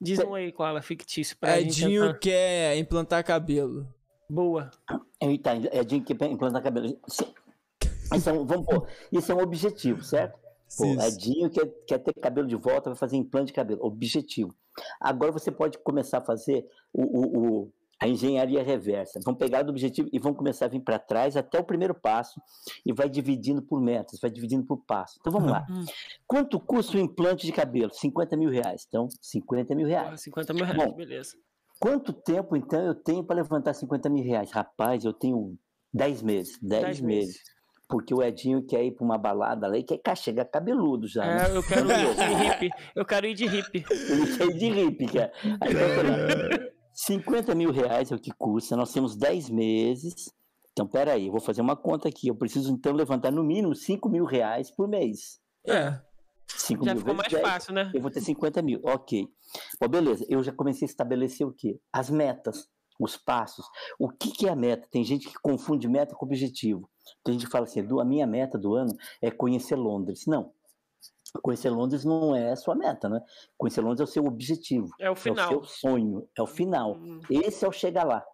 Diz 0.00 0.18
um 0.20 0.34
aí, 0.34 0.52
qual 0.52 0.76
é 0.76 0.82
fictício 0.82 1.36
pra 1.36 1.60
Edinho 1.60 2.06
gente 2.06 2.18
quer 2.20 2.76
implantar 2.76 3.24
cabelo. 3.24 3.86
Boa. 4.30 4.70
Tá, 5.42 5.56
Edinho 5.72 6.04
quer 6.04 6.14
implantar 6.26 6.62
cabelo. 6.62 6.98
Isso 8.14 8.30
é 8.30 8.32
um, 8.32 8.44
vamos 8.44 8.66
pôr, 8.66 8.86
isso 9.10 9.32
é 9.32 9.34
um 9.34 9.40
objetivo, 9.40 10.02
certo? 10.02 10.38
Pô, 10.76 10.84
Edinho 11.02 11.50
quer, 11.50 11.66
quer 11.86 11.98
ter 11.98 12.12
cabelo 12.14 12.46
de 12.46 12.54
volta, 12.54 12.90
vai 12.90 12.98
fazer 12.98 13.16
implante 13.16 13.46
de 13.46 13.52
cabelo. 13.54 13.84
Objetivo. 13.84 14.54
Agora 15.00 15.32
você 15.32 15.50
pode 15.50 15.78
começar 15.78 16.18
a 16.18 16.24
fazer 16.24 16.68
o, 16.92 17.02
o, 17.02 17.62
o 17.62 17.72
a 18.00 18.06
engenharia 18.06 18.62
reversa. 18.62 19.20
Vão 19.24 19.34
pegar 19.34 19.62
do 19.62 19.70
objetivo 19.70 20.08
e 20.12 20.18
vão 20.18 20.32
começar 20.32 20.66
a 20.66 20.68
vir 20.68 20.80
para 20.80 20.98
trás 20.98 21.36
até 21.36 21.58
o 21.58 21.64
primeiro 21.64 21.94
passo 21.94 22.40
e 22.86 22.92
vai 22.92 23.08
dividindo 23.08 23.60
por 23.60 23.80
metas, 23.80 24.20
vai 24.20 24.30
dividindo 24.30 24.64
por 24.64 24.78
passo. 24.78 25.18
Então 25.20 25.32
vamos 25.32 25.50
lá. 25.50 25.66
Uhum. 25.68 25.84
Quanto 26.26 26.60
custa 26.60 26.96
um 26.96 27.00
implante 27.00 27.44
de 27.44 27.52
cabelo? 27.52 27.92
50 27.92 28.36
mil 28.36 28.50
reais. 28.50 28.84
Então, 28.86 29.08
50 29.20 29.74
mil 29.74 29.86
reais. 29.86 30.20
50 30.22 30.54
mil 30.54 30.64
reais, 30.64 30.84
Bom, 30.84 30.94
beleza. 30.94 31.36
Quanto 31.80 32.12
tempo, 32.12 32.56
então, 32.56 32.80
eu 32.84 32.94
tenho 32.94 33.24
para 33.24 33.36
levantar 33.36 33.72
50 33.72 34.08
mil 34.08 34.24
reais? 34.24 34.50
Rapaz, 34.50 35.04
eu 35.04 35.12
tenho 35.12 35.56
10 35.92 36.22
meses. 36.22 36.58
10, 36.60 36.82
10 36.82 37.00
meses. 37.00 37.26
meses. 37.26 37.42
Porque 37.88 38.12
o 38.12 38.22
Edinho 38.22 38.62
quer 38.66 38.84
ir 38.84 38.92
para 38.92 39.04
uma 39.04 39.16
balada 39.16 39.66
lá 39.66 39.78
e 39.78 39.82
quer 39.82 40.16
chegar 40.16 40.44
cabeludo 40.44 41.06
já. 41.06 41.24
É, 41.24 41.48
né? 41.48 41.56
eu 41.56 41.62
quero 41.62 41.90
ir 41.90 42.14
de 42.14 42.34
hippie. 42.44 42.70
Eu 42.94 43.04
quero 43.04 43.26
ir 43.26 43.34
de 43.34 43.46
hippie. 43.46 43.84
Ele 43.90 44.36
quer 44.36 44.46
ir 44.46 44.58
de 44.58 44.68
hippie, 44.68 45.06
cara. 45.06 45.32
Aí, 45.60 46.77
50 46.98 47.54
mil 47.54 47.70
reais 47.70 48.10
é 48.10 48.14
o 48.16 48.18
que 48.18 48.32
custa, 48.32 48.76
nós 48.76 48.92
temos 48.92 49.14
10 49.14 49.50
meses. 49.50 50.34
Então, 50.72 50.84
peraí, 50.84 51.26
eu 51.26 51.32
vou 51.32 51.40
fazer 51.40 51.60
uma 51.60 51.76
conta 51.76 52.08
aqui. 52.08 52.26
Eu 52.26 52.34
preciso, 52.34 52.72
então, 52.72 52.92
levantar 52.92 53.30
no 53.30 53.44
mínimo 53.44 53.72
5 53.72 54.08
mil 54.08 54.24
reais 54.24 54.68
por 54.68 54.88
mês. 54.88 55.40
É. 55.64 56.00
5 56.48 56.84
já 56.84 56.94
mil 56.94 57.00
ficou 57.00 57.14
mais 57.14 57.32
10, 57.32 57.46
fácil, 57.46 57.72
né? 57.72 57.92
Eu 57.94 58.02
vou 58.02 58.10
ter 58.10 58.20
50 58.20 58.60
mil, 58.62 58.80
ok. 58.82 59.28
Bom, 59.80 59.88
beleza, 59.88 60.26
eu 60.28 60.42
já 60.42 60.50
comecei 60.50 60.86
a 60.86 60.90
estabelecer 60.90 61.46
o 61.46 61.52
quê? 61.52 61.78
As 61.92 62.10
metas, 62.10 62.68
os 62.98 63.16
passos. 63.16 63.64
O 63.96 64.08
que, 64.08 64.32
que 64.32 64.48
é 64.48 64.50
a 64.50 64.56
meta? 64.56 64.88
Tem 64.90 65.04
gente 65.04 65.28
que 65.28 65.34
confunde 65.40 65.86
meta 65.86 66.16
com 66.16 66.26
objetivo. 66.26 66.90
Tem 67.22 67.34
gente 67.34 67.46
que 67.46 67.52
fala 67.52 67.64
assim, 67.64 67.80
a 67.80 68.04
minha 68.04 68.26
meta 68.26 68.58
do 68.58 68.74
ano 68.74 68.92
é 69.22 69.30
conhecer 69.30 69.76
Londres. 69.76 70.26
Não, 70.26 70.52
Conhecer 71.42 71.70
Londres 71.70 72.04
não 72.04 72.34
é 72.34 72.52
a 72.52 72.56
sua 72.56 72.74
meta, 72.74 73.08
né? 73.08 73.20
Conhecer 73.56 73.80
Londres 73.80 74.00
é 74.00 74.04
o 74.04 74.06
seu 74.06 74.24
objetivo. 74.24 74.88
É 74.98 75.10
o 75.10 75.16
final. 75.16 75.52
É 75.52 75.56
o 75.56 75.64
seu 75.64 75.64
sonho, 75.64 76.28
é 76.36 76.42
o 76.42 76.46
final. 76.46 76.96
Hum. 76.96 77.20
Esse 77.30 77.64
é 77.64 77.68
o 77.68 77.72
chegar 77.72 78.04
lá. 78.04 78.24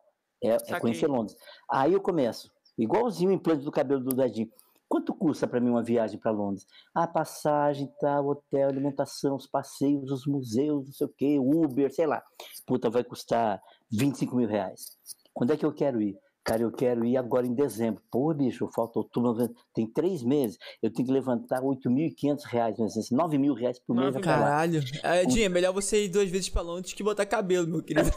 É, 0.42 0.56
é, 0.66 0.80
conhecer 0.80 1.06
Londres. 1.06 1.36
Aí 1.70 1.92
eu 1.92 2.00
começo, 2.00 2.50
igualzinho 2.78 3.30
o 3.30 3.32
implante 3.32 3.64
do 3.64 3.72
cabelo 3.72 4.02
do 4.02 4.14
Dadinho. 4.14 4.50
Quanto 4.86 5.14
custa 5.14 5.48
para 5.48 5.60
mim 5.60 5.70
uma 5.70 5.82
viagem 5.82 6.20
para 6.20 6.30
Londres? 6.30 6.66
A 6.94 7.06
passagem, 7.06 7.92
tá, 7.98 8.20
hotel, 8.20 8.68
alimentação, 8.68 9.34
os 9.34 9.46
passeios, 9.46 10.10
os 10.10 10.26
museus, 10.26 10.86
não 10.86 10.92
sei 10.92 11.06
o 11.06 11.14
quê, 11.16 11.38
Uber, 11.38 11.92
sei 11.92 12.06
lá. 12.06 12.22
Puta, 12.66 12.90
vai 12.90 13.02
custar 13.02 13.60
25 13.90 14.36
mil 14.36 14.46
reais. 14.46 14.96
Quando 15.32 15.52
é 15.52 15.56
que 15.56 15.66
eu 15.66 15.72
quero 15.72 16.00
ir? 16.00 16.16
Cara, 16.44 16.60
eu 16.60 16.70
quero 16.70 17.06
ir 17.06 17.16
agora 17.16 17.46
em 17.46 17.54
dezembro. 17.54 18.02
Pô, 18.10 18.34
bicho, 18.34 18.68
falta 18.74 18.98
outubro, 18.98 19.48
tem 19.74 19.86
três 19.86 20.22
meses. 20.22 20.58
Eu 20.82 20.92
tenho 20.92 21.06
que 21.06 21.12
levantar 21.12 21.62
8.500 21.62 22.42
reais, 22.44 22.76
mas 22.78 23.10
9 23.10 23.38
mil 23.38 23.54
reais 23.54 23.78
por 23.78 23.96
mês. 23.96 24.14
Caralho. 24.18 24.80
Ah, 25.02 25.22
Edinho, 25.22 25.46
é 25.46 25.48
melhor 25.48 25.72
você 25.72 26.04
ir 26.04 26.10
duas 26.10 26.28
vezes 26.28 26.50
pra 26.50 26.60
Londres 26.60 26.92
que 26.92 27.02
botar 27.02 27.24
cabelo, 27.24 27.66
meu 27.66 27.82
querido. 27.82 28.10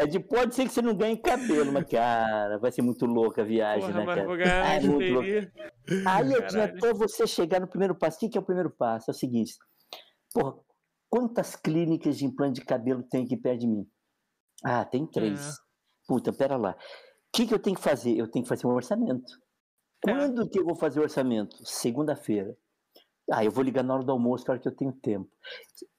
Ed, 0.00 0.18
pode 0.20 0.54
ser 0.54 0.66
que 0.66 0.72
você 0.72 0.80
não 0.80 0.94
ganhe 0.94 1.16
cabelo, 1.16 1.72
mas, 1.72 1.84
cara, 1.84 2.58
vai 2.58 2.72
ser 2.72 2.80
muito 2.80 3.04
louca 3.04 3.42
a 3.42 3.44
viagem, 3.44 3.86
Porra, 3.86 4.00
né, 4.00 4.06
cara? 4.06 4.26
Vou 4.26 4.36
ganhar 4.36 4.76
é 4.76 4.80
muito 4.80 5.12
louca. 5.12 5.52
Aí, 6.06 6.32
Edinho, 6.32 6.62
até 6.62 6.94
você 6.94 7.26
chegar 7.26 7.60
no 7.60 7.68
primeiro 7.68 7.94
passo, 7.94 8.16
o 8.16 8.30
que 8.30 8.36
é 8.38 8.40
o 8.40 8.44
primeiro 8.44 8.70
passo? 8.70 9.10
É 9.10 9.12
o 9.12 9.16
seguinte, 9.16 9.54
porra, 10.32 10.54
quantas 11.10 11.54
clínicas 11.54 12.16
de 12.16 12.24
implante 12.24 12.60
de 12.60 12.66
cabelo 12.66 13.02
tem 13.02 13.24
aqui 13.24 13.36
perto 13.36 13.60
de 13.60 13.66
mim? 13.66 13.86
Ah, 14.64 14.84
tem 14.84 15.06
três. 15.06 15.40
É. 15.40 15.52
Puta, 16.06 16.32
pera 16.32 16.56
lá. 16.56 16.72
O 16.72 16.76
que, 17.32 17.46
que 17.46 17.54
eu 17.54 17.58
tenho 17.58 17.76
que 17.76 17.82
fazer? 17.82 18.16
Eu 18.16 18.28
tenho 18.28 18.44
que 18.44 18.48
fazer 18.48 18.66
um 18.66 18.74
orçamento. 18.74 19.32
É. 20.06 20.12
Quando 20.12 20.42
é. 20.42 20.48
que 20.48 20.58
eu 20.58 20.64
vou 20.64 20.74
fazer 20.74 21.00
o 21.00 21.02
orçamento? 21.02 21.56
Segunda-feira. 21.64 22.56
Ah, 23.30 23.44
eu 23.44 23.50
vou 23.50 23.62
ligar 23.62 23.84
na 23.84 23.94
hora 23.94 24.02
do 24.02 24.10
almoço, 24.10 24.44
que 24.44 24.50
hora 24.50 24.58
que 24.58 24.66
eu 24.66 24.74
tenho 24.74 24.92
tempo. 24.92 25.30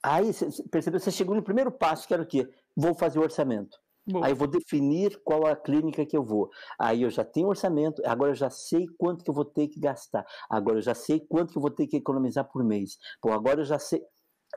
Aí, 0.02 0.32
cê, 0.34 0.46
percebeu? 0.70 1.00
Você 1.00 1.10
chegou 1.10 1.34
no 1.34 1.42
primeiro 1.42 1.72
passo, 1.72 2.06
que 2.06 2.12
era 2.12 2.22
o 2.22 2.26
quê? 2.26 2.46
Vou 2.76 2.94
fazer 2.94 3.18
o 3.18 3.22
orçamento. 3.22 3.78
Bom. 4.06 4.22
Aí 4.22 4.32
eu 4.32 4.36
vou 4.36 4.48
definir 4.48 5.20
qual 5.24 5.46
a 5.46 5.54
clínica 5.54 6.04
que 6.04 6.16
eu 6.16 6.24
vou. 6.24 6.50
Aí 6.78 7.02
eu 7.02 7.10
já 7.10 7.24
tenho 7.24 7.48
orçamento, 7.48 8.02
agora 8.04 8.32
eu 8.32 8.34
já 8.34 8.50
sei 8.50 8.86
quanto 8.98 9.22
que 9.24 9.30
eu 9.30 9.34
vou 9.34 9.44
ter 9.44 9.68
que 9.68 9.78
gastar. 9.78 10.26
Agora 10.50 10.78
eu 10.78 10.82
já 10.82 10.94
sei 10.94 11.20
quanto 11.20 11.52
que 11.52 11.58
eu 11.58 11.62
vou 11.62 11.70
ter 11.70 11.86
que 11.86 11.96
economizar 11.96 12.44
por 12.50 12.64
mês. 12.64 12.98
Pô, 13.20 13.32
agora 13.32 13.60
eu 13.60 13.64
já 13.64 13.78
sei. 13.78 14.02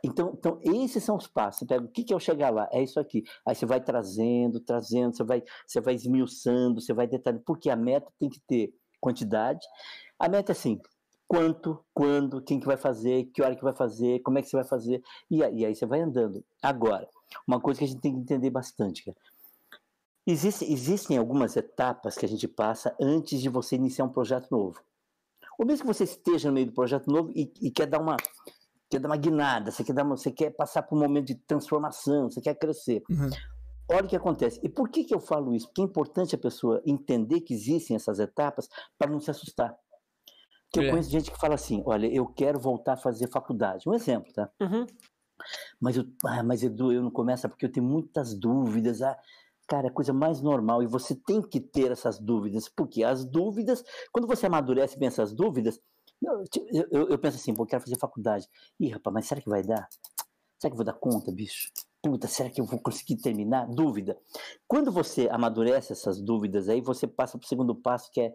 Então, 0.06 0.36
então, 0.38 0.60
esses 0.61 1.03
são 1.03 1.18
os 1.18 1.26
passos. 1.26 1.60
Você 1.60 1.65
pega 1.65 1.84
o 1.84 1.88
que, 1.88 2.03
que 2.03 2.14
é 2.14 2.15
o 2.15 2.19
chegar 2.19 2.52
lá? 2.52 2.69
É 2.72 2.84
isso 2.84 2.99
aqui. 2.99 3.23
Aí 3.44 3.56
você 3.56 3.65
vai 3.65 3.82
trazendo, 3.82 4.60
trazendo, 4.60 5.15
você 5.15 5.23
vai, 5.23 5.44
você 5.65 5.82
vai 5.82 5.95
esmiuçando, 5.95 6.80
você 6.80 6.94
vai 6.94 7.07
detalhando, 7.07 7.44
porque 7.44 7.72
a 7.72 7.76
meta 7.76 8.11
tem 8.19 8.30
que 8.30 8.40
ter 8.40 8.72
quantidade. 9.02 9.65
A 10.19 10.30
meta 10.30 10.52
é 10.52 10.53
assim: 10.53 10.80
quanto, 11.27 11.84
quando, 11.91 12.40
quem 12.40 12.60
que 12.60 12.68
vai 12.68 12.77
fazer, 12.77 13.26
que 13.34 13.41
hora 13.41 13.56
que 13.56 13.64
vai 13.64 13.73
fazer, 13.73 14.19
como 14.19 14.38
é 14.38 14.44
que 14.44 14.48
você 14.48 14.56
vai 14.56 14.65
fazer, 14.65 15.02
e, 15.30 15.40
e 15.40 15.65
aí 15.65 15.73
você 15.73 15.88
vai 15.88 16.02
andando. 16.02 16.45
Agora, 16.61 17.10
uma 17.48 17.60
coisa 17.60 17.80
que 17.80 17.86
a 17.86 17.88
gente 17.88 18.02
tem 18.02 18.14
que 18.14 18.19
entender 18.19 18.52
bastante, 18.52 19.03
cara. 19.03 19.18
Existe, 20.27 20.72
existem 20.72 21.18
algumas 21.18 21.56
etapas 21.57 22.15
que 22.15 22.26
a 22.26 22.30
gente 22.30 22.48
passa 22.48 22.95
antes 23.02 23.41
de 23.41 23.49
você 23.49 23.76
iniciar 23.76 24.06
um 24.06 24.10
projeto 24.10 24.52
novo. 24.52 24.80
Ou 25.57 25.65
mesmo 25.65 25.82
que 25.82 25.94
você 25.94 26.03
esteja 26.03 26.49
no 26.49 26.53
meio 26.53 26.68
do 26.68 26.73
projeto 26.73 27.10
novo 27.10 27.32
e, 27.36 27.52
e 27.61 27.72
quer 27.72 27.88
dar 27.88 27.99
uma 27.99 28.18
quer 28.95 29.01
dar 29.01 29.09
uma 29.09 29.17
guinada, 29.17 29.72
você 29.72 29.84
quer, 29.84 29.93
dar 29.93 30.03
uma, 30.03 30.15
você 30.15 30.31
quer 30.31 30.51
passar 30.51 30.84
por 30.84 30.97
um 30.97 31.01
momento 31.01 31.27
de 31.27 31.35
transformação, 31.35 32.30
você 32.30 32.41
quer 32.41 32.55
crescer. 32.55 33.03
Uhum. 33.09 33.30
Olha 33.89 34.05
o 34.05 34.07
que 34.07 34.15
acontece. 34.15 34.59
E 34.63 34.69
por 34.69 34.89
que, 34.89 35.03
que 35.03 35.13
eu 35.13 35.19
falo 35.19 35.53
isso? 35.53 35.67
Porque 35.67 35.81
é 35.81 35.85
importante 35.85 36.34
a 36.34 36.38
pessoa 36.38 36.81
entender 36.85 37.41
que 37.41 37.53
existem 37.53 37.95
essas 37.95 38.19
etapas 38.19 38.67
para 38.97 39.11
não 39.11 39.19
se 39.19 39.30
assustar. 39.30 39.77
Porque 40.63 40.80
é. 40.80 40.88
eu 40.88 40.91
conheço 40.91 41.11
gente 41.11 41.30
que 41.30 41.39
fala 41.39 41.55
assim: 41.55 41.84
olha, 41.85 42.07
eu 42.07 42.26
quero 42.26 42.59
voltar 42.59 42.93
a 42.93 42.97
fazer 42.97 43.30
faculdade. 43.30 43.88
Um 43.88 43.93
exemplo, 43.93 44.34
tá? 44.34 44.49
Uhum. 44.59 44.85
Mas, 45.80 45.97
eu, 45.97 46.05
ah, 46.26 46.41
mas 46.41 46.63
Edu, 46.63 46.91
eu 46.91 47.03
não 47.03 47.11
começo 47.11 47.47
porque 47.47 47.65
eu 47.65 47.72
tenho 47.72 47.85
muitas 47.85 48.34
dúvidas. 48.34 49.01
Ah, 49.01 49.15
cara, 49.67 49.88
é 49.88 49.89
a 49.89 49.93
coisa 49.93 50.13
mais 50.13 50.41
normal 50.41 50.81
e 50.81 50.88
você 50.88 51.13
tem 51.13 51.41
que 51.41 51.59
ter 51.59 51.91
essas 51.91 52.19
dúvidas, 52.19 52.69
porque 52.69 53.03
as 53.03 53.26
dúvidas, 53.26 53.84
quando 54.11 54.27
você 54.27 54.45
amadurece 54.45 54.97
bem 54.97 55.07
essas 55.07 55.34
dúvidas, 55.34 55.80
Eu, 56.22 56.44
eu, 56.92 57.10
eu, 57.10 57.20
penso 57.20 57.38
assim, 57.38 57.54
pô, 57.54 57.64
eu 57.64 57.68
quero 57.68 57.84
fazer 57.84 57.98
faculdade. 58.00 58.48
Ih, 58.80 58.90
rapaz, 58.90 59.14
mas 59.14 59.26
será 59.28 59.42
que 59.42 59.50
vai 59.50 59.64
dar? 59.64 59.88
Será 60.58 60.70
que 60.70 60.74
eu 60.74 60.78
vou 60.78 60.86
dar 60.86 60.94
conta, 60.94 61.32
bicho? 61.32 61.72
Puta, 62.02 62.28
será 62.28 62.50
que 62.50 62.62
eu 62.62 62.66
vou 62.66 62.80
conseguir 62.80 63.18
terminar? 63.18 63.68
Dúvida. 63.68 64.18
Quando 64.68 64.92
você 64.92 65.28
amadurece 65.30 65.92
essas 65.92 66.22
dúvidas 66.22 66.70
aí, 66.70 66.82
você 66.82 67.08
passa 67.08 67.38
pro 67.38 67.48
segundo 67.48 67.76
passo, 67.76 68.12
que 68.12 68.22
é 68.22 68.34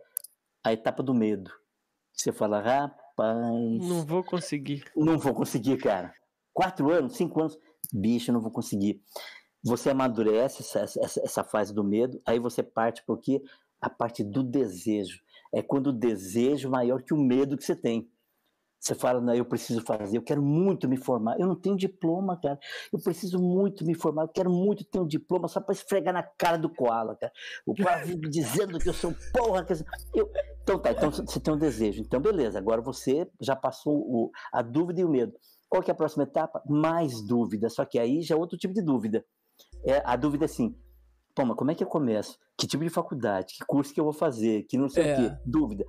a 0.64 0.72
etapa 0.72 1.02
do 1.02 1.14
medo. 1.14 1.50
Você 2.12 2.32
fala, 2.32 2.60
rapaz. 2.60 3.38
Não 3.38 4.04
vou 4.04 4.22
conseguir. 4.22 4.84
Não 4.94 5.18
vou 5.18 5.34
conseguir, 5.34 5.78
cara. 5.78 6.12
Quatro 6.52 6.90
anos, 6.90 7.16
cinco 7.16 7.40
anos, 7.40 7.58
bicho, 7.92 8.32
não 8.32 8.40
vou 8.40 8.50
conseguir. 8.50 9.02
Você 9.62 9.90
amadurece 9.90 10.62
essa, 10.62 10.80
essa, 10.80 11.20
essa 11.22 11.44
fase 11.44 11.72
do 11.72 11.84
medo, 11.84 12.20
aí 12.26 12.38
você 12.38 12.62
parte 12.62 13.02
porque 13.06 13.42
a 13.80 13.88
parte 13.88 14.22
do 14.22 14.42
desejo. 14.42 15.20
É 15.52 15.62
quando 15.62 15.88
o 15.88 15.92
desejo 15.92 16.68
é 16.68 16.70
maior 16.70 17.02
que 17.02 17.14
o 17.14 17.16
medo 17.16 17.56
que 17.56 17.64
você 17.64 17.74
tem. 17.74 18.10
Você 18.80 18.94
fala, 18.94 19.20
não, 19.20 19.34
eu 19.34 19.44
preciso 19.44 19.82
fazer, 19.82 20.16
eu 20.16 20.22
quero 20.22 20.42
muito 20.42 20.88
me 20.88 20.96
formar. 20.96 21.38
Eu 21.38 21.46
não 21.46 21.54
tenho 21.54 21.76
diploma, 21.76 22.40
cara. 22.40 22.58
Eu 22.90 22.98
preciso 22.98 23.38
muito 23.38 23.84
me 23.84 23.94
formar, 23.94 24.22
eu 24.22 24.28
quero 24.28 24.50
muito 24.50 24.84
ter 24.84 24.98
um 24.98 25.06
diploma 25.06 25.48
só 25.48 25.60
para 25.60 25.74
esfregar 25.74 26.14
na 26.14 26.22
cara 26.22 26.56
do 26.56 26.70
koala, 26.70 27.14
cara. 27.14 27.30
O 27.66 27.74
koala 27.74 28.02
vive 28.04 28.26
dizendo 28.30 28.78
que 28.78 28.88
eu 28.88 28.94
sou 28.94 29.14
porra. 29.34 29.64
Que 29.66 29.74
eu... 30.14 30.30
Então 30.62 30.78
tá, 30.78 30.92
então 30.92 31.10
você 31.10 31.38
tem 31.38 31.52
um 31.52 31.58
desejo. 31.58 32.00
Então 32.00 32.20
beleza, 32.20 32.58
agora 32.58 32.80
você 32.80 33.30
já 33.38 33.54
passou 33.54 33.98
o... 33.98 34.30
a 34.50 34.62
dúvida 34.62 35.02
e 35.02 35.04
o 35.04 35.10
medo. 35.10 35.34
Qual 35.68 35.82
que 35.82 35.90
é 35.90 35.92
a 35.92 35.96
próxima 35.96 36.22
etapa? 36.22 36.62
Mais 36.66 37.20
dúvida, 37.26 37.68
só 37.68 37.84
que 37.84 37.98
aí 37.98 38.22
já 38.22 38.34
é 38.34 38.38
outro 38.38 38.56
tipo 38.56 38.72
de 38.72 38.82
dúvida. 38.82 39.24
É, 39.84 40.02
a 40.06 40.16
dúvida 40.16 40.44
é 40.44 40.46
assim, 40.46 40.74
pô, 41.40 41.46
mas 41.46 41.56
como 41.56 41.70
é 41.70 41.74
que 41.74 41.82
eu 41.82 41.88
começo? 41.88 42.38
Que 42.56 42.66
tipo 42.66 42.84
de 42.84 42.90
faculdade? 42.90 43.54
Que 43.54 43.64
curso 43.66 43.94
que 43.94 44.00
eu 44.00 44.04
vou 44.04 44.12
fazer? 44.12 44.64
Que 44.64 44.76
não 44.76 44.88
sei 44.88 45.04
é. 45.04 45.14
o 45.14 45.16
quê. 45.16 45.36
Dúvida. 45.44 45.86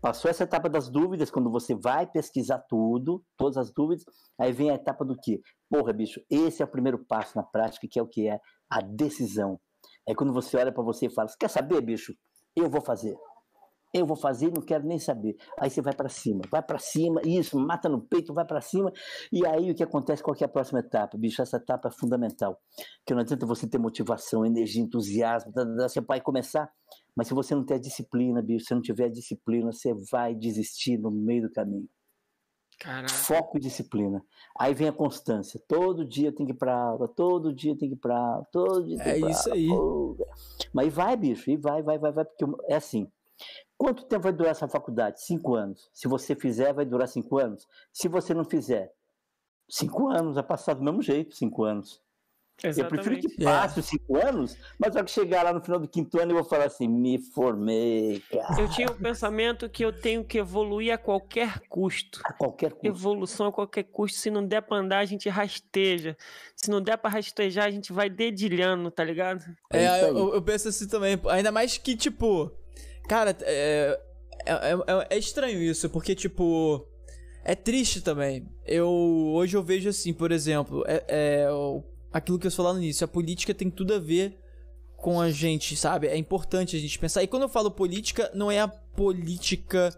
Passou 0.00 0.30
essa 0.30 0.44
etapa 0.44 0.68
das 0.68 0.88
dúvidas, 0.88 1.30
quando 1.30 1.50
você 1.50 1.74
vai 1.74 2.06
pesquisar 2.06 2.58
tudo, 2.68 3.24
todas 3.36 3.56
as 3.56 3.72
dúvidas, 3.72 4.04
aí 4.38 4.52
vem 4.52 4.70
a 4.70 4.74
etapa 4.74 5.04
do 5.04 5.16
quê? 5.16 5.40
Porra, 5.70 5.92
bicho, 5.92 6.20
esse 6.28 6.62
é 6.62 6.64
o 6.64 6.68
primeiro 6.68 6.98
passo 6.98 7.36
na 7.36 7.42
prática, 7.42 7.86
que 7.90 7.98
é 7.98 8.02
o 8.02 8.06
que 8.06 8.28
é 8.28 8.40
a 8.68 8.80
decisão. 8.80 9.58
É 10.06 10.14
quando 10.14 10.32
você 10.32 10.56
olha 10.56 10.72
para 10.72 10.82
você 10.82 11.06
e 11.06 11.10
fala: 11.10 11.28
quer 11.38 11.48
saber, 11.48 11.80
bicho? 11.80 12.14
Eu 12.54 12.68
vou 12.68 12.80
fazer 12.80 13.16
eu 13.92 14.06
vou 14.06 14.16
fazer, 14.16 14.52
não 14.52 14.62
quero 14.62 14.86
nem 14.86 14.98
saber. 14.98 15.36
Aí 15.58 15.70
você 15.70 15.80
vai 15.80 15.94
para 15.94 16.08
cima, 16.08 16.42
vai 16.50 16.62
para 16.62 16.78
cima, 16.78 17.20
isso, 17.24 17.58
mata 17.58 17.88
no 17.88 18.00
peito, 18.00 18.34
vai 18.34 18.44
para 18.44 18.60
cima. 18.60 18.92
E 19.32 19.46
aí 19.46 19.70
o 19.70 19.74
que 19.74 19.82
acontece? 19.82 20.22
Qual 20.22 20.34
que 20.34 20.44
é 20.44 20.46
a 20.46 20.50
próxima 20.50 20.80
etapa? 20.80 21.16
Bicho, 21.16 21.40
essa 21.40 21.56
etapa 21.56 21.88
é 21.88 21.90
fundamental. 21.90 22.60
Que 23.06 23.14
não 23.14 23.20
adianta 23.20 23.46
você 23.46 23.66
ter 23.66 23.78
motivação, 23.78 24.44
energia, 24.44 24.82
entusiasmo, 24.82 25.52
você 25.52 26.00
vai 26.00 26.20
começar, 26.20 26.70
mas 27.16 27.28
se 27.28 27.34
você 27.34 27.54
não 27.54 27.64
ter 27.64 27.78
disciplina, 27.78 28.42
bicho, 28.42 28.66
se 28.66 28.74
não 28.74 28.82
tiver 28.82 29.08
disciplina, 29.08 29.72
você 29.72 29.94
vai 30.10 30.34
desistir 30.34 30.98
no 30.98 31.10
meio 31.10 31.42
do 31.42 31.52
caminho. 31.52 31.88
Caraca. 32.78 33.12
Foco 33.12 33.56
e 33.56 33.60
disciplina. 33.60 34.24
Aí 34.56 34.72
vem 34.72 34.88
a 34.88 34.92
constância. 34.92 35.60
Todo 35.66 36.06
dia 36.06 36.30
tem 36.30 36.46
que 36.46 36.52
ir 36.52 36.56
pra 36.56 36.76
aula, 36.76 37.08
todo 37.08 37.52
dia 37.52 37.76
tem 37.76 37.88
que 37.88 37.96
ir 37.96 37.98
pra 37.98 38.16
aula, 38.16 38.46
todo 38.52 38.86
dia 38.86 38.98
tem 38.98 39.14
que 39.14 39.18
ir 39.18 39.20
pra 39.20 39.28
É 39.28 39.32
isso 39.32 39.52
aí. 39.52 39.68
Mas 40.72 40.94
vai, 40.94 41.16
bicho, 41.16 41.50
e 41.50 41.56
vai, 41.56 41.82
vai, 41.82 41.98
vai, 41.98 42.12
vai, 42.12 42.24
porque 42.24 42.44
é 42.68 42.76
assim. 42.76 43.10
Quanto 43.78 44.04
tempo 44.06 44.24
vai 44.24 44.32
durar 44.32 44.50
essa 44.50 44.66
faculdade? 44.66 45.22
Cinco 45.22 45.54
anos. 45.54 45.88
Se 45.94 46.08
você 46.08 46.34
fizer, 46.34 46.74
vai 46.74 46.84
durar 46.84 47.06
cinco 47.06 47.38
anos. 47.38 47.64
Se 47.92 48.08
você 48.08 48.34
não 48.34 48.44
fizer, 48.44 48.92
cinco 49.70 50.08
anos. 50.08 50.34
Vai 50.34 50.42
passar 50.42 50.74
do 50.74 50.82
mesmo 50.82 51.00
jeito, 51.00 51.36
cinco 51.36 51.62
anos. 51.62 52.02
Exatamente. 52.60 52.80
Eu 52.80 52.88
prefiro 52.88 53.36
que 53.36 53.44
passe 53.44 53.78
os 53.78 53.86
cinco 53.86 54.16
anos, 54.16 54.56
mas 54.76 54.92
só 54.92 55.04
que 55.04 55.12
chegar 55.12 55.44
lá 55.44 55.52
no 55.52 55.60
final 55.60 55.78
do 55.78 55.86
quinto 55.86 56.18
ano 56.18 56.32
eu 56.32 56.38
vou 56.38 56.44
falar 56.44 56.64
assim, 56.64 56.88
me 56.88 57.18
formei, 57.18 58.20
cara. 58.32 58.60
Eu 58.60 58.68
tinha 58.68 58.88
o 58.88 58.94
pensamento 58.96 59.68
que 59.68 59.84
eu 59.84 59.92
tenho 59.92 60.24
que 60.24 60.38
evoluir 60.38 60.92
a 60.92 60.98
qualquer 60.98 61.60
custo. 61.68 62.20
A 62.24 62.32
qualquer 62.32 62.72
custo. 62.72 62.86
Evolução 62.88 63.46
a 63.46 63.52
qualquer 63.52 63.84
custo. 63.84 64.18
Se 64.18 64.28
não 64.28 64.44
der 64.44 64.62
pra 64.62 64.78
andar, 64.78 64.98
a 64.98 65.04
gente 65.04 65.28
rasteja. 65.28 66.16
Se 66.56 66.68
não 66.68 66.82
der 66.82 66.98
pra 66.98 67.08
rastejar, 67.08 67.66
a 67.66 67.70
gente 67.70 67.92
vai 67.92 68.10
dedilhando, 68.10 68.90
tá 68.90 69.04
ligado? 69.04 69.44
É, 69.72 69.84
é 69.84 70.10
eu, 70.10 70.34
eu 70.34 70.42
penso 70.42 70.66
assim 70.66 70.88
também. 70.88 71.16
Ainda 71.28 71.52
mais 71.52 71.78
que, 71.78 71.96
tipo 71.96 72.57
Cara, 73.08 73.34
é, 73.40 73.98
é, 74.44 74.52
é, 74.52 75.06
é, 75.10 75.18
estranho 75.18 75.60
isso, 75.62 75.88
porque, 75.88 76.14
tipo. 76.14 76.86
É 77.44 77.54
triste 77.54 78.02
também. 78.02 78.46
Eu. 78.66 78.88
Hoje 79.34 79.56
eu 79.56 79.62
vejo 79.62 79.88
assim, 79.88 80.12
por 80.12 80.30
exemplo, 80.30 80.84
é, 80.86 81.02
é 81.08 81.48
aquilo 82.12 82.38
que 82.38 82.46
eu 82.46 82.50
falei 82.50 82.74
no 82.74 82.82
início, 82.82 83.04
a 83.04 83.08
política 83.08 83.54
tem 83.54 83.70
tudo 83.70 83.94
a 83.94 83.98
ver 83.98 84.38
com 84.96 85.20
a 85.20 85.30
gente, 85.30 85.74
sabe? 85.74 86.08
É 86.08 86.16
importante 86.16 86.76
a 86.76 86.78
gente 86.78 86.98
pensar. 86.98 87.22
E 87.22 87.26
quando 87.26 87.44
eu 87.44 87.48
falo 87.48 87.70
política, 87.70 88.30
não 88.34 88.50
é 88.50 88.60
a 88.60 88.68
política. 88.68 89.90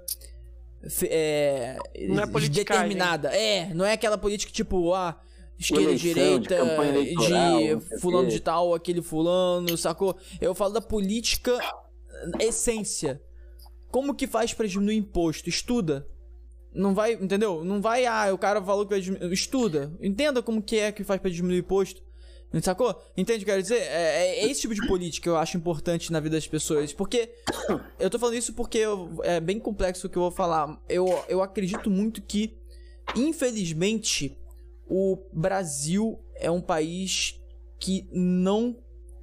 É, 1.03 1.77
não 2.09 2.23
é 2.23 2.49
determinada. 2.49 3.35
É, 3.35 3.74
não 3.74 3.85
é 3.85 3.95
aquela 3.95 4.16
política 4.16 4.53
tipo, 4.53 4.95
ah, 4.95 5.20
esquerda, 5.59 5.85
Eleição, 5.85 6.12
direita, 6.12 6.57
de, 6.95 7.15
de 7.15 7.99
fulano 7.99 8.28
de 8.28 8.41
tal, 8.41 8.74
aquele 8.74 9.03
fulano, 9.03 9.77
sacou? 9.77 10.16
Eu 10.41 10.55
falo 10.55 10.74
da 10.74 10.81
política 10.81 11.59
essência. 12.38 13.22
Como 13.90 14.14
que 14.14 14.26
faz 14.26 14.55
para 14.55 14.66
diminuir 14.66 14.97
imposto? 14.97 15.48
Estuda. 15.48 16.06
Não 16.72 16.94
vai, 16.94 17.14
entendeu? 17.14 17.64
Não 17.64 17.80
vai, 17.80 18.06
ah, 18.06 18.32
o 18.32 18.38
cara 18.38 18.62
falou 18.62 18.84
que 18.84 18.92
vai 18.92 19.01
diminuir. 19.01 19.32
Estuda. 19.32 19.92
Entenda 20.01 20.42
como 20.42 20.62
que 20.62 20.76
é 20.76 20.92
que 20.92 21.02
faz 21.02 21.20
para 21.20 21.30
diminuir 21.30 21.59
imposto. 21.59 22.02
Sacou? 22.62 23.01
Entende 23.16 23.42
o 23.42 23.44
que 23.44 23.51
eu 23.51 23.55
quero 23.55 23.62
dizer? 23.62 23.80
É, 23.80 24.40
é, 24.40 24.47
esse 24.47 24.62
tipo 24.62 24.74
de 24.74 24.84
política 24.88 25.22
que 25.22 25.28
eu 25.28 25.36
acho 25.36 25.56
importante 25.56 26.10
na 26.10 26.18
vida 26.18 26.36
das 26.36 26.48
pessoas. 26.48 26.92
Porque. 26.92 27.32
Eu 27.98 28.10
tô 28.10 28.18
falando 28.18 28.36
isso 28.36 28.55
porque 28.55 28.78
eu, 28.78 29.20
é 29.22 29.38
bem 29.38 29.60
complexo 29.60 30.06
o 30.06 30.10
que 30.10 30.16
eu 30.16 30.22
vou 30.22 30.30
falar. 30.30 30.82
Eu, 30.88 31.06
eu 31.28 31.42
acredito 31.42 31.90
muito 31.90 32.22
que, 32.22 32.56
infelizmente, 33.14 34.38
o 34.88 35.18
Brasil 35.32 36.18
é 36.34 36.51
um 36.51 36.62
país 36.62 37.38
que 37.78 38.09
não 38.10 38.76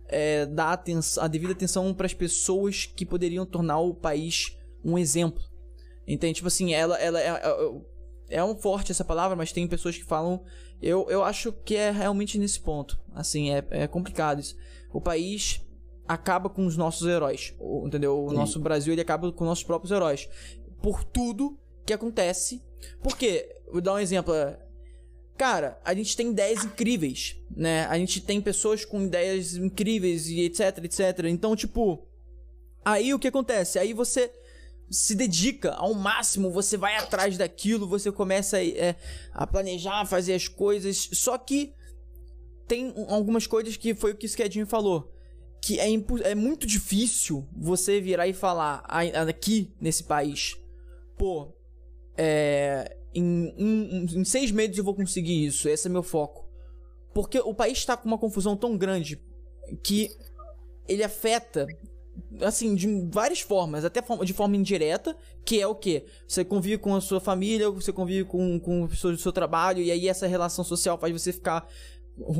é, 0.07 0.45
dar 0.45 0.73
atenção, 0.73 1.23
a 1.23 1.27
devida 1.27 1.53
atenção 1.53 1.93
para 1.93 2.05
as 2.05 2.13
pessoas 2.13 2.85
que 2.85 3.05
poderiam 3.05 3.45
tornar 3.45 3.79
o 3.79 3.93
país 3.93 4.57
um 4.83 4.97
exemplo. 4.97 5.43
Entende? 6.07 6.35
Tipo 6.35 6.47
assim, 6.47 6.73
ela, 6.73 6.97
ela 6.97 7.19
é, 7.19 7.27
é, 7.27 8.37
é 8.37 8.43
um 8.43 8.55
forte 8.55 8.91
essa 8.91 9.03
palavra, 9.03 9.35
mas 9.35 9.51
tem 9.51 9.67
pessoas 9.67 9.97
que 9.97 10.03
falam. 10.03 10.43
Eu, 10.81 11.09
eu 11.09 11.23
acho 11.23 11.51
que 11.51 11.75
é 11.75 11.91
realmente 11.91 12.37
nesse 12.37 12.59
ponto. 12.59 12.99
Assim, 13.13 13.51
é, 13.51 13.65
é 13.71 13.87
complicado 13.87 14.39
isso. 14.39 14.55
O 14.93 15.01
país 15.01 15.61
acaba 16.07 16.49
com 16.49 16.65
os 16.65 16.77
nossos 16.77 17.07
heróis. 17.07 17.53
Entendeu? 17.83 18.23
O 18.23 18.29
Sim. 18.29 18.35
nosso 18.35 18.59
Brasil 18.59 18.93
ele 18.93 19.01
acaba 19.01 19.31
com 19.31 19.43
nossos 19.43 19.63
próprios 19.63 19.91
heróis. 19.91 20.29
Por 20.81 21.03
tudo 21.03 21.57
que 21.85 21.93
acontece. 21.93 22.63
Porque, 23.01 23.49
vou 23.71 23.81
dar 23.81 23.95
um 23.95 23.99
exemplo. 23.99 24.33
Cara, 25.37 25.79
a 25.85 25.93
gente 25.93 26.17
tem 26.17 26.31
ideias 26.31 26.63
incríveis, 26.63 27.35
né? 27.55 27.85
A 27.85 27.97
gente 27.97 28.19
tem 28.19 28.41
pessoas 28.41 28.83
com 28.83 29.03
ideias 29.03 29.55
incríveis 29.55 30.27
e 30.27 30.41
etc, 30.41 30.83
etc. 30.83 31.25
Então, 31.25 31.55
tipo, 31.55 32.07
aí 32.83 33.13
o 33.13 33.19
que 33.19 33.27
acontece? 33.27 33.77
Aí 33.77 33.93
você 33.93 34.31
se 34.89 35.13
dedica 35.13 35.73
ao 35.73 35.93
máximo, 35.93 36.49
você 36.49 36.75
vai 36.75 36.95
atrás 36.95 37.37
daquilo, 37.37 37.87
você 37.87 38.11
começa 38.11 38.57
a, 38.57 38.65
é, 38.65 38.95
a 39.31 39.45
planejar, 39.45 40.05
fazer 40.05 40.33
as 40.33 40.47
coisas. 40.47 41.07
Só 41.13 41.37
que 41.37 41.71
tem 42.67 42.93
algumas 43.07 43.45
coisas 43.45 43.77
que 43.77 43.93
foi 43.93 44.13
o 44.13 44.15
que 44.15 44.25
o 44.25 44.29
Skedinho 44.29 44.65
falou. 44.65 45.13
Que 45.61 45.79
é, 45.79 45.87
é 46.23 46.35
muito 46.35 46.65
difícil 46.65 47.47
você 47.55 48.01
virar 48.01 48.27
e 48.27 48.33
falar 48.33 48.83
aqui 49.29 49.71
nesse 49.79 50.03
país. 50.03 50.55
Pô, 51.15 51.53
é, 52.17 52.96
em, 53.13 53.53
em, 53.57 54.05
em 54.05 54.23
seis 54.25 54.51
meses 54.51 54.77
eu 54.77 54.83
vou 54.83 54.95
conseguir 54.95 55.45
isso. 55.45 55.67
Esse 55.69 55.87
é 55.87 55.91
meu 55.91 56.03
foco. 56.03 56.45
Porque 57.13 57.39
o 57.39 57.53
país 57.53 57.77
está 57.77 57.97
com 57.97 58.07
uma 58.07 58.17
confusão 58.17 58.55
tão 58.55 58.77
grande 58.77 59.21
que 59.83 60.09
ele 60.87 61.03
afeta 61.03 61.67
assim, 62.41 62.75
de 62.75 63.07
várias 63.11 63.41
formas, 63.41 63.85
até 63.85 64.01
de 64.23 64.33
forma 64.33 64.55
indireta, 64.55 65.15
que 65.45 65.61
é 65.61 65.67
o 65.67 65.75
que? 65.75 66.05
Você 66.27 66.43
convive 66.43 66.77
com 66.77 66.95
a 66.95 67.01
sua 67.01 67.19
família, 67.19 67.69
você 67.69 67.91
convive 67.93 68.25
com, 68.25 68.59
com 68.59 68.87
pessoas 68.87 69.17
do 69.17 69.21
seu 69.21 69.31
trabalho, 69.31 69.81
e 69.81 69.91
aí 69.91 70.07
essa 70.07 70.27
relação 70.27 70.63
social 70.63 70.97
faz 70.97 71.13
você 71.13 71.31
ficar 71.31 71.67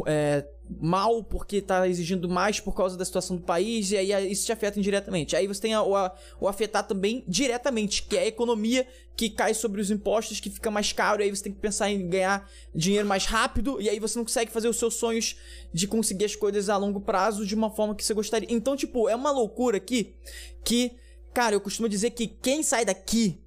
é, 0.06 0.46
mal 0.80 1.24
porque 1.24 1.58
está 1.58 1.88
exigindo 1.88 2.28
mais 2.28 2.60
por 2.60 2.74
causa 2.74 2.98
da 2.98 3.06
situação 3.06 3.38
do 3.38 3.44
país, 3.44 3.92
e 3.92 3.98
aí 3.98 4.32
isso 4.32 4.46
te 4.46 4.52
afeta 4.52 4.80
indiretamente. 4.80 5.36
Aí 5.36 5.48
você 5.48 5.62
tem 5.62 5.74
a, 5.74 5.82
o, 5.82 5.96
a, 5.96 6.16
o 6.40 6.48
afetar 6.48 6.86
também 6.86 7.24
diretamente, 7.28 8.04
que 8.04 8.18
é 8.18 8.22
a 8.22 8.28
economia 8.28 8.88
que 9.16 9.30
cai 9.30 9.54
sobre 9.54 9.82
os 9.82 9.90
impostos, 9.90 10.40
que 10.40 10.50
fica 10.50 10.70
mais 10.70 10.92
caro, 10.92 11.22
e 11.22 11.26
aí 11.26 11.30
você 11.30 11.44
tem 11.44 11.54
que 11.54 11.60
pensar 11.60 11.90
em 11.90 12.08
ganhar 12.08 12.50
dinheiro 12.74 13.08
mais 13.08 13.26
rápido, 13.26 13.82
e 13.82 13.90
aí 13.90 14.00
você 14.00 14.18
não 14.18 14.26
consegue 14.26 14.52
fazer 14.52 14.68
os 14.68 14.78
seus 14.78 14.96
sonhos 14.96 15.38
de 15.74 15.88
conseguir 15.88 16.26
as 16.26 16.36
coisas 16.36 16.70
a 16.70 16.78
longo 16.78 17.02
prazo 17.02 17.46
de 17.46 17.56
uma 17.56 17.70
forma 17.70 17.96
que 17.96 18.04
você 18.04 18.14
gostaria. 18.14 18.48
Então, 18.52 18.76
tipo, 18.76 19.10
é 19.10 19.16
uma 19.16 19.32
loucura 19.32 19.78
aqui 19.78 20.16
que, 20.64 20.92
cara, 21.34 21.56
eu 21.56 21.62
costumo 21.62 21.90
dizer 21.90 22.12
que 22.12 22.28
quem 22.28 22.62
sai 22.62 22.86
daqui 22.86 23.42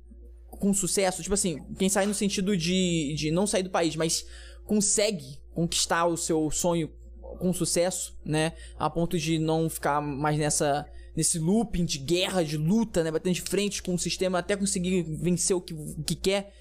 com 0.48 0.74
sucesso, 0.74 1.22
tipo 1.22 1.34
assim, 1.34 1.62
quem 1.78 1.88
sai 1.88 2.06
no 2.06 2.14
sentido 2.14 2.56
de, 2.56 3.14
de 3.16 3.30
não 3.30 3.46
sair 3.46 3.62
do 3.62 3.70
país, 3.70 3.96
mas 3.96 4.26
consegue 4.66 5.39
conquistar 5.54 6.06
o 6.06 6.16
seu 6.16 6.50
sonho 6.50 6.90
com 7.38 7.52
sucesso, 7.52 8.16
né? 8.24 8.52
A 8.78 8.88
ponto 8.90 9.18
de 9.18 9.38
não 9.38 9.68
ficar 9.68 10.00
mais 10.00 10.38
nessa 10.38 10.86
nesse 11.16 11.38
looping 11.38 11.84
de 11.84 11.98
guerra, 11.98 12.44
de 12.44 12.56
luta, 12.56 13.02
né? 13.02 13.10
Batendo 13.10 13.34
de 13.34 13.42
frente 13.42 13.82
com 13.82 13.94
o 13.94 13.98
sistema 13.98 14.38
até 14.38 14.56
conseguir 14.56 15.02
vencer 15.02 15.56
o 15.56 15.60
que, 15.60 15.74
o 15.74 16.02
que 16.04 16.14
quer. 16.14 16.52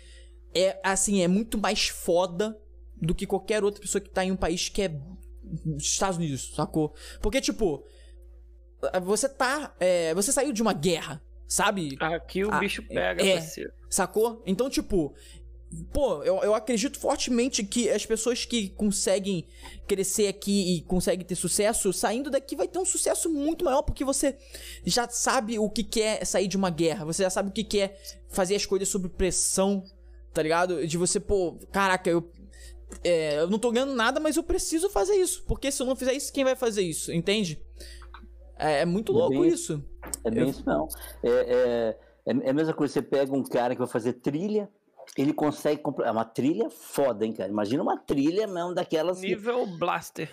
É, 0.54 0.80
assim, 0.84 1.22
é 1.22 1.28
muito 1.28 1.58
mais 1.58 1.88
foda 1.88 2.58
do 2.96 3.14
que 3.14 3.28
qualquer 3.28 3.64
outra 3.64 3.82
pessoa 3.82 4.02
que 4.02 4.10
tá 4.10 4.26
em 4.26 4.32
um 4.32 4.36
país 4.36 4.68
que 4.68 4.82
é 4.82 5.00
Estados 5.78 6.18
Unidos, 6.18 6.52
sacou? 6.56 6.94
Porque, 7.22 7.40
tipo, 7.40 7.84
você 9.04 9.30
tá. 9.30 9.76
É, 9.80 10.14
você 10.14 10.32
saiu 10.32 10.52
de 10.52 10.62
uma 10.62 10.74
guerra, 10.74 11.22
sabe? 11.48 11.98
Aqui 12.00 12.44
o 12.44 12.60
bicho 12.60 12.84
pega, 12.84 13.24
é, 13.24 13.42
Sacou? 13.90 14.44
Então, 14.46 14.70
tipo, 14.70 15.16
Pô, 15.94 16.24
eu, 16.24 16.38
eu 16.38 16.56
acredito 16.56 17.00
fortemente 17.00 17.64
que 17.64 17.90
as 17.90 18.04
pessoas 18.04 18.44
que 18.44 18.70
conseguem 18.70 19.46
crescer 19.88 20.28
aqui 20.28 20.76
e 20.76 20.82
conseguem 20.82 21.24
ter 21.24 21.36
sucesso, 21.36 21.94
saindo 21.94 22.32
daqui 22.32 22.56
vai 22.56 22.68
ter 22.68 22.80
um 22.80 22.86
sucesso 22.86 23.30
muito 23.30 23.64
maior, 23.64 23.84
porque 23.84 24.04
você 24.04 24.36
já 24.84 25.08
sabe 25.08 25.60
o 25.60 25.70
que 25.70 25.84
quer 25.84 26.26
sair 26.26 26.48
de 26.48 26.58
uma 26.58 26.72
guerra, 26.72 27.06
você 27.06 27.22
já 27.22 27.30
sabe 27.30 27.50
o 27.50 27.52
que 27.52 27.64
quer 27.64 28.00
fazer 28.30 28.56
as 28.56 28.66
coisas 28.66 28.90
sob 28.90 29.10
pressão, 29.10 29.84
tá 30.34 30.42
ligado? 30.42 30.88
De 30.88 30.98
você, 30.98 31.20
pô, 31.20 31.60
caraca, 31.72 32.10
eu. 32.10 32.32
É, 33.04 33.40
eu 33.42 33.48
não 33.48 33.60
tô 33.60 33.72
ganhando 33.72 33.94
nada, 33.94 34.20
mas 34.20 34.36
eu 34.36 34.42
preciso 34.42 34.90
fazer 34.90 35.14
isso. 35.14 35.44
Porque 35.48 35.72
se 35.72 35.80
eu 35.80 35.86
não 35.86 35.96
fizer 35.96 36.14
isso, 36.14 36.34
quem 36.34 36.44
vai 36.44 36.56
fazer 36.56 36.82
isso? 36.82 37.14
Entende? 37.14 37.62
É, 38.58 38.82
é 38.82 38.86
muito 38.86 39.12
louco 39.12 39.36
é 39.36 39.40
bem, 39.42 39.50
isso. 39.50 39.86
É 40.24 40.32
bem 40.32 40.44
eu... 40.44 40.50
isso, 40.50 40.64
não. 40.66 40.88
É, 41.22 41.30
é, 41.30 41.98
é 42.26 42.50
a 42.50 42.54
mesma 42.54 42.74
coisa, 42.74 42.92
você 42.92 43.04
pega 43.04 43.32
um 43.32 43.44
cara 43.44 43.76
que 43.76 43.80
vai 43.80 43.88
fazer 43.88 44.14
trilha 44.14 44.68
ele 45.18 45.34
consegue 45.34 45.82
comprar. 45.82 46.08
É 46.08 46.12
uma 46.12 46.26
trilha 46.26 46.70
foda, 46.70 47.26
hein, 47.26 47.34
cara? 47.34 47.50
Imagina 47.50 47.84
uma 47.84 47.98
trilha 47.98 48.48
mesmo 48.48 48.74
daquelas. 48.74 49.22
Nível 49.22 49.66
Blaster. 49.66 50.32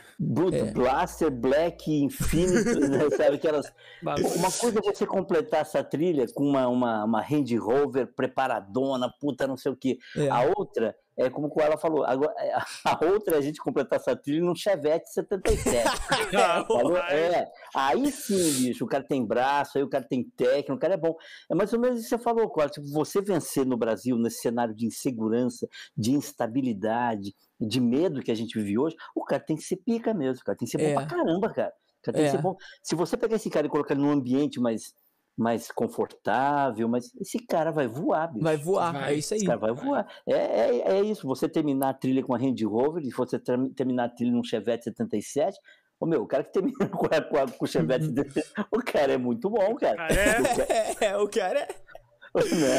é. 0.56 0.70
Blaster, 0.72 1.30
Black, 1.30 1.92
Infinity, 1.92 2.80
né? 2.88 3.10
sabe? 3.10 3.36
Aquelas. 3.36 3.72
uma 4.02 4.52
coisa 4.52 4.78
é 4.78 4.82
você 4.82 5.06
completar 5.06 5.60
essa 5.60 5.82
trilha 5.82 6.26
com 6.32 6.44
uma, 6.44 6.68
uma, 6.68 7.04
uma 7.04 7.20
Range 7.20 7.56
Rover 7.56 8.06
preparadona, 8.14 9.12
puta, 9.20 9.46
não 9.46 9.56
sei 9.56 9.72
o 9.72 9.76
quê. 9.76 9.98
É. 10.16 10.28
A 10.28 10.42
outra 10.56 10.94
é 11.16 11.30
como 11.30 11.50
ela 11.60 11.78
falou, 11.78 12.04
agora, 12.04 12.34
é, 12.38 12.52
a 12.84 13.04
outra 13.06 13.36
é 13.36 13.38
a 13.38 13.40
gente 13.40 13.58
completar 13.58 13.98
essa 13.98 14.14
trilha 14.14 14.44
num 14.44 14.54
Chevette 14.54 15.10
77. 15.12 15.86
falou? 16.68 16.98
É, 16.98 17.50
aí 17.74 18.12
sim, 18.12 18.66
bicho, 18.66 18.84
o 18.84 18.88
cara 18.88 19.02
tem 19.02 19.24
braço, 19.24 19.78
aí 19.78 19.84
o 19.84 19.88
cara 19.88 20.04
tem 20.04 20.24
técnica, 20.36 20.74
o 20.74 20.78
cara 20.78 20.94
é 20.94 20.98
bom. 20.98 21.16
É 21.50 21.54
mais 21.54 21.72
ou 21.72 21.80
menos 21.80 22.00
isso 22.00 22.10
que 22.10 22.16
você 22.16 22.22
falou, 22.22 22.50
Cláudio, 22.50 22.82
tipo, 22.82 22.88
você 22.92 23.22
vencer 23.22 23.64
no 23.64 23.76
Brasil, 23.78 24.18
nesse 24.18 24.42
cenário 24.42 24.74
de 24.74 24.86
insegurança, 24.86 25.66
de 25.96 26.12
instabilidade, 26.12 27.34
de 27.58 27.80
medo 27.80 28.22
que 28.22 28.30
a 28.30 28.34
gente 28.34 28.58
vive 28.58 28.78
hoje, 28.78 28.96
o 29.14 29.24
cara 29.24 29.42
tem 29.42 29.56
que 29.56 29.62
ser 29.62 29.76
pica 29.76 30.12
mesmo, 30.12 30.42
o 30.42 30.44
cara 30.44 30.58
tem 30.58 30.66
que 30.66 30.72
ser 30.72 30.78
bom 30.78 30.90
é. 30.90 30.94
pra 30.94 31.06
caramba, 31.06 31.48
cara. 31.52 31.72
O 32.00 32.02
cara 32.02 32.16
tem 32.18 32.26
é. 32.26 32.30
que 32.30 32.36
ser 32.36 32.42
bom. 32.42 32.54
Se 32.82 32.94
você 32.94 33.16
pegar 33.16 33.36
esse 33.36 33.48
cara 33.48 33.66
e 33.66 33.70
colocar 33.70 33.94
num 33.94 34.10
ambiente 34.10 34.60
mais 34.60 34.94
mais 35.36 35.70
confortável, 35.70 36.88
mas 36.88 37.12
esse 37.20 37.38
cara 37.38 37.70
vai 37.70 37.86
voar, 37.86 38.32
bicho. 38.32 38.42
Vai 38.42 38.56
voar, 38.56 38.92
vai. 38.92 39.12
é 39.12 39.16
isso 39.16 39.34
aí. 39.34 39.38
Esse 39.38 39.46
cara 39.46 39.58
vai 39.58 39.72
voar. 39.72 40.06
É, 40.26 40.32
é, 40.32 40.78
é, 40.96 41.00
isso, 41.02 41.26
você 41.26 41.48
terminar 41.48 41.90
a 41.90 41.94
trilha 41.94 42.22
com 42.22 42.34
a 42.34 42.38
Range 42.38 42.64
Rover 42.64 43.04
e 43.04 43.10
você 43.10 43.38
ter, 43.38 43.58
terminar 43.74 44.04
a 44.04 44.08
trilha 44.08 44.32
num 44.32 44.42
Chevette 44.42 44.84
77, 44.84 45.58
Ô 45.98 46.04
meu, 46.04 46.22
o 46.22 46.26
cara 46.26 46.44
que 46.44 46.52
termina 46.52 46.76
com, 46.88 47.06
a, 47.06 47.50
com 47.50 47.64
o 47.64 47.68
Chevette, 47.68 48.06
o 48.70 48.78
cara 48.82 49.12
é 49.14 49.18
muito 49.18 49.50
bom, 49.50 49.74
cara. 49.76 50.08
É, 50.08 51.04
é, 51.12 51.16
o 51.16 51.28
cara 51.28 51.60
é. 51.60 51.68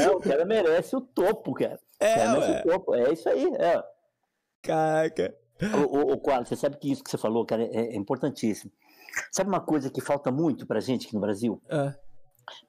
Não, 0.05 0.17
o 0.17 0.21
cara 0.21 0.45
merece 0.45 0.95
o 0.95 1.01
topo, 1.01 1.53
cara. 1.53 1.79
É, 1.99 2.27
merece 2.27 2.51
o 2.51 2.71
topo. 2.71 2.95
É 2.95 3.11
isso 3.11 3.27
aí, 3.27 3.45
é. 3.55 3.83
Caraca. 4.61 5.35
O, 5.59 5.97
o, 5.97 6.13
o 6.13 6.17
Quadro, 6.19 6.47
você 6.47 6.55
sabe 6.55 6.77
que 6.77 6.91
isso 6.91 7.03
que 7.03 7.09
você 7.09 7.17
falou, 7.17 7.43
cara, 7.43 7.63
é, 7.63 7.93
é 7.93 7.95
importantíssimo. 7.95 8.71
Sabe 9.31 9.49
uma 9.49 9.59
coisa 9.59 9.89
que 9.89 9.99
falta 9.99 10.31
muito 10.31 10.67
pra 10.67 10.79
gente 10.79 11.07
aqui 11.07 11.15
no 11.15 11.21
Brasil? 11.21 11.59
É 11.67 12.06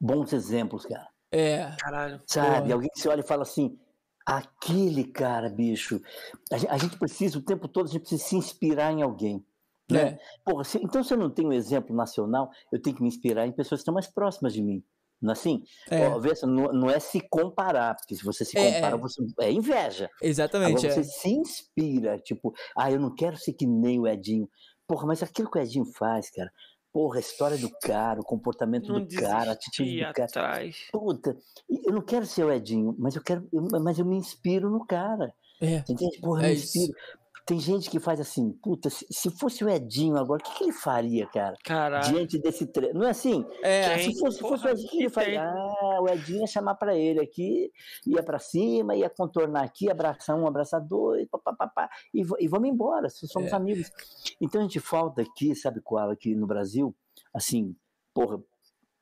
bons 0.00 0.32
exemplos, 0.32 0.84
cara. 0.84 1.08
É. 1.30 1.70
Caralho. 1.78 2.20
Sabe? 2.26 2.62
Porra. 2.62 2.72
Alguém 2.74 2.90
que 2.90 3.00
você 3.00 3.08
olha 3.08 3.20
e 3.20 3.26
fala 3.26 3.42
assim, 3.42 3.78
aquele 4.24 5.04
cara, 5.04 5.48
bicho. 5.48 6.00
A 6.68 6.78
gente 6.78 6.98
precisa, 6.98 7.38
o 7.38 7.42
tempo 7.42 7.68
todo, 7.68 7.86
a 7.86 7.90
gente 7.90 8.02
precisa 8.02 8.24
se 8.24 8.36
inspirar 8.36 8.92
em 8.92 9.02
alguém. 9.02 9.44
Né? 9.90 10.00
É. 10.00 10.18
Porra, 10.44 10.64
se, 10.64 10.78
então 10.82 11.02
se 11.02 11.14
eu 11.14 11.18
não 11.18 11.30
tenho 11.30 11.48
um 11.48 11.52
exemplo 11.52 11.96
nacional, 11.96 12.50
eu 12.70 12.80
tenho 12.80 12.94
que 12.94 13.02
me 13.02 13.08
inspirar 13.08 13.46
em 13.46 13.52
pessoas 13.52 13.78
que 13.78 13.82
estão 13.82 13.94
mais 13.94 14.06
próximas 14.06 14.52
de 14.52 14.62
mim. 14.62 14.84
Não 15.20 15.30
é 15.30 15.32
assim? 15.32 15.64
É. 15.90 16.06
Ó, 16.08 16.20
não, 16.46 16.72
não, 16.72 16.90
é 16.90 17.00
se 17.00 17.20
comparar, 17.20 17.96
porque 17.96 18.14
se 18.14 18.22
você 18.22 18.44
se 18.44 18.56
é, 18.56 18.74
compara, 18.74 18.96
é, 18.96 18.98
você, 18.98 19.26
é 19.40 19.50
inveja. 19.50 20.08
Exatamente. 20.22 20.76
Agora 20.76 20.92
você 20.92 21.00
é. 21.00 21.02
se 21.02 21.28
inspira, 21.30 22.18
tipo, 22.18 22.54
ah, 22.76 22.90
eu 22.90 23.00
não 23.00 23.12
quero 23.12 23.36
ser 23.36 23.52
que 23.54 23.66
nem 23.66 23.98
o 23.98 24.06
Edinho. 24.06 24.48
Porra, 24.86 25.06
mas 25.06 25.22
aquilo 25.22 25.50
que 25.50 25.58
o 25.58 25.60
Edinho 25.60 25.84
faz, 25.86 26.30
cara, 26.30 26.52
Porra, 26.98 27.18
a 27.18 27.20
história 27.20 27.56
do 27.56 27.70
cara, 27.70 28.20
o 28.20 28.24
comportamento 28.24 28.92
não 28.92 29.00
do 29.00 29.14
cara, 29.14 29.50
a 29.50 29.52
atitude 29.52 30.04
do 30.04 30.12
cara. 30.12 30.24
Atrás. 30.24 30.88
Puta, 30.90 31.36
eu 31.70 31.92
não 31.92 32.02
quero 32.02 32.26
ser 32.26 32.42
o 32.42 32.52
Edinho, 32.52 32.92
mas 32.98 33.14
eu 33.14 33.22
quero, 33.22 33.48
mas 33.80 34.00
eu 34.00 34.04
me 34.04 34.16
inspiro 34.16 34.68
no 34.68 34.84
cara. 34.84 35.32
É. 35.60 35.76
Entende? 35.88 36.18
Porra, 36.20 36.42
eu 36.42 36.46
é 36.46 36.48
me 36.48 36.54
inspiro. 36.56 36.86
Isso. 36.86 37.18
Tem 37.48 37.58
gente 37.58 37.88
que 37.88 37.98
faz 37.98 38.20
assim, 38.20 38.52
puta, 38.62 38.90
se, 38.90 39.06
se 39.10 39.30
fosse 39.30 39.64
o 39.64 39.70
Edinho 39.70 40.18
agora, 40.18 40.38
o 40.38 40.44
que, 40.44 40.58
que 40.58 40.64
ele 40.64 40.72
faria, 40.72 41.26
cara? 41.28 41.56
Caralho. 41.64 42.12
Diante 42.12 42.38
desse 42.38 42.66
treino. 42.66 42.98
Não 42.98 43.06
é 43.06 43.10
assim? 43.10 43.42
É, 43.62 43.96
se 43.96 44.18
fosse, 44.20 44.38
fosse 44.38 44.66
o 44.66 44.68
Edinho, 44.68 44.86
o 44.86 44.90
que 44.90 44.98
ele 44.98 45.08
faria? 45.08 45.44
Ah, 45.44 45.98
o 46.02 46.08
Edinho 46.10 46.40
ia 46.40 46.46
chamar 46.46 46.74
pra 46.74 46.94
ele 46.94 47.20
aqui, 47.20 47.72
ia 48.06 48.22
pra 48.22 48.38
cima, 48.38 48.94
ia 48.94 49.08
contornar 49.08 49.64
aqui, 49.64 49.90
abraçar 49.90 50.36
um, 50.36 50.46
abraçar 50.46 50.78
dois, 50.78 51.26
papapá, 51.26 51.88
e, 52.12 52.20
e 52.38 52.46
vamos 52.46 52.68
embora, 52.68 53.08
somos 53.08 53.50
é. 53.50 53.56
amigos. 53.56 53.90
Então 54.38 54.60
a 54.60 54.64
gente 54.64 54.78
falta 54.78 55.22
aqui, 55.22 55.54
sabe 55.54 55.80
qual, 55.80 56.10
aqui 56.10 56.34
no 56.34 56.46
Brasil, 56.46 56.94
assim, 57.32 57.74
porra, 58.12 58.38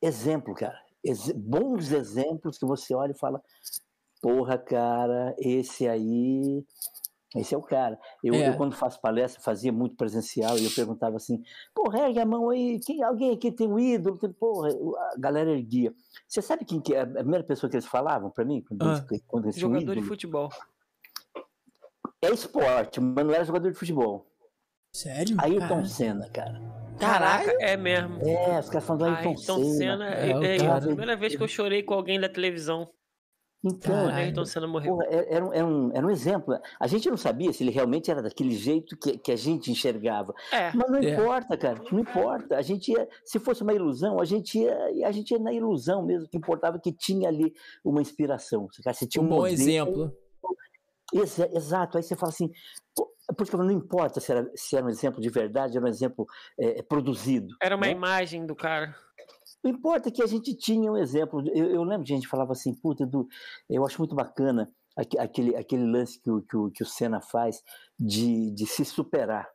exemplo, 0.01 0.55
cara. 0.55 0.81
Ex 1.02 1.32
bons 1.32 1.90
exemplos 1.90 2.59
que 2.59 2.64
você 2.64 2.94
olha 2.94 3.10
e 3.10 3.18
fala, 3.18 3.43
porra, 4.23 4.56
cara, 4.56 5.35
esse 5.36 5.89
aí 5.89 6.64
esse 7.41 7.55
é 7.55 7.59
o 7.59 7.63
cara. 7.63 7.99
Eu, 8.23 8.35
é. 8.35 8.49
eu, 8.49 8.57
quando 8.57 8.75
faço 8.75 9.01
palestra, 9.01 9.43
fazia 9.43 9.73
muito 9.73 9.97
presencial 9.97 10.59
e 10.59 10.65
eu 10.65 10.71
perguntava 10.71 11.17
assim: 11.17 11.43
pô, 11.75 11.89
regue 11.89 12.19
a 12.19 12.27
mão 12.27 12.51
aí, 12.51 12.81
quem, 12.81 13.03
alguém 13.03 13.33
aqui 13.33 13.53
tem 13.53 13.69
um 13.69 13.79
ídolo? 13.79 14.19
Tem, 14.19 14.33
porra, 14.33 14.71
a 15.15 15.19
galera 15.19 15.51
erguia. 15.51 15.95
Você 16.27 16.41
sabe 16.43 16.65
quem 16.65 16.81
que 16.81 16.95
é 16.95 17.01
a 17.01 17.07
primeira 17.07 17.45
pessoa 17.45 17.71
que 17.71 17.77
eles 17.77 17.87
falavam 17.87 18.31
para 18.31 18.45
mim? 18.45 18.63
Quando, 18.63 18.83
ah, 18.83 19.05
eles, 19.11 19.23
quando 19.27 19.45
eles 19.47 19.57
jogador 19.57 19.95
de 19.95 20.03
futebol. 20.03 20.49
É 22.23 22.31
esporte, 22.31 23.01
mas 23.01 23.25
não 23.25 23.35
era 23.35 23.45
jogador 23.45 23.71
de 23.71 23.79
futebol. 23.79 24.27
Sério? 24.93 25.37
Ayrton 25.39 25.85
Senna, 25.85 26.29
cara. 26.31 26.59
Caraca, 26.99 27.55
é 27.61 27.77
mesmo. 27.77 28.19
É, 28.27 28.59
os 28.59 28.71
caras 28.71 28.87
falando 28.87 29.01
do 29.01 29.05
Ayrton, 29.05 29.29
Ayrton 29.29 29.65
Senna. 29.65 29.75
Senna 29.75 30.15
é, 30.15 30.31
é, 30.31 30.57
é, 30.57 30.67
a 30.67 30.81
primeira 30.81 31.17
vez 31.17 31.37
que 31.37 31.43
eu 31.43 31.49
chorei 31.49 31.83
com 31.83 31.93
alguém 31.93 32.19
da 32.19 32.29
televisão. 32.29 32.89
Então, 33.68 34.06
Ayrton 34.09 34.44
Senna 34.44 34.68
morreu. 34.68 34.97
Porra, 34.97 35.06
era, 35.10 35.44
um, 35.44 35.52
era, 35.52 35.66
um, 35.66 35.90
era 35.93 36.06
um 36.06 36.10
exemplo. 36.10 36.56
A 36.78 36.86
gente 36.86 37.10
não 37.10 37.16
sabia 37.16 37.52
se 37.52 37.64
ele 37.64 37.72
realmente 37.72 38.09
era 38.09 38.22
daquele 38.22 38.55
jeito 38.55 38.97
que, 38.97 39.18
que 39.18 39.32
a 39.32 39.36
gente 39.36 39.72
enxergava. 39.72 40.32
É. 40.52 40.70
Mas 40.72 40.88
não 40.88 40.98
é. 40.98 41.10
importa, 41.10 41.56
cara. 41.56 41.82
Não 41.90 41.98
importa. 41.98 42.56
A 42.56 42.62
gente 42.62 42.93
ia, 42.93 43.09
se 43.24 43.40
fosse 43.40 43.64
uma 43.64 43.74
ilusão, 43.74 44.20
a 44.20 44.24
gente 44.24 44.56
ia, 44.56 45.06
a 45.06 45.10
gente 45.10 45.32
ia 45.32 45.38
na 45.40 45.52
ilusão 45.52 46.05
mesmo. 46.05 46.26
O 46.26 46.28
que 46.28 46.38
importava 46.38 46.76
é 46.76 46.80
que 46.80 46.93
tinha 46.93 47.28
ali 47.28 47.52
uma 47.84 48.01
inspiração. 48.01 48.68
Você 48.70 49.06
tinha 49.06 49.20
um, 49.20 49.26
um 49.26 49.30
bom 49.30 49.36
modelo, 49.36 49.52
exemplo. 49.52 50.12
Exato. 51.52 51.97
Aí 51.97 52.05
você 52.05 52.14
fala 52.14 52.30
assim, 52.30 52.51
porque 53.36 53.56
não 53.56 53.72
importa 53.72 54.20
se 54.20 54.30
era, 54.30 54.48
se 54.55 54.76
era 54.76 54.86
um 54.86 54.90
exemplo 54.90 55.20
de 55.20 55.28
verdade, 55.28 55.76
era 55.76 55.84
um 55.84 55.88
exemplo 55.88 56.24
é, 56.59 56.82
produzido. 56.82 57.55
Era 57.60 57.74
uma 57.74 57.86
né? 57.86 57.93
imagem 57.93 58.47
do 58.47 58.55
cara. 58.55 58.94
Não 59.66 59.72
importa 59.72 60.12
que 60.12 60.22
a 60.22 60.26
gente 60.26 60.55
tinha 60.55 60.93
um 60.93 60.97
exemplo. 60.97 61.43
Eu, 61.48 61.68
eu 61.70 61.82
lembro 61.82 62.05
de 62.05 62.14
gente 62.14 62.28
falava 62.28 62.52
assim, 62.52 62.72
puta, 62.72 63.05
do, 63.05 63.26
eu 63.68 63.84
acho 63.84 63.98
muito 63.98 64.14
bacana 64.14 64.70
aquele, 64.97 65.56
aquele 65.56 65.84
lance 65.84 66.20
que 66.20 66.30
o, 66.30 66.40
que 66.40 66.56
o, 66.56 66.70
que 66.70 66.84
o 66.84 66.86
Senna 66.86 67.20
faz 67.20 67.64
de, 67.98 68.52
de 68.52 68.64
se 68.64 68.84
superar. 68.84 69.48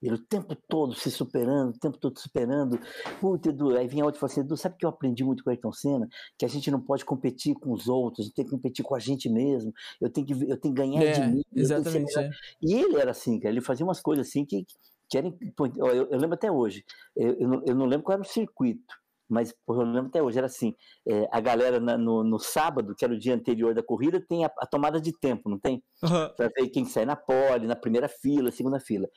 Ele 0.00 0.14
o 0.14 0.18
tempo 0.18 0.54
todo 0.68 0.94
se 0.94 1.10
superando, 1.10 1.70
o 1.70 1.78
tempo 1.80 1.98
todo 1.98 2.16
superando. 2.16 2.78
Puta, 3.20 3.48
Edu, 3.48 3.76
aí 3.76 3.88
vinha 3.88 4.04
outro 4.04 4.18
e 4.18 4.20
falou 4.20 4.30
assim, 4.30 4.42
Edu, 4.42 4.56
sabe 4.56 4.76
que 4.76 4.86
eu 4.86 4.90
aprendi 4.90 5.24
muito 5.24 5.42
com 5.42 5.50
o 5.50 5.52
Ayrton 5.52 5.72
Senna? 5.72 6.08
Que 6.38 6.44
a 6.44 6.48
gente 6.48 6.70
não 6.70 6.80
pode 6.80 7.04
competir 7.04 7.56
com 7.56 7.72
os 7.72 7.88
outros, 7.88 8.20
a 8.20 8.22
gente 8.26 8.36
tem 8.36 8.44
que 8.44 8.50
competir 8.52 8.84
com 8.84 8.94
a 8.94 9.00
gente 9.00 9.28
mesmo. 9.28 9.72
Eu 10.00 10.08
tenho 10.08 10.28
que, 10.28 10.32
eu 10.32 10.60
tenho 10.60 10.74
que 10.74 10.80
ganhar 10.80 11.02
é, 11.02 11.10
de 11.10 11.26
mim. 11.26 11.42
Exatamente. 11.52 12.16
É. 12.16 12.30
E 12.62 12.72
ele 12.72 13.00
era 13.00 13.10
assim, 13.10 13.40
cara, 13.40 13.52
ele 13.52 13.60
fazia 13.60 13.84
umas 13.84 14.00
coisas 14.00 14.28
assim 14.28 14.44
que, 14.44 14.64
que 15.08 15.18
eram. 15.18 15.36
Eu, 15.76 16.08
eu 16.10 16.18
lembro 16.18 16.34
até 16.34 16.52
hoje, 16.52 16.84
eu, 17.16 17.34
eu, 17.40 17.48
não, 17.48 17.62
eu 17.66 17.74
não 17.74 17.86
lembro 17.86 18.04
qual 18.04 18.14
era 18.14 18.22
o 18.22 18.24
circuito, 18.24 18.94
mas 19.28 19.54
eu 19.68 19.74
lembro 19.82 20.08
até 20.08 20.22
hoje, 20.22 20.38
era 20.38 20.46
assim, 20.46 20.74
é, 21.06 21.28
a 21.32 21.40
galera 21.40 21.80
na, 21.80 21.96
no, 21.98 22.22
no, 22.22 22.38
sábado, 22.38 22.94
que 22.94 23.04
era 23.04 23.14
o 23.14 23.18
dia 23.18 23.34
anterior 23.34 23.74
da 23.74 23.82
corrida, 23.82 24.20
tem 24.20 24.44
a, 24.44 24.50
a 24.58 24.66
tomada 24.66 25.00
de 25.00 25.12
tempo, 25.18 25.48
não 25.48 25.58
tem? 25.58 25.82
Uhum. 26.02 26.34
Para 26.36 26.50
ver 26.56 26.68
quem 26.68 26.84
sai 26.84 27.04
na 27.04 27.16
pole, 27.16 27.66
na 27.66 27.76
primeira 27.76 28.08
fila, 28.08 28.50
segunda 28.50 28.78
fila. 28.78 29.08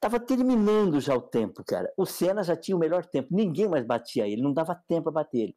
Tava 0.00 0.20
terminando 0.20 1.00
já 1.00 1.16
o 1.16 1.22
tempo, 1.22 1.64
cara. 1.64 1.90
O 1.96 2.04
Senna 2.04 2.42
já 2.42 2.54
tinha 2.54 2.76
o 2.76 2.80
melhor 2.80 3.04
tempo, 3.06 3.28
ninguém 3.30 3.68
mais 3.68 3.84
batia 3.84 4.28
ele, 4.28 4.42
não 4.42 4.52
dava 4.52 4.74
tempo 4.86 5.04
para 5.04 5.12
bater 5.12 5.38
ele. 5.38 5.56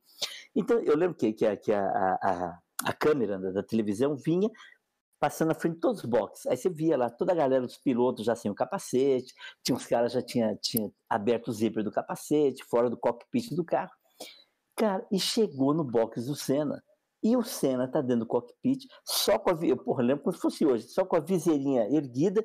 Então, 0.55 0.79
eu 0.79 0.95
lembro 0.95 1.17
que, 1.17 1.33
que, 1.33 1.45
a, 1.45 1.57
que 1.57 1.71
a, 1.71 1.83
a, 1.83 2.59
a 2.85 2.93
câmera 2.93 3.37
da, 3.37 3.51
da 3.51 3.63
televisão 3.63 4.15
vinha 4.15 4.49
passando 5.19 5.49
na 5.49 5.55
frente 5.55 5.75
de 5.75 5.81
todos 5.81 6.03
os 6.03 6.09
boxes. 6.09 6.45
Aí 6.47 6.55
você 6.55 6.69
via 6.69 6.97
lá 6.97 7.09
toda 7.09 7.31
a 7.31 7.35
galera 7.35 7.65
dos 7.65 7.77
pilotos 7.77 8.25
já 8.25 8.35
sem 8.35 8.49
o 8.49 8.55
capacete, 8.55 9.33
tinha 9.63 9.75
uns 9.75 9.85
caras 9.85 10.13
já 10.13 10.21
tinha, 10.21 10.55
tinha 10.61 10.89
aberto 11.09 11.49
o 11.49 11.51
zíper 11.51 11.83
do 11.83 11.91
capacete, 11.91 12.63
fora 12.63 12.89
do 12.89 12.97
cockpit 12.97 13.53
do 13.53 13.63
carro. 13.63 13.91
Cara, 14.75 15.05
e 15.11 15.19
chegou 15.19 15.73
no 15.73 15.83
box 15.83 16.25
do 16.25 16.35
Senna. 16.35 16.81
E 17.21 17.35
o 17.35 17.43
Senna 17.43 17.85
tá 17.85 17.99
dentro 17.99 18.19
do 18.19 18.25
cockpit, 18.25 18.85
só 19.03 19.37
com 19.37 19.49
a. 19.49 19.55
Porra, 19.83 20.03
lembro 20.03 20.23
como 20.23 20.33
se 20.33 20.41
fosse 20.41 20.65
hoje, 20.65 20.87
só 20.87 21.03
com 21.03 21.17
a 21.17 21.19
viseirinha 21.19 21.83
erguida, 21.93 22.41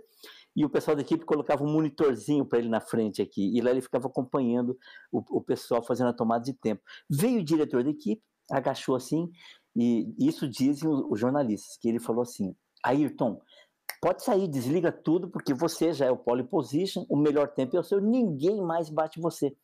e 0.57 0.65
o 0.65 0.71
pessoal 0.71 0.97
da 0.97 1.03
equipe 1.03 1.25
colocava 1.25 1.63
um 1.63 1.73
monitorzinho 1.73 2.45
para 2.45 2.59
ele 2.59 2.69
na 2.69 2.81
frente 2.81 3.23
aqui, 3.23 3.57
e 3.57 3.61
lá 3.61 3.71
ele 3.71 3.81
ficava 3.81 4.09
acompanhando 4.09 4.77
o, 5.13 5.23
o 5.39 5.41
pessoal 5.41 5.81
fazendo 5.81 6.09
a 6.09 6.13
tomada 6.13 6.43
de 6.43 6.55
tempo. 6.55 6.83
Veio 7.09 7.41
o 7.41 7.45
diretor 7.45 7.85
da 7.85 7.91
equipe, 7.91 8.21
agachou 8.51 8.97
assim, 8.97 9.31
e 9.77 10.13
isso 10.19 10.49
dizem 10.49 10.89
os 10.89 11.21
jornalistas, 11.21 11.77
que 11.77 11.89
ele 11.89 12.01
falou 12.01 12.23
assim: 12.23 12.55
Ayrton, 12.85 13.41
pode 14.01 14.23
sair, 14.23 14.47
desliga 14.47 14.93
tudo, 14.93 15.29
porque 15.29 15.55
você 15.55 15.93
já 15.93 16.07
é 16.07 16.11
o 16.11 16.17
pole 16.17 16.45
position, 16.45 17.07
o 17.09 17.17
melhor 17.17 17.49
tempo 17.49 17.77
é 17.77 17.81
o 17.81 17.85
seu, 17.85 18.01
ninguém 18.01 18.61
mais 18.61 18.91
bate 18.91 19.21
você. 19.21 19.57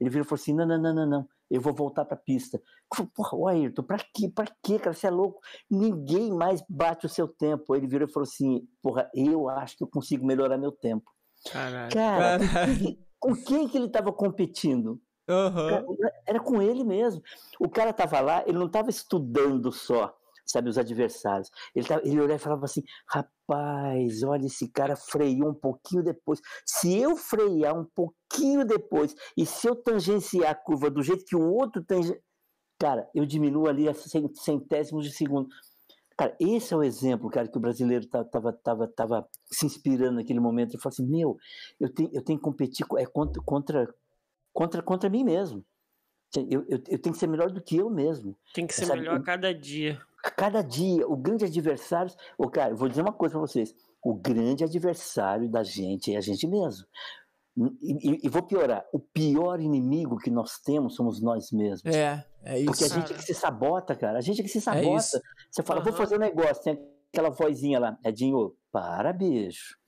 Ele 0.00 0.10
virou 0.10 0.24
e 0.24 0.28
falou 0.28 0.40
assim: 0.40 0.54
não, 0.54 0.66
não, 0.66 0.78
não, 0.78 0.94
não, 0.94 1.06
não 1.06 1.28
eu 1.50 1.60
vou 1.60 1.72
voltar 1.72 2.04
para 2.04 2.16
a 2.16 2.20
pista. 2.20 2.60
falei, 2.92 3.10
porra, 3.14 3.52
Ayrton, 3.52 3.82
para 3.82 3.98
quê? 4.12 4.28
Para 4.28 4.46
quê, 4.62 4.78
cara? 4.78 4.94
Você 4.94 5.06
é 5.06 5.10
louco? 5.10 5.40
Ninguém 5.70 6.32
mais 6.32 6.62
bate 6.68 7.06
o 7.06 7.08
seu 7.08 7.28
tempo. 7.28 7.74
Ele 7.74 7.86
virou 7.86 8.08
e 8.08 8.12
falou 8.12 8.26
assim: 8.26 8.66
porra, 8.82 9.10
eu 9.14 9.48
acho 9.48 9.76
que 9.76 9.84
eu 9.84 9.88
consigo 9.88 10.26
melhorar 10.26 10.58
meu 10.58 10.72
tempo. 10.72 11.10
Caralho. 11.50 11.92
Cara, 11.92 12.38
Caralho. 12.38 12.98
com 13.18 13.34
quem 13.34 13.68
que 13.68 13.78
ele 13.78 13.86
estava 13.86 14.12
competindo? 14.12 15.00
Uhum. 15.28 15.96
Era 16.26 16.40
com 16.40 16.62
ele 16.62 16.84
mesmo. 16.84 17.22
O 17.60 17.68
cara 17.68 17.90
estava 17.90 18.20
lá, 18.20 18.42
ele 18.46 18.58
não 18.58 18.66
estava 18.66 18.90
estudando 18.90 19.72
só 19.72 20.16
sabe, 20.46 20.70
os 20.70 20.78
adversários. 20.78 21.50
Ele, 21.74 21.86
tava, 21.86 22.02
ele 22.06 22.20
olhava 22.20 22.34
e 22.34 22.38
falava 22.38 22.64
assim: 22.64 22.82
rapaz, 23.08 24.22
olha, 24.22 24.46
esse 24.46 24.68
cara 24.68 24.96
freou 24.96 25.50
um 25.50 25.54
pouquinho 25.54 26.02
depois. 26.02 26.40
Se 26.64 26.96
eu 26.96 27.16
frear 27.16 27.78
um 27.78 27.84
pouquinho 27.84 28.64
depois 28.64 29.14
e 29.36 29.44
se 29.44 29.66
eu 29.66 29.74
tangenciar 29.74 30.50
a 30.50 30.54
curva 30.54 30.90
do 30.90 31.02
jeito 31.02 31.24
que 31.24 31.36
o 31.36 31.52
outro 31.52 31.82
tangencia. 31.82 32.20
Cara, 32.78 33.08
eu 33.14 33.24
diminuo 33.24 33.68
ali 33.68 33.88
a 33.88 33.94
centésimos 33.94 35.06
de 35.06 35.12
segundo. 35.12 35.48
Cara, 36.16 36.34
esse 36.40 36.72
é 36.72 36.76
o 36.76 36.82
exemplo, 36.82 37.30
cara, 37.30 37.48
que 37.48 37.56
o 37.56 37.60
brasileiro 37.60 38.04
estava 38.04 38.52
tava, 38.52 38.88
tava 38.88 39.28
se 39.46 39.66
inspirando 39.66 40.16
naquele 40.16 40.40
momento. 40.40 40.70
Ele 40.70 40.82
falou 40.82 40.92
assim: 40.92 41.06
meu, 41.06 41.36
eu 41.80 41.92
tenho, 41.92 42.10
eu 42.12 42.22
tenho 42.22 42.38
que 42.38 42.44
competir 42.44 42.86
é, 42.98 43.06
contra, 43.06 43.42
contra, 43.42 43.94
contra, 44.52 44.82
contra 44.82 45.10
mim 45.10 45.24
mesmo. 45.24 45.64
Eu, 46.34 46.64
eu, 46.68 46.82
eu, 46.88 46.98
tenho 46.98 47.12
que 47.14 47.18
ser 47.18 47.26
melhor 47.26 47.50
do 47.50 47.62
que 47.62 47.76
eu 47.76 47.88
mesmo. 47.88 48.36
Tem 48.52 48.66
que 48.66 48.74
ser 48.74 48.86
sabe? 48.86 49.00
melhor 49.00 49.16
a 49.16 49.22
cada 49.22 49.54
dia 49.54 50.00
cada 50.30 50.62
dia, 50.62 51.06
o 51.06 51.16
grande 51.16 51.44
adversário. 51.44 52.12
O 52.36 52.48
cara, 52.48 52.74
vou 52.74 52.88
dizer 52.88 53.02
uma 53.02 53.12
coisa 53.12 53.32
para 53.32 53.40
vocês: 53.40 53.74
o 54.02 54.14
grande 54.14 54.64
adversário 54.64 55.48
da 55.48 55.62
gente 55.62 56.14
é 56.14 56.16
a 56.16 56.20
gente 56.20 56.46
mesmo. 56.46 56.86
E, 57.80 58.10
e, 58.10 58.20
e, 58.24 58.28
vou 58.28 58.42
piorar: 58.42 58.84
o 58.92 58.98
pior 58.98 59.60
inimigo 59.60 60.18
que 60.18 60.30
nós 60.30 60.58
temos 60.58 60.94
somos 60.94 61.22
nós 61.22 61.50
mesmos. 61.50 61.94
É, 61.94 62.24
é 62.44 62.58
isso. 62.58 62.66
Porque 62.66 62.84
a 62.84 62.88
gente 62.88 63.12
é 63.12 63.16
que 63.16 63.22
se 63.22 63.34
sabota, 63.34 63.94
cara. 63.94 64.18
A 64.18 64.20
gente 64.20 64.40
é 64.40 64.44
que 64.44 64.50
se 64.50 64.58
é 64.58 64.60
sabota. 64.60 65.16
É 65.16 65.20
você 65.50 65.62
fala, 65.62 65.80
uhum. 65.80 65.86
vou 65.86 65.94
fazer 65.94 66.16
um 66.16 66.20
negócio, 66.20 66.62
tem 66.62 66.78
aquela 67.10 67.30
vozinha 67.30 67.78
lá, 67.78 67.98
Edinho, 68.04 68.54
para, 68.70 69.12
bicho. 69.12 69.78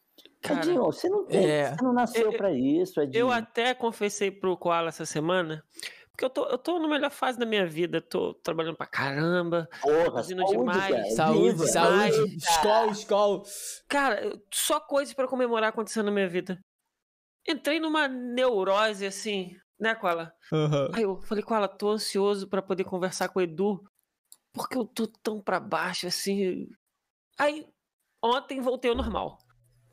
Cara, 0.41 0.61
Edinho, 0.61 0.83
você 0.83 1.09
não 1.09 1.27
tem, 1.27 1.45
é, 1.45 1.75
você 1.75 1.85
não 1.85 1.93
nasceu 1.93 2.33
para 2.33 2.53
isso, 2.53 3.01
Edinho. 3.01 3.21
Eu 3.21 3.31
até 3.31 3.75
confessei 3.75 4.31
pro 4.31 4.57
Koala 4.57 4.89
essa 4.89 5.05
semana 5.05 5.63
porque 6.19 6.25
eu 6.25 6.31
tô, 6.31 6.47
eu 6.47 6.59
tô 6.59 6.81
na 6.81 6.89
melhor 6.89 7.13
fase 7.13 7.39
da 7.39 7.47
minha 7.47 7.65
vida. 7.65 8.01
Tô 8.01 8.35
trabalhando 8.35 8.77
pra 8.77 8.89
caramba. 8.89 9.69
Porra, 9.81 10.15
fazendo 10.15 10.45
demais. 10.47 10.77
Cara. 10.77 11.11
Saúde, 11.11 11.69
saúde. 11.69 12.37
Escola, 12.37 12.91
escola. 12.91 13.43
Cara, 13.87 14.43
só 14.53 14.81
coisas 14.81 15.15
para 15.15 15.29
comemorar 15.29 15.69
acontecendo 15.69 16.07
na 16.07 16.11
minha 16.11 16.29
vida. 16.29 16.59
Entrei 17.47 17.79
numa 17.79 18.09
neurose 18.09 19.07
assim, 19.07 19.57
né, 19.79 19.95
Koala? 19.95 20.35
Uhum. 20.51 20.91
Aí 20.93 21.03
eu 21.05 21.23
falei, 21.23 21.45
Koala, 21.45 21.69
tô 21.69 21.91
ansioso 21.91 22.49
para 22.49 22.61
poder 22.61 22.83
conversar 22.83 23.29
com 23.29 23.39
o 23.39 23.43
Edu. 23.43 23.81
Porque 24.53 24.77
eu 24.77 24.85
tô 24.85 25.07
tão 25.23 25.41
pra 25.41 25.61
baixo 25.61 26.09
assim. 26.09 26.67
Aí, 27.39 27.65
ontem 28.21 28.61
voltei 28.61 28.91
ao 28.91 28.97
normal. 28.97 29.39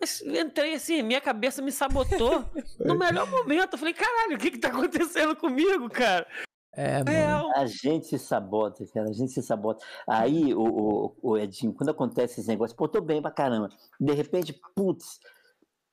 Mas 0.06 0.22
entrei 0.22 0.76
assim, 0.76 1.02
minha 1.02 1.20
cabeça 1.20 1.64
me 1.64 1.72
sabotou 1.72 2.46
no 2.80 2.94
melhor 2.98 3.28
momento. 3.30 3.74
Eu 3.74 3.80
falei, 3.80 3.94
caralho, 3.94 4.36
o 4.36 4.40
que 4.40 4.52
que 4.52 4.60
tá 4.60 4.68
acontecendo 4.68 5.36
comigo, 5.36 5.90
cara? 5.90 6.28
É, 6.76 7.00
é 7.00 7.04
mano. 7.04 7.52
A 7.56 7.66
gente 7.66 8.06
se 8.06 8.20
sabota, 8.20 8.86
cara. 8.94 9.10
A 9.10 9.14
gente 9.14 9.32
se 9.32 9.42
sabota. 9.42 9.84
Aí, 10.08 10.54
o, 10.54 10.62
o, 10.62 11.16
o 11.24 11.38
Edinho, 11.40 11.74
quando 11.74 11.90
acontece 11.90 12.40
esse 12.40 12.48
negócio, 12.48 12.78
pô, 12.78 12.88
tô 12.88 13.02
bem 13.02 13.20
pra 13.20 13.32
caramba. 13.32 13.70
De 14.00 14.14
repente, 14.14 14.54
putz, 14.76 15.20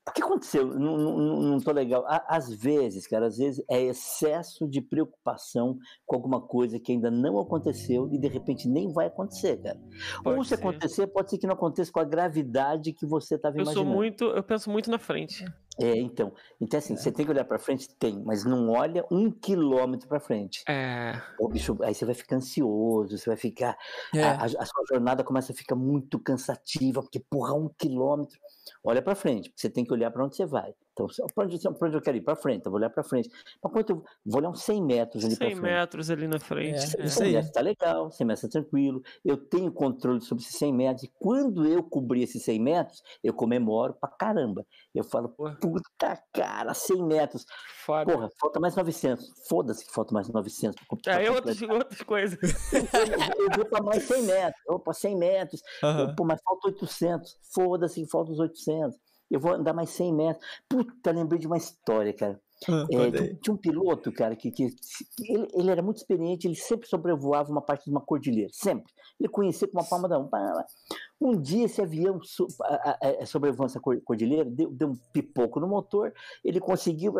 o 0.08 0.12
que 0.12 0.22
aconteceu? 0.22 0.66
Não, 0.66 0.96
não, 0.96 1.40
não 1.40 1.60
tô 1.60 1.70
legal. 1.70 2.04
Às 2.26 2.52
vezes, 2.52 3.06
cara, 3.06 3.26
às 3.26 3.38
vezes 3.38 3.64
é 3.70 3.80
excesso 3.82 4.66
de 4.68 4.80
preocupação 4.80 5.78
com 6.04 6.16
alguma 6.16 6.40
coisa 6.40 6.80
que 6.80 6.90
ainda 6.90 7.10
não 7.10 7.38
aconteceu 7.38 8.08
e 8.10 8.18
de 8.18 8.26
repente 8.26 8.68
nem 8.68 8.92
vai 8.92 9.06
acontecer, 9.06 9.58
cara. 9.62 9.80
Pode 10.24 10.38
Ou 10.38 10.44
se 10.44 10.50
ser. 10.50 10.54
acontecer, 10.56 11.06
pode 11.06 11.30
ser 11.30 11.38
que 11.38 11.46
não 11.46 11.54
aconteça 11.54 11.92
com 11.92 12.00
a 12.00 12.04
gravidade 12.04 12.92
que 12.92 13.06
você 13.06 13.36
estava 13.36 13.56
imaginando. 13.56 13.78
Eu 13.78 13.84
sou 13.84 13.94
muito, 13.94 14.24
eu 14.24 14.42
penso 14.42 14.70
muito 14.70 14.90
na 14.90 14.98
frente. 14.98 15.44
É, 15.80 15.96
então. 15.98 16.32
Então, 16.60 16.78
assim, 16.78 16.94
é. 16.94 16.96
você 16.96 17.10
tem 17.10 17.24
que 17.24 17.30
olhar 17.30 17.44
para 17.44 17.58
frente? 17.58 17.88
Tem, 17.96 18.22
mas 18.24 18.44
não 18.44 18.70
olha 18.70 19.04
um 19.10 19.30
quilômetro 19.30 20.08
para 20.08 20.20
frente. 20.20 20.62
É. 20.68 21.20
Bicho, 21.50 21.76
aí 21.82 21.94
você 21.94 22.04
vai 22.04 22.14
ficar 22.14 22.36
ansioso, 22.36 23.16
você 23.16 23.30
vai 23.30 23.36
ficar. 23.36 23.76
É. 24.14 24.22
A, 24.22 24.42
a, 24.42 24.44
a, 24.44 24.66
sua 24.66 24.84
jornada 24.88 25.24
começa 25.24 25.52
a 25.52 25.56
ficar 25.56 25.76
muito 25.76 26.18
cansativa, 26.18 27.00
porque, 27.02 27.20
porra, 27.20 27.54
um 27.54 27.68
quilômetro. 27.68 28.38
Olha 28.84 29.02
para 29.02 29.14
frente, 29.14 29.52
você 29.54 29.70
tem 29.70 29.84
que 29.84 29.92
olhar 29.92 30.10
para 30.10 30.24
onde 30.24 30.36
você 30.36 30.46
vai. 30.46 30.74
Então, 30.92 31.06
para 31.34 31.44
onde, 31.44 31.56
onde, 31.66 31.96
eu 31.96 32.02
quero 32.02 32.16
ir? 32.18 32.20
Para 32.20 32.36
frente, 32.36 32.66
eu 32.66 32.70
vou 32.70 32.78
olhar 32.78 32.90
para 32.90 33.02
frente. 33.02 33.30
Mas 33.62 33.72
quanto 33.72 33.90
eu 33.90 34.04
vou 34.26 34.40
olhar 34.40 34.50
uns 34.50 34.62
100 34.62 34.82
metros 34.82 35.24
ali 35.24 35.36
para 35.36 35.46
frente. 35.46 35.60
100 35.60 35.62
metros 35.62 36.10
ali 36.10 36.28
na 36.28 36.38
frente. 36.38 36.96
É, 36.98 37.02
é. 37.02 37.08
100 37.08 37.32
metros 37.32 37.52
tá 37.52 37.60
legal, 37.60 38.10
100 38.10 38.26
metros 38.26 38.42
tá 38.42 38.60
tranquilo. 38.60 39.02
Eu 39.24 39.36
tenho 39.36 39.72
controle 39.72 40.20
sobre 40.20 40.44
esses 40.44 40.56
100 40.56 40.72
metros. 40.72 41.04
E 41.04 41.12
quando 41.18 41.66
eu 41.66 41.82
cobrir 41.82 42.22
esses 42.22 42.42
100 42.42 42.60
metros, 42.60 43.02
eu 43.24 43.32
comemoro 43.32 43.94
pra 43.94 44.08
caramba. 44.10 44.66
Eu 44.94 45.02
falo, 45.02 45.30
puta 45.30 46.22
cara, 46.30 46.74
100 46.74 47.02
metros. 47.04 47.46
Foda. 47.86 48.12
Porra, 48.12 48.30
falta 48.38 48.60
mais 48.60 48.76
900. 48.76 49.32
Foda-se 49.48 49.86
que 49.86 49.92
falta 49.92 50.12
mais 50.12 50.28
900. 50.28 50.76
Pra, 50.86 50.98
pra 51.02 51.22
é 51.22 51.30
outras, 51.30 51.62
outras 51.62 52.02
coisas. 52.02 52.38
eu, 52.72 53.56
vou 53.56 53.64
para 53.64 53.82
mais 53.82 54.02
100 54.02 54.22
metros. 54.24 54.62
Opa, 54.68 54.92
100 54.92 55.16
metros. 55.16 55.62
Uhum. 55.82 56.00
Eu, 56.00 56.14
pô, 56.14 56.24
mas 56.24 56.40
falta 56.42 56.68
800. 56.68 57.38
Foda-se 57.54 58.02
que 58.02 58.10
falta 58.10 58.30
os 58.30 58.38
800 58.38 58.51
eu 59.30 59.40
vou 59.40 59.52
andar 59.52 59.72
mais 59.72 59.90
100 59.90 60.12
metros. 60.12 60.46
Puta, 60.68 61.10
lembrei 61.10 61.38
de 61.38 61.46
uma 61.46 61.56
história, 61.56 62.12
cara. 62.12 62.40
Ah, 62.68 62.86
é, 62.92 63.34
tinha 63.34 63.54
um 63.54 63.56
piloto, 63.56 64.12
cara, 64.12 64.36
que, 64.36 64.50
que, 64.50 64.64
ele, 65.28 65.48
ele, 65.52 65.70
era 65.70 65.82
muito 65.82 65.96
experiente, 65.96 66.46
ele 66.46 66.54
sempre 66.54 66.88
sobrevoava 66.88 67.50
uma 67.50 67.62
parte 67.62 67.86
de 67.86 67.90
uma 67.90 68.00
cordilheira, 68.00 68.50
sempre. 68.52 68.92
Ele 69.18 69.28
conhecia 69.28 69.66
com 69.66 69.78
uma 69.78 69.88
palma 69.88 70.08
da 70.08 70.18
mão. 70.18 70.30
Um 71.20 71.40
dia 71.40 71.64
esse 71.64 71.80
avião 71.80 72.20
so, 72.22 72.46
sobrevoando 73.26 73.72
essa 73.72 73.80
cordilheira, 73.80 74.44
deu, 74.44 74.70
deu 74.70 74.88
um 74.88 74.96
pipoco 75.12 75.58
no 75.58 75.66
motor, 75.66 76.12
ele 76.44 76.60
conseguiu, 76.60 77.14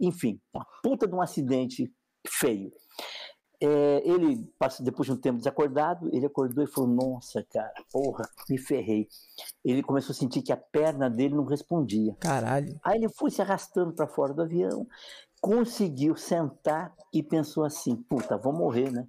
enfim, 0.00 0.40
uma 0.52 0.66
puta 0.82 1.06
de 1.06 1.14
um 1.14 1.20
acidente 1.20 1.92
feio. 2.26 2.72
É, 3.60 4.02
ele, 4.04 4.48
depois 4.80 5.06
de 5.06 5.12
um 5.12 5.16
tempo 5.16 5.38
desacordado, 5.38 6.08
ele 6.12 6.26
acordou 6.26 6.62
e 6.62 6.66
falou: 6.66 6.90
Nossa, 6.90 7.44
cara, 7.52 7.72
porra, 7.90 8.28
me 8.48 8.56
ferrei. 8.56 9.08
Ele 9.64 9.82
começou 9.82 10.12
a 10.12 10.16
sentir 10.16 10.42
que 10.42 10.52
a 10.52 10.56
perna 10.56 11.10
dele 11.10 11.34
não 11.34 11.44
respondia. 11.44 12.14
Caralho. 12.20 12.78
Aí 12.84 12.98
ele 12.98 13.08
foi 13.08 13.30
se 13.30 13.42
arrastando 13.42 13.92
para 13.92 14.06
fora 14.06 14.32
do 14.32 14.42
avião, 14.42 14.86
conseguiu 15.40 16.16
sentar 16.16 16.94
e 17.12 17.22
pensou 17.22 17.64
assim: 17.64 17.96
Puta, 17.96 18.36
vou 18.38 18.52
morrer, 18.52 18.92
né? 18.92 19.08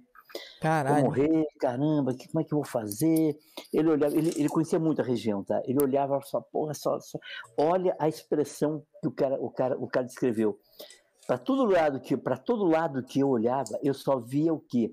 Caralho. 0.60 0.96
Vou 0.96 1.04
morrer, 1.06 1.46
caramba, 1.58 2.14
que, 2.14 2.28
como 2.28 2.40
é 2.40 2.44
que 2.44 2.52
eu 2.52 2.58
vou 2.58 2.64
fazer? 2.64 3.36
Ele 3.72 3.90
olhava, 3.90 4.14
ele, 4.14 4.32
ele 4.36 4.48
conhecia 4.48 4.78
muito 4.78 5.00
a 5.00 5.04
região, 5.04 5.42
tá? 5.42 5.60
Ele 5.64 5.82
olhava 5.82 6.20
só, 6.22 6.40
porra, 6.40 6.74
só, 6.74 6.98
só. 7.00 7.18
Olha 7.56 7.96
a 7.98 8.08
expressão 8.08 8.82
que 9.00 9.08
o 9.08 9.10
cara, 9.10 9.36
o 9.40 9.50
cara, 9.50 9.78
o 9.78 9.88
cara 9.88 10.06
descreveu. 10.06 10.58
Para 11.30 11.38
todo 11.38 11.64
lado 11.64 12.00
que 12.00 12.16
para 12.16 12.36
todo 12.36 12.64
lado 12.64 13.04
que 13.04 13.20
eu 13.20 13.28
olhava, 13.28 13.78
eu 13.84 13.94
só 13.94 14.18
via 14.18 14.52
o 14.52 14.58
quê? 14.58 14.92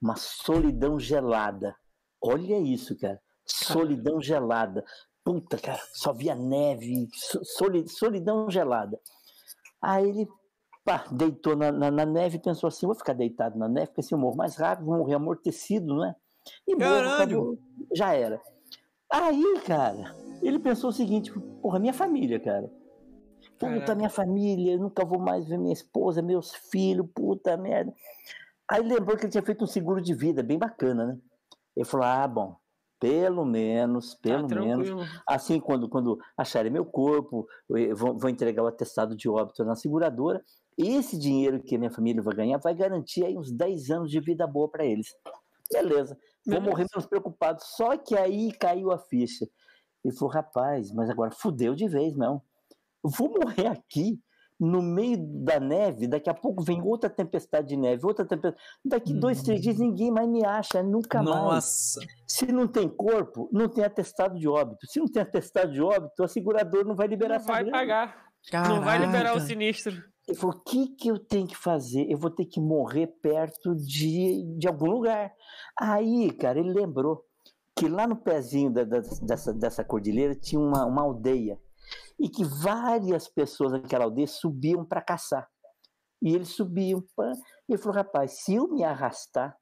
Uma 0.00 0.16
solidão 0.16 0.98
gelada. 0.98 1.76
Olha 2.22 2.58
isso, 2.58 2.98
cara. 2.98 3.20
Solidão 3.44 4.18
gelada. 4.18 4.82
Puta, 5.22 5.58
cara, 5.58 5.82
só 5.92 6.10
via 6.10 6.34
neve, 6.34 7.06
solidão 7.86 8.48
gelada. 8.48 8.98
Aí 9.78 10.08
ele 10.08 10.28
pá, 10.86 11.04
deitou 11.12 11.54
na, 11.54 11.70
na, 11.70 11.90
na, 11.90 12.06
neve 12.06 12.38
e 12.38 12.42
pensou 12.42 12.68
assim: 12.68 12.86
vou 12.86 12.94
ficar 12.94 13.12
deitado 13.12 13.58
na 13.58 13.68
neve, 13.68 13.88
porque 13.88 14.00
assim 14.00 14.14
eu 14.14 14.18
morro 14.18 14.38
mais 14.38 14.56
rápido, 14.56 14.86
vou 14.86 14.96
morrer 14.96 15.16
amortecido, 15.16 15.98
né? 15.98 16.16
E 16.66 16.74
morro, 16.74 17.58
já 17.92 18.14
era. 18.14 18.40
Aí, 19.12 19.60
cara, 19.66 20.16
ele 20.40 20.58
pensou 20.58 20.88
o 20.88 20.94
seguinte: 20.94 21.30
porra, 21.60 21.78
minha 21.78 21.92
família, 21.92 22.40
cara. 22.40 22.72
Puta, 23.58 23.94
minha 23.94 24.10
família, 24.10 24.76
nunca 24.76 25.04
vou 25.04 25.18
mais 25.18 25.46
ver 25.46 25.58
minha 25.58 25.72
esposa, 25.72 26.20
meus 26.20 26.54
filhos, 26.54 27.06
puta 27.14 27.56
merda. 27.56 27.92
Aí 28.70 28.82
lembrou 28.82 29.16
que 29.16 29.24
ele 29.24 29.32
tinha 29.32 29.42
feito 29.42 29.64
um 29.64 29.66
seguro 29.66 30.00
de 30.00 30.14
vida, 30.14 30.42
bem 30.42 30.58
bacana, 30.58 31.06
né? 31.06 31.18
Ele 31.76 31.84
falou: 31.84 32.06
ah, 32.06 32.26
bom, 32.26 32.56
pelo 32.98 33.44
menos, 33.44 34.14
pelo 34.14 34.48
tá 34.48 34.54
menos. 34.54 34.88
Assim, 35.28 35.60
quando, 35.60 35.88
quando 35.88 36.18
acharem 36.36 36.72
meu 36.72 36.84
corpo, 36.84 37.46
vou, 37.94 38.16
vou 38.16 38.30
entregar 38.30 38.62
o 38.62 38.66
atestado 38.66 39.14
de 39.14 39.28
óbito 39.28 39.64
na 39.64 39.74
seguradora, 39.74 40.42
Esse 40.76 41.18
dinheiro 41.18 41.62
que 41.62 41.76
a 41.76 41.78
minha 41.78 41.90
família 41.90 42.22
vai 42.22 42.34
ganhar 42.34 42.58
vai 42.58 42.74
garantir 42.74 43.24
aí 43.24 43.36
uns 43.36 43.52
10 43.52 43.90
anos 43.90 44.10
de 44.10 44.20
vida 44.20 44.46
boa 44.46 44.68
para 44.70 44.84
eles. 44.84 45.14
Beleza, 45.70 46.16
vou 46.46 46.54
Beleza. 46.54 46.70
morrer 46.70 46.86
menos 46.92 47.06
preocupado. 47.06 47.60
Só 47.62 47.96
que 47.96 48.16
aí 48.16 48.52
caiu 48.52 48.90
a 48.90 48.98
ficha. 48.98 49.46
Ele 50.04 50.14
falou, 50.14 50.32
rapaz, 50.32 50.92
mas 50.92 51.10
agora 51.10 51.30
fudeu 51.30 51.74
de 51.74 51.88
vez, 51.88 52.16
não. 52.16 52.42
Vou 53.04 53.30
morrer 53.30 53.66
aqui 53.66 54.18
no 54.58 54.80
meio 54.80 55.16
da 55.18 55.58
neve, 55.58 56.06
daqui 56.06 56.30
a 56.30 56.34
pouco 56.34 56.62
vem 56.62 56.80
outra 56.80 57.10
tempestade 57.10 57.68
de 57.68 57.76
neve, 57.76 58.06
outra 58.06 58.24
tempestade. 58.24 58.62
Daqui 58.84 59.12
dois, 59.12 59.42
três 59.42 59.60
dias 59.60 59.78
ninguém 59.78 60.10
mais 60.10 60.28
me 60.28 60.44
acha, 60.44 60.82
nunca 60.82 61.22
Nossa. 61.22 62.00
mais. 62.00 62.08
Se 62.26 62.46
não 62.52 62.68
tem 62.68 62.88
corpo, 62.88 63.48
não 63.52 63.68
tem 63.68 63.84
atestado 63.84 64.38
de 64.38 64.48
óbito. 64.48 64.86
Se 64.86 65.00
não 65.00 65.06
tem 65.06 65.22
atestado 65.22 65.72
de 65.72 65.82
óbito, 65.82 66.22
o 66.22 66.28
segurador 66.28 66.84
não 66.84 66.94
vai 66.94 67.08
liberar 67.08 67.40
não 67.40 67.46
vai 67.46 67.70
pagar. 67.70 68.24
Caraca. 68.50 68.74
Não 68.74 68.82
vai 68.82 68.98
liberar 68.98 69.36
o 69.36 69.40
sinistro. 69.40 69.92
Ele 70.26 70.36
falou: 70.36 70.56
o 70.56 70.60
que, 70.62 70.88
que 70.96 71.08
eu 71.08 71.18
tenho 71.18 71.46
que 71.46 71.56
fazer? 71.56 72.06
Eu 72.10 72.18
vou 72.18 72.30
ter 72.30 72.46
que 72.46 72.60
morrer 72.60 73.08
perto 73.22 73.74
de, 73.74 74.42
de 74.56 74.68
algum 74.68 74.86
lugar. 74.86 75.32
Aí, 75.78 76.30
cara, 76.32 76.58
ele 76.58 76.72
lembrou 76.72 77.24
que 77.76 77.88
lá 77.88 78.06
no 78.06 78.16
pezinho 78.16 78.70
da, 78.70 78.84
da, 78.84 79.00
dessa, 79.22 79.52
dessa 79.52 79.84
cordilheira 79.84 80.34
tinha 80.34 80.60
uma, 80.60 80.84
uma 80.86 81.02
aldeia 81.02 81.58
e 82.18 82.28
que 82.28 82.44
várias 82.44 83.28
pessoas 83.28 83.72
daquela 83.72 84.04
aldeia 84.04 84.26
subiam 84.26 84.84
para 84.84 85.02
caçar. 85.02 85.48
E 86.22 86.34
eles 86.34 86.48
subiam. 86.48 87.04
Pra... 87.14 87.32
E 87.68 87.72
ele 87.72 87.78
falou: 87.78 87.96
rapaz, 87.96 88.44
se 88.44 88.54
eu 88.54 88.68
me 88.68 88.82
arrastar, 88.82 89.56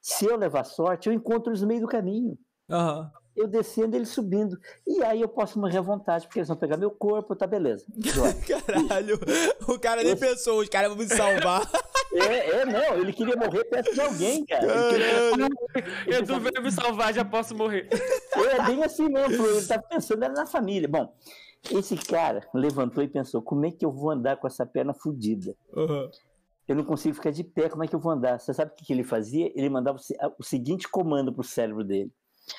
se 0.00 0.24
eu 0.24 0.36
levar 0.36 0.64
sorte, 0.64 1.08
eu 1.08 1.12
encontro 1.12 1.50
eles 1.50 1.62
no 1.62 1.68
meio 1.68 1.80
do 1.80 1.86
caminho. 1.86 2.36
Uhum. 2.70 3.10
Eu 3.36 3.46
descendo, 3.46 3.94
eles 3.94 4.08
subindo. 4.08 4.58
E 4.84 5.02
aí 5.04 5.20
eu 5.20 5.28
posso 5.28 5.60
morrer 5.60 5.78
à 5.78 5.80
vontade, 5.80 6.26
porque 6.26 6.40
eles 6.40 6.48
vão 6.48 6.56
pegar 6.56 6.76
meu 6.76 6.90
corpo, 6.90 7.36
tá 7.36 7.46
beleza. 7.46 7.86
Caralho, 8.66 9.18
o 9.68 9.78
cara 9.78 10.02
nem 10.02 10.12
Esse... 10.12 10.26
pensou, 10.26 10.60
os 10.60 10.68
caras 10.68 10.88
vão 10.88 10.98
me 10.98 11.08
salvar. 11.08 11.62
É, 12.10 12.60
é, 12.60 12.64
não, 12.64 13.02
ele 13.02 13.12
queria 13.12 13.36
morrer 13.36 13.64
perto 13.64 13.92
de 13.92 14.00
alguém, 14.00 14.42
cara. 14.46 14.66
Eu 16.06 16.26
tô 16.26 16.40
vendo 16.40 16.62
me 16.62 16.72
salvar, 16.72 17.12
já 17.12 17.22
posso 17.22 17.54
morrer. 17.54 17.86
É 18.34 18.62
bem 18.62 18.82
assim 18.82 19.10
mesmo, 19.10 19.46
ele 19.46 19.66
tá 19.66 19.78
pensando 19.78 20.26
na 20.30 20.46
família. 20.46 20.88
Bom, 20.88 21.14
esse 21.70 21.96
cara 21.96 22.48
levantou 22.54 23.02
e 23.02 23.08
pensou: 23.08 23.42
como 23.42 23.66
é 23.66 23.70
que 23.70 23.84
eu 23.84 23.90
vou 23.90 24.10
andar 24.10 24.36
com 24.36 24.46
essa 24.46 24.64
perna 24.66 24.94
fodida? 24.94 25.54
Uhum. 25.72 26.10
Eu 26.66 26.76
não 26.76 26.84
consigo 26.84 27.14
ficar 27.14 27.30
de 27.30 27.42
pé, 27.42 27.68
como 27.68 27.82
é 27.82 27.88
que 27.88 27.94
eu 27.94 28.00
vou 28.00 28.12
andar? 28.12 28.38
Você 28.38 28.52
sabe 28.52 28.72
o 28.72 28.74
que 28.74 28.92
ele 28.92 29.02
fazia? 29.02 29.50
Ele 29.54 29.70
mandava 29.70 29.98
o 30.38 30.42
seguinte 30.42 30.88
comando 30.88 31.32
pro 31.32 31.42
cérebro 31.42 31.84
dele: 31.84 32.12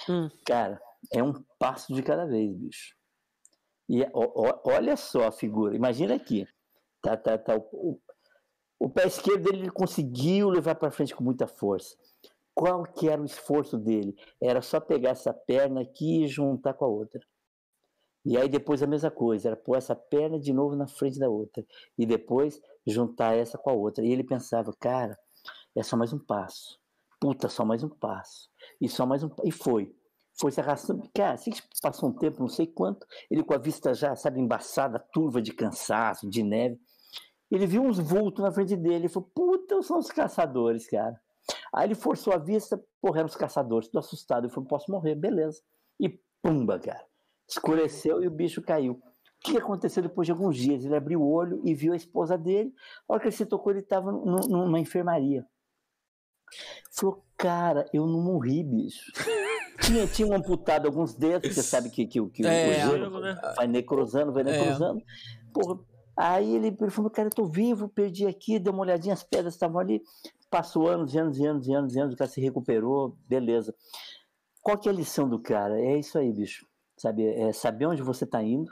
hum. 0.09 0.29
Cara, 0.45 0.81
é 1.13 1.23
um 1.23 1.33
passo 1.57 1.93
de 1.93 2.01
cada 2.01 2.25
vez, 2.25 2.51
bicho. 2.55 2.95
E 3.87 4.03
ó, 4.13 4.59
olha 4.65 4.95
só 4.95 5.27
a 5.27 5.31
figura, 5.31 5.75
imagina 5.75 6.15
aqui. 6.15 6.47
Tá, 7.01 7.15
tá, 7.15 7.37
tá. 7.37 7.55
O, 7.71 7.99
o 8.79 8.89
pé 8.89 9.07
esquerdo 9.07 9.47
ele 9.47 9.69
conseguiu 9.69 10.49
levar 10.49 10.75
para 10.75 10.91
frente 10.91 11.15
com 11.15 11.23
muita 11.23 11.47
força. 11.47 11.95
Qual 12.53 12.83
que 12.83 13.07
era 13.07 13.21
o 13.21 13.25
esforço 13.25 13.77
dele? 13.77 14.15
Era 14.41 14.61
só 14.61 14.79
pegar 14.79 15.11
essa 15.11 15.33
perna 15.33 15.81
aqui 15.81 16.23
e 16.23 16.27
juntar 16.27 16.73
com 16.73 16.85
a 16.85 16.87
outra. 16.87 17.21
E 18.29 18.37
aí 18.37 18.47
depois 18.47 18.83
a 18.83 18.85
mesma 18.85 19.09
coisa, 19.09 19.49
era 19.49 19.57
pôr 19.57 19.75
essa 19.75 19.95
perna 19.95 20.39
de 20.39 20.53
novo 20.53 20.75
na 20.75 20.85
frente 20.85 21.17
da 21.17 21.27
outra. 21.27 21.65
E 21.97 22.05
depois 22.05 22.61
juntar 22.85 23.35
essa 23.35 23.57
com 23.57 23.71
a 23.71 23.73
outra. 23.73 24.05
E 24.05 24.11
ele 24.11 24.23
pensava, 24.23 24.71
cara, 24.79 25.17
é 25.75 25.81
só 25.81 25.97
mais 25.97 26.13
um 26.13 26.19
passo. 26.19 26.79
Puta, 27.19 27.49
só 27.49 27.65
mais 27.65 27.83
um 27.83 27.89
passo. 27.89 28.47
E 28.79 28.87
só 28.87 29.03
mais 29.03 29.23
um 29.23 29.31
E 29.43 29.51
foi. 29.51 29.91
Foi 30.39 30.51
se 30.51 30.61
arrastando. 30.61 31.09
Cara, 31.11 31.33
assim 31.33 31.49
que 31.49 31.63
passou 31.81 32.09
um 32.09 32.13
tempo, 32.13 32.39
não 32.39 32.47
sei 32.47 32.67
quanto, 32.67 33.03
ele 33.31 33.43
com 33.43 33.55
a 33.55 33.57
vista 33.57 33.95
já, 33.95 34.15
sabe, 34.15 34.39
embaçada, 34.39 34.99
turva 35.11 35.41
de 35.41 35.51
cansaço, 35.51 36.29
de 36.29 36.43
neve. 36.43 36.79
Ele 37.49 37.65
viu 37.65 37.81
uns 37.81 37.97
vultos 37.97 38.43
na 38.43 38.51
frente 38.51 38.75
dele 38.75 39.07
e 39.07 39.09
falou: 39.09 39.27
Puta, 39.33 39.81
são 39.81 39.97
os 39.97 40.11
caçadores, 40.11 40.87
cara. 40.87 41.19
Aí 41.73 41.87
ele 41.87 41.95
forçou 41.95 42.31
a 42.31 42.37
vista, 42.37 42.79
porra, 43.01 43.21
eram 43.21 43.27
os 43.27 43.35
caçadores, 43.35 43.89
tô 43.89 43.97
assustado. 43.97 44.43
Ele 44.43 44.53
falou: 44.53 44.69
Posso 44.69 44.91
morrer, 44.91 45.15
beleza. 45.15 45.59
E 45.99 46.21
pumba, 46.43 46.77
cara. 46.77 47.08
Escureceu 47.49 48.21
e 48.21 48.27
o 48.27 48.31
bicho 48.31 48.61
caiu. 48.61 48.93
O 48.93 49.01
que 49.41 49.57
aconteceu 49.57 50.03
depois 50.03 50.25
de 50.25 50.31
alguns 50.31 50.55
dias? 50.55 50.85
Ele 50.85 50.95
abriu 50.95 51.21
o 51.21 51.31
olho 51.31 51.61
e 51.63 51.73
viu 51.73 51.93
a 51.93 51.95
esposa 51.95 52.37
dele. 52.37 52.73
A 53.07 53.13
hora 53.13 53.21
que 53.21 53.27
ele 53.27 53.35
se 53.35 53.45
tocou, 53.45 53.71
ele 53.71 53.79
estava 53.79 54.11
numa 54.11 54.79
enfermaria. 54.79 55.45
Falou, 56.91 57.23
cara, 57.37 57.85
eu 57.93 58.05
não 58.05 58.21
morri, 58.21 58.63
bicho. 58.63 59.11
tinha, 59.81 60.05
tinha 60.07 60.27
um 60.27 60.33
amputado 60.33 60.87
alguns 60.87 61.15
dedos, 61.15 61.53
você 61.53 61.63
sabe 61.63 61.89
que, 61.89 62.05
que, 62.05 62.23
que 62.29 62.45
é, 62.45 62.85
o 62.85 62.91
gelo 62.91 63.19
né? 63.19 63.39
vai 63.55 63.67
necrosando, 63.67 64.33
vai 64.33 64.43
é. 64.43 64.45
necrosando. 64.45 64.99
É. 64.99 65.03
Porra, 65.53 65.79
aí 66.17 66.55
ele, 66.55 66.75
ele 66.79 66.91
falou, 66.91 67.09
cara, 67.09 67.27
eu 67.27 67.33
tô 67.33 67.45
vivo, 67.45 67.87
perdi 67.87 68.27
aqui, 68.27 68.59
deu 68.59 68.73
uma 68.73 68.81
olhadinha, 68.81 69.13
as 69.13 69.23
pedras 69.23 69.53
estavam 69.53 69.79
ali. 69.79 70.01
Passou 70.49 70.87
anos 70.87 71.13
e 71.13 71.17
anos 71.17 71.37
e 71.37 71.45
anos 71.45 71.67
e 71.67 71.73
anos 71.73 71.95
anos, 71.95 72.13
o 72.13 72.17
cara 72.17 72.29
se 72.29 72.41
recuperou, 72.41 73.17
beleza. 73.27 73.73
Qual 74.61 74.77
que 74.77 74.89
é 74.89 74.91
a 74.91 74.95
lição 74.95 75.29
do 75.29 75.39
cara? 75.39 75.79
É 75.79 75.97
isso 75.97 76.17
aí, 76.17 76.33
bicho 76.33 76.68
sabe? 77.01 77.25
É, 77.25 77.51
saber 77.51 77.85
onde 77.87 78.01
você 78.01 78.23
está 78.23 78.41
indo. 78.43 78.71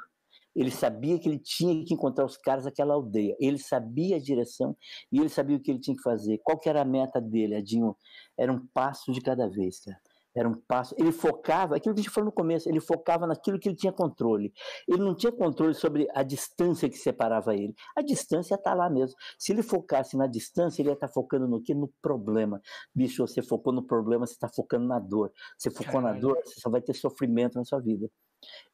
Ele 0.55 0.71
sabia 0.71 1.19
que 1.19 1.29
ele 1.29 1.37
tinha 1.37 1.85
que 1.85 1.93
encontrar 1.93 2.25
os 2.25 2.35
caras 2.35 2.63
daquela 2.63 2.95
aldeia. 2.95 3.35
Ele 3.39 3.59
sabia 3.59 4.15
a 4.15 4.19
direção 4.19 4.75
e 5.11 5.19
ele 5.19 5.29
sabia 5.29 5.55
o 5.55 5.59
que 5.59 5.69
ele 5.69 5.79
tinha 5.79 5.95
que 5.95 6.01
fazer. 6.01 6.39
Qual 6.43 6.57
que 6.57 6.67
era 6.67 6.81
a 6.81 6.85
meta 6.85 7.21
dele, 7.21 7.55
Adinho? 7.55 7.95
Era 8.35 8.51
um 8.51 8.65
passo 8.73 9.11
de 9.11 9.21
cada 9.21 9.47
vez, 9.47 9.79
cara. 9.81 9.99
Era 10.37 10.47
um 10.47 10.53
passo. 10.53 10.93
Ele 10.99 11.11
focava, 11.11 11.75
aquilo 11.75 11.95
que 11.95 12.01
a 12.01 12.03
gente 12.03 12.13
falou 12.13 12.27
no 12.27 12.31
começo, 12.31 12.69
ele 12.69 12.79
focava 12.79 13.25
naquilo 13.25 13.59
que 13.59 13.69
ele 13.69 13.75
tinha 13.75 13.91
controle. 13.91 14.53
Ele 14.87 14.99
não 14.99 15.15
tinha 15.15 15.31
controle 15.31 15.73
sobre 15.73 16.07
a 16.13 16.21
distância 16.21 16.87
que 16.87 16.97
separava 16.97 17.55
ele. 17.55 17.73
A 17.95 18.03
distância 18.03 18.53
está 18.53 18.75
lá 18.75 18.87
mesmo. 18.87 19.17
Se 19.39 19.51
ele 19.51 19.63
focasse 19.63 20.15
na 20.15 20.27
distância, 20.27 20.81
ele 20.81 20.89
ia 20.89 20.93
estar 20.93 21.07
tá 21.07 21.13
focando 21.13 21.47
no 21.47 21.59
quê? 21.61 21.73
No 21.73 21.91
problema. 22.01 22.61
Bicho, 22.93 23.25
você 23.25 23.41
focou 23.41 23.73
no 23.73 23.81
problema, 23.81 24.27
você 24.27 24.33
está 24.33 24.47
focando 24.47 24.87
na 24.87 24.99
dor. 24.99 25.31
Você 25.57 25.71
focou 25.71 26.01
Caralho. 26.01 26.13
na 26.13 26.19
dor, 26.21 26.37
você 26.45 26.59
só 26.59 26.69
vai 26.69 26.81
ter 26.81 26.93
sofrimento 26.93 27.55
na 27.55 27.65
sua 27.65 27.79
vida. 27.79 28.07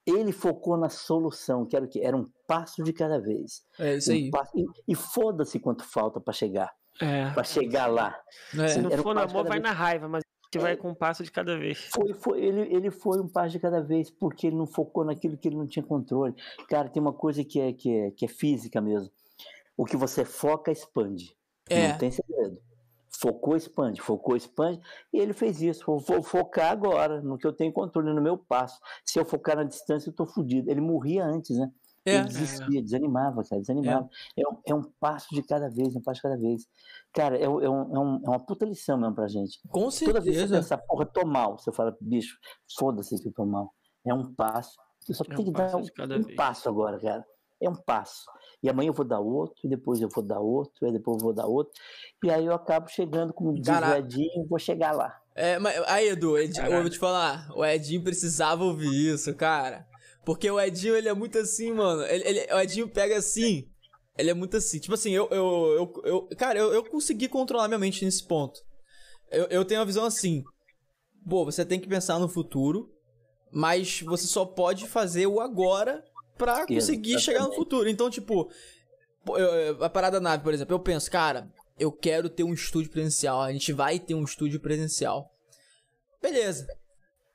Ele 0.05 0.31
focou 0.31 0.77
na 0.77 0.89
solução, 0.89 1.65
que 1.65 1.75
era 1.75 1.85
o 1.85 1.87
quê? 1.87 2.01
Era 2.03 2.15
um 2.15 2.29
passo 2.47 2.83
de 2.83 2.91
cada 2.91 3.19
vez. 3.19 3.65
É 3.79 3.95
isso 3.95 4.11
aí. 4.11 4.27
Um 4.27 4.31
passo, 4.31 4.51
e, 4.55 4.65
e 4.89 4.95
foda-se 4.95 5.59
quanto 5.59 5.83
falta 5.83 6.19
para 6.19 6.33
chegar. 6.33 6.73
É. 6.99 7.31
Para 7.31 7.43
chegar 7.43 7.87
lá. 7.87 8.19
É. 8.57 8.67
Se 8.67 8.81
não 8.81 8.91
for 8.91 9.11
um 9.11 9.13
no 9.13 9.21
amor, 9.21 9.43
vai 9.43 9.59
vez. 9.59 9.63
na 9.63 9.71
raiva, 9.71 10.07
mas 10.07 10.23
que 10.51 10.59
vai 10.59 10.77
com 10.77 10.89
um 10.89 10.95
passo 10.95 11.23
de 11.23 11.31
cada 11.31 11.57
vez. 11.57 11.89
Foi, 11.93 12.13
foi, 12.13 12.43
ele, 12.43 12.61
ele 12.73 12.91
foi 12.91 13.19
um 13.19 13.27
passo 13.27 13.49
de 13.49 13.59
cada 13.59 13.81
vez, 13.81 14.11
porque 14.11 14.47
ele 14.47 14.55
não 14.55 14.67
focou 14.67 15.03
naquilo 15.03 15.37
que 15.37 15.47
ele 15.47 15.55
não 15.55 15.65
tinha 15.65 15.83
controle. 15.83 16.35
Cara, 16.69 16.89
tem 16.89 17.01
uma 17.01 17.13
coisa 17.13 17.43
que 17.43 17.59
é, 17.59 17.73
que 17.73 17.91
é, 17.91 18.11
que 18.11 18.25
é 18.25 18.27
física 18.27 18.79
mesmo. 18.79 19.11
O 19.75 19.85
que 19.85 19.97
você 19.97 20.23
foca, 20.23 20.71
expande. 20.71 21.35
É. 21.67 21.89
Não 21.89 21.97
tem 21.97 22.11
segredo. 22.11 22.61
Focou, 23.23 23.55
expande, 23.55 24.01
focou, 24.01 24.35
expande, 24.35 24.81
e 25.13 25.17
ele 25.17 25.31
fez 25.31 25.61
isso. 25.61 25.85
Vou 25.85 26.21
focar 26.21 26.73
agora 26.73 27.21
no 27.21 27.37
que 27.37 27.47
eu 27.47 27.53
tenho 27.53 27.71
controle, 27.71 28.13
no 28.13 28.21
meu 28.21 28.37
passo. 28.37 28.77
Se 29.05 29.17
eu 29.17 29.23
focar 29.23 29.55
na 29.55 29.63
distância, 29.63 30.09
eu 30.09 30.13
tô 30.13 30.25
fodido. 30.25 30.69
Ele 30.69 30.81
morria 30.81 31.23
antes, 31.25 31.57
né? 31.57 31.71
É, 32.05 32.17
ele 32.17 32.25
desistia, 32.25 32.79
é. 32.79 32.81
desanimava, 32.81 33.41
cara, 33.45 33.61
desanimava. 33.61 34.09
É. 34.35 34.41
É, 34.41 34.45
um, 34.45 34.57
é. 34.67 34.75
um, 34.75 34.81
passo 34.99 35.33
de 35.33 35.41
cada 35.41 35.69
vez, 35.69 35.95
um 35.95 36.01
passo 36.01 36.17
de 36.17 36.21
cada 36.21 36.37
vez. 36.37 36.67
Cara, 37.13 37.37
é, 37.37 37.43
é, 37.43 37.49
um, 37.49 37.61
é, 37.61 37.69
um, 37.69 38.21
é 38.25 38.29
uma 38.29 38.45
puta 38.45 38.65
lição 38.65 38.97
mesmo 38.97 39.15
pra 39.15 39.29
gente. 39.29 39.57
Com 39.69 39.89
certeza. 39.89 40.19
Toda 40.19 40.25
vez 40.25 40.41
que 40.41 40.47
você 40.49 40.55
pensa, 40.55 40.77
porra, 40.77 41.05
tô 41.05 41.25
mal, 41.25 41.57
você 41.57 41.71
fala, 41.71 41.95
bicho, 42.01 42.37
foda-se 42.77 43.21
que 43.21 43.29
eu 43.29 43.33
tô 43.33 43.45
mal. 43.45 43.73
É 44.05 44.13
um 44.13 44.33
passo. 44.33 44.75
Eu 45.07 45.15
só 45.15 45.23
é 45.23 45.33
tenho 45.33 45.45
que 45.45 45.51
dar 45.51 45.77
um 45.77 46.35
passo 46.35 46.67
agora, 46.67 46.99
cara. 46.99 47.25
É 47.65 47.69
um 47.69 47.75
passo. 47.75 48.25
E 48.61 48.69
amanhã 48.69 48.89
eu 48.89 48.93
vou 48.93 49.05
dar 49.05 49.19
outro, 49.19 49.55
e 49.63 49.67
depois 49.67 49.99
eu 49.99 50.09
vou 50.09 50.23
dar 50.23 50.39
outro, 50.39 50.87
e 50.87 50.91
depois 50.91 51.17
eu 51.17 51.23
vou 51.25 51.33
dar 51.33 51.45
outro. 51.45 51.73
E 52.23 52.29
aí 52.29 52.45
eu 52.45 52.53
acabo 52.53 52.87
chegando, 52.87 53.33
como 53.33 53.53
diz 53.53 53.67
o 53.67 53.95
Edinho, 53.95 54.47
vou 54.47 54.59
chegar 54.59 54.93
lá. 54.93 55.19
É, 55.35 55.57
mas 55.59 55.81
aí, 55.87 56.09
Edu, 56.09 56.37
Ed, 56.37 56.57
eu 56.59 56.81
vou 56.81 56.89
te 56.89 56.99
falar, 56.99 57.49
o 57.55 57.65
Edinho 57.65 58.03
precisava 58.03 58.63
ouvir 58.63 59.13
isso, 59.13 59.33
cara. 59.35 59.85
Porque 60.23 60.49
o 60.49 60.59
Edinho, 60.59 60.95
ele 60.95 61.09
é 61.09 61.13
muito 61.13 61.37
assim, 61.37 61.73
mano. 61.73 62.03
Ele, 62.03 62.23
ele, 62.25 62.53
o 62.53 62.59
Edinho 62.59 62.87
pega 62.87 63.17
assim. 63.17 63.67
Ele 64.17 64.29
é 64.29 64.33
muito 64.33 64.55
assim. 64.55 64.79
Tipo 64.79 64.93
assim, 64.93 65.11
eu. 65.11 65.27
eu, 65.31 65.93
eu, 66.05 66.29
eu 66.29 66.37
cara, 66.37 66.57
eu, 66.57 66.71
eu 66.73 66.83
consegui 66.85 67.27
controlar 67.27 67.67
minha 67.67 67.79
mente 67.79 68.05
nesse 68.05 68.25
ponto. 68.25 68.61
Eu, 69.31 69.45
eu 69.45 69.65
tenho 69.65 69.79
uma 69.81 69.85
visão 69.85 70.05
assim. 70.05 70.43
Pô, 71.27 71.43
você 71.43 71.65
tem 71.65 71.79
que 71.79 71.87
pensar 71.89 72.19
no 72.19 72.29
futuro. 72.29 72.89
Mas 73.51 74.01
você 74.01 74.25
só 74.25 74.45
pode 74.45 74.87
fazer 74.87 75.27
o 75.27 75.39
agora 75.39 76.03
pra 76.43 76.67
conseguir 76.67 77.13
Exatamente. 77.13 77.21
chegar 77.21 77.43
no 77.47 77.53
futuro. 77.53 77.89
Então, 77.89 78.09
tipo. 78.09 78.49
Eu, 79.25 79.83
a 79.83 79.89
parada 79.89 80.19
da 80.19 80.23
nave, 80.23 80.43
por 80.43 80.53
exemplo, 80.53 80.75
eu 80.75 80.79
penso, 80.79 81.09
cara, 81.09 81.49
eu 81.79 81.91
quero 81.91 82.29
ter 82.29 82.43
um 82.43 82.53
estúdio 82.53 82.91
presencial. 82.91 83.41
A 83.41 83.51
gente 83.51 83.71
vai 83.71 83.99
ter 83.99 84.13
um 84.15 84.23
estúdio 84.23 84.59
presencial. 84.59 85.31
Beleza. 86.21 86.67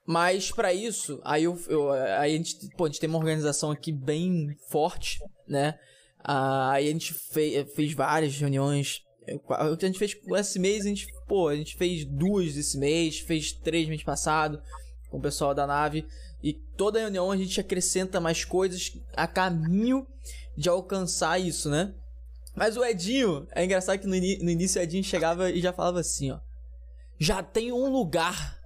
Mas 0.07 0.51
para 0.51 0.73
isso, 0.73 1.21
aí, 1.23 1.45
eu, 1.45 1.61
eu, 1.69 1.91
aí 1.93 2.35
a, 2.35 2.37
gente, 2.37 2.57
pô, 2.77 2.85
a 2.85 2.89
gente 2.89 2.99
tem 2.99 3.11
uma 3.11 3.19
organização 3.19 3.71
aqui 3.71 3.93
bem 3.93 4.57
forte, 4.71 5.19
né? 5.47 5.79
Ah, 6.25 6.73
aí 6.73 6.89
a 6.89 6.93
gente 6.93 7.13
fez, 7.13 7.71
fez 7.75 7.93
várias 7.93 8.35
reuniões. 8.35 9.03
A 9.51 9.87
gente 9.87 9.99
fez 9.99 10.17
esse 10.37 10.59
mês, 10.59 10.87
a 10.87 10.89
gente, 10.89 11.07
pô, 11.27 11.49
a 11.49 11.57
gente 11.57 11.77
fez 11.77 12.07
duas 12.07 12.57
esse 12.57 12.79
mês, 12.79 13.21
fez 13.21 13.53
três 13.53 13.87
mês 13.87 14.03
passado 14.03 14.63
com 15.11 15.19
o 15.19 15.23
pessoal 15.23 15.55
da 15.55 15.67
nave. 15.67 16.07
E 16.43 16.53
toda 16.53 17.01
reunião 17.01 17.31
a 17.31 17.37
gente 17.37 17.61
acrescenta 17.61 18.21
mais 18.21 18.45
coisas 18.45 18.93
a 19.17 19.27
caminho 19.27 20.07
de 20.57 20.69
alcançar 20.69 21.39
isso, 21.41 21.69
né? 21.69 21.95
Mas 22.55 22.77
o 22.77 22.85
Edinho, 22.85 23.47
é 23.53 23.65
engraçado 23.65 23.99
que 23.99 24.07
no, 24.07 24.13
no 24.13 24.51
início 24.51 24.81
o 24.81 24.83
Edinho 24.83 25.05
chegava 25.05 25.51
e 25.51 25.61
já 25.61 25.73
falava 25.73 26.01
assim, 26.01 26.31
ó. 26.31 26.39
Já 27.19 27.43
tem 27.43 27.73
um 27.73 27.89
lugar. 27.89 28.59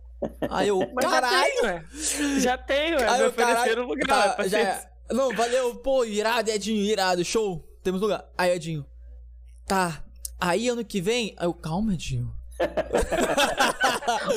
Aí 0.49 0.69
eu, 0.69 0.79
Mas 0.95 1.05
caralho! 1.05 1.53
Já 1.53 1.61
tenho, 1.63 2.37
é. 2.37 2.41
Já 2.41 2.59
tenho, 2.59 2.99
é. 2.99 3.19
Me 3.19 3.25
ofereceram 3.25 3.87
lugar. 3.87 4.37
Tá, 4.37 4.49
já 4.49 4.59
é. 4.59 4.91
Não, 5.11 5.35
valeu, 5.35 5.75
pô, 5.77 6.05
irado, 6.05 6.51
Edinho, 6.51 6.83
irado, 6.85 7.25
show. 7.25 7.63
Temos 7.83 8.01
lugar. 8.01 8.25
Aí, 8.37 8.53
Edinho. 8.53 8.87
Tá. 9.67 10.03
Aí 10.41 10.69
ano 10.69 10.85
que 10.85 11.01
vem. 11.01 11.35
Aí 11.37 11.47
eu, 11.47 11.53
calma, 11.53 11.95
Edinho. 11.95 12.33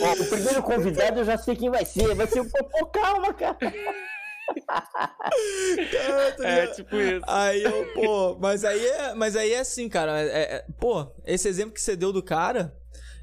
Ó, 0.01 0.13
o 0.21 0.25
primeiro 0.27 0.63
convidado 0.63 1.19
eu 1.19 1.25
já 1.25 1.37
sei 1.37 1.55
quem 1.55 1.69
vai 1.69 1.85
ser. 1.85 2.13
Vai 2.15 2.27
ser 2.27 2.41
o 2.41 2.49
Popô, 2.49 2.85
calma, 2.87 3.33
cara. 3.33 3.57
é, 6.43 6.67
tipo 6.67 6.95
isso. 6.95 7.25
Aí 7.27 7.63
eu, 7.63 7.93
pô, 7.93 8.37
mas 8.39 8.63
aí 8.63 8.85
é, 8.85 9.13
mas 9.15 9.35
aí 9.35 9.53
é 9.53 9.59
assim, 9.59 9.89
cara. 9.89 10.21
É, 10.21 10.41
é, 10.41 10.65
pô, 10.79 11.11
esse 11.25 11.47
exemplo 11.47 11.73
que 11.73 11.81
você 11.81 11.95
deu 11.95 12.13
do 12.13 12.21
cara. 12.23 12.75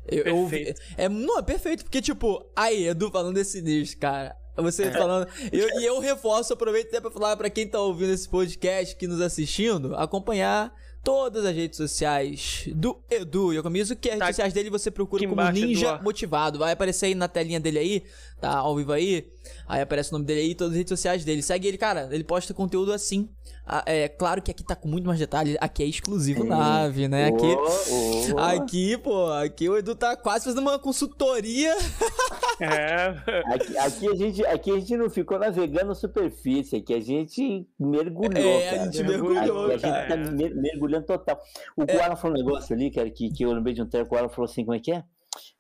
Eu, 0.07 0.25
eu 0.25 0.51
é, 0.97 1.09
não, 1.09 1.39
é 1.39 1.43
perfeito, 1.43 1.85
porque, 1.85 2.03
tipo, 2.03 2.51
aí, 2.57 2.89
Edu 2.89 3.09
falando 3.11 3.37
desse 3.37 3.63
nicho, 3.63 3.97
cara. 3.99 4.35
Você 4.57 4.85
é. 4.85 4.91
falando. 4.91 5.29
Eu, 5.53 5.81
e 5.81 5.85
eu 5.85 5.99
reforço, 6.01 6.53
aproveito 6.53 6.89
até 6.89 7.01
pra 7.01 7.11
falar 7.11 7.37
pra 7.37 7.49
quem 7.49 7.69
tá 7.69 7.81
ouvindo 7.81 8.13
esse 8.13 8.29
podcast, 8.29 8.97
que 8.97 9.07
nos 9.07 9.21
assistindo, 9.21 9.95
acompanhar 9.95 10.75
todas 11.03 11.45
as 11.45 11.55
redes 11.55 11.77
sociais 11.77 12.65
do 12.75 12.99
Edu 13.11 13.53
Yokomizu, 13.53 13.97
que 13.97 14.09
as 14.09 14.19
tá 14.19 14.25
redes 14.27 14.37
sociais 14.37 14.53
dele 14.53 14.71
você 14.71 14.91
procura 14.91 15.27
como 15.27 15.51
Ninja 15.51 15.99
Motivado. 16.03 16.59
Vai 16.59 16.73
aparecer 16.73 17.07
aí 17.07 17.15
na 17.15 17.29
telinha 17.29 17.61
dele 17.61 17.79
aí, 17.79 18.03
tá 18.43 18.59
ao 18.59 18.77
vivo 18.77 18.93
aí. 18.93 19.27
Aí 19.69 19.81
aparece 19.81 20.11
o 20.11 20.15
nome 20.15 20.27
dele 20.27 20.41
aí, 20.41 20.55
todas 20.55 20.73
as 20.73 20.79
redes 20.79 20.91
sociais 20.91 21.25
dele. 21.25 21.43
Segue 21.43 21.69
ele, 21.69 21.79
cara. 21.79 22.09
Ele 22.11 22.25
posta 22.25 22.53
conteúdo 22.53 22.93
assim. 22.93 23.29
Ah, 23.65 23.85
é 23.87 24.09
claro 24.09 24.43
que 24.43 24.51
aqui 24.51 24.65
tá 24.65 24.75
com 24.75 24.89
muito 24.89 25.07
mais 25.07 25.21
detalhes. 25.21 25.57
Aqui 25.61 25.85
é 25.85 25.87
exclusivo 25.87 26.43
nave, 26.45 27.07
né? 27.07 27.27
Aqui, 27.29 27.47
oh, 27.47 28.35
oh. 28.35 28.39
aqui, 28.39 28.99
pô, 28.99 29.31
aqui 29.31 29.69
o 29.69 29.79
Edu 29.79 29.95
tá 29.95 30.17
quase 30.17 30.45
fazendo 30.45 30.63
uma 30.63 30.79
consultoria. 30.79 31.75
É. 32.61 33.09
Aqui, 33.55 33.77
aqui, 33.77 34.09
a 34.09 34.15
gente, 34.15 34.47
aqui 34.47 34.71
a 34.71 34.79
gente 34.79 34.97
não 34.97 35.11
ficou 35.11 35.37
navegando 35.37 35.93
superfície, 35.97 36.77
aqui 36.77 36.95
a 36.95 37.01
gente 37.01 37.67
mergulhou. 37.77 38.41
É, 38.41 38.71
cara. 38.71 38.83
a 38.83 38.85
gente 38.85 39.03
mergulhou. 39.03 39.73
Aqui, 39.73 39.87
a 39.87 40.07
gente 40.07 40.09
tá 40.09 40.17
mergulhando 40.55 41.07
total. 41.07 41.41
O 41.77 41.83
é. 41.83 42.15
falou 42.15 42.37
um 42.37 42.39
negócio 42.39 42.73
ali, 42.73 42.89
cara, 42.89 43.11
que, 43.11 43.33
que 43.33 43.45
eu 43.45 43.53
lembrei 43.53 43.75
de 43.75 43.83
um 43.83 43.89
tempo. 43.89 44.15
O 44.15 44.19
Alan 44.19 44.29
falou 44.29 44.49
assim: 44.49 44.65
como 44.65 44.77
é 44.77 44.79
que 44.79 44.93
é? 44.93 45.03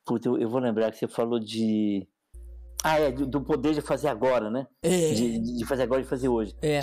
Puta, 0.04 0.28
eu, 0.28 0.38
eu 0.38 0.48
vou 0.48 0.60
lembrar 0.60 0.92
que 0.92 0.98
você 0.98 1.08
falou 1.08 1.40
de 1.40 2.06
ah, 2.84 2.98
é, 2.98 3.12
do, 3.12 3.40
poder 3.40 3.74
de 3.74 3.80
fazer 3.80 4.08
agora, 4.08 4.50
né? 4.50 4.66
É. 4.82 5.12
De, 5.12 5.58
de, 5.58 5.64
fazer 5.66 5.82
agora 5.82 6.00
e 6.00 6.04
fazer 6.04 6.28
hoje. 6.28 6.54
É. 6.60 6.80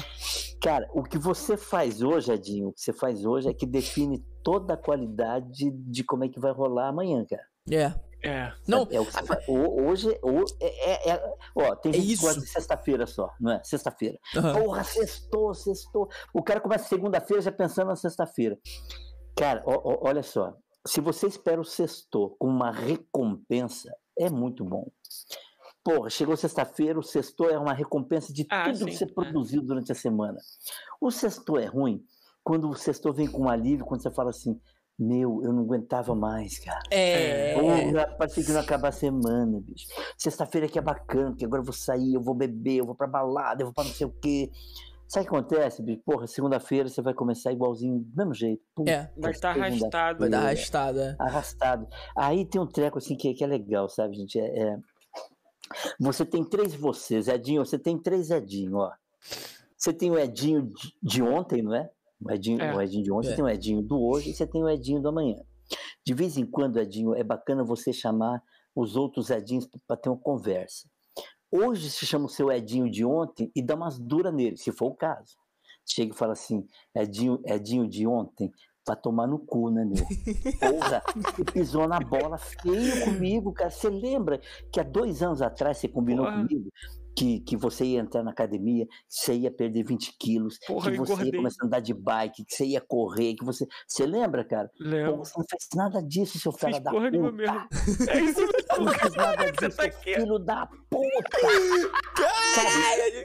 Cara, 0.61 0.89
o 0.93 1.03
que 1.03 1.17
você 1.17 1.57
faz 1.57 2.01
hoje, 2.01 2.31
Adinho, 2.31 2.69
o 2.69 2.73
que 2.73 2.81
você 2.81 2.93
faz 2.93 3.25
hoje 3.25 3.49
é 3.49 3.53
que 3.53 3.65
define 3.65 4.23
toda 4.43 4.73
a 4.73 4.77
qualidade 4.77 5.71
de 5.71 6.03
como 6.03 6.23
é 6.23 6.29
que 6.29 6.39
vai 6.39 6.51
rolar 6.51 6.87
amanhã, 6.87 7.25
cara. 7.25 7.43
É. 7.69 7.93
É. 8.23 8.51
Não. 8.67 8.87
É 8.91 9.03
faz. 9.05 9.47
Hoje, 9.47 10.17
hoje 10.21 10.53
é, 10.61 10.91
é, 10.91 11.15
é, 11.15 11.33
ó, 11.55 11.75
tem 11.75 11.91
é 11.91 11.95
gente 11.95 12.15
que 12.15 12.21
gosta 12.21 12.41
de 12.41 12.47
sexta-feira 12.47 13.05
só, 13.05 13.29
não 13.39 13.53
é? 13.53 13.61
Sexta-feira. 13.63 14.17
Uhum. 14.35 14.53
Porra, 14.53 14.83
sextou, 14.83 15.53
sextou. 15.53 16.09
O 16.33 16.43
cara 16.43 16.59
começa 16.59 16.87
segunda-feira 16.87 17.41
já 17.41 17.51
pensando 17.51 17.87
na 17.87 17.95
sexta-feira. 17.95 18.57
Cara, 19.37 19.63
ó, 19.65 19.73
ó, 19.83 20.07
olha 20.07 20.23
só. 20.23 20.53
Se 20.85 20.99
você 20.99 21.27
espera 21.27 21.61
o 21.61 21.65
sextou 21.65 22.35
com 22.37 22.47
uma 22.47 22.71
recompensa, 22.71 23.93
é 24.17 24.29
muito 24.29 24.65
bom. 24.65 24.89
Porra, 25.89 26.09
chegou 26.09 26.37
sexta-feira, 26.37 26.99
o 26.99 27.03
sexto 27.03 27.45
é 27.45 27.57
uma 27.57 27.73
recompensa 27.73 28.31
de 28.31 28.45
ah, 28.49 28.65
tudo 28.65 28.77
sim, 28.77 28.85
que 28.85 28.95
você 28.95 29.05
é. 29.05 29.07
produziu 29.07 29.61
durante 29.61 29.91
a 29.91 29.95
semana. 29.95 30.37
O 31.01 31.09
sexto 31.09 31.57
é 31.57 31.65
ruim 31.65 32.03
quando 32.43 32.69
o 32.69 32.75
sexto 32.75 33.11
vem 33.11 33.27
com 33.27 33.43
um 33.43 33.49
alívio, 33.49 33.85
quando 33.85 34.03
você 34.03 34.11
fala 34.11 34.29
assim, 34.29 34.59
meu, 34.97 35.41
eu 35.43 35.51
não 35.51 35.63
aguentava 35.63 36.13
mais, 36.13 36.59
cara. 36.59 36.81
É. 36.91 37.55
Porra, 37.55 38.07
parecia 38.17 38.43
que 38.43 38.51
não 38.51 38.61
acaba 38.61 38.89
a 38.89 38.91
semana, 38.91 39.59
bicho. 39.61 39.87
Sexta-feira 40.17 40.67
que 40.67 40.77
é 40.77 40.81
bacana, 40.81 41.35
que 41.35 41.43
agora 41.43 41.61
eu 41.61 41.65
vou 41.65 41.73
sair, 41.73 42.13
eu 42.13 42.21
vou 42.21 42.35
beber, 42.35 42.77
eu 42.77 42.85
vou 42.85 42.95
pra 42.95 43.07
balada, 43.07 43.61
eu 43.61 43.67
vou 43.67 43.73
pra 43.73 43.83
não 43.83 43.91
sei 43.91 44.05
o 44.05 44.11
quê. 44.11 44.51
Sabe 45.07 45.25
o 45.25 45.29
que 45.29 45.35
acontece, 45.35 45.81
bicho? 45.81 46.03
Porra, 46.05 46.27
segunda-feira 46.27 46.87
você 46.87 47.01
vai 47.01 47.15
começar 47.15 47.51
igualzinho, 47.51 47.99
do 47.99 48.15
mesmo 48.15 48.33
jeito. 48.35 48.61
Puta, 48.75 48.91
é. 48.91 49.11
Vai 49.17 49.31
estar 49.31 49.51
arrastado. 49.51 50.19
Vai 50.19 50.29
dar 50.29 50.39
arrastado, 50.39 50.99
é. 50.99 51.15
Arrastado. 51.17 51.87
Aí 52.15 52.45
tem 52.45 52.61
um 52.61 52.67
treco 52.67 52.99
assim 52.99 53.15
que, 53.15 53.33
que 53.33 53.43
é 53.43 53.47
legal, 53.47 53.89
sabe, 53.89 54.15
gente? 54.15 54.39
É, 54.39 54.45
é 54.45 54.77
você 55.99 56.25
tem 56.25 56.43
três 56.43 56.73
vocês, 56.73 57.27
Edinho, 57.27 57.65
você 57.65 57.77
tem 57.77 57.97
três 57.97 58.29
Edinho, 58.31 58.77
ó. 58.77 58.91
Você 59.77 59.93
tem 59.93 60.11
o 60.11 60.19
Edinho 60.19 60.71
de 61.01 61.21
ontem, 61.21 61.61
não 61.61 61.73
é? 61.73 61.89
O 62.21 62.31
Edinho, 62.31 62.61
é. 62.61 62.75
o 62.75 62.81
Edinho 62.81 63.03
de 63.03 63.11
ontem, 63.11 63.27
é. 63.27 63.29
você 63.29 63.35
tem 63.35 63.45
o 63.45 63.49
Edinho 63.49 63.81
do 63.81 64.01
hoje 64.01 64.29
e 64.29 64.33
você 64.33 64.45
tem 64.45 64.63
o 64.63 64.69
Edinho 64.69 65.01
do 65.01 65.09
amanhã. 65.09 65.37
De 66.05 66.13
vez 66.13 66.37
em 66.37 66.45
quando, 66.45 66.79
Edinho, 66.79 67.15
é 67.15 67.23
bacana 67.23 67.63
você 67.63 67.93
chamar 67.93 68.41
os 68.75 68.95
outros 68.95 69.29
Edinhos 69.29 69.67
para 69.87 69.97
ter 69.97 70.09
uma 70.09 70.17
conversa. 70.17 70.89
Hoje 71.51 71.89
se 71.89 72.05
chama 72.05 72.25
o 72.25 72.29
seu 72.29 72.51
Edinho 72.51 72.89
de 72.89 73.03
ontem 73.05 73.51
e 73.55 73.61
dá 73.61 73.75
umas 73.75 73.97
duras 73.97 74.33
nele, 74.33 74.57
se 74.57 74.71
for 74.71 74.87
o 74.87 74.95
caso. 74.95 75.35
Chega 75.85 76.13
e 76.13 76.17
fala 76.17 76.33
assim, 76.33 76.65
Edinho, 76.95 77.41
Edinho 77.45 77.87
de 77.87 78.05
ontem, 78.05 78.51
Vai 78.87 78.95
tomar 78.95 79.27
no 79.27 79.39
cu, 79.39 79.69
né, 79.69 79.85
meu? 79.85 80.03
Porra, 80.59 81.03
você 81.15 81.43
pisou 81.45 81.87
na 81.87 81.99
bola 81.99 82.37
feio 82.37 83.05
comigo, 83.05 83.53
cara. 83.53 83.69
Você 83.69 83.89
lembra 83.89 84.39
que 84.71 84.79
há 84.79 84.83
dois 84.83 85.21
anos 85.21 85.41
atrás 85.41 85.77
você 85.77 85.87
combinou 85.87 86.25
Porra. 86.25 86.37
comigo 86.41 86.69
que, 87.19 87.39
que 87.41 87.57
você 87.57 87.83
ia 87.83 87.99
entrar 87.99 88.23
na 88.23 88.31
academia, 88.31 88.85
que 88.85 88.93
você 89.09 89.35
ia 89.35 89.51
perder 89.51 89.83
20 89.83 90.15
quilos, 90.17 90.57
Porra, 90.65 90.89
que 90.89 90.97
você 90.97 91.11
engordei. 91.11 91.31
ia 91.31 91.37
começar 91.37 91.63
a 91.63 91.67
andar 91.67 91.79
de 91.81 91.93
bike, 91.93 92.45
que 92.45 92.55
você 92.55 92.65
ia 92.65 92.79
correr, 92.79 93.35
que 93.35 93.43
você. 93.43 93.67
Você 93.85 94.05
lembra, 94.05 94.45
cara? 94.45 94.71
Lembro. 94.79 95.17
Pô, 95.17 95.25
você 95.25 95.33
não 95.37 95.45
fez 95.49 95.67
nada 95.75 96.01
disso, 96.01 96.39
seu 96.39 96.53
filho 96.53 96.79
da 96.79 96.91
porra 96.91 97.11
puta. 97.11 97.31
Mesmo. 97.31 97.67
É 98.09 98.21
isso 98.21 98.39
mesmo. 98.39 98.85
Não 98.85 98.93
fez 98.93 99.15
nada 99.15 99.51
disso, 99.51 99.77
tá 99.77 99.91
filho 99.91 100.39
da 100.39 100.65
puta. 100.89 101.37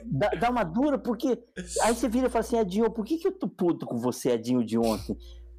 Dá, 0.04 0.28
dá, 0.30 0.50
uma 0.50 0.64
dura, 0.64 0.98
porque. 0.98 1.38
Aí 1.82 1.94
você 1.94 2.08
vira 2.08 2.26
e 2.26 2.30
fala 2.30 2.44
assim, 2.44 2.58
Edinho, 2.58 2.90
por 2.90 3.04
que, 3.04 3.18
que 3.18 3.28
eu 3.28 3.32
tô 3.32 3.48
puto 3.48 3.86
com 3.86 3.96
você, 3.96 4.30
Edinho, 4.30 4.64
de 4.64 4.76
ontem? 4.76 5.16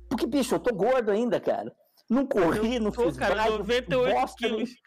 Porque, 0.10 0.26
bicho, 0.26 0.56
eu 0.56 0.60
tô 0.60 0.74
gordo 0.74 1.12
ainda, 1.12 1.40
cara. 1.40 1.74
Não 2.10 2.26
corri, 2.26 2.80
não 2.80 2.92
tô, 2.92 3.04
fiz 3.04 3.18
cara, 3.18 3.36
bike, 3.36 3.58
98 3.58 4.14
bosta, 4.14 4.38
quilos. 4.38 4.70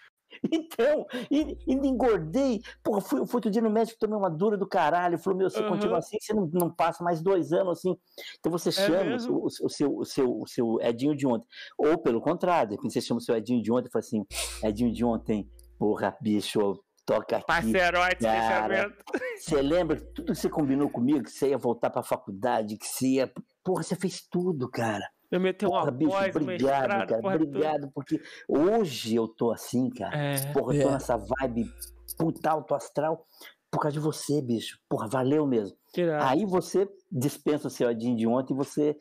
Então, 0.52 1.06
e 1.30 1.56
engordei. 1.68 2.60
Porra, 2.84 3.00
fui, 3.00 3.26
fui 3.26 3.36
outro 3.36 3.50
dia 3.50 3.62
no 3.62 3.70
médico, 3.70 3.98
tomei 3.98 4.16
uma 4.16 4.28
dura 4.30 4.58
do 4.58 4.68
caralho. 4.68 5.18
Falou, 5.18 5.38
meu, 5.38 5.50
você 5.50 5.60
uhum. 5.60 5.70
continua 5.70 5.98
assim, 5.98 6.18
você 6.20 6.34
não, 6.34 6.48
não 6.52 6.70
passa 6.70 7.02
mais 7.02 7.22
dois 7.22 7.50
anos 7.50 7.78
assim. 7.78 7.96
Então 8.38 8.52
você 8.52 8.68
é 8.68 8.72
chama 8.72 9.16
o, 9.30 9.46
o, 9.46 9.70
seu, 9.70 9.96
o, 9.96 10.04
seu, 10.04 10.40
o 10.40 10.46
seu 10.46 10.78
Edinho 10.82 11.16
de 11.16 11.26
ontem. 11.26 11.48
Ou 11.78 11.98
pelo 11.98 12.20
contrário, 12.20 12.76
de 12.76 12.82
você 12.82 13.00
chama 13.00 13.18
o 13.18 13.22
seu 13.22 13.34
Edinho 13.34 13.62
de 13.62 13.72
ontem 13.72 13.88
e 13.88 13.90
fala 13.90 14.04
assim, 14.04 14.24
Edinho 14.62 14.92
de 14.92 15.04
ontem, 15.04 15.50
porra, 15.78 16.14
bicho, 16.20 16.78
toca 17.08 17.38
aqui. 17.38 17.46
Parceirote, 17.46 18.18
fechamento. 18.18 19.04
Você 19.38 19.62
lembra 19.62 19.96
tudo 20.14 20.32
que 20.32 20.38
você 20.38 20.50
combinou 20.50 20.90
comigo, 20.90 21.24
que 21.24 21.30
você 21.30 21.48
ia 21.48 21.58
voltar 21.58 21.88
pra 21.88 22.02
faculdade, 22.02 22.76
que 22.76 22.86
você 22.86 23.06
ia. 23.06 23.32
Porra, 23.64 23.82
você 23.82 23.96
fez 23.96 24.22
tudo, 24.28 24.68
cara. 24.68 25.08
Eu 25.30 25.40
meti 25.40 25.66
uma 25.66 25.80
porra, 25.80 25.90
bicho, 25.90 26.10
voz, 26.10 26.36
obrigado, 26.36 27.06
cara. 27.06 27.20
Obrigado, 27.22 27.90
porque 27.92 28.20
hoje 28.48 29.14
eu 29.14 29.28
tô 29.28 29.50
assim, 29.50 29.90
cara. 29.90 30.16
É, 30.16 30.52
porra, 30.52 30.74
eu 30.74 30.82
tô 30.82 30.88
é. 30.88 30.92
nessa 30.92 31.16
vibe 31.16 31.70
puta 32.16 32.50
alto 32.50 32.74
astral 32.74 33.26
por 33.70 33.80
causa 33.80 33.92
de 33.92 34.00
você, 34.00 34.40
bicho. 34.40 34.78
Porra, 34.88 35.06
valeu 35.06 35.46
mesmo. 35.46 35.76
Aí 36.22 36.44
você 36.46 36.88
dispensa 37.10 37.68
o 37.68 37.70
seu 37.70 37.90
Edinho 37.90 38.16
de 38.16 38.26
ontem 38.26 38.54
e 38.54 38.56
você 38.56 38.96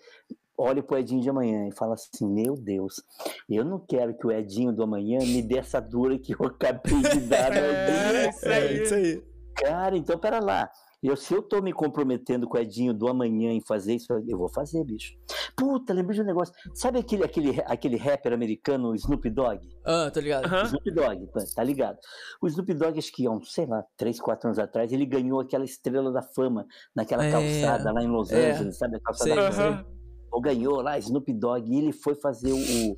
olha 0.57 0.81
pro 0.81 0.97
Edinho 0.97 1.21
de 1.21 1.29
amanhã 1.29 1.67
e 1.67 1.71
fala 1.71 1.93
assim: 1.93 2.27
Meu 2.27 2.55
Deus, 2.55 3.01
eu 3.49 3.63
não 3.63 3.79
quero 3.79 4.17
que 4.17 4.27
o 4.27 4.31
Edinho 4.31 4.73
do 4.73 4.83
amanhã 4.83 5.19
me 5.19 5.41
dê 5.41 5.59
essa 5.59 5.79
dura 5.79 6.17
que 6.17 6.33
eu 6.33 6.45
acabei 6.45 7.01
de 7.01 7.19
dar 7.21 7.51
no 7.51 7.57
Edinho. 7.63 8.17
É, 8.17 8.29
isso 8.29 8.47
aí. 8.47 8.53
É 8.53 8.83
isso 8.83 8.93
aí. 8.93 9.23
Cara, 9.55 9.97
então 9.97 10.19
pera 10.19 10.39
lá. 10.39 10.69
Eu, 11.01 11.15
se 11.15 11.31
eu 11.31 11.43
tô 11.43 11.61
me 11.61 11.71
comprometendo 11.71 12.47
com 12.47 12.57
o 12.57 12.59
Edinho 12.59 12.91
do 12.91 13.07
amanhã 13.07 13.51
em 13.51 13.61
fazer 13.61 13.95
isso, 13.95 14.11
eu 14.27 14.37
vou 14.37 14.49
fazer, 14.49 14.83
bicho. 14.83 15.13
Puta, 15.55 15.93
lembrei 15.93 16.15
de 16.15 16.23
um 16.23 16.25
negócio. 16.25 16.53
Sabe 16.73 16.97
aquele, 16.97 17.23
aquele, 17.23 17.61
aquele 17.65 17.97
rapper 17.97 18.33
americano, 18.33 18.95
Snoop 18.95 19.29
Dogg? 19.29 19.61
Ah, 19.85 20.09
tá 20.11 20.19
ligado. 20.19 20.51
Uhum. 20.51 20.63
Snoop 20.63 20.91
Dogg, 20.91 21.27
tá 21.55 21.63
ligado. 21.63 21.97
O 22.41 22.47
Snoop 22.47 22.73
Dogg, 22.73 22.97
acho 22.97 23.11
que 23.11 23.27
há 23.27 23.31
uns, 23.31 23.53
sei 23.53 23.67
lá, 23.67 23.83
3, 23.95 24.19
4 24.19 24.47
anos 24.47 24.59
atrás, 24.59 24.91
ele 24.91 25.05
ganhou 25.05 25.39
aquela 25.39 25.65
estrela 25.65 26.11
da 26.11 26.23
fama 26.23 26.65
naquela 26.95 27.25
é, 27.25 27.31
calçada 27.31 27.91
lá 27.91 28.03
em 28.03 28.07
Los 28.07 28.31
é. 28.31 28.51
Angeles, 28.51 28.75
é. 28.75 28.77
sabe? 28.79 28.97
A 28.97 28.99
calçada 28.99 29.49
da 29.49 29.85
Ou 30.31 30.41
ganhou 30.41 30.81
lá, 30.81 30.97
Snoop 30.97 31.31
Dogg, 31.31 31.71
e 31.71 31.77
ele 31.77 31.91
foi 31.91 32.15
fazer 32.15 32.51
o, 32.51 32.95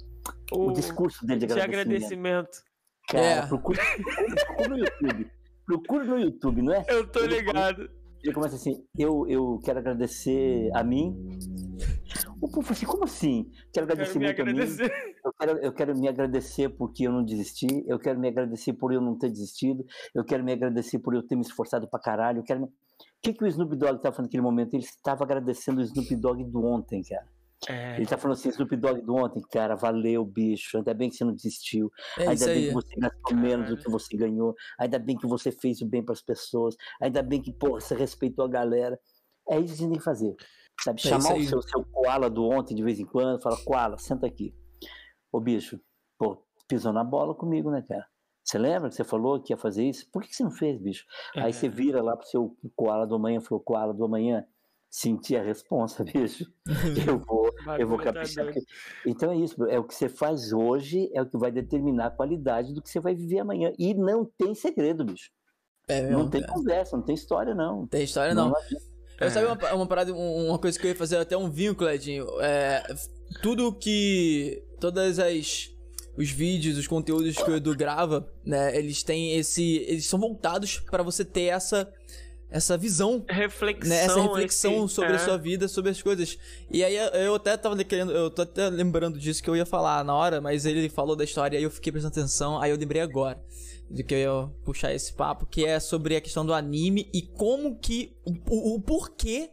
o, 0.57 0.69
o 0.69 0.73
discurso 0.73 1.25
dele 1.25 1.45
de 1.45 1.51
agradecimento. 1.51 1.87
De 1.87 1.95
agradecimento. 1.95 2.69
Cara, 3.09 3.25
é. 3.25 3.45
procura, 3.45 3.81
procura 4.45 4.69
no 4.69 4.77
YouTube. 4.77 5.38
Procura 5.69 6.03
no 6.03 6.19
YouTube, 6.19 6.63
não 6.63 6.73
é? 6.73 6.83
Eu 6.87 7.07
tô 7.07 7.19
ele 7.19 7.35
ligado. 7.35 7.87
ele 8.23 8.33
começa 8.33 8.55
assim, 8.55 8.83
eu, 8.97 9.27
eu 9.27 9.59
quero 9.63 9.77
agradecer 9.77 10.71
a 10.73 10.83
mim. 10.83 11.15
O 12.41 12.49
povo 12.49 12.71
assim, 12.71 12.87
como 12.87 13.03
assim? 13.03 13.51
Quero 13.71 13.85
agradecer 13.85 14.13
quero 14.13 14.25
muito 14.25 14.41
agradecer. 14.41 14.83
a 14.83 14.87
mim. 14.87 15.13
Eu 15.23 15.33
quero, 15.39 15.59
eu 15.59 15.71
quero 15.71 15.99
me 15.99 16.07
agradecer 16.07 16.69
porque 16.69 17.05
eu 17.05 17.11
não 17.11 17.23
desisti. 17.23 17.67
Eu 17.87 17.99
quero 17.99 18.19
me 18.19 18.27
agradecer 18.29 18.73
por 18.73 18.91
eu 18.91 18.99
não 18.99 19.15
ter 19.15 19.29
desistido. 19.29 19.85
Eu 20.15 20.25
quero 20.25 20.43
me 20.43 20.53
agradecer 20.53 20.97
por 20.97 21.13
eu 21.13 21.21
ter 21.21 21.35
me 21.35 21.43
esforçado 21.43 21.87
pra 21.87 21.99
caralho. 21.99 22.39
Eu 22.39 22.43
quero 22.43 22.61
me... 22.61 22.65
O 22.65 22.71
que, 23.21 23.33
que 23.33 23.43
o 23.43 23.47
Snoop 23.47 23.75
Dogg 23.75 23.97
estava 23.97 24.15
fazendo 24.15 24.25
naquele 24.25 24.41
momento? 24.41 24.73
Ele 24.73 24.83
estava 24.83 25.23
agradecendo 25.23 25.81
o 25.81 25.83
Snoop 25.83 26.15
Dogg 26.15 26.43
do 26.45 26.65
ontem, 26.65 27.03
cara. 27.03 27.27
É. 27.67 27.97
Ele 27.97 28.05
tá 28.05 28.17
falando 28.17 28.37
assim, 28.37 28.49
Snoop 28.49 28.75
Dogg 28.77 29.01
do 29.01 29.15
ontem, 29.15 29.41
cara, 29.51 29.75
valeu, 29.75 30.23
bicho. 30.23 30.77
Ainda 30.77 30.93
bem 30.93 31.09
que 31.09 31.15
você 31.15 31.25
não 31.25 31.33
desistiu. 31.33 31.91
É 32.17 32.27
ainda 32.27 32.45
bem 32.45 32.55
aí. 32.55 32.67
que 32.67 32.73
você 32.73 32.95
gastou 32.95 33.37
menos 33.37 33.69
do 33.69 33.77
que 33.77 33.89
você 33.89 34.15
ganhou. 34.15 34.55
Ainda 34.79 34.97
bem 34.97 35.17
que 35.17 35.27
você 35.27 35.51
fez 35.51 35.81
o 35.81 35.85
bem 35.85 36.03
para 36.03 36.13
as 36.13 36.21
pessoas. 36.21 36.75
Ainda 37.01 37.21
bem 37.21 37.41
que, 37.41 37.51
porra, 37.51 37.81
você 37.81 37.95
respeitou 37.95 38.45
a 38.45 38.47
galera. 38.47 38.99
É 39.49 39.59
isso 39.59 39.73
que 39.73 39.79
você 39.79 39.87
tem 39.89 39.97
que 39.97 40.03
fazer. 40.03 40.35
Sabe? 40.81 41.01
É 41.03 41.09
Chamar 41.09 41.35
o 41.35 41.43
seu, 41.43 41.61
seu 41.61 41.83
koala 41.83 42.29
do 42.29 42.45
ontem 42.45 42.75
de 42.75 42.83
vez 42.83 42.99
em 42.99 43.05
quando, 43.05 43.41
fala, 43.41 43.57
koala, 43.65 43.97
senta 43.97 44.25
aqui. 44.25 44.55
Ô 45.31 45.39
bicho, 45.39 45.79
pô, 46.17 46.45
pisou 46.67 46.93
na 46.93 47.03
bola 47.03 47.35
comigo, 47.35 47.69
né, 47.69 47.83
cara? 47.87 48.07
Você 48.43 48.57
lembra 48.57 48.89
que 48.89 48.95
você 48.95 49.03
falou 49.03 49.39
que 49.41 49.53
ia 49.53 49.57
fazer 49.57 49.83
isso? 49.83 50.09
Por 50.11 50.23
que 50.23 50.33
você 50.33 50.43
não 50.43 50.51
fez, 50.51 50.81
bicho? 50.81 51.05
É. 51.35 51.41
Aí 51.41 51.53
você 51.53 51.67
vira 51.67 52.01
lá 52.01 52.15
pro 52.15 52.25
seu 52.25 52.57
koala 52.75 53.05
do 53.05 53.15
amanhã, 53.15 53.41
falou, 53.41 53.63
koala 53.63 53.93
do 53.93 54.03
amanhã, 54.03 54.45
senti 54.89 55.35
a 55.35 55.43
responsa, 55.43 56.03
bicho. 56.05 56.45
Eu 57.05 57.19
vou, 57.25 57.53
eu 57.77 57.87
vou 57.87 57.97
caprichar. 57.99 58.47
Então 59.05 59.31
é 59.31 59.37
isso, 59.37 59.63
é 59.65 59.77
o 59.77 59.83
que 59.83 59.93
você 59.93 60.09
faz 60.09 60.51
hoje, 60.51 61.09
é 61.13 61.21
o 61.21 61.25
que 61.25 61.37
vai 61.37 61.51
determinar 61.51 62.07
a 62.07 62.11
qualidade 62.11 62.73
do 62.73 62.81
que 62.81 62.89
você 62.89 62.99
vai 62.99 63.13
viver 63.13 63.39
amanhã. 63.39 63.71
E 63.77 63.93
não 63.93 64.25
tem 64.25 64.55
segredo, 64.55 65.05
bicho. 65.05 65.29
É 65.87 66.01
mesmo, 66.01 66.19
não 66.19 66.29
tem 66.29 66.45
conversa, 66.45 66.97
não 66.97 67.03
tem 67.03 67.15
história, 67.15 67.53
não. 67.55 67.87
Tem 67.87 68.03
história, 68.03 68.33
não. 68.33 68.49
não. 68.49 68.55
Eu 69.19 69.27
é. 69.27 69.29
sabia 69.29 69.51
uma, 69.51 69.73
uma 69.73 69.87
parada, 69.87 70.13
uma 70.13 70.57
coisa 70.57 70.79
que 70.79 70.85
eu 70.85 70.89
ia 70.89 70.95
fazer 70.95 71.17
até 71.17 71.35
um 71.35 71.49
vínculo, 71.49 71.89
Edinho. 71.89 72.25
É, 72.41 72.83
tudo 73.41 73.73
que. 73.73 74.63
Todas 74.79 75.19
as. 75.19 75.71
Os 76.17 76.29
vídeos, 76.29 76.77
os 76.77 76.85
conteúdos 76.85 77.37
que 77.37 77.49
o 77.49 77.55
Edu 77.55 77.73
grava, 77.75 78.29
né? 78.45 78.77
Eles 78.77 79.03
têm 79.03 79.37
esse. 79.37 79.77
Eles 79.87 80.05
são 80.05 80.19
voltados 80.19 80.79
para 80.79 81.01
você 81.01 81.23
ter 81.23 81.45
essa 81.45 81.91
essa 82.51 82.77
visão, 82.77 83.23
reflexão, 83.29 83.89
né? 83.89 84.03
essa 84.03 84.21
reflexão 84.21 84.85
esse, 84.85 84.95
sobre 84.95 85.13
é. 85.13 85.15
a 85.15 85.19
sua 85.19 85.37
vida, 85.37 85.67
sobre 85.67 85.91
as 85.91 86.01
coisas. 86.01 86.37
E 86.71 86.83
aí 86.83 86.95
eu 87.23 87.35
até 87.35 87.55
tava 87.55 87.81
querendo, 87.83 88.11
eu 88.11 88.29
tô 88.29 88.41
até 88.41 88.69
lembrando 88.69 89.19
disso 89.19 89.43
que 89.43 89.49
eu 89.49 89.55
ia 89.55 89.65
falar 89.65 90.03
na 90.03 90.15
hora, 90.15 90.41
mas 90.41 90.65
ele 90.65 90.89
falou 90.89 91.15
da 91.15 91.23
história 91.23 91.59
e 91.59 91.63
eu 91.63 91.69
fiquei 91.69 91.91
prestando 91.91 92.19
atenção, 92.19 92.59
aí 92.59 92.71
eu 92.71 92.77
lembrei 92.77 93.01
agora 93.01 93.39
de 93.89 94.03
que 94.03 94.13
eu 94.13 94.17
ia 94.17 94.49
puxar 94.63 94.93
esse 94.93 95.13
papo, 95.13 95.45
que 95.45 95.65
é 95.65 95.79
sobre 95.79 96.15
a 96.15 96.21
questão 96.21 96.45
do 96.45 96.53
anime 96.53 97.09
e 97.13 97.21
como 97.21 97.77
que 97.77 98.15
o, 98.25 98.75
o 98.75 98.81
porquê 98.81 99.51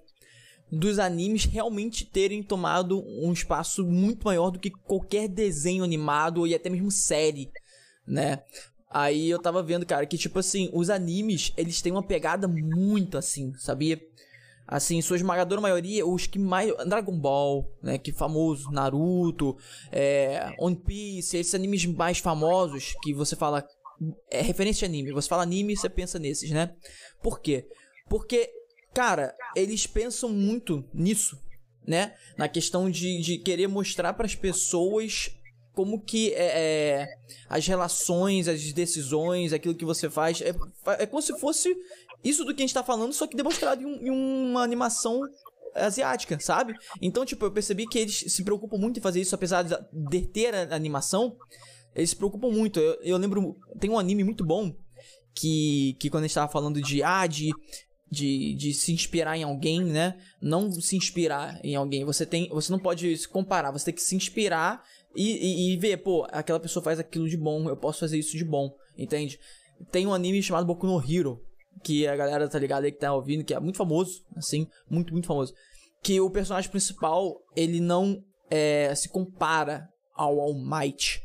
dos 0.70 0.99
animes 0.99 1.44
realmente 1.44 2.05
terem 2.05 2.42
tomado 2.42 3.05
um 3.07 3.33
espaço 3.33 3.84
muito 3.84 4.25
maior 4.25 4.50
do 4.50 4.58
que 4.58 4.70
qualquer 4.70 5.28
desenho 5.28 5.84
animado 5.84 6.47
e 6.47 6.55
até 6.55 6.68
mesmo 6.68 6.91
série, 6.91 7.50
né? 8.07 8.42
Aí 8.90 9.28
eu 9.28 9.39
tava 9.40 9.62
vendo, 9.62 9.84
cara, 9.84 10.06
que 10.06 10.16
tipo 10.16 10.39
assim, 10.39 10.70
os 10.73 10.90
animes, 10.90 11.52
eles 11.56 11.82
têm 11.82 11.92
uma 11.92 12.02
pegada 12.02 12.47
muito 12.47 13.18
assim, 13.18 13.52
sabia? 13.58 14.00
Assim, 14.66 15.00
sua 15.00 15.16
esmagadora 15.16 15.60
maioria, 15.60 16.05
os 16.05 16.26
que 16.26 16.39
mais. 16.39 16.73
Dragon 16.89 17.16
Ball, 17.16 17.70
né? 17.81 17.98
Que 17.98 18.10
famoso, 18.10 18.70
Naruto, 18.73 19.56
é, 19.92 20.52
One 20.58 20.74
Piece, 20.74 21.36
esses 21.36 21.55
animes 21.55 21.86
mais 21.86 22.18
famosos 22.18 22.94
que 23.02 23.15
você 23.15 23.36
fala. 23.36 23.66
É 24.31 24.42
referência 24.42 24.81
de 24.81 24.92
anime. 24.92 25.12
Você 25.12 25.28
fala 25.28 25.44
anime 25.44 25.76
você 25.76 25.89
pensa 25.89 26.18
nesses, 26.18 26.50
né? 26.50 26.74
Por 27.23 27.40
quê? 27.40 27.66
Porque, 28.08 28.50
cara, 28.92 29.34
eles 29.55 29.86
pensam 29.86 30.31
muito 30.31 30.84
nisso, 30.92 31.40
né? 31.86 32.15
Na 32.36 32.48
questão 32.48 32.90
de, 32.90 33.20
de 33.20 33.39
querer 33.39 33.68
mostrar 33.68 34.15
para 34.15 34.26
as 34.26 34.34
pessoas 34.34 35.31
como 35.76 36.00
que 36.00 36.32
é, 36.32 37.02
é, 37.02 37.08
as 37.50 37.66
relações, 37.66 38.48
as 38.48 38.72
decisões, 38.72 39.52
aquilo 39.52 39.74
que 39.74 39.84
você 39.84 40.08
faz, 40.08 40.40
é, 40.40 40.55
é 40.98 41.05
como 41.05 41.20
se 41.20 41.38
fosse 41.38 41.76
isso 42.24 42.46
do 42.46 42.55
que 42.55 42.62
a 42.62 42.66
gente 42.66 42.72
tá 42.72 42.82
falando, 42.82 43.12
só 43.12 43.26
que 43.26 43.36
demonstrado 43.36 43.82
em, 43.82 44.06
em 44.06 44.10
uma 44.10 44.62
animação 44.62 45.20
asiática, 45.74 46.40
sabe? 46.40 46.74
Então, 47.02 47.26
tipo, 47.26 47.44
eu 47.44 47.52
percebi 47.52 47.86
que 47.86 47.98
eles 47.98 48.24
se 48.26 48.42
preocupam 48.42 48.78
muito 48.78 48.98
em 48.98 49.02
fazer 49.02 49.20
isso, 49.20 49.34
apesar 49.34 49.62
de 49.62 50.22
ter 50.22 50.55
a 50.55 50.74
animação, 50.74 51.36
eles 51.94 52.08
se 52.08 52.16
preocupam 52.16 52.48
muito. 52.50 52.80
Eu, 52.80 52.94
eu 53.02 53.16
lembro, 53.18 53.58
tem 53.78 53.90
um 53.90 53.98
anime 53.98 54.24
muito 54.24 54.46
bom 54.46 54.74
que, 55.34 55.94
que 56.00 56.08
quando 56.08 56.24
a 56.24 56.26
gente 56.26 56.34
tava 56.34 56.50
falando 56.50 56.80
de, 56.80 57.02
ah, 57.02 57.26
de, 57.26 57.50
de, 58.10 58.55
de 58.55 58.72
se 58.72 58.92
inspirar 58.92 59.36
em 59.36 59.42
alguém, 59.42 59.84
né? 59.84 60.16
Não 60.40 60.72
se 60.72 60.96
inspirar 60.96 61.60
em 61.62 61.76
alguém. 61.76 62.02
Você 62.06 62.24
tem, 62.24 62.48
você 62.48 62.72
não 62.72 62.78
pode 62.78 63.14
se 63.14 63.28
comparar, 63.28 63.70
você 63.70 63.84
tem 63.84 63.94
que 63.94 64.02
se 64.02 64.16
inspirar 64.16 64.82
e, 65.17 65.70
e, 65.70 65.73
e, 65.73 65.77
ver, 65.78 65.97
pô, 65.99 66.27
aquela 66.31 66.61
pessoa 66.61 66.83
faz 66.83 66.99
aquilo 66.99 67.28
de 67.28 67.36
bom, 67.36 67.69
eu 67.69 67.77
posso 67.77 68.01
fazer 68.01 68.19
isso 68.19 68.36
de 68.36 68.45
bom, 68.45 68.70
entende? 68.97 69.39
Tem 69.91 70.07
um 70.07 70.12
anime 70.12 70.43
chamado 70.43 70.67
Boku 70.67 70.86
no 70.86 71.03
Hero, 71.03 71.41
que 71.83 72.07
a 72.07 72.15
galera 72.15 72.49
tá 72.49 72.59
ligada 72.59 72.86
aí 72.86 72.93
que 72.93 72.99
tá 72.99 73.12
ouvindo, 73.15 73.45
que 73.45 73.55
é 73.55 73.61
muito 73.61 73.78
famoso, 73.78 74.23
assim, 74.36 74.67
muito, 74.91 75.12
muito 75.12 75.27
famoso. 75.27 75.55
Que 76.03 76.20
o 76.20 76.31
personagem 76.31 76.70
principal, 76.70 77.41
ele 77.55 77.81
não 77.81 78.23
é, 78.51 78.95
se 78.95 79.09
compara 79.09 79.89
ao 80.15 80.41
All 80.41 80.55
Might. 80.55 81.23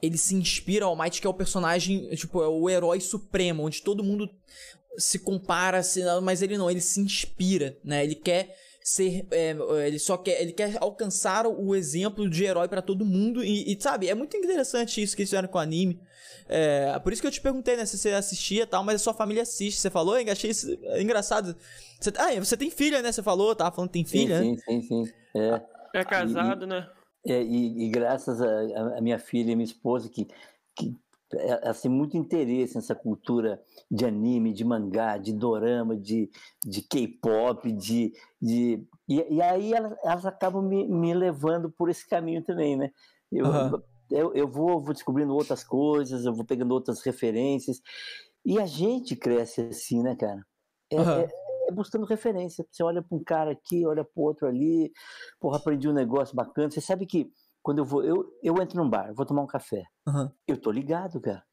Ele 0.00 0.16
se 0.16 0.34
inspira 0.34 0.84
ao 0.84 0.92
All 0.92 1.02
Might, 1.02 1.20
que 1.20 1.26
é 1.26 1.30
o 1.30 1.34
personagem, 1.34 2.08
tipo, 2.16 2.42
é 2.42 2.48
o 2.48 2.68
herói 2.68 3.00
supremo, 3.00 3.64
onde 3.64 3.82
todo 3.82 4.04
mundo 4.04 4.28
se 4.96 5.18
compara, 5.18 5.80
mas 6.22 6.42
ele 6.42 6.58
não, 6.58 6.70
ele 6.70 6.80
se 6.80 7.00
inspira, 7.00 7.76
né? 7.84 8.04
Ele 8.04 8.14
quer 8.14 8.54
ser. 8.88 9.26
É, 9.30 9.56
ele 9.86 9.98
só 9.98 10.16
quer. 10.16 10.40
Ele 10.40 10.52
quer 10.52 10.76
alcançar 10.80 11.46
o 11.46 11.74
exemplo 11.74 12.28
de 12.28 12.44
herói 12.44 12.68
para 12.68 12.82
todo 12.82 13.04
mundo. 13.04 13.44
E, 13.44 13.72
e, 13.72 13.80
sabe, 13.80 14.08
é 14.08 14.14
muito 14.14 14.36
interessante 14.36 15.02
isso 15.02 15.14
que 15.14 15.22
eles 15.22 15.30
fizeram 15.30 15.48
com 15.48 15.58
o 15.58 15.60
anime. 15.60 16.00
É, 16.48 16.98
por 17.00 17.12
isso 17.12 17.20
que 17.20 17.28
eu 17.28 17.32
te 17.32 17.40
perguntei, 17.40 17.76
né, 17.76 17.84
se 17.84 17.98
você 17.98 18.10
assistia 18.10 18.62
e 18.62 18.66
tal, 18.66 18.82
mas 18.82 18.96
a 18.96 19.04
sua 19.04 19.14
família 19.14 19.42
assiste. 19.42 19.78
Você 19.78 19.90
falou, 19.90 20.18
hein? 20.18 20.30
Achei 20.30 20.50
isso 20.50 20.66
engraçado. 20.98 21.54
Você, 22.00 22.10
ah, 22.16 22.34
você 22.38 22.56
tem 22.56 22.70
filha, 22.70 23.02
né? 23.02 23.12
Você 23.12 23.22
falou, 23.22 23.54
tava 23.54 23.74
falando 23.74 23.90
que 23.90 23.94
tem 23.94 24.04
filha, 24.04 24.40
sim, 24.40 24.52
né? 24.52 24.56
Sim, 24.64 24.82
sim, 24.82 25.04
sim. 25.04 25.12
É, 25.36 26.00
é 26.00 26.04
casado, 26.04 26.64
e, 26.64 26.68
né? 26.68 26.88
É, 27.26 27.42
e, 27.42 27.86
e, 27.86 27.90
graças 27.90 28.40
a, 28.40 28.96
a, 28.96 29.00
minha 29.00 29.18
filha 29.18 29.52
e 29.52 29.56
minha 29.56 29.64
esposa, 29.64 30.08
que, 30.08 30.22
é, 30.22 30.26
assim, 31.62 31.88
muito 31.88 32.16
interesse 32.16 32.74
nessa 32.74 32.94
cultura 32.94 33.62
de 33.90 34.04
anime, 34.04 34.52
de 34.52 34.64
mangá, 34.64 35.18
de 35.18 35.32
dorama, 35.32 35.96
de, 35.96 36.30
de 36.64 36.82
K-pop, 36.82 37.70
de, 37.72 38.12
de 38.40 38.86
e, 39.08 39.36
e 39.36 39.42
aí 39.42 39.72
elas, 39.72 39.96
elas 40.02 40.26
acabam 40.26 40.62
me, 40.62 40.86
me, 40.86 41.14
levando 41.14 41.70
por 41.70 41.90
esse 41.90 42.08
caminho 42.08 42.42
também, 42.42 42.76
né? 42.76 42.90
Eu, 43.30 43.46
uhum. 43.46 43.82
eu, 44.10 44.34
eu 44.34 44.48
vou, 44.48 44.80
vou 44.80 44.94
descobrindo 44.94 45.34
outras 45.34 45.62
coisas, 45.62 46.24
eu 46.24 46.34
vou 46.34 46.44
pegando 46.44 46.72
outras 46.72 47.02
referências, 47.02 47.80
e 48.44 48.58
a 48.58 48.66
gente 48.66 49.14
cresce 49.16 49.60
assim, 49.62 50.02
né, 50.02 50.16
cara? 50.16 50.42
É, 50.90 51.00
uhum. 51.00 51.10
é, 51.10 51.28
é 51.68 51.72
buscando 51.72 52.06
referência. 52.06 52.66
Você 52.70 52.82
olha 52.82 53.02
para 53.02 53.16
um 53.16 53.22
cara 53.22 53.50
aqui, 53.52 53.86
olha 53.86 54.04
para 54.04 54.22
outro 54.22 54.46
ali, 54.46 54.90
porra, 55.38 55.58
aprendi 55.58 55.88
um 55.88 55.92
negócio 55.92 56.34
bacana. 56.34 56.70
Você 56.70 56.80
sabe 56.80 57.04
que 57.06 57.30
quando 57.62 57.78
eu 57.78 57.84
vou, 57.84 58.04
eu, 58.04 58.32
eu 58.42 58.60
entro 58.62 58.82
num 58.82 58.88
bar, 58.88 59.12
vou 59.14 59.26
tomar 59.26 59.42
um 59.42 59.46
café. 59.46 59.84
Uhum. 60.06 60.30
Eu 60.46 60.60
tô 60.60 60.70
ligado, 60.70 61.20
cara. 61.20 61.44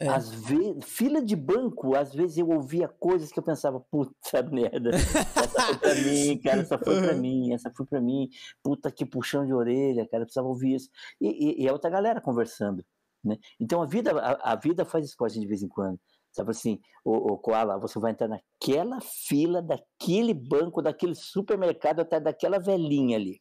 É. 0.00 0.08
Às 0.08 0.30
vezes, 0.30 0.82
fila 0.82 1.20
de 1.20 1.36
banco, 1.36 1.94
às 1.94 2.14
vezes 2.14 2.38
eu 2.38 2.48
ouvia 2.48 2.88
coisas 2.88 3.30
que 3.30 3.38
eu 3.38 3.42
pensava, 3.42 3.78
puta 3.90 4.42
merda, 4.50 4.90
essa 4.94 5.60
foi 5.60 5.76
pra 5.76 5.94
mim, 5.94 6.38
cara, 6.42 6.60
essa 6.62 6.78
foi 6.78 7.00
pra 7.02 7.14
mim, 7.14 7.52
essa 7.52 7.70
foi 7.76 7.86
pra 7.86 8.00
mim, 8.00 8.30
puta 8.62 8.90
que 8.90 9.04
puxão 9.04 9.44
de 9.44 9.52
orelha, 9.52 10.08
cara, 10.08 10.22
eu 10.22 10.26
precisava 10.26 10.48
ouvir 10.48 10.76
isso. 10.76 10.88
E, 11.20 11.28
e, 11.28 11.64
e 11.64 11.68
é 11.68 11.72
outra 11.72 11.90
galera 11.90 12.18
conversando, 12.18 12.82
né? 13.22 13.36
Então 13.60 13.82
a 13.82 13.86
vida, 13.86 14.18
a, 14.18 14.52
a 14.52 14.56
vida 14.56 14.86
faz 14.86 15.04
isso 15.04 15.16
com 15.18 15.26
a 15.26 15.28
gente 15.28 15.42
de 15.42 15.48
vez 15.48 15.62
em 15.62 15.68
quando. 15.68 16.00
Sabe 16.32 16.52
assim, 16.52 16.80
o, 17.04 17.32
o 17.32 17.38
Koala, 17.38 17.78
você 17.78 17.98
vai 17.98 18.12
entrar 18.12 18.28
naquela 18.28 19.00
fila 19.02 19.60
daquele 19.60 20.32
banco, 20.32 20.80
daquele 20.80 21.14
supermercado, 21.14 22.00
até 22.00 22.18
daquela 22.18 22.58
velhinha 22.58 23.18
ali 23.18 23.38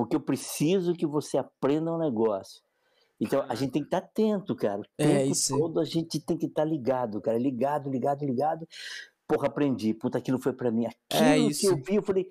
porque 0.00 0.16
eu 0.16 0.20
preciso 0.20 0.94
que 0.94 1.06
você 1.06 1.38
aprenda 1.38 1.92
um 1.92 1.98
negócio. 1.98 2.62
Então 3.20 3.44
a 3.48 3.54
gente 3.54 3.72
tem 3.72 3.82
que 3.82 3.88
estar 3.88 3.98
atento, 3.98 4.56
cara. 4.56 4.80
O 4.80 4.84
é, 4.96 5.06
tempo 5.06 5.32
isso. 5.32 5.56
todo 5.56 5.78
a 5.78 5.84
gente 5.84 6.18
tem 6.20 6.38
que 6.38 6.46
estar 6.46 6.64
ligado, 6.64 7.20
cara. 7.20 7.38
Ligado, 7.38 7.90
ligado, 7.90 8.24
ligado. 8.24 8.66
Porra, 9.28 9.48
aprendi. 9.48 9.92
Puta, 9.92 10.18
aquilo 10.18 10.40
foi 10.40 10.54
para 10.54 10.70
mim. 10.70 10.86
É 10.86 10.88
aquilo 10.88 11.50
é 11.50 11.52
que 11.52 11.66
eu 11.66 11.76
vi, 11.76 11.94
eu 11.96 12.02
falei, 12.02 12.28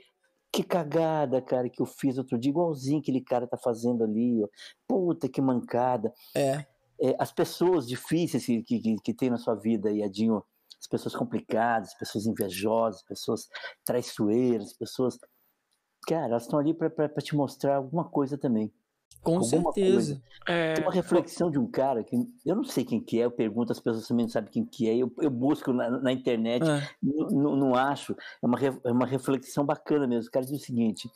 que 0.52 0.64
cagada, 0.64 1.42
cara, 1.42 1.70
que 1.70 1.82
eu 1.82 1.86
fiz 1.86 2.18
outro 2.18 2.40
dia, 2.40 2.50
igualzinho 2.50 3.00
aquele 3.00 3.22
cara 3.22 3.46
tá 3.46 3.56
fazendo 3.56 4.04
ali, 4.04 4.44
ó. 4.44 4.48
Puta, 4.88 5.30
que 5.30 5.40
mancada. 5.40 6.12
É. 6.36 6.66
é 7.00 7.16
as 7.20 7.32
pessoas 7.32 7.88
difíceis 7.88 8.46
que, 8.46 8.64
que, 8.64 8.96
que 8.96 9.14
tem 9.14 9.30
na 9.30 9.38
sua 9.38 9.54
vida, 9.54 9.92
Iadinho, 9.92 10.44
as 10.80 10.88
pessoas 10.88 11.16
complicadas, 11.16 11.90
as 11.90 11.98
pessoas 11.98 12.26
invejosas, 12.26 13.04
pessoas 13.04 13.48
traiçoeiras, 13.86 14.74
pessoas 14.74 15.20
cara, 16.08 16.28
elas 16.28 16.44
estão 16.44 16.60
ali 16.60 16.74
para 16.74 17.10
te 17.22 17.36
mostrar 17.36 17.78
alguma 17.78 18.04
coisa 18.04 18.38
também. 18.38 18.72
Com 19.22 19.38
alguma 19.38 19.74
certeza. 19.74 20.22
É... 20.48 20.74
Tem 20.74 20.84
uma 20.84 20.94
reflexão 20.94 21.52
de 21.52 21.60
um 21.60 21.68
cara 21.68 22.04
que 22.04 22.16
eu 22.46 22.56
não 22.56 22.64
sei 22.64 22.86
quem 22.86 23.02
que 23.02 23.20
é, 23.20 23.26
eu 23.26 23.32
pergunto, 23.32 23.72
as 23.72 23.80
pessoas 23.80 24.08
também 24.08 24.26
não 24.26 24.32
sabem 24.32 24.52
quem 24.52 24.66
que 24.66 24.90
é, 24.90 24.96
eu, 24.96 25.12
eu 25.20 25.30
busco 25.30 25.74
na, 25.74 25.90
na 25.90 26.12
internet, 26.12 26.64
é. 26.64 26.90
não 27.02 27.76
acho, 27.76 28.16
é 28.42 28.46
uma, 28.46 28.58
é 28.86 28.92
uma 28.92 29.06
reflexão 29.06 29.66
bacana 29.66 30.08
mesmo. 30.08 30.30
O 30.30 30.32
cara 30.32 30.46
diz 30.46 30.62
o 30.62 30.66
seguinte: 30.66 31.10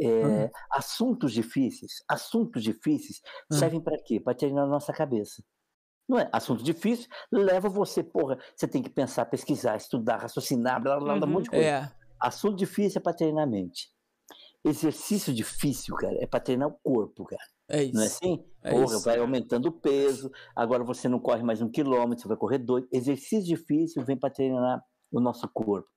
é, 0.00 0.06
uhum. 0.06 0.50
assuntos 0.70 1.32
difíceis, 1.32 2.02
assuntos 2.08 2.62
difíceis 2.62 3.20
uhum. 3.50 3.58
servem 3.58 3.80
para 3.80 3.98
quê? 4.02 4.18
Para 4.18 4.34
treinar 4.34 4.64
a 4.64 4.68
nossa 4.68 4.92
cabeça. 4.92 5.42
Não 6.08 6.18
é? 6.18 6.28
Assunto 6.32 6.64
difícil 6.64 7.08
leva 7.30 7.68
você, 7.68 8.02
porra, 8.02 8.38
você 8.56 8.66
tem 8.66 8.82
que 8.82 8.90
pensar, 8.90 9.24
pesquisar, 9.26 9.76
estudar, 9.76 10.16
raciocinar, 10.16 10.82
blá 10.82 10.96
blá 10.96 11.04
blá, 11.04 11.26
uhum. 11.26 11.30
um 11.30 11.34
monte 11.34 11.44
de 11.44 11.50
coisa. 11.50 11.64
É. 11.64 11.90
Assunto 12.18 12.56
difícil 12.56 12.98
é 12.98 13.02
para 13.02 13.14
treinar 13.14 13.44
a 13.44 13.46
mente. 13.46 13.90
Exercício 14.64 15.32
difícil, 15.34 15.94
cara, 15.96 16.14
é 16.22 16.26
para 16.26 16.40
treinar 16.40 16.68
o 16.68 16.78
corpo, 16.82 17.24
cara. 17.24 17.42
É 17.68 17.82
isso. 17.82 17.94
Não 17.94 18.02
é 18.02 18.06
assim? 18.06 18.44
É 18.62 18.70
Porra, 18.70 18.96
isso. 18.96 19.04
vai 19.04 19.18
aumentando 19.18 19.66
o 19.66 19.72
peso, 19.72 20.30
agora 20.54 20.84
você 20.84 21.08
não 21.08 21.18
corre 21.18 21.42
mais 21.42 21.60
um 21.60 21.70
quilômetro, 21.70 22.22
você 22.22 22.28
vai 22.28 22.36
correr 22.36 22.58
dois. 22.58 22.84
Exercício 22.92 23.44
difícil 23.44 24.04
vem 24.04 24.16
para 24.16 24.30
treinar 24.30 24.82
o 25.10 25.20
nosso 25.20 25.48
corpo. 25.48 25.88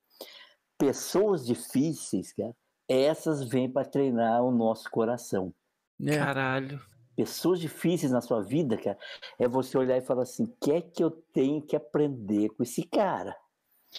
Pessoas 0.78 1.46
difíceis, 1.46 2.34
cara, 2.34 2.56
essas 2.88 3.44
vêm 3.44 3.72
para 3.72 3.88
treinar 3.88 4.44
o 4.44 4.52
nosso 4.52 4.90
coração. 4.90 5.54
É. 6.02 6.18
Caralho. 6.18 6.82
Pessoas 7.16 7.62
difíceis 7.62 8.12
na 8.12 8.20
sua 8.20 8.42
vida, 8.42 8.78
cara, 8.78 8.98
é 9.40 9.48
você 9.48 9.78
olhar 9.78 9.98
e 9.98 10.02
falar 10.02 10.24
assim: 10.24 10.44
o 10.44 10.56
que 10.62 10.72
é 10.72 10.82
que 10.82 11.02
eu 11.02 11.12
tenho 11.32 11.62
que 11.62 11.76
aprender 11.76 12.50
com 12.50 12.64
esse 12.64 12.84
cara? 12.84 13.36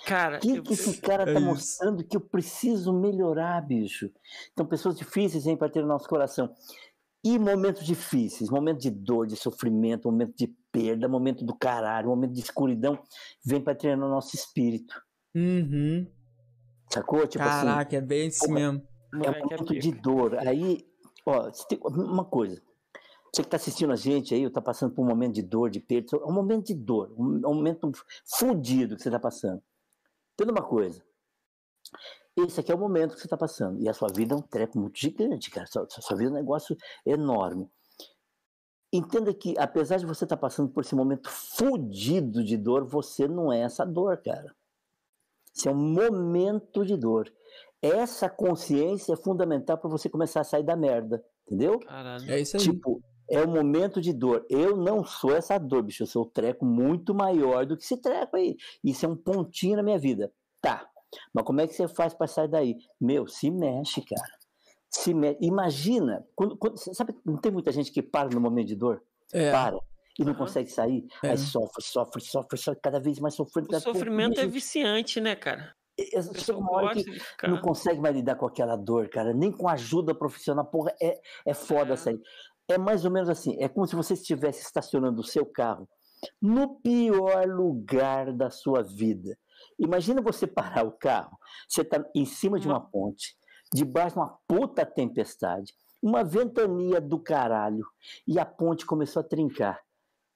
Cara, 0.05 0.37
O 0.37 0.41
que, 0.41 0.57
eu- 0.57 0.63
que 0.63 0.73
esse 0.75 1.01
cara 1.01 1.23
É 1.23 1.33
tá 1.33 1.41
isso. 1.41 1.41
mostrando 1.49 2.05
que 2.05 2.17
eu 2.17 2.21
preciso 2.21 2.93
melhorar, 2.93 3.61
bicho? 3.67 4.11
Então, 4.53 4.67
pessoas 4.67 4.97
difíceis 4.97 5.45
vêm 5.45 5.57
para 5.57 5.69
ter 5.71 5.81
no 5.83 5.89
nosso 5.89 6.09
coração. 6.09 6.53
E 7.25 7.39
momentos 7.39 7.85
difíceis, 7.85 8.51
momento 8.51 8.79
de 8.81 8.91
dor, 8.91 9.27
de 9.27 9.35
sofrimento, 9.37 10.11
momento 10.11 10.35
de 10.37 10.47
perda, 10.71 11.09
momento 11.09 11.45
do 11.45 11.55
caralho, 11.57 12.09
momento 12.09 12.33
de 12.33 12.41
escuridão, 12.41 12.99
vem 13.45 13.61
para 13.61 13.75
treinar 13.75 14.07
o 14.07 14.11
nosso 14.11 14.37
espírito. 14.37 14.95
Uhum. 15.35 16.07
Sacou? 16.93 17.27
Tipo 17.27 17.43
assim, 17.45 17.67
Caraca, 17.67 17.97
é 17.97 18.01
bem 18.01 18.29
isso 18.29 18.49
mesmo. 18.51 18.81
é 19.15 19.17
um 19.19 19.25
é 19.35 19.41
momento 19.43 19.75
de 19.79 19.91
dor. 19.93 20.37
Aí, 20.39 20.87
ó, 21.25 21.51
uma 21.89 22.25
coisa. 22.25 22.63
Você 23.35 23.43
que 23.43 23.49
está 23.49 23.57
assistindo 23.57 23.93
a 23.93 23.97
gente 23.97 24.33
aí, 24.35 24.43
ou 24.43 24.49
está 24.49 24.63
passando 24.63 24.95
por 24.95 25.03
um 25.03 25.09
momento 25.09 25.35
de 25.35 25.43
dor, 25.43 25.69
de 25.69 25.81
perda, 25.81 26.17
é 26.17 26.25
um 26.27 26.33
momento 26.33 26.67
de 26.67 26.75
dor, 26.75 27.13
um 27.19 27.37
um 27.45 27.55
momento 27.55 27.91
fudido 28.39 28.95
que 28.97 29.03
você 29.03 29.09
está 29.09 29.19
passando. 29.19 29.61
Entenda 30.37 30.53
uma 30.53 30.69
coisa. 30.69 31.03
Esse 32.37 32.61
aqui 32.61 32.71
é 32.71 32.75
o 32.75 32.79
momento 32.79 33.15
que 33.15 33.21
você 33.21 33.27
está 33.27 33.37
passando. 33.37 33.81
E 33.81 33.89
a 33.89 33.95
sua 33.95 34.09
vida 34.09 34.35
é 34.35 34.37
um 34.37 34.43
treco 34.43 34.79
muito 34.79 34.99
gigante, 34.99 35.51
cara. 35.51 35.67
Sua, 35.67 35.87
sua 35.89 36.17
vida 36.17 36.29
é 36.29 36.33
um 36.33 36.37
negócio 36.37 36.77
enorme. 37.07 37.71
Entenda 38.93 39.33
que, 39.33 39.55
apesar 39.59 39.97
de 39.97 40.05
você 40.05 40.25
estar 40.25 40.37
passando 40.37 40.69
por 40.69 40.85
esse 40.85 40.95
momento 40.95 41.31
fudido 41.31 42.45
de 42.45 42.57
dor, 42.57 42.85
você 42.85 43.27
não 43.27 43.51
é 43.51 43.61
essa 43.61 43.85
dor, 43.87 44.19
cara. 44.19 44.55
Isso 45.55 45.69
é 45.69 45.73
um 45.73 45.93
momento 45.93 46.85
de 46.85 46.97
dor. 46.97 47.33
Essa 47.81 48.29
consciência 48.29 49.15
é 49.15 49.17
fundamental 49.17 49.79
para 49.79 49.89
você 49.89 50.09
começar 50.09 50.43
a 50.43 50.45
sair 50.45 50.63
da 50.63 50.77
merda, 50.77 51.25
entendeu? 51.47 51.81
Caralho. 51.81 52.31
É 52.31 52.41
isso 52.41 52.59
aí. 52.59 52.63
Tipo, 52.63 53.03
é 53.31 53.43
um 53.43 53.49
momento 53.51 54.01
de 54.01 54.13
dor. 54.13 54.47
Eu 54.49 54.77
não 54.77 55.05
sou 55.05 55.35
essa 55.35 55.59
dor, 55.59 55.83
bicho. 55.83 56.03
Eu 56.03 56.07
sou 56.07 56.25
um 56.25 56.29
treco 56.29 56.65
muito 56.65 57.15
maior 57.15 57.67
do 57.67 57.77
que 57.77 57.85
esse 57.85 57.97
treco 58.01 58.37
aí. 58.37 58.57
Isso 58.85 59.05
é 59.05 59.09
um 59.09 59.17
pontinho 59.17 59.77
na 59.77 59.83
minha 59.83 59.99
vida. 59.99 60.33
Tá. 60.61 60.89
Mas 61.33 61.45
como 61.45 61.61
é 61.61 61.67
que 61.67 61.75
você 61.75 61.89
faz 61.89 62.13
para 62.15 62.27
sair 62.27 62.49
daí? 62.49 62.77
Meu, 63.01 63.27
se 63.27 63.51
mexe, 63.51 64.03
cara. 64.03 64.33
Se 64.91 65.13
me... 65.15 65.37
Imagina. 65.41 66.25
Quando, 66.35 66.57
quando- 66.57 66.77
sabe, 66.79 67.15
não 67.25 67.37
tem 67.37 67.51
muita 67.53 67.71
gente 67.73 67.91
que 67.93 68.03
para 68.03 68.29
no 68.29 68.41
momento 68.41 68.69
de 68.69 68.77
dor? 68.77 69.03
É. 69.33 69.51
Para. 69.51 69.77
E 70.19 70.25
não 70.25 70.31
Aham. 70.33 70.39
consegue 70.39 70.71
sair. 70.71 71.07
É. 71.23 71.31
Aí 71.31 71.39
sofre, 71.39 71.83
sofre, 71.83 72.23
sofre, 72.23 72.57
sofre, 72.59 72.81
cada 72.81 72.99
vez 72.99 73.19
mais 73.19 73.35
sofrendo. 73.35 73.69
O 73.77 73.81
sofrimento 73.81 74.41
é 74.41 74.47
viciante, 74.47 75.21
né, 75.21 75.35
cara? 75.37 75.75
é- 75.99 76.53
uma 76.53 76.73
hora 76.73 76.95
que 76.95 77.49
não 77.49 77.59
consegue 77.61 78.01
mais 78.01 78.15
lidar 78.15 78.37
com 78.37 78.47
aquela 78.47 78.77
dor, 78.77 79.09
cara. 79.09 79.33
Nem 79.33 79.51
com 79.51 79.67
ajuda 79.69 80.15
profissional. 80.15 80.65
Porra, 80.67 80.95
é, 81.01 81.19
é 81.47 81.55
foda 81.55 81.95
É. 81.95 82.09
aí. 82.11 82.21
É 82.69 82.77
mais 82.79 83.05
ou 83.05 83.11
menos 83.11 83.29
assim. 83.29 83.57
É 83.61 83.69
como 83.69 83.87
se 83.87 83.95
você 83.95 84.15
estivesse 84.15 84.63
estacionando 84.63 85.21
o 85.21 85.25
seu 85.25 85.47
carro 85.47 85.89
no 86.41 86.81
pior 86.81 87.47
lugar 87.47 88.33
da 88.33 88.51
sua 88.51 88.83
vida. 88.83 89.37
Imagina 89.79 90.21
você 90.21 90.47
parar 90.47 90.85
o 90.85 90.93
carro. 90.93 91.37
Você 91.69 91.83
está 91.83 92.05
em 92.15 92.25
cima 92.25 92.59
de 92.59 92.67
uma 92.67 92.81
ponte, 92.81 93.37
debaixo 93.73 94.15
de 94.15 94.21
uma 94.21 94.39
puta 94.47 94.85
tempestade, 94.85 95.73
uma 96.03 96.23
ventania 96.23 97.01
do 97.01 97.19
caralho, 97.19 97.85
e 98.27 98.39
a 98.39 98.45
ponte 98.45 98.87
começou 98.87 99.21
a 99.21 99.25
trincar. 99.25 99.81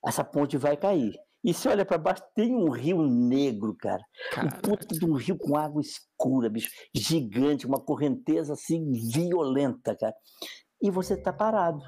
Essa 0.04 0.24
ponte 0.24 0.56
vai 0.56 0.76
cair. 0.76 1.14
E 1.42 1.54
você 1.54 1.70
olha 1.70 1.86
para 1.86 1.96
baixo, 1.96 2.22
tem 2.34 2.54
um 2.54 2.68
rio 2.70 3.02
negro, 3.02 3.74
cara. 3.74 4.02
Um 4.02 4.34
Cara, 4.34 4.60
puta 4.60 4.86
de 4.86 5.04
um 5.06 5.14
rio 5.14 5.38
com 5.38 5.56
água 5.56 5.80
escura, 5.80 6.50
bicho. 6.50 6.70
Gigante, 6.94 7.66
uma 7.66 7.80
correnteza 7.80 8.52
assim 8.52 8.92
violenta, 9.10 9.96
cara. 9.96 10.14
E 10.82 10.90
você 10.90 11.16
tá 11.16 11.32
parado. 11.32 11.82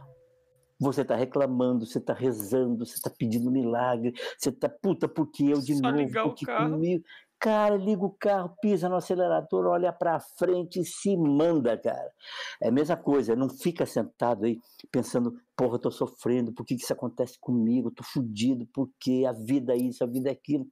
Você 0.82 1.04
tá 1.04 1.14
reclamando, 1.14 1.86
você 1.86 2.00
tá 2.00 2.12
rezando, 2.12 2.84
você 2.84 3.00
tá 3.00 3.08
pedindo 3.08 3.52
milagre, 3.52 4.12
você 4.36 4.50
tá, 4.50 4.68
puta, 4.68 5.06
porque 5.06 5.44
eu 5.44 5.60
de 5.60 5.76
Só 5.76 5.82
novo, 5.82 5.98
ligar 5.98 6.24
o 6.24 6.28
porque 6.30 6.44
carro. 6.44 6.72
comigo. 6.72 7.04
Cara, 7.38 7.76
liga 7.76 8.04
o 8.04 8.10
carro, 8.10 8.56
pisa 8.60 8.88
no 8.88 8.96
acelerador, 8.96 9.66
olha 9.66 9.92
pra 9.92 10.18
frente 10.20 10.80
e 10.80 10.84
se 10.84 11.16
manda, 11.16 11.76
cara. 11.78 12.12
É 12.60 12.68
a 12.68 12.72
mesma 12.72 12.96
coisa, 12.96 13.36
não 13.36 13.48
fica 13.48 13.86
sentado 13.86 14.44
aí 14.44 14.58
pensando, 14.90 15.36
porra, 15.56 15.74
eu 15.74 15.80
tô 15.80 15.90
sofrendo, 15.90 16.52
por 16.52 16.64
que, 16.64 16.76
que 16.76 16.82
isso 16.82 16.92
acontece 16.92 17.38
comigo? 17.40 17.88
Eu 17.88 17.94
tô 17.94 18.02
fudido, 18.04 18.66
porque 18.72 19.24
a 19.26 19.32
vida 19.32 19.72
é 19.72 19.76
isso, 19.76 20.02
a 20.02 20.06
vida 20.06 20.28
é 20.28 20.32
aquilo. 20.32 20.66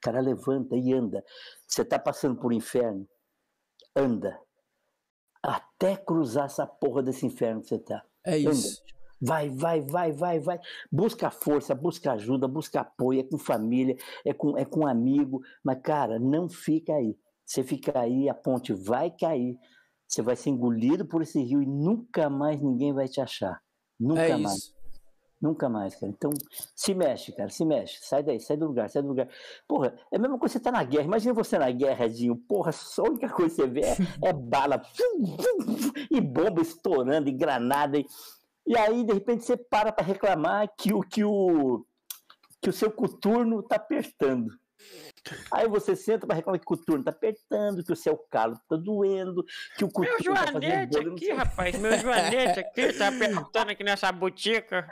Cara, 0.00 0.20
levanta 0.20 0.76
e 0.76 0.92
anda. 0.92 1.24
Você 1.66 1.84
tá 1.84 1.98
passando 1.98 2.36
por 2.36 2.52
um 2.52 2.56
inferno? 2.56 3.06
Anda. 3.94 4.38
Até 5.42 5.96
cruzar 5.96 6.46
essa 6.46 6.66
porra 6.66 7.02
desse 7.02 7.26
inferno 7.26 7.60
que 7.60 7.68
você 7.68 7.78
tá. 7.78 8.04
É 8.24 8.36
isso. 8.36 8.82
Vai, 9.20 9.48
vai, 9.48 9.80
vai, 9.80 10.12
vai, 10.12 10.40
vai. 10.40 10.60
Busca 10.90 11.30
força, 11.30 11.74
busca 11.74 12.12
ajuda, 12.12 12.46
busca 12.46 12.80
apoio, 12.80 13.20
é 13.20 13.22
com 13.22 13.38
família, 13.38 13.96
é 14.24 14.32
com, 14.32 14.56
é 14.58 14.64
com 14.64 14.86
amigo. 14.86 15.40
Mas, 15.64 15.80
cara, 15.82 16.18
não 16.18 16.48
fica 16.48 16.94
aí. 16.94 17.16
Você 17.44 17.62
fica 17.62 17.98
aí, 17.98 18.28
a 18.28 18.34
ponte 18.34 18.72
vai 18.72 19.10
cair. 19.10 19.56
Você 20.06 20.22
vai 20.22 20.36
ser 20.36 20.50
engolido 20.50 21.06
por 21.06 21.22
esse 21.22 21.42
rio 21.42 21.62
e 21.62 21.66
nunca 21.66 22.28
mais 22.28 22.60
ninguém 22.60 22.92
vai 22.92 23.08
te 23.08 23.20
achar. 23.20 23.60
Nunca 23.98 24.22
É 24.22 24.36
mais. 24.36 24.56
isso. 24.56 24.76
Nunca 25.40 25.68
mais, 25.68 25.94
cara. 25.94 26.10
Então, 26.10 26.30
se 26.74 26.94
mexe, 26.94 27.30
cara, 27.32 27.50
se 27.50 27.64
mexe. 27.64 27.98
Sai 28.00 28.22
daí, 28.22 28.40
sai 28.40 28.56
do 28.56 28.66
lugar, 28.66 28.88
sai 28.88 29.02
do 29.02 29.08
lugar. 29.08 29.28
Porra, 29.68 29.94
é 30.10 30.16
a 30.16 30.18
mesma 30.18 30.38
coisa 30.38 30.54
que 30.54 30.58
você 30.58 30.64
tá 30.64 30.72
na 30.72 30.82
guerra. 30.82 31.04
Imagina 31.04 31.34
você 31.34 31.58
na 31.58 31.70
guerra, 31.70 32.08
Dinho. 32.08 32.36
Porra, 32.36 32.72
só 32.72 33.04
a 33.04 33.10
única 33.10 33.28
coisa 33.28 33.54
que 33.54 33.62
você 33.62 33.68
vê 33.68 33.80
é, 33.82 33.96
é 34.28 34.32
bala. 34.32 34.80
E 36.10 36.20
bomba 36.20 36.62
estourando, 36.62 37.28
e 37.28 37.32
granada. 37.32 37.98
E, 37.98 38.06
e 38.66 38.76
aí, 38.76 39.04
de 39.04 39.12
repente, 39.12 39.44
você 39.44 39.56
para 39.56 39.92
pra 39.92 40.04
reclamar 40.04 40.68
que 40.78 40.92
o, 40.92 41.00
que 41.00 41.22
o, 41.24 41.84
que 42.60 42.68
o 42.70 42.72
seu 42.72 42.90
coturno 42.90 43.62
tá 43.62 43.76
apertando. 43.76 44.50
Aí 45.50 45.66
você 45.66 45.96
senta 45.96 46.26
pra 46.26 46.36
reclamar 46.36 46.60
que 46.60 46.64
o 46.64 46.68
coturno 46.76 47.02
tá 47.02 47.10
apertando, 47.10 47.82
que 47.82 47.92
o 47.92 47.96
seu 47.96 48.16
calo 48.30 48.56
tá 48.68 48.76
doendo, 48.76 49.44
que 49.76 49.84
o 49.84 49.90
meu 49.98 50.10
coturno 50.16 50.34
tá 50.34 50.52
fazendo 50.52 50.62
joanete 50.62 50.98
aqui, 50.98 51.32
rapaz. 51.32 51.78
Meu 51.78 51.98
joanete 51.98 52.60
aqui 52.60 52.92
tá 52.92 53.08
apertando 53.08 53.70
aqui 53.70 53.82
nessa 53.82 54.12
botica. 54.12 54.86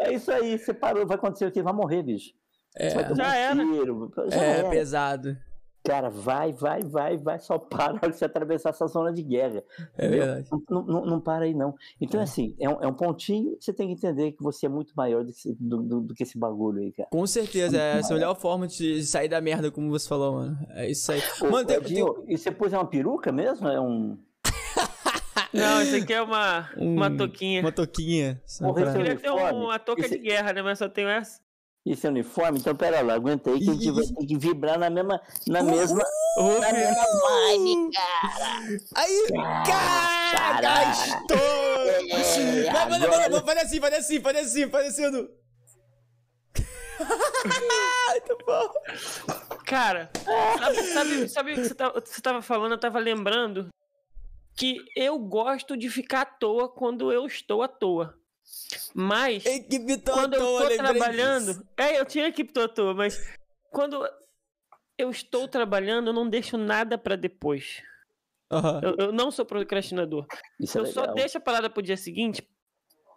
É 0.00 0.12
isso 0.12 0.30
aí, 0.30 0.58
você 0.58 0.72
parou, 0.74 1.06
vai 1.06 1.16
acontecer 1.16 1.46
o 1.46 1.52
quê? 1.52 1.62
Vai 1.62 1.72
morrer, 1.72 2.02
bicho. 2.02 2.32
É, 2.76 2.94
Vai 2.94 3.08
tomar 3.08 3.24
Já 3.24 3.28
um 3.30 3.32
era. 3.34 3.54
tiro, 3.64 4.12
já 4.28 4.42
é 4.42 4.58
era. 4.58 4.70
pesado. 4.70 5.36
Cara, 5.84 6.08
vai, 6.10 6.52
vai, 6.52 6.80
vai, 6.82 7.16
vai, 7.16 7.40
só 7.40 7.58
para 7.58 7.92
na 7.94 7.98
hora 8.02 8.10
que 8.12 8.16
você 8.18 8.24
atravessar 8.24 8.70
essa 8.70 8.86
zona 8.86 9.12
de 9.12 9.22
guerra. 9.22 9.64
É 9.98 10.08
verdade. 10.08 10.48
Não, 10.70 10.82
não, 10.82 11.04
não 11.06 11.20
para 11.20 11.44
aí, 11.44 11.52
não. 11.54 11.74
Então, 12.00 12.20
É. 12.20 12.24
assim, 12.24 12.54
é 12.60 12.68
um, 12.68 12.80
é 12.82 12.86
um 12.86 12.94
pontinho, 12.94 13.56
você 13.60 13.72
tem 13.72 13.88
que 13.88 13.94
entender 13.94 14.32
que 14.32 14.42
você 14.42 14.66
é 14.66 14.68
muito 14.68 14.92
maior 14.96 15.24
do 15.24 15.32
que, 15.32 15.38
esse- 15.38 15.56
do, 15.58 15.82
do- 15.82 16.00
do 16.02 16.14
que 16.14 16.22
esse 16.22 16.38
bagulho 16.38 16.80
aí, 16.82 16.92
cara. 16.92 17.08
Com 17.10 17.26
certeza, 17.26 17.76
é 17.76 17.98
essa 17.98 18.12
a 18.12 18.16
melhor 18.16 18.34
forma 18.36 18.66
de 18.68 19.02
sair 19.04 19.28
da 19.28 19.40
merda, 19.40 19.70
como 19.72 19.90
você 19.90 20.08
falou, 20.08 20.34
mano. 20.34 20.58
É 20.70 20.88
isso 20.88 21.10
aí. 21.10 21.20
Ô, 21.40 21.50
Mano, 21.50 21.66
tem, 21.66 21.76
Edinho, 21.78 22.14
tem- 22.14 22.34
E 22.34 22.38
você 22.38 22.50
pôs 22.52 22.72
uma 22.72 22.86
peruca 22.86 23.32
mesmo? 23.32 23.66
É 23.68 23.80
um. 23.80 24.16
Não, 25.52 25.82
isso 25.82 25.96
aqui 25.96 26.12
é 26.14 26.22
uma, 26.22 26.70
uma 26.76 27.08
Um- 27.08 27.16
toquinha. 27.16 27.60
uma 27.60 27.72
toquinha. 27.72 28.40
Porra, 28.60 28.72
pra- 28.74 28.82
esse 28.84 28.90
é 28.90 28.96
Queria 29.02 29.16
ter 29.16 29.30
um- 29.30 29.34
uniforme? 29.34 29.64
uma 29.64 29.78
touca 29.78 30.00
Esse- 30.02 30.16
de 30.16 30.22
guerra, 30.22 30.52
né? 30.52 30.62
Mas 30.62 30.78
só 30.78 30.88
tenho 30.88 31.08
essa. 31.08 31.40
Esse 31.84 32.06
é 32.06 32.10
uniforme? 32.10 32.60
Então, 32.60 32.76
pera 32.76 33.00
lá, 33.00 33.14
aguenta 33.14 33.50
aí 33.50 33.58
que 33.58 33.68
a 33.70 33.72
gente 33.72 33.90
vai 33.90 34.04
ter 34.04 34.26
que 34.26 34.38
vibrar 34.38 34.78
na 34.78 34.88
mesma. 34.88 35.20
Na 35.48 35.62
mesma. 35.64 36.04
Ô, 36.38 36.60
Na 36.60 36.72
mesma 36.72 37.04
vibe, 37.04 37.90
cara. 37.92 38.78
Aí, 38.94 39.26
Caralho. 39.66 40.62
gastou! 40.88 41.36
É, 41.36 42.70
Vai, 42.72 42.88
vai, 42.88 43.00
vai, 43.00 43.30
vai, 43.30 43.40
faz 43.42 43.58
assim, 43.64 43.80
faz 43.80 43.94
assim, 43.94 44.20
faz 44.20 44.36
assim, 44.38 44.70
faz 44.70 44.86
assim. 44.86 45.28
Muito 48.12 48.38
bom. 48.46 48.72
Cara, 49.66 50.10
sabe, 50.58 50.82
sabe, 50.92 51.28
sabe 51.28 51.52
o 51.52 51.54
que 51.56 51.64
você 51.64 51.74
tava, 51.74 52.00
você 52.00 52.20
tava 52.20 52.42
falando? 52.42 52.72
Eu 52.72 52.78
tava 52.78 52.98
lembrando 52.98 53.68
que 54.54 54.78
eu 54.94 55.18
gosto 55.18 55.76
de 55.76 55.88
ficar 55.90 56.20
à 56.22 56.26
toa 56.26 56.68
quando 56.68 57.10
eu 57.12 57.26
estou 57.26 57.62
à 57.62 57.68
toa. 57.68 58.14
Mas 58.94 59.44
Equipe 59.46 59.98
toda 59.98 60.20
quando 60.20 60.34
eu 60.34 60.68
tô 60.68 60.76
trabalhando. 60.76 61.46
disso. 61.46 61.68
É, 61.76 61.98
eu 61.98 62.04
tinha 62.04 62.28
equipe 62.28 62.52
tô 62.52 62.62
à 62.62 62.68
toa, 62.68 62.94
mas 62.94 63.18
quando 63.70 64.06
eu 64.98 65.10
estou 65.10 65.48
trabalhando, 65.48 66.08
eu 66.08 66.12
não 66.12 66.28
deixo 66.28 66.56
nada 66.58 66.98
pra 66.98 67.16
depois. 67.16 67.82
Aham. 68.50 68.80
Eu, 68.82 69.06
eu 69.06 69.12
não 69.12 69.30
sou 69.30 69.46
procrastinador. 69.46 70.26
Isso 70.60 70.76
é 70.78 70.80
eu 70.82 70.86
só 70.86 71.00
legal. 71.02 71.14
deixo 71.16 71.38
a 71.38 71.40
parada 71.40 71.70
pro 71.70 71.82
dia 71.82 71.96
seguinte 71.96 72.46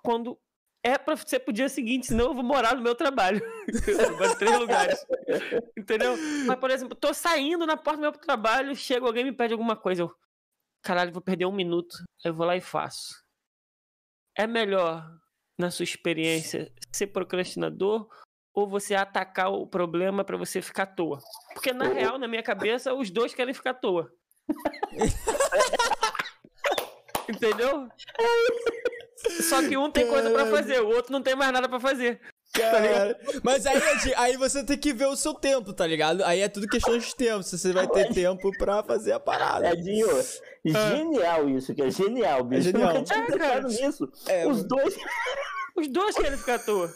quando 0.02 0.40
é 0.82 0.98
pra 0.98 1.18
ser 1.18 1.40
pro 1.40 1.52
dia 1.52 1.68
seguinte, 1.68 2.08
senão 2.08 2.28
eu 2.28 2.34
vou 2.34 2.44
morar 2.44 2.76
no 2.76 2.82
meu 2.82 2.94
trabalho. 2.94 3.42
eu 3.88 3.98
trabalho 3.98 4.32
em 4.32 4.38
três 4.38 4.60
lugares. 4.60 5.06
Entendeu? 5.76 6.16
Mas, 6.46 6.60
por 6.60 6.70
exemplo, 6.70 6.96
tô 6.96 7.12
saindo 7.14 7.66
na 7.66 7.76
porta 7.76 7.98
do 7.98 8.02
meu 8.02 8.12
trabalho, 8.12 8.76
chega 8.76 9.06
alguém 9.06 9.24
e 9.24 9.32
me 9.32 9.36
pede 9.36 9.54
alguma 9.54 9.76
coisa. 9.76 10.04
Eu, 10.04 10.16
caralho, 10.84 11.12
vou 11.12 11.24
perder 11.24 11.48
um 11.48 11.52
minuto. 11.52 11.98
Eu 12.24 12.34
vou 12.36 12.46
lá 12.46 12.56
e 12.56 12.62
faço. 12.62 13.26
É 14.38 14.46
melhor, 14.46 15.04
na 15.58 15.72
sua 15.72 15.84
experiência, 15.84 16.72
ser 16.92 17.08
procrastinador 17.08 18.08
ou 18.54 18.68
você 18.68 18.96
atacar 18.96 19.52
o 19.52 19.68
problema 19.68 20.24
para 20.24 20.38
você 20.38 20.62
ficar 20.62 20.84
à 20.84 20.88
toa? 20.88 21.20
Porque 21.54 21.74
na 21.74 21.88
real, 21.88 22.18
na 22.18 22.28
minha 22.28 22.44
cabeça, 22.44 22.94
os 22.94 23.10
dois 23.10 23.34
querem 23.34 23.54
ficar 23.54 23.72
à 23.72 23.74
toa. 23.74 24.12
Entendeu? 27.28 27.90
Só 29.42 29.68
que 29.68 29.76
um 29.76 29.90
tem 29.90 30.08
coisa 30.08 30.30
para 30.30 30.46
fazer, 30.46 30.82
o 30.82 30.88
outro 30.88 31.12
não 31.12 31.22
tem 31.22 31.36
mais 31.36 31.52
nada 31.52 31.68
para 31.68 31.80
fazer. 31.80 32.22
Cara, 32.56 33.20
mas 33.44 33.66
aí, 33.66 33.82
aí 34.16 34.38
você 34.38 34.64
tem 34.64 34.78
que 34.78 34.94
ver 34.94 35.08
o 35.08 35.16
seu 35.16 35.34
tempo, 35.34 35.74
tá 35.74 35.86
ligado? 35.86 36.24
Aí 36.24 36.40
é 36.40 36.48
tudo 36.48 36.68
questão 36.68 36.98
de 36.98 37.16
tempo, 37.16 37.44
se 37.44 37.58
você 37.58 37.74
vai 37.74 37.88
ter 37.88 38.14
tempo 38.14 38.52
pra 38.58 38.82
fazer 38.82 39.12
a 39.12 39.20
parada. 39.20 39.74
Edinho, 39.74 40.08
ah. 40.10 40.96
genial 40.96 41.50
isso, 41.50 41.76
que 41.76 41.82
é 41.82 41.92
genial, 41.92 42.44
bicho. 42.44 42.70
É 42.70 42.72
genial. 42.72 42.90
Eu 42.90 43.00
nunca 43.00 43.14
tinha 43.14 43.26
pensado 43.26 43.68
nisso. 43.68 44.12
É, 44.28 44.48
Os 44.48 44.64
dois... 44.64 44.96
Os 45.76 45.90
dois 45.90 46.16
querem 46.16 46.38
ficar 46.38 46.56
à 46.56 46.60
toa. 46.60 46.94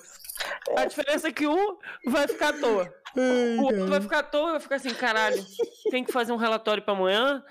A 0.77 0.85
diferença 0.85 1.27
é 1.27 1.31
que 1.33 1.45
um 1.45 1.77
vai 2.05 2.27
ficar 2.27 2.49
à 2.49 2.53
toa. 2.53 2.93
o 3.15 3.63
outro 3.63 3.87
vai 3.87 4.01
ficar 4.01 4.19
à 4.19 4.23
toa 4.23 4.49
e 4.49 4.51
vai 4.51 4.59
ficar 4.61 4.75
assim, 4.77 4.93
caralho, 4.93 5.45
tem 5.91 6.03
que 6.03 6.13
fazer 6.13 6.31
um 6.31 6.37
relatório 6.37 6.81
pra 6.81 6.93
amanhã, 6.93 7.43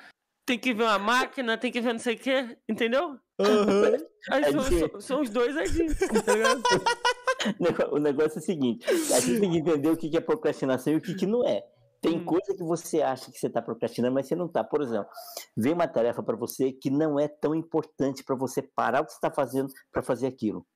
tem 0.49 0.59
que 0.59 0.73
ver 0.73 0.85
uma 0.85 0.99
máquina, 0.99 1.59
tem 1.59 1.71
que 1.71 1.81
ver 1.81 1.93
não 1.93 2.01
sei 2.01 2.15
o 2.15 2.19
quê, 2.19 2.57
entendeu? 2.67 3.19
Uhum. 3.39 4.09
Aí 4.33 4.45
é 4.45 4.53
são, 4.53 5.01
são, 5.01 5.21
os 5.21 5.31
dois 5.31 5.57
aí, 5.57 5.95
tá 6.25 6.35
ligado? 6.35 6.63
o 7.93 7.99
negócio 7.99 8.39
é 8.39 8.41
o 8.41 8.45
seguinte: 8.45 8.89
a 8.89 9.21
gente 9.21 9.41
tem 9.41 9.51
que 9.51 9.59
entender 9.59 9.91
o 9.91 9.97
que 9.97 10.17
é 10.17 10.21
procrastinação 10.21 10.93
e 10.93 10.97
o 10.97 11.01
que 11.01 11.27
não 11.27 11.47
é. 11.47 11.63
Tem 12.01 12.19
hum. 12.19 12.25
coisa 12.25 12.55
que 12.55 12.63
você 12.63 13.03
acha 13.03 13.31
que 13.31 13.39
você 13.39 13.49
está 13.49 13.61
procrastinando, 13.61 14.15
mas 14.15 14.27
você 14.27 14.35
não 14.35 14.47
está. 14.47 14.65
Por 14.65 14.83
exemplo, 14.83 15.09
vem 15.57 15.73
uma 15.73 15.89
tarefa 15.89 16.23
para 16.23 16.37
você 16.37 16.73
que 16.73 16.91
não 16.91 17.19
é 17.19 17.29
tão 17.29 17.55
importante 17.55 18.25
para 18.25 18.37
você 18.37 18.63
parar 18.63 19.03
o 19.03 19.05
que 19.05 19.13
você 19.13 19.19
está 19.19 19.31
fazendo 19.31 19.69
para 19.93 20.03
fazer 20.03 20.27
aquilo. 20.27 20.67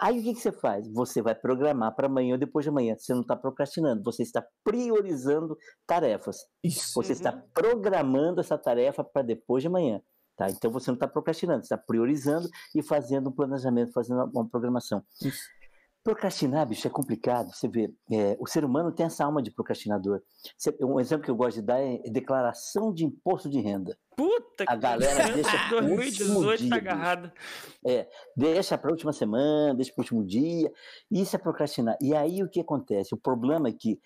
Aí 0.00 0.20
o 0.20 0.22
que, 0.22 0.34
que 0.34 0.40
você 0.40 0.52
faz? 0.52 0.88
Você 0.92 1.20
vai 1.20 1.34
programar 1.34 1.94
para 1.94 2.06
amanhã 2.06 2.34
ou 2.34 2.38
depois 2.38 2.64
de 2.64 2.70
amanhã. 2.70 2.94
Você 2.96 3.12
não 3.12 3.22
está 3.22 3.34
procrastinando, 3.34 4.02
você 4.04 4.22
está 4.22 4.46
priorizando 4.62 5.58
tarefas. 5.86 6.46
Isso. 6.62 6.92
Você 6.94 7.12
está 7.12 7.34
uhum. 7.34 7.42
programando 7.52 8.40
essa 8.40 8.56
tarefa 8.56 9.02
para 9.02 9.22
depois 9.22 9.62
de 9.62 9.66
amanhã. 9.66 10.00
Tá? 10.36 10.48
Então 10.48 10.70
você 10.70 10.88
não 10.88 10.94
está 10.94 11.08
procrastinando, 11.08 11.62
você 11.62 11.74
está 11.74 11.76
priorizando 11.76 12.48
e 12.72 12.80
fazendo 12.80 13.28
um 13.28 13.32
planejamento, 13.32 13.92
fazendo 13.92 14.24
uma 14.32 14.48
programação. 14.48 15.02
Isso. 15.20 15.42
Procrastinar, 16.04 16.66
bicho, 16.66 16.86
é 16.86 16.90
complicado. 16.90 17.52
Você 17.52 17.66
vê, 17.66 17.92
é, 18.12 18.36
o 18.38 18.46
ser 18.46 18.64
humano 18.64 18.92
tem 18.92 19.06
essa 19.06 19.24
alma 19.24 19.42
de 19.42 19.50
procrastinador. 19.50 20.22
Um 20.80 21.00
exemplo 21.00 21.24
que 21.24 21.30
eu 21.30 21.36
gosto 21.36 21.56
de 21.56 21.62
dar 21.62 21.80
é 21.80 21.98
declaração 22.08 22.94
de 22.94 23.04
imposto 23.04 23.50
de 23.50 23.60
renda. 23.60 23.98
Puta 24.18 24.64
a 24.66 24.74
galera 24.74 25.32
deixa 25.32 25.70
2018 25.70 26.58
dia, 26.58 26.70
tá 26.70 26.76
agarrada. 26.76 27.32
É, 27.86 28.08
deixa 28.36 28.76
para 28.76 28.90
a 28.90 28.92
última 28.92 29.12
semana, 29.12 29.76
deixa 29.76 29.92
para 29.92 30.00
o 30.00 30.02
último 30.02 30.26
dia. 30.26 30.72
Isso 31.08 31.36
é 31.36 31.38
procrastinar. 31.38 31.96
E 32.02 32.12
aí 32.12 32.42
o 32.42 32.50
que 32.50 32.58
acontece? 32.58 33.14
O 33.14 33.16
problema 33.16 33.68
é 33.68 33.72
que 33.72 34.00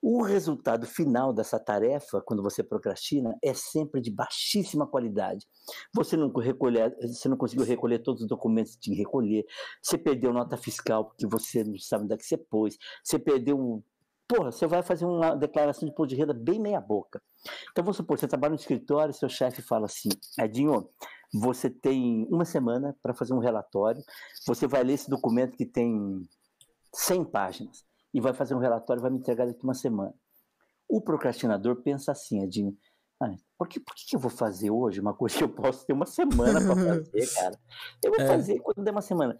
o 0.00 0.22
resultado 0.22 0.86
final 0.86 1.34
dessa 1.34 1.58
tarefa, 1.58 2.22
quando 2.22 2.42
você 2.42 2.62
procrastina, 2.62 3.36
é 3.44 3.52
sempre 3.52 4.00
de 4.00 4.10
baixíssima 4.10 4.86
qualidade. 4.86 5.44
Você 5.92 6.16
não, 6.16 6.32
recolher, 6.32 6.96
você 7.02 7.28
não 7.28 7.36
conseguiu 7.36 7.66
recolher 7.66 7.98
todos 7.98 8.22
os 8.22 8.28
documentos 8.28 8.74
que 8.74 8.80
tinha 8.80 8.96
que 8.96 9.02
recolher, 9.02 9.44
você 9.82 9.98
perdeu 9.98 10.32
nota 10.32 10.56
fiscal 10.56 11.04
porque 11.04 11.26
você 11.26 11.62
não 11.62 11.76
sabe 11.76 12.04
onde 12.04 12.14
é 12.14 12.16
que 12.16 12.24
você 12.24 12.38
pôs, 12.38 12.78
você 13.04 13.18
perdeu. 13.18 13.84
Porra, 14.28 14.52
você 14.52 14.66
vai 14.66 14.82
fazer 14.82 15.06
uma 15.06 15.34
declaração 15.34 15.86
de 15.86 15.92
imposto 15.92 16.14
de 16.14 16.20
renda 16.20 16.34
bem 16.34 16.60
meia-boca. 16.60 17.20
Então, 17.70 17.82
vamos 17.82 17.96
supor, 17.96 18.18
você 18.18 18.28
trabalha 18.28 18.50
no 18.50 18.60
escritório, 18.60 19.14
seu 19.14 19.28
chefe 19.28 19.62
fala 19.62 19.86
assim: 19.86 20.10
Edinho, 20.38 20.86
você 21.32 21.70
tem 21.70 22.26
uma 22.30 22.44
semana 22.44 22.94
para 23.02 23.14
fazer 23.14 23.32
um 23.32 23.38
relatório, 23.38 24.02
você 24.46 24.66
vai 24.66 24.84
ler 24.84 24.94
esse 24.94 25.08
documento 25.08 25.56
que 25.56 25.64
tem 25.64 26.22
100 26.94 27.24
páginas 27.24 27.84
e 28.12 28.20
vai 28.20 28.34
fazer 28.34 28.54
um 28.54 28.58
relatório, 28.58 29.00
vai 29.00 29.10
me 29.10 29.18
entregar 29.18 29.46
daqui 29.46 29.64
uma 29.64 29.74
semana. 29.74 30.14
O 30.86 31.00
procrastinador 31.00 31.82
pensa 31.82 32.12
assim, 32.12 32.42
Edinho, 32.42 32.76
ah, 33.22 33.34
por, 33.58 33.66
que, 33.66 33.80
por 33.80 33.94
que 33.94 34.14
eu 34.14 34.20
vou 34.20 34.30
fazer 34.30 34.70
hoje 34.70 35.00
uma 35.00 35.14
coisa 35.14 35.36
que 35.36 35.44
eu 35.44 35.48
posso 35.48 35.86
ter 35.86 35.92
uma 35.92 36.06
semana 36.06 36.60
para 36.60 36.76
fazer, 36.76 37.34
cara? 37.34 37.58
Eu 38.04 38.12
vou 38.12 38.20
é. 38.20 38.26
fazer 38.26 38.58
quando 38.60 38.82
der 38.84 38.90
uma 38.90 39.02
semana. 39.02 39.36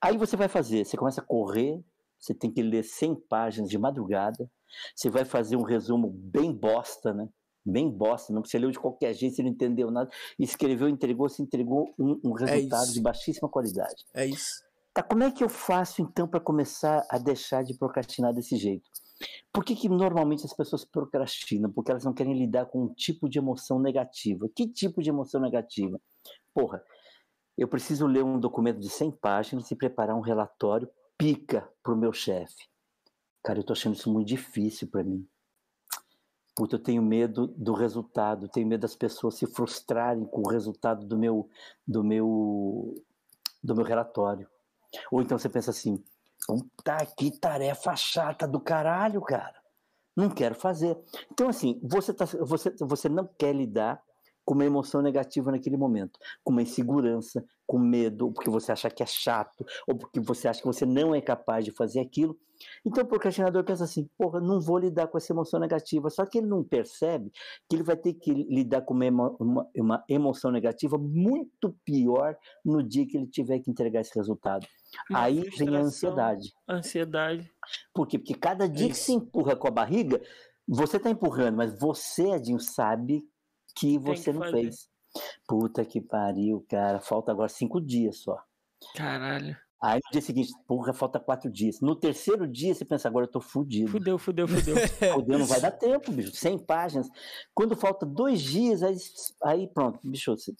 Aí 0.00 0.16
você 0.16 0.36
vai 0.36 0.48
fazer, 0.48 0.84
você 0.84 0.96
começa 0.96 1.20
a 1.20 1.24
correr, 1.24 1.84
você 2.20 2.34
tem 2.34 2.50
que 2.50 2.62
ler 2.62 2.84
100 2.84 3.14
páginas 3.28 3.70
de 3.70 3.78
madrugada, 3.78 4.50
você 4.94 5.08
vai 5.08 5.24
fazer 5.24 5.56
um 5.56 5.62
resumo 5.62 6.10
bem 6.10 6.52
bosta, 6.52 7.12
né? 7.12 7.28
Bem 7.64 7.90
bosta, 7.90 8.32
não 8.32 8.42
você 8.44 8.58
leu 8.58 8.70
de 8.70 8.78
qualquer 8.78 9.12
jeito, 9.14 9.36
você 9.36 9.42
não 9.42 9.50
entendeu 9.50 9.90
nada, 9.90 10.10
escreveu, 10.38 10.88
entregou, 10.88 11.28
se 11.28 11.42
entregou 11.42 11.94
um, 11.98 12.18
um 12.24 12.38
é 12.38 12.56
resultado 12.56 12.90
é 12.90 12.92
de 12.92 13.00
baixíssima 13.00 13.48
qualidade. 13.48 14.04
É 14.14 14.26
isso. 14.26 14.64
Tá, 14.92 15.02
como 15.02 15.22
é 15.22 15.30
que 15.30 15.44
eu 15.44 15.48
faço 15.48 16.02
então 16.02 16.26
para 16.26 16.40
começar 16.40 17.06
a 17.08 17.18
deixar 17.18 17.62
de 17.62 17.74
procrastinar 17.74 18.34
desse 18.34 18.56
jeito? 18.56 18.88
Por 19.52 19.64
que, 19.64 19.76
que 19.76 19.88
normalmente 19.88 20.46
as 20.46 20.54
pessoas 20.54 20.84
procrastinam? 20.84 21.70
Porque 21.70 21.90
elas 21.90 22.04
não 22.04 22.14
querem 22.14 22.36
lidar 22.36 22.66
com 22.66 22.84
um 22.84 22.94
tipo 22.94 23.28
de 23.28 23.38
emoção 23.38 23.78
negativa. 23.78 24.48
Que 24.54 24.66
tipo 24.66 25.02
de 25.02 25.10
emoção 25.10 25.40
negativa? 25.40 26.00
Porra, 26.54 26.82
eu 27.58 27.68
preciso 27.68 28.06
ler 28.06 28.24
um 28.24 28.40
documento 28.40 28.80
de 28.80 28.88
100 28.88 29.12
páginas 29.12 29.70
e 29.70 29.76
preparar 29.76 30.16
um 30.16 30.20
relatório 30.20 30.88
pica 31.20 31.70
para 31.82 31.92
o 31.92 31.96
meu 31.96 32.14
chefe. 32.14 32.66
Cara, 33.44 33.58
eu 33.58 33.62
tô 33.62 33.74
achando 33.74 33.94
isso 33.94 34.10
muito 34.10 34.26
difícil 34.26 34.88
para 34.88 35.04
mim. 35.04 35.28
Puta, 36.56 36.76
eu 36.76 36.82
tenho 36.82 37.02
medo 37.02 37.46
do 37.46 37.74
resultado, 37.74 38.48
tenho 38.48 38.66
medo 38.66 38.80
das 38.80 38.96
pessoas 38.96 39.34
se 39.34 39.46
frustrarem 39.46 40.24
com 40.24 40.40
o 40.40 40.48
resultado 40.48 41.04
do 41.06 41.18
meu, 41.18 41.48
do 41.86 42.02
meu, 42.02 42.94
do 43.62 43.76
meu 43.76 43.84
relatório. 43.84 44.48
Ou 45.12 45.20
então 45.20 45.38
você 45.38 45.48
pensa 45.50 45.70
assim, 45.70 46.02
tá 46.82 47.04
que 47.04 47.30
tarefa 47.38 47.94
chata 47.96 48.48
do 48.48 48.58
caralho, 48.58 49.20
cara. 49.20 49.60
Não 50.16 50.30
quero 50.30 50.54
fazer. 50.54 50.98
Então, 51.30 51.50
assim, 51.50 51.78
você, 51.82 52.14
tá, 52.14 52.24
você, 52.24 52.70
você 52.80 53.08
não 53.10 53.26
quer 53.26 53.54
lidar 53.54 54.02
com 54.50 54.54
uma 54.54 54.64
emoção 54.64 55.00
negativa 55.00 55.52
naquele 55.52 55.76
momento, 55.76 56.18
com 56.42 56.50
uma 56.50 56.62
insegurança, 56.62 57.44
com 57.64 57.78
medo, 57.78 58.32
porque 58.32 58.50
você 58.50 58.72
acha 58.72 58.90
que 58.90 59.00
é 59.00 59.06
chato, 59.06 59.64
ou 59.86 59.96
porque 59.96 60.18
você 60.18 60.48
acha 60.48 60.60
que 60.60 60.66
você 60.66 60.84
não 60.84 61.14
é 61.14 61.20
capaz 61.20 61.64
de 61.64 61.70
fazer 61.70 62.00
aquilo. 62.00 62.36
Então 62.84 63.04
o 63.04 63.06
procrastinador 63.06 63.62
pensa 63.62 63.84
assim, 63.84 64.10
porra, 64.18 64.40
não 64.40 64.60
vou 64.60 64.76
lidar 64.76 65.06
com 65.06 65.16
essa 65.16 65.32
emoção 65.32 65.60
negativa. 65.60 66.10
Só 66.10 66.26
que 66.26 66.38
ele 66.38 66.48
não 66.48 66.64
percebe 66.64 67.30
que 67.68 67.76
ele 67.76 67.84
vai 67.84 67.96
ter 67.96 68.14
que 68.14 68.32
lidar 68.32 68.80
com 68.80 68.92
uma, 68.92 69.36
uma, 69.38 69.70
uma 69.76 70.04
emoção 70.08 70.50
negativa 70.50 70.98
muito 70.98 71.72
pior 71.84 72.36
no 72.64 72.82
dia 72.82 73.06
que 73.06 73.16
ele 73.16 73.28
tiver 73.28 73.60
que 73.60 73.70
entregar 73.70 74.00
esse 74.00 74.18
resultado. 74.18 74.66
Uma 75.08 75.20
Aí 75.20 75.48
vem 75.56 75.76
a 75.76 75.80
ansiedade. 75.80 76.52
Ansiedade. 76.68 77.48
Por 77.94 78.04
quê? 78.08 78.18
Porque 78.18 78.34
cada 78.34 78.68
dia 78.68 78.86
é 78.86 78.90
que 78.90 78.96
se 78.96 79.12
empurra 79.12 79.54
com 79.54 79.68
a 79.68 79.70
barriga, 79.70 80.20
você 80.66 80.96
está 80.96 81.08
empurrando, 81.08 81.56
mas 81.56 81.78
você, 81.78 82.32
Edinho, 82.32 82.58
sabe 82.58 83.29
que 83.74 83.98
você 83.98 84.32
que 84.32 84.38
não 84.38 84.40
fazer. 84.40 84.62
fez. 84.62 84.88
Puta 85.46 85.84
que 85.84 86.00
pariu, 86.00 86.64
cara. 86.68 87.00
Falta 87.00 87.32
agora 87.32 87.48
cinco 87.48 87.80
dias 87.80 88.18
só. 88.18 88.42
Caralho. 88.94 89.56
Aí 89.82 89.98
no 90.04 90.12
dia 90.12 90.20
seguinte, 90.20 90.52
porra, 90.66 90.92
falta 90.92 91.18
quatro 91.18 91.50
dias. 91.50 91.80
No 91.80 91.96
terceiro 91.96 92.46
dia, 92.46 92.74
você 92.74 92.84
pensa, 92.84 93.08
agora 93.08 93.24
eu 93.24 93.30
tô 93.30 93.40
fudido. 93.40 93.90
Fudeu, 93.90 94.18
fudeu, 94.18 94.46
fudeu. 94.46 94.76
fudeu, 95.14 95.38
não 95.38 95.46
vai 95.46 95.58
dar 95.58 95.70
tempo, 95.70 96.12
bicho. 96.12 96.32
100 96.36 96.58
páginas. 96.66 97.08
Quando 97.54 97.74
falta 97.74 98.04
dois 98.04 98.42
dias, 98.42 98.82
aí, 98.82 98.94
aí 99.42 99.66
pronto, 99.66 99.98
bicho, 100.04 100.36
você, 100.36 100.54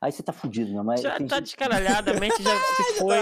aí 0.00 0.12
você 0.12 0.22
tá 0.22 0.32
fudido, 0.32 0.72
não 0.72 0.84
mas 0.84 1.00
Já 1.00 1.18
tá 1.18 1.40
descaralhadamente, 1.40 2.42
já 2.42 2.50
se 2.76 2.98
foi. 2.98 3.16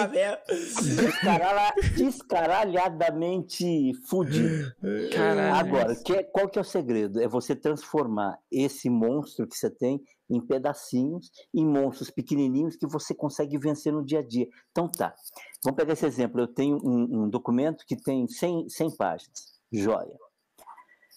Descaralha, 0.96 1.74
descaralhadamente 1.96 3.92
fudido. 4.08 4.72
Caralho. 5.12 5.54
Agora, 5.54 5.96
que, 5.96 6.22
qual 6.24 6.48
que 6.48 6.58
é 6.58 6.62
o 6.62 6.64
segredo? 6.64 7.20
É 7.20 7.28
você 7.28 7.54
transformar 7.54 8.38
esse 8.50 8.90
monstro 8.90 9.46
que 9.46 9.56
você 9.56 9.70
tem 9.70 10.02
em 10.28 10.40
pedacinhos, 10.40 11.30
em 11.54 11.66
monstros 11.66 12.10
pequenininhos 12.10 12.76
que 12.76 12.86
você 12.86 13.14
consegue 13.14 13.58
vencer 13.58 13.92
no 13.92 14.04
dia 14.04 14.20
a 14.20 14.26
dia. 14.26 14.48
Então 14.70 14.88
tá, 14.88 15.14
vamos 15.62 15.76
pegar 15.76 15.92
esse 15.92 16.06
exemplo. 16.06 16.40
Eu 16.40 16.48
tenho 16.48 16.78
um, 16.82 17.24
um 17.24 17.28
documento 17.28 17.84
que 17.86 17.96
tem 17.96 18.26
100, 18.26 18.68
100 18.68 18.96
páginas, 18.96 19.52
joia. 19.70 20.16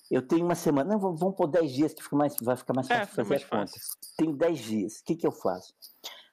Eu 0.10 0.22
tenho 0.22 0.46
uma 0.46 0.56
semana, 0.56 0.94
não, 0.94 1.00
vamos 1.00 1.36
pôr 1.36 1.48
10 1.48 1.72
dias 1.72 1.94
que 1.94 2.04
fica 2.04 2.16
mais, 2.16 2.36
vai 2.42 2.56
ficar 2.56 2.74
mais 2.74 2.90
é, 2.90 3.00
fácil 3.00 3.22
é, 3.22 3.26
fazer 3.26 3.36
a 3.36 3.48
conta. 3.48 3.72
Tenho 4.18 4.34
10 4.34 4.60
dias, 4.60 5.00
o 5.00 5.04
que, 5.04 5.16
que 5.16 5.26
eu 5.26 5.32
faço? 5.32 5.74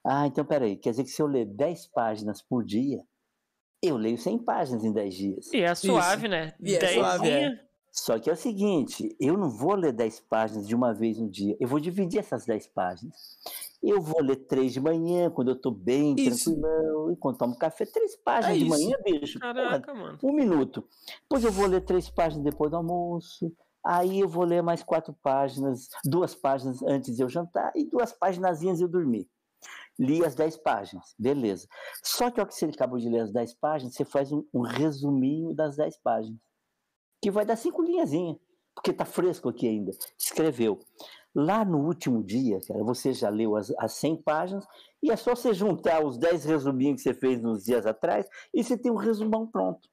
Ah, 0.04 0.26
então 0.26 0.44
peraí, 0.44 0.76
quer 0.76 0.90
dizer 0.90 1.04
que 1.04 1.10
se 1.10 1.22
eu 1.22 1.26
ler 1.26 1.46
10 1.46 1.86
páginas 1.88 2.42
por 2.42 2.64
dia, 2.64 3.02
eu 3.82 3.96
leio 3.96 4.18
100 4.18 4.38
páginas 4.38 4.84
em 4.84 4.92
10 4.92 5.14
dias. 5.14 5.52
E 5.52 5.60
é 5.60 5.74
suave, 5.74 6.22
Isso. 6.22 6.30
né? 6.30 6.54
E 6.60 6.74
é 6.74 6.94
suave, 6.94 7.30
é. 7.30 7.60
Só 7.90 8.18
que 8.18 8.30
é 8.30 8.32
o 8.32 8.36
seguinte, 8.36 9.14
eu 9.20 9.36
não 9.36 9.50
vou 9.50 9.74
ler 9.74 9.92
10 9.92 10.20
páginas 10.20 10.66
de 10.66 10.74
uma 10.74 10.94
vez 10.94 11.18
no 11.18 11.28
dia, 11.28 11.56
eu 11.60 11.68
vou 11.68 11.78
dividir 11.78 12.20
essas 12.20 12.46
10 12.46 12.68
páginas. 12.68 13.38
Eu 13.82 14.00
vou 14.00 14.22
ler 14.22 14.36
três 14.36 14.72
de 14.72 14.80
manhã, 14.80 15.28
quando 15.30 15.50
eu 15.50 15.60
tô 15.60 15.70
bem, 15.70 16.14
isso. 16.16 16.44
tranquilão, 16.44 17.10
enquanto 17.10 17.38
tomo 17.38 17.58
café, 17.58 17.84
três 17.84 18.14
páginas 18.16 18.56
é 18.56 18.58
de 18.58 18.64
manhã, 18.64 18.96
bicho. 19.04 19.40
Caraca, 19.40 19.92
Porra, 19.92 20.04
mano. 20.04 20.18
Um 20.22 20.32
minuto. 20.32 20.86
Depois 21.22 21.42
eu 21.44 21.50
vou 21.50 21.66
ler 21.66 21.80
três 21.80 22.08
páginas 22.08 22.44
depois 22.44 22.70
do 22.70 22.76
almoço, 22.76 23.52
Aí 23.84 24.20
eu 24.20 24.28
vou 24.28 24.44
ler 24.44 24.62
mais 24.62 24.82
quatro 24.82 25.12
páginas, 25.12 25.88
duas 26.04 26.34
páginas 26.34 26.80
antes 26.82 27.16
de 27.16 27.22
eu 27.22 27.28
jantar 27.28 27.72
e 27.74 27.84
duas 27.84 28.12
páginas 28.12 28.62
eu 28.62 28.86
dormir. 28.86 29.28
Li 29.98 30.24
as 30.24 30.34
dez 30.34 30.56
páginas, 30.56 31.14
beleza. 31.18 31.66
Só 32.02 32.30
que 32.30 32.40
ao 32.40 32.46
que 32.46 32.54
você 32.54 32.66
acabou 32.66 32.98
de 32.98 33.08
ler 33.08 33.20
as 33.20 33.32
dez 33.32 33.52
páginas, 33.54 33.94
você 33.94 34.04
faz 34.04 34.30
um, 34.32 34.44
um 34.54 34.60
resuminho 34.60 35.52
das 35.52 35.76
dez 35.76 35.96
páginas, 35.98 36.38
que 37.20 37.30
vai 37.30 37.44
dar 37.44 37.56
cinco 37.56 37.82
linhazinhas, 37.82 38.36
porque 38.74 38.92
tá 38.92 39.04
fresco 39.04 39.48
aqui 39.48 39.66
ainda. 39.66 39.90
Escreveu. 40.16 40.78
Lá 41.34 41.64
no 41.64 41.78
último 41.78 42.22
dia, 42.22 42.60
cara, 42.66 42.84
você 42.84 43.12
já 43.14 43.30
leu 43.30 43.56
as, 43.56 43.72
as 43.78 43.92
100 43.94 44.22
páginas 44.22 44.66
e 45.02 45.10
é 45.10 45.16
só 45.16 45.34
você 45.34 45.54
juntar 45.54 46.04
os 46.04 46.18
10 46.18 46.44
resuminhos 46.44 47.02
que 47.02 47.08
você 47.08 47.14
fez 47.14 47.40
nos 47.40 47.64
dias 47.64 47.86
atrás 47.86 48.26
e 48.52 48.62
você 48.62 48.76
tem 48.76 48.92
um 48.92 48.96
resumão 48.96 49.46
pronto. 49.46 49.88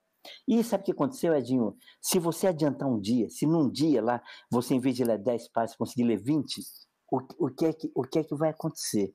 E 0.48 0.62
sabe 0.64 0.82
o 0.82 0.86
que 0.86 0.92
aconteceu, 0.92 1.34
Edinho? 1.34 1.78
Se 2.02 2.20
você 2.20 2.48
adiantar 2.48 2.90
um 2.90 3.00
dia, 3.00 3.30
se 3.30 3.46
num 3.46 3.70
dia 3.70 4.04
lá, 4.04 4.22
você 4.52 4.76
em 4.76 4.80
vez 4.80 4.96
de 4.96 5.04
ler 5.06 5.18
10 5.18 5.50
páginas, 5.50 5.78
conseguir 5.78 6.04
ler 6.04 6.22
20, 6.22 6.62
o, 7.12 7.22
o, 7.46 7.50
que 7.50 7.66
é 7.66 7.74
que, 7.74 7.92
o 7.96 8.04
que 8.04 8.20
é 8.20 8.24
que 8.24 8.36
vai 8.36 8.50
acontecer? 8.50 9.12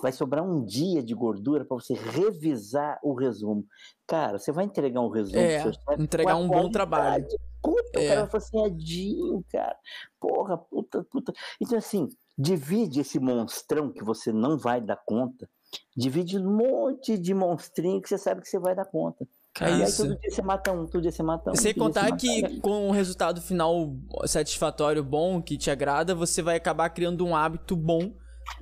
Vai 0.00 0.12
sobrar 0.12 0.44
um 0.44 0.64
dia 0.64 1.02
de 1.02 1.14
gordura 1.14 1.64
para 1.64 1.76
você 1.76 1.94
revisar 1.94 2.98
o 3.02 3.14
resumo. 3.14 3.64
Cara, 4.06 4.38
você 4.38 4.52
vai 4.52 4.64
entregar 4.64 5.00
um 5.00 5.08
resumo 5.08 5.38
é, 5.38 5.62
chefe. 5.62 5.78
Entregar 5.98 6.36
um 6.36 6.48
bom 6.48 6.70
trabalho. 6.70 7.26
Puta, 7.62 8.00
é. 8.00 8.04
o 8.04 8.08
cara 8.08 8.20
vai 8.22 8.30
falar 8.30 8.44
assim, 8.44 8.64
Edinho, 8.64 9.44
cara. 9.50 9.76
Porra, 10.20 10.56
puta, 10.56 11.04
puta. 11.10 11.32
Então, 11.60 11.76
assim, 11.76 12.08
divide 12.36 13.00
esse 13.00 13.18
monstrão 13.18 13.92
que 13.92 14.04
você 14.04 14.32
não 14.32 14.56
vai 14.56 14.80
dar 14.80 14.96
conta. 15.04 15.48
Divide 15.96 16.38
um 16.38 16.56
monte 16.56 17.18
de 17.18 17.34
monstrinho 17.34 18.00
que 18.00 18.08
você 18.08 18.16
sabe 18.16 18.40
que 18.40 18.48
você 18.48 18.58
vai 18.58 18.74
dar 18.74 18.86
conta. 18.86 19.26
É 19.60 19.64
aí 19.64 19.92
todo 19.92 20.16
dia 20.16 20.30
você 20.30 20.42
mata 20.42 20.72
um, 20.72 20.86
todo 20.86 21.02
dia 21.02 21.10
você 21.10 21.22
mata 21.22 21.50
um. 21.50 21.54
Sem 21.54 21.74
contar 21.74 22.16
que 22.16 22.60
com 22.60 22.88
um 22.88 22.90
resultado 22.90 23.40
final 23.40 23.96
satisfatório, 24.26 25.02
bom, 25.02 25.42
que 25.42 25.56
te 25.56 25.70
agrada, 25.70 26.14
você 26.14 26.42
vai 26.42 26.56
acabar 26.56 26.88
criando 26.90 27.26
um 27.26 27.34
hábito 27.34 27.74
bom. 27.76 28.12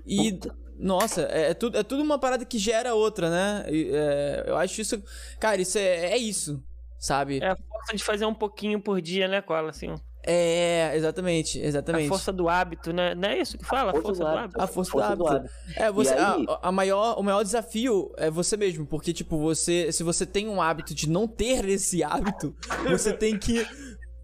E, 0.06 0.32
Puta. 0.32 0.56
nossa, 0.78 1.22
é, 1.22 1.50
é, 1.50 1.54
tudo, 1.54 1.78
é 1.78 1.82
tudo 1.82 2.02
uma 2.02 2.18
parada 2.18 2.44
que 2.44 2.58
gera 2.58 2.94
outra, 2.94 3.30
né? 3.30 3.64
É, 3.68 4.44
eu 4.46 4.56
acho 4.56 4.80
isso. 4.80 5.02
Cara, 5.38 5.60
isso 5.60 5.78
é, 5.78 6.12
é 6.12 6.16
isso, 6.16 6.62
sabe? 6.98 7.40
É 7.40 7.50
a 7.50 7.56
força 7.56 7.94
de 7.94 8.02
fazer 8.02 8.26
um 8.26 8.34
pouquinho 8.34 8.80
por 8.80 9.00
dia, 9.00 9.28
né, 9.28 9.42
Cola? 9.42 9.70
Assim, 9.70 9.94
é, 10.26 10.96
exatamente, 10.96 11.60
exatamente. 11.60 12.06
A 12.06 12.08
força 12.08 12.32
do 12.32 12.48
hábito, 12.48 12.92
né? 12.92 13.14
Não 13.14 13.28
é 13.28 13.38
isso 13.38 13.56
que 13.56 13.64
fala? 13.64 13.92
A 13.92 13.94
força, 13.94 14.08
força 14.08 14.22
do, 14.22 14.26
hábito. 14.26 14.42
hábito. 14.42 14.60
A 14.60 14.66
força, 14.66 14.90
força 14.90 15.16
do, 15.16 15.26
hábito. 15.26 15.30
do, 15.30 15.48
hábito. 15.48 15.54
É, 15.76 15.92
você, 15.92 16.14
aí... 16.14 16.46
a, 16.48 16.68
a, 16.68 16.72
maior, 16.72 17.18
o 17.18 17.22
maior 17.22 17.44
desafio 17.44 18.12
é 18.16 18.28
você 18.28 18.56
mesmo, 18.56 18.84
porque, 18.84 19.12
tipo, 19.12 19.38
você, 19.38 19.92
se 19.92 20.02
você 20.02 20.26
tem 20.26 20.48
um 20.48 20.60
hábito 20.60 20.92
de 20.92 21.08
não 21.08 21.28
ter 21.28 21.68
esse 21.68 22.02
hábito, 22.02 22.56
você 22.90 23.12
tem 23.12 23.38
que 23.38 23.64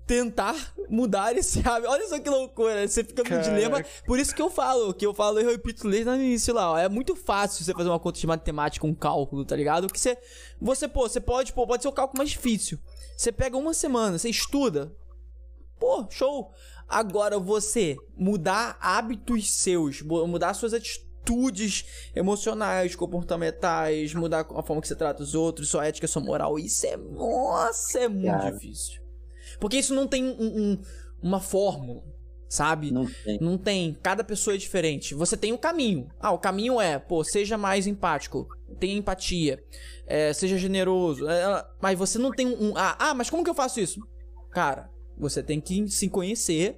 tentar 0.04 0.74
mudar 0.90 1.36
esse 1.36 1.60
hábito. 1.60 1.88
Olha 1.88 2.08
só 2.08 2.18
que 2.18 2.28
loucura, 2.28 2.86
você 2.86 3.04
fica 3.04 3.22
no 3.22 3.42
dilema. 3.42 3.84
Por 4.04 4.18
isso 4.18 4.34
que 4.34 4.42
eu 4.42 4.50
falo, 4.50 4.92
que 4.92 5.06
eu 5.06 5.14
falo, 5.14 5.38
eu 5.38 5.50
repito 5.50 5.88
desde 5.88 6.10
no 6.10 6.16
início 6.16 6.52
lá, 6.52 6.72
ó, 6.72 6.78
é 6.78 6.88
muito 6.88 7.14
fácil 7.14 7.64
você 7.64 7.72
fazer 7.72 7.88
uma 7.88 8.00
conta 8.00 8.18
de 8.18 8.26
matemática, 8.26 8.86
um 8.86 8.94
cálculo, 8.94 9.44
tá 9.44 9.54
ligado? 9.54 9.86
Que 9.88 10.00
você, 10.00 10.18
você, 10.60 10.88
pô, 10.88 11.08
você 11.08 11.20
pode, 11.20 11.52
pô, 11.52 11.64
pode 11.64 11.82
ser 11.82 11.88
o 11.88 11.92
cálculo 11.92 12.18
mais 12.18 12.30
difícil. 12.30 12.78
Você 13.16 13.30
pega 13.30 13.56
uma 13.56 13.72
semana, 13.72 14.18
você 14.18 14.28
estuda, 14.28 14.92
Pô, 15.82 16.06
show! 16.08 16.52
Agora 16.88 17.40
você 17.40 17.96
mudar 18.16 18.78
hábitos 18.80 19.50
seus, 19.50 20.00
mudar 20.00 20.54
suas 20.54 20.72
atitudes 20.72 21.84
emocionais, 22.14 22.94
comportamentais, 22.94 24.14
mudar 24.14 24.46
a 24.54 24.62
forma 24.62 24.80
que 24.80 24.86
você 24.86 24.94
trata 24.94 25.24
os 25.24 25.34
outros, 25.34 25.70
sua 25.70 25.84
ética, 25.84 26.06
sua 26.06 26.22
moral, 26.22 26.56
isso 26.56 26.86
é, 26.86 26.96
nossa, 26.96 27.98
é 27.98 28.08
muito 28.08 28.30
Cara. 28.30 28.52
difícil. 28.52 29.02
Porque 29.58 29.76
isso 29.76 29.92
não 29.92 30.06
tem 30.06 30.22
um, 30.24 30.36
um, 30.38 30.82
uma 31.20 31.40
fórmula, 31.40 32.04
sabe? 32.48 32.92
Não 32.92 33.06
tem. 33.24 33.38
Não 33.40 33.58
tem. 33.58 33.92
Cada 34.00 34.22
pessoa 34.22 34.54
é 34.54 34.58
diferente. 34.58 35.16
Você 35.16 35.36
tem 35.36 35.52
um 35.52 35.58
caminho. 35.58 36.08
Ah, 36.20 36.30
o 36.30 36.38
caminho 36.38 36.80
é, 36.80 36.96
pô, 36.96 37.24
seja 37.24 37.58
mais 37.58 37.88
empático, 37.88 38.46
tenha 38.78 38.96
empatia, 38.96 39.60
é, 40.06 40.32
seja 40.32 40.56
generoso. 40.56 41.28
É, 41.28 41.66
mas 41.80 41.98
você 41.98 42.20
não 42.20 42.30
tem 42.30 42.46
um. 42.46 42.72
Ah, 42.76 42.94
ah, 43.00 43.14
mas 43.14 43.28
como 43.28 43.42
que 43.42 43.50
eu 43.50 43.54
faço 43.54 43.80
isso? 43.80 43.98
Cara, 44.52 44.91
você 45.22 45.42
tem 45.42 45.60
que 45.60 45.88
se 45.88 46.08
conhecer, 46.08 46.76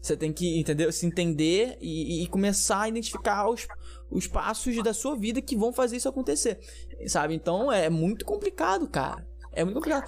você 0.00 0.16
tem 0.16 0.32
que, 0.32 0.60
entendeu? 0.60 0.92
Se 0.92 1.06
entender 1.06 1.76
e, 1.80 2.22
e 2.22 2.28
começar 2.28 2.82
a 2.82 2.88
identificar 2.88 3.48
os, 3.48 3.66
os 4.10 4.26
passos 4.26 4.80
da 4.82 4.94
sua 4.94 5.16
vida 5.16 5.40
que 5.42 5.56
vão 5.56 5.72
fazer 5.72 5.96
isso 5.96 6.08
acontecer. 6.08 6.60
Sabe? 7.08 7.34
Então 7.34 7.72
é 7.72 7.90
muito 7.90 8.24
complicado, 8.24 8.88
cara. 8.88 9.26
É 9.52 9.64
muito 9.64 9.76
complicado. 9.76 10.04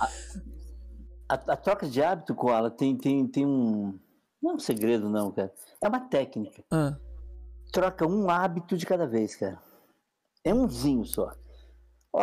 A, 1.28 1.34
a, 1.34 1.52
a 1.52 1.56
troca 1.56 1.88
de 1.88 2.02
hábito, 2.02 2.34
Koala, 2.34 2.70
tem, 2.70 2.96
tem, 2.96 3.26
tem 3.26 3.46
um. 3.46 3.98
Não 4.40 4.52
é 4.52 4.54
um 4.54 4.58
segredo, 4.58 5.08
não, 5.08 5.32
cara. 5.32 5.52
É 5.82 5.88
uma 5.88 6.00
técnica. 6.00 6.62
Ah. 6.70 6.96
Troca 7.72 8.06
um 8.06 8.30
hábito 8.30 8.76
de 8.76 8.86
cada 8.86 9.06
vez, 9.06 9.34
cara. 9.34 9.60
É 10.44 10.54
umzinho 10.54 11.04
só. 11.04 11.32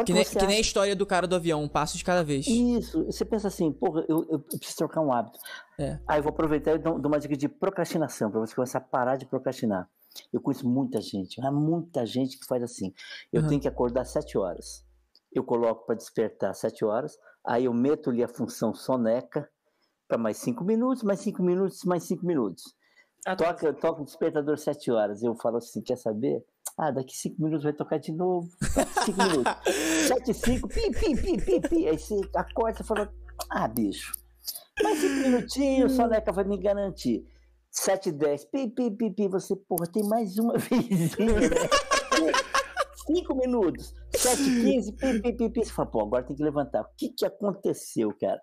Que, 0.04 0.14
nem, 0.14 0.26
que 0.26 0.46
nem, 0.48 0.58
a 0.58 0.62
história 0.62 0.96
do 0.96 1.06
cara 1.06 1.28
do 1.28 1.36
avião, 1.36 1.64
um 1.64 1.70
passo 1.70 1.96
de 1.96 2.04
cada 2.04 2.24
vez. 2.24 2.48
Isso, 2.48 3.06
você 3.06 3.24
pensa 3.24 3.48
assim, 3.48 3.72
porra, 3.72 4.04
eu, 4.10 4.26
eu 4.30 4.40
preciso 4.40 4.78
trocar 4.78 5.00
um 5.00 5.14
hábito. 5.14 5.38
É. 5.80 6.00
Aí 6.08 6.20
eu 6.20 6.24
vou 6.24 6.32
aproveitar 6.32 6.74
e 6.74 6.80
dou, 6.80 6.96
uma 6.98 7.20
dica 7.20 7.38
de 7.38 7.48
procrastinação, 7.48 8.32
para 8.32 8.40
você 8.40 8.56
começar 8.56 8.80
a 8.80 8.82
parar 8.82 9.16
de 9.16 9.28
procrastinar. 9.28 9.88
Eu 10.34 10.42
conheço 10.42 10.68
muita 10.68 11.00
gente, 11.00 11.40
há 11.40 11.52
muita 11.52 12.06
gente 12.06 12.40
que 12.40 12.46
faz 12.46 12.64
assim. 12.64 12.94
Eu 13.32 13.44
uhum. 13.44 13.48
tenho 13.48 13.62
que 13.62 13.68
acordar 13.68 14.02
às 14.02 14.10
7 14.10 14.38
horas. 14.38 14.84
Eu 15.32 15.44
coloco 15.44 15.86
para 15.86 15.96
despertar 15.96 16.50
às 16.50 16.58
7 16.58 16.84
horas, 16.84 17.18
aí 17.46 17.66
eu 17.66 17.74
meto 17.74 18.10
ali 18.10 18.24
a 18.24 18.28
função 18.28 18.74
soneca 18.74 19.48
para 20.08 20.18
mais 20.18 20.38
5 20.38 20.64
minutos, 20.64 21.04
mais 21.04 21.20
5 21.20 21.44
minutos, 21.44 21.84
mais 21.84 22.04
5 22.04 22.26
minutos. 22.26 22.64
Ah, 23.26 23.36
tá. 23.36 23.54
toca, 23.54 23.74
toca 23.74 24.02
o 24.02 24.06
despertador 24.06 24.58
7 24.58 24.92
horas. 24.92 25.22
Eu 25.22 25.36
falo 25.36 25.58
assim, 25.58 25.82
quer 25.82 25.98
saber? 25.98 26.44
Ah, 26.78 26.92
daqui 26.92 27.16
cinco 27.16 27.42
minutos 27.42 27.64
vai 27.64 27.74
tocar 27.74 28.00
de 28.00 28.12
novo. 28.12 28.50
Cinco 29.06 29.24
minutos. 29.24 29.54
Sete, 30.08 30.34
cinco, 30.34 30.68
pi, 30.68 30.92
pi, 30.92 31.16
pi, 31.16 31.38
pi, 31.38 31.62
pi. 31.62 31.88
Aí 31.88 31.98
você 31.98 32.20
acorda 32.36 32.82
e 32.82 32.84
fala, 32.84 33.14
ah, 33.50 33.68
bicho, 33.68 34.12
mais 34.84 35.00
cinco 35.00 35.16
minutinhos, 35.16 35.94
só 35.94 36.08
Neca 36.08 36.34
vai 36.34 36.44
me 36.44 36.58
garantir. 36.58 37.26
Sete, 37.72 38.12
dez, 38.12 38.46
pi, 38.46 38.68
pi, 38.70 38.92
pi, 38.92 39.10
pi. 39.10 39.28
Você, 39.30 39.56
porra, 39.56 39.88
tem 39.88 40.04
mais 40.04 40.38
uma 40.38 40.56
vezinha, 40.60 41.40
né? 41.40 41.70
Cinco 43.06 43.36
minutos. 43.36 43.94
Sete, 44.14 44.44
quinze, 44.44 44.92
pi, 44.94 45.22
pi, 45.22 45.34
pi, 45.34 45.50
pi. 45.50 45.66
Você 45.66 45.72
fala, 45.72 45.90
pô, 45.90 46.02
agora 46.02 46.24
tem 46.24 46.36
que 46.36 46.44
levantar. 46.44 46.82
O 46.82 46.90
que 46.98 47.10
que 47.10 47.26
aconteceu, 47.26 48.14
cara? 48.20 48.42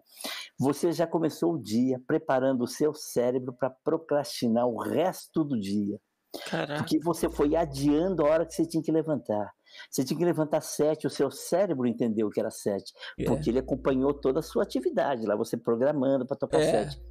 Você 0.59 0.93
já 0.93 1.07
começou 1.07 1.55
o 1.55 1.59
dia 1.59 2.01
preparando 2.07 2.62
o 2.62 2.69
seu 2.69 2.94
cérebro 2.94 3.52
para 3.52 3.70
procrastinar 3.70 4.67
o 4.67 4.78
resto 4.78 5.44
do 5.44 5.59
dia. 5.59 5.99
Caraca. 6.49 6.83
Porque 6.83 6.99
você 7.01 7.28
foi 7.28 7.55
adiando 7.55 8.25
a 8.25 8.31
hora 8.31 8.47
que 8.47 8.55
você 8.55 8.67
tinha 8.67 8.83
que 8.83 8.93
levantar. 8.93 9.52
Você 9.91 10.05
tinha 10.05 10.19
que 10.19 10.25
levantar 10.25 10.61
sete, 10.61 11.07
o 11.07 11.11
seu 11.11 11.31
cérebro 11.31 11.86
entendeu 11.86 12.28
que 12.31 12.41
era 12.41 12.51
sete, 12.51 12.93
é. 13.19 13.25
porque 13.25 13.51
ele 13.51 13.59
acompanhou 13.59 14.12
toda 14.12 14.41
a 14.41 14.43
sua 14.43 14.62
atividade 14.65 15.25
lá, 15.27 15.35
você 15.35 15.57
programando 15.57 16.27
para 16.27 16.36
tocar 16.36 16.61
é. 16.61 16.70
sete. 16.70 17.02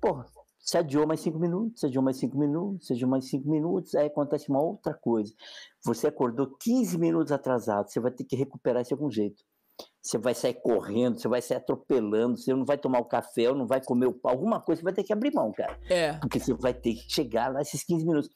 Porra, 0.00 0.24
você 0.58 0.78
adiou 0.78 1.06
mais 1.06 1.20
cinco 1.20 1.38
minutos, 1.38 1.80
você 1.80 1.86
adiou 1.86 2.02
mais 2.02 2.16
cinco 2.16 2.38
minutos, 2.38 2.86
você 2.86 2.94
adiou 2.94 3.10
mais 3.10 3.28
cinco 3.28 3.50
minutos, 3.50 3.94
aí 3.94 4.06
acontece 4.06 4.48
uma 4.48 4.62
outra 4.62 4.94
coisa. 4.94 5.32
Você 5.84 6.06
acordou 6.06 6.56
15 6.58 6.96
minutos 6.96 7.32
atrasado, 7.32 7.90
você 7.90 8.00
vai 8.00 8.10
ter 8.10 8.24
que 8.24 8.34
recuperar 8.34 8.80
isso 8.80 8.88
de 8.88 8.94
algum 8.94 9.10
jeito. 9.10 9.44
Você 10.04 10.18
vai 10.18 10.34
sair 10.34 10.52
correndo, 10.52 11.18
você 11.18 11.26
vai 11.26 11.40
sair 11.40 11.56
atropelando, 11.56 12.36
você 12.36 12.52
não 12.52 12.66
vai 12.66 12.76
tomar 12.76 12.98
o 12.98 13.06
café, 13.06 13.48
ou 13.48 13.56
não 13.56 13.66
vai 13.66 13.82
comer 13.82 14.04
o 14.04 14.12
pão, 14.12 14.32
alguma 14.32 14.60
coisa 14.60 14.80
você 14.80 14.84
vai 14.84 14.92
ter 14.92 15.02
que 15.02 15.14
abrir 15.14 15.32
mão, 15.32 15.50
cara. 15.50 15.80
É. 15.88 16.12
Porque 16.18 16.38
você 16.38 16.52
vai 16.52 16.74
ter 16.74 16.94
que 16.94 17.10
chegar 17.10 17.50
lá 17.50 17.62
esses 17.62 17.82
15 17.82 18.04
minutos. 18.04 18.30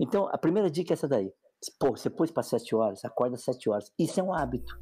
Então, 0.00 0.26
a 0.32 0.36
primeira 0.36 0.68
dica 0.68 0.92
é 0.92 0.94
essa 0.94 1.06
daí. 1.06 1.32
Pô, 1.78 1.92
você 1.92 2.10
pôs 2.10 2.32
para 2.32 2.42
7 2.42 2.74
horas, 2.74 3.04
acorda 3.04 3.36
às 3.36 3.44
7 3.44 3.70
horas. 3.70 3.92
Isso 3.96 4.18
é 4.18 4.22
um 4.22 4.34
hábito. 4.34 4.76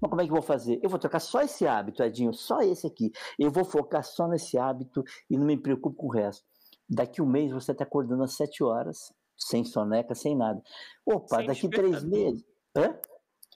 Mas 0.00 0.08
como 0.08 0.22
é 0.22 0.24
que 0.24 0.30
eu 0.30 0.36
vou 0.36 0.42
fazer? 0.42 0.80
Eu 0.82 0.88
vou 0.88 0.98
trocar 0.98 1.20
só 1.20 1.42
esse 1.42 1.66
hábito, 1.66 2.02
Edinho, 2.02 2.32
só 2.32 2.62
esse 2.62 2.86
aqui. 2.86 3.12
Eu 3.38 3.50
vou 3.50 3.62
focar 3.62 4.02
só 4.02 4.26
nesse 4.26 4.56
hábito 4.56 5.04
e 5.28 5.36
não 5.36 5.44
me 5.44 5.58
preocupo 5.58 5.94
com 5.94 6.06
o 6.06 6.10
resto. 6.10 6.42
Daqui 6.88 7.20
um 7.20 7.26
mês 7.26 7.52
você 7.52 7.72
está 7.72 7.84
acordando 7.84 8.22
às 8.22 8.34
7 8.34 8.64
horas, 8.64 9.12
sem 9.36 9.62
soneca, 9.62 10.14
sem 10.14 10.34
nada. 10.34 10.62
Opa, 11.04 11.36
sem 11.36 11.46
daqui 11.46 11.68
três 11.68 12.02
meses. 12.02 12.42
Hã? 12.74 12.98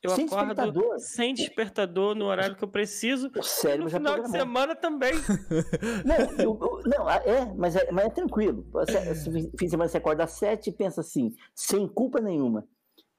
Eu 0.03 0.11
sem 0.11 0.25
acordo 0.25 0.55
despertador. 0.55 0.99
sem 0.99 1.35
despertador 1.35 2.15
no 2.15 2.25
horário 2.25 2.57
que 2.57 2.65
eu 2.65 2.69
preciso. 2.69 3.31
O 3.37 3.43
cérebro 3.43 3.85
no 3.85 3.91
já 3.91 3.99
final 3.99 4.15
programou. 4.15 4.33
de 4.33 4.39
semana 4.39 4.75
também. 4.75 5.13
Não, 6.05 6.17
eu, 6.43 6.59
eu, 6.61 6.81
não 6.87 7.11
é, 7.11 7.53
mas 7.55 7.77
é, 7.77 7.93
mas 7.93 8.07
é 8.07 8.11
tranquilo. 8.11 8.67
Você, 8.73 9.15
fim 9.59 9.67
de 9.67 9.71
semana 9.71 9.89
você 9.89 9.99
acorda 9.99 10.25
às 10.25 10.33
sete 10.33 10.71
e 10.71 10.73
pensa 10.73 11.03
assim, 11.03 11.35
sem 11.55 11.87
culpa 11.87 12.21
nenhuma. 12.21 12.67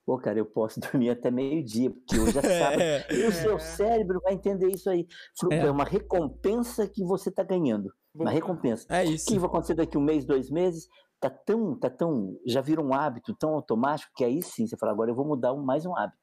Pô, 0.05 0.17
cara, 0.17 0.39
eu 0.39 0.45
posso 0.45 0.79
dormir 0.81 1.11
até 1.11 1.29
meio-dia, 1.29 1.91
porque 1.91 2.19
hoje 2.19 2.37
é 2.39 2.41
sábado. 2.41 2.81
É, 2.81 3.05
e 3.13 3.25
o 3.25 3.31
seu 3.31 3.59
cérebro 3.59 4.19
vai 4.23 4.33
entender 4.33 4.67
isso 4.69 4.89
aí. 4.89 5.07
É, 5.51 5.57
é 5.57 5.71
uma 5.71 5.85
recompensa 5.85 6.87
que 6.87 7.03
você 7.03 7.29
está 7.29 7.43
ganhando. 7.43 7.93
Uma 8.13 8.31
recompensa. 8.31 8.85
É 8.89 9.05
isso. 9.05 9.25
O 9.25 9.33
que 9.33 9.39
vai 9.39 9.47
acontecer 9.47 9.75
daqui 9.75 9.97
um 9.97 10.01
mês, 10.01 10.25
dois 10.25 10.49
meses? 10.49 10.87
Tá 11.19 11.29
tão, 11.29 11.77
tá 11.77 11.89
tão, 11.89 12.35
já 12.47 12.61
vira 12.61 12.81
um 12.81 12.93
hábito 12.93 13.35
tão 13.35 13.53
automático 13.53 14.11
que 14.15 14.25
aí 14.25 14.41
sim 14.41 14.65
você 14.65 14.75
fala, 14.75 14.91
agora 14.91 15.11
eu 15.11 15.15
vou 15.15 15.25
mudar 15.25 15.53
mais 15.53 15.85
um 15.85 15.95
hábito. 15.95 16.20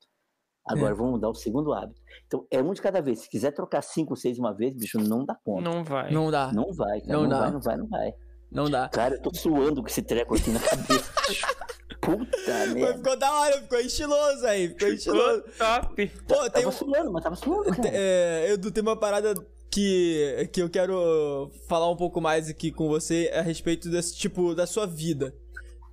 Agora 0.68 0.92
é. 0.92 0.94
vamos 0.94 1.12
mudar 1.12 1.30
o 1.30 1.34
segundo 1.34 1.72
hábito. 1.72 2.00
Então, 2.26 2.46
é 2.50 2.62
um 2.62 2.72
de 2.72 2.82
cada 2.82 3.00
vez. 3.00 3.20
Se 3.20 3.30
quiser 3.30 3.52
trocar 3.52 3.82
cinco, 3.82 4.14
seis 4.14 4.38
uma 4.38 4.52
vez, 4.52 4.74
bicho, 4.74 4.98
não 4.98 5.24
dá 5.24 5.34
conta. 5.34 5.62
Não 5.62 5.82
vai. 5.82 6.12
Não 6.12 6.30
dá. 6.30 6.52
Não 6.52 6.72
vai, 6.72 7.00
cara. 7.00 7.12
Não, 7.12 7.22
não 7.22 7.28
dá. 7.28 7.38
vai, 7.40 7.50
não 7.50 7.60
vai, 7.60 7.76
não 7.76 7.86
vai. 7.88 8.14
Não 8.50 8.70
dá. 8.70 8.88
Cara, 8.88 9.14
eu 9.16 9.22
tô 9.22 9.34
suando 9.34 9.82
com 9.82 9.88
esse 9.88 10.02
treco 10.02 10.34
aqui 10.34 10.50
na 10.50 10.60
cabeça. 10.60 11.10
Puta 12.00 12.66
merda. 12.72 12.96
Ficou 12.98 13.18
da 13.18 13.32
hora, 13.32 13.60
ficou 13.62 13.80
estiloso 13.80 14.46
aí. 14.46 14.68
Ficou 14.68 14.88
estiloso. 14.88 15.44
Top. 15.58 16.06
Pô, 16.26 16.34
tem 16.42 16.50
tava 16.50 16.68
um... 16.68 16.72
suando, 16.72 17.12
mas 17.12 17.22
tava 17.22 17.36
suando, 17.36 17.70
cara. 17.70 17.90
É, 17.92 18.52
Edu, 18.52 18.70
tem 18.70 18.82
uma 18.82 18.96
parada 18.96 19.34
que, 19.70 20.48
que 20.52 20.62
eu 20.62 20.70
quero 20.70 21.50
falar 21.68 21.90
um 21.90 21.96
pouco 21.96 22.20
mais 22.20 22.48
aqui 22.48 22.70
com 22.70 22.88
você 22.88 23.30
a 23.34 23.42
respeito 23.42 23.90
desse 23.90 24.16
tipo, 24.16 24.54
da 24.54 24.66
sua 24.66 24.86
vida. 24.86 25.34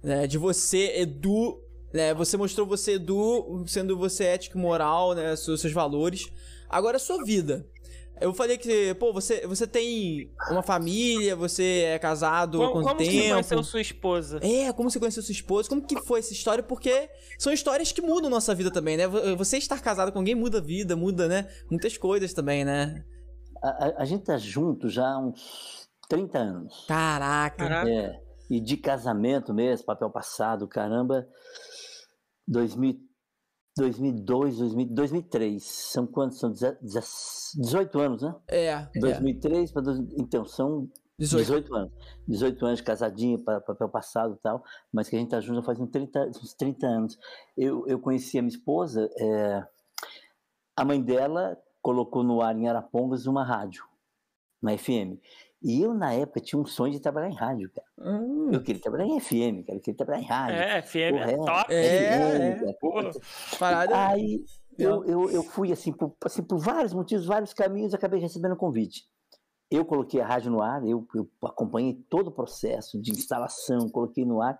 Né? 0.02 0.28
De 0.28 0.38
você, 0.38 1.02
Edu, 1.02 1.60
né? 1.96 2.14
Você 2.14 2.36
mostrou 2.36 2.68
você, 2.68 2.96
Edu, 2.96 3.64
sendo 3.68 3.98
você 3.98 4.26
ético 4.26 4.58
e 4.58 4.62
moral, 4.62 5.16
né? 5.16 5.34
Seus, 5.38 5.62
seus 5.62 5.72
valores. 5.72 6.30
Agora, 6.70 6.98
a 6.98 7.00
sua 7.00 7.24
vida. 7.24 7.66
Eu 8.20 8.34
falei 8.34 8.58
que, 8.58 8.94
pô, 8.96 9.12
você, 9.12 9.46
você 9.46 9.68
tem 9.68 10.32
uma 10.50 10.62
família, 10.62 11.36
você 11.36 11.84
é 11.86 12.00
casado 12.00 12.64
há 12.64 12.72
quanto 12.72 12.88
como 12.88 12.98
tempo? 12.98 13.12
Como 13.12 13.22
você 13.22 13.30
conheceu 13.30 13.64
sua 13.64 13.82
esposa? 13.82 14.40
É, 14.42 14.72
como 14.72 14.90
você 14.90 15.00
conheceu 15.00 15.24
sua 15.24 15.34
esposa? 15.34 15.68
Como 15.70 15.82
que 15.82 16.00
foi 16.02 16.20
essa 16.20 16.32
história? 16.32 16.64
Porque 16.64 17.10
são 17.38 17.52
histórias 17.52 17.92
que 17.92 18.02
mudam 18.02 18.30
nossa 18.30 18.56
vida 18.56 18.72
também, 18.72 18.96
né? 18.96 19.08
Você 19.38 19.58
estar 19.58 19.82
casado 19.82 20.12
com 20.12 20.20
alguém 20.20 20.36
muda 20.36 20.60
a 20.60 20.62
vida, 20.62 20.96
muda, 20.96 21.28
né? 21.28 21.48
Muitas 21.70 21.98
coisas 21.98 22.34
também, 22.34 22.64
né? 22.64 23.04
A, 23.62 23.70
a, 23.70 24.02
a 24.02 24.06
gente 24.06 24.24
tá 24.24 24.38
junto 24.38 24.90
já 24.90 25.08
há 25.08 25.18
uns 25.18 25.90
30 26.10 26.38
anos. 26.38 26.86
Caraca. 26.88 27.58
Caraca. 27.58 27.90
É, 27.90 28.18
e 28.50 28.62
de 28.62 28.78
casamento 28.78 29.54
mesmo, 29.54 29.86
papel 29.86 30.10
passado, 30.10 30.68
caramba... 30.68 31.28
2000, 32.48 33.00
2002, 33.78 34.58
2000, 34.58 34.88
2003. 34.94 35.64
São 35.64 36.08
quantos? 36.08 36.40
São 36.40 36.52
18 36.52 38.00
anos, 38.00 38.22
né? 38.22 38.36
É. 38.48 38.90
2003 39.00 39.70
é. 39.70 39.74
para. 39.74 39.84
Então, 40.18 40.46
são 40.46 40.90
18. 41.18 41.46
18 41.46 41.76
anos. 41.76 41.94
18 42.28 42.66
anos, 42.66 42.82
casadinha, 42.82 43.40
papel 43.40 43.90
passado 43.90 44.36
e 44.36 44.42
tal. 44.42 44.64
Mas 44.92 45.10
que 45.10 45.16
a 45.16 45.20
gente 45.20 45.30
tá 45.30 45.40
junto 45.40 45.64
faz 45.64 45.80
uns 45.80 45.90
30, 45.90 46.28
uns 46.28 46.54
30 46.54 46.88
anos. 46.88 47.20
Eu, 47.58 47.88
eu 47.88 48.00
conheci 48.00 48.38
a 48.38 48.42
minha 48.42 48.56
esposa, 48.56 49.10
é, 49.18 49.66
a 50.76 50.84
mãe 50.84 51.02
dela 51.02 51.58
colocou 51.82 52.24
no 52.24 52.42
ar 52.42 52.58
em 52.58 52.68
Arapongas 52.68 53.28
uma 53.28 53.44
rádio, 53.44 53.86
uma 54.62 54.78
FM. 54.78 55.20
E 55.66 55.82
eu, 55.82 55.96
na 55.96 56.14
época, 56.14 56.40
tinha 56.40 56.62
um 56.62 56.66
sonho 56.66 56.94
de 56.94 57.00
trabalhar 57.00 57.28
em 57.28 57.34
rádio, 57.34 57.72
cara. 57.72 57.88
Hum. 57.98 58.52
Eu 58.54 58.62
queria 58.62 58.80
trabalhar 58.80 59.08
em 59.08 59.20
FM, 59.20 59.66
cara. 59.66 59.78
Eu 59.78 59.82
queria 59.82 59.98
trabalhar 59.98 60.22
em 60.22 60.26
rádio. 60.26 60.58
É, 60.58 60.82
FM 60.84 61.12
Porra, 61.12 61.32
é 61.32 61.38
top. 61.38 61.74
É, 61.74 61.86
é, 61.86 62.70
é. 62.70 63.58
Parada. 63.58 64.08
Aí 64.10 64.46
eu, 64.78 65.04
eu, 65.06 65.32
eu 65.32 65.42
fui, 65.42 65.72
assim 65.72 65.92
por, 65.92 66.16
assim, 66.24 66.44
por 66.44 66.60
vários 66.60 66.94
motivos, 66.94 67.26
vários 67.26 67.52
caminhos, 67.52 67.96
acabei 67.96 68.20
recebendo 68.20 68.54
um 68.54 68.58
convite. 68.58 69.06
Eu 69.72 69.84
coloquei 69.84 70.22
a 70.22 70.28
rádio 70.28 70.52
no 70.52 70.62
ar, 70.62 70.86
eu, 70.86 71.08
eu 71.16 71.28
acompanhei 71.44 71.96
todo 72.12 72.28
o 72.28 72.32
processo 72.32 73.02
de 73.02 73.10
instalação, 73.10 73.90
coloquei 73.90 74.24
no 74.24 74.44
ar. 74.44 74.60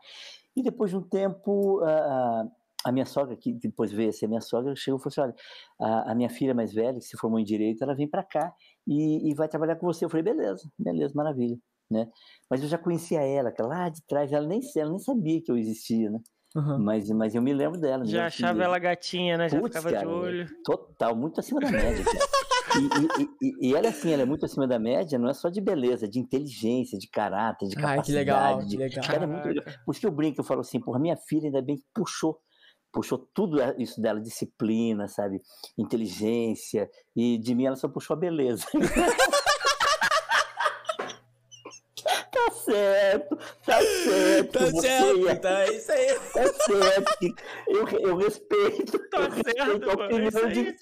E 0.56 0.64
depois 0.64 0.90
de 0.90 0.98
um 0.98 1.04
tempo, 1.04 1.84
uh, 1.84 2.52
a 2.84 2.92
minha 2.92 3.06
sogra, 3.06 3.36
que 3.36 3.54
depois 3.54 3.92
veio 3.92 4.10
a 4.10 4.12
ser 4.12 4.26
minha 4.28 4.42
sogra, 4.42 4.76
chegou 4.76 5.00
e 5.00 5.04
falou 5.04 5.12
assim: 5.12 5.22
olha, 5.22 5.36
a, 5.80 6.12
a 6.14 6.16
minha 6.16 6.30
filha 6.32 6.56
mais 6.56 6.74
velha, 6.74 6.98
que 6.98 7.06
se 7.06 7.16
formou 7.16 7.40
em 7.40 7.44
direito, 7.44 7.84
ela 7.84 7.94
vem 7.94 8.08
para 8.08 8.24
cá 8.24 8.52
e, 8.88 9.32
e, 9.32 9.34
vai 9.34 9.48
trabalhar 9.48 9.76
com 9.76 9.86
você. 9.86 10.06
Eu 10.06 10.10
falei: 10.10 10.24
beleza, 10.24 10.70
beleza, 10.78 11.14
maravilha. 11.16 11.58
Né? 11.90 12.08
Mas 12.50 12.64
eu 12.64 12.68
já 12.68 12.78
conhecia 12.78 13.22
ela, 13.22 13.52
que 13.52 13.62
lá 13.62 13.90
de 13.90 14.02
trás, 14.08 14.32
ela 14.32 14.48
nem, 14.48 14.60
ela 14.76 14.90
nem 14.90 15.00
sabia 15.00 15.42
que 15.42 15.52
eu 15.52 15.58
existia, 15.58 16.10
né? 16.10 16.20
Uhum. 16.56 16.80
Mas, 16.80 17.10
mas 17.10 17.36
eu 17.36 17.42
me 17.42 17.54
lembro 17.54 17.80
dela. 17.80 18.06
Já 18.06 18.28
achava 18.28 18.64
ela 18.64 18.80
gatinha, 18.80 19.38
né? 19.38 19.50
Já 19.50 19.60
Puts, 19.60 19.78
ficava 19.78 19.94
cara, 19.94 20.08
de 20.08 20.12
olho. 20.12 20.48
Total, 20.64 21.16
muito 21.16 21.40
acima 21.40 21.60
da 21.60 21.70
média, 21.70 22.04
e, 22.76 23.22
e, 23.22 23.50
e, 23.50 23.70
e, 23.70 23.76
ela, 23.76 23.90
assim, 23.90 24.12
ela 24.12 24.24
é 24.24 24.26
muito 24.26 24.46
acima 24.46 24.66
da 24.66 24.80
média, 24.80 25.20
não 25.20 25.30
é 25.30 25.34
só 25.34 25.50
de 25.50 25.60
beleza, 25.60 26.06
é 26.06 26.10
de 26.10 26.18
inteligência, 26.18 26.98
de 26.98 27.10
caráter, 27.10 27.68
de 27.68 27.76
capacidade. 27.76 28.00
Ai, 28.00 28.06
que 28.06 28.12
legal, 28.14 28.60
de... 28.60 28.68
que 28.70 28.78
legal. 28.78 29.06
Cara, 29.06 29.24
é 29.24 29.28
muito 29.28 29.48
legal. 29.48 29.66
Por 29.86 29.92
isso 29.92 30.00
que 30.00 30.08
eu 30.08 30.12
brinco, 30.12 30.40
eu 30.40 30.46
falo 30.46 30.62
assim, 30.62 30.80
porra, 30.80 30.98
minha 30.98 31.18
filha 31.18 31.48
ainda 31.48 31.62
bem 31.62 31.76
que 31.76 31.86
puxou 31.94 32.40
puxou 32.96 33.18
tudo 33.34 33.58
isso 33.78 34.00
dela, 34.02 34.22
disciplina, 34.22 35.10
sabe? 35.10 35.42
Inteligência. 35.78 36.90
E 37.14 37.38
de 37.38 37.54
mim 37.54 37.66
ela 37.66 37.76
só 37.76 37.90
puxou 37.90 38.16
a 38.16 38.18
beleza. 38.18 38.66
tá 42.32 42.52
certo, 42.64 43.38
tá 43.66 43.82
certo. 43.82 44.52
Tá 44.54 44.82
certo, 44.82 45.28
é, 45.28 45.36
tá, 45.36 45.66
isso 45.66 45.92
aí. 45.92 46.20
Tá 46.34 46.54
certo. 46.54 47.36
Eu, 47.68 47.88
eu 48.00 48.16
respeito. 48.16 49.10
Tá 49.10 49.20
eu 49.20 49.32
certo, 49.32 49.44
respeito 49.44 49.90
a 49.90 49.94
opinião 49.94 50.32
mano, 50.32 50.54
de. 50.54 50.76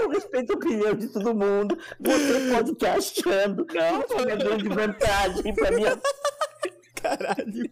Eu 0.00 0.08
respeito 0.10 0.52
a 0.52 0.56
opinião 0.56 0.94
de 0.94 1.08
todo 1.08 1.34
mundo. 1.34 1.76
Você 1.98 2.54
pode 2.54 2.70
estar 2.70 2.96
achando. 2.96 3.66
Não, 3.74 4.02
foi 4.02 4.24
uma 4.24 4.36
grande 4.36 4.68
vantagem 4.68 5.52
pra 5.52 5.72
minha. 5.72 6.00
Caralho. 6.94 7.70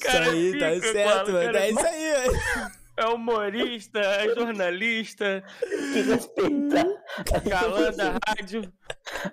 Cara, 0.00 0.34
isso 0.34 0.56
aí, 0.56 0.80
tá 0.80 0.86
certo, 0.92 1.32
mano. 1.32 1.56
É 1.56 1.70
isso 1.70 1.86
aí. 1.86 2.72
É 2.96 3.06
humorista, 3.06 3.98
é 3.98 4.34
jornalista. 4.34 5.42
Que 5.92 6.00
respeita. 6.02 7.02
Galã 7.48 7.90
da 7.92 8.18
rádio. 8.26 8.70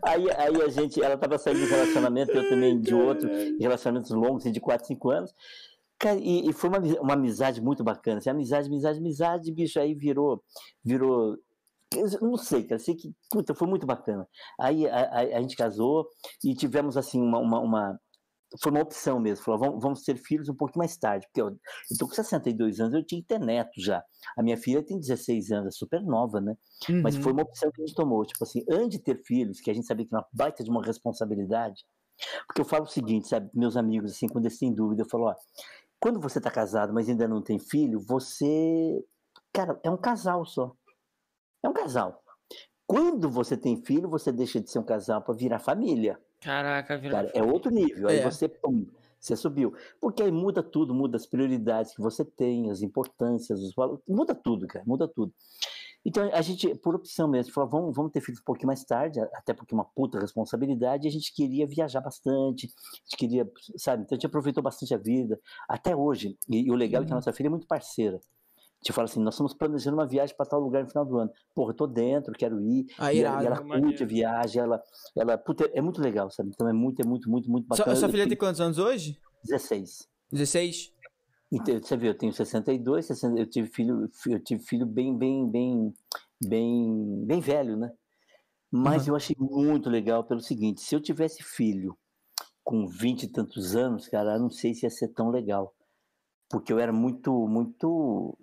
Aí, 0.02 0.32
aí 0.32 0.62
a 0.62 0.70
gente, 0.70 1.04
ela 1.04 1.18
tava 1.18 1.38
saindo 1.38 1.60
de 1.60 1.66
um 1.66 1.70
relacionamento, 1.70 2.32
eu 2.32 2.48
também 2.50 2.80
de 2.80 2.96
outro, 2.96 3.30
relacionamentos 3.60 4.12
longos, 4.12 4.44
assim, 4.44 4.52
de 4.52 4.62
4, 4.62 4.88
5 4.88 5.10
anos. 5.10 5.36
Cara, 6.00 6.18
e, 6.18 6.50
e, 6.50 6.54
foi 6.54 6.70
uma, 6.70 6.80
uma 7.02 7.14
amizade 7.14 7.62
muito 7.62 7.84
bacana. 7.84 8.20
Assim, 8.20 8.30
amizade, 8.30 8.68
amizade, 8.68 9.00
amizade, 9.00 9.52
bicho, 9.52 9.80
aí 9.80 9.94
virou, 9.94 10.42
virou 10.84 11.38
eu 11.96 12.22
não 12.22 12.38
sei, 12.38 12.64
cara, 12.64 12.78
sei 12.78 12.96
que 12.96 13.12
puta, 13.32 13.56
foi 13.56 13.68
muito 13.68 13.86
bacana. 13.86 14.28
Aí 14.60 14.88
a, 14.88 15.02
a, 15.06 15.20
a 15.22 15.42
gente 15.42 15.56
casou 15.56 16.08
e 16.44 16.54
tivemos 16.54 16.96
assim 16.96 17.20
uma, 17.20 17.40
uma, 17.40 17.60
uma, 17.60 18.00
foi 18.62 18.72
uma 18.72 18.82
opção 18.82 19.20
mesmo. 19.20 19.44
Falou, 19.44 19.60
vamos, 19.60 19.82
vamos 19.82 20.04
ter 20.04 20.18
filhos 20.18 20.50
um 20.50 20.56
pouquinho 20.56 20.80
mais 20.80 20.98
tarde, 20.98 21.28
porque 21.28 21.42
eu, 21.42 21.58
estou 21.90 22.08
com 22.08 22.16
62 22.16 22.80
anos, 22.80 22.94
eu 22.94 23.06
tinha 23.06 23.22
que 23.22 23.28
ter 23.28 23.40
neto 23.40 23.72
já. 23.78 24.04
A 24.38 24.42
minha 24.42 24.58
filha 24.58 24.84
tem 24.84 25.00
16 25.00 25.52
anos, 25.52 25.76
é 25.76 25.78
super 25.78 26.02
nova, 26.02 26.42
né? 26.42 26.56
Uhum. 26.90 27.02
Mas 27.02 27.16
foi 27.16 27.32
uma 27.32 27.44
opção 27.44 27.72
que 27.72 27.82
a 27.82 27.86
gente 27.86 27.96
tomou. 27.96 28.26
Tipo 28.26 28.44
assim, 28.44 28.64
antes 28.70 28.98
de 28.98 29.00
ter 29.00 29.22
filhos, 29.24 29.60
que 29.60 29.70
a 29.70 29.74
gente 29.74 29.86
sabia 29.86 30.06
que 30.06 30.14
era 30.14 30.22
uma 30.22 30.28
baita 30.34 30.64
de 30.64 30.70
uma 30.70 30.84
responsabilidade, 30.84 31.86
porque 32.48 32.62
eu 32.62 32.66
falo 32.66 32.84
o 32.84 32.88
seguinte, 32.88 33.28
sabe, 33.28 33.50
meus 33.54 33.78
amigos, 33.78 34.12
assim, 34.12 34.28
quando 34.28 34.46
eles 34.46 34.58
têm 34.58 34.74
dúvida, 34.74 35.04
eu 35.04 35.10
falo, 35.10 35.26
ó, 35.26 35.36
quando 36.00 36.20
você 36.20 36.38
está 36.40 36.50
casado, 36.50 36.94
mas 36.94 37.10
ainda 37.10 37.28
não 37.28 37.42
tem 37.42 37.60
filho, 37.60 38.00
você, 38.00 39.04
cara, 39.54 39.80
é 39.84 39.90
um 39.90 39.98
casal 39.98 40.46
só. 40.46 40.74
É 41.64 41.70
um 41.70 41.74
casal. 41.74 42.22
Quando 42.88 43.30
você 43.30 43.56
tem 43.56 43.84
filho, 43.84 44.10
você 44.10 44.32
deixa 44.32 44.60
de 44.60 44.72
ser 44.72 44.80
um 44.80 44.84
casal 44.84 45.22
para 45.22 45.36
virar 45.36 45.60
família. 45.60 46.20
Caraca, 46.40 46.98
virou. 46.98 47.18
Cara, 47.18 47.32
é 47.34 47.44
outro 47.44 47.72
nível. 47.72 48.08
Aí 48.08 48.20
é. 48.20 48.24
você, 48.24 48.48
pum, 48.48 48.86
você 49.20 49.36
subiu. 49.36 49.74
Porque 50.00 50.24
aí 50.24 50.32
muda 50.32 50.64
tudo, 50.64 50.94
muda 50.94 51.18
as 51.18 51.26
prioridades 51.26 51.94
que 51.94 52.02
você 52.02 52.24
tem, 52.24 52.72
as 52.72 52.82
importâncias, 52.82 53.62
os 53.62 53.74
valores. 53.74 54.02
Muda 54.08 54.34
tudo, 54.34 54.66
cara, 54.68 54.86
muda 54.86 55.08
tudo. 55.08 55.34
Então 56.06 56.30
a 56.34 56.42
gente, 56.42 56.74
por 56.76 56.96
opção 56.96 57.28
mesmo, 57.28 57.52
falou: 57.52 57.70
vamos, 57.70 57.96
vamos 57.96 58.12
ter 58.12 58.22
filhos 58.22 58.40
um 58.40 58.44
pouquinho 58.46 58.68
mais 58.68 58.86
tarde, 58.86 59.20
até 59.34 59.54
porque 59.54 59.74
é 59.74 59.78
uma 59.78 59.84
puta 59.84 60.18
responsabilidade, 60.18 61.08
a 61.08 61.12
gente 61.12 61.34
queria 61.34 61.68
viajar 61.68 62.00
bastante, 62.00 62.68
a 62.68 63.10
gente 63.10 63.18
queria, 63.18 63.52
sabe? 63.76 64.04
Então 64.04 64.16
a 64.16 64.18
gente 64.18 64.26
aproveitou 64.26 64.64
bastante 64.64 64.94
a 64.94 64.98
vida, 64.98 65.38
até 65.68 65.94
hoje. 65.94 66.38
E, 66.48 66.68
e 66.68 66.72
o 66.72 66.76
legal 66.76 67.04
é 67.04 67.06
que 67.06 67.12
a 67.12 67.16
uhum. 67.16 67.18
nossa 67.20 67.34
filha 67.34 67.48
é 67.48 67.50
muito 67.50 67.68
parceira 67.68 68.20
te 68.82 68.94
fala 68.94 69.06
assim, 69.06 69.22
nós 69.22 69.34
estamos 69.34 69.54
planejando 69.54 69.98
uma 69.98 70.08
viagem 70.08 70.36
para 70.36 70.46
tal 70.46 70.60
lugar 70.60 70.84
no 70.84 70.90
final 70.90 71.06
do 71.06 71.18
ano. 71.18 71.32
Porra, 71.54 71.72
eu 71.72 71.76
tô 71.76 71.86
dentro, 71.86 72.34
quero 72.34 72.62
ir. 72.62 72.86
Ah, 72.98 73.14
e, 73.14 73.20
irado, 73.20 73.46
ela, 73.46 73.56
e 73.56 73.72
ela 73.72 73.82
curte 73.82 74.04
a 74.04 74.06
viagem, 74.06 74.62
ela, 74.62 74.82
ela 75.16 75.38
puta, 75.38 75.70
é 75.74 75.82
muito 75.82 76.02
legal, 76.02 76.30
sabe? 76.32 76.50
Então 76.54 76.68
é 76.68 76.74
muito, 76.74 77.02
é 77.02 77.06
muito, 77.06 77.30
muito, 77.30 77.52
muito 77.52 77.68
bacana. 77.68 77.96
Sua, 77.96 78.08
sua 78.08 78.10
filha 78.10 78.28
tem 78.28 78.38
quantos 78.38 78.62
anos 78.62 78.78
hoje? 78.78 79.20
16. 79.44 80.08
16? 80.32 80.94
Então, 81.52 81.82
você 81.82 81.98
viu, 81.98 82.12
eu 82.12 82.18
tenho 82.18 82.32
62, 82.32 83.06
60, 83.08 83.40
eu 83.40 83.50
tive 83.50 83.68
filho, 83.70 84.08
eu 84.28 84.40
tive 84.40 84.64
filho 84.64 84.86
bem, 84.86 85.18
bem, 85.18 85.50
bem, 85.50 85.94
bem, 86.46 87.26
bem 87.26 87.40
velho, 87.40 87.76
né? 87.76 87.92
Mas 88.72 89.04
uhum. 89.04 89.14
eu 89.14 89.16
achei 89.16 89.36
muito 89.40 89.90
legal 89.90 90.24
pelo 90.24 90.42
seguinte, 90.42 90.82
se 90.82 90.96
eu 90.96 91.02
tivesse 91.02 91.42
filho 91.42 91.98
com 92.64 92.88
20 92.88 93.24
e 93.24 93.28
tantos 93.28 93.76
anos, 93.76 94.08
cara, 94.08 94.36
eu 94.36 94.40
não 94.40 94.52
sei 94.52 94.76
se 94.76 94.86
ia 94.86 94.92
ser 94.92 95.08
tão 95.08 95.32
legal. 95.32 95.74
Porque 96.50 96.74
eu 96.74 96.80
era 96.80 96.92
muito, 96.92 97.48
muito 97.48 98.38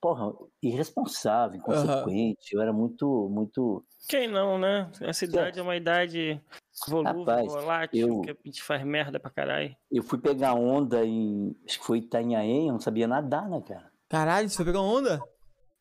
porra, 0.00 0.32
irresponsável, 0.62 1.58
inconsequente. 1.58 2.54
Uhum. 2.54 2.60
Eu 2.60 2.62
era 2.62 2.72
muito, 2.72 3.28
muito. 3.28 3.84
Quem 4.08 4.28
não, 4.28 4.58
né? 4.58 4.90
Essa 5.00 5.24
idade 5.24 5.58
é, 5.58 5.60
é 5.60 5.62
uma 5.62 5.76
idade 5.76 6.40
volúvel, 6.88 7.24
Rapaz, 7.24 7.52
volátil, 7.52 8.08
eu, 8.08 8.20
que 8.22 8.30
a 8.30 8.36
gente 8.44 8.62
faz 8.62 8.82
merda 8.84 9.20
pra 9.20 9.30
caralho. 9.30 9.76
Eu 9.90 10.02
fui 10.02 10.18
pegar 10.18 10.54
onda 10.54 11.04
em. 11.04 11.54
Acho 11.66 11.78
que 11.78 11.86
foi 11.86 11.98
Itanhaém, 11.98 12.68
eu 12.68 12.72
não 12.72 12.80
sabia 12.80 13.06
nadar, 13.06 13.48
né, 13.48 13.60
cara? 13.60 13.90
Caralho, 14.08 14.48
você 14.48 14.56
foi 14.56 14.64
pegar 14.64 14.80
onda? 14.80 15.20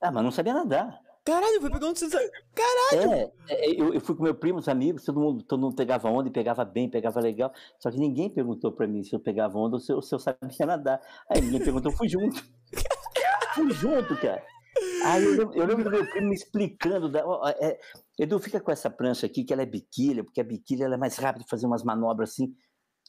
Ah, 0.01 0.11
mas 0.11 0.23
não 0.23 0.31
sabia 0.31 0.53
nadar. 0.53 0.99
Caralho, 1.29 1.61
foi 1.61 1.69
pegar 1.69 1.87
onda. 1.89 1.99
Caralho! 2.55 3.31
É, 3.47 3.53
é 3.53 3.79
eu, 3.79 3.93
eu, 3.93 4.01
fui 4.01 4.15
com 4.15 4.23
meus 4.23 4.37
primos, 4.37 4.67
amigos, 4.67 5.05
todo 5.05 5.19
mundo, 5.19 5.43
todo 5.43 5.59
mundo 5.59 5.75
pegava 5.75 6.09
onda 6.09 6.27
e 6.27 6.31
pegava 6.31 6.65
bem, 6.65 6.89
pegava 6.89 7.19
legal. 7.19 7.53
Só 7.77 7.91
que 7.91 7.99
ninguém 7.99 8.31
perguntou 8.31 8.71
pra 8.71 8.87
mim 8.87 9.03
se 9.03 9.15
eu 9.15 9.19
pegava 9.19 9.55
onda 9.59 9.75
ou 9.75 9.79
se 9.79 9.91
eu, 9.91 10.01
se 10.01 10.15
eu 10.15 10.17
sabia 10.17 10.39
nadar. 10.65 10.99
Aí 11.29 11.39
ninguém 11.39 11.59
perguntou, 11.59 11.91
eu 11.91 11.97
fui 11.97 12.09
junto. 12.09 12.43
fui 13.53 13.69
junto, 13.73 14.19
cara. 14.19 14.43
Aí 15.05 15.23
eu, 15.23 15.53
eu 15.53 15.65
lembro 15.67 15.83
do 15.83 15.91
meu 15.91 16.09
primo 16.09 16.29
me 16.29 16.35
explicando. 16.35 17.07
Da, 17.07 17.23
ó, 17.23 17.47
é, 17.47 17.77
Edu, 18.17 18.39
fica 18.39 18.59
com 18.59 18.71
essa 18.71 18.89
prancha 18.89 19.27
aqui, 19.27 19.43
que 19.43 19.53
ela 19.53 19.61
é 19.61 19.67
biquília, 19.67 20.23
porque 20.23 20.41
a 20.41 20.43
biquília 20.43 20.85
ela 20.85 20.95
é 20.95 20.97
mais 20.97 21.15
rápida 21.17 21.43
de 21.43 21.49
fazer 21.49 21.67
umas 21.67 21.83
manobras 21.83 22.31
assim. 22.31 22.55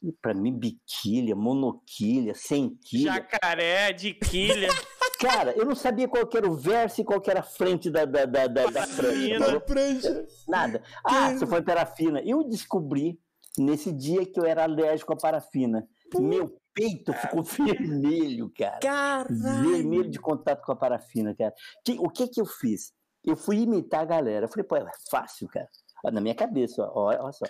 E 0.02 0.12
pra 0.12 0.34
mim, 0.34 0.52
biquília, 0.58 1.34
monoquilha, 1.34 2.34
sem 2.34 2.76
quilha. 2.84 3.14
Jacaré, 3.14 3.94
de 3.94 4.12
quilha. 4.12 4.68
Cara, 5.20 5.52
eu 5.54 5.66
não 5.66 5.74
sabia 5.74 6.08
qual 6.08 6.26
era 6.34 6.50
o 6.50 6.56
verso 6.56 7.02
e 7.02 7.04
qual 7.04 7.22
era 7.26 7.40
a 7.40 7.42
frente 7.42 7.90
da, 7.90 8.06
da, 8.06 8.24
da, 8.24 8.46
da, 8.46 8.64
da 8.66 9.60
prancha. 9.60 10.26
Nada. 10.48 10.82
Ah, 11.04 11.34
você 11.34 11.46
foi 11.46 11.60
parafina. 11.60 12.22
Eu 12.24 12.42
descobri 12.42 13.20
nesse 13.58 13.92
dia 13.92 14.24
que 14.24 14.40
eu 14.40 14.46
era 14.46 14.64
alérgico 14.64 15.12
à 15.12 15.16
parafina. 15.16 15.86
Meu 16.18 16.58
peito 16.72 17.12
ficou 17.12 17.42
vermelho, 17.44 18.50
cara. 18.56 18.78
Caralho. 18.80 19.70
Vermelho 19.70 20.08
de 20.08 20.18
contato 20.18 20.64
com 20.64 20.72
a 20.72 20.76
parafina, 20.76 21.34
cara. 21.34 21.52
Que, 21.84 21.98
o 21.98 22.08
que 22.08 22.26
que 22.26 22.40
eu 22.40 22.46
fiz? 22.46 22.94
Eu 23.22 23.36
fui 23.36 23.58
imitar 23.58 24.00
a 24.00 24.06
galera. 24.06 24.46
Eu 24.46 24.48
falei, 24.48 24.64
pô, 24.64 24.76
é 24.76 24.90
fácil, 25.10 25.46
cara. 25.48 25.68
Na 26.04 26.20
minha 26.22 26.34
cabeça, 26.34 26.82
ó, 26.82 27.08
olha 27.08 27.32
só. 27.32 27.44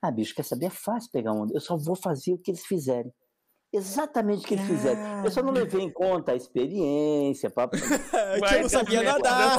Ah, 0.00 0.10
bicho, 0.10 0.34
quer 0.34 0.44
saber? 0.44 0.66
É 0.66 0.70
fácil 0.70 1.10
pegar 1.12 1.32
onda. 1.32 1.52
Eu 1.54 1.60
só 1.60 1.76
vou 1.76 1.94
fazer 1.94 2.32
o 2.32 2.38
que 2.38 2.50
eles 2.50 2.64
fizerem 2.64 3.12
exatamente 3.72 4.44
o 4.44 4.48
que 4.48 4.54
eles 4.54 4.66
fizeram. 4.66 5.24
Eu 5.24 5.30
só 5.30 5.42
não 5.42 5.52
levei 5.52 5.82
em 5.82 5.90
conta 5.90 6.32
a 6.32 6.36
experiência. 6.36 7.50
Papo... 7.50 7.76
que 7.78 8.54
eu 8.54 8.62
não 8.62 8.68
sabia 8.68 9.02
nadar. 9.02 9.58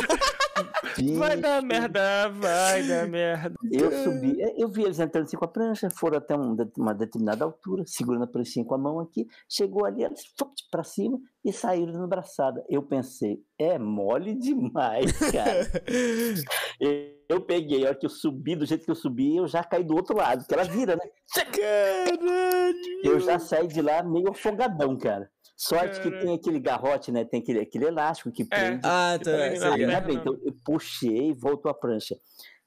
Vai 1.18 1.38
dar 1.38 1.62
merda, 1.64 2.30
vai 2.30 2.84
dar 2.84 3.08
merda. 3.08 3.56
Eu 3.72 3.92
subi, 4.04 4.42
é, 4.42 4.62
eu 4.62 4.70
vi 4.70 4.84
eles 4.84 5.00
entrando 5.00 5.26
assim 5.26 5.38
com 5.38 5.46
a 5.46 5.48
prancha, 5.48 5.90
foram 5.90 6.18
até 6.18 6.36
uma 6.36 6.94
determinada 6.94 7.44
altura, 7.44 7.84
segurando 7.88 8.24
a 8.24 8.28
pranchinha 8.28 8.66
com 8.66 8.76
a 8.76 8.78
mão 8.78 9.00
aqui, 9.00 9.28
chegou 9.50 9.86
ali, 9.86 10.04
eles 10.04 10.24
para 10.70 10.84
cima 10.84 11.20
e 11.44 11.52
saíram 11.52 11.94
na 11.94 12.08
braçada. 12.08 12.64
Eu 12.70 12.84
pensei, 12.84 13.44
é 13.58 13.80
mole 13.80 14.36
demais, 14.36 15.12
cara. 15.32 15.72
eu 17.28 17.42
peguei, 17.42 17.86
a 17.86 17.90
hora 17.90 17.98
que 17.98 18.06
eu 18.06 18.10
subi, 18.10 18.56
do 18.56 18.66
jeito 18.66 18.86
que 18.86 18.92
eu 18.92 18.96
subi, 18.96 19.38
eu 19.38 19.48
já 19.48 19.64
caí 19.64 19.84
do 19.84 19.96
outro 19.96 20.16
lado, 20.16 20.46
que 20.46 20.54
ela 20.54 20.64
vira, 20.64 20.96
né? 20.96 21.10
Caralho! 21.34 23.02
Eu 23.04 23.20
já 23.20 23.40
saí 23.40 23.68
de 23.68 23.82
lá 23.82 24.04
meio 24.04 24.30
afogadão, 24.30 24.98
cara. 24.98 25.30
Sorte 25.67 26.01
que 26.01 26.11
tem 26.11 26.33
aquele 26.33 26.59
garrote, 26.59 27.11
né? 27.11 27.24
Tem 27.24 27.40
aquele, 27.40 27.59
aquele 27.59 27.85
elástico 27.85 28.32
que 28.32 28.43
é. 28.43 28.45
prende. 28.45 28.85
É. 28.85 28.90
Ah, 28.90 29.17
tá. 29.24 29.32
Ainda 29.74 30.01
bem, 30.01 30.17
então 30.17 30.38
eu 30.43 30.53
puxei 30.66 31.30
e 31.30 31.33
voltou 31.33 31.72
a 31.72 31.74
prancha. 31.74 32.17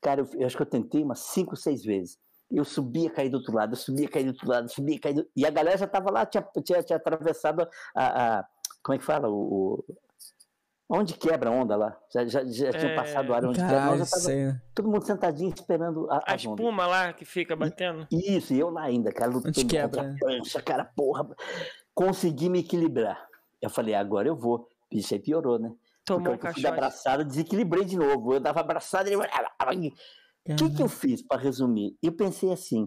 Cara, 0.01 0.23
eu, 0.23 0.29
eu, 0.41 0.47
acho 0.47 0.57
que 0.57 0.63
eu 0.63 0.67
tentei 0.67 1.03
umas 1.03 1.21
cinco, 1.21 1.57
seis 1.57 1.85
vezes. 1.85 2.19
Eu 2.51 2.65
subia, 2.65 3.11
caí 3.11 3.29
do 3.29 3.39
outro 3.39 3.55
lado, 3.55 3.73
eu 3.73 3.77
subia, 3.77 4.09
caí 4.09 4.25
do 4.25 4.31
outro 4.31 4.49
lado, 4.49 4.71
subia, 4.71 4.99
caí 5.01 5.13
do... 5.13 5.27
E 5.37 5.45
a 5.45 5.51
galera 5.51 5.77
já 5.77 5.87
tava 5.87 6.11
lá, 6.11 6.25
tinha, 6.25 6.47
tinha, 6.65 6.83
tinha 6.83 6.97
atravessado 6.97 7.69
a, 7.95 8.39
a, 8.39 8.45
Como 8.83 8.95
é 8.95 8.99
que 8.99 9.05
fala? 9.05 9.29
O, 9.29 9.85
Onde 10.89 11.15
quebra 11.15 11.51
a 11.51 11.53
onda 11.53 11.75
lá? 11.75 11.99
Já, 12.15 12.25
já, 12.27 12.45
já 12.45 12.69
é... 12.69 12.73
tinha 12.73 12.95
passado 12.95 13.33
a 13.33 13.37
área 13.37 13.49
onde 13.49 13.59
Caralho, 13.59 13.91
quebra. 13.91 14.05
Já 14.05 14.11
tava 14.11 14.23
sei. 14.23 14.55
todo 14.73 14.89
mundo 14.89 15.05
sentadinho 15.05 15.53
esperando 15.53 16.09
a, 16.09 16.23
a 16.25 16.37
espuma 16.37 16.71
ondas. 16.71 16.89
lá 16.89 17.13
que 17.13 17.25
fica 17.25 17.57
batendo. 17.57 18.07
Isso, 18.13 18.55
e 18.55 18.61
eu 18.61 18.71
lá 18.71 18.85
ainda, 18.85 19.11
cara, 19.11 19.33
lutando 19.33 19.49
onde 19.49 19.65
quebra, 19.65 20.05
contra 20.05 20.15
a 20.15 20.19
prancha, 20.19 20.63
cara, 20.63 20.85
porra. 20.85 21.27
Consegui 21.97 22.51
me 22.51 22.61
equilibrar. 22.61 23.27
Eu 23.61 23.71
falei, 23.71 23.95
agora 23.95 24.29
eu 24.29 24.37
vou. 24.37 24.69
Isso 24.93 25.15
aí 25.15 25.19
piorou, 25.19 25.59
né? 25.59 25.75
Tomou 26.05 26.33
Porque 26.33 26.47
eu 26.47 26.53
fui 26.53 26.67
abraçada, 26.67 27.25
desequilibrei 27.25 27.85
de 27.85 27.97
novo. 27.97 28.35
Eu 28.35 28.41
dava 28.41 28.61
abraçada 28.61 29.11
e... 29.11 29.17
O 29.17 30.55
que, 30.55 30.71
que 30.77 30.83
eu 30.83 30.89
fiz, 30.89 31.23
para 31.23 31.41
resumir? 31.41 31.97
Eu 32.01 32.13
pensei 32.13 32.53
assim, 32.53 32.87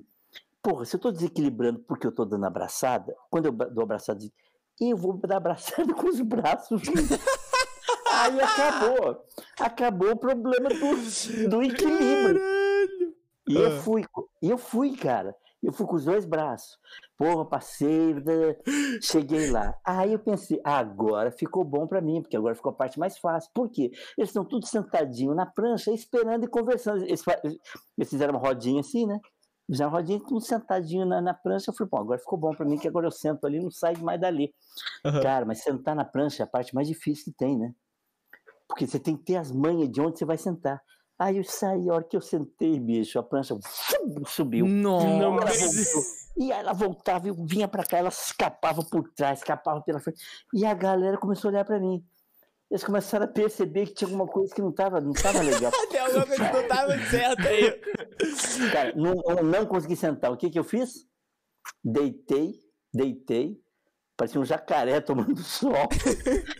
porra, 0.61 0.85
se 0.85 0.95
eu 0.95 0.99
tô 0.99 1.11
desequilibrando 1.11 1.79
porque 1.79 2.07
eu 2.07 2.11
tô 2.11 2.23
dando 2.23 2.45
abraçada, 2.45 3.13
quando 3.29 3.47
eu 3.47 3.51
dou 3.51 3.83
abraçada, 3.83 4.23
eu 4.79 4.95
vou 4.95 5.17
dar 5.17 5.37
abraçada 5.37 5.91
com 5.95 6.07
os 6.07 6.21
braços. 6.21 6.81
Aí 8.13 8.39
acabou. 8.39 9.25
Acabou 9.59 10.11
o 10.11 10.17
problema 10.17 10.69
do, 10.69 11.49
do 11.49 11.63
equilíbrio. 11.63 12.39
Caralho. 12.39 13.15
E 13.47 13.55
eu 13.55 13.67
ah. 13.67 13.81
fui, 13.81 14.05
eu 14.41 14.57
fui, 14.57 14.95
cara. 14.95 15.35
Eu 15.61 15.73
fui 15.73 15.85
com 15.85 15.95
os 15.95 16.05
dois 16.05 16.25
braços. 16.25 16.77
Porra, 17.17 17.45
passei, 17.45 18.15
cheguei 19.01 19.51
lá. 19.51 19.77
Aí 19.85 20.13
eu 20.13 20.19
pensei, 20.19 20.61
agora 20.63 21.31
ficou 21.31 21.65
bom 21.65 21.85
para 21.85 21.99
mim, 21.99 22.21
porque 22.21 22.37
agora 22.37 22.55
ficou 22.55 22.71
a 22.71 22.75
parte 22.75 22.97
mais 22.97 23.17
fácil. 23.17 23.51
Por 23.53 23.69
quê? 23.69 23.91
Eles 24.17 24.29
estão 24.29 24.45
tudo 24.45 24.65
sentadinho 24.65 25.35
na 25.35 25.45
prancha, 25.45 25.91
esperando 25.91 26.45
e 26.45 26.47
conversando. 26.47 27.03
Eles, 27.03 27.23
eles 27.97 28.09
fizeram 28.09 28.33
uma 28.33 28.39
rodinha 28.39 28.79
assim, 28.79 29.05
né? 29.05 29.19
Fizeram 29.69 29.91
uma 29.91 29.97
rodinha, 29.97 30.19
tudo 30.19 30.41
sentadinho 30.41 31.05
na, 31.05 31.21
na 31.21 31.33
prancha. 31.33 31.71
Eu 31.71 31.75
falei, 31.75 31.89
bom, 31.91 31.99
agora 31.99 32.19
ficou 32.19 32.39
bom 32.39 32.51
para 32.51 32.65
mim, 32.65 32.77
que 32.77 32.87
agora 32.87 33.05
eu 33.05 33.11
sento 33.11 33.45
ali 33.45 33.59
não 33.61 33.69
saio 33.69 34.01
mais 34.01 34.19
dali. 34.19 34.53
Uhum. 35.05 35.21
Cara, 35.21 35.45
mas 35.45 35.61
sentar 35.61 35.95
na 35.95 36.05
prancha 36.05 36.43
é 36.43 36.45
a 36.45 36.47
parte 36.47 36.73
mais 36.73 36.87
difícil 36.87 37.25
que 37.25 37.37
tem, 37.37 37.57
né? 37.57 37.75
Porque 38.67 38.87
você 38.87 38.99
tem 38.99 39.17
que 39.17 39.25
ter 39.25 39.35
as 39.35 39.51
manhas 39.51 39.91
de 39.91 39.99
onde 39.99 40.17
você 40.17 40.25
vai 40.25 40.37
sentar. 40.37 40.81
Aí 41.19 41.37
eu 41.37 41.43
saí, 41.43 41.89
a 41.89 41.93
hora 41.95 42.03
que 42.03 42.15
eu 42.15 42.21
sentei, 42.21 42.79
bicho, 42.79 43.19
a 43.19 43.23
prancha 43.23 43.57
subiu. 44.25 44.65
Não, 44.65 45.19
E 46.37 46.49
ela 46.49 46.71
voltava, 46.71 47.27
eu 47.27 47.35
vinha 47.45 47.67
pra 47.67 47.83
cá, 47.83 47.97
ela 47.97 48.07
escapava 48.07 48.81
por 48.85 49.11
trás, 49.11 49.39
escapava 49.39 49.81
pela 49.81 49.99
frente. 49.99 50.23
E 50.53 50.65
a 50.65 50.73
galera 50.73 51.17
começou 51.17 51.49
a 51.49 51.51
olhar 51.51 51.65
pra 51.65 51.77
mim. 51.77 52.01
Eles 52.71 52.83
começaram 52.83 53.25
a 53.25 53.27
perceber 53.27 53.87
que 53.87 53.95
tinha 53.95 54.07
alguma 54.07 54.27
coisa 54.27 54.53
que 54.53 54.61
não 54.61 54.71
tava, 54.71 55.01
não 55.01 55.11
tava 55.11 55.41
legal. 55.41 55.71
Tem 55.91 55.99
alguma 55.99 56.25
coisa 56.25 56.45
que 56.45 56.53
não 56.55 56.67
tava 56.67 56.97
certo 57.09 57.47
aí. 57.47 57.81
Cara, 58.71 58.93
não, 58.95 59.15
eu 59.27 59.43
não 59.43 59.65
consegui 59.65 59.97
sentar. 59.97 60.31
O 60.31 60.37
que 60.37 60.49
que 60.49 60.59
eu 60.59 60.63
fiz? 60.63 61.05
Deitei, 61.83 62.53
deitei, 62.93 63.59
parecia 64.19 64.41
um 64.41 64.45
jacaré 64.45 64.99
tomando 64.99 65.37
sol 65.37 65.87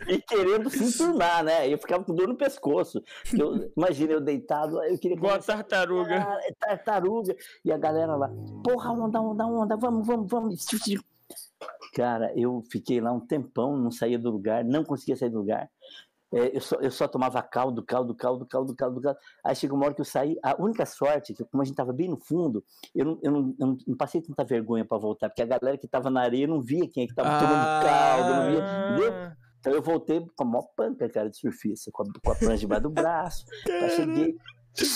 e 0.08 0.22
querendo 0.22 0.70
se 0.70 0.86
enturmar, 0.86 1.44
né? 1.44 1.68
Eu 1.72 1.78
ficava 1.78 2.06
com 2.06 2.16
dor 2.16 2.30
no 2.30 2.38
pescoço. 2.38 3.04
Eu, 3.38 3.70
imagina 3.76 4.14
eu 4.14 4.22
deitado, 4.22 4.82
eu 4.82 4.98
queria. 4.98 5.18
Igual 5.18 5.38
tartaruga. 5.40 6.40
é 6.44 6.54
tartaruga. 6.54 7.36
E 7.66 7.72
a 7.72 7.78
galera 7.78 8.16
lá, 8.16 8.30
porra, 8.64 8.92
onda, 8.92 9.20
onda, 9.22 9.46
onda, 9.46 9.76
vamos, 9.76 10.08
vamos, 10.08 10.32
vamos. 10.32 10.66
Cara, 11.94 12.32
eu 12.38 12.64
fiquei 12.72 13.02
lá 13.02 13.12
um 13.12 13.20
tempão, 13.20 13.76
não 13.76 13.92
saía 13.92 14.18
do 14.18 14.32
lugar, 14.32 14.64
não 14.64 14.86
conseguia 14.86 15.18
sair 15.18 15.30
do 15.30 15.40
lugar. 15.40 15.70
É, 16.32 16.56
eu, 16.56 16.62
só, 16.62 16.76
eu 16.78 16.92
só 16.92 17.08
tomava 17.08 17.42
caldo, 17.42 17.84
caldo, 17.84 18.14
caldo, 18.14 18.46
caldo, 18.46 18.76
caldo, 18.76 19.02
caldo. 19.02 19.20
Aí 19.44 19.56
chegou 19.56 19.78
uma 19.78 19.86
hora 19.86 19.96
que 19.96 20.02
eu 20.02 20.06
saí. 20.06 20.38
A 20.44 20.62
única 20.62 20.86
sorte, 20.86 21.34
que 21.34 21.44
como 21.44 21.62
a 21.62 21.66
gente 21.66 21.74
estava 21.74 21.92
bem 21.92 22.08
no 22.08 22.18
fundo, 22.18 22.64
eu 22.94 23.06
não, 23.06 23.20
eu 23.24 23.32
não, 23.32 23.56
eu 23.60 23.78
não 23.88 23.98
passei 23.98 24.22
tanta 24.22 24.44
vergonha 24.44 24.86
para 24.86 24.98
voltar, 24.98 25.30
porque 25.30 25.42
a 25.42 25.46
galera 25.46 25.78
que 25.78 25.86
estava 25.86 26.10
na 26.10 26.22
areia 26.22 26.48
não 26.48 26.62
via 26.62 26.88
quem 26.88 27.04
é 27.04 27.06
que 27.08 27.14
estava 27.14 27.30
ah, 27.30 27.40
tomando 27.40 27.90
caldo, 27.90 28.36
não 28.36 28.52
via, 28.52 28.90
entendeu? 28.90 29.32
Então 29.60 29.74
eu 29.74 29.82
voltei 29.82 30.26
com 30.36 30.44
a 30.44 30.46
maior 30.46 30.68
panca, 30.76 31.10
cara, 31.10 31.30
de 31.30 31.38
surfista, 31.38 31.92
com 31.92 32.04
a, 32.04 32.06
com 32.06 32.32
a 32.32 32.36
prancha 32.36 32.58
debaixo 32.58 32.84
do 32.84 32.90
braço. 32.90 33.46
cheguei. 33.96 34.38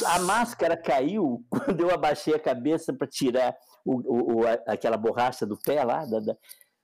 A 0.08 0.20
máscara 0.20 0.78
caiu 0.78 1.44
quando 1.50 1.82
eu 1.82 1.92
abaixei 1.92 2.34
a 2.34 2.40
cabeça 2.40 2.94
para 2.94 3.08
tirar 3.08 3.56
o, 3.84 3.96
o, 3.96 4.42
o, 4.42 4.48
aquela 4.68 4.98
borracha 4.98 5.46
do 5.46 5.58
pé 5.58 5.84
lá, 5.84 6.06
da, 6.06 6.20
da, 6.20 6.38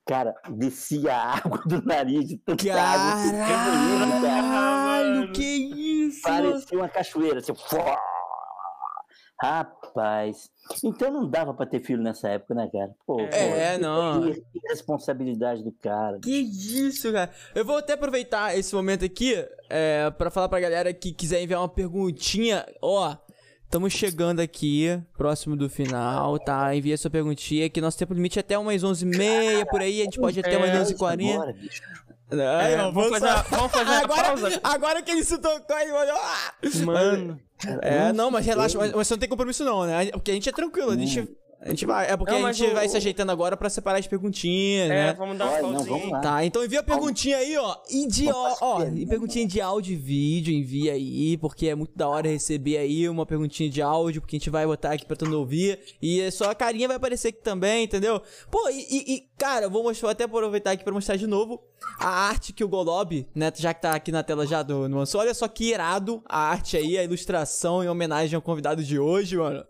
Cara, 0.10 0.34
descia 0.50 1.14
a 1.14 1.36
água 1.38 1.62
do 1.68 1.86
nariz 1.86 2.28
de 2.28 2.38
tanta 2.38 2.66
Caralho, 2.66 3.44
água. 3.44 4.22
Caralho, 4.22 5.32
que 5.34 5.44
isso? 5.44 6.24
Parecia 6.24 6.78
uma 6.80 6.90
cachoeira, 6.90 7.38
assim, 7.38 7.54
Rapaz, 9.40 10.50
então 10.84 11.12
não 11.12 11.30
dava 11.30 11.54
pra 11.54 11.68
ter 11.68 11.80
filho 11.80 12.02
nessa 12.02 12.28
época, 12.28 12.56
né, 12.56 12.68
cara? 12.74 12.92
Pô, 13.06 13.22
é, 13.22 13.78
pô, 13.78 13.84
não. 13.84 14.34
Que 14.34 14.44
responsabilidade 14.68 15.64
do 15.64 15.72
cara. 15.72 16.20
Que 16.20 16.40
isso, 16.40 17.14
cara. 17.14 17.32
Eu 17.54 17.64
vou 17.64 17.78
até 17.78 17.94
aproveitar 17.94 18.58
esse 18.58 18.74
momento 18.74 19.06
aqui 19.06 19.36
é, 19.70 20.10
para 20.10 20.32
falar 20.32 20.50
pra 20.50 20.60
galera 20.60 20.92
que 20.92 21.14
quiser 21.14 21.42
enviar 21.44 21.62
uma 21.62 21.70
perguntinha. 21.70 22.66
Ó, 22.82 23.16
Estamos 23.70 23.94
chegando 23.94 24.40
aqui, 24.40 25.00
próximo 25.16 25.56
do 25.56 25.70
final, 25.70 26.40
tá? 26.40 26.76
Envia 26.76 26.98
sua 26.98 27.12
perguntinha, 27.12 27.70
que 27.70 27.80
nosso 27.80 28.00
tempo 28.00 28.16
limite 28.16 28.40
é 28.40 28.42
até 28.42 28.58
umas 28.58 28.84
11h30, 28.84 29.68
por 29.68 29.80
aí, 29.80 30.02
a 30.02 30.06
gente 30.06 30.20
pode 30.20 30.40
ir 30.40 30.44
até 30.44 30.58
umas 30.58 30.72
11h40. 30.72 31.56
É, 32.32 32.74
é, 32.74 32.78
vamos, 32.78 33.10
fazer, 33.10 33.50
vamos 33.52 33.72
fazer 33.72 33.94
agora, 33.94 34.24
pausa. 34.24 34.60
Agora 34.64 35.02
que 35.04 35.12
ele 35.12 35.24
se 35.24 35.38
tocou, 35.38 35.78
ele 35.78 35.92
olhou. 35.92 36.18
Ah! 36.18 36.54
Mano. 36.84 37.40
É, 37.84 38.12
não, 38.12 38.32
mas 38.32 38.44
relaxa, 38.44 38.76
mas, 38.76 38.92
mas 38.92 39.08
você 39.08 39.14
não 39.14 39.20
tem 39.20 39.30
compromisso 39.30 39.64
não, 39.64 39.86
né? 39.86 40.08
Porque 40.14 40.32
a 40.32 40.34
gente 40.34 40.50
é 40.50 40.52
tranquilo, 40.52 40.90
a 40.90 40.96
gente 40.96 41.30
a 41.62 41.70
gente 41.70 41.86
vai. 41.86 42.10
É 42.10 42.16
porque 42.16 42.32
não, 42.32 42.46
a 42.46 42.54
gente 42.54 42.72
o... 42.72 42.74
vai 42.74 42.88
se 42.88 42.96
ajeitando 42.96 43.32
agora 43.34 43.58
pra 43.58 43.70
separar 43.70 44.00
as 44.00 44.08
perguntinhas, 44.08 44.86
é, 44.86 44.90
né? 44.90 45.14
vamos 45.14 45.38
dar 45.38 45.62
uma 45.62 45.74
pausinha. 45.74 46.22
Tá, 46.22 46.46
então 46.46 46.64
envia 46.64 46.80
a 46.80 46.84
perguntinha 46.84 47.38
aí, 47.38 47.58
ó. 47.58 47.76
E 47.90 48.08
de 48.08 48.30
ó, 48.30 48.56
ó, 48.62 48.86
e 48.86 49.06
perguntinha 49.06 49.46
de 49.46 49.60
áudio 49.60 49.94
e 49.94 49.98
vídeo, 49.98 50.54
envia 50.54 50.94
aí, 50.94 51.38
porque 51.38 51.68
é 51.68 51.76
muito 51.76 51.92
da 51.98 52.08
hora 52.08 52.30
receber 52.30 52.78
aí 52.78 53.10
uma 53.10 53.26
perguntinha 53.26 53.70
de 53.70 53.82
áudio, 53.82 54.22
porque 54.22 54.38
a 54.38 54.40
gente 54.40 54.50
vai 54.50 54.66
botar 54.66 54.94
aqui 54.94 55.06
pra 55.06 55.18
todo 55.18 55.28
mundo 55.28 55.40
ouvir. 55.40 55.80
E 56.02 56.32
só 56.32 56.50
a 56.50 56.56
carinha 56.56 56.88
vai 56.88 56.96
aparecer 56.96 57.30
aqui 57.30 57.42
também, 57.42 57.84
entendeu? 57.84 58.22
Pô, 58.50 58.70
e, 58.70 59.16
e 59.16 59.30
cara, 59.38 59.66
eu 59.66 59.70
vou 59.70 59.84
mostrar, 59.84 60.08
vou 60.08 60.12
até 60.12 60.24
aproveitar 60.24 60.72
aqui 60.72 60.84
pra 60.84 60.94
mostrar 60.94 61.18
de 61.18 61.28
novo 61.28 61.62
a 62.00 62.08
arte 62.08 62.54
que 62.54 62.64
o 62.64 62.70
Golob, 62.70 63.28
né, 63.36 63.52
já 63.56 63.74
que 63.74 63.82
tá 63.82 63.92
aqui 63.92 64.14
na 64.14 64.24
tela 64.24 64.48
já 64.48 64.64
do 64.64 64.88
no 64.88 65.04
Olha 65.16 65.34
só 65.34 65.48
que 65.48 65.72
irado 65.72 66.24
a 66.26 66.40
arte 66.40 66.78
aí, 66.78 66.98
a 66.98 67.04
ilustração 67.04 67.84
em 67.84 67.90
homenagem 67.90 68.36
ao 68.36 68.42
convidado 68.42 68.82
de 68.82 68.98
hoje, 68.98 69.36
mano 69.36 69.66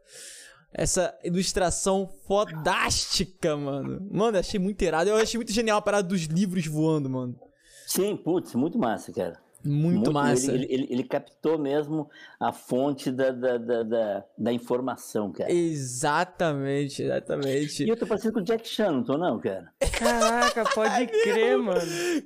essa 0.73 1.17
ilustração 1.23 2.09
fodástica, 2.27 3.55
mano. 3.55 4.07
Mano, 4.11 4.37
eu 4.37 4.39
achei 4.41 4.59
muito 4.59 4.81
irado. 4.83 5.09
Eu 5.09 5.15
achei 5.15 5.37
muito 5.37 5.51
genial 5.51 5.77
a 5.77 5.81
parada 5.81 6.07
dos 6.07 6.23
livros 6.23 6.65
voando, 6.67 7.09
mano. 7.09 7.39
Sim, 7.87 8.15
putz, 8.15 8.53
muito 8.55 8.77
massa, 8.77 9.11
cara. 9.11 9.39
Muito, 9.63 9.95
Muito 9.95 10.13
massa. 10.13 10.53
Ele, 10.53 10.67
ele, 10.69 10.87
ele, 10.89 11.03
captou 11.03 11.57
mesmo 11.57 12.09
a 12.39 12.53
fonte 12.53 13.11
da, 13.11 13.31
da, 13.31 13.57
da, 13.57 13.83
da, 13.83 14.25
da 14.37 14.53
informação, 14.53 15.33
cara. 15.33 15.51
Exatamente, 15.51 17.03
exatamente. 17.03 17.83
E 17.83 17.89
eu 17.89 17.97
tô 17.97 18.07
parecendo 18.07 18.35
com 18.35 18.39
o 18.39 18.43
Jack 18.43 18.65
Chan, 18.65 18.91
não 18.91 19.03
tô 19.03 19.17
não, 19.17 19.37
cara? 19.37 19.69
Caraca, 19.97 20.63
pode 20.73 21.07
crer, 21.23 21.57
mano. 21.57 21.81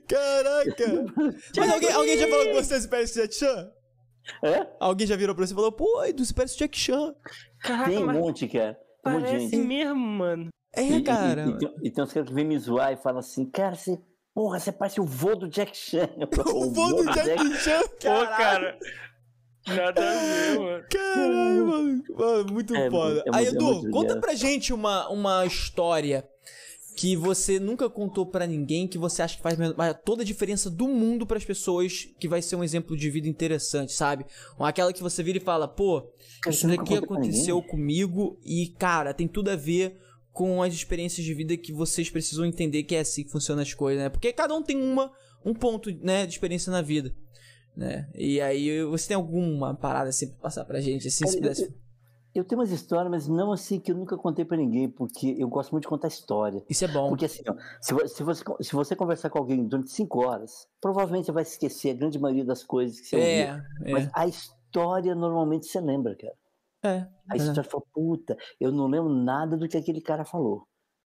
Caraca. 0.07 1.05
Mas 1.57 1.71
alguém, 1.71 1.91
alguém 1.91 2.17
já 2.17 2.27
falou 2.27 2.45
que 2.45 2.53
você 2.53 2.81
se 2.81 2.87
parece 2.87 3.19
Jack 3.19 3.33
Chan? 3.33 3.71
É? 4.43 4.67
Alguém 4.79 5.07
já 5.07 5.15
virou 5.15 5.35
pra 5.35 5.45
você 5.45 5.53
e 5.53 5.55
falou, 5.55 5.71
pô, 5.71 6.01
tu 6.15 6.23
se 6.23 6.33
parece 6.33 6.57
Jack 6.57 6.77
Chan. 6.77 7.15
Caraca, 7.63 7.89
Tem 7.89 8.03
um 8.03 8.11
monte, 8.11 8.47
cara. 8.47 8.77
Um 8.99 9.03
parece 9.03 9.55
monte 9.55 9.57
mesmo, 9.57 9.95
mano. 9.95 10.49
É, 10.75 10.83
e, 10.83 11.03
cara. 11.03 11.45
E, 11.45 11.49
e, 11.49 11.57
tem, 11.57 11.75
e 11.83 11.91
tem 11.91 12.03
uns 12.03 12.13
caras 12.13 12.29
que 12.29 12.35
vêm 12.35 12.45
me 12.45 12.57
zoar 12.59 12.93
e 12.93 12.97
falam 12.97 13.19
assim, 13.19 13.49
cara, 13.49 13.75
você 13.75 13.97
Porra, 14.33 14.59
você 14.59 14.71
parece 14.71 14.99
o 14.99 15.05
vô 15.05 15.35
do 15.35 15.47
Jack 15.47 15.77
Chan. 15.77 16.09
o 16.47 16.71
vô 16.71 16.87
do 16.93 17.05
Jack, 17.13 17.23
Jack 17.23 17.57
Chan, 17.57 17.81
Pô, 18.01 18.27
cara. 18.27 18.77
Nada 19.67 20.01
a 20.01 20.13
ver, 20.15 20.59
mano. 20.59 20.83
Caralho, 20.89 21.67
mano. 21.67 22.03
mano 22.09 22.51
muito 22.51 22.75
é, 22.75 22.89
foda. 22.89 23.23
É, 23.27 23.29
Aí, 23.31 23.45
Edu, 23.47 23.89
conta 23.91 24.19
pra 24.19 24.33
gente 24.33 24.73
uma, 24.73 25.07
uma 25.09 25.45
história 25.45 26.27
que 26.95 27.15
você 27.15 27.59
nunca 27.59 27.89
contou 27.89 28.25
para 28.25 28.45
ninguém, 28.45 28.87
que 28.87 28.97
você 28.97 29.21
acha 29.21 29.35
que 29.35 29.41
faz 29.41 29.57
toda 30.05 30.21
a 30.21 30.25
diferença 30.25 30.69
do 30.69 30.87
mundo 30.87 31.25
para 31.25 31.37
as 31.37 31.45
pessoas, 31.45 32.07
que 32.19 32.27
vai 32.27 32.41
ser 32.41 32.55
um 32.55 32.63
exemplo 32.63 32.95
de 32.95 33.09
vida 33.09 33.27
interessante, 33.27 33.93
sabe? 33.93 34.25
Aquela 34.59 34.93
que 34.93 35.01
você 35.01 35.23
vira 35.23 35.37
e 35.37 35.41
fala, 35.41 35.67
pô, 35.67 36.11
isso 36.47 36.67
daqui 36.67 36.95
aconteceu 36.95 37.61
comigo 37.63 38.39
e, 38.43 38.67
cara, 38.77 39.13
tem 39.13 39.27
tudo 39.27 39.49
a 39.49 39.55
ver 39.55 39.97
com 40.31 40.61
as 40.61 40.73
experiências 40.73 41.25
de 41.25 41.33
vida 41.33 41.57
que 41.57 41.71
vocês 41.73 42.09
precisam 42.09 42.45
entender 42.45 42.83
que 42.83 42.95
é 42.95 42.99
assim 42.99 43.23
que 43.23 43.31
funcionam 43.31 43.61
as 43.61 43.73
coisas, 43.73 44.03
né? 44.03 44.09
Porque 44.09 44.31
cada 44.33 44.53
um 44.55 44.63
tem 44.63 44.77
uma, 44.77 45.11
um 45.45 45.53
ponto, 45.53 45.91
né, 46.01 46.25
de 46.25 46.33
experiência 46.33 46.71
na 46.71 46.81
vida, 46.81 47.13
né? 47.75 48.09
E 48.15 48.39
aí, 48.41 48.83
você 48.83 49.09
tem 49.09 49.15
alguma 49.15 49.75
parada 49.75 50.09
assim 50.09 50.27
pra 50.29 50.37
passar 50.37 50.65
pra 50.65 50.79
gente, 50.81 51.07
assim, 51.07 51.25
se 51.25 51.37
pudesse... 51.37 51.73
Eu, 52.33 52.43
tenho 52.43 52.59
umas 52.59 52.71
histórias, 52.71 53.09
mas 53.09 53.27
não 53.27 53.51
assim 53.51 53.79
que 53.79 53.91
eu 53.91 53.95
nunca 53.95 54.17
contei 54.17 54.43
para 54.43 54.57
ninguém, 54.57 54.89
porque 54.89 55.35
eu 55.37 55.47
gosto 55.47 55.71
muito 55.71 55.83
de 55.83 55.89
contar 55.89 56.07
história. 56.07 56.63
Isso 56.69 56.83
é 56.83 56.87
bom. 56.87 57.09
Porque 57.09 57.25
assim, 57.25 57.43
ó, 57.47 57.55
se, 57.79 58.07
se, 58.07 58.23
você, 58.23 58.43
se 58.61 58.73
você 58.73 58.95
conversar 58.95 59.29
com 59.29 59.39
alguém 59.39 59.65
durante 59.65 59.91
cinco 59.91 60.25
horas, 60.25 60.67
provavelmente 60.81 61.25
você 61.25 61.31
vai 61.31 61.43
esquecer 61.43 61.91
a 61.91 61.93
grande 61.93 62.19
maioria 62.19 62.45
das 62.45 62.63
coisas 62.63 62.99
que 62.99 63.07
você 63.07 63.15
é, 63.17 63.51
ouviu. 63.51 63.87
É. 63.87 63.91
Mas 63.91 64.09
a 64.13 64.27
história 64.27 65.13
normalmente 65.13 65.67
você 65.67 65.79
lembra, 65.79 66.15
cara. 66.15 66.35
É. 66.83 67.07
Aí 67.29 67.39
você 67.39 67.53
já 67.53 67.63
falou, 67.63 67.87
puta, 67.93 68.37
eu 68.59 68.71
não 68.71 68.87
lembro 68.87 69.09
nada 69.09 69.55
do 69.55 69.67
que 69.67 69.77
aquele 69.77 70.01
cara 70.01 70.25
falou. 70.25 70.67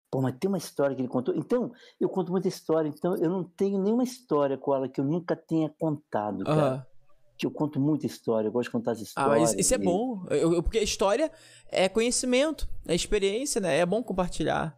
Pô, 0.09 0.21
mas 0.21 0.37
tem 0.39 0.47
uma 0.47 0.57
história 0.57 0.95
que 0.95 1.01
ele 1.01 1.09
contou. 1.09 1.35
Então, 1.35 1.73
eu 1.99 2.07
conto 2.07 2.31
muita 2.31 2.47
história, 2.47 2.87
então 2.87 3.17
eu 3.17 3.29
não 3.29 3.43
tenho 3.43 3.81
nenhuma 3.81 4.03
história 4.03 4.57
com 4.57 4.73
ela 4.73 4.87
que 4.87 5.01
eu 5.01 5.03
nunca 5.03 5.35
tenha 5.35 5.69
contado, 5.77 6.45
cara. 6.45 6.75
Uhum. 6.75 6.94
Que 7.37 7.45
eu 7.45 7.51
conto 7.51 7.79
muita 7.79 8.05
história, 8.05 8.47
eu 8.47 8.51
gosto 8.51 8.67
de 8.67 8.71
contar 8.71 8.91
as 8.91 9.01
histórias. 9.01 9.53
Ah, 9.53 9.55
isso 9.57 9.73
é 9.73 9.77
bom. 9.77 10.25
Eu, 10.29 10.53
eu, 10.53 10.63
porque 10.63 10.79
história 10.79 11.31
é 11.69 11.89
conhecimento, 11.89 12.67
é 12.87 12.95
experiência, 12.95 13.59
né? 13.59 13.77
É 13.77 13.85
bom 13.85 14.01
compartilhar. 14.01 14.77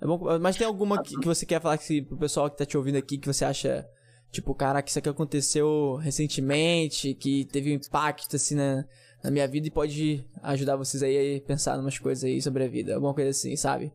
É 0.00 0.06
bom, 0.06 0.20
mas 0.40 0.56
tem 0.56 0.66
alguma 0.66 1.02
que, 1.02 1.18
que 1.18 1.26
você 1.26 1.46
quer 1.46 1.60
falar 1.60 1.78
que, 1.78 2.02
pro 2.02 2.16
pessoal 2.16 2.50
que 2.50 2.58
tá 2.58 2.66
te 2.66 2.76
ouvindo 2.76 2.96
aqui 2.96 3.16
que 3.16 3.26
você 3.26 3.44
acha, 3.44 3.88
tipo, 4.30 4.54
caraca, 4.54 4.88
isso 4.88 4.98
aqui 4.98 5.08
aconteceu 5.08 5.94
recentemente, 5.96 7.14
que 7.14 7.46
teve 7.46 7.70
um 7.70 7.74
impacto, 7.74 8.36
assim, 8.36 8.54
né? 8.54 8.84
na 9.24 9.30
minha 9.30 9.48
vida 9.48 9.66
e 9.66 9.70
pode 9.70 10.22
ajudar 10.42 10.76
vocês 10.76 11.02
aí 11.02 11.38
a 11.38 11.40
pensar 11.40 11.78
em 11.78 11.80
umas 11.80 11.98
coisas 11.98 12.24
aí 12.24 12.42
sobre 12.42 12.62
a 12.62 12.68
vida, 12.68 12.94
alguma 12.94 13.14
coisa 13.14 13.30
assim, 13.30 13.56
sabe? 13.56 13.90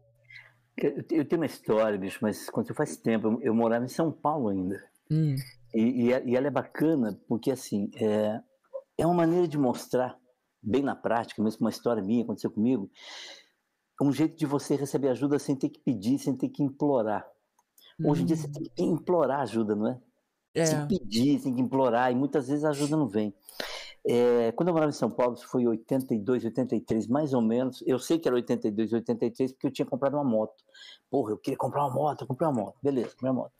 Eu 0.75 1.23
tenho 1.25 1.41
uma 1.41 1.45
história, 1.45 1.99
bicho, 1.99 2.17
mas 2.21 2.49
quando 2.49 2.73
faz 2.73 2.97
tempo, 2.97 3.27
eu, 3.27 3.41
eu 3.41 3.53
morava 3.53 3.85
em 3.85 3.89
São 3.89 4.11
Paulo 4.11 4.47
ainda. 4.47 4.83
Hum. 5.11 5.35
E, 5.73 5.81
e, 5.81 6.29
e, 6.31 6.35
ela 6.35 6.47
é 6.47 6.51
bacana 6.51 7.19
porque, 7.27 7.51
assim, 7.51 7.89
é, 7.95 8.41
é 8.97 9.05
uma 9.05 9.15
maneira 9.15 9.47
de 9.47 9.57
mostrar, 9.57 10.17
bem 10.61 10.81
na 10.81 10.95
prática, 10.95 11.41
mesmo 11.41 11.61
uma 11.61 11.69
história 11.69 12.01
minha, 12.01 12.23
aconteceu 12.23 12.51
comigo, 12.51 12.89
um 14.01 14.11
jeito 14.11 14.37
de 14.37 14.45
você 14.45 14.75
receber 14.75 15.09
ajuda 15.09 15.37
sem 15.37 15.55
ter 15.55 15.69
que 15.69 15.79
pedir, 15.79 16.17
sem 16.19 16.35
ter 16.35 16.49
que 16.49 16.63
implorar. 16.63 17.27
Hoje 18.03 18.23
em 18.23 18.25
dia 18.25 18.35
você 18.37 18.47
hum. 18.47 18.51
tem 18.51 18.63
que 18.63 18.83
implorar 18.83 19.41
ajuda, 19.41 19.75
não 19.75 19.87
é? 19.87 19.99
é? 20.53 20.65
Sem 20.65 20.87
pedir, 20.87 21.41
tem 21.41 21.53
que 21.53 21.61
implorar, 21.61 22.11
e 22.11 22.15
muitas 22.15 22.47
vezes 22.47 22.63
a 22.63 22.69
ajuda 22.69 22.95
não 22.95 23.07
vem. 23.07 23.33
É, 24.07 24.51
quando 24.53 24.69
eu 24.69 24.73
morava 24.73 24.89
em 24.89 24.95
São 24.95 25.11
Paulo, 25.11 25.33
isso 25.33 25.47
foi 25.47 25.67
82, 25.67 26.45
83, 26.45 27.07
mais 27.07 27.33
ou 27.33 27.41
menos. 27.41 27.83
Eu 27.85 27.99
sei 27.99 28.17
que 28.17 28.27
era 28.27 28.35
82, 28.35 28.93
83, 28.93 29.51
porque 29.51 29.67
eu 29.67 29.71
tinha 29.71 29.85
comprado 29.85 30.15
uma 30.15 30.23
moto. 30.23 30.63
Porra, 31.09 31.31
eu 31.31 31.37
queria 31.37 31.57
comprar 31.57 31.85
uma 31.85 31.93
moto, 31.93 32.21
eu 32.21 32.27
comprei 32.27 32.47
uma 32.47 32.63
moto. 32.63 32.77
Beleza, 32.81 33.09
comprei 33.09 33.31
uma 33.31 33.41
moto. 33.43 33.53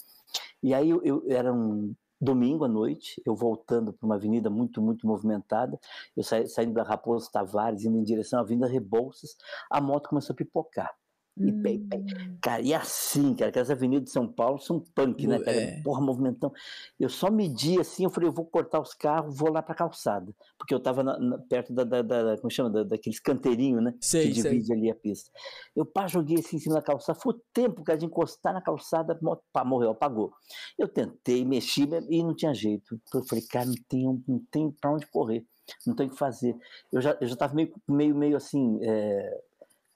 E 0.62 0.74
aí 0.74 0.90
eu, 0.90 1.02
eu 1.04 1.24
era 1.30 1.54
um 1.54 1.94
domingo 2.20 2.66
à 2.66 2.68
noite, 2.68 3.22
eu 3.26 3.36
voltando 3.36 3.94
para 3.94 4.06
uma 4.06 4.16
avenida 4.16 4.50
muito, 4.50 4.82
muito 4.82 5.08
movimentada, 5.08 5.80
eu 6.16 6.24
sa, 6.24 6.46
saindo 6.48 6.74
da 6.74 6.84
Raposo 6.84 7.32
Tavares, 7.32 7.86
indo 7.86 7.98
em 7.98 8.04
direção 8.04 8.40
à 8.40 8.42
Avenida 8.42 8.68
Rebouças, 8.68 9.38
a 9.70 9.80
moto 9.80 10.10
começou 10.10 10.34
a 10.34 10.38
pipocar. 10.38 10.94
E, 11.40 11.52
hum. 11.52 12.38
Cara, 12.42 12.62
e 12.62 12.74
assim, 12.74 13.34
cara, 13.34 13.52
que 13.52 13.60
as 13.60 13.70
avenidas 13.70 14.06
de 14.06 14.12
São 14.12 14.28
Paulo 14.28 14.60
são 14.60 14.80
punk, 14.94 15.26
né, 15.26 15.40
cara? 15.40 15.56
É. 15.56 15.82
Porra, 15.82 16.02
movimentão. 16.02 16.52
Eu 17.00 17.08
só 17.08 17.32
medi 17.32 17.80
assim, 17.80 18.04
eu 18.04 18.10
falei, 18.10 18.28
eu 18.28 18.34
vou 18.34 18.46
cortar 18.46 18.82
os 18.82 18.94
carros, 18.94 19.38
vou 19.38 19.50
lá 19.50 19.62
pra 19.62 19.74
calçada. 19.74 20.36
Porque 20.58 20.74
eu 20.74 20.80
tava 20.80 21.02
na, 21.02 21.18
na, 21.18 21.38
perto 21.38 21.74
da, 21.74 21.84
da, 21.84 22.02
da, 22.02 22.38
como 22.38 22.52
chama, 22.52 22.70
da, 22.70 22.84
daqueles 22.84 23.20
canteirinhos, 23.20 23.82
né? 23.82 23.94
Sei, 24.02 24.28
que 24.28 24.34
divide 24.34 24.66
sei. 24.66 24.76
ali 24.76 24.92
a 24.92 24.96
pista. 24.96 25.32
Eu 25.74 25.86
pá, 25.86 26.08
joguei 26.08 26.40
assim 26.40 26.58
em 26.58 26.60
cima 26.60 26.76
da 26.76 26.82
calçada. 26.82 27.18
Foi 27.18 27.34
o 27.34 27.42
tempo, 27.54 27.84
cara, 27.84 27.98
de 27.98 28.06
encostar 28.06 28.54
na 28.54 28.62
calçada, 28.62 29.18
pá, 29.54 29.64
morreu, 29.64 29.92
apagou. 29.92 30.34
Eu 30.78 30.88
tentei, 30.88 31.46
mexi 31.46 31.88
e 32.10 32.24
não 32.24 32.36
tinha 32.36 32.54
jeito. 32.54 33.00
Eu 33.14 33.24
falei, 33.24 33.46
cara, 33.46 33.66
não 33.66 33.76
tem, 33.88 34.24
não 34.28 34.42
tem 34.52 34.70
pra 34.72 34.92
onde 34.92 35.08
correr. 35.08 35.46
Não 35.86 35.96
tem 35.96 36.08
o 36.08 36.10
que 36.10 36.18
fazer. 36.18 36.56
Eu 36.92 37.02
já, 37.02 37.18
eu 37.22 37.28
já 37.28 37.36
tava 37.36 37.54
meio, 37.54 37.74
meio, 37.88 38.16
meio 38.16 38.38
assim, 38.38 38.80
é, 38.82 39.42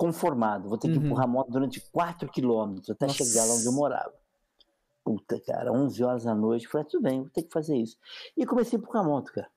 conformado. 0.04 0.68
Vou 0.68 0.78
ter 0.78 0.90
que 0.90 0.98
uhum. 0.98 1.06
empurrar 1.06 1.24
a 1.24 1.28
moto 1.28 1.50
durante 1.50 1.80
4 1.80 2.30
quilômetros 2.30 2.90
até 2.90 3.08
Nossa. 3.08 3.24
chegar 3.24 3.46
lá 3.46 3.54
onde 3.54 3.66
eu 3.66 3.72
morava. 3.72 4.14
Puta, 5.02 5.40
cara, 5.40 5.72
11 5.72 6.04
horas 6.04 6.24
da 6.26 6.36
noite. 6.36 6.68
Falei, 6.68 6.86
ah, 6.86 6.90
tudo 6.92 7.04
bem, 7.04 7.22
vou 7.22 7.30
ter 7.30 7.44
que 7.44 7.54
fazer 7.54 7.78
isso. 7.78 7.98
E 8.36 8.46
comecei 8.46 8.78
a 8.78 8.82
empurrar 8.82 9.06
a 9.06 9.08
moto, 9.08 9.32
cara. 9.32 9.48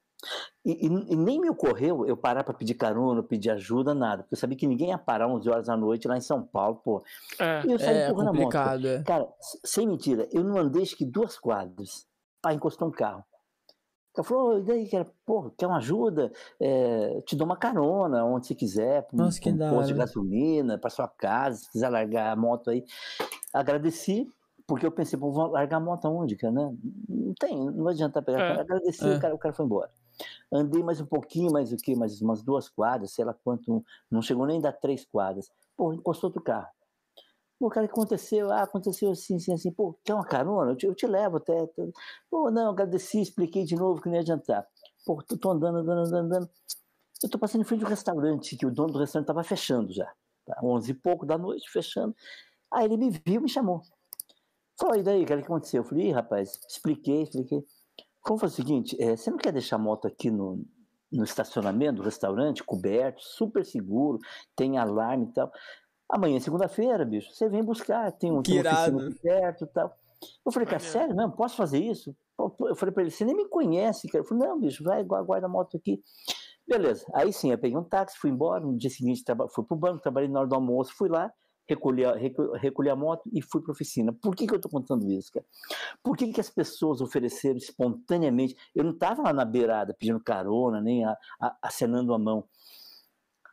E, 0.64 0.86
e, 0.86 1.12
e 1.12 1.16
nem 1.16 1.40
me 1.40 1.50
ocorreu 1.50 2.06
eu 2.06 2.16
parar 2.16 2.44
para 2.44 2.54
pedir 2.54 2.74
carona, 2.74 3.24
pedir 3.24 3.50
ajuda, 3.50 3.92
nada. 3.92 4.22
Porque 4.22 4.34
eu 4.34 4.38
sabia 4.38 4.56
que 4.56 4.68
ninguém 4.68 4.90
ia 4.90 4.98
parar 4.98 5.26
11 5.26 5.50
horas 5.50 5.66
da 5.66 5.76
noite 5.76 6.06
lá 6.06 6.16
em 6.16 6.20
São 6.20 6.44
Paulo, 6.44 6.76
pô. 6.76 7.02
É, 7.40 7.66
e 7.66 7.72
eu 7.72 7.78
saí 7.80 7.96
é 7.96 8.08
empurrando 8.08 8.28
a 8.28 8.32
moto. 8.32 8.52
Cara. 8.52 9.02
cara, 9.04 9.28
sem 9.64 9.84
mentira, 9.84 10.28
eu 10.30 10.44
não 10.44 10.58
andei 10.58 10.82
acho 10.82 10.96
que 10.96 11.04
duas 11.04 11.36
quadras. 11.36 12.06
Pá, 12.40 12.54
encostou 12.54 12.86
um 12.86 12.92
carro. 12.92 13.24
Ela 14.16 14.24
falou, 14.24 14.58
e 14.58 14.62
daí, 14.62 14.88
cara, 14.88 15.06
pô, 15.26 15.50
quer 15.56 15.66
uma 15.66 15.76
ajuda? 15.76 16.32
É, 16.58 17.20
te 17.26 17.36
dou 17.36 17.44
uma 17.44 17.56
carona, 17.56 18.24
onde 18.24 18.46
você 18.46 18.54
quiser, 18.54 19.02
para 19.02 19.16
um, 19.16 19.26
um 19.26 19.70
posto 19.70 19.88
de 19.88 19.94
gasolina, 19.94 20.78
para 20.78 20.88
sua 20.90 21.06
casa, 21.06 21.58
se 21.58 21.70
quiser 21.70 21.90
largar 21.90 22.32
a 22.32 22.36
moto 22.36 22.70
aí. 22.70 22.84
Agradeci, 23.52 24.26
porque 24.66 24.86
eu 24.86 24.90
pensei, 24.90 25.18
pô, 25.18 25.30
vou 25.30 25.48
largar 25.48 25.76
a 25.76 25.80
moto 25.80 26.06
aonde, 26.06 26.34
cara, 26.34 26.52
né? 26.52 26.74
Não 27.08 27.34
tem, 27.34 27.56
não 27.56 27.84
vai 27.84 27.92
adiantar 27.92 28.22
pegar. 28.22 28.40
É, 28.40 28.60
Agradeci, 28.60 29.06
é. 29.06 29.16
o, 29.16 29.20
cara, 29.20 29.34
o 29.34 29.38
cara 29.38 29.54
foi 29.54 29.66
embora. 29.66 29.90
Andei 30.50 30.82
mais 30.82 31.00
um 31.00 31.06
pouquinho, 31.06 31.52
mais 31.52 31.72
o 31.72 31.76
quê? 31.76 31.94
Mais 31.94 32.22
umas 32.22 32.42
duas 32.42 32.68
quadras, 32.68 33.12
sei 33.12 33.24
lá 33.24 33.34
quanto, 33.34 33.84
não 34.10 34.22
chegou 34.22 34.46
nem 34.46 34.58
a 34.58 34.62
dar 34.62 34.72
três 34.72 35.04
quadras. 35.04 35.50
Pô, 35.76 35.92
encostou 35.92 36.28
outro 36.28 36.42
carro. 36.42 36.68
Pô, 37.58 37.70
cara, 37.70 37.86
o 37.86 37.88
que 37.88 37.94
aconteceu? 37.94 38.50
Ah, 38.52 38.62
aconteceu 38.62 39.10
assim, 39.10 39.36
assim, 39.36 39.52
assim. 39.54 39.72
Pô, 39.72 39.98
quer 40.04 40.14
uma 40.14 40.26
carona? 40.26 40.72
Eu 40.72 40.76
te, 40.76 40.86
eu 40.86 40.94
te 40.94 41.06
levo 41.06 41.38
até. 41.38 41.66
Pô, 42.30 42.50
não, 42.50 42.70
agradeci, 42.70 43.20
expliquei 43.20 43.64
de 43.64 43.74
novo 43.74 44.00
que 44.00 44.08
não 44.08 44.16
ia 44.16 44.20
adiantar. 44.20 44.66
Pô, 45.06 45.22
tô, 45.22 45.36
tô 45.38 45.50
andando, 45.50 45.78
andando, 45.78 46.00
andando, 46.00 46.24
andando. 46.26 46.50
Eu 47.22 47.30
tô 47.30 47.38
passando 47.38 47.62
em 47.62 47.64
frente 47.64 47.80
do 47.80 47.86
restaurante, 47.86 48.56
que 48.56 48.66
o 48.66 48.70
dono 48.70 48.92
do 48.92 48.98
restaurante 48.98 49.26
tava 49.26 49.42
fechando 49.42 49.92
já. 49.92 50.10
Tá? 50.44 50.58
11 50.62 50.90
e 50.90 50.94
pouco 50.94 51.24
da 51.24 51.38
noite, 51.38 51.70
fechando. 51.70 52.14
Aí 52.70 52.84
ele 52.84 52.96
me 52.98 53.10
viu 53.24 53.40
me 53.40 53.48
chamou. 53.48 53.80
Falou, 54.78 54.96
e 54.96 55.02
daí, 55.02 55.24
cara, 55.24 55.40
o 55.40 55.42
que 55.42 55.50
aconteceu? 55.50 55.82
Eu 55.82 55.88
falei, 55.88 56.12
rapaz, 56.12 56.60
expliquei, 56.68 57.22
expliquei. 57.22 57.64
Como 58.20 58.38
foi 58.38 58.48
o 58.48 58.52
seguinte, 58.52 58.96
é, 59.00 59.16
você 59.16 59.30
não 59.30 59.38
quer 59.38 59.52
deixar 59.52 59.76
a 59.76 59.78
moto 59.78 60.06
aqui 60.06 60.30
no, 60.30 60.62
no 61.10 61.24
estacionamento 61.24 61.96
do 61.96 62.02
restaurante, 62.02 62.62
coberto, 62.62 63.22
super 63.22 63.64
seguro, 63.64 64.18
tem 64.54 64.76
alarme 64.76 65.26
e 65.26 65.32
tal. 65.32 65.50
Amanhã, 66.08 66.38
segunda-feira, 66.38 67.04
bicho, 67.04 67.32
você 67.32 67.48
vem 67.48 67.64
buscar, 67.64 68.12
tem 68.12 68.30
um 68.30 68.42
que 68.42 68.52
perto 69.20 69.64
e 69.64 69.66
tal. 69.66 69.96
Eu 70.44 70.52
falei, 70.52 70.66
cara, 70.66 70.78
sério, 70.78 71.14
não, 71.14 71.30
posso 71.30 71.56
fazer 71.56 71.78
isso? 71.78 72.14
Eu 72.38 72.76
falei 72.76 72.92
para 72.92 73.02
ele, 73.02 73.10
você 73.10 73.24
nem 73.24 73.34
me 73.34 73.48
conhece, 73.48 74.08
cara. 74.08 74.22
Eu 74.22 74.28
falei, 74.28 74.46
não, 74.46 74.60
bicho, 74.60 74.84
vai, 74.84 75.02
guarda 75.02 75.46
a 75.46 75.48
moto 75.48 75.76
aqui. 75.76 76.00
Beleza, 76.66 77.06
aí 77.14 77.32
sim, 77.32 77.50
eu 77.50 77.58
peguei 77.58 77.76
um 77.76 77.84
táxi, 77.84 78.18
fui 78.18 78.30
embora, 78.30 78.64
no 78.64 78.76
dia 78.76 78.90
seguinte 78.90 79.22
fui 79.50 79.64
pro 79.64 79.76
banco, 79.76 80.02
trabalhei 80.02 80.28
na 80.28 80.40
hora 80.40 80.48
do 80.48 80.54
almoço, 80.54 80.92
fui 80.96 81.08
lá, 81.08 81.32
recolhi 81.68 82.04
a, 82.04 82.14
recolhi 82.14 82.90
a 82.90 82.96
moto 82.96 83.28
e 83.32 83.42
fui 83.42 83.60
para 83.60 83.72
oficina. 83.72 84.12
Por 84.12 84.34
que, 84.34 84.46
que 84.46 84.52
eu 84.52 84.56
estou 84.56 84.70
contando 84.70 85.08
isso, 85.10 85.30
cara? 85.32 85.46
Por 86.02 86.16
que, 86.16 86.32
que 86.32 86.40
as 86.40 86.50
pessoas 86.50 87.00
ofereceram 87.00 87.56
espontaneamente? 87.56 88.56
Eu 88.74 88.84
não 88.84 88.92
estava 88.92 89.22
lá 89.22 89.32
na 89.32 89.44
beirada 89.44 89.94
pedindo 89.94 90.20
carona, 90.20 90.80
nem 90.80 91.04
a, 91.04 91.16
a, 91.40 91.56
acenando 91.62 92.14
a 92.14 92.18
mão 92.18 92.44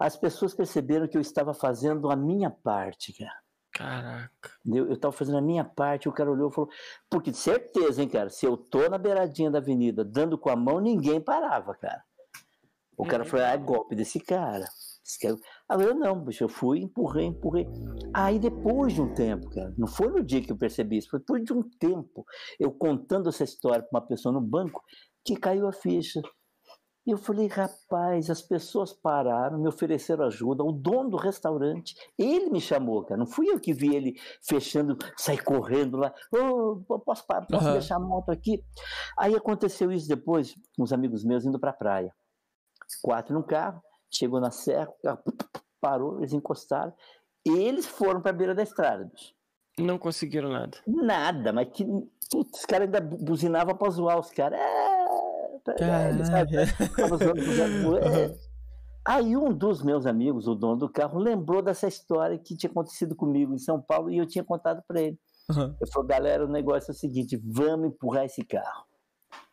as 0.03 0.17
pessoas 0.17 0.53
perceberam 0.53 1.07
que 1.07 1.15
eu 1.15 1.21
estava 1.21 1.53
fazendo 1.53 2.11
a 2.11 2.15
minha 2.15 2.49
parte, 2.51 3.13
cara. 3.13 3.39
Caraca. 3.71 4.51
Eu, 4.65 4.89
eu 4.89 4.99
tava 4.99 5.13
fazendo 5.13 5.37
a 5.37 5.41
minha 5.41 5.63
parte, 5.63 6.09
o 6.09 6.11
cara 6.11 6.29
olhou 6.29 6.49
e 6.49 6.53
falou. 6.53 6.69
Porque 7.09 7.31
de 7.31 7.37
certeza, 7.37 8.01
hein, 8.01 8.09
cara, 8.09 8.29
se 8.29 8.45
eu 8.45 8.57
tô 8.57 8.89
na 8.89 8.97
beiradinha 8.97 9.49
da 9.49 9.59
avenida 9.59 10.03
dando 10.03 10.37
com 10.37 10.49
a 10.49 10.57
mão, 10.57 10.81
ninguém 10.81 11.21
parava, 11.21 11.73
cara. 11.75 12.03
O 12.97 13.05
cara 13.05 13.23
falou, 13.23 13.45
ah, 13.45 13.51
é 13.51 13.57
golpe 13.57 13.95
desse 13.95 14.19
cara. 14.19 14.67
Agora 15.69 15.91
eu 15.91 15.95
não, 15.95 16.19
bicho, 16.19 16.43
eu 16.43 16.49
fui, 16.49 16.79
empurrei, 16.79 17.27
empurrei. 17.27 17.65
Aí 18.13 18.37
depois 18.37 18.91
de 18.91 19.01
um 19.01 19.13
tempo, 19.13 19.49
cara, 19.51 19.73
não 19.77 19.87
foi 19.87 20.09
no 20.09 20.21
dia 20.21 20.41
que 20.41 20.51
eu 20.51 20.57
percebi 20.57 20.97
isso, 20.97 21.09
foi 21.09 21.19
depois 21.19 21.45
de 21.45 21.53
um 21.53 21.63
tempo, 21.79 22.25
eu 22.59 22.71
contando 22.73 23.29
essa 23.29 23.45
história 23.45 23.81
para 23.81 23.99
uma 23.99 24.05
pessoa 24.05 24.33
no 24.33 24.41
banco, 24.41 24.83
que 25.23 25.37
caiu 25.37 25.65
a 25.65 25.71
ficha. 25.71 26.21
E 27.05 27.11
eu 27.11 27.17
falei, 27.17 27.47
rapaz, 27.47 28.29
as 28.29 28.41
pessoas 28.41 28.93
pararam, 28.93 29.59
me 29.59 29.67
ofereceram 29.67 30.25
ajuda. 30.25 30.63
O 30.63 30.71
dono 30.71 31.09
do 31.09 31.17
restaurante, 31.17 31.95
ele 32.17 32.49
me 32.49 32.61
chamou, 32.61 33.03
cara. 33.03 33.17
Não 33.17 33.25
fui 33.25 33.49
eu 33.49 33.59
que 33.59 33.73
vi 33.73 33.93
ele 33.93 34.15
fechando, 34.41 34.97
sair 35.17 35.43
correndo 35.43 35.97
lá. 35.97 36.13
Oh, 36.33 36.77
posso, 36.99 37.25
posso 37.25 37.65
uhum. 37.65 37.73
deixar 37.73 37.97
a 37.97 37.99
moto 37.99 38.29
aqui? 38.29 38.63
Aí 39.17 39.35
aconteceu 39.35 39.91
isso 39.91 40.07
depois, 40.07 40.55
com 40.77 40.83
os 40.83 40.93
amigos 40.93 41.25
meus 41.25 41.43
indo 41.45 41.59
para 41.59 41.71
a 41.71 41.73
praia. 41.73 42.15
Quatro 43.01 43.33
no 43.33 43.43
carro, 43.43 43.81
chegou 44.09 44.39
na 44.39 44.51
serra, 44.51 44.89
o 44.89 45.01
carro 45.01 45.23
parou, 45.81 46.19
eles 46.19 46.31
encostaram. 46.31 46.93
E 47.45 47.51
eles 47.51 47.85
foram 47.85 48.21
para 48.21 48.31
a 48.31 48.35
beira 48.35 48.55
da 48.55 48.63
estrada, 48.63 49.03
bicho. 49.03 49.33
Não 49.77 49.97
conseguiram 49.97 50.49
nada. 50.49 50.77
Nada, 50.87 51.51
mas 51.51 51.67
que. 51.69 51.83
Putz, 52.31 52.59
os 52.59 52.65
caras 52.65 52.85
ainda 52.85 53.01
buzinavam 53.01 53.75
para 53.75 53.91
zoar 53.91 54.17
os 54.17 54.31
caras. 54.31 54.59
É 54.59 55.02
é. 57.97 58.53
Aí 59.05 59.35
um 59.35 59.51
dos 59.51 59.83
meus 59.83 60.05
amigos, 60.05 60.47
o 60.47 60.55
dono 60.55 60.77
do 60.77 60.89
carro, 60.89 61.19
lembrou 61.19 61.61
dessa 61.61 61.87
história 61.87 62.37
que 62.37 62.55
tinha 62.55 62.69
acontecido 62.69 63.15
comigo 63.15 63.53
em 63.53 63.57
São 63.57 63.81
Paulo 63.81 64.09
e 64.09 64.17
eu 64.17 64.25
tinha 64.25 64.43
contado 64.43 64.81
para 64.87 65.01
ele. 65.01 65.19
Uhum. 65.49 65.75
Eu 65.79 65.87
falei, 65.87 66.07
galera, 66.07 66.45
o 66.45 66.49
negócio 66.49 66.91
é 66.91 66.93
o 66.93 66.97
seguinte, 66.97 67.41
vamos 67.43 67.87
empurrar 67.87 68.23
esse 68.23 68.45
carro. 68.45 68.85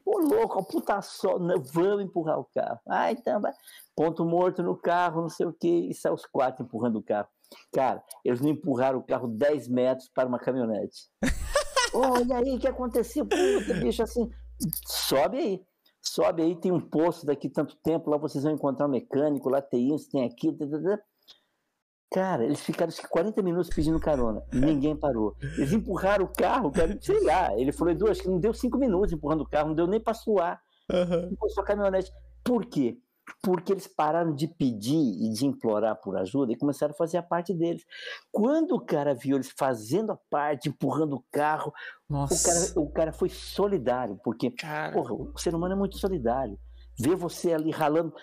Ô 0.07 0.19
louco, 0.19 0.65
puta 0.65 1.03
só, 1.03 1.39
né, 1.39 1.55
vamos 1.73 2.05
empurrar 2.05 2.39
o 2.39 2.45
carro. 2.45 2.79
Ah, 2.89 3.11
então, 3.11 3.41
vai. 3.41 3.53
ponto 3.97 4.25
morto 4.25 4.63
no 4.63 4.77
carro, 4.77 5.23
não 5.23 5.29
sei 5.29 5.47
o 5.47 5.53
que, 5.53 5.91
e 5.91 5.95
sai 5.95 6.13
os 6.13 6.25
quatro 6.27 6.65
empurrando 6.65 6.97
o 6.97 7.03
carro. 7.03 7.29
Cara, 7.73 8.03
eles 8.25 8.41
não 8.41 8.51
empurraram 8.51 9.01
o 9.01 9.05
carro 9.05 9.27
10 9.27 9.69
metros 9.69 10.09
para 10.15 10.29
uma 10.29 10.39
caminhonete. 10.39 11.11
Olha 11.93 12.39
aí 12.39 12.55
o 12.55 12.59
que 12.59 12.69
aconteceu, 12.69 13.27
puta, 13.27 13.75
bicho, 13.81 14.03
assim, 14.03 14.31
sobe 14.87 15.39
aí. 15.39 15.70
Sobe 16.03 16.43
aí, 16.43 16.57
tem 16.57 16.73
um 16.73 16.81
posto 16.81 17.27
daqui 17.27 17.49
tanto 17.49 17.77
tempo, 17.77 18.11
lá 18.11 18.17
vocês 18.17 18.43
vão 18.45 18.53
encontrar 18.53 18.87
um 18.87 18.91
mecânico, 18.91 19.51
lá 19.51 19.61
tem 19.61 19.95
isso, 19.95 20.11
tem 20.11 20.25
aquilo. 20.25 20.57
Cara, 22.13 22.45
eles 22.45 22.61
ficaram 22.61 22.93
40 23.09 23.41
minutos 23.43 23.73
pedindo 23.73 24.01
carona. 24.01 24.43
Ninguém 24.53 24.97
parou. 24.97 25.37
Eles 25.41 25.73
empurraram 25.73 26.25
o 26.25 26.33
carro, 26.33 26.73
cara, 26.73 26.99
sei 27.01 27.23
lá. 27.23 27.57
Ele 27.57 27.71
falou, 27.71 27.93
Edu, 27.93 28.11
acho 28.11 28.23
que 28.23 28.29
não 28.29 28.41
deu 28.41 28.53
cinco 28.53 28.79
minutos 28.79 29.13
empurrando 29.13 29.43
o 29.43 29.49
carro, 29.49 29.69
não 29.69 29.77
deu 29.77 29.87
nem 29.87 30.01
para 30.01 30.15
suar. 30.15 30.61
Uhum. 30.91 31.33
Encostou 31.33 31.63
a 31.63 31.67
caminhonete. 31.67 32.11
Por 32.43 32.67
quê? 32.67 32.99
Porque 33.43 33.73
eles 33.73 33.87
pararam 33.87 34.35
de 34.35 34.47
pedir 34.47 34.97
e 34.97 35.33
de 35.33 35.47
implorar 35.47 36.01
por 36.01 36.17
ajuda 36.17 36.53
e 36.53 36.57
começaram 36.57 36.93
a 36.93 36.97
fazer 36.97 37.19
a 37.19 37.23
parte 37.23 37.55
deles. 37.55 37.85
Quando 38.31 38.75
o 38.75 38.81
cara 38.81 39.15
viu 39.15 39.37
eles 39.37 39.53
fazendo 39.57 40.13
a 40.13 40.19
parte, 40.31 40.69
empurrando 40.69 41.17
o 41.17 41.25
carro, 41.31 41.73
o 42.09 42.27
cara, 42.27 42.81
o 42.81 42.91
cara 42.91 43.13
foi 43.13 43.29
solidário, 43.29 44.19
porque 44.23 44.53
porra, 44.93 45.15
o 45.15 45.39
ser 45.39 45.55
humano 45.55 45.75
é 45.75 45.79
muito 45.79 45.99
solidário. 45.99 46.59
Ver 46.99 47.17
você 47.17 47.53
ali 47.53 47.71
ralando. 47.71 48.15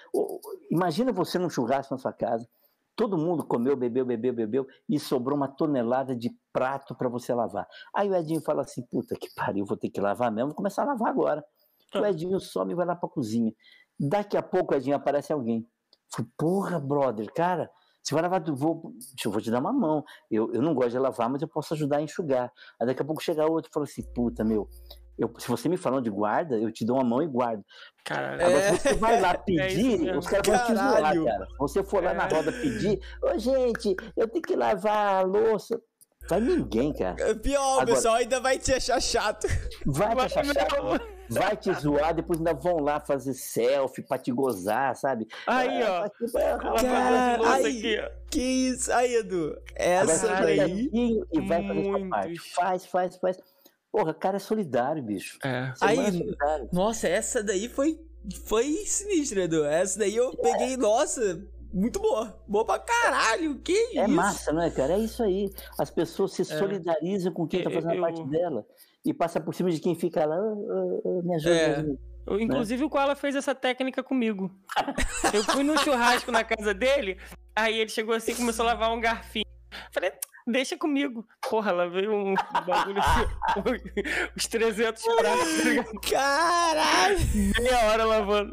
Imagina 0.70 1.12
você 1.12 1.40
num 1.40 1.50
churrasco 1.50 1.94
na 1.94 1.98
sua 1.98 2.14
casa, 2.14 2.48
todo 2.96 3.18
mundo 3.18 3.46
comeu, 3.46 3.78
bebeu, 3.78 4.06
bebeu, 4.06 4.34
bebeu, 4.34 4.68
e 4.90 5.00
sobrou 5.00 5.38
uma 5.38 5.48
tonelada 5.48 6.16
de 6.16 6.36
prato 6.52 6.96
para 6.96 7.08
você 7.08 7.34
lavar. 7.34 7.68
Aí 7.96 8.10
o 8.10 8.16
Edinho 8.16 8.42
fala 8.42 8.64
assim: 8.64 8.82
puta 8.82 9.16
que 9.16 9.34
pariu, 9.34 9.66
vou 9.66 9.78
ter 9.78 9.90
que 9.90 10.02
lavar 10.02 10.32
mesmo, 10.32 10.50
vou 10.50 10.56
começar 10.56 10.84
a 10.84 10.88
lavar 10.88 11.10
agora. 11.10 11.46
O 11.96 12.04
ah. 12.04 12.10
Edinho 12.10 12.40
some 12.40 12.74
e 12.74 12.76
vai 12.76 12.86
lá 12.86 12.96
para 12.96 13.08
a 13.08 13.12
cozinha. 13.12 13.54
Daqui 14.00 14.38
a 14.38 14.42
pouco, 14.42 14.76
Edinho, 14.76 14.96
aparece 14.96 15.34
alguém. 15.34 15.68
Falei, 16.12 16.32
porra, 16.38 16.80
brother, 16.80 17.32
cara, 17.34 17.70
você 18.08 18.14
vai 18.14 18.24
lavar, 18.24 18.42
vou, 18.54 18.94
eu 19.24 19.32
vou 19.32 19.42
te 19.42 19.52
dar 19.52 19.60
uma 19.60 19.74
mão. 19.74 20.04
Eu, 20.32 20.54
eu 20.54 20.62
não 20.62 20.74
gosto 20.74 20.92
de 20.92 21.00
lavar, 21.00 21.30
mas 21.30 21.42
eu 21.42 21.48
posso 21.48 21.74
ajudar 21.74 21.98
a 21.98 22.02
enxugar. 22.02 22.52
Aí 22.80 22.88
daqui 22.88 23.02
a 23.02 23.06
pouco 23.06 23.22
chega 23.22 23.46
outro 23.46 23.70
e 23.70 23.74
fala 23.74 23.86
assim, 23.86 24.04
puta, 24.14 24.46
meu, 24.46 24.70
eu, 25.18 25.34
se 25.40 25.48
você 25.48 25.68
me 25.68 25.76
falou 25.76 26.00
de 26.00 26.10
guarda, 26.10 26.58
eu 26.58 26.72
te 26.72 26.86
dou 26.86 26.96
uma 26.96 27.04
mão 27.04 27.22
e 27.22 27.28
guardo. 27.28 27.66
Caralho. 28.06 28.46
Agora, 28.46 28.60
é... 28.60 28.72
você 28.78 28.94
vai 28.94 29.20
lá 29.20 29.36
pedir, 29.44 30.08
é 30.08 30.18
os 30.18 30.26
caras 30.26 30.48
vão 30.48 30.66
te 30.68 30.76
zoar, 30.76 31.24
cara. 31.26 31.48
Se 31.48 31.58
você 31.58 31.84
for 31.84 32.04
lá 32.04 32.14
na 32.14 32.28
roda 32.28 32.52
pedir, 32.52 33.00
ô 33.22 33.38
gente, 33.38 33.96
eu 34.16 34.28
tenho 34.28 34.44
que 34.44 34.56
lavar 34.56 35.16
a 35.16 35.22
louça. 35.22 35.82
Vai 36.30 36.40
ninguém, 36.40 36.94
cara. 36.94 37.16
É 37.20 37.34
pior, 37.34 37.82
Agora, 37.82 37.84
o 37.84 37.96
pessoal 37.96 38.16
ainda 38.16 38.40
vai 38.40 38.60
te 38.60 38.74
achar 38.74 39.02
chato. 39.02 39.48
Vai 39.86 40.16
te 40.16 40.22
achar 40.22 40.46
chato 40.46 41.17
vai 41.30 41.56
te 41.56 41.74
zoar, 41.74 42.14
depois 42.14 42.40
ainda 42.40 42.54
vão 42.54 42.80
lá 42.80 43.00
fazer 43.00 43.34
selfie 43.34 44.02
pra 44.02 44.18
te 44.18 44.32
gozar, 44.32 44.96
sabe? 44.96 45.28
Aí, 45.46 45.84
ó. 45.84 46.10
Tá 46.10 46.58
Cara, 46.82 47.54
aí, 47.54 48.02
que 48.30 48.42
isso? 48.42 48.92
Aí, 48.92 49.16
Edu, 49.16 49.58
essa 49.76 50.28
daí... 50.28 50.90
E 50.94 51.42
vai 51.42 51.68
fazer 51.68 51.84
sua 51.84 52.10
parte. 52.10 52.40
Faz, 52.54 52.86
faz, 52.86 53.16
faz. 53.18 53.38
Porra, 53.92 54.14
cara 54.14 54.38
é 54.38 54.40
solidário, 54.40 55.02
bicho. 55.04 55.38
É. 55.44 55.74
Aí, 55.82 56.00
é 56.00 56.12
solidário. 56.12 56.70
nossa, 56.72 57.08
essa 57.08 57.44
daí 57.44 57.68
foi, 57.68 58.00
foi 58.46 58.66
sinistra, 58.86 59.44
Edu. 59.44 59.66
Essa 59.66 60.00
daí 60.00 60.16
eu 60.16 60.32
é. 60.32 60.36
peguei, 60.36 60.78
nossa... 60.78 61.42
Muito 61.74 62.00
boa. 62.00 62.42
Boa 62.48 62.64
pra 62.64 62.80
caralho. 62.80 63.60
Que 63.60 63.74
é 63.74 63.90
isso? 63.90 64.00
É 64.00 64.08
massa, 64.08 64.54
não 64.54 64.62
é, 64.62 64.72
cara? 64.72 64.94
É 64.94 65.00
isso 65.00 65.22
aí. 65.22 65.52
As 65.78 65.92
pessoas 65.92 66.32
se 66.32 66.42
é. 66.42 66.46
solidarizam 66.46 67.34
com 67.34 67.46
quem 67.46 67.62
tá 67.62 67.70
fazendo 67.70 67.94
eu, 67.94 68.06
a 68.06 68.08
parte 68.08 68.24
dela 68.30 68.66
e 69.10 69.14
passa 69.14 69.40
por 69.40 69.54
cima 69.54 69.72
de 69.72 69.80
quem 69.80 69.96
fica 69.96 70.26
lá, 70.26 70.38
oh, 70.38 71.02
oh, 71.04 71.22
me 71.24 71.36
ajuda. 71.36 71.56
É. 71.56 71.68
Me 71.68 71.74
ajuda. 71.74 72.00
Inclusive, 72.44 72.82
né? 72.82 72.86
o 72.86 72.90
Koala 72.90 73.16
fez 73.16 73.36
essa 73.36 73.56
técnica 73.56 74.04
comigo. 74.04 74.52
Eu 75.34 75.44
fui 75.44 75.64
no 75.64 75.78
churrasco 75.80 76.32
na 76.32 76.44
casa 76.44 76.74
dele, 76.74 77.18
aí 77.56 77.80
ele 77.80 77.90
chegou 77.90 78.14
assim 78.14 78.34
e 78.34 78.36
começou 78.36 78.64
a 78.66 78.74
lavar 78.74 78.92
um 78.92 79.00
garfinho. 79.00 79.46
Falei, 79.92 80.12
deixa 80.46 80.78
comigo. 80.78 81.26
Porra, 81.50 81.72
ela 81.72 81.90
veio 81.90 82.14
um 82.14 82.36
bagulho 82.66 83.00
assim, 83.00 83.26
os 84.36 84.48
300 84.48 85.04
pratos. 85.04 86.10
Caralho! 86.10 87.18
Meia 87.60 87.86
hora 87.86 88.06
lavando. 88.06 88.52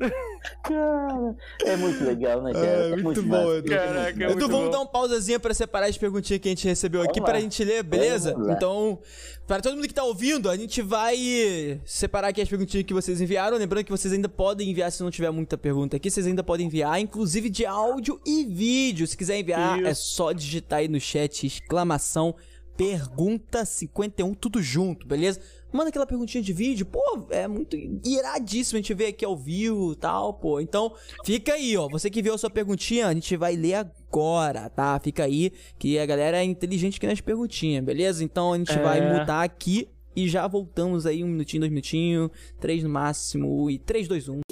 Cara, 0.63 1.37
é 1.65 1.77
muito 1.77 2.05
legal, 2.05 2.43
né, 2.43 2.53
cara? 2.53 2.67
É, 2.67 2.87
é 2.87 2.89
muito, 2.91 3.05
muito 3.05 3.23
bom, 3.23 3.55
Edu. 3.55 3.69
Caraca, 3.69 4.25
é 4.25 4.31
Edu, 4.31 4.49
vamos 4.49 4.67
bom. 4.67 4.71
dar 4.71 4.81
um 4.81 4.87
pausazinha 4.87 5.41
pra 5.41 5.55
separar 5.55 5.87
as 5.87 5.97
perguntinhas 5.97 6.41
que 6.41 6.49
a 6.49 6.51
gente 6.51 6.67
recebeu 6.69 7.01
vamos 7.01 7.11
aqui 7.11 7.21
lá. 7.21 7.27
pra 7.27 7.41
gente 7.41 7.65
ler, 7.65 7.83
beleza? 7.83 8.35
Então, 8.51 8.99
para 9.47 9.63
todo 9.63 9.75
mundo 9.75 9.89
que 9.89 9.95
tá 9.95 10.05
ouvindo, 10.05 10.51
a 10.51 10.57
gente 10.57 10.83
vai 10.83 11.81
separar 11.85 12.29
aqui 12.29 12.43
as 12.43 12.49
perguntinhas 12.49 12.87
que 12.87 12.93
vocês 12.93 13.21
enviaram. 13.21 13.57
Lembrando 13.57 13.85
que 13.85 13.91
vocês 13.91 14.13
ainda 14.13 14.29
podem 14.29 14.71
enviar, 14.71 14.93
se 14.93 15.03
não 15.03 15.11
tiver 15.11 15.31
muita 15.31 15.57
pergunta 15.57 15.97
aqui, 15.97 16.11
vocês 16.11 16.27
ainda 16.27 16.43
podem 16.43 16.67
enviar, 16.67 17.01
inclusive 17.01 17.49
de 17.49 17.65
áudio 17.65 18.21
e 18.27 18.45
vídeo. 18.45 19.07
Se 19.07 19.17
quiser 19.17 19.39
enviar, 19.39 19.79
Isso. 19.79 19.89
é 19.89 19.95
só 19.95 20.33
digitar 20.33 20.81
aí 20.81 20.89
no 20.89 21.01
chat, 21.01 21.47
exclamação, 21.47 22.35
pergunta 22.77 23.65
51, 23.65 24.35
tudo 24.35 24.61
junto, 24.63 25.07
beleza? 25.07 25.41
Manda 25.75 25.89
aquela 25.89 26.07
perguntinha 26.07 26.41
de 26.41 26.53
vídeo, 26.53 26.87
pô, 26.87 27.27
é 27.31 27.49
muito 27.49 27.77
iradíssimo 27.77 28.77
a 28.77 28.81
gente 28.81 28.95
ver 28.95 29.07
aqui 29.07 29.25
ao 29.25 29.37
vivo 29.37 29.93
e 29.93 29.97
tal, 29.97 30.33
pô. 30.33 30.61
Então, 30.61 30.95
fica 31.25 31.55
aí, 31.55 31.77
ó. 31.77 31.89
Você 31.89 32.09
que 32.09 32.23
viu 32.23 32.33
a 32.33 32.39
sua 32.39 32.49
perguntinha, 32.49 33.09
a 33.09 33.13
gente 33.13 33.37
vai 33.37 33.57
ler 33.57 33.75
agora, 33.75 34.71
tá? 34.71 35.01
Fica 35.01 35.25
aí, 35.25 35.53
que 35.77 35.99
a 35.99 36.07
galera 36.07 36.39
é 36.39 36.45
inteligente 36.45 36.99
aqui 36.99 37.09
nas 37.09 37.21
perguntinhas, 37.21 37.85
beleza? 37.85 38.23
Então 38.23 38.53
a 38.53 38.57
gente 38.57 38.71
é... 38.71 38.81
vai 38.81 39.01
mudar 39.01 39.43
aqui 39.43 39.89
e 40.15 40.29
já 40.29 40.47
voltamos 40.47 41.07
aí 41.07 41.25
um 41.25 41.27
minutinho, 41.27 41.63
dois 41.63 41.73
minutinhos, 41.73 42.31
três 42.61 42.85
no 42.85 42.89
máximo 42.89 43.69
e 43.69 43.77
três, 43.77 44.07
dois, 44.07 44.29
um. 44.29 44.43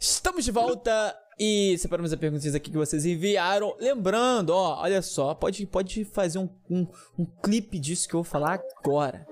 Estamos 0.00 0.44
de 0.44 0.50
volta 0.50 1.16
e 1.38 1.78
separamos 1.78 2.12
as 2.12 2.18
perguntas 2.18 2.54
aqui 2.54 2.70
que 2.70 2.76
vocês 2.76 3.06
enviaram. 3.06 3.76
Lembrando, 3.78 4.50
ó, 4.50 4.80
olha 4.80 5.00
só, 5.00 5.34
pode, 5.34 5.64
pode 5.66 6.04
fazer 6.04 6.38
um, 6.38 6.48
um, 6.68 6.86
um 7.18 7.24
clipe 7.24 7.78
disso 7.78 8.08
que 8.08 8.14
eu 8.14 8.22
vou 8.22 8.30
falar 8.30 8.60
agora. 8.78 9.26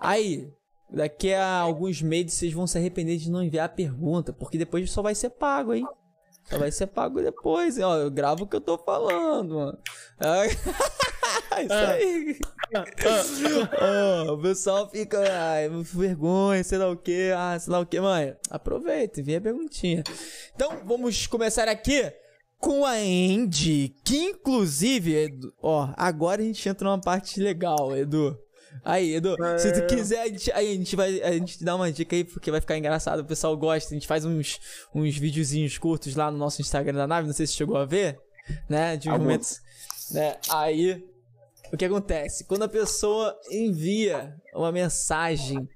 Aí, 0.00 0.50
daqui 0.90 1.32
a 1.32 1.60
alguns 1.60 2.02
meses 2.02 2.34
vocês 2.34 2.52
vão 2.52 2.66
se 2.66 2.76
arrepender 2.76 3.18
de 3.18 3.30
não 3.30 3.42
enviar 3.42 3.66
a 3.66 3.68
pergunta, 3.68 4.32
porque 4.32 4.58
depois 4.58 4.90
só 4.90 5.02
vai 5.02 5.14
ser 5.14 5.30
pago, 5.30 5.72
hein? 5.72 5.86
Só 6.44 6.58
vai 6.58 6.70
ser 6.70 6.88
pago 6.88 7.20
depois, 7.20 7.78
hein? 7.78 7.84
Ó, 7.84 7.96
eu 7.96 8.10
gravo 8.10 8.44
o 8.44 8.46
que 8.46 8.56
eu 8.56 8.60
tô 8.60 8.76
falando, 8.78 9.54
mano. 9.54 9.78
Isso 11.62 11.72
ah. 11.72 11.90
aí. 11.90 12.38
oh, 14.28 14.32
o 14.32 14.38
pessoal 14.42 14.90
fica, 14.90 15.18
ai, 15.30 15.68
vergonha, 15.84 16.62
sei 16.64 16.78
lá 16.78 16.88
o 16.90 16.96
que, 16.96 17.32
ah, 17.36 17.58
sei 17.58 17.72
lá 17.72 17.80
o 17.80 17.86
que, 17.86 18.00
mãe. 18.00 18.36
Aproveita, 18.50 19.22
vem 19.22 19.36
a 19.36 19.40
perguntinha. 19.40 20.02
Então, 20.54 20.80
vamos 20.84 21.26
começar 21.26 21.68
aqui 21.68 22.12
com 22.58 22.84
a 22.84 22.92
Andy, 22.92 23.94
que 24.04 24.16
inclusive, 24.16 25.14
Edu, 25.14 25.54
ó, 25.62 25.90
agora 25.96 26.42
a 26.42 26.44
gente 26.44 26.68
entra 26.68 26.88
numa 26.88 27.00
parte 27.00 27.40
legal, 27.40 27.96
Edu. 27.96 28.36
Aí, 28.84 29.14
Edu, 29.14 29.42
é... 29.42 29.58
se 29.58 29.72
tu 29.72 29.78
é. 29.80 29.86
quiser, 29.86 30.22
a 30.22 30.28
gente, 30.28 30.52
aí 30.52 30.72
a 30.72 30.74
gente 30.74 30.96
vai 30.96 31.22
a 31.22 31.32
gente 31.32 31.64
dá 31.64 31.74
uma 31.74 31.90
dica 31.90 32.14
aí, 32.14 32.24
porque 32.24 32.50
vai 32.50 32.60
ficar 32.60 32.76
engraçado, 32.76 33.20
o 33.20 33.24
pessoal 33.24 33.56
gosta. 33.56 33.90
A 33.90 33.94
gente 33.94 34.06
faz 34.06 34.24
uns, 34.24 34.60
uns 34.94 35.16
videozinhos 35.16 35.78
curtos 35.78 36.14
lá 36.14 36.30
no 36.30 36.38
nosso 36.38 36.60
Instagram 36.60 36.94
da 36.94 37.06
nave, 37.06 37.26
não 37.26 37.34
sei 37.34 37.46
se 37.46 37.54
chegou 37.54 37.76
a 37.76 37.84
ver, 37.84 38.18
né? 38.68 38.96
De 38.96 39.08
momentos. 39.08 39.60
Né? 40.10 40.36
Aí, 40.50 41.02
o 41.72 41.76
que 41.76 41.84
acontece? 41.84 42.44
Quando 42.44 42.62
a 42.62 42.68
pessoa 42.68 43.36
envia 43.50 44.34
uma 44.54 44.72
mensagem 44.72 45.68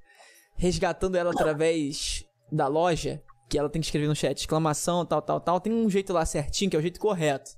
resgatando 0.56 1.16
ela 1.16 1.30
através 1.30 2.24
da 2.52 2.66
loja, 2.66 3.22
que 3.48 3.58
ela 3.58 3.68
tem 3.68 3.80
que 3.80 3.86
escrever 3.86 4.06
no 4.06 4.14
chat 4.14 4.38
exclamação, 4.38 5.04
tal, 5.04 5.22
tal, 5.22 5.40
tal, 5.40 5.60
tem 5.60 5.72
um 5.72 5.88
jeito 5.90 6.12
lá 6.12 6.24
certinho, 6.24 6.70
que 6.70 6.76
é 6.76 6.78
o 6.78 6.82
jeito 6.82 7.00
correto. 7.00 7.50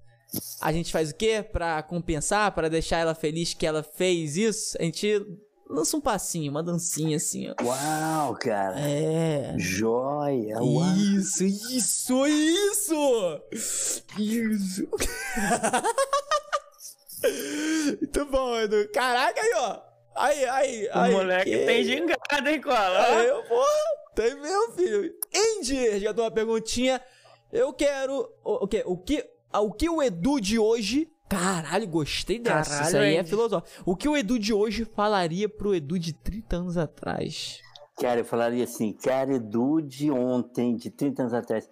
A 0.61 0.73
gente 0.73 0.91
faz 0.91 1.11
o 1.11 1.15
quê? 1.15 1.43
Pra 1.43 1.83
compensar, 1.83 2.53
para 2.53 2.71
deixar 2.71 2.99
ela 2.99 3.15
feliz 3.15 3.53
que 3.53 3.67
ela 3.67 3.83
fez 3.83 4.37
isso, 4.37 4.77
a 4.81 4.83
gente 4.85 5.21
lança 5.69 5.97
um 5.97 6.01
passinho, 6.01 6.51
uma 6.51 6.63
dancinha 6.63 7.17
assim, 7.17 7.49
ó. 7.51 7.65
Uau, 7.65 8.35
cara. 8.37 8.79
É. 8.81 9.55
Joia. 9.59 10.57
Uau. 10.59 10.97
Isso, 10.97 11.45
isso, 11.45 12.27
isso! 12.27 13.41
Isso. 14.19 14.89
Muito 17.87 18.27
bom, 18.27 18.59
Edu. 18.59 18.89
Caraca 18.93 19.41
aí, 19.41 19.53
ó. 19.57 19.81
Aí, 20.15 20.45
aí, 20.45 20.89
aí. 20.93 21.15
O 21.15 21.17
moleque 21.17 21.51
que... 21.51 21.67
tem 21.67 21.85
gingada, 21.85 22.51
hein, 22.51 22.61
Cola? 22.61 23.07
Aí, 23.07 23.27
eu, 23.29 23.43
porra, 23.45 23.67
tem 24.15 24.35
mesmo, 24.35 24.73
filho. 24.73 25.15
Andy 25.35 25.75
resgatou 25.75 26.25
uma 26.25 26.31
perguntinha. 26.31 27.01
Eu 27.53 27.73
quero. 27.73 28.29
O, 28.45 28.65
o, 28.65 28.69
que, 28.69 28.83
o, 28.87 28.97
que, 28.97 29.25
o 29.55 29.73
que 29.73 29.89
o 29.89 30.03
Edu 30.03 30.41
de 30.41 30.59
hoje. 30.59 31.09
Caralho, 31.29 31.89
gostei 31.89 32.39
dessa. 32.39 32.71
Caralho, 32.71 32.89
Isso 32.89 32.97
aí 32.99 33.15
é 33.15 33.19
Andy. 33.19 33.29
é 33.29 33.31
filosófico. 33.31 33.91
O 33.91 33.97
que 33.97 34.09
o 34.09 34.17
Edu 34.17 34.39
de 34.39 34.53
hoje 34.53 34.85
falaria 34.85 35.49
pro 35.49 35.75
Edu 35.75 35.99
de 35.99 36.13
30 36.13 36.57
anos 36.57 36.77
atrás? 36.77 37.59
Cara, 37.99 38.21
eu 38.21 38.25
falaria 38.25 38.65
assim, 38.65 38.93
cara, 38.93 39.35
Edu 39.35 39.81
de 39.81 40.11
ontem, 40.11 40.77
de 40.77 40.91
30 40.91 41.23
anos 41.23 41.35
atrás. 41.35 41.69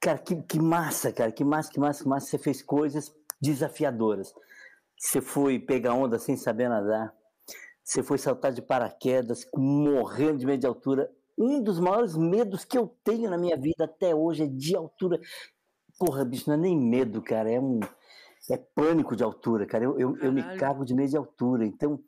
Cara, 0.00 0.18
que, 0.18 0.34
que 0.42 0.58
massa, 0.58 1.12
cara, 1.12 1.30
que 1.30 1.44
massa, 1.44 1.70
que 1.70 1.78
massa, 1.78 2.02
que 2.02 2.08
massa. 2.08 2.26
Você 2.26 2.38
fez 2.38 2.60
coisas 2.60 3.12
desafiadoras. 3.40 4.34
Você 4.98 5.20
foi 5.20 5.58
pegar 5.58 5.94
onda 5.94 6.18
sem 6.18 6.36
saber 6.36 6.68
nadar. 6.68 7.14
Você 7.82 8.02
foi 8.02 8.18
saltar 8.18 8.52
de 8.52 8.60
paraquedas, 8.60 9.46
morrendo 9.56 10.38
de 10.38 10.46
medo 10.46 10.60
de 10.60 10.66
altura. 10.66 11.10
Um 11.38 11.62
dos 11.62 11.78
maiores 11.78 12.16
medos 12.16 12.64
que 12.64 12.76
eu 12.76 12.92
tenho 13.04 13.30
na 13.30 13.38
minha 13.38 13.56
vida 13.56 13.84
até 13.84 14.14
hoje 14.14 14.42
é 14.42 14.46
de 14.46 14.76
altura. 14.76 15.20
Porra, 15.98 16.24
bicho, 16.24 16.44
não 16.48 16.54
é 16.54 16.58
nem 16.58 16.76
medo, 16.76 17.22
cara. 17.22 17.50
É 17.50 17.60
um. 17.60 17.80
É 18.50 18.56
pânico 18.56 19.14
de 19.14 19.22
altura, 19.22 19.66
cara. 19.66 19.84
Eu, 19.84 19.98
eu, 19.98 20.16
eu 20.18 20.32
me 20.32 20.42
cago 20.56 20.84
de 20.84 20.94
medo 20.94 21.10
de 21.10 21.16
altura. 21.16 21.64
Então, 21.64 22.00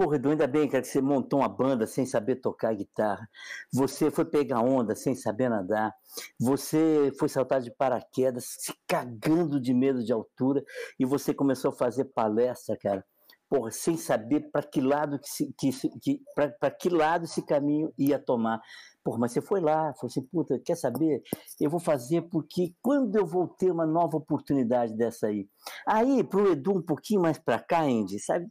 Porra, 0.00 0.16
Edu, 0.16 0.30
ainda 0.30 0.46
bem, 0.46 0.66
cara, 0.66 0.80
que 0.80 0.88
você 0.88 1.02
montou 1.02 1.40
uma 1.40 1.48
banda 1.48 1.86
sem 1.86 2.06
saber 2.06 2.36
tocar 2.36 2.74
guitarra. 2.74 3.28
Você 3.70 4.10
foi 4.10 4.24
pegar 4.24 4.62
onda 4.62 4.94
sem 4.94 5.14
saber 5.14 5.50
nadar. 5.50 5.94
Você 6.40 7.12
foi 7.18 7.28
saltar 7.28 7.60
de 7.60 7.70
paraquedas, 7.70 8.46
se 8.46 8.72
cagando 8.88 9.60
de 9.60 9.74
medo 9.74 10.02
de 10.02 10.10
altura. 10.10 10.64
E 10.98 11.04
você 11.04 11.34
começou 11.34 11.70
a 11.70 11.74
fazer 11.74 12.06
palestra, 12.06 12.78
cara. 12.78 13.04
Porra, 13.46 13.70
sem 13.70 13.98
saber 13.98 14.50
para 14.50 14.62
que 14.62 14.80
lado 14.80 15.18
que, 15.18 15.52
que, 15.52 15.88
que 16.00 16.22
para 16.34 16.70
que 16.70 16.88
lado 16.88 17.26
esse 17.26 17.42
caminho 17.44 17.92
ia 17.98 18.18
tomar. 18.18 18.62
Porra, 19.04 19.18
mas 19.18 19.32
você 19.32 19.42
foi 19.42 19.60
lá, 19.60 19.92
falou 19.96 20.06
assim, 20.06 20.22
puta, 20.22 20.58
quer 20.64 20.76
saber? 20.76 21.22
Eu 21.60 21.68
vou 21.68 21.80
fazer 21.80 22.22
porque 22.22 22.72
quando 22.80 23.16
eu 23.16 23.26
vou 23.26 23.46
ter 23.46 23.70
uma 23.70 23.84
nova 23.84 24.16
oportunidade 24.16 24.96
dessa 24.96 25.26
aí. 25.26 25.46
Aí, 25.86 26.24
pro 26.24 26.50
Edu 26.50 26.78
um 26.78 26.82
pouquinho 26.82 27.20
mais 27.20 27.38
para 27.38 27.58
cá, 27.58 27.82
Andy, 27.82 28.18
sabe? 28.18 28.46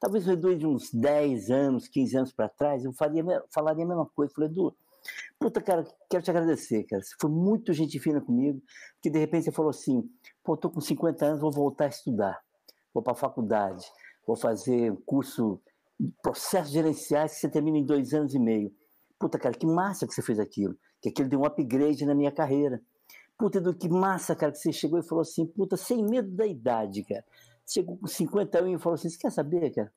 Talvez 0.00 0.26
o 0.26 0.32
Edu 0.32 0.56
de 0.56 0.66
uns 0.66 0.92
10 0.92 1.50
anos, 1.50 1.88
15 1.88 2.16
anos 2.16 2.32
para 2.32 2.48
trás, 2.48 2.84
eu 2.84 2.92
faria, 2.92 3.22
falaria 3.52 3.84
a 3.84 3.88
mesma 3.88 4.06
coisa. 4.06 4.32
Falei, 4.34 4.50
Edu, 4.50 4.76
puta, 5.38 5.60
cara, 5.60 5.86
quero 6.10 6.22
te 6.22 6.30
agradecer, 6.30 6.84
cara. 6.84 7.02
Você 7.02 7.14
foi 7.20 7.30
muito 7.30 7.72
gente 7.72 7.98
fina 7.98 8.20
comigo, 8.20 8.62
que 9.02 9.10
de 9.10 9.18
repente 9.18 9.44
você 9.44 9.52
falou 9.52 9.70
assim, 9.70 10.08
pô, 10.42 10.56
tô 10.56 10.70
com 10.70 10.80
50 10.80 11.24
anos, 11.24 11.40
vou 11.40 11.52
voltar 11.52 11.86
a 11.86 11.88
estudar, 11.88 12.40
vou 12.92 13.02
para 13.02 13.12
a 13.12 13.16
faculdade, 13.16 13.84
vou 14.26 14.36
fazer 14.36 14.94
curso 15.04 15.60
de 15.98 16.12
processos 16.22 16.72
gerenciais 16.72 17.34
que 17.34 17.40
você 17.40 17.48
termina 17.48 17.78
em 17.78 17.84
dois 17.84 18.12
anos 18.12 18.34
e 18.34 18.38
meio. 18.38 18.72
Puta, 19.18 19.38
cara, 19.38 19.54
que 19.54 19.66
massa 19.66 20.06
que 20.06 20.12
você 20.12 20.22
fez 20.22 20.38
aquilo, 20.38 20.76
que 21.00 21.08
aquilo 21.08 21.28
deu 21.28 21.40
um 21.40 21.44
upgrade 21.44 22.04
na 22.04 22.14
minha 22.14 22.32
carreira. 22.32 22.82
Puta, 23.38 23.58
Edu, 23.58 23.74
que 23.74 23.88
massa, 23.88 24.34
cara, 24.34 24.52
que 24.52 24.58
você 24.58 24.72
chegou 24.72 24.98
e 24.98 25.02
falou 25.02 25.22
assim, 25.22 25.46
puta, 25.46 25.76
sem 25.76 26.02
medo 26.02 26.30
da 26.30 26.46
idade, 26.46 27.02
cara 27.04 27.24
chegou 27.66 27.98
com 27.98 28.06
50 28.06 28.58
anos 28.58 28.80
e 28.80 28.82
falou 28.82 28.94
assim: 28.94 29.08
Você 29.08 29.18
quer 29.18 29.30
saber, 29.30 29.70
cara? 29.70 29.92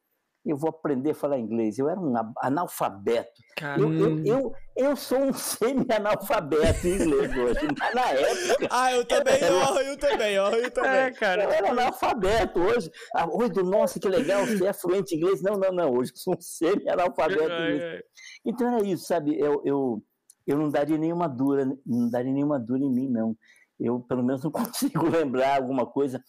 Eu 0.45 0.55
vou 0.55 0.69
aprender 0.69 1.11
a 1.11 1.15
falar 1.15 1.37
inglês. 1.37 1.77
Eu 1.77 1.89
era 1.89 1.99
um 1.99 2.13
analfabeto. 2.41 3.29
Eu, 3.77 3.93
eu, 3.93 4.25
eu, 4.25 4.53
eu, 4.75 4.95
sou 4.95 5.19
um 5.19 5.33
semi-analfabeto 5.33 6.87
em 6.87 6.95
inglês 6.95 7.37
hoje, 7.37 7.59
mas 7.77 7.93
na 7.93 8.09
época. 8.09 8.67
Ah, 8.71 8.93
eu 8.93 9.05
também, 9.05 9.33
era... 9.35 9.53
eu, 9.53 9.81
eu 9.81 9.97
também, 9.97 10.39
ó, 10.39 10.49
eu 10.51 10.71
também. 10.71 10.91
É, 10.91 11.11
cara. 11.11 11.43
Eu 11.43 11.51
era 11.51 11.69
analfabeto 11.71 12.57
hoje. 12.57 12.89
Ah, 13.13 13.27
oi, 13.29 13.49
do 13.49 13.63
nossa, 13.63 13.99
que 13.99 14.07
legal, 14.07 14.45
você 14.45 14.65
é 14.65 14.73
fluente 14.73 15.13
em 15.13 15.17
inglês. 15.17 15.41
Não, 15.41 15.57
não, 15.57 15.73
não. 15.73 15.91
Hoje 15.91 16.13
eu 16.13 16.17
sou 16.17 16.33
um 16.35 16.41
semi-analfabeto 16.41 17.51
em 17.51 17.75
inglês. 17.75 18.01
Então 18.45 18.73
era 18.73 18.87
isso, 18.87 19.05
sabe? 19.05 19.37
Eu, 19.37 19.61
eu, 19.65 20.01
eu 20.47 20.57
não 20.57 20.69
daria 20.69 20.97
nenhuma 20.97 21.27
dura, 21.27 21.65
não 21.85 22.09
daria 22.09 22.31
nenhuma 22.31 22.57
dura 22.57 22.79
em 22.79 22.89
mim, 22.89 23.09
não 23.09 23.35
eu 23.79 23.99
pelo 24.01 24.23
menos 24.23 24.43
não 24.43 24.51
consigo 24.99 25.07
lembrar 25.09 25.57
alguma 25.57 25.85
coisa. 25.85 26.21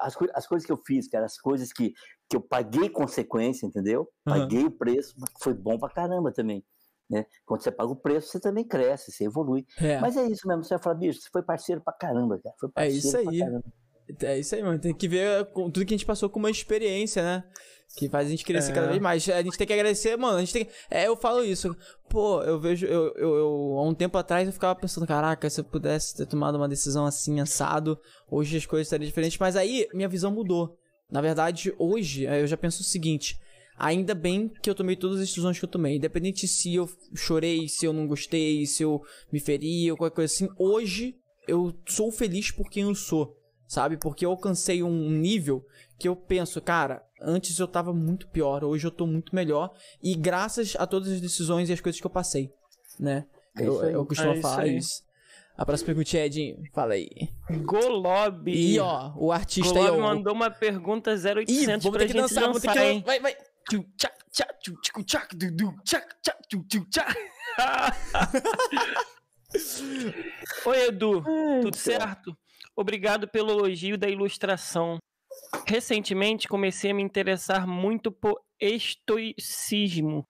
As, 0.00 0.16
as 0.34 0.46
coisas 0.46 0.66
que 0.66 0.72
eu 0.72 0.78
fiz, 0.86 1.08
cara, 1.08 1.26
as 1.26 1.38
coisas 1.38 1.72
que, 1.72 1.92
que 2.28 2.36
eu 2.36 2.40
paguei 2.40 2.88
consequência, 2.88 3.66
entendeu? 3.66 4.08
Paguei 4.24 4.62
uhum. 4.62 4.68
o 4.68 4.78
preço, 4.78 5.14
foi 5.40 5.54
bom 5.54 5.78
pra 5.78 5.88
caramba 5.90 6.32
também. 6.32 6.64
Né? 7.10 7.24
Quando 7.46 7.62
você 7.62 7.70
paga 7.70 7.90
o 7.90 7.96
preço, 7.96 8.28
você 8.28 8.40
também 8.40 8.66
cresce, 8.66 9.10
você 9.10 9.24
evolui. 9.24 9.64
É. 9.78 9.98
Mas 9.98 10.16
é 10.16 10.26
isso 10.26 10.46
mesmo, 10.46 10.62
você 10.62 10.74
vai 10.74 10.82
falar, 10.82 10.96
bicho, 10.96 11.20
você 11.20 11.28
foi 11.32 11.42
parceiro 11.42 11.80
pra 11.82 11.92
caramba, 11.94 12.38
cara. 12.42 12.54
Foi 12.58 12.70
é 12.76 12.88
isso 12.88 13.16
aí. 13.16 13.40
É 14.22 14.38
isso 14.38 14.54
aí, 14.54 14.62
mano. 14.62 14.78
Tem 14.78 14.94
que 14.94 15.08
ver 15.08 15.46
tudo 15.52 15.84
que 15.84 15.94
a 15.94 15.96
gente 15.96 16.06
passou 16.06 16.28
com 16.28 16.38
uma 16.38 16.50
experiência, 16.50 17.22
né? 17.22 17.44
Que 17.96 18.08
faz 18.08 18.26
a 18.26 18.30
gente 18.30 18.44
crescer 18.44 18.72
é. 18.72 18.74
cada 18.74 18.86
vez 18.88 19.00
mais. 19.00 19.28
A 19.28 19.42
gente 19.42 19.56
tem 19.56 19.66
que 19.66 19.72
agradecer, 19.72 20.16
mano. 20.16 20.36
A 20.36 20.40
gente 20.40 20.52
tem 20.52 20.64
que... 20.64 20.70
É, 20.90 21.06
eu 21.06 21.16
falo 21.16 21.42
isso. 21.42 21.74
Pô, 22.08 22.42
eu 22.42 22.60
vejo. 22.60 22.86
Eu, 22.86 23.12
eu, 23.16 23.34
eu, 23.36 23.74
há 23.78 23.82
um 23.82 23.94
tempo 23.94 24.16
atrás 24.18 24.46
eu 24.46 24.52
ficava 24.52 24.74
pensando, 24.78 25.06
caraca, 25.06 25.48
se 25.48 25.60
eu 25.60 25.64
pudesse 25.64 26.16
ter 26.16 26.26
tomado 26.26 26.56
uma 26.56 26.68
decisão 26.68 27.06
assim, 27.06 27.40
assado, 27.40 27.98
hoje 28.30 28.56
as 28.56 28.66
coisas 28.66 28.86
estariam 28.86 29.08
diferentes. 29.08 29.38
Mas 29.38 29.56
aí 29.56 29.88
minha 29.92 30.08
visão 30.08 30.30
mudou. 30.30 30.78
Na 31.10 31.20
verdade, 31.20 31.74
hoje 31.78 32.24
eu 32.24 32.46
já 32.46 32.56
penso 32.56 32.82
o 32.82 32.84
seguinte. 32.84 33.38
Ainda 33.76 34.14
bem 34.14 34.48
que 34.62 34.68
eu 34.68 34.74
tomei 34.74 34.96
todas 34.96 35.20
as 35.20 35.28
decisões 35.28 35.58
que 35.58 35.64
eu 35.64 35.68
tomei. 35.68 35.96
Independente 35.96 36.46
se 36.46 36.74
eu 36.74 36.88
chorei, 37.14 37.68
se 37.68 37.86
eu 37.86 37.92
não 37.92 38.06
gostei, 38.06 38.66
se 38.66 38.82
eu 38.82 39.00
me 39.32 39.40
feri 39.40 39.90
ou 39.90 39.96
qualquer 39.96 40.14
coisa 40.14 40.32
assim. 40.32 40.48
Hoje 40.58 41.16
eu 41.46 41.74
sou 41.86 42.12
feliz 42.12 42.50
por 42.50 42.68
quem 42.68 42.82
eu 42.82 42.94
sou 42.94 43.38
sabe? 43.68 43.98
Porque 43.98 44.24
eu 44.24 44.30
alcancei 44.30 44.82
um 44.82 45.10
nível 45.10 45.64
que 45.98 46.08
eu 46.08 46.16
penso, 46.16 46.60
cara, 46.60 47.04
antes 47.20 47.58
eu 47.58 47.68
tava 47.68 47.92
muito 47.92 48.28
pior, 48.28 48.64
hoje 48.64 48.86
eu 48.86 48.90
tô 48.90 49.06
muito 49.06 49.34
melhor. 49.34 49.72
E 50.02 50.14
graças 50.14 50.76
a 50.78 50.86
todas 50.86 51.10
as 51.12 51.20
decisões 51.20 51.68
e 51.68 51.72
as 51.72 51.80
coisas 51.80 52.00
que 52.00 52.06
eu 52.06 52.10
passei, 52.10 52.50
né? 52.98 53.26
É 53.56 53.66
eu, 53.66 53.82
eu 53.84 54.06
costumo 54.06 54.32
é 54.32 54.40
falar 54.40 54.66
isso. 54.66 54.76
isso. 54.76 55.08
A 55.56 55.66
próxima 55.66 55.86
pergunta 55.86 56.16
é 56.16 56.26
Edinho, 56.26 56.62
fala 56.72 56.94
aí. 56.94 57.08
Golob. 57.64 58.48
E 58.48 58.78
ó, 58.78 59.12
o 59.16 59.32
artista 59.32 59.74
Golob 59.74 59.90
aí, 59.90 60.00
ó. 60.00 60.02
mandou 60.02 60.32
uma 60.32 60.50
pergunta 60.50 61.10
0800 61.10 61.48
Ih, 61.48 61.66
vamos 61.66 61.90
pra 61.90 62.00
gente 62.02 62.14
dançar, 62.14 62.52
ter 62.52 62.72
que... 62.72 62.78
Hein? 62.78 63.02
Vai, 63.04 63.18
vai. 63.18 63.36
Oi, 70.64 70.86
Edu, 70.86 71.24
tudo 71.62 71.76
certo? 71.76 72.36
Obrigado 72.76 73.26
pelo 73.26 73.50
elogio 73.50 73.98
da 73.98 74.08
ilustração. 74.08 74.98
Recentemente 75.66 76.48
comecei 76.48 76.90
a 76.90 76.94
me 76.94 77.02
interessar 77.02 77.66
muito 77.66 78.10
por 78.10 78.40
estoicismo 78.60 80.26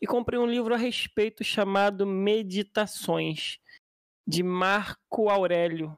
e 0.00 0.06
comprei 0.06 0.38
um 0.38 0.46
livro 0.46 0.74
a 0.74 0.76
respeito 0.76 1.42
chamado 1.42 2.06
Meditações, 2.06 3.58
de 4.26 4.42
Marco 4.42 5.28
Aurélio. 5.28 5.96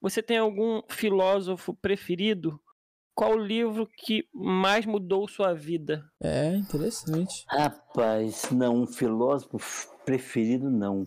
Você 0.00 0.22
tem 0.22 0.38
algum 0.38 0.82
filósofo 0.88 1.74
preferido? 1.74 2.60
Qual 3.14 3.32
o 3.32 3.44
livro 3.44 3.86
que 3.86 4.28
mais 4.32 4.86
mudou 4.86 5.26
sua 5.26 5.52
vida? 5.52 6.08
É, 6.22 6.54
interessante. 6.54 7.44
Rapaz, 7.48 8.50
não, 8.50 8.82
um 8.82 8.86
filósofo 8.86 9.58
preferido 10.04 10.70
não. 10.70 11.06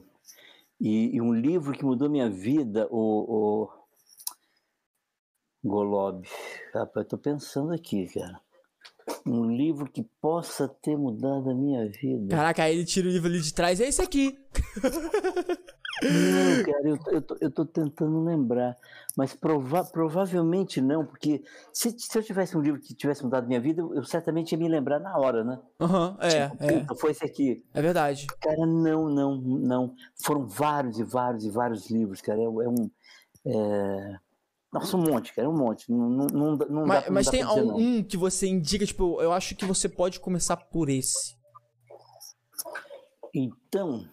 E, 0.79 1.15
e 1.15 1.21
um 1.21 1.33
livro 1.33 1.71
que 1.71 1.85
mudou 1.85 2.09
minha 2.09 2.29
vida, 2.29 2.87
o, 2.91 3.63
o 3.63 3.80
Golob. 5.63 6.27
Rapaz, 6.73 7.05
eu 7.05 7.09
tô 7.09 7.17
pensando 7.17 7.73
aqui, 7.73 8.07
cara. 8.07 8.39
Um 9.25 9.51
livro 9.51 9.91
que 9.91 10.03
possa 10.21 10.67
ter 10.67 10.97
mudado 10.97 11.49
a 11.49 11.53
minha 11.53 11.87
vida. 11.89 12.35
Caraca, 12.35 12.63
aí 12.63 12.75
ele 12.75 12.85
tira 12.85 13.07
o 13.07 13.11
livro 13.11 13.27
ali 13.27 13.41
de 13.41 13.53
trás, 13.53 13.79
é 13.81 13.87
esse 13.87 14.01
aqui. 14.01 14.37
Não, 16.03 16.63
cara, 16.63 16.89
eu, 16.89 16.97
eu, 17.11 17.21
tô, 17.21 17.37
eu 17.39 17.51
tô 17.51 17.63
tentando 17.63 18.23
lembrar, 18.23 18.75
mas 19.15 19.35
prova 19.35 19.83
provavelmente 19.83 20.81
não, 20.81 21.05
porque 21.05 21.43
se, 21.71 21.95
se 21.97 22.17
eu 22.17 22.23
tivesse 22.23 22.57
um 22.57 22.61
livro 22.61 22.81
que 22.81 22.95
tivesse 22.95 23.23
mudado 23.23 23.47
minha 23.47 23.61
vida, 23.61 23.81
eu, 23.81 23.93
eu 23.93 24.03
certamente 24.03 24.53
ia 24.53 24.57
me 24.57 24.67
lembrar 24.67 24.99
na 24.99 25.15
hora, 25.15 25.43
né? 25.43 25.59
Aham, 25.79 26.09
uhum, 26.09 26.17
é, 26.19 26.49
tipo, 26.49 26.63
é. 26.63 26.95
Foi 26.95 27.11
esse 27.11 27.23
aqui. 27.23 27.63
É 27.71 27.81
verdade. 27.81 28.25
Cara, 28.41 28.65
não, 28.65 29.09
não, 29.09 29.37
não. 29.37 29.95
Foram 30.23 30.47
vários 30.47 30.97
e 30.97 31.03
vários 31.03 31.45
e 31.45 31.51
vários 31.51 31.89
livros, 31.91 32.19
cara. 32.19 32.39
É, 32.39 32.45
é 32.45 32.47
um. 32.47 32.89
É... 33.45 34.19
Nossa, 34.71 34.95
um 34.95 35.01
monte, 35.01 35.33
cara, 35.33 35.49
um 35.49 35.57
monte. 35.57 35.91
Não, 35.91 36.09
não, 36.09 36.55
não 36.55 36.85
mas, 36.85 37.09
mas 37.09 37.29
tem 37.29 37.45
um, 37.45 37.75
um 37.75 38.03
que 38.03 38.15
você 38.15 38.47
indica, 38.47 38.85
tipo, 38.85 39.21
eu 39.21 39.33
acho 39.33 39.55
que 39.55 39.65
você 39.65 39.89
pode 39.89 40.19
começar 40.19 40.55
por 40.55 40.89
esse. 40.89 41.35
Então, 43.33 44.07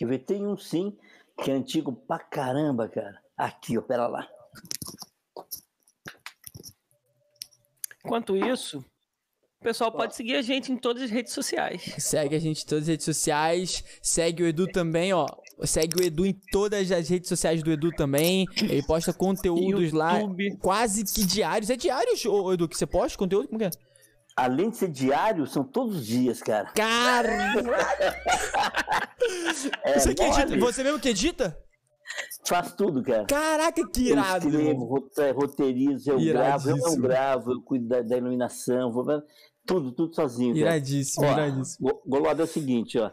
Quer 0.00 0.06
ver? 0.06 0.20
Tem 0.20 0.46
um 0.46 0.56
sim, 0.56 0.96
que 1.44 1.50
é 1.50 1.54
antigo 1.54 1.92
pra 1.92 2.18
caramba, 2.18 2.88
cara. 2.88 3.22
Aqui, 3.36 3.76
ó, 3.76 3.82
pera 3.82 4.06
lá. 4.06 4.26
Enquanto 8.02 8.34
isso, 8.34 8.78
o 8.78 9.62
pessoal 9.62 9.92
pode 9.92 10.16
seguir 10.16 10.36
a 10.36 10.40
gente 10.40 10.72
em 10.72 10.78
todas 10.78 11.02
as 11.02 11.10
redes 11.10 11.34
sociais. 11.34 11.82
Segue 11.98 12.34
a 12.34 12.38
gente 12.38 12.62
em 12.62 12.66
todas 12.66 12.84
as 12.84 12.88
redes 12.88 13.04
sociais. 13.04 13.84
Segue 14.00 14.42
o 14.42 14.46
Edu 14.46 14.66
também, 14.68 15.12
ó. 15.12 15.26
Segue 15.64 16.00
o 16.00 16.04
Edu 16.04 16.26
em 16.26 16.32
todas 16.52 16.90
as 16.90 17.08
redes 17.08 17.28
sociais 17.28 17.62
do 17.62 17.70
Edu 17.70 17.90
também. 17.92 18.46
Ele 18.60 18.82
posta 18.82 19.12
conteúdos 19.12 19.92
lá 19.92 20.20
quase 20.60 21.04
que 21.04 21.24
diários. 21.24 21.70
É 21.70 21.76
diários, 21.76 22.24
Edu, 22.24 22.68
que 22.68 22.76
você 22.76 22.86
posta 22.86 23.18
conteúdo? 23.18 23.48
Como 23.48 23.58
que 23.58 23.66
é? 23.66 23.70
além 24.36 24.70
de 24.70 24.76
ser 24.76 24.88
diário, 24.88 25.46
são 25.46 25.62
todos 25.62 25.96
os 25.96 26.06
dias, 26.06 26.40
cara. 26.40 26.70
Cara! 26.72 27.54
é, 29.84 29.98
você, 29.98 30.14
que 30.14 30.22
edita, 30.22 30.56
você 30.58 30.82
mesmo 30.82 30.98
que 30.98 31.10
edita? 31.10 31.56
Faz 32.46 32.72
tudo, 32.74 33.02
cara. 33.02 33.26
Caraca, 33.26 33.86
que 33.88 34.08
irado! 34.08 34.48
Eu 34.48 34.74
escrevo, 35.06 35.40
roteirizo, 35.40 36.10
eu 36.10 36.18
gravo, 36.24 36.70
eu 36.70 36.76
não 36.76 36.96
gravo, 36.96 37.52
eu 37.52 37.62
cuido 37.62 37.86
da, 37.88 38.02
da 38.02 38.16
iluminação, 38.16 38.90
vou... 38.90 39.04
tudo, 39.66 39.92
tudo 39.92 40.14
sozinho. 40.14 40.56
Iradíssimo, 40.56 41.26
ó, 41.26 41.32
iradíssimo. 41.32 42.02
Golado 42.06 42.40
é 42.40 42.44
o 42.44 42.48
seguinte, 42.48 42.98
ó. 42.98 43.10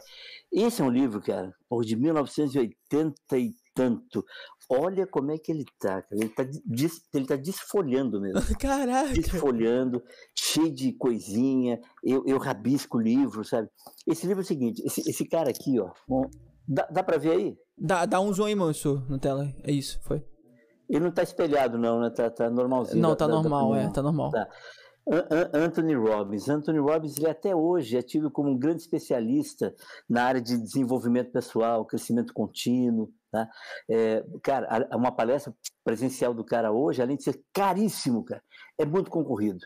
Esse 0.51 0.81
é 0.81 0.85
um 0.85 0.89
livro, 0.89 1.21
cara, 1.21 1.53
de 1.83 1.95
1980 1.95 3.37
e 3.37 3.53
tanto. 3.75 4.25
Olha 4.69 5.05
como 5.05 5.31
é 5.31 5.37
que 5.37 5.51
ele 5.51 5.65
tá, 5.79 6.01
cara. 6.01 6.15
Ele 6.21 6.29
tá, 6.29 6.43
des, 6.65 7.01
ele 7.13 7.25
tá 7.25 7.35
desfolhando 7.35 8.19
mesmo. 8.19 8.41
Caraca! 8.59 9.13
Desfolhando, 9.13 10.01
cheio 10.37 10.73
de 10.73 10.93
coisinha. 10.93 11.79
Eu, 12.03 12.23
eu 12.25 12.37
rabisco 12.37 12.97
o 12.97 13.01
livro, 13.01 13.43
sabe? 13.45 13.69
Esse 14.05 14.25
livro 14.25 14.41
é 14.41 14.43
o 14.43 14.47
seguinte: 14.47 14.81
esse, 14.85 15.01
esse 15.09 15.25
cara 15.27 15.49
aqui, 15.49 15.79
ó. 15.79 15.91
Bom, 16.07 16.29
dá, 16.67 16.87
dá 16.91 17.03
pra 17.03 17.17
ver 17.17 17.31
aí? 17.31 17.57
Dá, 17.77 18.05
dá 18.05 18.19
um 18.19 18.33
zoom 18.33 18.45
aí, 18.45 18.55
manso, 18.55 19.05
na 19.07 19.19
tela. 19.19 19.53
É 19.63 19.71
isso, 19.71 19.99
foi. 20.01 20.25
Ele 20.89 21.03
não 21.03 21.11
tá 21.11 21.21
espelhado, 21.21 21.77
não, 21.77 21.99
né? 21.99 22.09
Tá, 22.09 22.29
tá 22.29 22.49
normalzinho. 22.49 23.01
Não, 23.01 23.15
tá 23.15 23.27
normal, 23.27 23.75
é, 23.75 23.89
tá 23.91 24.01
normal. 24.01 24.31
Tá. 24.31 24.47
Anthony 25.53 25.95
Robbins. 25.95 26.49
Anthony 26.49 26.79
Robbins, 26.79 27.17
ele 27.17 27.29
até 27.29 27.55
hoje 27.55 27.97
é 27.97 28.01
tido 28.01 28.29
como 28.29 28.49
um 28.49 28.57
grande 28.57 28.81
especialista 28.81 29.73
na 30.09 30.23
área 30.23 30.41
de 30.41 30.57
desenvolvimento 30.57 31.31
pessoal, 31.31 31.85
crescimento 31.85 32.33
contínuo. 32.33 33.11
Tá? 33.31 33.49
É, 33.89 34.25
cara, 34.43 34.87
uma 34.95 35.11
palestra 35.11 35.53
presencial 35.83 36.33
do 36.33 36.43
cara 36.43 36.71
hoje, 36.71 37.01
além 37.01 37.17
de 37.17 37.23
ser 37.23 37.41
caríssimo, 37.53 38.23
cara, 38.23 38.43
é 38.77 38.85
muito 38.85 39.09
concorrido. 39.09 39.65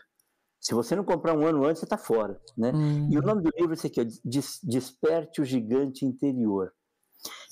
Se 0.60 0.74
você 0.74 0.94
não 0.94 1.04
comprar 1.04 1.36
um 1.36 1.44
ano 1.44 1.64
antes, 1.64 1.80
você 1.80 1.86
está 1.86 1.98
fora. 1.98 2.40
Né? 2.56 2.70
Hum. 2.72 3.08
E 3.10 3.18
o 3.18 3.22
nome 3.22 3.42
do 3.42 3.50
livro 3.56 3.72
é 3.72 3.74
esse 3.74 3.88
aqui, 3.88 4.00
é 4.00 4.06
Desperte 4.62 5.40
o 5.40 5.44
Gigante 5.44 6.04
Interior. 6.04 6.72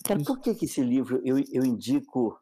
Cara, 0.05 0.23
por 0.25 0.41
que, 0.41 0.55
que 0.55 0.65
esse 0.65 0.81
livro 0.81 1.21
eu, 1.25 1.37
eu 1.53 1.65
indico 1.65 2.39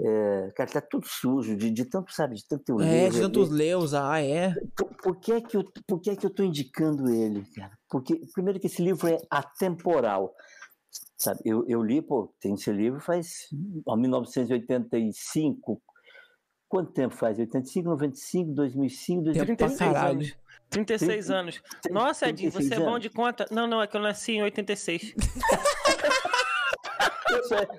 é, 0.00 0.50
cara, 0.56 0.70
tá 0.70 0.80
tudo 0.80 1.06
sujo, 1.06 1.56
de, 1.56 1.70
de 1.70 1.84
tanto, 1.84 2.12
sabe, 2.12 2.34
de 2.34 2.46
tanto 2.46 2.68
eu 2.68 2.80
É, 2.80 3.08
de 3.08 3.20
tantos 3.20 3.48
leus, 3.48 3.94
ah, 3.94 4.20
é. 4.20 4.52
Por, 4.76 4.88
por, 4.96 5.20
que 5.20 5.32
é 5.32 5.40
que 5.40 5.56
eu, 5.56 5.64
por 5.86 6.00
que 6.00 6.10
é 6.10 6.16
que 6.16 6.26
eu 6.26 6.30
tô 6.30 6.42
indicando 6.42 7.08
ele, 7.12 7.44
cara? 7.54 7.78
Porque, 7.88 8.20
primeiro 8.32 8.58
que 8.58 8.66
esse 8.66 8.82
livro 8.82 9.06
é 9.06 9.18
atemporal, 9.30 10.34
sabe? 11.16 11.40
Eu, 11.44 11.64
eu 11.68 11.80
li, 11.82 12.02
pô, 12.02 12.34
tem 12.40 12.54
esse 12.54 12.72
livro 12.72 13.00
faz, 13.00 13.48
ó, 13.86 13.96
1985, 13.96 15.80
quanto 16.68 16.92
tempo 16.92 17.14
faz? 17.14 17.38
85, 17.38 17.88
95, 17.88 18.52
2005, 18.52 19.22
2036 19.22 19.96
anos. 19.96 20.36
36 20.70 21.26
30, 21.26 21.38
anos. 21.38 21.62
Nossa, 21.88 22.28
Edinho, 22.28 22.50
você 22.50 22.74
é 22.74 22.80
bom 22.80 22.98
de 22.98 23.08
conta? 23.08 23.46
Não, 23.50 23.68
não, 23.68 23.80
é 23.80 23.86
que 23.86 23.96
eu 23.96 24.00
nasci 24.00 24.32
em 24.32 24.42
86. 24.42 25.14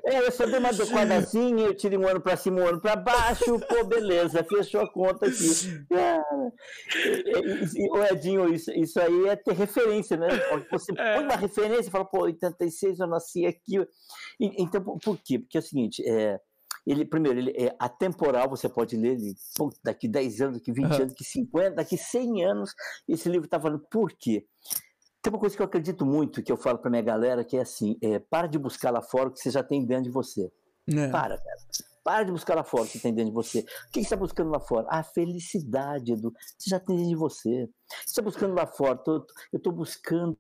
É, 0.06 0.20
eu 0.20 0.32
só 0.32 0.46
dei 0.46 0.60
uma 0.60 0.70
adequada 0.70 1.16
assim, 1.16 1.60
eu 1.62 1.76
tirei 1.76 1.98
um 1.98 2.08
ano 2.08 2.22
pra 2.22 2.38
cima, 2.38 2.62
um 2.62 2.68
ano 2.68 2.82
pra 2.82 2.96
baixo, 2.96 3.60
pô, 3.68 3.84
beleza, 3.86 4.44
fechou 4.44 4.82
a 4.82 4.92
conta 4.92 5.28
aqui. 5.28 5.86
Cara, 5.90 6.24
o 7.92 8.04
Edinho, 8.14 8.54
isso, 8.54 8.72
isso 8.72 9.00
aí 9.00 9.28
é 9.28 9.36
ter 9.36 9.54
referência, 9.54 10.18
né? 10.18 10.28
Você 10.72 10.92
é. 10.98 11.16
põe 11.16 11.24
uma 11.24 11.36
referência 11.36 11.90
e 11.90 11.92
fala, 11.92 12.06
pô, 12.06 12.22
86 12.24 13.00
eu 13.00 13.08
nasci 13.08 13.46
aqui. 13.46 13.86
Então, 14.40 14.82
por 15.00 15.18
quê? 15.18 15.40
Porque 15.40 15.58
é 15.58 15.60
o 15.60 15.64
seguinte, 15.64 16.04
é, 16.08 16.40
ele, 16.86 17.04
primeiro, 17.04 17.40
ele 17.40 17.52
é 17.52 17.76
atemporal, 17.80 18.48
você 18.48 18.70
pode 18.70 18.96
ler 18.96 19.14
ele 19.14 19.34
pô, 19.56 19.74
daqui 19.84 20.08
10 20.08 20.42
anos, 20.42 20.58
daqui 20.58 20.72
20 20.72 20.86
uhum. 20.86 20.96
anos, 20.96 21.08
daqui 21.10 21.24
50, 21.24 21.72
daqui 21.72 21.98
100 21.98 22.46
anos, 22.46 22.76
esse 23.08 23.28
livro 23.28 23.46
está 23.46 23.60
falando 23.60 23.84
por 23.90 24.12
quê? 24.12 24.46
Tem 25.26 25.34
uma 25.34 25.40
coisa 25.40 25.56
que 25.56 25.62
eu 25.64 25.66
acredito 25.66 26.06
muito, 26.06 26.44
que 26.44 26.52
eu 26.52 26.56
falo 26.56 26.78
para 26.78 26.92
minha 26.92 27.02
galera, 27.02 27.44
que 27.44 27.58
é 27.58 27.62
assim: 27.62 27.98
é, 28.00 28.20
para 28.20 28.46
de 28.46 28.60
buscar 28.60 28.92
lá 28.92 29.02
fora 29.02 29.30
o 29.30 29.32
que 29.32 29.40
você 29.40 29.50
já 29.50 29.64
tem 29.64 29.84
dentro 29.84 30.04
de 30.04 30.12
você. 30.12 30.52
É. 30.88 31.08
Para, 31.08 31.36
cara. 31.36 31.58
Para 32.04 32.24
de 32.26 32.32
buscar 32.32 32.54
lá 32.54 32.64
fora 32.64 32.84
o 32.84 32.88
que 32.88 33.00
tem 33.00 33.12
dentro 33.12 33.32
de 33.32 33.36
você. 33.36 33.62
O 33.62 33.92
que 33.92 33.94
você 33.94 34.02
está 34.02 34.16
buscando 34.16 34.52
lá 34.52 34.60
fora? 34.60 34.86
A 34.88 35.02
felicidade, 35.02 36.14
Edu. 36.14 36.32
Você 36.56 36.70
já 36.70 36.80
tem 36.80 36.96
dentro 36.96 37.10
de 37.10 37.16
você. 37.16 37.68
Você 37.90 38.06
está 38.06 38.22
buscando 38.22 38.54
lá 38.54 38.68
fora. 38.68 38.98
Tô, 38.98 39.26
eu 39.52 39.58
estou 39.58 39.74
buscando 39.74 40.38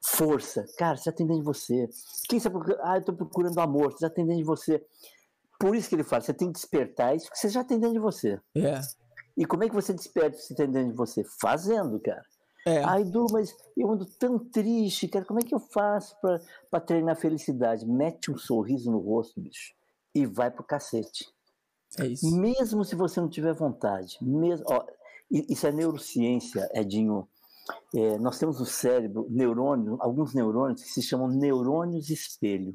força. 0.00 0.64
Cara, 0.78 0.96
você 0.96 1.10
já 1.10 1.12
tem 1.12 1.26
dentro 1.26 1.42
de 1.42 1.46
você. 1.46 1.88
Quem 2.28 2.36
está 2.36 2.48
procurando? 2.48 2.80
Ah, 2.84 2.94
eu 2.94 3.00
estou 3.00 3.16
procurando 3.16 3.58
amor. 3.58 3.94
Você 3.94 4.06
já 4.06 4.10
tem 4.10 4.24
dentro 4.24 4.42
de 4.42 4.46
você. 4.46 4.80
Por 5.58 5.74
isso 5.74 5.88
que 5.88 5.96
ele 5.96 6.04
fala, 6.04 6.22
você 6.22 6.32
tem 6.32 6.52
que 6.52 6.54
despertar 6.54 7.16
isso 7.16 7.28
que 7.28 7.36
você 7.36 7.48
já 7.48 7.64
tem 7.64 7.80
dentro 7.80 7.94
de 7.94 8.00
você. 8.00 8.40
É. 8.54 8.80
E 9.36 9.44
como 9.44 9.64
é 9.64 9.68
que 9.68 9.74
você 9.74 9.92
desperta 9.92 10.38
isso 10.38 10.46
que 10.46 10.54
tem 10.54 10.70
dentro 10.70 10.92
de 10.92 10.96
você? 10.96 11.24
Fazendo, 11.40 11.98
cara. 11.98 12.22
É. 12.66 12.82
Ai, 12.82 13.04
Du, 13.04 13.26
mas 13.30 13.54
eu 13.76 13.90
ando 13.90 14.06
tão 14.06 14.38
triste, 14.38 15.06
cara. 15.08 15.24
Como 15.24 15.40
é 15.40 15.42
que 15.42 15.54
eu 15.54 15.60
faço 15.60 16.16
para 16.70 16.80
treinar 16.80 17.16
felicidade? 17.16 17.86
Mete 17.86 18.30
um 18.30 18.38
sorriso 18.38 18.90
no 18.90 18.98
rosto, 18.98 19.40
bicho, 19.40 19.74
e 20.14 20.24
vai 20.24 20.50
pro 20.50 20.64
cacete. 20.64 21.26
É 21.98 22.06
isso. 22.06 22.36
Mesmo 22.36 22.84
se 22.84 22.94
você 22.94 23.20
não 23.20 23.28
tiver 23.28 23.52
vontade. 23.52 24.16
Mesmo, 24.22 24.64
ó, 24.68 24.84
isso 25.30 25.66
é 25.66 25.72
neurociência, 25.72 26.68
Edinho. 26.72 27.28
É, 27.94 28.18
nós 28.18 28.38
temos 28.38 28.60
no 28.60 28.66
cérebro 28.66 29.26
neurônios, 29.30 29.98
alguns 30.00 30.34
neurônios 30.34 30.82
que 30.82 30.88
se 30.88 31.02
chamam 31.02 31.28
neurônios 31.28 32.10
espelho. 32.10 32.72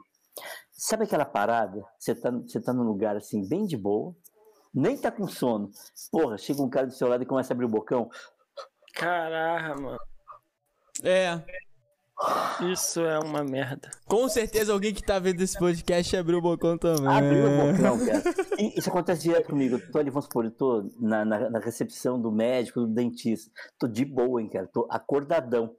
Sabe 0.72 1.04
aquela 1.04 1.26
parada? 1.26 1.84
Você 2.00 2.16
tá, 2.16 2.32
você 2.32 2.60
tá 2.60 2.74
num 2.74 2.84
lugar 2.84 3.16
assim, 3.16 3.48
bem 3.48 3.66
de 3.66 3.78
boa, 3.78 4.16
nem 4.74 4.98
tá 4.98 5.12
com 5.12 5.28
sono. 5.28 5.70
Porra, 6.12 6.38
chega 6.38 6.62
um 6.62 6.70
cara 6.70 6.88
do 6.88 6.94
seu 6.94 7.08
lado 7.08 7.22
e 7.22 7.26
começa 7.26 7.54
a 7.54 7.56
abrir 7.56 7.66
o 7.66 7.70
bocão. 7.70 8.10
Caraca, 8.94 9.76
mano. 9.80 10.00
É. 11.04 11.42
Isso 12.72 13.00
é 13.00 13.18
uma 13.20 13.44
merda. 13.44 13.90
Com 14.06 14.28
certeza 14.28 14.74
alguém 14.74 14.94
que 14.94 15.02
tá 15.02 15.18
vendo 15.20 15.40
esse 15.42 15.58
podcast 15.58 16.18
abriu 16.18 16.40
o 16.40 16.42
bocão 16.42 16.78
também. 16.78 17.08
Abriu 17.08 17.46
o 17.46 17.74
bocão, 17.74 17.98
cara. 18.06 18.24
Isso 18.76 18.90
acontece 18.90 19.22
direto 19.24 19.48
comigo. 19.48 19.76
Eu 19.76 19.92
tô 19.92 20.00
ali, 20.00 20.10
vamos 20.10 20.26
supor, 20.26 20.44
eu 20.44 20.52
tô 20.52 20.92
na, 21.00 21.24
na, 21.24 21.50
na, 21.50 21.60
recepção 21.60 22.22
do 22.22 22.30
médico, 22.30 22.82
do 22.82 22.88
dentista. 22.88 23.50
Tô 23.78 23.88
de 23.88 24.04
boa, 24.04 24.42
hein, 24.42 24.50
cara. 24.50 24.68
Tô 24.68 24.86
acordadão. 24.90 25.74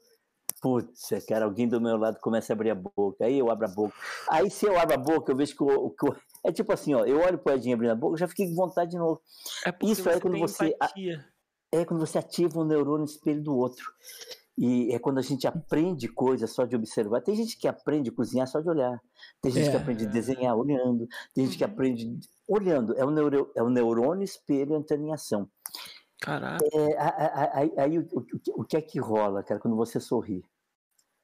Putz, 0.62 1.08
cara, 1.28 1.44
alguém 1.44 1.68
do 1.68 1.80
meu 1.80 1.96
lado 1.96 2.18
começa 2.20 2.52
a 2.52 2.54
abrir 2.54 2.70
a 2.70 2.74
boca. 2.74 3.24
Aí 3.24 3.38
eu 3.38 3.50
abro 3.50 3.66
a 3.66 3.70
boca. 3.70 3.94
Aí 4.28 4.50
se 4.50 4.66
eu 4.66 4.78
abro 4.78 4.94
a 4.94 4.98
boca, 4.98 5.32
eu 5.32 5.36
vejo 5.36 5.54
que 5.54 5.62
o. 5.62 5.90
Que 5.90 6.06
o 6.06 6.16
é 6.42 6.50
tipo 6.50 6.72
assim, 6.72 6.94
ó. 6.94 7.04
Eu 7.04 7.20
olho 7.20 7.38
pro 7.38 7.52
Edinho 7.52 7.74
abrindo 7.74 7.92
a 7.92 7.94
boca, 7.94 8.16
já 8.16 8.26
fiquei 8.26 8.48
com 8.48 8.54
vontade 8.54 8.90
de 8.90 8.98
novo. 8.98 9.20
É 9.66 9.74
isso 9.82 10.08
é 10.08 10.18
quando 10.18 10.38
você. 10.38 10.68
Empatia 10.68 11.29
é 11.72 11.84
quando 11.84 12.00
você 12.00 12.18
ativa 12.18 12.60
um 12.60 12.64
neurônio 12.64 13.04
espelho 13.04 13.42
do 13.42 13.56
outro. 13.56 13.84
E 14.58 14.92
é 14.92 14.98
quando 14.98 15.18
a 15.18 15.22
gente 15.22 15.46
aprende 15.46 16.06
coisas 16.08 16.50
só 16.50 16.66
de 16.66 16.76
observar. 16.76 17.22
Tem 17.22 17.34
gente 17.34 17.56
que 17.56 17.66
aprende 17.66 18.10
a 18.10 18.12
cozinhar 18.12 18.46
só 18.46 18.60
de 18.60 18.68
olhar. 18.68 19.00
Tem 19.40 19.50
gente 19.50 19.68
é. 19.68 19.70
que 19.70 19.76
aprende 19.76 20.04
a 20.04 20.08
desenhar 20.08 20.54
olhando. 20.54 21.08
Tem 21.34 21.46
gente 21.46 21.56
que 21.56 21.64
uhum. 21.64 21.70
aprende 21.70 22.20
olhando. 22.46 22.94
É 22.98 23.04
o, 23.04 23.10
neuro, 23.10 23.50
é 23.56 23.62
o 23.62 23.70
neurônio 23.70 24.24
espelho 24.24 24.76
entrando 24.76 25.04
em 25.04 25.14
ação. 25.14 25.48
Caraca. 26.20 26.62
É, 26.74 26.98
aí, 27.54 27.72
aí 27.78 27.98
o, 27.98 28.06
o, 28.12 28.60
o, 28.60 28.64
que 28.64 28.76
é 28.76 28.82
que 28.82 28.98
rola, 28.98 29.42
cara, 29.42 29.58
quando 29.58 29.76
você 29.76 29.98
sorri? 29.98 30.44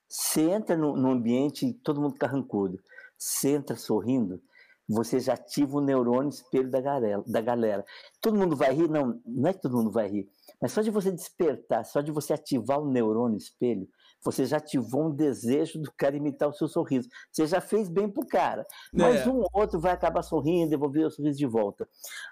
Você 0.08 0.42
entra 0.50 0.76
no, 0.76 0.96
no 0.96 1.10
ambiente 1.10 1.66
e 1.66 1.74
todo 1.74 2.00
mundo 2.00 2.14
carrancudo. 2.14 2.78
Você 3.18 3.50
entra 3.50 3.76
sorrindo, 3.76 4.40
você 4.88 5.18
já 5.18 5.34
ativa 5.34 5.78
o 5.78 5.80
neurônio 5.80 6.28
espelho 6.28 6.70
da 6.70 6.80
galera, 6.80 7.22
da 7.26 7.40
galera. 7.40 7.84
Todo 8.20 8.38
mundo 8.38 8.54
vai 8.54 8.72
rir? 8.72 8.88
Não, 8.88 9.20
não 9.26 9.50
é 9.50 9.52
que 9.52 9.60
todo 9.60 9.76
mundo 9.76 9.90
vai 9.90 10.08
rir. 10.08 10.28
Mas 10.60 10.72
só 10.72 10.80
de 10.80 10.90
você 10.90 11.10
despertar, 11.10 11.84
só 11.84 12.00
de 12.00 12.12
você 12.12 12.32
ativar 12.32 12.80
o 12.80 12.90
neurônio 12.90 13.36
espelho, 13.36 13.88
você 14.24 14.44
já 14.44 14.56
ativou 14.56 15.06
um 15.06 15.14
desejo 15.14 15.80
do 15.80 15.92
cara 15.92 16.16
imitar 16.16 16.48
o 16.48 16.52
seu 16.52 16.68
sorriso. 16.68 17.08
Você 17.30 17.46
já 17.46 17.60
fez 17.60 17.88
bem 17.88 18.08
pro 18.08 18.26
cara. 18.26 18.66
Mas 18.92 19.26
é. 19.26 19.28
um 19.28 19.38
ou 19.38 19.50
outro 19.52 19.78
vai 19.78 19.92
acabar 19.92 20.22
sorrindo, 20.22 20.70
devolver 20.70 21.06
o 21.06 21.10
sorriso 21.10 21.38
de 21.38 21.46
volta. 21.46 21.88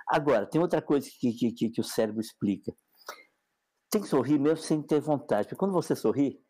Agora, 0.08 0.46
tem 0.46 0.60
outra 0.60 0.80
coisa 0.80 1.08
que, 1.20 1.32
que, 1.32 1.52
que, 1.52 1.70
que 1.70 1.80
o 1.80 1.84
cérebro 1.84 2.20
explica. 2.20 2.72
Tem 3.90 4.00
que 4.00 4.08
sorrir 4.08 4.38
mesmo 4.38 4.58
sem 4.58 4.82
ter 4.82 5.00
vontade. 5.00 5.46
Porque 5.46 5.58
quando 5.58 5.72
você 5.72 5.94
sorri, 5.94 6.40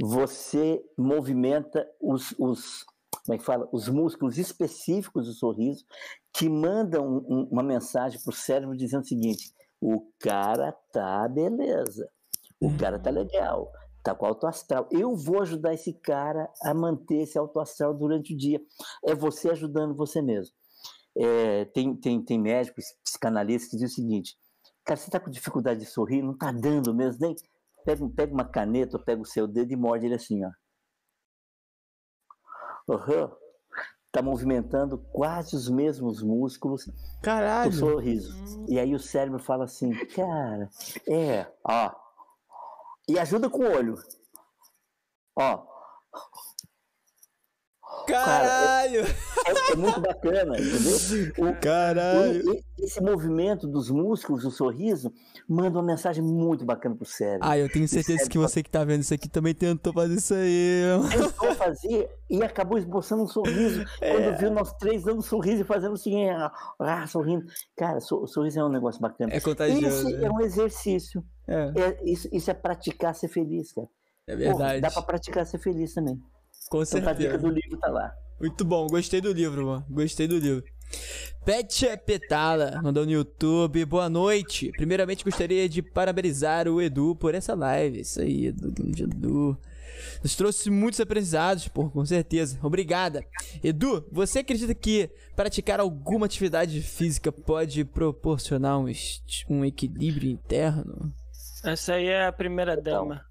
você 0.00 0.80
movimenta 0.96 1.88
os, 2.00 2.32
os 2.38 2.84
como 3.28 3.36
é 3.36 3.38
que 3.38 3.44
fala? 3.44 3.68
Os 3.70 3.90
músculos 3.90 4.38
específicos 4.38 5.26
do 5.26 5.34
sorriso 5.34 5.84
que 6.32 6.48
mandam 6.48 7.06
um, 7.28 7.46
uma 7.50 7.62
mensagem 7.62 8.18
para 8.24 8.30
o 8.30 8.34
cérebro 8.34 8.74
dizendo 8.74 9.02
o 9.02 9.06
seguinte: 9.06 9.52
o 9.78 10.10
cara 10.18 10.72
tá 10.90 11.28
beleza, 11.28 12.08
o 12.58 12.74
cara 12.78 12.98
tá 12.98 13.10
legal, 13.10 13.70
tá 14.02 14.14
com 14.14 14.24
alto 14.24 14.46
astral. 14.46 14.88
Eu 14.90 15.14
vou 15.14 15.42
ajudar 15.42 15.74
esse 15.74 15.92
cara 15.92 16.50
a 16.62 16.72
manter 16.72 17.16
esse 17.16 17.38
alto 17.38 17.60
astral 17.60 17.92
durante 17.92 18.32
o 18.32 18.36
dia. 18.36 18.62
É 19.04 19.14
você 19.14 19.50
ajudando 19.50 19.94
você 19.94 20.22
mesmo. 20.22 20.54
É, 21.14 21.66
tem, 21.66 21.94
tem, 21.96 22.24
tem 22.24 22.40
médicos, 22.40 22.86
psicanalistas 23.04 23.70
que 23.70 23.76
dizem 23.76 23.88
o 23.88 23.94
seguinte: 23.94 24.38
cara, 24.86 24.98
você 24.98 25.10
tá 25.10 25.20
com 25.20 25.28
dificuldade 25.28 25.80
de 25.80 25.86
sorrir, 25.86 26.22
não 26.22 26.34
tá 26.34 26.50
dando 26.50 26.94
mesmo, 26.94 27.18
nem. 27.20 27.36
Pega, 27.84 28.08
pega 28.08 28.32
uma 28.32 28.44
caneta, 28.46 28.98
pega 28.98 29.20
o 29.20 29.26
seu 29.26 29.46
dedo 29.46 29.70
e 29.70 29.76
morde 29.76 30.06
ele 30.06 30.14
assim, 30.14 30.42
ó. 30.46 30.50
Uhum. 32.88 33.30
Tá 34.10 34.22
movimentando 34.22 34.98
quase 35.12 35.54
os 35.54 35.68
mesmos 35.68 36.22
músculos 36.22 36.90
Caralho. 37.22 37.70
do 37.70 37.76
sorriso. 37.76 38.34
E 38.66 38.78
aí 38.80 38.94
o 38.94 38.98
cérebro 38.98 39.38
fala 39.38 39.64
assim, 39.64 39.92
cara, 40.06 40.70
é, 41.06 41.46
ó. 41.62 41.94
E 43.06 43.18
ajuda 43.18 43.50
com 43.50 43.64
o 43.64 43.70
olho. 43.70 43.96
Ó. 45.36 45.77
Caralho! 48.08 49.04
Cara, 49.04 49.16
é, 49.46 49.50
é, 49.50 49.72
é, 49.72 49.76
muito 49.76 50.00
bacana, 50.00 50.56
entendeu? 50.58 51.32
O, 51.38 51.60
Caralho! 51.60 52.50
O, 52.50 52.58
esse 52.78 53.00
movimento 53.02 53.66
dos 53.66 53.90
músculos 53.90 54.42
do 54.42 54.50
sorriso 54.50 55.12
manda 55.48 55.78
uma 55.78 55.84
mensagem 55.84 56.22
muito 56.22 56.64
bacana 56.64 56.94
pro 56.94 57.04
cérebro. 57.04 57.46
Ah, 57.46 57.58
eu 57.58 57.70
tenho 57.70 57.86
certeza 57.86 58.28
que 58.28 58.38
você 58.38 58.62
que 58.62 58.70
tá 58.70 58.84
vendo 58.84 59.02
isso 59.02 59.12
aqui 59.12 59.28
também 59.28 59.54
tentou 59.54 59.92
fazer 59.92 60.14
isso 60.14 60.34
aí. 60.34 60.82
Tentou 61.10 61.54
fazer 61.54 62.08
e 62.30 62.42
acabou 62.42 62.78
esboçando 62.78 63.22
um 63.22 63.26
sorriso. 63.26 63.84
É. 64.00 64.12
Quando 64.12 64.38
viu 64.38 64.50
nós 64.50 64.72
três 64.74 65.02
dando 65.02 65.18
um 65.18 65.22
sorriso 65.22 65.62
e 65.62 65.64
fazendo 65.64 65.94
assim, 65.94 66.28
ah, 66.30 67.06
sorrindo. 67.06 67.44
Cara, 67.76 67.98
o 67.98 68.26
sorriso 68.26 68.60
é 68.60 68.64
um 68.64 68.70
negócio 68.70 69.00
bacana. 69.00 69.32
É 69.34 69.40
contagioso. 69.40 70.08
Isso 70.08 70.24
é 70.24 70.30
um 70.30 70.40
exercício. 70.40 71.24
É. 71.46 71.72
é 71.76 71.98
isso, 72.04 72.28
isso 72.32 72.50
é 72.50 72.54
praticar 72.54 73.14
ser 73.14 73.28
feliz, 73.28 73.72
cara. 73.72 73.88
É 74.26 74.36
verdade. 74.36 74.74
Pô, 74.74 74.80
dá 74.82 74.90
pra 74.90 75.02
praticar 75.02 75.46
ser 75.46 75.58
feliz 75.58 75.94
também. 75.94 76.20
Com 76.68 76.84
certeza. 76.84 77.10
Então, 77.10 77.10
a 77.10 77.14
dica 77.14 77.38
do 77.38 77.48
livro 77.48 77.78
tá 77.78 77.88
lá. 77.88 78.12
Muito 78.40 78.64
bom, 78.64 78.86
gostei 78.86 79.20
do 79.20 79.32
livro, 79.32 79.66
mano. 79.66 79.86
Gostei 79.90 80.28
do 80.28 80.38
livro. 80.38 80.64
Pet 81.44 81.96
Petala 82.04 82.80
mandou 82.82 83.04
no 83.04 83.10
YouTube. 83.10 83.84
Boa 83.84 84.08
noite. 84.08 84.70
Primeiramente 84.72 85.24
gostaria 85.24 85.68
de 85.68 85.82
parabenizar 85.82 86.68
o 86.68 86.80
Edu 86.80 87.16
por 87.16 87.34
essa 87.34 87.54
live. 87.54 88.00
Isso 88.00 88.20
aí, 88.20 88.46
Edu. 88.46 88.72
Edu. 88.96 89.58
Nos 90.22 90.36
trouxe 90.36 90.70
muitos 90.70 91.00
aprendizados, 91.00 91.66
pô, 91.68 91.90
com 91.90 92.04
certeza. 92.04 92.58
Obrigada. 92.62 93.24
Edu, 93.62 94.06
você 94.12 94.40
acredita 94.40 94.74
que 94.74 95.10
praticar 95.34 95.80
alguma 95.80 96.26
atividade 96.26 96.80
física 96.82 97.32
pode 97.32 97.84
proporcionar 97.84 98.78
um, 98.78 98.86
um 99.48 99.64
equilíbrio 99.64 100.30
interno? 100.30 101.12
Essa 101.64 101.94
aí 101.94 102.06
é 102.06 102.26
a 102.26 102.32
primeira 102.32 102.76
dama. 102.76 103.27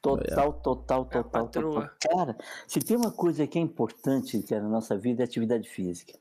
Total, 0.00 0.52
total, 0.52 1.04
total, 1.06 1.48
total. 1.48 1.90
Cara, 2.00 2.36
se 2.66 2.80
tem 2.80 2.96
uma 2.96 3.10
coisa 3.10 3.46
que 3.46 3.58
é 3.58 3.62
importante 3.62 4.42
que 4.42 4.54
é 4.54 4.60
na 4.60 4.68
nossa 4.68 4.96
vida 4.96 5.22
é 5.22 5.24
atividade 5.24 5.68
física. 5.68 6.18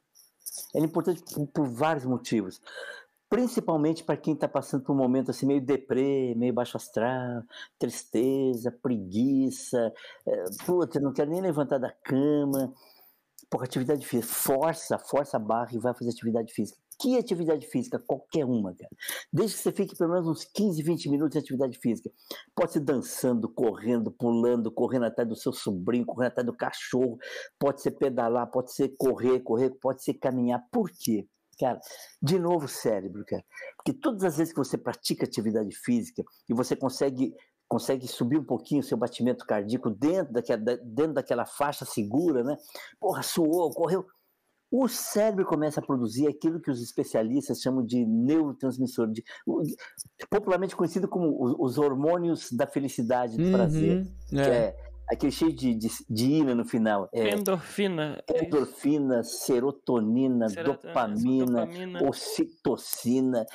Ela 0.73 0.85
é 0.85 0.87
importante 0.87 1.21
por, 1.23 1.47
por 1.47 1.67
vários 1.67 2.05
motivos. 2.05 2.61
Principalmente 3.29 4.03
para 4.03 4.17
quem 4.17 4.33
está 4.33 4.47
passando 4.47 4.83
por 4.83 4.93
um 4.93 4.97
momento 4.97 5.31
assim 5.31 5.45
meio 5.45 5.61
deprê, 5.61 6.33
meio 6.35 6.53
baixo 6.53 6.77
astral, 6.77 7.43
tristeza, 7.77 8.71
preguiça, 8.71 9.93
é, 10.25 10.43
puta, 10.65 10.99
não 10.99 11.11
quero 11.13 11.29
nem 11.29 11.41
levantar 11.41 11.77
da 11.77 11.91
cama. 11.91 12.73
Porra, 13.49 13.65
atividade 13.65 14.05
física, 14.05 14.33
força, 14.33 14.97
força 14.97 15.37
a 15.37 15.39
barra 15.39 15.69
e 15.73 15.79
vai 15.79 15.93
fazer 15.93 16.09
atividade 16.09 16.53
física. 16.53 16.79
Que 16.99 17.17
atividade 17.17 17.67
física? 17.67 17.99
Qualquer 17.99 18.43
uma, 18.43 18.73
cara. 18.73 18.89
Desde 19.31 19.55
que 19.55 19.63
você 19.63 19.71
fique 19.71 19.95
pelo 19.95 20.13
menos 20.13 20.27
uns 20.27 20.45
15, 20.45 20.81
20 20.81 21.09
minutos 21.09 21.33
de 21.33 21.39
atividade 21.39 21.77
física. 21.77 22.09
Pode 22.55 22.73
ser 22.73 22.79
dançando, 22.79 23.47
correndo, 23.47 24.11
pulando, 24.11 24.71
correndo 24.71 25.05
atrás 25.05 25.27
do 25.29 25.35
seu 25.35 25.53
sobrinho, 25.53 26.05
correndo 26.05 26.29
atrás 26.29 26.45
do 26.45 26.55
cachorro. 26.55 27.17
Pode 27.59 27.81
ser 27.81 27.91
pedalar, 27.91 28.49
pode 28.49 28.73
ser 28.73 28.95
correr, 28.97 29.41
correr, 29.41 29.69
pode 29.79 30.03
ser 30.03 30.15
caminhar. 30.15 30.63
Por 30.71 30.89
quê? 30.89 31.27
Cara, 31.59 31.79
de 32.21 32.39
novo 32.39 32.67
cérebro, 32.67 33.23
cara. 33.25 33.43
Porque 33.77 33.93
todas 33.93 34.23
as 34.23 34.37
vezes 34.37 34.53
que 34.53 34.59
você 34.59 34.77
pratica 34.77 35.25
atividade 35.25 35.75
física 35.75 36.23
e 36.49 36.53
você 36.53 36.75
consegue 36.75 37.33
consegue 37.67 38.07
subir 38.07 38.37
um 38.37 38.45
pouquinho 38.45 38.79
o 38.79 38.83
seu 38.83 38.97
batimento 38.97 39.45
cardíaco 39.45 39.89
dentro 39.89 40.31
daquela, 40.31 40.57
dentro 40.57 41.13
daquela 41.13 41.45
faixa 41.45 41.83
segura, 41.83 42.43
né? 42.43 42.55
Porra, 42.99 43.21
suou, 43.21 43.69
correu 43.71 44.05
o 44.71 44.87
cérebro 44.87 45.45
começa 45.45 45.79
a 45.79 45.85
produzir 45.85 46.27
aquilo 46.27 46.59
que 46.59 46.69
os 46.69 46.81
especialistas 46.81 47.61
chamam 47.61 47.85
de 47.85 48.05
neurotransmissor, 48.05 49.07
de, 49.07 49.23
popularmente 50.29 50.75
conhecido 50.75 51.07
como 51.07 51.55
os, 51.59 51.77
hormônios 51.77 52.51
da 52.51 52.67
felicidade, 52.67 53.37
do 53.37 53.43
uhum, 53.43 53.51
prazer, 53.51 54.07
é. 54.33 54.43
que 54.43 54.49
é 54.49 54.75
aquele 55.09 55.31
cheio 55.31 55.53
de, 55.53 55.73
de, 55.73 55.89
de 56.09 56.25
ina 56.25 56.53
no 56.53 56.65
final. 56.65 57.09
É, 57.13 57.33
endorfina. 57.33 58.21
É 58.27 58.45
endorfina, 58.45 59.23
serotonina, 59.23 60.49
serotonina 60.49 60.77
dopamina, 60.93 61.65
dopamina, 61.65 62.03
ocitocina. 62.09 63.45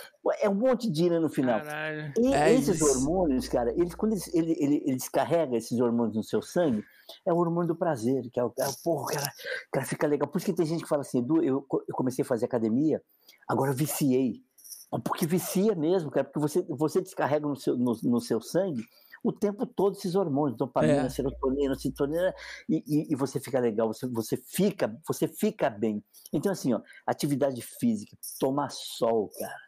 É 0.41 0.49
um 0.49 0.55
monte 0.55 0.91
de 0.91 1.05
ina 1.05 1.21
no 1.21 1.29
final. 1.29 1.61
Caralho. 1.61 2.13
E 2.19 2.33
é 2.33 2.53
esses 2.55 2.81
isso. 2.81 2.85
hormônios, 2.85 3.49
cara, 3.49 3.71
eles, 3.73 3.95
quando 3.95 4.13
eles, 4.13 4.35
ele, 4.35 4.57
ele, 4.59 4.83
ele 4.87 4.97
descarrega 4.97 5.57
esses 5.57 5.79
hormônios 5.79 6.17
no 6.17 6.25
seu 6.25 6.41
sangue, 6.41 6.83
é 7.27 7.33
o 7.33 7.37
hormônio 7.37 7.69
do 7.69 7.77
prazer, 7.77 8.31
que 8.33 8.41
é 8.41 8.45
o, 8.45 8.53
é 8.59 8.69
o 8.69 8.75
porra, 8.83 9.15
cara, 9.15 9.33
cara, 9.71 9.87
fica 9.87 10.07
legal. 10.07 10.29
Por 10.29 10.39
isso 10.39 10.47
que 10.47 10.55
tem 10.55 10.67
gente 10.67 10.83
que 10.83 10.89
fala 10.89 11.03
assim, 11.03 11.19
Edu, 11.19 11.43
eu, 11.43 11.67
eu 11.71 11.95
comecei 11.95 12.25
a 12.25 12.27
fazer 12.27 12.47
academia, 12.47 13.03
agora 13.47 13.71
eu 13.71 13.77
viciei. 13.77 14.41
Porque 15.05 15.27
vicia 15.27 15.75
mesmo, 15.75 16.11
cara, 16.11 16.25
porque 16.25 16.39
você, 16.39 16.63
você 16.69 17.01
descarrega 17.01 17.49
no 17.49 17.57
seu, 17.57 17.79
no, 17.79 17.97
no 18.03 18.21
seu 18.21 18.43
sangue 18.43 18.83
o 19.23 19.33
tempo 19.33 19.65
todo 19.67 19.97
esses 19.97 20.15
hormônios, 20.15 20.59
dopamina, 20.59 21.07
é. 21.07 21.09
serotonina, 21.09 21.75
serotonina, 21.75 22.35
e, 22.69 22.83
e, 22.87 23.13
e, 23.13 23.17
você 23.17 23.39
fica 23.39 23.61
legal, 23.61 23.89
você, 23.93 24.07
você 24.09 24.37
fica, 24.37 24.99
você 25.07 25.29
fica 25.29 25.71
bem. 25.71 26.03
Então, 26.33 26.51
assim, 26.51 26.73
ó, 26.73 26.81
atividade 27.07 27.63
física, 27.63 28.17
tomar 28.41 28.71
sol, 28.71 29.31
cara. 29.39 29.61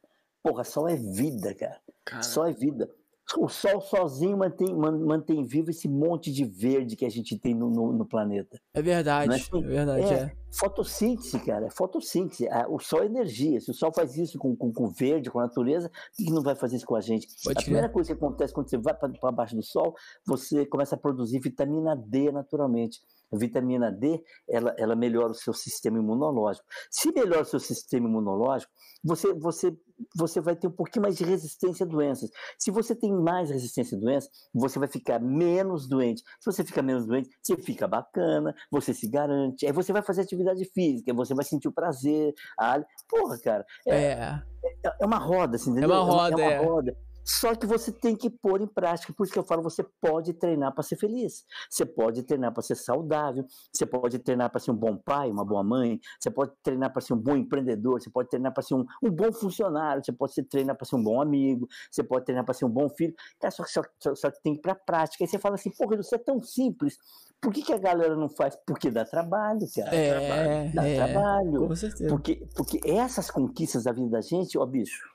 Porra, 0.42 0.65
sol 0.65 0.89
é 0.89 0.97
vida, 0.97 1.55
cara. 1.55 1.81
cara. 2.05 2.23
Sol 2.23 2.47
é 2.47 2.52
vida. 2.52 2.91
O 3.39 3.49
sol 3.49 3.81
sozinho 3.81 4.36
mantém, 4.36 4.75
mantém 4.75 5.44
vivo 5.44 5.70
esse 5.70 5.89
monte 5.89 6.31
de 6.31 6.44
verde 6.44 6.94
que 6.94 7.07
a 7.07 7.11
gente 7.11 7.39
tem 7.39 7.55
no, 7.55 7.70
no, 7.70 7.93
no 7.93 8.07
planeta. 8.07 8.61
É 8.73 8.83
verdade, 8.83 9.33
é, 9.33 9.36
assim? 9.36 9.65
é, 9.65 9.67
verdade. 9.67 10.03
É, 10.03 10.15
é, 10.15 10.33
Fotossíntese, 10.53 11.41
cara, 11.41 11.67
é 11.67 11.70
fotossíntese. 11.70 12.49
O 12.69 12.78
sol 12.78 13.03
é 13.03 13.07
energia. 13.07 13.61
Se 13.61 13.70
o 13.70 13.75
sol 13.75 13.93
faz 13.93 14.17
isso 14.17 14.39
com, 14.39 14.55
com, 14.55 14.73
com 14.73 14.89
verde, 14.89 15.31
com 15.31 15.41
a 15.41 15.44
natureza, 15.44 15.89
por 15.89 16.25
que 16.25 16.31
não 16.31 16.43
vai 16.43 16.55
fazer 16.55 16.77
isso 16.77 16.86
com 16.86 16.94
a 16.94 17.01
gente? 17.01 17.27
Pode 17.43 17.59
a 17.59 17.62
primeira 17.62 17.89
coisa 17.89 18.15
que 18.15 18.25
acontece 18.25 18.55
quando 18.55 18.70
você 18.70 18.78
vai 18.78 18.94
para 18.94 19.33
baixo 19.33 19.57
do 19.57 19.62
sol, 19.65 19.97
você 20.25 20.65
começa 20.65 20.94
a 20.94 20.99
produzir 20.99 21.41
vitamina 21.41 21.97
D 21.97 22.31
naturalmente. 22.31 23.01
A 23.35 23.39
vitamina 23.39 23.91
D, 23.91 24.23
ela, 24.49 24.75
ela 24.79 24.95
melhora 24.95 25.31
o 25.31 25.35
seu 25.35 25.53
sistema 25.53 25.99
imunológico. 25.99 26.67
Se 26.91 27.13
melhora 27.13 27.43
o 27.43 27.47
seu 27.47 27.61
sistema 27.61 28.09
imunológico, 28.09 28.73
você, 29.03 29.33
você 29.35 29.77
você 30.17 30.41
vai 30.41 30.57
ter 30.57 30.67
um 30.67 30.73
pouquinho 30.73 31.03
mais 31.03 31.17
de 31.17 31.25
resistência 31.25 31.85
a 31.85 31.89
doenças. 31.89 32.31
Se 32.59 32.71
você 32.71 32.95
tem 32.95 33.13
mais 33.13 33.51
resistência 33.51 33.97
a 33.97 34.01
doenças, 34.01 34.31
você 34.53 34.79
vai 34.79 34.89
ficar 34.89 35.21
menos 35.21 35.89
doente. 35.89 36.23
Se 36.41 36.51
você 36.51 36.65
fica 36.65 36.83
menos 36.83 37.07
doente, 37.07 37.29
você 37.43 37.57
fica 37.57 37.87
bacana, 37.87 38.55
você 38.71 38.93
se 38.93 39.09
garante. 39.09 39.67
Aí 39.67 39.73
você 39.73 39.93
vai 39.93 40.03
fazer 40.03 40.23
atividade 40.23 40.65
física, 40.73 41.15
você 41.15 41.35
vai 41.35 41.45
sentir 41.45 41.69
o 41.69 41.73
prazer. 41.73 42.35
A... 42.59 42.83
Porra, 43.09 43.39
cara. 43.39 43.65
É, 43.87 43.95
é. 43.95 44.43
é, 44.85 44.97
é 45.01 45.07
uma 45.07 45.19
roda, 45.19 45.57
assim, 45.57 45.71
entendeu? 45.71 45.93
É 45.93 45.95
uma 45.95 46.05
roda, 46.05 46.43
é. 46.43 46.45
Uma, 46.45 46.53
é 46.53 46.61
uma 46.61 46.73
roda. 46.73 46.97
Só 47.25 47.55
que 47.55 47.67
você 47.67 47.91
tem 47.91 48.15
que 48.15 48.28
pôr 48.28 48.61
em 48.61 48.67
prática. 48.67 49.12
Por 49.12 49.25
isso 49.25 49.33
que 49.33 49.39
eu 49.39 49.44
falo, 49.44 49.62
você 49.62 49.83
pode 50.01 50.35
treinar 50.35 50.75
para 50.75 50.83
ser 50.83 50.97
feliz. 50.97 51.44
Você 51.70 51.86
pode 51.86 52.23
treinar 52.23 52.53
para 52.53 52.62
ser 52.62 52.75
saudável. 52.75 53.47
Você 53.73 53.86
pode 53.86 54.19
treinar 54.19 54.51
para 54.51 54.61
ser 54.61 54.70
um 54.70 54.77
bom 54.77 54.97
pai, 54.97 55.31
uma 55.31 55.44
boa 55.44 55.65
mãe. 55.65 55.99
Você 56.20 56.31
pode 56.31 56.53
treinar 56.62 56.93
para 56.93 57.01
ser 57.01 57.15
um 57.15 57.19
bom 57.19 57.36
empreendedor. 57.36 58.01
Você 58.01 58.11
pode 58.11 58.28
treinar 58.28 58.53
para 58.53 58.62
ser 58.62 58.75
um, 58.75 58.85
um, 59.03 59.11
bom 59.11 59.33
funcionário. 59.33 60.05
Você 60.05 60.12
pode 60.12 60.43
treinar 60.43 60.77
para 60.77 60.86
ser 60.86 60.97
um 60.97 61.03
bom 61.03 61.20
amigo. 61.20 61.67
Você 61.91 62.03
pode 62.03 62.27
treinar 62.27 62.44
para 62.44 62.53
ser 62.53 62.67
um 62.67 62.70
bom 62.70 62.89
filho. 62.91 63.15
Cara, 63.41 63.51
só, 63.51 63.65
só, 63.65 63.83
só, 63.99 64.15
só 64.15 64.31
que 64.31 64.43
tem 64.43 64.53
que 64.53 64.59
ir 64.59 64.62
para 64.62 64.75
prática. 64.75 65.25
Aí 65.25 65.28
você 65.28 65.39
fala 65.39 65.55
assim, 65.55 65.70
porra, 65.70 65.97
isso 65.97 66.15
é 66.15 66.19
tão 66.19 66.43
simples. 66.43 66.99
Por 67.41 67.53
que, 67.53 67.62
que 67.62 67.73
a 67.73 67.78
galera 67.78 68.17
não 68.17 68.28
faz? 68.28 68.57
Porque 68.67 68.91
dá 68.91 69.05
trabalho, 69.05 69.61
cara. 69.75 69.94
É, 69.94 70.69
dá 70.69 70.86
é, 70.86 70.97
trabalho. 70.97 71.69
Com 71.69 71.77
certeza. 71.77 72.09
Porque, 72.09 72.47
porque 72.55 72.81
essas 72.85 73.31
conquistas 73.31 73.85
da 73.85 73.93
vida 73.93 74.09
da 74.09 74.20
gente, 74.20 74.59
ó, 74.59 74.65
bicho, 74.65 75.14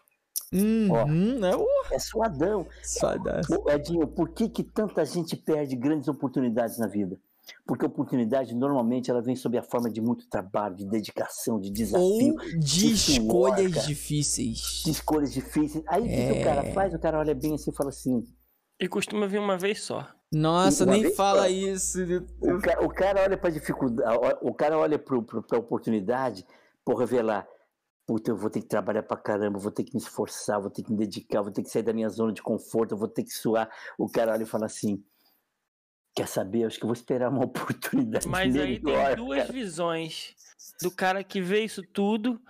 Uhum, 0.52 1.45
é, 1.45 1.56
uh, 1.56 1.66
é 1.92 2.00
suadão. 2.00 2.66
Suadão. 2.84 3.42
Edinho, 3.68 4.08
por 4.08 4.30
que, 4.30 4.50
que 4.50 4.64
tanta 4.64 5.06
gente 5.06 5.36
perde 5.36 5.76
grandes 5.76 6.08
oportunidades 6.08 6.78
na 6.78 6.88
vida? 6.88 7.19
Porque 7.66 7.86
a 7.86 7.88
oportunidade 7.88 8.56
normalmente 8.56 9.10
ela 9.10 9.22
vem 9.22 9.36
sob 9.36 9.58
a 9.58 9.64
forma 9.64 9.90
de 9.90 10.02
muito 10.02 10.28
trabalho, 10.28 10.76
de 10.76 10.86
dedicação, 10.86 11.60
de 11.60 11.69
desafio. 11.69 12.36
Ou 12.36 12.60
de 12.60 12.94
escolhas 12.94 13.74
suor, 13.74 13.86
difíceis. 13.86 14.82
De 14.86 14.92
escolhas 14.92 15.34
difíceis. 15.34 15.84
Aí 15.88 16.03
o 16.03 16.06
é... 16.08 16.34
que, 16.34 16.40
o 16.40 16.44
cara 16.44 16.64
faz? 16.74 16.94
O 16.94 17.00
cara 17.00 17.19
olha 17.19 17.36
bem 17.36 17.56
assim 17.56 17.72
e 17.72 17.76
fala 17.76 17.90
assim. 17.90 18.24
E 18.80 18.88
costuma 18.88 19.28
vir 19.28 19.40
uma 19.40 19.58
vez 19.58 19.82
só. 19.82 20.08
Nossa, 20.32 20.86
nem 20.86 21.14
fala 21.16 21.42
só. 21.42 21.48
isso. 21.48 22.00
O 22.40 22.60
cara, 22.60 22.86
o 22.86 22.90
cara 22.90 23.22
olha 23.24 23.38
para 23.38 23.50
dificuldade, 23.50 24.19
o 24.42 24.53
cara 24.53 24.78
olha 24.78 25.00
para 25.00 25.18
a 25.18 25.58
oportunidade 25.58 26.45
por 26.86 26.95
revelar 26.95 27.48
puta, 28.10 28.32
eu 28.32 28.36
vou 28.36 28.50
ter 28.50 28.62
que 28.62 28.68
trabalhar 28.68 29.04
pra 29.04 29.16
caramba, 29.16 29.60
vou 29.60 29.72
ter 29.72 29.84
que 29.84 29.94
me 29.94 30.02
esforçar, 30.02 30.60
vou 30.60 30.72
ter 30.72 30.82
que 30.82 30.92
me 30.92 30.98
dedicar, 30.98 31.44
vou 31.44 31.52
ter 31.52 31.62
que 31.62 31.70
sair 31.70 31.84
da 31.84 31.94
minha 31.94 32.10
zona 32.10 32.34
de 32.34 32.42
conforto, 32.42 32.98
vou 32.98 33.08
ter 33.08 33.24
que 33.24 33.30
suar. 33.30 33.70
O 34.00 34.10
cara 34.10 34.32
olha 34.32 34.42
e 34.42 34.48
fala 34.48 34.66
assim: 34.66 35.06
quer 36.16 36.28
saber? 36.28 36.66
Acho 36.66 36.80
que 36.80 36.86
eu 36.86 36.88
vou 36.88 36.96
esperar 36.96 37.30
uma 37.30 37.46
oportunidade. 37.46 38.28
Mas 38.28 38.52
melhor, 38.52 38.66
aí 38.66 39.14
tem 39.14 39.16
duas 39.16 39.42
cara. 39.42 39.54
visões: 39.54 40.36
do 40.82 40.90
cara 40.90 41.24
que 41.24 41.40
vê 41.40 41.64
isso 41.64 41.84
tudo 41.84 42.42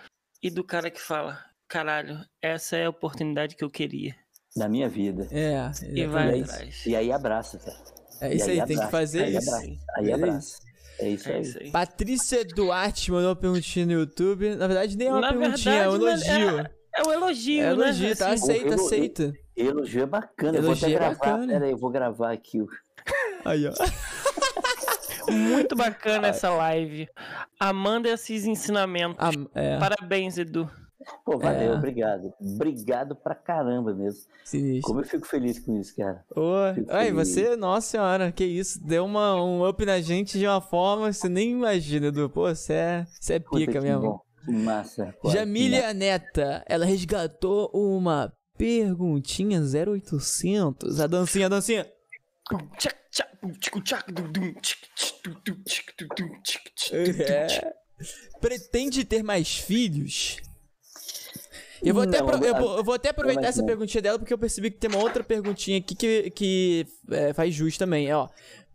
e 0.42 0.50
do 0.50 0.64
cara 0.64 0.90
que 0.90 1.02
fala: 1.02 1.44
caralho, 1.68 2.26
essa 2.42 2.78
é 2.78 2.86
a 2.86 2.90
oportunidade 2.90 3.58
que 3.58 3.64
eu 3.66 3.70
queria. 3.70 4.16
Na 4.56 4.70
minha 4.70 4.88
vida. 4.88 5.28
É, 5.30 5.70
e 5.94 6.08
vai 6.08 6.30
e 6.30 6.32
aí, 6.32 6.42
atrás. 6.42 6.86
E 6.86 6.96
aí 6.96 7.12
abraça, 7.12 7.60
cara. 7.60 7.84
É 8.22 8.34
isso 8.34 8.50
aí, 8.50 8.62
aí 8.62 8.66
tem 8.66 8.80
que 8.80 8.88
fazer 8.90 9.24
aí 9.26 9.36
isso. 9.36 9.50
Abraça, 9.50 9.78
aí 9.98 10.14
abraça. 10.14 10.69
Isso. 11.00 11.06
É 11.06 11.10
isso, 11.10 11.30
é 11.30 11.40
isso 11.42 11.60
aí. 11.60 11.72
Patrícia 11.72 12.44
Duarte 12.46 13.12
mandou 13.12 13.30
uma 13.30 13.36
perguntinha 13.36 13.86
no 13.86 13.92
YouTube. 13.94 14.56
Na 14.56 14.68
verdade, 14.68 14.98
nem 14.98 15.08
é 15.08 15.12
uma 15.12 15.22
Na 15.22 15.30
perguntinha, 15.34 15.76
é 15.76 15.90
um 15.90 15.96
elogio. 15.96 16.60
É, 16.60 16.72
é 16.96 17.04
um 17.08 17.12
elogio, 17.12 17.62
é 17.62 17.64
né? 17.64 17.72
elogio, 17.72 18.18
tá? 18.18 18.32
Assim. 18.32 18.52
Aceita, 18.52 18.76
aceita. 18.76 19.34
Elogio 19.56 20.04
é 20.04 20.06
bacana. 20.06 20.58
Elogio 20.58 20.58
eu 20.58 20.64
vou 20.64 20.74
até 20.74 20.88
é 20.88 21.00
gravar. 21.00 21.16
bacana. 21.16 21.54
Pera 21.54 21.66
aí, 21.66 21.72
eu 21.72 21.78
vou 21.78 21.90
gravar 21.90 22.32
aqui. 22.32 22.60
Aí, 23.46 23.66
ó. 23.68 23.74
Muito 25.32 25.76
bacana 25.76 26.28
essa 26.28 26.50
live. 26.50 27.08
Amanda 27.60 28.10
esses 28.10 28.46
ensinamentos. 28.46 29.18
Ah, 29.20 29.32
é. 29.54 29.78
Parabéns, 29.78 30.38
Edu. 30.38 30.70
Pô, 31.24 31.38
valeu, 31.38 31.74
é. 31.74 31.78
obrigado. 31.78 32.34
Obrigado 32.42 33.16
pra 33.16 33.34
caramba 33.34 33.94
mesmo. 33.94 34.22
Sinistro. 34.44 34.88
Como 34.88 35.00
eu 35.00 35.06
fico 35.06 35.26
feliz 35.26 35.58
com 35.60 35.80
isso, 35.80 35.96
cara. 35.96 36.26
Ai, 36.90 37.12
você, 37.12 37.56
nossa 37.56 37.88
senhora, 37.88 38.32
que 38.32 38.44
isso. 38.44 38.84
Deu 38.84 39.06
uma, 39.06 39.42
um 39.42 39.68
up 39.68 39.86
na 39.86 40.02
gente 40.02 40.38
de 40.38 40.46
uma 40.46 40.60
forma 40.60 41.08
que 41.08 41.14
você 41.14 41.30
nem 41.30 41.52
imagina, 41.52 42.08
Edu. 42.08 42.30
Pô, 42.30 42.54
você 42.54 42.74
é, 42.74 43.08
você 43.20 43.36
é 43.36 43.40
pica 43.40 43.80
mesmo. 43.80 44.22
Que 44.46 44.52
massa. 44.52 45.16
Pô, 45.22 45.30
Jamília 45.30 45.82
massa. 45.84 45.94
Neta, 45.94 46.64
ela 46.68 46.86
resgatou 46.86 47.72
uma 47.74 48.34
perguntinha 48.58 49.62
0800. 49.62 51.00
A 51.00 51.08
dancinha, 51.08 51.46
a 51.46 51.50
dancinha. 51.50 51.88
É. 56.92 57.74
Pretende 58.42 59.06
ter 59.06 59.24
mais 59.24 59.56
filhos? 59.58 60.38
Eu 61.84 61.94
vou, 61.94 62.04
até, 62.04 62.22
Não, 62.22 62.44
eu, 62.44 62.56
vou, 62.56 62.78
eu 62.78 62.84
vou 62.84 62.94
até 62.96 63.10
aproveitar 63.10 63.48
essa 63.48 63.64
perguntinha 63.64 64.02
dela, 64.02 64.20
porque 64.20 64.34
eu 64.34 64.38
percebi 64.38 64.70
que 64.72 64.78
tem 64.78 64.90
uma 64.90 65.02
outra 65.04 65.24
perguntinha 65.24 65.78
aqui 65.78 65.96
que, 65.96 66.30
que 66.32 66.88
é, 67.10 67.34
faz 67.34 67.54
jus 67.54 67.78
também. 67.78 68.12
Ó, 68.14 68.28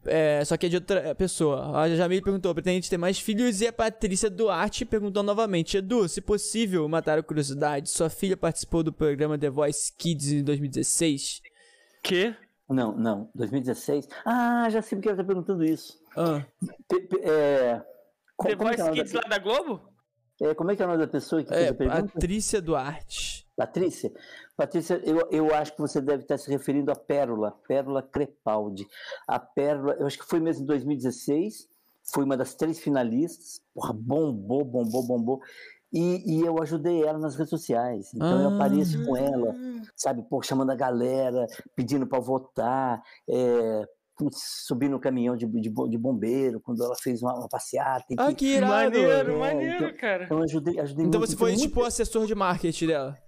É, 0.07 0.45
só 0.45 0.57
que 0.57 0.67
é 0.67 0.69
de 0.69 0.77
outra 0.77 1.15
pessoa. 1.15 1.79
A 1.79 1.89
Jamile 1.89 2.21
perguntou: 2.23 2.55
pretende 2.55 2.89
ter 2.91 2.99
mais 2.99 3.19
filhos? 3.19 3.61
E 3.63 3.67
a 3.67 3.73
Patrícia 3.73 4.29
Duarte 4.29 4.85
perguntou 4.85 5.23
novamente: 5.23 5.77
Edu, 5.79 6.07
se 6.09 6.21
possível, 6.21 6.87
matar 6.89 7.19
a 7.19 7.23
curiosidade, 7.23 7.89
sua 7.91 8.11
filha 8.11 8.37
participou 8.37 8.83
do 8.83 8.93
programa 8.93 9.39
The 9.39 9.49
Voice 9.51 9.93
Kids 9.97 10.31
em 10.33 10.43
2016? 10.45 11.41
Que? 12.03 12.35
Não, 12.69 12.97
não. 12.97 13.31
2016? 13.35 14.09
Ah, 14.27 14.69
já 14.71 14.83
sei 14.83 14.97
porque 14.97 15.09
ela 15.09 15.17
tá 15.19 15.25
perguntando 15.25 15.65
isso. 15.65 15.99
Ah, 16.17 16.45
pe- 16.89 17.09
é... 17.23 17.81
The 18.43 18.57
Voice 18.57 18.91
Kids 18.93 19.13
da... 19.13 19.21
lá 19.21 19.29
da 19.29 19.39
Globo? 19.39 19.81
É, 20.41 20.55
como 20.55 20.71
é 20.71 20.77
que 20.77 20.83
é 20.83 20.85
o 20.85 20.89
nome 20.89 21.01
da 21.01 21.11
pessoa 21.11 21.43
que 21.43 21.49
fez 21.49 21.61
é, 21.67 21.69
a 21.69 21.75
pergunta? 21.75 22.13
Patrícia 22.13 22.61
Duarte. 22.61 23.47
Patrícia? 23.57 24.13
Patrícia, 24.57 25.01
eu, 25.05 25.29
eu 25.31 25.55
acho 25.55 25.73
que 25.75 25.81
você 25.81 26.01
deve 26.01 26.23
estar 26.23 26.37
se 26.39 26.51
referindo 26.51 26.91
à 26.91 26.97
Pérola, 26.97 27.53
Pérola 27.69 28.03
Crepaldi. 28.03 28.87
A 29.29 29.39
Pérola, 29.39 29.95
eu 29.99 30.07
acho 30.07 30.19
que 30.19 30.25
foi 30.27 30.41
mesmo 30.41 30.65
em 30.65 30.67
2016, 30.67 31.69
foi 32.13 32.25
uma 32.25 32.37
das 32.37 32.55
três 32.55 32.81
finalistas, 32.81 33.61
porra, 33.73 33.93
bombou, 33.93 34.65
bombou, 34.65 35.07
bombou. 35.07 35.41
E, 35.93 36.39
e 36.39 36.41
eu 36.45 36.61
ajudei 36.61 37.05
ela 37.05 37.19
nas 37.19 37.37
redes 37.37 37.51
sociais. 37.51 38.13
Então 38.13 38.43
eu 38.43 38.49
Ah. 38.51 38.55
apareço 38.57 39.05
com 39.07 39.17
ela, 39.17 39.55
sabe, 39.95 40.23
pô, 40.29 40.43
chamando 40.43 40.71
a 40.71 40.75
galera, 40.75 41.47
pedindo 41.77 42.05
para 42.05 42.19
votar, 42.19 43.01
é, 43.29 43.89
putz, 44.17 44.39
subi 44.67 44.89
no 44.89 44.99
caminhão 45.01 45.37
de, 45.37 45.47
de, 45.47 45.71
de 45.71 45.99
bombeiro, 45.99 46.61
quando 46.61 46.85
ela 46.85 46.95
fez 47.03 47.23
uma, 47.23 47.35
uma 47.35 47.49
passeata. 47.49 48.05
Ah, 48.19 48.29
que- 48.29 48.35
que 48.37 48.47
irado! 48.57 48.71
Maneiro, 48.99 49.33
É, 49.33 49.39
maneiro, 49.39 49.85
então- 49.87 49.97
cara. 49.99 50.25
Então 50.25 50.39
eu 50.39 50.45
ajudei, 50.45 50.79
ajudei 50.81 51.05
Então 51.07 51.19
muito. 51.21 51.31
você 51.33 51.37
foi 51.37 51.51
muito- 51.53 51.63
tipo 51.63 51.83
assessor 51.83 52.27
de 52.27 52.35
marketing 52.35 52.87
dela. 52.87 53.19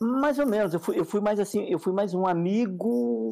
Mais 0.00 0.38
ou 0.38 0.46
menos, 0.46 0.74
eu 0.74 0.80
fui, 0.80 0.98
eu 0.98 1.04
fui 1.04 1.20
mais 1.20 1.40
assim, 1.40 1.64
eu 1.70 1.78
fui 1.78 1.92
mais 1.92 2.12
um 2.14 2.26
amigo 2.26 3.30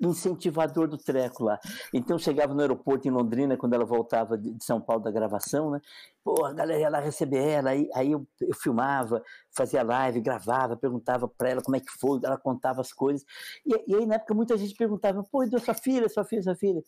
incentivador 0.00 0.86
do 0.88 0.98
treco 0.98 1.44
lá. 1.44 1.58
Então 1.92 2.18
chegava 2.18 2.52
no 2.52 2.60
aeroporto 2.60 3.08
em 3.08 3.10
Londrina, 3.10 3.56
quando 3.56 3.74
ela 3.74 3.84
voltava 3.84 4.36
de 4.36 4.62
São 4.62 4.80
Paulo 4.80 5.02
da 5.02 5.10
gravação, 5.10 5.70
né? 5.70 5.80
Pô, 6.22 6.44
a 6.44 6.52
galera 6.52 6.80
ia 6.80 6.90
lá 6.90 7.00
receber 7.00 7.38
ela, 7.48 7.70
aí, 7.70 7.88
aí 7.94 8.12
eu, 8.12 8.26
eu 8.40 8.54
filmava, 8.54 9.22
fazia 9.50 9.82
live, 9.82 10.20
gravava, 10.20 10.76
perguntava 10.76 11.28
pra 11.28 11.50
ela 11.50 11.62
como 11.62 11.76
é 11.76 11.80
que 11.80 11.90
foi, 11.98 12.20
ela 12.22 12.36
contava 12.36 12.80
as 12.80 12.92
coisas. 12.92 13.24
E, 13.64 13.92
e 13.92 13.94
aí 13.94 14.06
na 14.06 14.16
época 14.16 14.34
muita 14.34 14.56
gente 14.58 14.74
perguntava, 14.74 15.22
pô, 15.24 15.44
Edu, 15.44 15.58
sua 15.58 15.74
filha, 15.74 16.08
sua 16.08 16.24
filha, 16.24 16.42
sua 16.42 16.56
filha. 16.56 16.82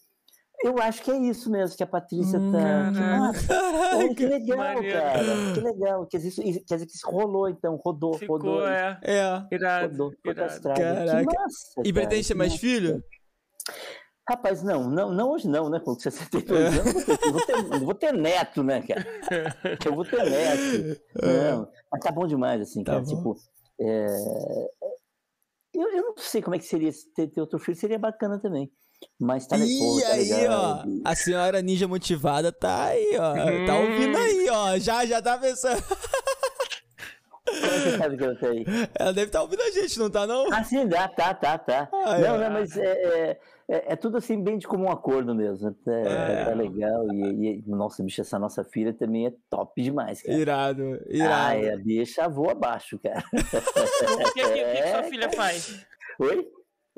Eu 0.64 0.76
acho 0.82 1.02
que 1.02 1.10
é 1.10 1.16
isso 1.16 1.48
mesmo 1.50 1.76
que 1.76 1.82
a 1.84 1.86
Patrícia 1.86 2.38
tá. 2.38 2.92
Caraca. 2.92 3.94
Olha, 3.96 4.14
que 4.14 4.26
legal, 4.26 4.58
Maneiro. 4.58 4.98
cara. 4.98 5.24
Que 5.54 5.60
legal. 5.60 6.06
Quer 6.06 6.16
dizer, 6.18 6.28
isso, 6.44 6.60
quer 6.66 6.74
dizer 6.74 6.86
que 6.86 6.92
isso 6.96 7.08
rolou, 7.08 7.48
então. 7.48 7.76
Rodou, 7.76 8.14
Ficou, 8.14 8.36
rodou. 8.38 8.66
é. 8.66 8.98
É. 9.04 9.54
Irado, 9.54 9.88
Rodou, 9.92 10.12
irado. 10.26 10.60
Caraca. 10.62 11.26
Que 11.26 11.36
massa, 11.38 11.82
E 11.84 11.92
pretende 11.92 12.26
ter 12.26 12.34
mais 12.34 12.54
filho? 12.56 13.02
Rapaz, 14.28 14.62
não, 14.62 14.90
não, 14.90 15.10
não 15.10 15.30
hoje 15.30 15.48
não, 15.48 15.70
né? 15.70 15.80
Com 15.80 15.94
62 15.94 16.78
anos, 16.78 16.78
eu 16.86 16.92
vou 16.92 17.04
ter- 17.16 17.24
eu 17.26 17.32
vou 17.32 17.46
ter, 17.46 17.52
eu 17.76 17.80
vou 17.86 17.94
ter 17.94 18.12
neto, 18.12 18.62
né, 18.62 18.82
cara? 18.82 19.06
Eu 19.86 19.94
vou 19.94 20.04
ter 20.04 20.22
neto. 20.28 21.00
Não, 21.22 21.68
mas 21.90 22.00
tá 22.02 22.10
bom 22.12 22.26
demais, 22.26 22.60
assim, 22.60 22.84
Tá 22.84 22.92
cara. 22.92 23.04
bom. 23.04 23.16
Tipo, 23.16 23.36
é, 23.80 24.06
eu, 25.74 25.88
eu 25.92 26.02
não 26.02 26.14
sei 26.18 26.42
como 26.42 26.56
é 26.56 26.58
que 26.58 26.64
seria 26.66 26.90
ter, 27.14 27.28
ter 27.28 27.40
outro 27.40 27.58
filho, 27.58 27.76
seria 27.76 27.98
bacana 27.98 28.38
também. 28.38 28.70
Mas 29.20 29.46
tá, 29.46 29.56
E 29.56 29.60
tá 30.00 30.08
aí, 30.12 30.46
ó, 30.48 30.84
a 31.04 31.14
senhora 31.14 31.60
ninja 31.62 31.88
motivada 31.88 32.52
tá 32.52 32.86
aí, 32.86 33.16
ó. 33.18 33.66
Tá 33.66 33.74
ouvindo 33.78 34.16
aí, 34.16 34.48
ó. 34.50 34.78
Já, 34.78 35.04
já 35.06 35.20
tá 35.20 35.36
pensando. 35.38 35.82
Como 35.82 37.64
é 37.64 37.70
que 37.70 37.80
você 37.90 37.96
sabe 37.98 38.16
que 38.18 38.24
eu 38.24 38.38
tenho? 38.38 38.64
Ela 38.94 39.12
deve 39.12 39.26
estar 39.28 39.42
ouvindo 39.42 39.62
a 39.62 39.70
gente, 39.70 39.98
não 39.98 40.10
tá, 40.10 40.26
não? 40.26 40.52
Ah, 40.52 40.62
sim, 40.62 40.86
dá, 40.86 41.08
tá, 41.08 41.32
tá, 41.34 41.56
tá. 41.58 41.88
Ah, 41.92 42.18
não, 42.18 42.34
é. 42.36 42.38
não, 42.44 42.50
mas 42.50 42.76
é, 42.76 42.86
é, 42.92 43.40
é- 43.70 43.92
é 43.92 43.96
tudo 43.96 44.18
assim, 44.18 44.42
bem 44.42 44.58
de 44.58 44.66
comum 44.68 44.90
acordo 44.90 45.34
mesmo. 45.34 45.74
É, 45.86 46.42
É. 46.42 46.44
tá 46.44 46.54
legal. 46.54 47.10
E, 47.12 47.58
e, 47.58 47.64
nossa, 47.66 48.02
bicho, 48.02 48.20
essa 48.20 48.38
nossa 48.38 48.62
filha 48.64 48.92
também 48.92 49.26
é 49.28 49.32
top 49.48 49.80
demais, 49.82 50.20
cara. 50.22 50.36
Irado, 50.38 50.82
Ah, 51.06 51.06
irado. 51.56 51.64
é, 51.66 51.72
a 51.72 51.76
bicha 51.78 52.28
voa 52.28 52.52
abaixo, 52.52 52.98
cara. 52.98 53.24
O 53.32 54.32
que, 54.32 54.42
que- 54.42 54.48
que 54.52 54.64
que 54.64 54.88
sua 54.88 55.00
É, 55.00 55.02
filha 55.08 55.30
faz? 55.32 55.86
Oi? 56.20 56.48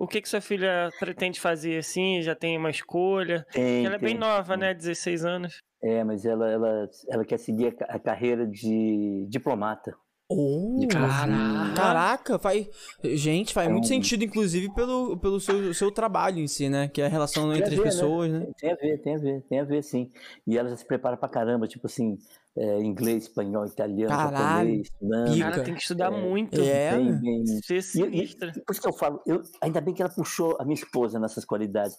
O 0.00 0.06
que, 0.08 0.20
que 0.22 0.28
sua 0.28 0.40
filha 0.40 0.88
pretende 0.98 1.38
fazer 1.38 1.76
assim? 1.78 2.22
Já 2.22 2.34
tem 2.34 2.56
uma 2.56 2.70
escolha? 2.70 3.44
Tem, 3.52 3.84
Ela 3.84 3.96
é 3.96 3.98
bem 3.98 4.10
tem. 4.12 4.18
nova, 4.18 4.56
né? 4.56 4.72
16 4.72 5.24
anos. 5.26 5.58
É, 5.82 6.02
mas 6.02 6.24
ela, 6.24 6.50
ela, 6.50 6.88
ela 7.08 7.24
quer 7.24 7.38
seguir 7.38 7.66
a, 7.68 7.72
ca- 7.72 7.86
a 7.88 7.98
carreira 7.98 8.46
de 8.46 9.26
diplomata. 9.28 9.92
Oh, 10.32 10.78
Caraca. 10.88 11.74
Caraca, 11.74 12.38
faz. 12.38 12.68
Gente, 13.02 13.52
faz 13.52 13.68
muito 13.68 13.84
Então- 13.86 13.96
sentido, 13.96 14.22
inclusive, 14.24 14.72
pelo, 14.74 15.18
pelo 15.18 15.40
seu, 15.40 15.74
seu 15.74 15.90
trabalho 15.90 16.38
em 16.38 16.46
si, 16.46 16.68
né? 16.68 16.86
Que 16.88 17.02
é 17.02 17.06
a 17.06 17.08
relação 17.08 17.50
Tem 17.50 17.52
a 17.54 17.56
entre 17.58 17.64
as 17.64 17.70
ver, 17.74 17.76
né? 17.78 17.82
pessoas, 17.84 18.30
né? 18.32 18.46
Tem 18.58 18.70
a 18.70 18.76
ver, 18.76 18.98
tem 19.02 19.14
a 19.16 19.18
ver, 19.18 19.42
tem 19.48 19.60
a 19.60 19.64
ver, 19.64 19.82
sim. 19.82 20.10
E 20.46 20.56
ela 20.56 20.68
já 20.70 20.76
se 20.76 20.86
prepara 20.86 21.16
pra 21.16 21.28
caramba, 21.28 21.66
tipo 21.66 21.86
assim, 21.86 22.16
é, 22.56 22.80
inglês, 22.80 23.24
espanhol, 23.24 23.64
italiano, 23.64 24.14
Caralho, 24.14 24.82
japonês, 24.84 25.38
Cara, 25.38 25.62
tem 25.62 25.74
que 25.74 25.82
estudar 25.82 26.12
é, 26.12 26.20
muito. 26.20 26.60
É, 26.60 26.96
bem, 26.96 27.20
bem. 27.20 27.80
Sinistra. 27.80 28.52
por 28.66 28.72
isso 28.72 28.80
que 28.80 28.88
eu 28.88 28.92
falo, 28.92 29.22
eu, 29.26 29.42
ainda 29.60 29.80
bem 29.80 29.94
que 29.94 30.02
ela 30.02 30.12
puxou 30.12 30.56
a 30.60 30.64
minha 30.64 30.74
esposa 30.74 31.18
nessas 31.18 31.44
qualidades. 31.44 31.96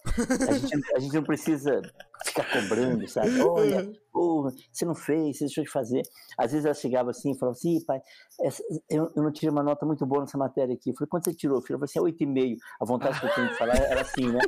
A 0.47 0.53
gente, 0.53 0.95
a 0.95 0.99
gente 0.99 1.13
não 1.13 1.23
precisa 1.23 1.81
ficar 2.25 2.45
cobrando, 2.51 3.07
sabe? 3.07 3.29
Olha, 3.41 3.91
porra, 4.11 4.51
você 4.71 4.85
não 4.85 4.95
fez, 4.95 5.37
você 5.37 5.45
deixou 5.45 5.63
de 5.63 5.69
fazer. 5.69 6.01
Às 6.37 6.51
vezes 6.51 6.65
ela 6.65 6.73
chegava 6.73 7.11
assim 7.11 7.31
e 7.31 7.37
falava 7.37 7.57
assim, 7.57 7.83
pai, 7.85 8.01
essa, 8.41 8.63
eu, 8.89 9.11
eu, 9.15 9.23
não 9.23 9.31
tirei 9.31 9.49
uma 9.49 9.63
nota 9.63 9.85
muito 9.85 10.05
boa 10.05 10.21
nessa 10.21 10.37
matéria 10.37 10.73
aqui. 10.73 10.89
Eu 10.89 10.95
falei, 10.95 11.09
quanto 11.09 11.25
você 11.25 11.33
tirou? 11.33 11.61
Filho, 11.61 11.75
eu 11.75 11.87
falei 11.87 12.11
assim, 12.11 12.25
é 12.25 12.27
8,5. 12.27 12.57
A 12.79 12.85
vontade 12.85 13.19
que 13.19 13.25
eu 13.25 13.33
tenho 13.35 13.47
de 13.47 13.57
falar 13.57 13.75
era 13.75 14.01
assim, 14.01 14.31
né? 14.31 14.39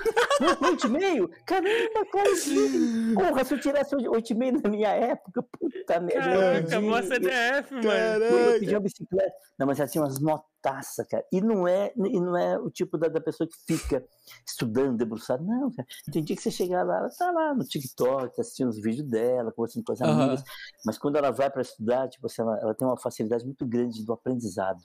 8,5? 0.42 1.30
Caramba, 1.45 2.06
cara, 2.11 2.30
porra, 3.30 3.45
se 3.45 3.53
eu 3.53 3.59
tirasse 3.59 3.95
8,5 3.95 4.64
na 4.64 4.69
minha 4.69 4.90
época, 4.90 5.43
puta 5.43 6.00
merda. 6.00 6.64
Caraca, 6.64 6.82
mó 6.82 7.01
CDF, 7.01 7.74
mano. 7.74 8.25
Eu 8.25 8.59
pedi 8.59 8.74
uma 8.74 8.82
bicicleta. 8.82 9.33
Não, 9.58 9.67
mas 9.67 9.80
ela 9.80 9.90
tinha 9.90 10.03
umas 10.03 10.19
notaças, 10.64 11.06
cara. 11.08 11.25
E 11.32 11.42
não 11.42 11.67
é, 11.67 11.92
e 11.95 12.19
não 12.19 12.38
é 12.38 12.58
o 12.58 12.69
tipo 12.69 12.98
da, 12.98 13.08
da 13.09 13.19
pessoa 13.19 13.48
que 13.48 13.56
fica 13.67 14.03
estudando, 14.48 14.98
debruçado. 14.98 15.43
Não, 15.43 15.72
cara. 15.72 15.88
Tem 16.11 16.24
dia 16.24 16.35
que 16.35 16.42
você 16.42 16.51
chega 16.51 16.82
lá, 16.83 17.00
ela 17.00 17.09
tá 17.09 17.32
lá 17.32 17.53
no 17.53 17.64
TikTok, 17.64 18.40
assistindo 18.40 18.69
os 18.69 18.82
vídeos 18.82 19.08
dela, 19.08 19.51
conversando 19.51 19.83
com 19.83 19.92
as 19.92 20.00
uhum. 20.00 20.08
amigas. 20.08 20.43
Mas 20.85 20.98
quando 20.98 21.17
ela 21.17 21.32
vai 21.32 21.50
para 21.50 21.61
estudar, 21.61 22.08
tipo 22.08 22.25
assim, 22.25 22.42
ela, 22.42 22.58
ela 22.59 22.74
tem 22.74 22.88
uma 22.88 22.98
facilidade 22.98 23.45
muito 23.45 23.66
grande 23.66 24.03
do 24.06 24.14
aprendizado. 24.14 24.82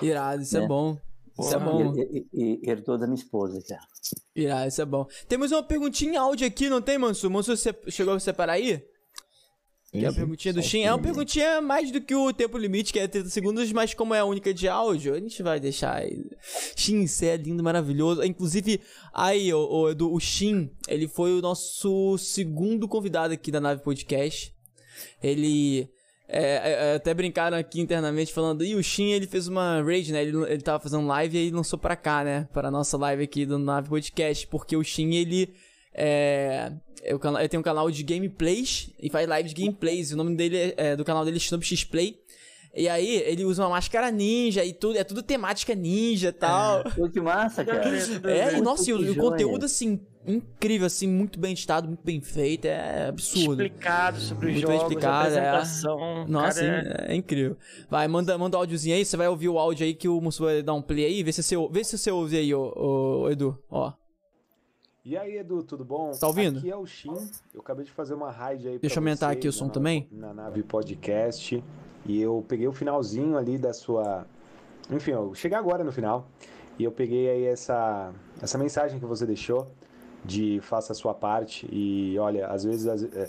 Irado, 0.00 0.42
isso 0.42 0.56
é 0.56 0.60
né? 0.60 0.66
é 0.66 0.68
bom. 0.68 0.98
Isso 1.38 1.54
é 1.54 1.58
bom. 1.58 1.94
E, 1.96 2.28
e, 2.32 2.60
e, 2.62 2.70
herdou 2.70 2.98
da 2.98 3.06
minha 3.06 3.16
esposa, 3.16 3.58
cara. 3.66 3.82
Irado, 4.36 4.68
isso 4.68 4.82
é 4.82 4.84
bom. 4.84 5.06
Temos 5.28 5.50
uma 5.50 5.62
perguntinha 5.62 6.12
em 6.12 6.16
áudio 6.16 6.46
aqui, 6.46 6.68
não 6.68 6.82
tem, 6.82 6.98
Mansur? 6.98 7.30
Mansur, 7.30 7.56
você 7.56 7.74
chegou 7.88 8.14
a 8.14 8.20
separar 8.20 8.54
aí? 8.54 8.84
Que 9.92 10.06
é 10.06 10.08
a 10.08 10.12
perguntinha 10.12 10.54
do 10.54 10.62
Shin. 10.62 10.84
É 10.84 10.90
uma 10.90 11.02
perguntinha 11.02 11.60
mais 11.60 11.90
do 11.90 12.00
que 12.00 12.14
o 12.14 12.32
tempo 12.32 12.56
limite, 12.56 12.94
que 12.94 12.98
é 12.98 13.06
30 13.06 13.28
segundos, 13.28 13.70
mas 13.72 13.92
como 13.92 14.14
é 14.14 14.20
a 14.20 14.24
única 14.24 14.52
de 14.54 14.66
áudio, 14.66 15.14
a 15.14 15.20
gente 15.20 15.42
vai 15.42 15.60
deixar. 15.60 16.02
Shin, 16.74 17.06
você 17.06 17.26
é 17.26 17.36
lindo, 17.36 17.62
maravilhoso. 17.62 18.24
Inclusive, 18.24 18.80
aí, 19.12 19.52
o, 19.52 19.58
o, 19.58 20.14
o 20.14 20.18
Shin, 20.18 20.70
ele 20.88 21.06
foi 21.06 21.38
o 21.38 21.42
nosso 21.42 22.16
segundo 22.16 22.88
convidado 22.88 23.34
aqui 23.34 23.50
da 23.50 23.60
Nave 23.60 23.82
Podcast. 23.82 24.54
Ele. 25.22 25.86
É, 26.26 26.40
é, 26.40 26.92
é 26.92 26.94
até 26.94 27.12
brincaram 27.12 27.58
aqui 27.58 27.78
internamente 27.78 28.32
falando, 28.32 28.64
e 28.64 28.74
o 28.74 28.82
Shin 28.82 29.10
ele 29.10 29.26
fez 29.26 29.46
uma 29.46 29.82
raid, 29.82 30.10
né? 30.10 30.22
Ele, 30.22 30.34
ele 30.50 30.62
tava 30.62 30.82
fazendo 30.82 31.06
live 31.06 31.36
e 31.36 31.40
aí 31.42 31.50
lançou 31.50 31.78
pra 31.78 31.96
cá, 31.96 32.24
né? 32.24 32.48
Para 32.50 32.68
a 32.68 32.70
nossa 32.70 32.96
live 32.96 33.24
aqui 33.24 33.44
do 33.44 33.58
Nave 33.58 33.90
Podcast, 33.90 34.46
porque 34.46 34.74
o 34.74 34.82
Shin 34.82 35.14
ele 35.14 35.52
é, 35.94 36.72
eu, 37.02 37.20
eu 37.20 37.48
tenho 37.48 37.60
um 37.60 37.64
canal 37.64 37.90
de 37.90 38.02
gameplays 38.02 38.90
e 39.00 39.10
faz 39.10 39.28
live 39.28 39.48
de 39.52 39.62
gameplays. 39.62 40.12
O 40.12 40.16
nome 40.16 40.34
dele 40.36 40.56
é, 40.56 40.74
é 40.76 40.96
do 40.96 41.04
canal 41.04 41.24
dele 41.24 41.36
é 41.36 41.40
Snoop 41.40 41.64
X-Play. 41.64 42.20
E 42.74 42.88
aí, 42.88 43.16
ele 43.26 43.44
usa 43.44 43.62
uma 43.62 43.68
máscara 43.70 44.10
ninja 44.10 44.64
e 44.64 44.72
tudo, 44.72 44.96
é 44.96 45.04
tudo 45.04 45.22
temática 45.22 45.74
ninja 45.74 46.28
e 46.28 46.32
tal. 46.32 46.80
É, 46.80 47.08
que 47.12 47.20
massa, 47.20 47.62
cara. 47.62 47.84
É, 48.24 48.56
e 48.56 48.60
nossa, 48.62 48.88
e 48.88 48.94
o, 48.94 49.12
o 49.12 49.14
conteúdo, 49.14 49.66
assim, 49.66 50.00
incrível, 50.26 50.86
assim, 50.86 51.06
muito 51.06 51.38
bem 51.38 51.52
editado, 51.52 51.86
muito 51.86 52.02
bem 52.02 52.22
feito, 52.22 52.64
é 52.64 53.08
absurdo. 53.08 53.62
Explicado 53.62 54.18
sobre 54.20 54.46
os 54.46 54.52
muito 54.52 54.62
jogos, 54.62 54.78
bem 54.78 54.86
explicado, 54.86 55.36
é. 55.36 56.24
Nossa, 56.26 56.64
é... 56.64 57.06
é... 57.08 57.14
incrível. 57.14 57.58
Vai, 57.90 58.08
manda, 58.08 58.38
manda 58.38 58.56
o 58.56 58.60
um 58.60 58.62
áudiozinho 58.62 58.96
aí, 58.96 59.04
você 59.04 59.18
vai 59.18 59.28
ouvir 59.28 59.50
o 59.50 59.58
áudio 59.58 59.84
aí 59.84 59.92
que 59.92 60.08
o 60.08 60.18
Musso 60.18 60.44
vai 60.44 60.62
dar 60.62 60.72
um 60.72 60.80
play 60.80 61.04
aí, 61.04 61.22
vê 61.22 61.30
se 61.30 61.42
você, 61.42 61.56
vê 61.70 61.84
se 61.84 61.98
você 61.98 62.10
ouve 62.10 62.38
aí, 62.38 62.54
ô, 62.54 62.72
ô, 62.74 63.20
ô 63.24 63.30
Edu, 63.30 63.58
ó. 63.70 63.92
E 65.04 65.16
aí, 65.16 65.36
Edu, 65.36 65.64
tudo 65.64 65.84
bom? 65.84 66.12
Tá 66.12 66.28
ouvindo? 66.28 66.60
Aqui 66.60 66.70
é 66.70 66.76
o 66.76 66.86
Shin. 66.86 67.12
Eu 67.52 67.60
acabei 67.60 67.84
de 67.84 67.90
fazer 67.90 68.14
uma 68.14 68.30
raid 68.30 68.68
aí 68.68 68.78
Deixa 68.78 68.96
eu 68.96 69.00
aumentar 69.00 69.32
aqui 69.32 69.48
o 69.48 69.52
som 69.52 69.66
na, 69.66 69.72
também. 69.72 70.06
Na 70.12 70.32
nave 70.32 70.62
podcast. 70.62 71.62
E 72.06 72.22
eu 72.22 72.44
peguei 72.46 72.68
o 72.68 72.72
finalzinho 72.72 73.36
ali 73.36 73.58
da 73.58 73.72
sua. 73.72 74.24
Enfim, 74.88 75.10
eu 75.10 75.34
cheguei 75.34 75.58
agora 75.58 75.82
no 75.82 75.90
final. 75.90 76.28
E 76.78 76.84
eu 76.84 76.92
peguei 76.92 77.28
aí 77.28 77.44
essa, 77.46 78.12
essa 78.40 78.56
mensagem 78.56 79.00
que 79.00 79.04
você 79.04 79.26
deixou 79.26 79.66
de 80.24 80.60
faça 80.60 80.92
a 80.92 80.94
sua 80.94 81.12
parte. 81.12 81.68
E 81.72 82.16
olha, 82.20 82.46
às 82.46 82.62
vezes 82.62 82.86
é, 83.12 83.28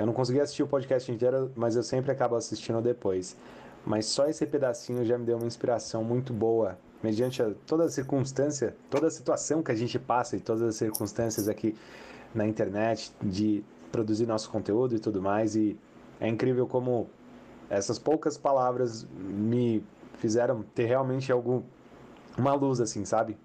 eu 0.00 0.06
não 0.06 0.14
consegui 0.14 0.40
assistir 0.40 0.62
o 0.62 0.66
podcast 0.66 1.12
inteiro, 1.12 1.52
mas 1.54 1.76
eu 1.76 1.82
sempre 1.82 2.10
acabo 2.10 2.36
assistindo 2.36 2.80
depois. 2.80 3.36
Mas 3.84 4.06
só 4.06 4.28
esse 4.28 4.46
pedacinho 4.46 5.04
já 5.04 5.18
me 5.18 5.26
deu 5.26 5.36
uma 5.36 5.46
inspiração 5.46 6.02
muito 6.02 6.32
boa 6.32 6.78
mediante 7.02 7.42
a 7.42 7.52
toda 7.66 7.84
a 7.84 7.88
circunstância, 7.88 8.76
toda 8.88 9.06
a 9.06 9.10
situação 9.10 9.62
que 9.62 9.72
a 9.72 9.74
gente 9.74 9.98
passa 9.98 10.36
e 10.36 10.40
todas 10.40 10.62
as 10.62 10.76
circunstâncias 10.76 11.48
aqui 11.48 11.74
na 12.34 12.46
internet 12.46 13.12
de 13.20 13.64
produzir 13.90 14.26
nosso 14.26 14.50
conteúdo 14.50 14.94
e 14.94 14.98
tudo 14.98 15.20
mais. 15.20 15.56
E 15.56 15.76
é 16.20 16.28
incrível 16.28 16.66
como 16.66 17.08
essas 17.68 17.98
poucas 17.98 18.38
palavras 18.38 19.06
me 19.14 19.84
fizeram 20.18 20.62
ter 20.74 20.86
realmente 20.86 21.32
algum 21.32 21.62
uma 22.38 22.54
luz 22.54 22.80
assim, 22.80 23.04
sabe? 23.04 23.36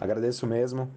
Agradeço 0.00 0.46
mesmo. 0.46 0.90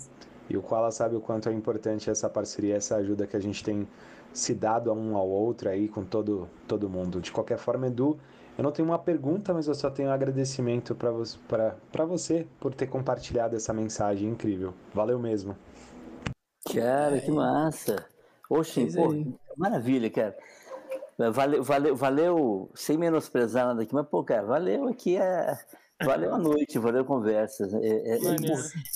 E 0.49 0.55
o 0.55 0.61
Koala 0.61 0.91
sabe 0.91 1.15
o 1.15 1.19
quanto 1.19 1.49
é 1.49 1.53
importante 1.53 2.09
essa 2.09 2.29
parceria, 2.29 2.75
essa 2.75 2.95
ajuda 2.95 3.27
que 3.27 3.35
a 3.35 3.39
gente 3.39 3.63
tem 3.63 3.87
se 4.31 4.53
dado 4.53 4.89
a 4.89 4.93
um 4.93 5.17
ao 5.17 5.27
outro 5.27 5.69
aí 5.69 5.89
com 5.89 6.05
todo 6.05 6.47
todo 6.67 6.89
mundo. 6.89 7.19
De 7.19 7.31
qualquer 7.31 7.57
forma, 7.57 7.87
Edu, 7.87 8.17
eu 8.57 8.63
não 8.63 8.71
tenho 8.71 8.87
uma 8.87 8.97
pergunta, 8.97 9.53
mas 9.53 9.67
eu 9.67 9.75
só 9.75 9.89
tenho 9.89 10.09
um 10.09 10.11
agradecimento 10.11 10.95
para 10.95 11.11
você, 11.11 11.37
você 12.07 12.47
por 12.59 12.73
ter 12.73 12.87
compartilhado 12.87 13.55
essa 13.55 13.71
mensagem 13.71 14.29
incrível. 14.29 14.73
Valeu 14.93 15.19
mesmo. 15.19 15.55
Cara, 16.73 17.19
que 17.19 17.31
massa. 17.31 18.05
Oxe, 18.49 18.87
pô, 18.95 19.13
maravilha, 19.55 20.09
cara. 20.09 20.35
Valeu, 21.31 21.63
valeu, 21.63 21.95
valeu, 21.95 22.71
sem 22.75 22.97
menosprezar 22.97 23.65
nada 23.67 23.81
aqui, 23.81 23.93
mas, 23.93 24.07
pô, 24.07 24.23
cara, 24.23 24.45
valeu 24.45 24.87
aqui 24.87 25.17
é 25.17 25.57
Valeu 26.03 26.35
a 26.35 26.37
noite, 26.37 26.77
valeu 26.77 27.01
a 27.01 27.05
conversa. 27.05 27.67
É, 27.81 27.87
é, 27.87 28.15
é, 28.17 28.35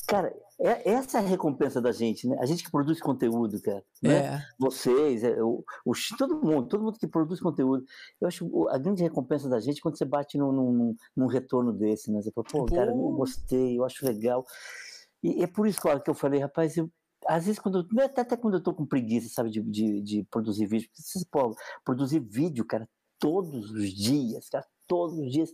cara, 0.08 0.34
é, 0.60 0.92
essa 0.92 1.18
é 1.18 1.22
a 1.22 1.28
recompensa 1.28 1.82
da 1.82 1.92
gente, 1.92 2.28
né? 2.28 2.38
A 2.40 2.46
gente 2.46 2.64
que 2.64 2.70
produz 2.70 3.00
conteúdo, 3.00 3.60
cara. 3.60 3.84
Né? 4.02 4.18
É. 4.18 4.44
Vocês, 4.60 5.24
é, 5.24 5.42
o, 5.42 5.64
o, 5.84 5.94
todo 6.16 6.40
mundo, 6.40 6.68
todo 6.68 6.84
mundo 6.84 7.00
que 7.00 7.08
produz 7.08 7.40
conteúdo. 7.40 7.84
Eu 8.20 8.28
acho 8.28 8.70
a 8.70 8.78
grande 8.78 9.02
recompensa 9.02 9.50
da 9.50 9.60
gente 9.60 9.80
é 9.80 9.82
quando 9.82 9.98
você 9.98 10.06
bate 10.06 10.38
num, 10.38 10.52
num, 10.52 10.96
num 11.16 11.26
retorno 11.26 11.74
desse, 11.74 12.12
né? 12.12 12.22
Você 12.22 12.32
fala, 12.32 12.46
pô, 12.48 12.66
cara, 12.66 12.92
eu 12.92 12.96
gostei, 12.96 13.80
eu 13.80 13.84
acho 13.84 14.06
legal. 14.06 14.46
E 15.24 15.44
é 15.44 15.48
por 15.48 15.66
isso, 15.66 15.82
claro, 15.82 16.02
que 16.02 16.10
eu 16.10 16.16
falei, 16.16 16.40
rapaz, 16.40 16.78
eu, 16.78 16.88
às 17.28 17.46
vezes 17.46 17.60
quando 17.60 17.88
até, 18.00 18.22
até 18.22 18.38
quando 18.38 18.56
eu 18.56 18.64
tô 18.64 18.74
com 18.74 18.86
preguiça, 18.86 19.28
sabe, 19.30 19.50
de, 19.50 19.62
de, 19.64 20.02
de 20.02 20.24
produzir 20.30 20.68
vídeo, 20.68 20.90
você 20.94 21.26
pô, 21.32 21.56
produzir 21.84 22.20
vídeo, 22.20 22.64
cara, 22.66 22.88
todos 23.20 23.72
os 23.72 23.90
dias, 23.90 24.50
cara, 24.50 24.66
todos 24.88 25.18
os 25.18 25.32
dias 25.32 25.54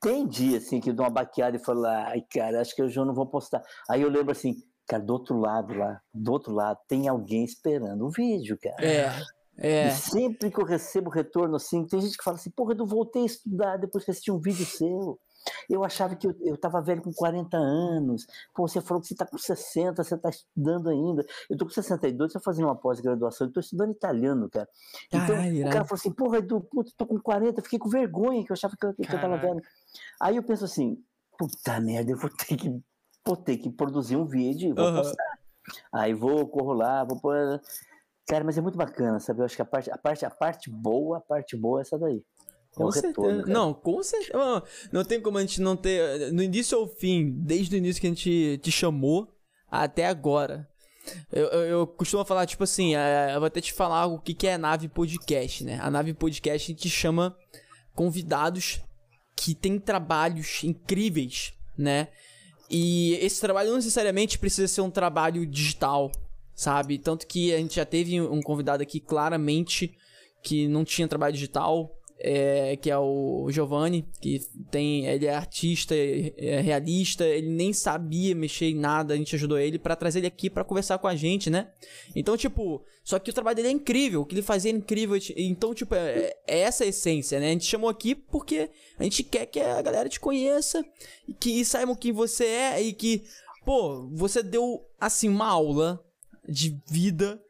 tem 0.00 0.26
dia, 0.26 0.58
assim, 0.58 0.80
que 0.80 0.90
eu 0.90 0.94
dou 0.94 1.04
uma 1.04 1.10
baqueada 1.10 1.56
e 1.56 1.64
falo, 1.64 1.84
ai, 1.86 2.22
cara, 2.30 2.60
acho 2.60 2.74
que 2.74 2.82
hoje 2.82 2.98
eu 2.98 3.04
não 3.04 3.14
vou 3.14 3.26
postar. 3.26 3.62
Aí 3.88 4.02
eu 4.02 4.10
lembro 4.10 4.32
assim, 4.32 4.56
cara, 4.86 5.02
do 5.02 5.12
outro 5.12 5.38
lado 5.38 5.74
lá, 5.74 6.00
do 6.12 6.32
outro 6.32 6.52
lado, 6.52 6.78
tem 6.88 7.08
alguém 7.08 7.44
esperando 7.44 8.06
o 8.06 8.10
vídeo, 8.10 8.58
cara. 8.60 8.84
É. 8.84 9.12
É. 9.60 9.88
E 9.88 9.90
sempre 9.90 10.52
que 10.52 10.60
eu 10.60 10.64
recebo 10.64 11.10
retorno 11.10 11.56
assim, 11.56 11.84
tem 11.84 12.00
gente 12.00 12.16
que 12.16 12.22
fala 12.22 12.36
assim, 12.36 12.50
porra, 12.50 12.76
eu 12.78 12.86
voltei 12.86 13.22
a 13.22 13.26
estudar 13.26 13.76
depois 13.76 14.04
que 14.04 14.10
assisti 14.12 14.30
um 14.30 14.38
vídeo 14.38 14.64
seu. 14.64 15.18
Eu 15.68 15.84
achava 15.84 16.14
que 16.14 16.26
eu, 16.26 16.34
eu 16.40 16.56
tava 16.56 16.80
velho 16.80 17.02
com 17.02 17.12
40 17.12 17.56
anos. 17.56 18.26
Pô, 18.54 18.68
você 18.68 18.80
falou 18.80 19.00
que 19.00 19.08
você 19.08 19.14
tá 19.14 19.26
com 19.26 19.38
60, 19.38 20.02
você 20.02 20.16
tá 20.16 20.28
estudando 20.28 20.88
ainda. 20.90 21.24
Eu 21.48 21.56
tô 21.56 21.64
com 21.64 21.70
62, 21.70 22.32
tô 22.32 22.40
fazendo 22.40 22.66
uma 22.66 22.76
pós-graduação, 22.76 23.46
eu 23.46 23.52
tô 23.52 23.60
estudando 23.60 23.92
italiano, 23.92 24.48
cara. 24.48 24.68
Então, 25.08 25.36
o 25.36 25.70
cara 25.70 25.84
falou 25.84 25.98
assim, 25.98 26.12
porra, 26.12 26.38
Edu, 26.38 26.60
puta, 26.60 26.92
tô 26.96 27.06
com 27.06 27.18
40, 27.18 27.62
fiquei 27.62 27.78
com 27.78 27.88
vergonha, 27.88 28.44
que 28.44 28.52
eu 28.52 28.54
achava 28.54 28.76
que 28.76 28.86
eu, 28.86 28.94
que 28.94 29.02
eu 29.02 29.20
tava 29.20 29.36
velho. 29.38 29.62
Aí 30.20 30.36
eu 30.36 30.42
penso 30.42 30.64
assim, 30.64 31.02
puta 31.38 31.80
merda, 31.80 32.10
eu 32.10 32.18
vou 32.18 32.30
ter 32.30 32.56
que, 32.56 32.80
vou 33.24 33.36
ter 33.36 33.56
que 33.58 33.70
produzir 33.70 34.16
um 34.16 34.26
vídeo 34.26 34.70
e 34.70 34.72
vou 34.72 34.86
uhum. 34.86 34.96
postar. 34.96 35.38
Aí 35.92 36.14
vou, 36.14 36.46
corro 36.48 36.72
lá, 36.72 37.04
vou 37.04 37.20
pôr. 37.20 37.60
Cara, 38.26 38.44
mas 38.44 38.58
é 38.58 38.60
muito 38.60 38.76
bacana, 38.76 39.20
sabe? 39.20 39.40
Eu 39.40 39.44
acho 39.44 39.56
que 39.56 39.62
a 39.62 39.66
parte, 39.66 39.90
a 39.90 39.98
parte, 39.98 40.24
a 40.24 40.30
parte 40.30 40.70
boa, 40.70 41.18
a 41.18 41.20
parte 41.20 41.56
boa 41.56 41.80
é 41.80 41.82
essa 41.82 41.98
daí. 41.98 42.18
É 42.18 42.74
com 42.74 42.90
certeza. 42.90 43.28
Retorno, 43.28 43.52
não, 43.52 43.72
com 43.72 44.02
certeza. 44.02 44.62
Não 44.92 45.04
tem 45.04 45.20
como 45.20 45.38
a 45.38 45.40
gente 45.40 45.60
não 45.60 45.76
ter. 45.76 46.32
No 46.32 46.42
início 46.42 46.76
ao 46.76 46.86
fim, 46.86 47.30
desde 47.30 47.74
o 47.74 47.78
início 47.78 48.00
que 48.00 48.06
a 48.06 48.10
gente 48.10 48.58
te 48.58 48.70
chamou 48.70 49.28
até 49.70 50.06
agora. 50.06 50.68
Eu, 51.32 51.46
eu, 51.46 51.60
eu 51.62 51.86
costumo 51.86 52.22
falar, 52.24 52.44
tipo 52.44 52.64
assim, 52.64 52.94
é, 52.94 53.34
eu 53.34 53.40
vou 53.40 53.46
até 53.46 53.62
te 53.62 53.72
falar 53.72 54.06
o 54.06 54.18
que, 54.18 54.34
que 54.34 54.46
é 54.46 54.54
a 54.54 54.58
nave 54.58 54.88
podcast, 54.88 55.64
né? 55.64 55.78
A 55.80 55.90
nave 55.90 56.12
podcast 56.12 56.70
a 56.70 56.74
gente 56.74 56.90
chama 56.90 57.34
convidados 57.94 58.82
que 59.40 59.54
tem 59.54 59.78
trabalhos 59.78 60.64
incríveis, 60.64 61.52
né? 61.76 62.08
E 62.68 63.14
esse 63.22 63.40
trabalho 63.40 63.68
não 63.68 63.76
necessariamente 63.76 64.36
precisa 64.36 64.66
ser 64.66 64.80
um 64.80 64.90
trabalho 64.90 65.46
digital, 65.46 66.10
sabe? 66.56 66.98
Tanto 66.98 67.24
que 67.24 67.54
a 67.54 67.58
gente 67.58 67.76
já 67.76 67.84
teve 67.84 68.20
um 68.20 68.42
convidado 68.42 68.82
aqui 68.82 68.98
claramente 68.98 69.96
que 70.42 70.66
não 70.66 70.84
tinha 70.84 71.06
trabalho 71.06 71.34
digital, 71.34 71.96
é, 72.20 72.76
que 72.76 72.90
é 72.90 72.98
o 72.98 73.48
Giovanni, 73.50 74.04
que 74.20 74.40
tem, 74.70 75.06
ele 75.06 75.26
é 75.26 75.34
artista, 75.34 75.94
é 75.94 76.60
realista, 76.60 77.24
ele 77.24 77.48
nem 77.48 77.72
sabia 77.72 78.34
mexer 78.34 78.66
em 78.66 78.74
nada, 78.74 79.14
a 79.14 79.16
gente 79.16 79.34
ajudou 79.36 79.58
ele 79.58 79.78
para 79.78 79.94
trazer 79.94 80.18
ele 80.18 80.26
aqui 80.26 80.50
para 80.50 80.64
conversar 80.64 80.98
com 80.98 81.06
a 81.06 81.14
gente, 81.14 81.48
né? 81.48 81.68
Então, 82.16 82.36
tipo, 82.36 82.84
só 83.04 83.18
que 83.18 83.30
o 83.30 83.32
trabalho 83.32 83.56
dele 83.56 83.68
é 83.68 83.72
incrível, 83.72 84.22
o 84.22 84.26
que 84.26 84.34
ele 84.34 84.42
fazia 84.42 84.70
é 84.70 84.74
incrível, 84.74 85.18
então, 85.36 85.72
tipo, 85.72 85.94
é, 85.94 86.34
é 86.46 86.58
essa 86.60 86.84
a 86.84 86.88
essência, 86.88 87.38
né? 87.38 87.48
A 87.48 87.52
gente 87.52 87.66
chamou 87.66 87.88
aqui 87.88 88.14
porque 88.14 88.68
a 88.98 89.04
gente 89.04 89.22
quer 89.22 89.46
que 89.46 89.60
a 89.60 89.80
galera 89.80 90.08
te 90.08 90.18
conheça, 90.18 90.84
que 91.38 91.64
saibam 91.64 91.94
quem 91.94 92.12
você 92.12 92.44
é 92.44 92.82
e 92.82 92.92
que, 92.92 93.22
pô, 93.64 94.08
você 94.12 94.42
deu, 94.42 94.84
assim, 95.00 95.28
uma 95.28 95.46
aula 95.46 96.04
de 96.48 96.76
vida 96.86 97.40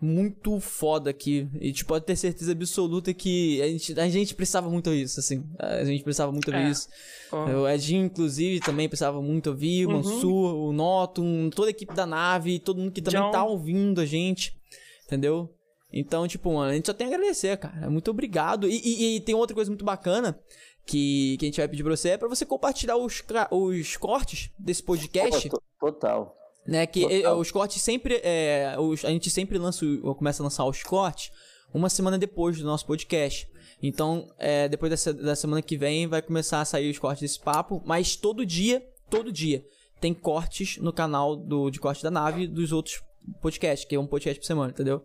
muito 0.00 0.60
foda 0.60 1.10
aqui. 1.10 1.48
E, 1.60 1.72
tipo, 1.72 1.88
pode 1.88 2.04
ter 2.04 2.16
certeza 2.16 2.52
absoluta 2.52 3.12
que 3.12 3.60
a 3.60 3.66
gente, 3.66 4.00
a 4.00 4.08
gente 4.08 4.34
precisava 4.34 4.70
muito 4.70 4.88
ouvir 4.88 5.02
isso, 5.02 5.18
assim. 5.18 5.44
A 5.58 5.84
gente 5.84 6.04
precisava 6.04 6.30
muito 6.30 6.48
ouvir 6.48 6.66
é. 6.66 6.70
isso. 6.70 6.88
Oh. 7.32 7.62
O 7.62 7.68
Edinho, 7.68 8.04
inclusive, 8.04 8.60
também 8.60 8.88
precisava 8.88 9.20
muito 9.20 9.50
ouvir. 9.50 9.86
O 9.86 9.90
uhum. 9.90 9.96
Mansur, 9.96 10.54
o 10.54 10.72
Noto, 10.72 11.22
toda 11.54 11.68
a 11.68 11.70
equipe 11.70 11.94
da 11.94 12.06
nave, 12.06 12.60
todo 12.60 12.78
mundo 12.78 12.92
que 12.92 13.02
também 13.02 13.20
John. 13.20 13.30
tá 13.30 13.44
ouvindo 13.44 14.00
a 14.00 14.06
gente. 14.06 14.56
Entendeu? 15.04 15.52
Então, 15.92 16.28
tipo, 16.28 16.52
mano, 16.52 16.70
a 16.70 16.74
gente 16.74 16.86
só 16.86 16.92
tem 16.92 17.06
a 17.06 17.16
agradecer, 17.16 17.56
cara. 17.56 17.90
Muito 17.90 18.10
obrigado. 18.10 18.68
E, 18.68 18.80
e, 18.84 19.16
e 19.16 19.20
tem 19.20 19.34
outra 19.34 19.54
coisa 19.54 19.70
muito 19.70 19.84
bacana 19.84 20.38
que, 20.86 21.36
que 21.38 21.44
a 21.44 21.48
gente 21.48 21.56
vai 21.56 21.68
pedir 21.68 21.82
pra 21.82 21.96
você 21.96 22.10
é 22.10 22.16
pra 22.16 22.28
você 22.28 22.46
compartilhar 22.46 22.96
os, 22.96 23.22
os 23.50 23.96
cortes 23.96 24.50
desse 24.58 24.82
podcast. 24.82 25.50
Total. 25.80 26.37
Né, 26.68 26.86
que 26.86 27.02
eh, 27.02 27.32
os 27.32 27.50
cortes 27.50 27.80
sempre. 27.80 28.20
É, 28.22 28.76
os, 28.78 29.02
a 29.02 29.08
gente 29.08 29.30
sempre 29.30 29.56
lança, 29.56 29.86
começa 30.18 30.42
a 30.42 30.44
lançar 30.44 30.66
os 30.66 30.82
cortes 30.82 31.32
uma 31.72 31.88
semana 31.88 32.18
depois 32.18 32.58
do 32.58 32.64
nosso 32.64 32.84
podcast. 32.84 33.48
Então, 33.82 34.30
é, 34.38 34.68
depois 34.68 34.90
dessa, 34.90 35.14
da 35.14 35.34
semana 35.34 35.62
que 35.62 35.78
vem, 35.78 36.06
vai 36.06 36.20
começar 36.20 36.60
a 36.60 36.66
sair 36.66 36.90
os 36.90 36.98
cortes 36.98 37.22
desse 37.22 37.40
papo. 37.40 37.82
Mas 37.86 38.16
todo 38.16 38.44
dia, 38.44 38.86
todo 39.08 39.32
dia, 39.32 39.64
tem 39.98 40.12
cortes 40.12 40.76
no 40.76 40.92
canal 40.92 41.36
do, 41.36 41.70
de 41.70 41.80
corte 41.80 42.02
da 42.02 42.10
nave 42.10 42.46
dos 42.46 42.70
outros 42.70 43.02
podcasts, 43.40 43.88
que 43.88 43.94
é 43.94 43.98
um 43.98 44.06
podcast 44.06 44.38
por 44.38 44.46
semana, 44.46 44.70
entendeu? 44.70 45.02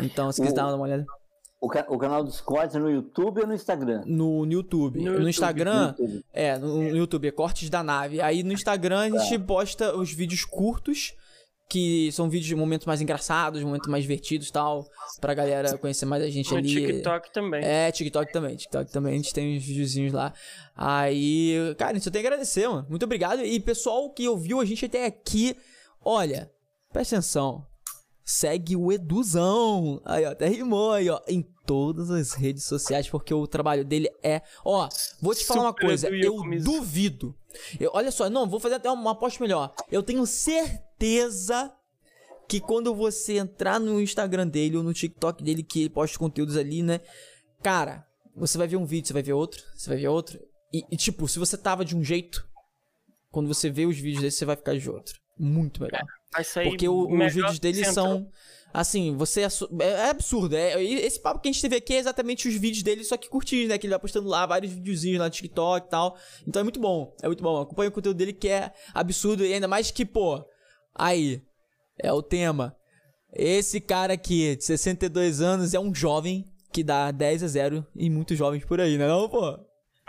Então, 0.00 0.32
se 0.32 0.40
quiser 0.40 0.54
dar 0.54 0.74
uma 0.74 0.84
olhada. 0.84 1.06
O, 1.60 1.68
ca 1.68 1.84
o 1.88 1.98
canal 1.98 2.22
dos 2.22 2.40
cortes 2.40 2.76
é 2.76 2.78
no 2.78 2.88
YouTube 2.88 3.40
ou 3.40 3.46
no 3.46 3.54
Instagram? 3.54 4.02
No, 4.06 4.46
no 4.46 4.52
YouTube. 4.52 4.98
No, 4.98 5.04
no 5.04 5.10
YouTube. 5.12 5.28
Instagram, 5.28 5.94
no 5.98 6.04
YouTube. 6.04 6.24
é, 6.32 6.58
no, 6.58 6.82
no, 6.82 6.96
YouTube 6.96 7.28
é 7.28 7.30
Cortes 7.32 7.68
da 7.68 7.82
Nave. 7.82 8.20
Aí 8.20 8.44
no 8.44 8.52
Instagram 8.52 9.00
a 9.00 9.10
gente 9.10 9.38
tá. 9.38 9.44
posta 9.44 9.96
os 9.96 10.12
vídeos 10.12 10.44
curtos, 10.44 11.16
que 11.68 12.12
são 12.12 12.30
vídeos 12.30 12.46
de 12.46 12.54
momentos 12.54 12.86
mais 12.86 13.00
engraçados, 13.00 13.60
momentos 13.64 13.90
mais 13.90 14.04
divertidos 14.04 14.48
e 14.48 14.52
tal, 14.52 14.86
pra 15.20 15.34
galera 15.34 15.76
conhecer 15.78 16.06
mais 16.06 16.22
a 16.22 16.30
gente 16.30 16.48
no 16.52 16.58
ali. 16.58 16.68
TikTok 16.68 17.32
também. 17.32 17.64
É, 17.64 17.90
TikTok 17.90 18.32
também. 18.32 18.54
TikTok 18.54 18.92
também, 18.92 19.14
a 19.14 19.16
gente 19.16 19.34
tem 19.34 19.56
uns 19.56 19.64
videozinhos 19.64 20.12
lá. 20.12 20.32
Aí, 20.76 21.74
cara, 21.76 21.90
a 21.90 21.94
gente 21.94 22.04
só 22.04 22.10
tem 22.10 22.22
que 22.22 22.28
agradecer, 22.28 22.68
mano. 22.68 22.86
Muito 22.88 23.02
obrigado. 23.02 23.44
E 23.44 23.58
pessoal 23.58 24.08
que 24.10 24.28
ouviu 24.28 24.60
a 24.60 24.64
gente 24.64 24.84
até 24.84 25.06
aqui, 25.06 25.56
olha, 26.04 26.48
presta 26.92 27.16
atenção 27.16 27.66
segue 28.28 28.76
o 28.76 28.92
Eduzão. 28.92 30.02
Aí, 30.04 30.24
ó, 30.26 30.32
até 30.32 30.46
rimou 30.48 30.92
aí, 30.92 31.08
ó. 31.08 31.18
Em 31.26 31.42
todas 31.64 32.10
as 32.10 32.34
redes 32.34 32.64
sociais, 32.64 33.08
porque 33.08 33.32
o 33.32 33.46
trabalho 33.46 33.86
dele 33.86 34.10
é. 34.22 34.42
Ó, 34.62 34.86
vou 35.20 35.34
te 35.34 35.46
falar 35.46 35.60
Super 35.68 35.84
uma 35.84 35.88
coisa, 35.88 36.08
eu 36.10 36.36
duvido. 36.62 37.34
Eu, 37.80 37.90
olha 37.94 38.10
só, 38.10 38.28
não, 38.28 38.46
vou 38.46 38.60
fazer 38.60 38.74
até 38.74 38.90
uma 38.90 39.12
aposta 39.12 39.42
melhor. 39.42 39.74
Eu 39.90 40.02
tenho 40.02 40.26
certeza 40.26 41.72
que 42.46 42.60
quando 42.60 42.94
você 42.94 43.38
entrar 43.38 43.80
no 43.80 43.98
Instagram 43.98 44.46
dele 44.46 44.76
ou 44.76 44.82
no 44.82 44.92
TikTok 44.92 45.42
dele, 45.42 45.62
que 45.62 45.80
ele 45.80 45.90
posta 45.90 46.18
conteúdos 46.18 46.56
ali, 46.58 46.82
né? 46.82 47.00
Cara, 47.62 48.06
você 48.36 48.58
vai 48.58 48.68
ver 48.68 48.76
um 48.76 48.84
vídeo, 48.84 49.06
você 49.06 49.14
vai 49.14 49.22
ver 49.22 49.32
outro, 49.32 49.62
você 49.74 49.88
vai 49.88 49.98
ver 49.98 50.08
outro. 50.08 50.38
E, 50.70 50.84
e 50.90 50.96
tipo, 50.98 51.26
se 51.26 51.38
você 51.38 51.56
tava 51.56 51.82
de 51.82 51.96
um 51.96 52.04
jeito, 52.04 52.46
quando 53.30 53.48
você 53.48 53.70
vê 53.70 53.86
os 53.86 53.96
vídeos 53.96 54.20
dele, 54.20 54.30
você 54.30 54.44
vai 54.44 54.56
ficar 54.56 54.76
de 54.76 54.90
outro. 54.90 55.18
Muito 55.38 55.82
melhor. 55.82 56.04
Sair 56.44 56.68
Porque 56.68 56.88
o, 56.88 57.08
os 57.08 57.34
vídeos 57.34 57.58
dele 57.58 57.84
são. 57.84 58.28
Assim, 58.72 59.16
você. 59.16 59.42
É, 59.42 59.84
é 59.84 60.10
absurdo. 60.10 60.54
É, 60.54 60.82
esse 60.82 61.20
papo 61.20 61.40
que 61.40 61.48
a 61.48 61.52
gente 61.52 61.62
teve 61.62 61.76
aqui 61.76 61.94
é 61.94 61.98
exatamente 61.98 62.46
os 62.46 62.54
vídeos 62.54 62.82
dele, 62.82 63.02
só 63.02 63.16
que 63.16 63.28
curtindo, 63.28 63.68
né? 63.68 63.78
Que 63.78 63.86
ele 63.86 63.92
vai 63.92 64.00
postando 64.00 64.28
lá 64.28 64.44
vários 64.44 64.72
videozinhos 64.72 65.18
lá 65.18 65.24
no 65.24 65.30
TikTok 65.30 65.86
e 65.86 65.90
tal. 65.90 66.16
Então 66.46 66.60
é 66.60 66.62
muito 66.62 66.78
bom. 66.78 67.14
É 67.22 67.26
muito 67.26 67.42
bom. 67.42 67.60
Acompanha 67.60 67.88
o 67.88 67.92
conteúdo 67.92 68.16
dele 68.16 68.32
que 68.32 68.48
é 68.48 68.72
absurdo. 68.92 69.44
E 69.44 69.52
ainda 69.52 69.68
mais 69.68 69.90
que, 69.90 70.04
pô. 70.04 70.44
Aí. 70.94 71.42
É 72.00 72.12
o 72.12 72.22
tema. 72.22 72.76
Esse 73.32 73.80
cara 73.80 74.14
aqui, 74.14 74.56
de 74.56 74.64
62 74.64 75.40
anos, 75.40 75.74
é 75.74 75.80
um 75.80 75.94
jovem 75.94 76.44
que 76.72 76.84
dá 76.84 77.10
10 77.10 77.42
a 77.42 77.48
0 77.48 77.86
e 77.96 78.08
muitos 78.08 78.38
jovens 78.38 78.64
por 78.64 78.80
aí, 78.80 78.96
né? 78.96 79.08
Não, 79.08 79.28
pô? 79.28 79.58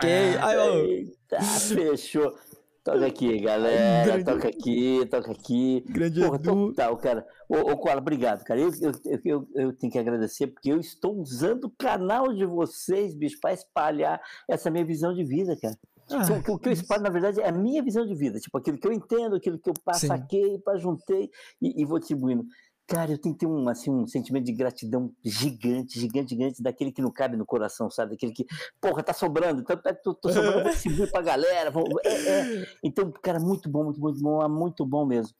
Que... 0.00 0.06
Ah, 0.38 0.46
Ai, 0.46 0.58
ó. 0.58 0.74
Eita, 0.76 1.42
fechou. 1.42 2.34
Toca 2.82 3.06
aqui, 3.06 3.38
galera. 3.40 4.04
Grande... 4.04 4.24
Toca 4.24 4.48
aqui, 4.48 5.06
toca 5.10 5.32
aqui. 5.32 5.84
Grande 5.86 6.20
Porra, 6.20 6.36
Edu. 6.36 6.68
total, 6.68 6.96
cara. 6.96 7.26
Ô, 7.48 7.56
ô 7.56 7.98
obrigado, 7.98 8.42
cara. 8.44 8.58
Eu, 8.58 8.70
eu, 8.80 9.20
eu, 9.24 9.48
eu, 9.54 9.76
tenho 9.76 9.92
que 9.92 9.98
agradecer 9.98 10.46
porque 10.46 10.72
eu 10.72 10.80
estou 10.80 11.14
usando 11.20 11.64
o 11.64 11.70
canal 11.70 12.32
de 12.32 12.46
vocês, 12.46 13.14
bicho, 13.14 13.38
para 13.40 13.52
espalhar 13.52 14.20
essa 14.48 14.70
minha 14.70 14.84
visão 14.84 15.12
de 15.12 15.24
vida, 15.24 15.56
cara. 15.60 15.76
Ah, 16.10 16.22
o, 16.32 16.42
que, 16.42 16.50
o 16.50 16.58
que 16.58 16.68
eu 16.68 16.72
espalho, 16.72 17.02
na 17.02 17.10
verdade, 17.10 17.40
é 17.40 17.48
a 17.48 17.52
minha 17.52 17.82
visão 17.82 18.04
de 18.04 18.14
vida. 18.14 18.38
Tipo, 18.40 18.58
aquilo 18.58 18.78
que 18.78 18.88
eu 18.88 18.92
entendo, 18.92 19.36
aquilo 19.36 19.58
que 19.58 19.70
eu 19.70 19.74
saquei, 19.94 20.60
juntei 20.78 21.30
e, 21.60 21.82
e 21.82 21.84
vou 21.84 21.98
distribuindo. 21.98 22.44
Cara, 22.90 23.12
eu 23.12 23.18
tenho 23.18 23.36
que 23.36 23.38
ter 23.38 23.46
um, 23.46 23.68
assim, 23.68 23.88
um 23.88 24.04
sentimento 24.04 24.46
de 24.46 24.52
gratidão 24.52 25.14
gigante, 25.24 26.00
gigante, 26.00 26.30
gigante, 26.30 26.60
daquele 26.60 26.90
que 26.90 27.00
não 27.00 27.12
cabe 27.12 27.36
no 27.36 27.46
coração, 27.46 27.88
sabe? 27.88 28.10
Daquele 28.10 28.32
que, 28.32 28.44
porra, 28.80 29.00
tá 29.00 29.12
sobrando, 29.12 29.60
então 29.60 29.76
tá, 29.76 29.94
tô, 29.94 30.12
tô 30.12 30.26
sobrando, 30.34 30.64
vou 30.64 30.72
distribuir 30.72 31.08
pra 31.08 31.22
galera. 31.22 31.70
Vou, 31.70 31.84
é, 32.04 32.10
é. 32.10 32.66
Então, 32.82 33.12
cara, 33.22 33.38
muito 33.38 33.70
bom, 33.70 33.84
muito, 33.84 34.00
muito 34.00 34.20
bom, 34.20 34.48
muito 34.48 34.84
bom 34.84 35.06
mesmo. 35.06 35.32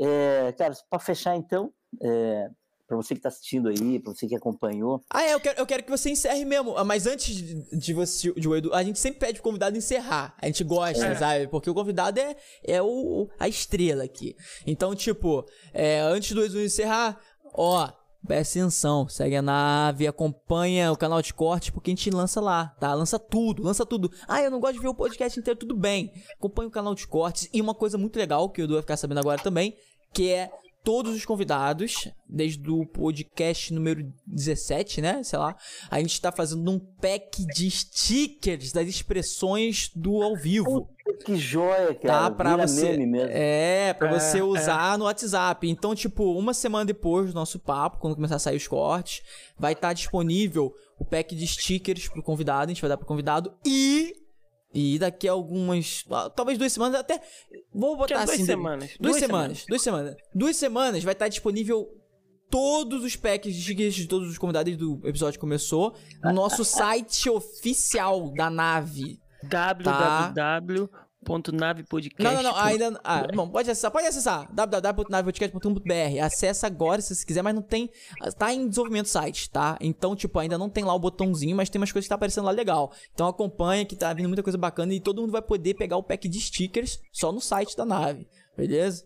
É, 0.00 0.52
cara, 0.52 0.74
pra 0.88 1.00
fechar 1.00 1.34
então, 1.34 1.72
é, 2.00 2.48
para 2.92 2.96
você 2.98 3.14
que 3.14 3.20
está 3.20 3.30
assistindo 3.30 3.68
aí, 3.68 3.98
para 3.98 4.12
você 4.12 4.28
que 4.28 4.36
acompanhou. 4.36 5.02
Ah, 5.08 5.22
é, 5.22 5.32
eu 5.32 5.40
quero, 5.40 5.58
eu 5.58 5.66
quero 5.66 5.82
que 5.82 5.90
você 5.90 6.10
encerre 6.10 6.44
mesmo. 6.44 6.76
Ah, 6.76 6.84
mas 6.84 7.06
antes 7.06 7.34
de 7.72 7.94
você, 7.94 8.32
de 8.34 8.46
o 8.46 8.54
Edu, 8.54 8.74
a 8.74 8.82
gente 8.82 8.98
sempre 8.98 9.20
pede 9.20 9.40
o 9.40 9.42
convidado 9.42 9.78
encerrar. 9.78 10.34
A 10.38 10.46
gente 10.46 10.62
gosta, 10.62 11.06
é. 11.06 11.14
sabe? 11.14 11.48
Porque 11.48 11.70
o 11.70 11.74
convidado 11.74 12.20
é, 12.20 12.36
é 12.62 12.82
o, 12.82 13.28
a 13.38 13.48
estrela 13.48 14.04
aqui. 14.04 14.36
Então, 14.66 14.94
tipo, 14.94 15.46
é, 15.72 16.00
antes 16.00 16.32
do 16.32 16.44
Edu 16.44 16.60
encerrar, 16.60 17.18
ó, 17.54 17.90
Presta 18.24 18.60
atenção, 18.60 19.08
segue 19.08 19.34
a 19.34 19.42
nave, 19.42 20.06
acompanha 20.06 20.92
o 20.92 20.96
canal 20.96 21.20
de 21.20 21.34
corte, 21.34 21.72
porque 21.72 21.90
a 21.90 21.92
gente 21.92 22.08
lança 22.08 22.40
lá, 22.40 22.68
tá? 22.78 22.94
Lança 22.94 23.18
tudo, 23.18 23.64
lança 23.64 23.84
tudo. 23.84 24.12
Ah, 24.28 24.40
eu 24.40 24.48
não 24.48 24.60
gosto 24.60 24.74
de 24.74 24.78
ver 24.78 24.86
o 24.86 24.94
podcast 24.94 25.40
inteiro, 25.40 25.58
tudo 25.58 25.74
bem. 25.74 26.12
Acompanha 26.38 26.68
o 26.68 26.70
canal 26.70 26.94
de 26.94 27.04
cortes. 27.04 27.48
E 27.52 27.60
uma 27.60 27.74
coisa 27.74 27.98
muito 27.98 28.16
legal, 28.16 28.48
que 28.48 28.62
o 28.62 28.64
Edu 28.64 28.74
vai 28.74 28.82
ficar 28.82 28.96
sabendo 28.96 29.18
agora 29.18 29.42
também, 29.42 29.74
que 30.14 30.30
é 30.30 30.52
todos 30.82 31.14
os 31.14 31.24
convidados, 31.24 32.08
desde 32.28 32.70
o 32.70 32.84
podcast 32.86 33.72
número 33.72 34.12
17, 34.26 35.00
né? 35.00 35.22
Sei 35.22 35.38
lá. 35.38 35.56
A 35.90 36.00
gente 36.00 36.20
tá 36.20 36.32
fazendo 36.32 36.70
um 36.70 36.78
pack 36.78 37.44
de 37.46 37.70
stickers 37.70 38.72
das 38.72 38.88
expressões 38.88 39.90
do 39.94 40.22
ao 40.22 40.36
vivo. 40.36 40.88
Que 41.24 41.36
joia, 41.36 41.94
cara. 41.94 42.30
Tá 42.30 42.30
pra 42.30 42.50
Vira 42.50 42.66
você. 42.66 42.98
É, 43.30 43.94
pra 43.94 44.08
é, 44.08 44.18
você 44.18 44.38
é. 44.38 44.42
usar 44.42 44.94
é. 44.94 44.96
no 44.96 45.04
WhatsApp. 45.04 45.68
Então, 45.68 45.94
tipo, 45.94 46.32
uma 46.32 46.54
semana 46.54 46.84
depois 46.84 47.28
do 47.28 47.34
nosso 47.34 47.58
papo, 47.58 47.98
quando 47.98 48.14
começar 48.14 48.36
a 48.36 48.40
sair 48.40 48.56
os 48.56 48.66
cortes, 48.66 49.22
vai 49.58 49.72
estar 49.72 49.88
tá 49.88 49.94
disponível 49.94 50.74
o 50.98 51.04
pack 51.04 51.34
de 51.34 51.46
stickers 51.46 52.08
pro 52.08 52.22
convidado. 52.22 52.64
A 52.64 52.74
gente 52.74 52.80
vai 52.80 52.88
dar 52.88 52.96
pro 52.96 53.06
convidado. 53.06 53.52
E 53.64 54.21
e 54.74 54.98
daqui 54.98 55.28
a 55.28 55.32
algumas. 55.32 56.04
Ah, 56.10 56.30
talvez 56.30 56.58
duas 56.58 56.72
semanas, 56.72 57.00
até. 57.00 57.20
Vou 57.72 57.96
botar 57.96 58.22
assim. 58.22 58.36
Duas 58.36 58.46
semanas. 58.46 58.90
Duas, 58.98 58.98
duas 58.98 59.16
semanas, 59.16 59.58
semanas. 59.58 59.66
Duas 59.68 59.82
semanas. 59.82 60.16
Duas 60.34 60.56
semanas 60.56 61.04
vai 61.04 61.12
estar 61.12 61.28
disponível 61.28 61.88
todos 62.50 63.02
os 63.02 63.16
packs 63.16 63.54
de 63.54 63.74
de 63.74 64.06
todos 64.06 64.28
os 64.28 64.36
convidados 64.36 64.76
do 64.76 65.00
episódio 65.04 65.38
que 65.38 65.40
começou 65.40 65.94
no 66.22 66.32
nosso 66.32 66.64
site 66.64 67.30
oficial 67.30 68.32
da 68.34 68.50
nave. 68.50 69.18
www 69.48 71.01
www.navepodcast. 71.22 72.22
Não, 72.22 72.34
não, 72.34 72.42
não, 72.42 72.56
ainda. 72.56 73.00
Ah, 73.04 73.26
bom, 73.34 73.48
pode 73.48 73.70
acessar, 73.70 73.90
pode 73.90 74.06
acessar. 74.06 74.52
www.navepodcast.com.br. 74.52 76.20
Acessa 76.22 76.66
agora 76.66 77.00
se 77.00 77.14
você 77.14 77.24
quiser, 77.24 77.42
mas 77.42 77.54
não 77.54 77.62
tem. 77.62 77.90
Tá 78.36 78.52
em 78.52 78.68
desenvolvimento 78.68 79.08
site, 79.08 79.48
tá? 79.50 79.76
Então, 79.80 80.16
tipo, 80.16 80.38
ainda 80.38 80.58
não 80.58 80.68
tem 80.68 80.84
lá 80.84 80.94
o 80.94 80.98
botãozinho, 80.98 81.56
mas 81.56 81.70
tem 81.70 81.80
umas 81.80 81.92
coisas 81.92 82.06
que 82.06 82.10
tá 82.10 82.16
aparecendo 82.16 82.44
lá 82.44 82.50
legal. 82.50 82.92
Então 83.14 83.26
acompanha 83.28 83.84
que 83.84 83.96
tá 83.96 84.12
vindo 84.12 84.28
muita 84.28 84.42
coisa 84.42 84.58
bacana 84.58 84.92
e 84.92 85.00
todo 85.00 85.20
mundo 85.20 85.32
vai 85.32 85.42
poder 85.42 85.74
pegar 85.74 85.96
o 85.96 86.02
pack 86.02 86.28
de 86.28 86.40
stickers 86.40 87.00
só 87.12 87.32
no 87.32 87.40
site 87.40 87.76
da 87.76 87.84
nave, 87.84 88.26
beleza? 88.56 89.04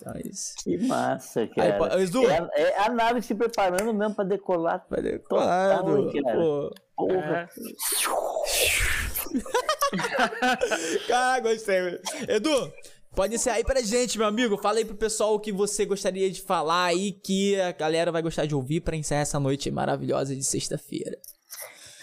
Então, 0.00 0.14
é 0.14 0.22
isso. 0.26 0.54
Que 0.64 0.78
massa, 0.78 1.46
cara. 1.48 1.94
Aí, 1.94 2.02
Edu, 2.02 2.28
é, 2.28 2.48
é, 2.54 2.80
a 2.80 2.88
nave 2.88 3.22
se 3.22 3.34
preparando 3.34 3.94
mesmo 3.94 4.14
pra 4.14 4.24
decolar. 4.24 4.84
Vai 4.90 5.00
decolar, 5.00 5.78
Total, 5.84 6.34
Pô. 6.34 6.74
Porra. 6.96 7.48
É. 7.48 7.72
Cara, 11.06 11.40
gostei. 11.40 12.00
Edu, 12.28 12.72
pode 13.14 13.38
ser 13.38 13.50
aí 13.50 13.64
pra 13.64 13.82
gente, 13.82 14.18
meu 14.18 14.26
amigo. 14.26 14.56
Fala 14.56 14.78
aí 14.78 14.84
pro 14.84 14.96
pessoal 14.96 15.34
o 15.34 15.40
que 15.40 15.52
você 15.52 15.84
gostaria 15.84 16.30
de 16.30 16.40
falar 16.40 16.86
aí 16.86 17.12
que 17.12 17.60
a 17.60 17.72
galera 17.72 18.10
vai 18.10 18.22
gostar 18.22 18.46
de 18.46 18.54
ouvir 18.54 18.80
pra 18.80 18.96
encerrar 18.96 19.22
essa 19.22 19.40
noite 19.40 19.70
maravilhosa 19.70 20.34
de 20.34 20.42
sexta-feira. 20.42 21.18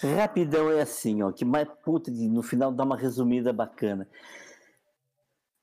Rapidão 0.02 0.72
é 0.72 0.82
assim, 0.82 1.22
ó, 1.24 1.32
que 1.32 1.44
mais 1.44 1.68
puta, 1.84 2.10
no 2.10 2.42
final 2.42 2.72
dá 2.72 2.86
uma 2.86 2.96
resumida 2.96 3.52
bacana. 3.52 4.08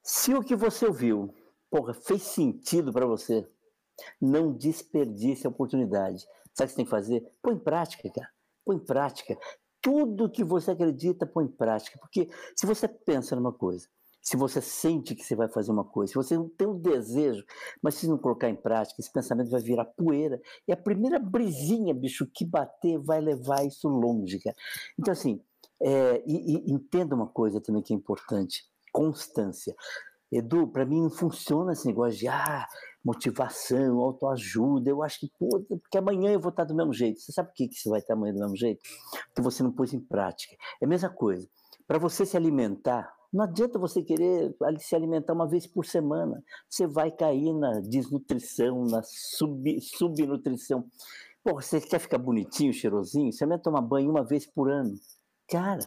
Se 0.02 0.34
o 0.34 0.42
que 0.42 0.54
você 0.54 0.86
ouviu, 0.86 1.34
porra, 1.70 1.94
fez 1.94 2.22
sentido 2.22 2.92
para 2.92 3.06
você, 3.06 3.48
não 4.20 4.52
desperdice 4.52 5.46
a 5.46 5.50
oportunidade. 5.50 6.24
Sabe 6.52 6.64
o 6.64 6.66
que 6.66 6.68
você 6.68 6.76
tem 6.76 6.84
que 6.84 6.90
fazer? 6.90 7.26
Põe 7.42 7.54
em 7.54 7.58
prática, 7.58 8.10
cara. 8.10 8.28
Põe 8.64 8.76
em 8.76 8.84
prática. 8.84 9.38
Tudo 9.86 10.28
que 10.28 10.42
você 10.42 10.72
acredita, 10.72 11.24
põe 11.24 11.44
em 11.44 11.48
prática. 11.48 11.96
Porque 12.00 12.28
se 12.56 12.66
você 12.66 12.88
pensa 12.88 13.36
numa 13.36 13.52
coisa, 13.52 13.86
se 14.20 14.36
você 14.36 14.60
sente 14.60 15.14
que 15.14 15.22
você 15.22 15.36
vai 15.36 15.46
fazer 15.46 15.70
uma 15.70 15.84
coisa, 15.84 16.10
se 16.10 16.16
você 16.16 16.36
não 16.36 16.48
tem 16.48 16.66
um 16.66 16.76
desejo, 16.76 17.44
mas 17.80 17.94
se 17.94 18.08
não 18.08 18.18
colocar 18.18 18.48
em 18.48 18.56
prática, 18.56 19.00
esse 19.00 19.12
pensamento 19.12 19.48
vai 19.48 19.60
virar 19.60 19.84
poeira. 19.84 20.42
E 20.66 20.72
a 20.72 20.76
primeira 20.76 21.20
brisinha, 21.20 21.94
bicho, 21.94 22.26
que 22.34 22.44
bater 22.44 22.98
vai 22.98 23.20
levar 23.20 23.64
isso 23.64 23.86
longe, 23.88 24.40
cara. 24.40 24.56
Então, 24.98 25.12
assim, 25.12 25.40
é, 25.80 26.20
e, 26.26 26.56
e, 26.56 26.72
entenda 26.72 27.14
uma 27.14 27.28
coisa 27.28 27.60
também 27.60 27.80
que 27.80 27.92
é 27.92 27.96
importante: 27.96 28.64
constância. 28.90 29.76
Edu, 30.32 30.66
para 30.66 30.84
mim 30.84 31.02
não 31.02 31.10
funciona 31.10 31.72
esse 31.72 31.86
negócio 31.86 32.18
de 32.18 32.26
ah, 32.26 32.66
motivação, 33.06 34.00
autoajuda. 34.00 34.90
Eu 34.90 35.00
acho 35.00 35.20
que, 35.20 35.30
pô, 35.38 35.64
porque 35.68 35.96
amanhã 35.96 36.32
eu 36.32 36.40
vou 36.40 36.50
estar 36.50 36.64
do 36.64 36.74
mesmo 36.74 36.92
jeito. 36.92 37.20
Você 37.20 37.30
sabe 37.30 37.50
por 37.50 37.54
que, 37.54 37.68
que 37.68 37.76
você 37.76 37.88
vai 37.88 38.00
estar 38.00 38.14
amanhã 38.14 38.34
do 38.34 38.40
mesmo 38.40 38.56
jeito? 38.56 38.82
Porque 39.28 39.42
você 39.42 39.62
não 39.62 39.70
pôs 39.70 39.94
em 39.94 40.00
prática. 40.00 40.56
É 40.82 40.84
a 40.84 40.88
mesma 40.88 41.08
coisa. 41.08 41.48
Para 41.86 41.98
você 41.98 42.26
se 42.26 42.36
alimentar, 42.36 43.14
não 43.32 43.44
adianta 43.44 43.78
você 43.78 44.02
querer 44.02 44.56
se 44.80 44.96
alimentar 44.96 45.34
uma 45.34 45.46
vez 45.46 45.68
por 45.68 45.86
semana. 45.86 46.42
Você 46.68 46.84
vai 46.84 47.12
cair 47.12 47.52
na 47.52 47.78
desnutrição, 47.80 48.84
na 48.86 49.02
sub, 49.04 49.80
subnutrição. 49.80 50.84
Pô, 51.44 51.54
você 51.54 51.80
quer 51.80 52.00
ficar 52.00 52.18
bonitinho, 52.18 52.72
cheirosinho? 52.72 53.32
Você 53.32 53.46
vai 53.46 53.56
tomar 53.56 53.82
banho 53.82 54.10
uma 54.10 54.24
vez 54.24 54.44
por 54.46 54.68
ano. 54.68 54.96
Cara, 55.48 55.86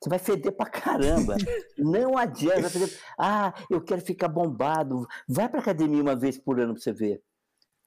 você 0.00 0.08
vai 0.08 0.18
feder 0.18 0.52
pra 0.52 0.66
caramba. 0.66 1.36
Não 1.76 2.16
adianta. 2.16 2.70
Feder... 2.70 2.88
Ah, 3.18 3.52
eu 3.68 3.82
quero 3.82 4.00
ficar 4.00 4.28
bombado. 4.28 5.06
Vai 5.28 5.48
pra 5.48 5.60
academia 5.60 6.02
uma 6.02 6.14
vez 6.14 6.38
por 6.38 6.60
ano 6.60 6.74
pra 6.74 6.82
você 6.82 6.92
ver. 6.92 7.22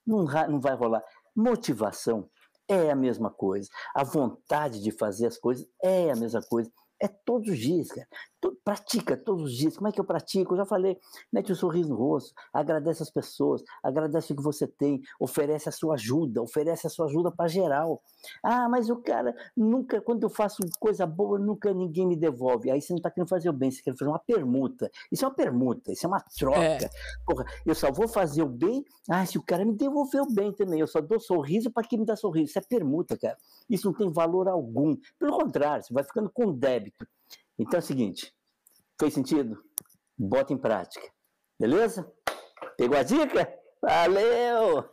Não, 0.06 0.24
não 0.24 0.60
vai 0.60 0.74
rolar. 0.74 1.02
Motivação 1.34 2.28
é 2.68 2.90
a 2.90 2.96
mesma 2.96 3.30
coisa. 3.30 3.68
A 3.94 4.04
vontade 4.04 4.82
de 4.82 4.90
fazer 4.90 5.26
as 5.26 5.38
coisas 5.38 5.66
é 5.82 6.10
a 6.10 6.16
mesma 6.16 6.42
coisa. 6.42 6.70
É 7.00 7.08
todos 7.08 7.48
os 7.48 7.58
dias, 7.58 7.88
cara. 7.88 8.06
Pratica 8.50 9.16
todos 9.16 9.44
os 9.44 9.52
dias. 9.52 9.76
Como 9.76 9.88
é 9.88 9.92
que 9.92 10.00
eu 10.00 10.04
pratico? 10.04 10.54
Eu 10.54 10.58
já 10.58 10.64
falei, 10.64 10.98
mete 11.32 11.52
um 11.52 11.54
sorriso 11.54 11.90
no 11.90 11.96
rosto, 11.96 12.32
agradece 12.52 13.02
as 13.02 13.10
pessoas, 13.10 13.62
agradece 13.82 14.32
o 14.32 14.36
que 14.36 14.42
você 14.42 14.66
tem, 14.66 15.00
oferece 15.20 15.68
a 15.68 15.72
sua 15.72 15.94
ajuda, 15.94 16.42
oferece 16.42 16.86
a 16.86 16.90
sua 16.90 17.06
ajuda 17.06 17.30
para 17.30 17.48
geral. 17.48 18.02
Ah, 18.42 18.68
mas 18.68 18.90
o 18.90 18.96
cara 18.96 19.34
nunca, 19.56 20.00
quando 20.00 20.24
eu 20.24 20.30
faço 20.30 20.62
coisa 20.80 21.06
boa, 21.06 21.38
nunca 21.38 21.72
ninguém 21.72 22.06
me 22.06 22.16
devolve. 22.16 22.70
Aí 22.70 22.80
você 22.80 22.92
não 22.92 22.98
está 22.98 23.10
querendo 23.10 23.28
fazer 23.28 23.48
o 23.48 23.52
bem, 23.52 23.70
você 23.70 23.82
quer 23.82 23.96
fazer 23.96 24.10
uma 24.10 24.18
permuta. 24.18 24.90
Isso 25.10 25.24
é 25.24 25.28
uma 25.28 25.34
permuta, 25.34 25.92
isso 25.92 26.06
é 26.06 26.08
uma 26.08 26.20
troca. 26.20 26.60
É. 26.60 26.90
Porra, 27.26 27.44
eu 27.64 27.74
só 27.74 27.92
vou 27.92 28.08
fazer 28.08 28.42
o 28.42 28.48
bem, 28.48 28.84
ah, 29.08 29.24
se 29.26 29.38
o 29.38 29.42
cara 29.42 29.64
me 29.64 29.74
devolver 29.74 30.22
o 30.22 30.32
bem 30.32 30.52
também. 30.52 30.80
Eu 30.80 30.86
só 30.86 31.00
dou 31.00 31.20
sorriso 31.20 31.70
para 31.70 31.86
quem 31.86 31.98
me 31.98 32.06
dá 32.06 32.16
sorriso. 32.16 32.50
Isso 32.50 32.58
é 32.58 32.62
permuta, 32.62 33.16
cara. 33.16 33.36
Isso 33.68 33.86
não 33.86 33.94
tem 33.94 34.10
valor 34.10 34.48
algum. 34.48 34.96
Pelo 35.18 35.38
contrário, 35.38 35.84
você 35.84 35.92
vai 35.92 36.04
ficando 36.04 36.30
com 36.30 36.52
débito 36.52 37.06
então 37.58 37.78
é 37.78 37.82
o 37.82 37.86
seguinte, 37.86 38.32
fez 38.98 39.14
sentido? 39.14 39.62
Bota 40.18 40.52
em 40.52 40.58
prática. 40.58 41.06
Beleza? 41.58 42.10
Pegou 42.76 42.98
a 42.98 43.02
dica? 43.02 43.52
Valeu! 43.80 44.84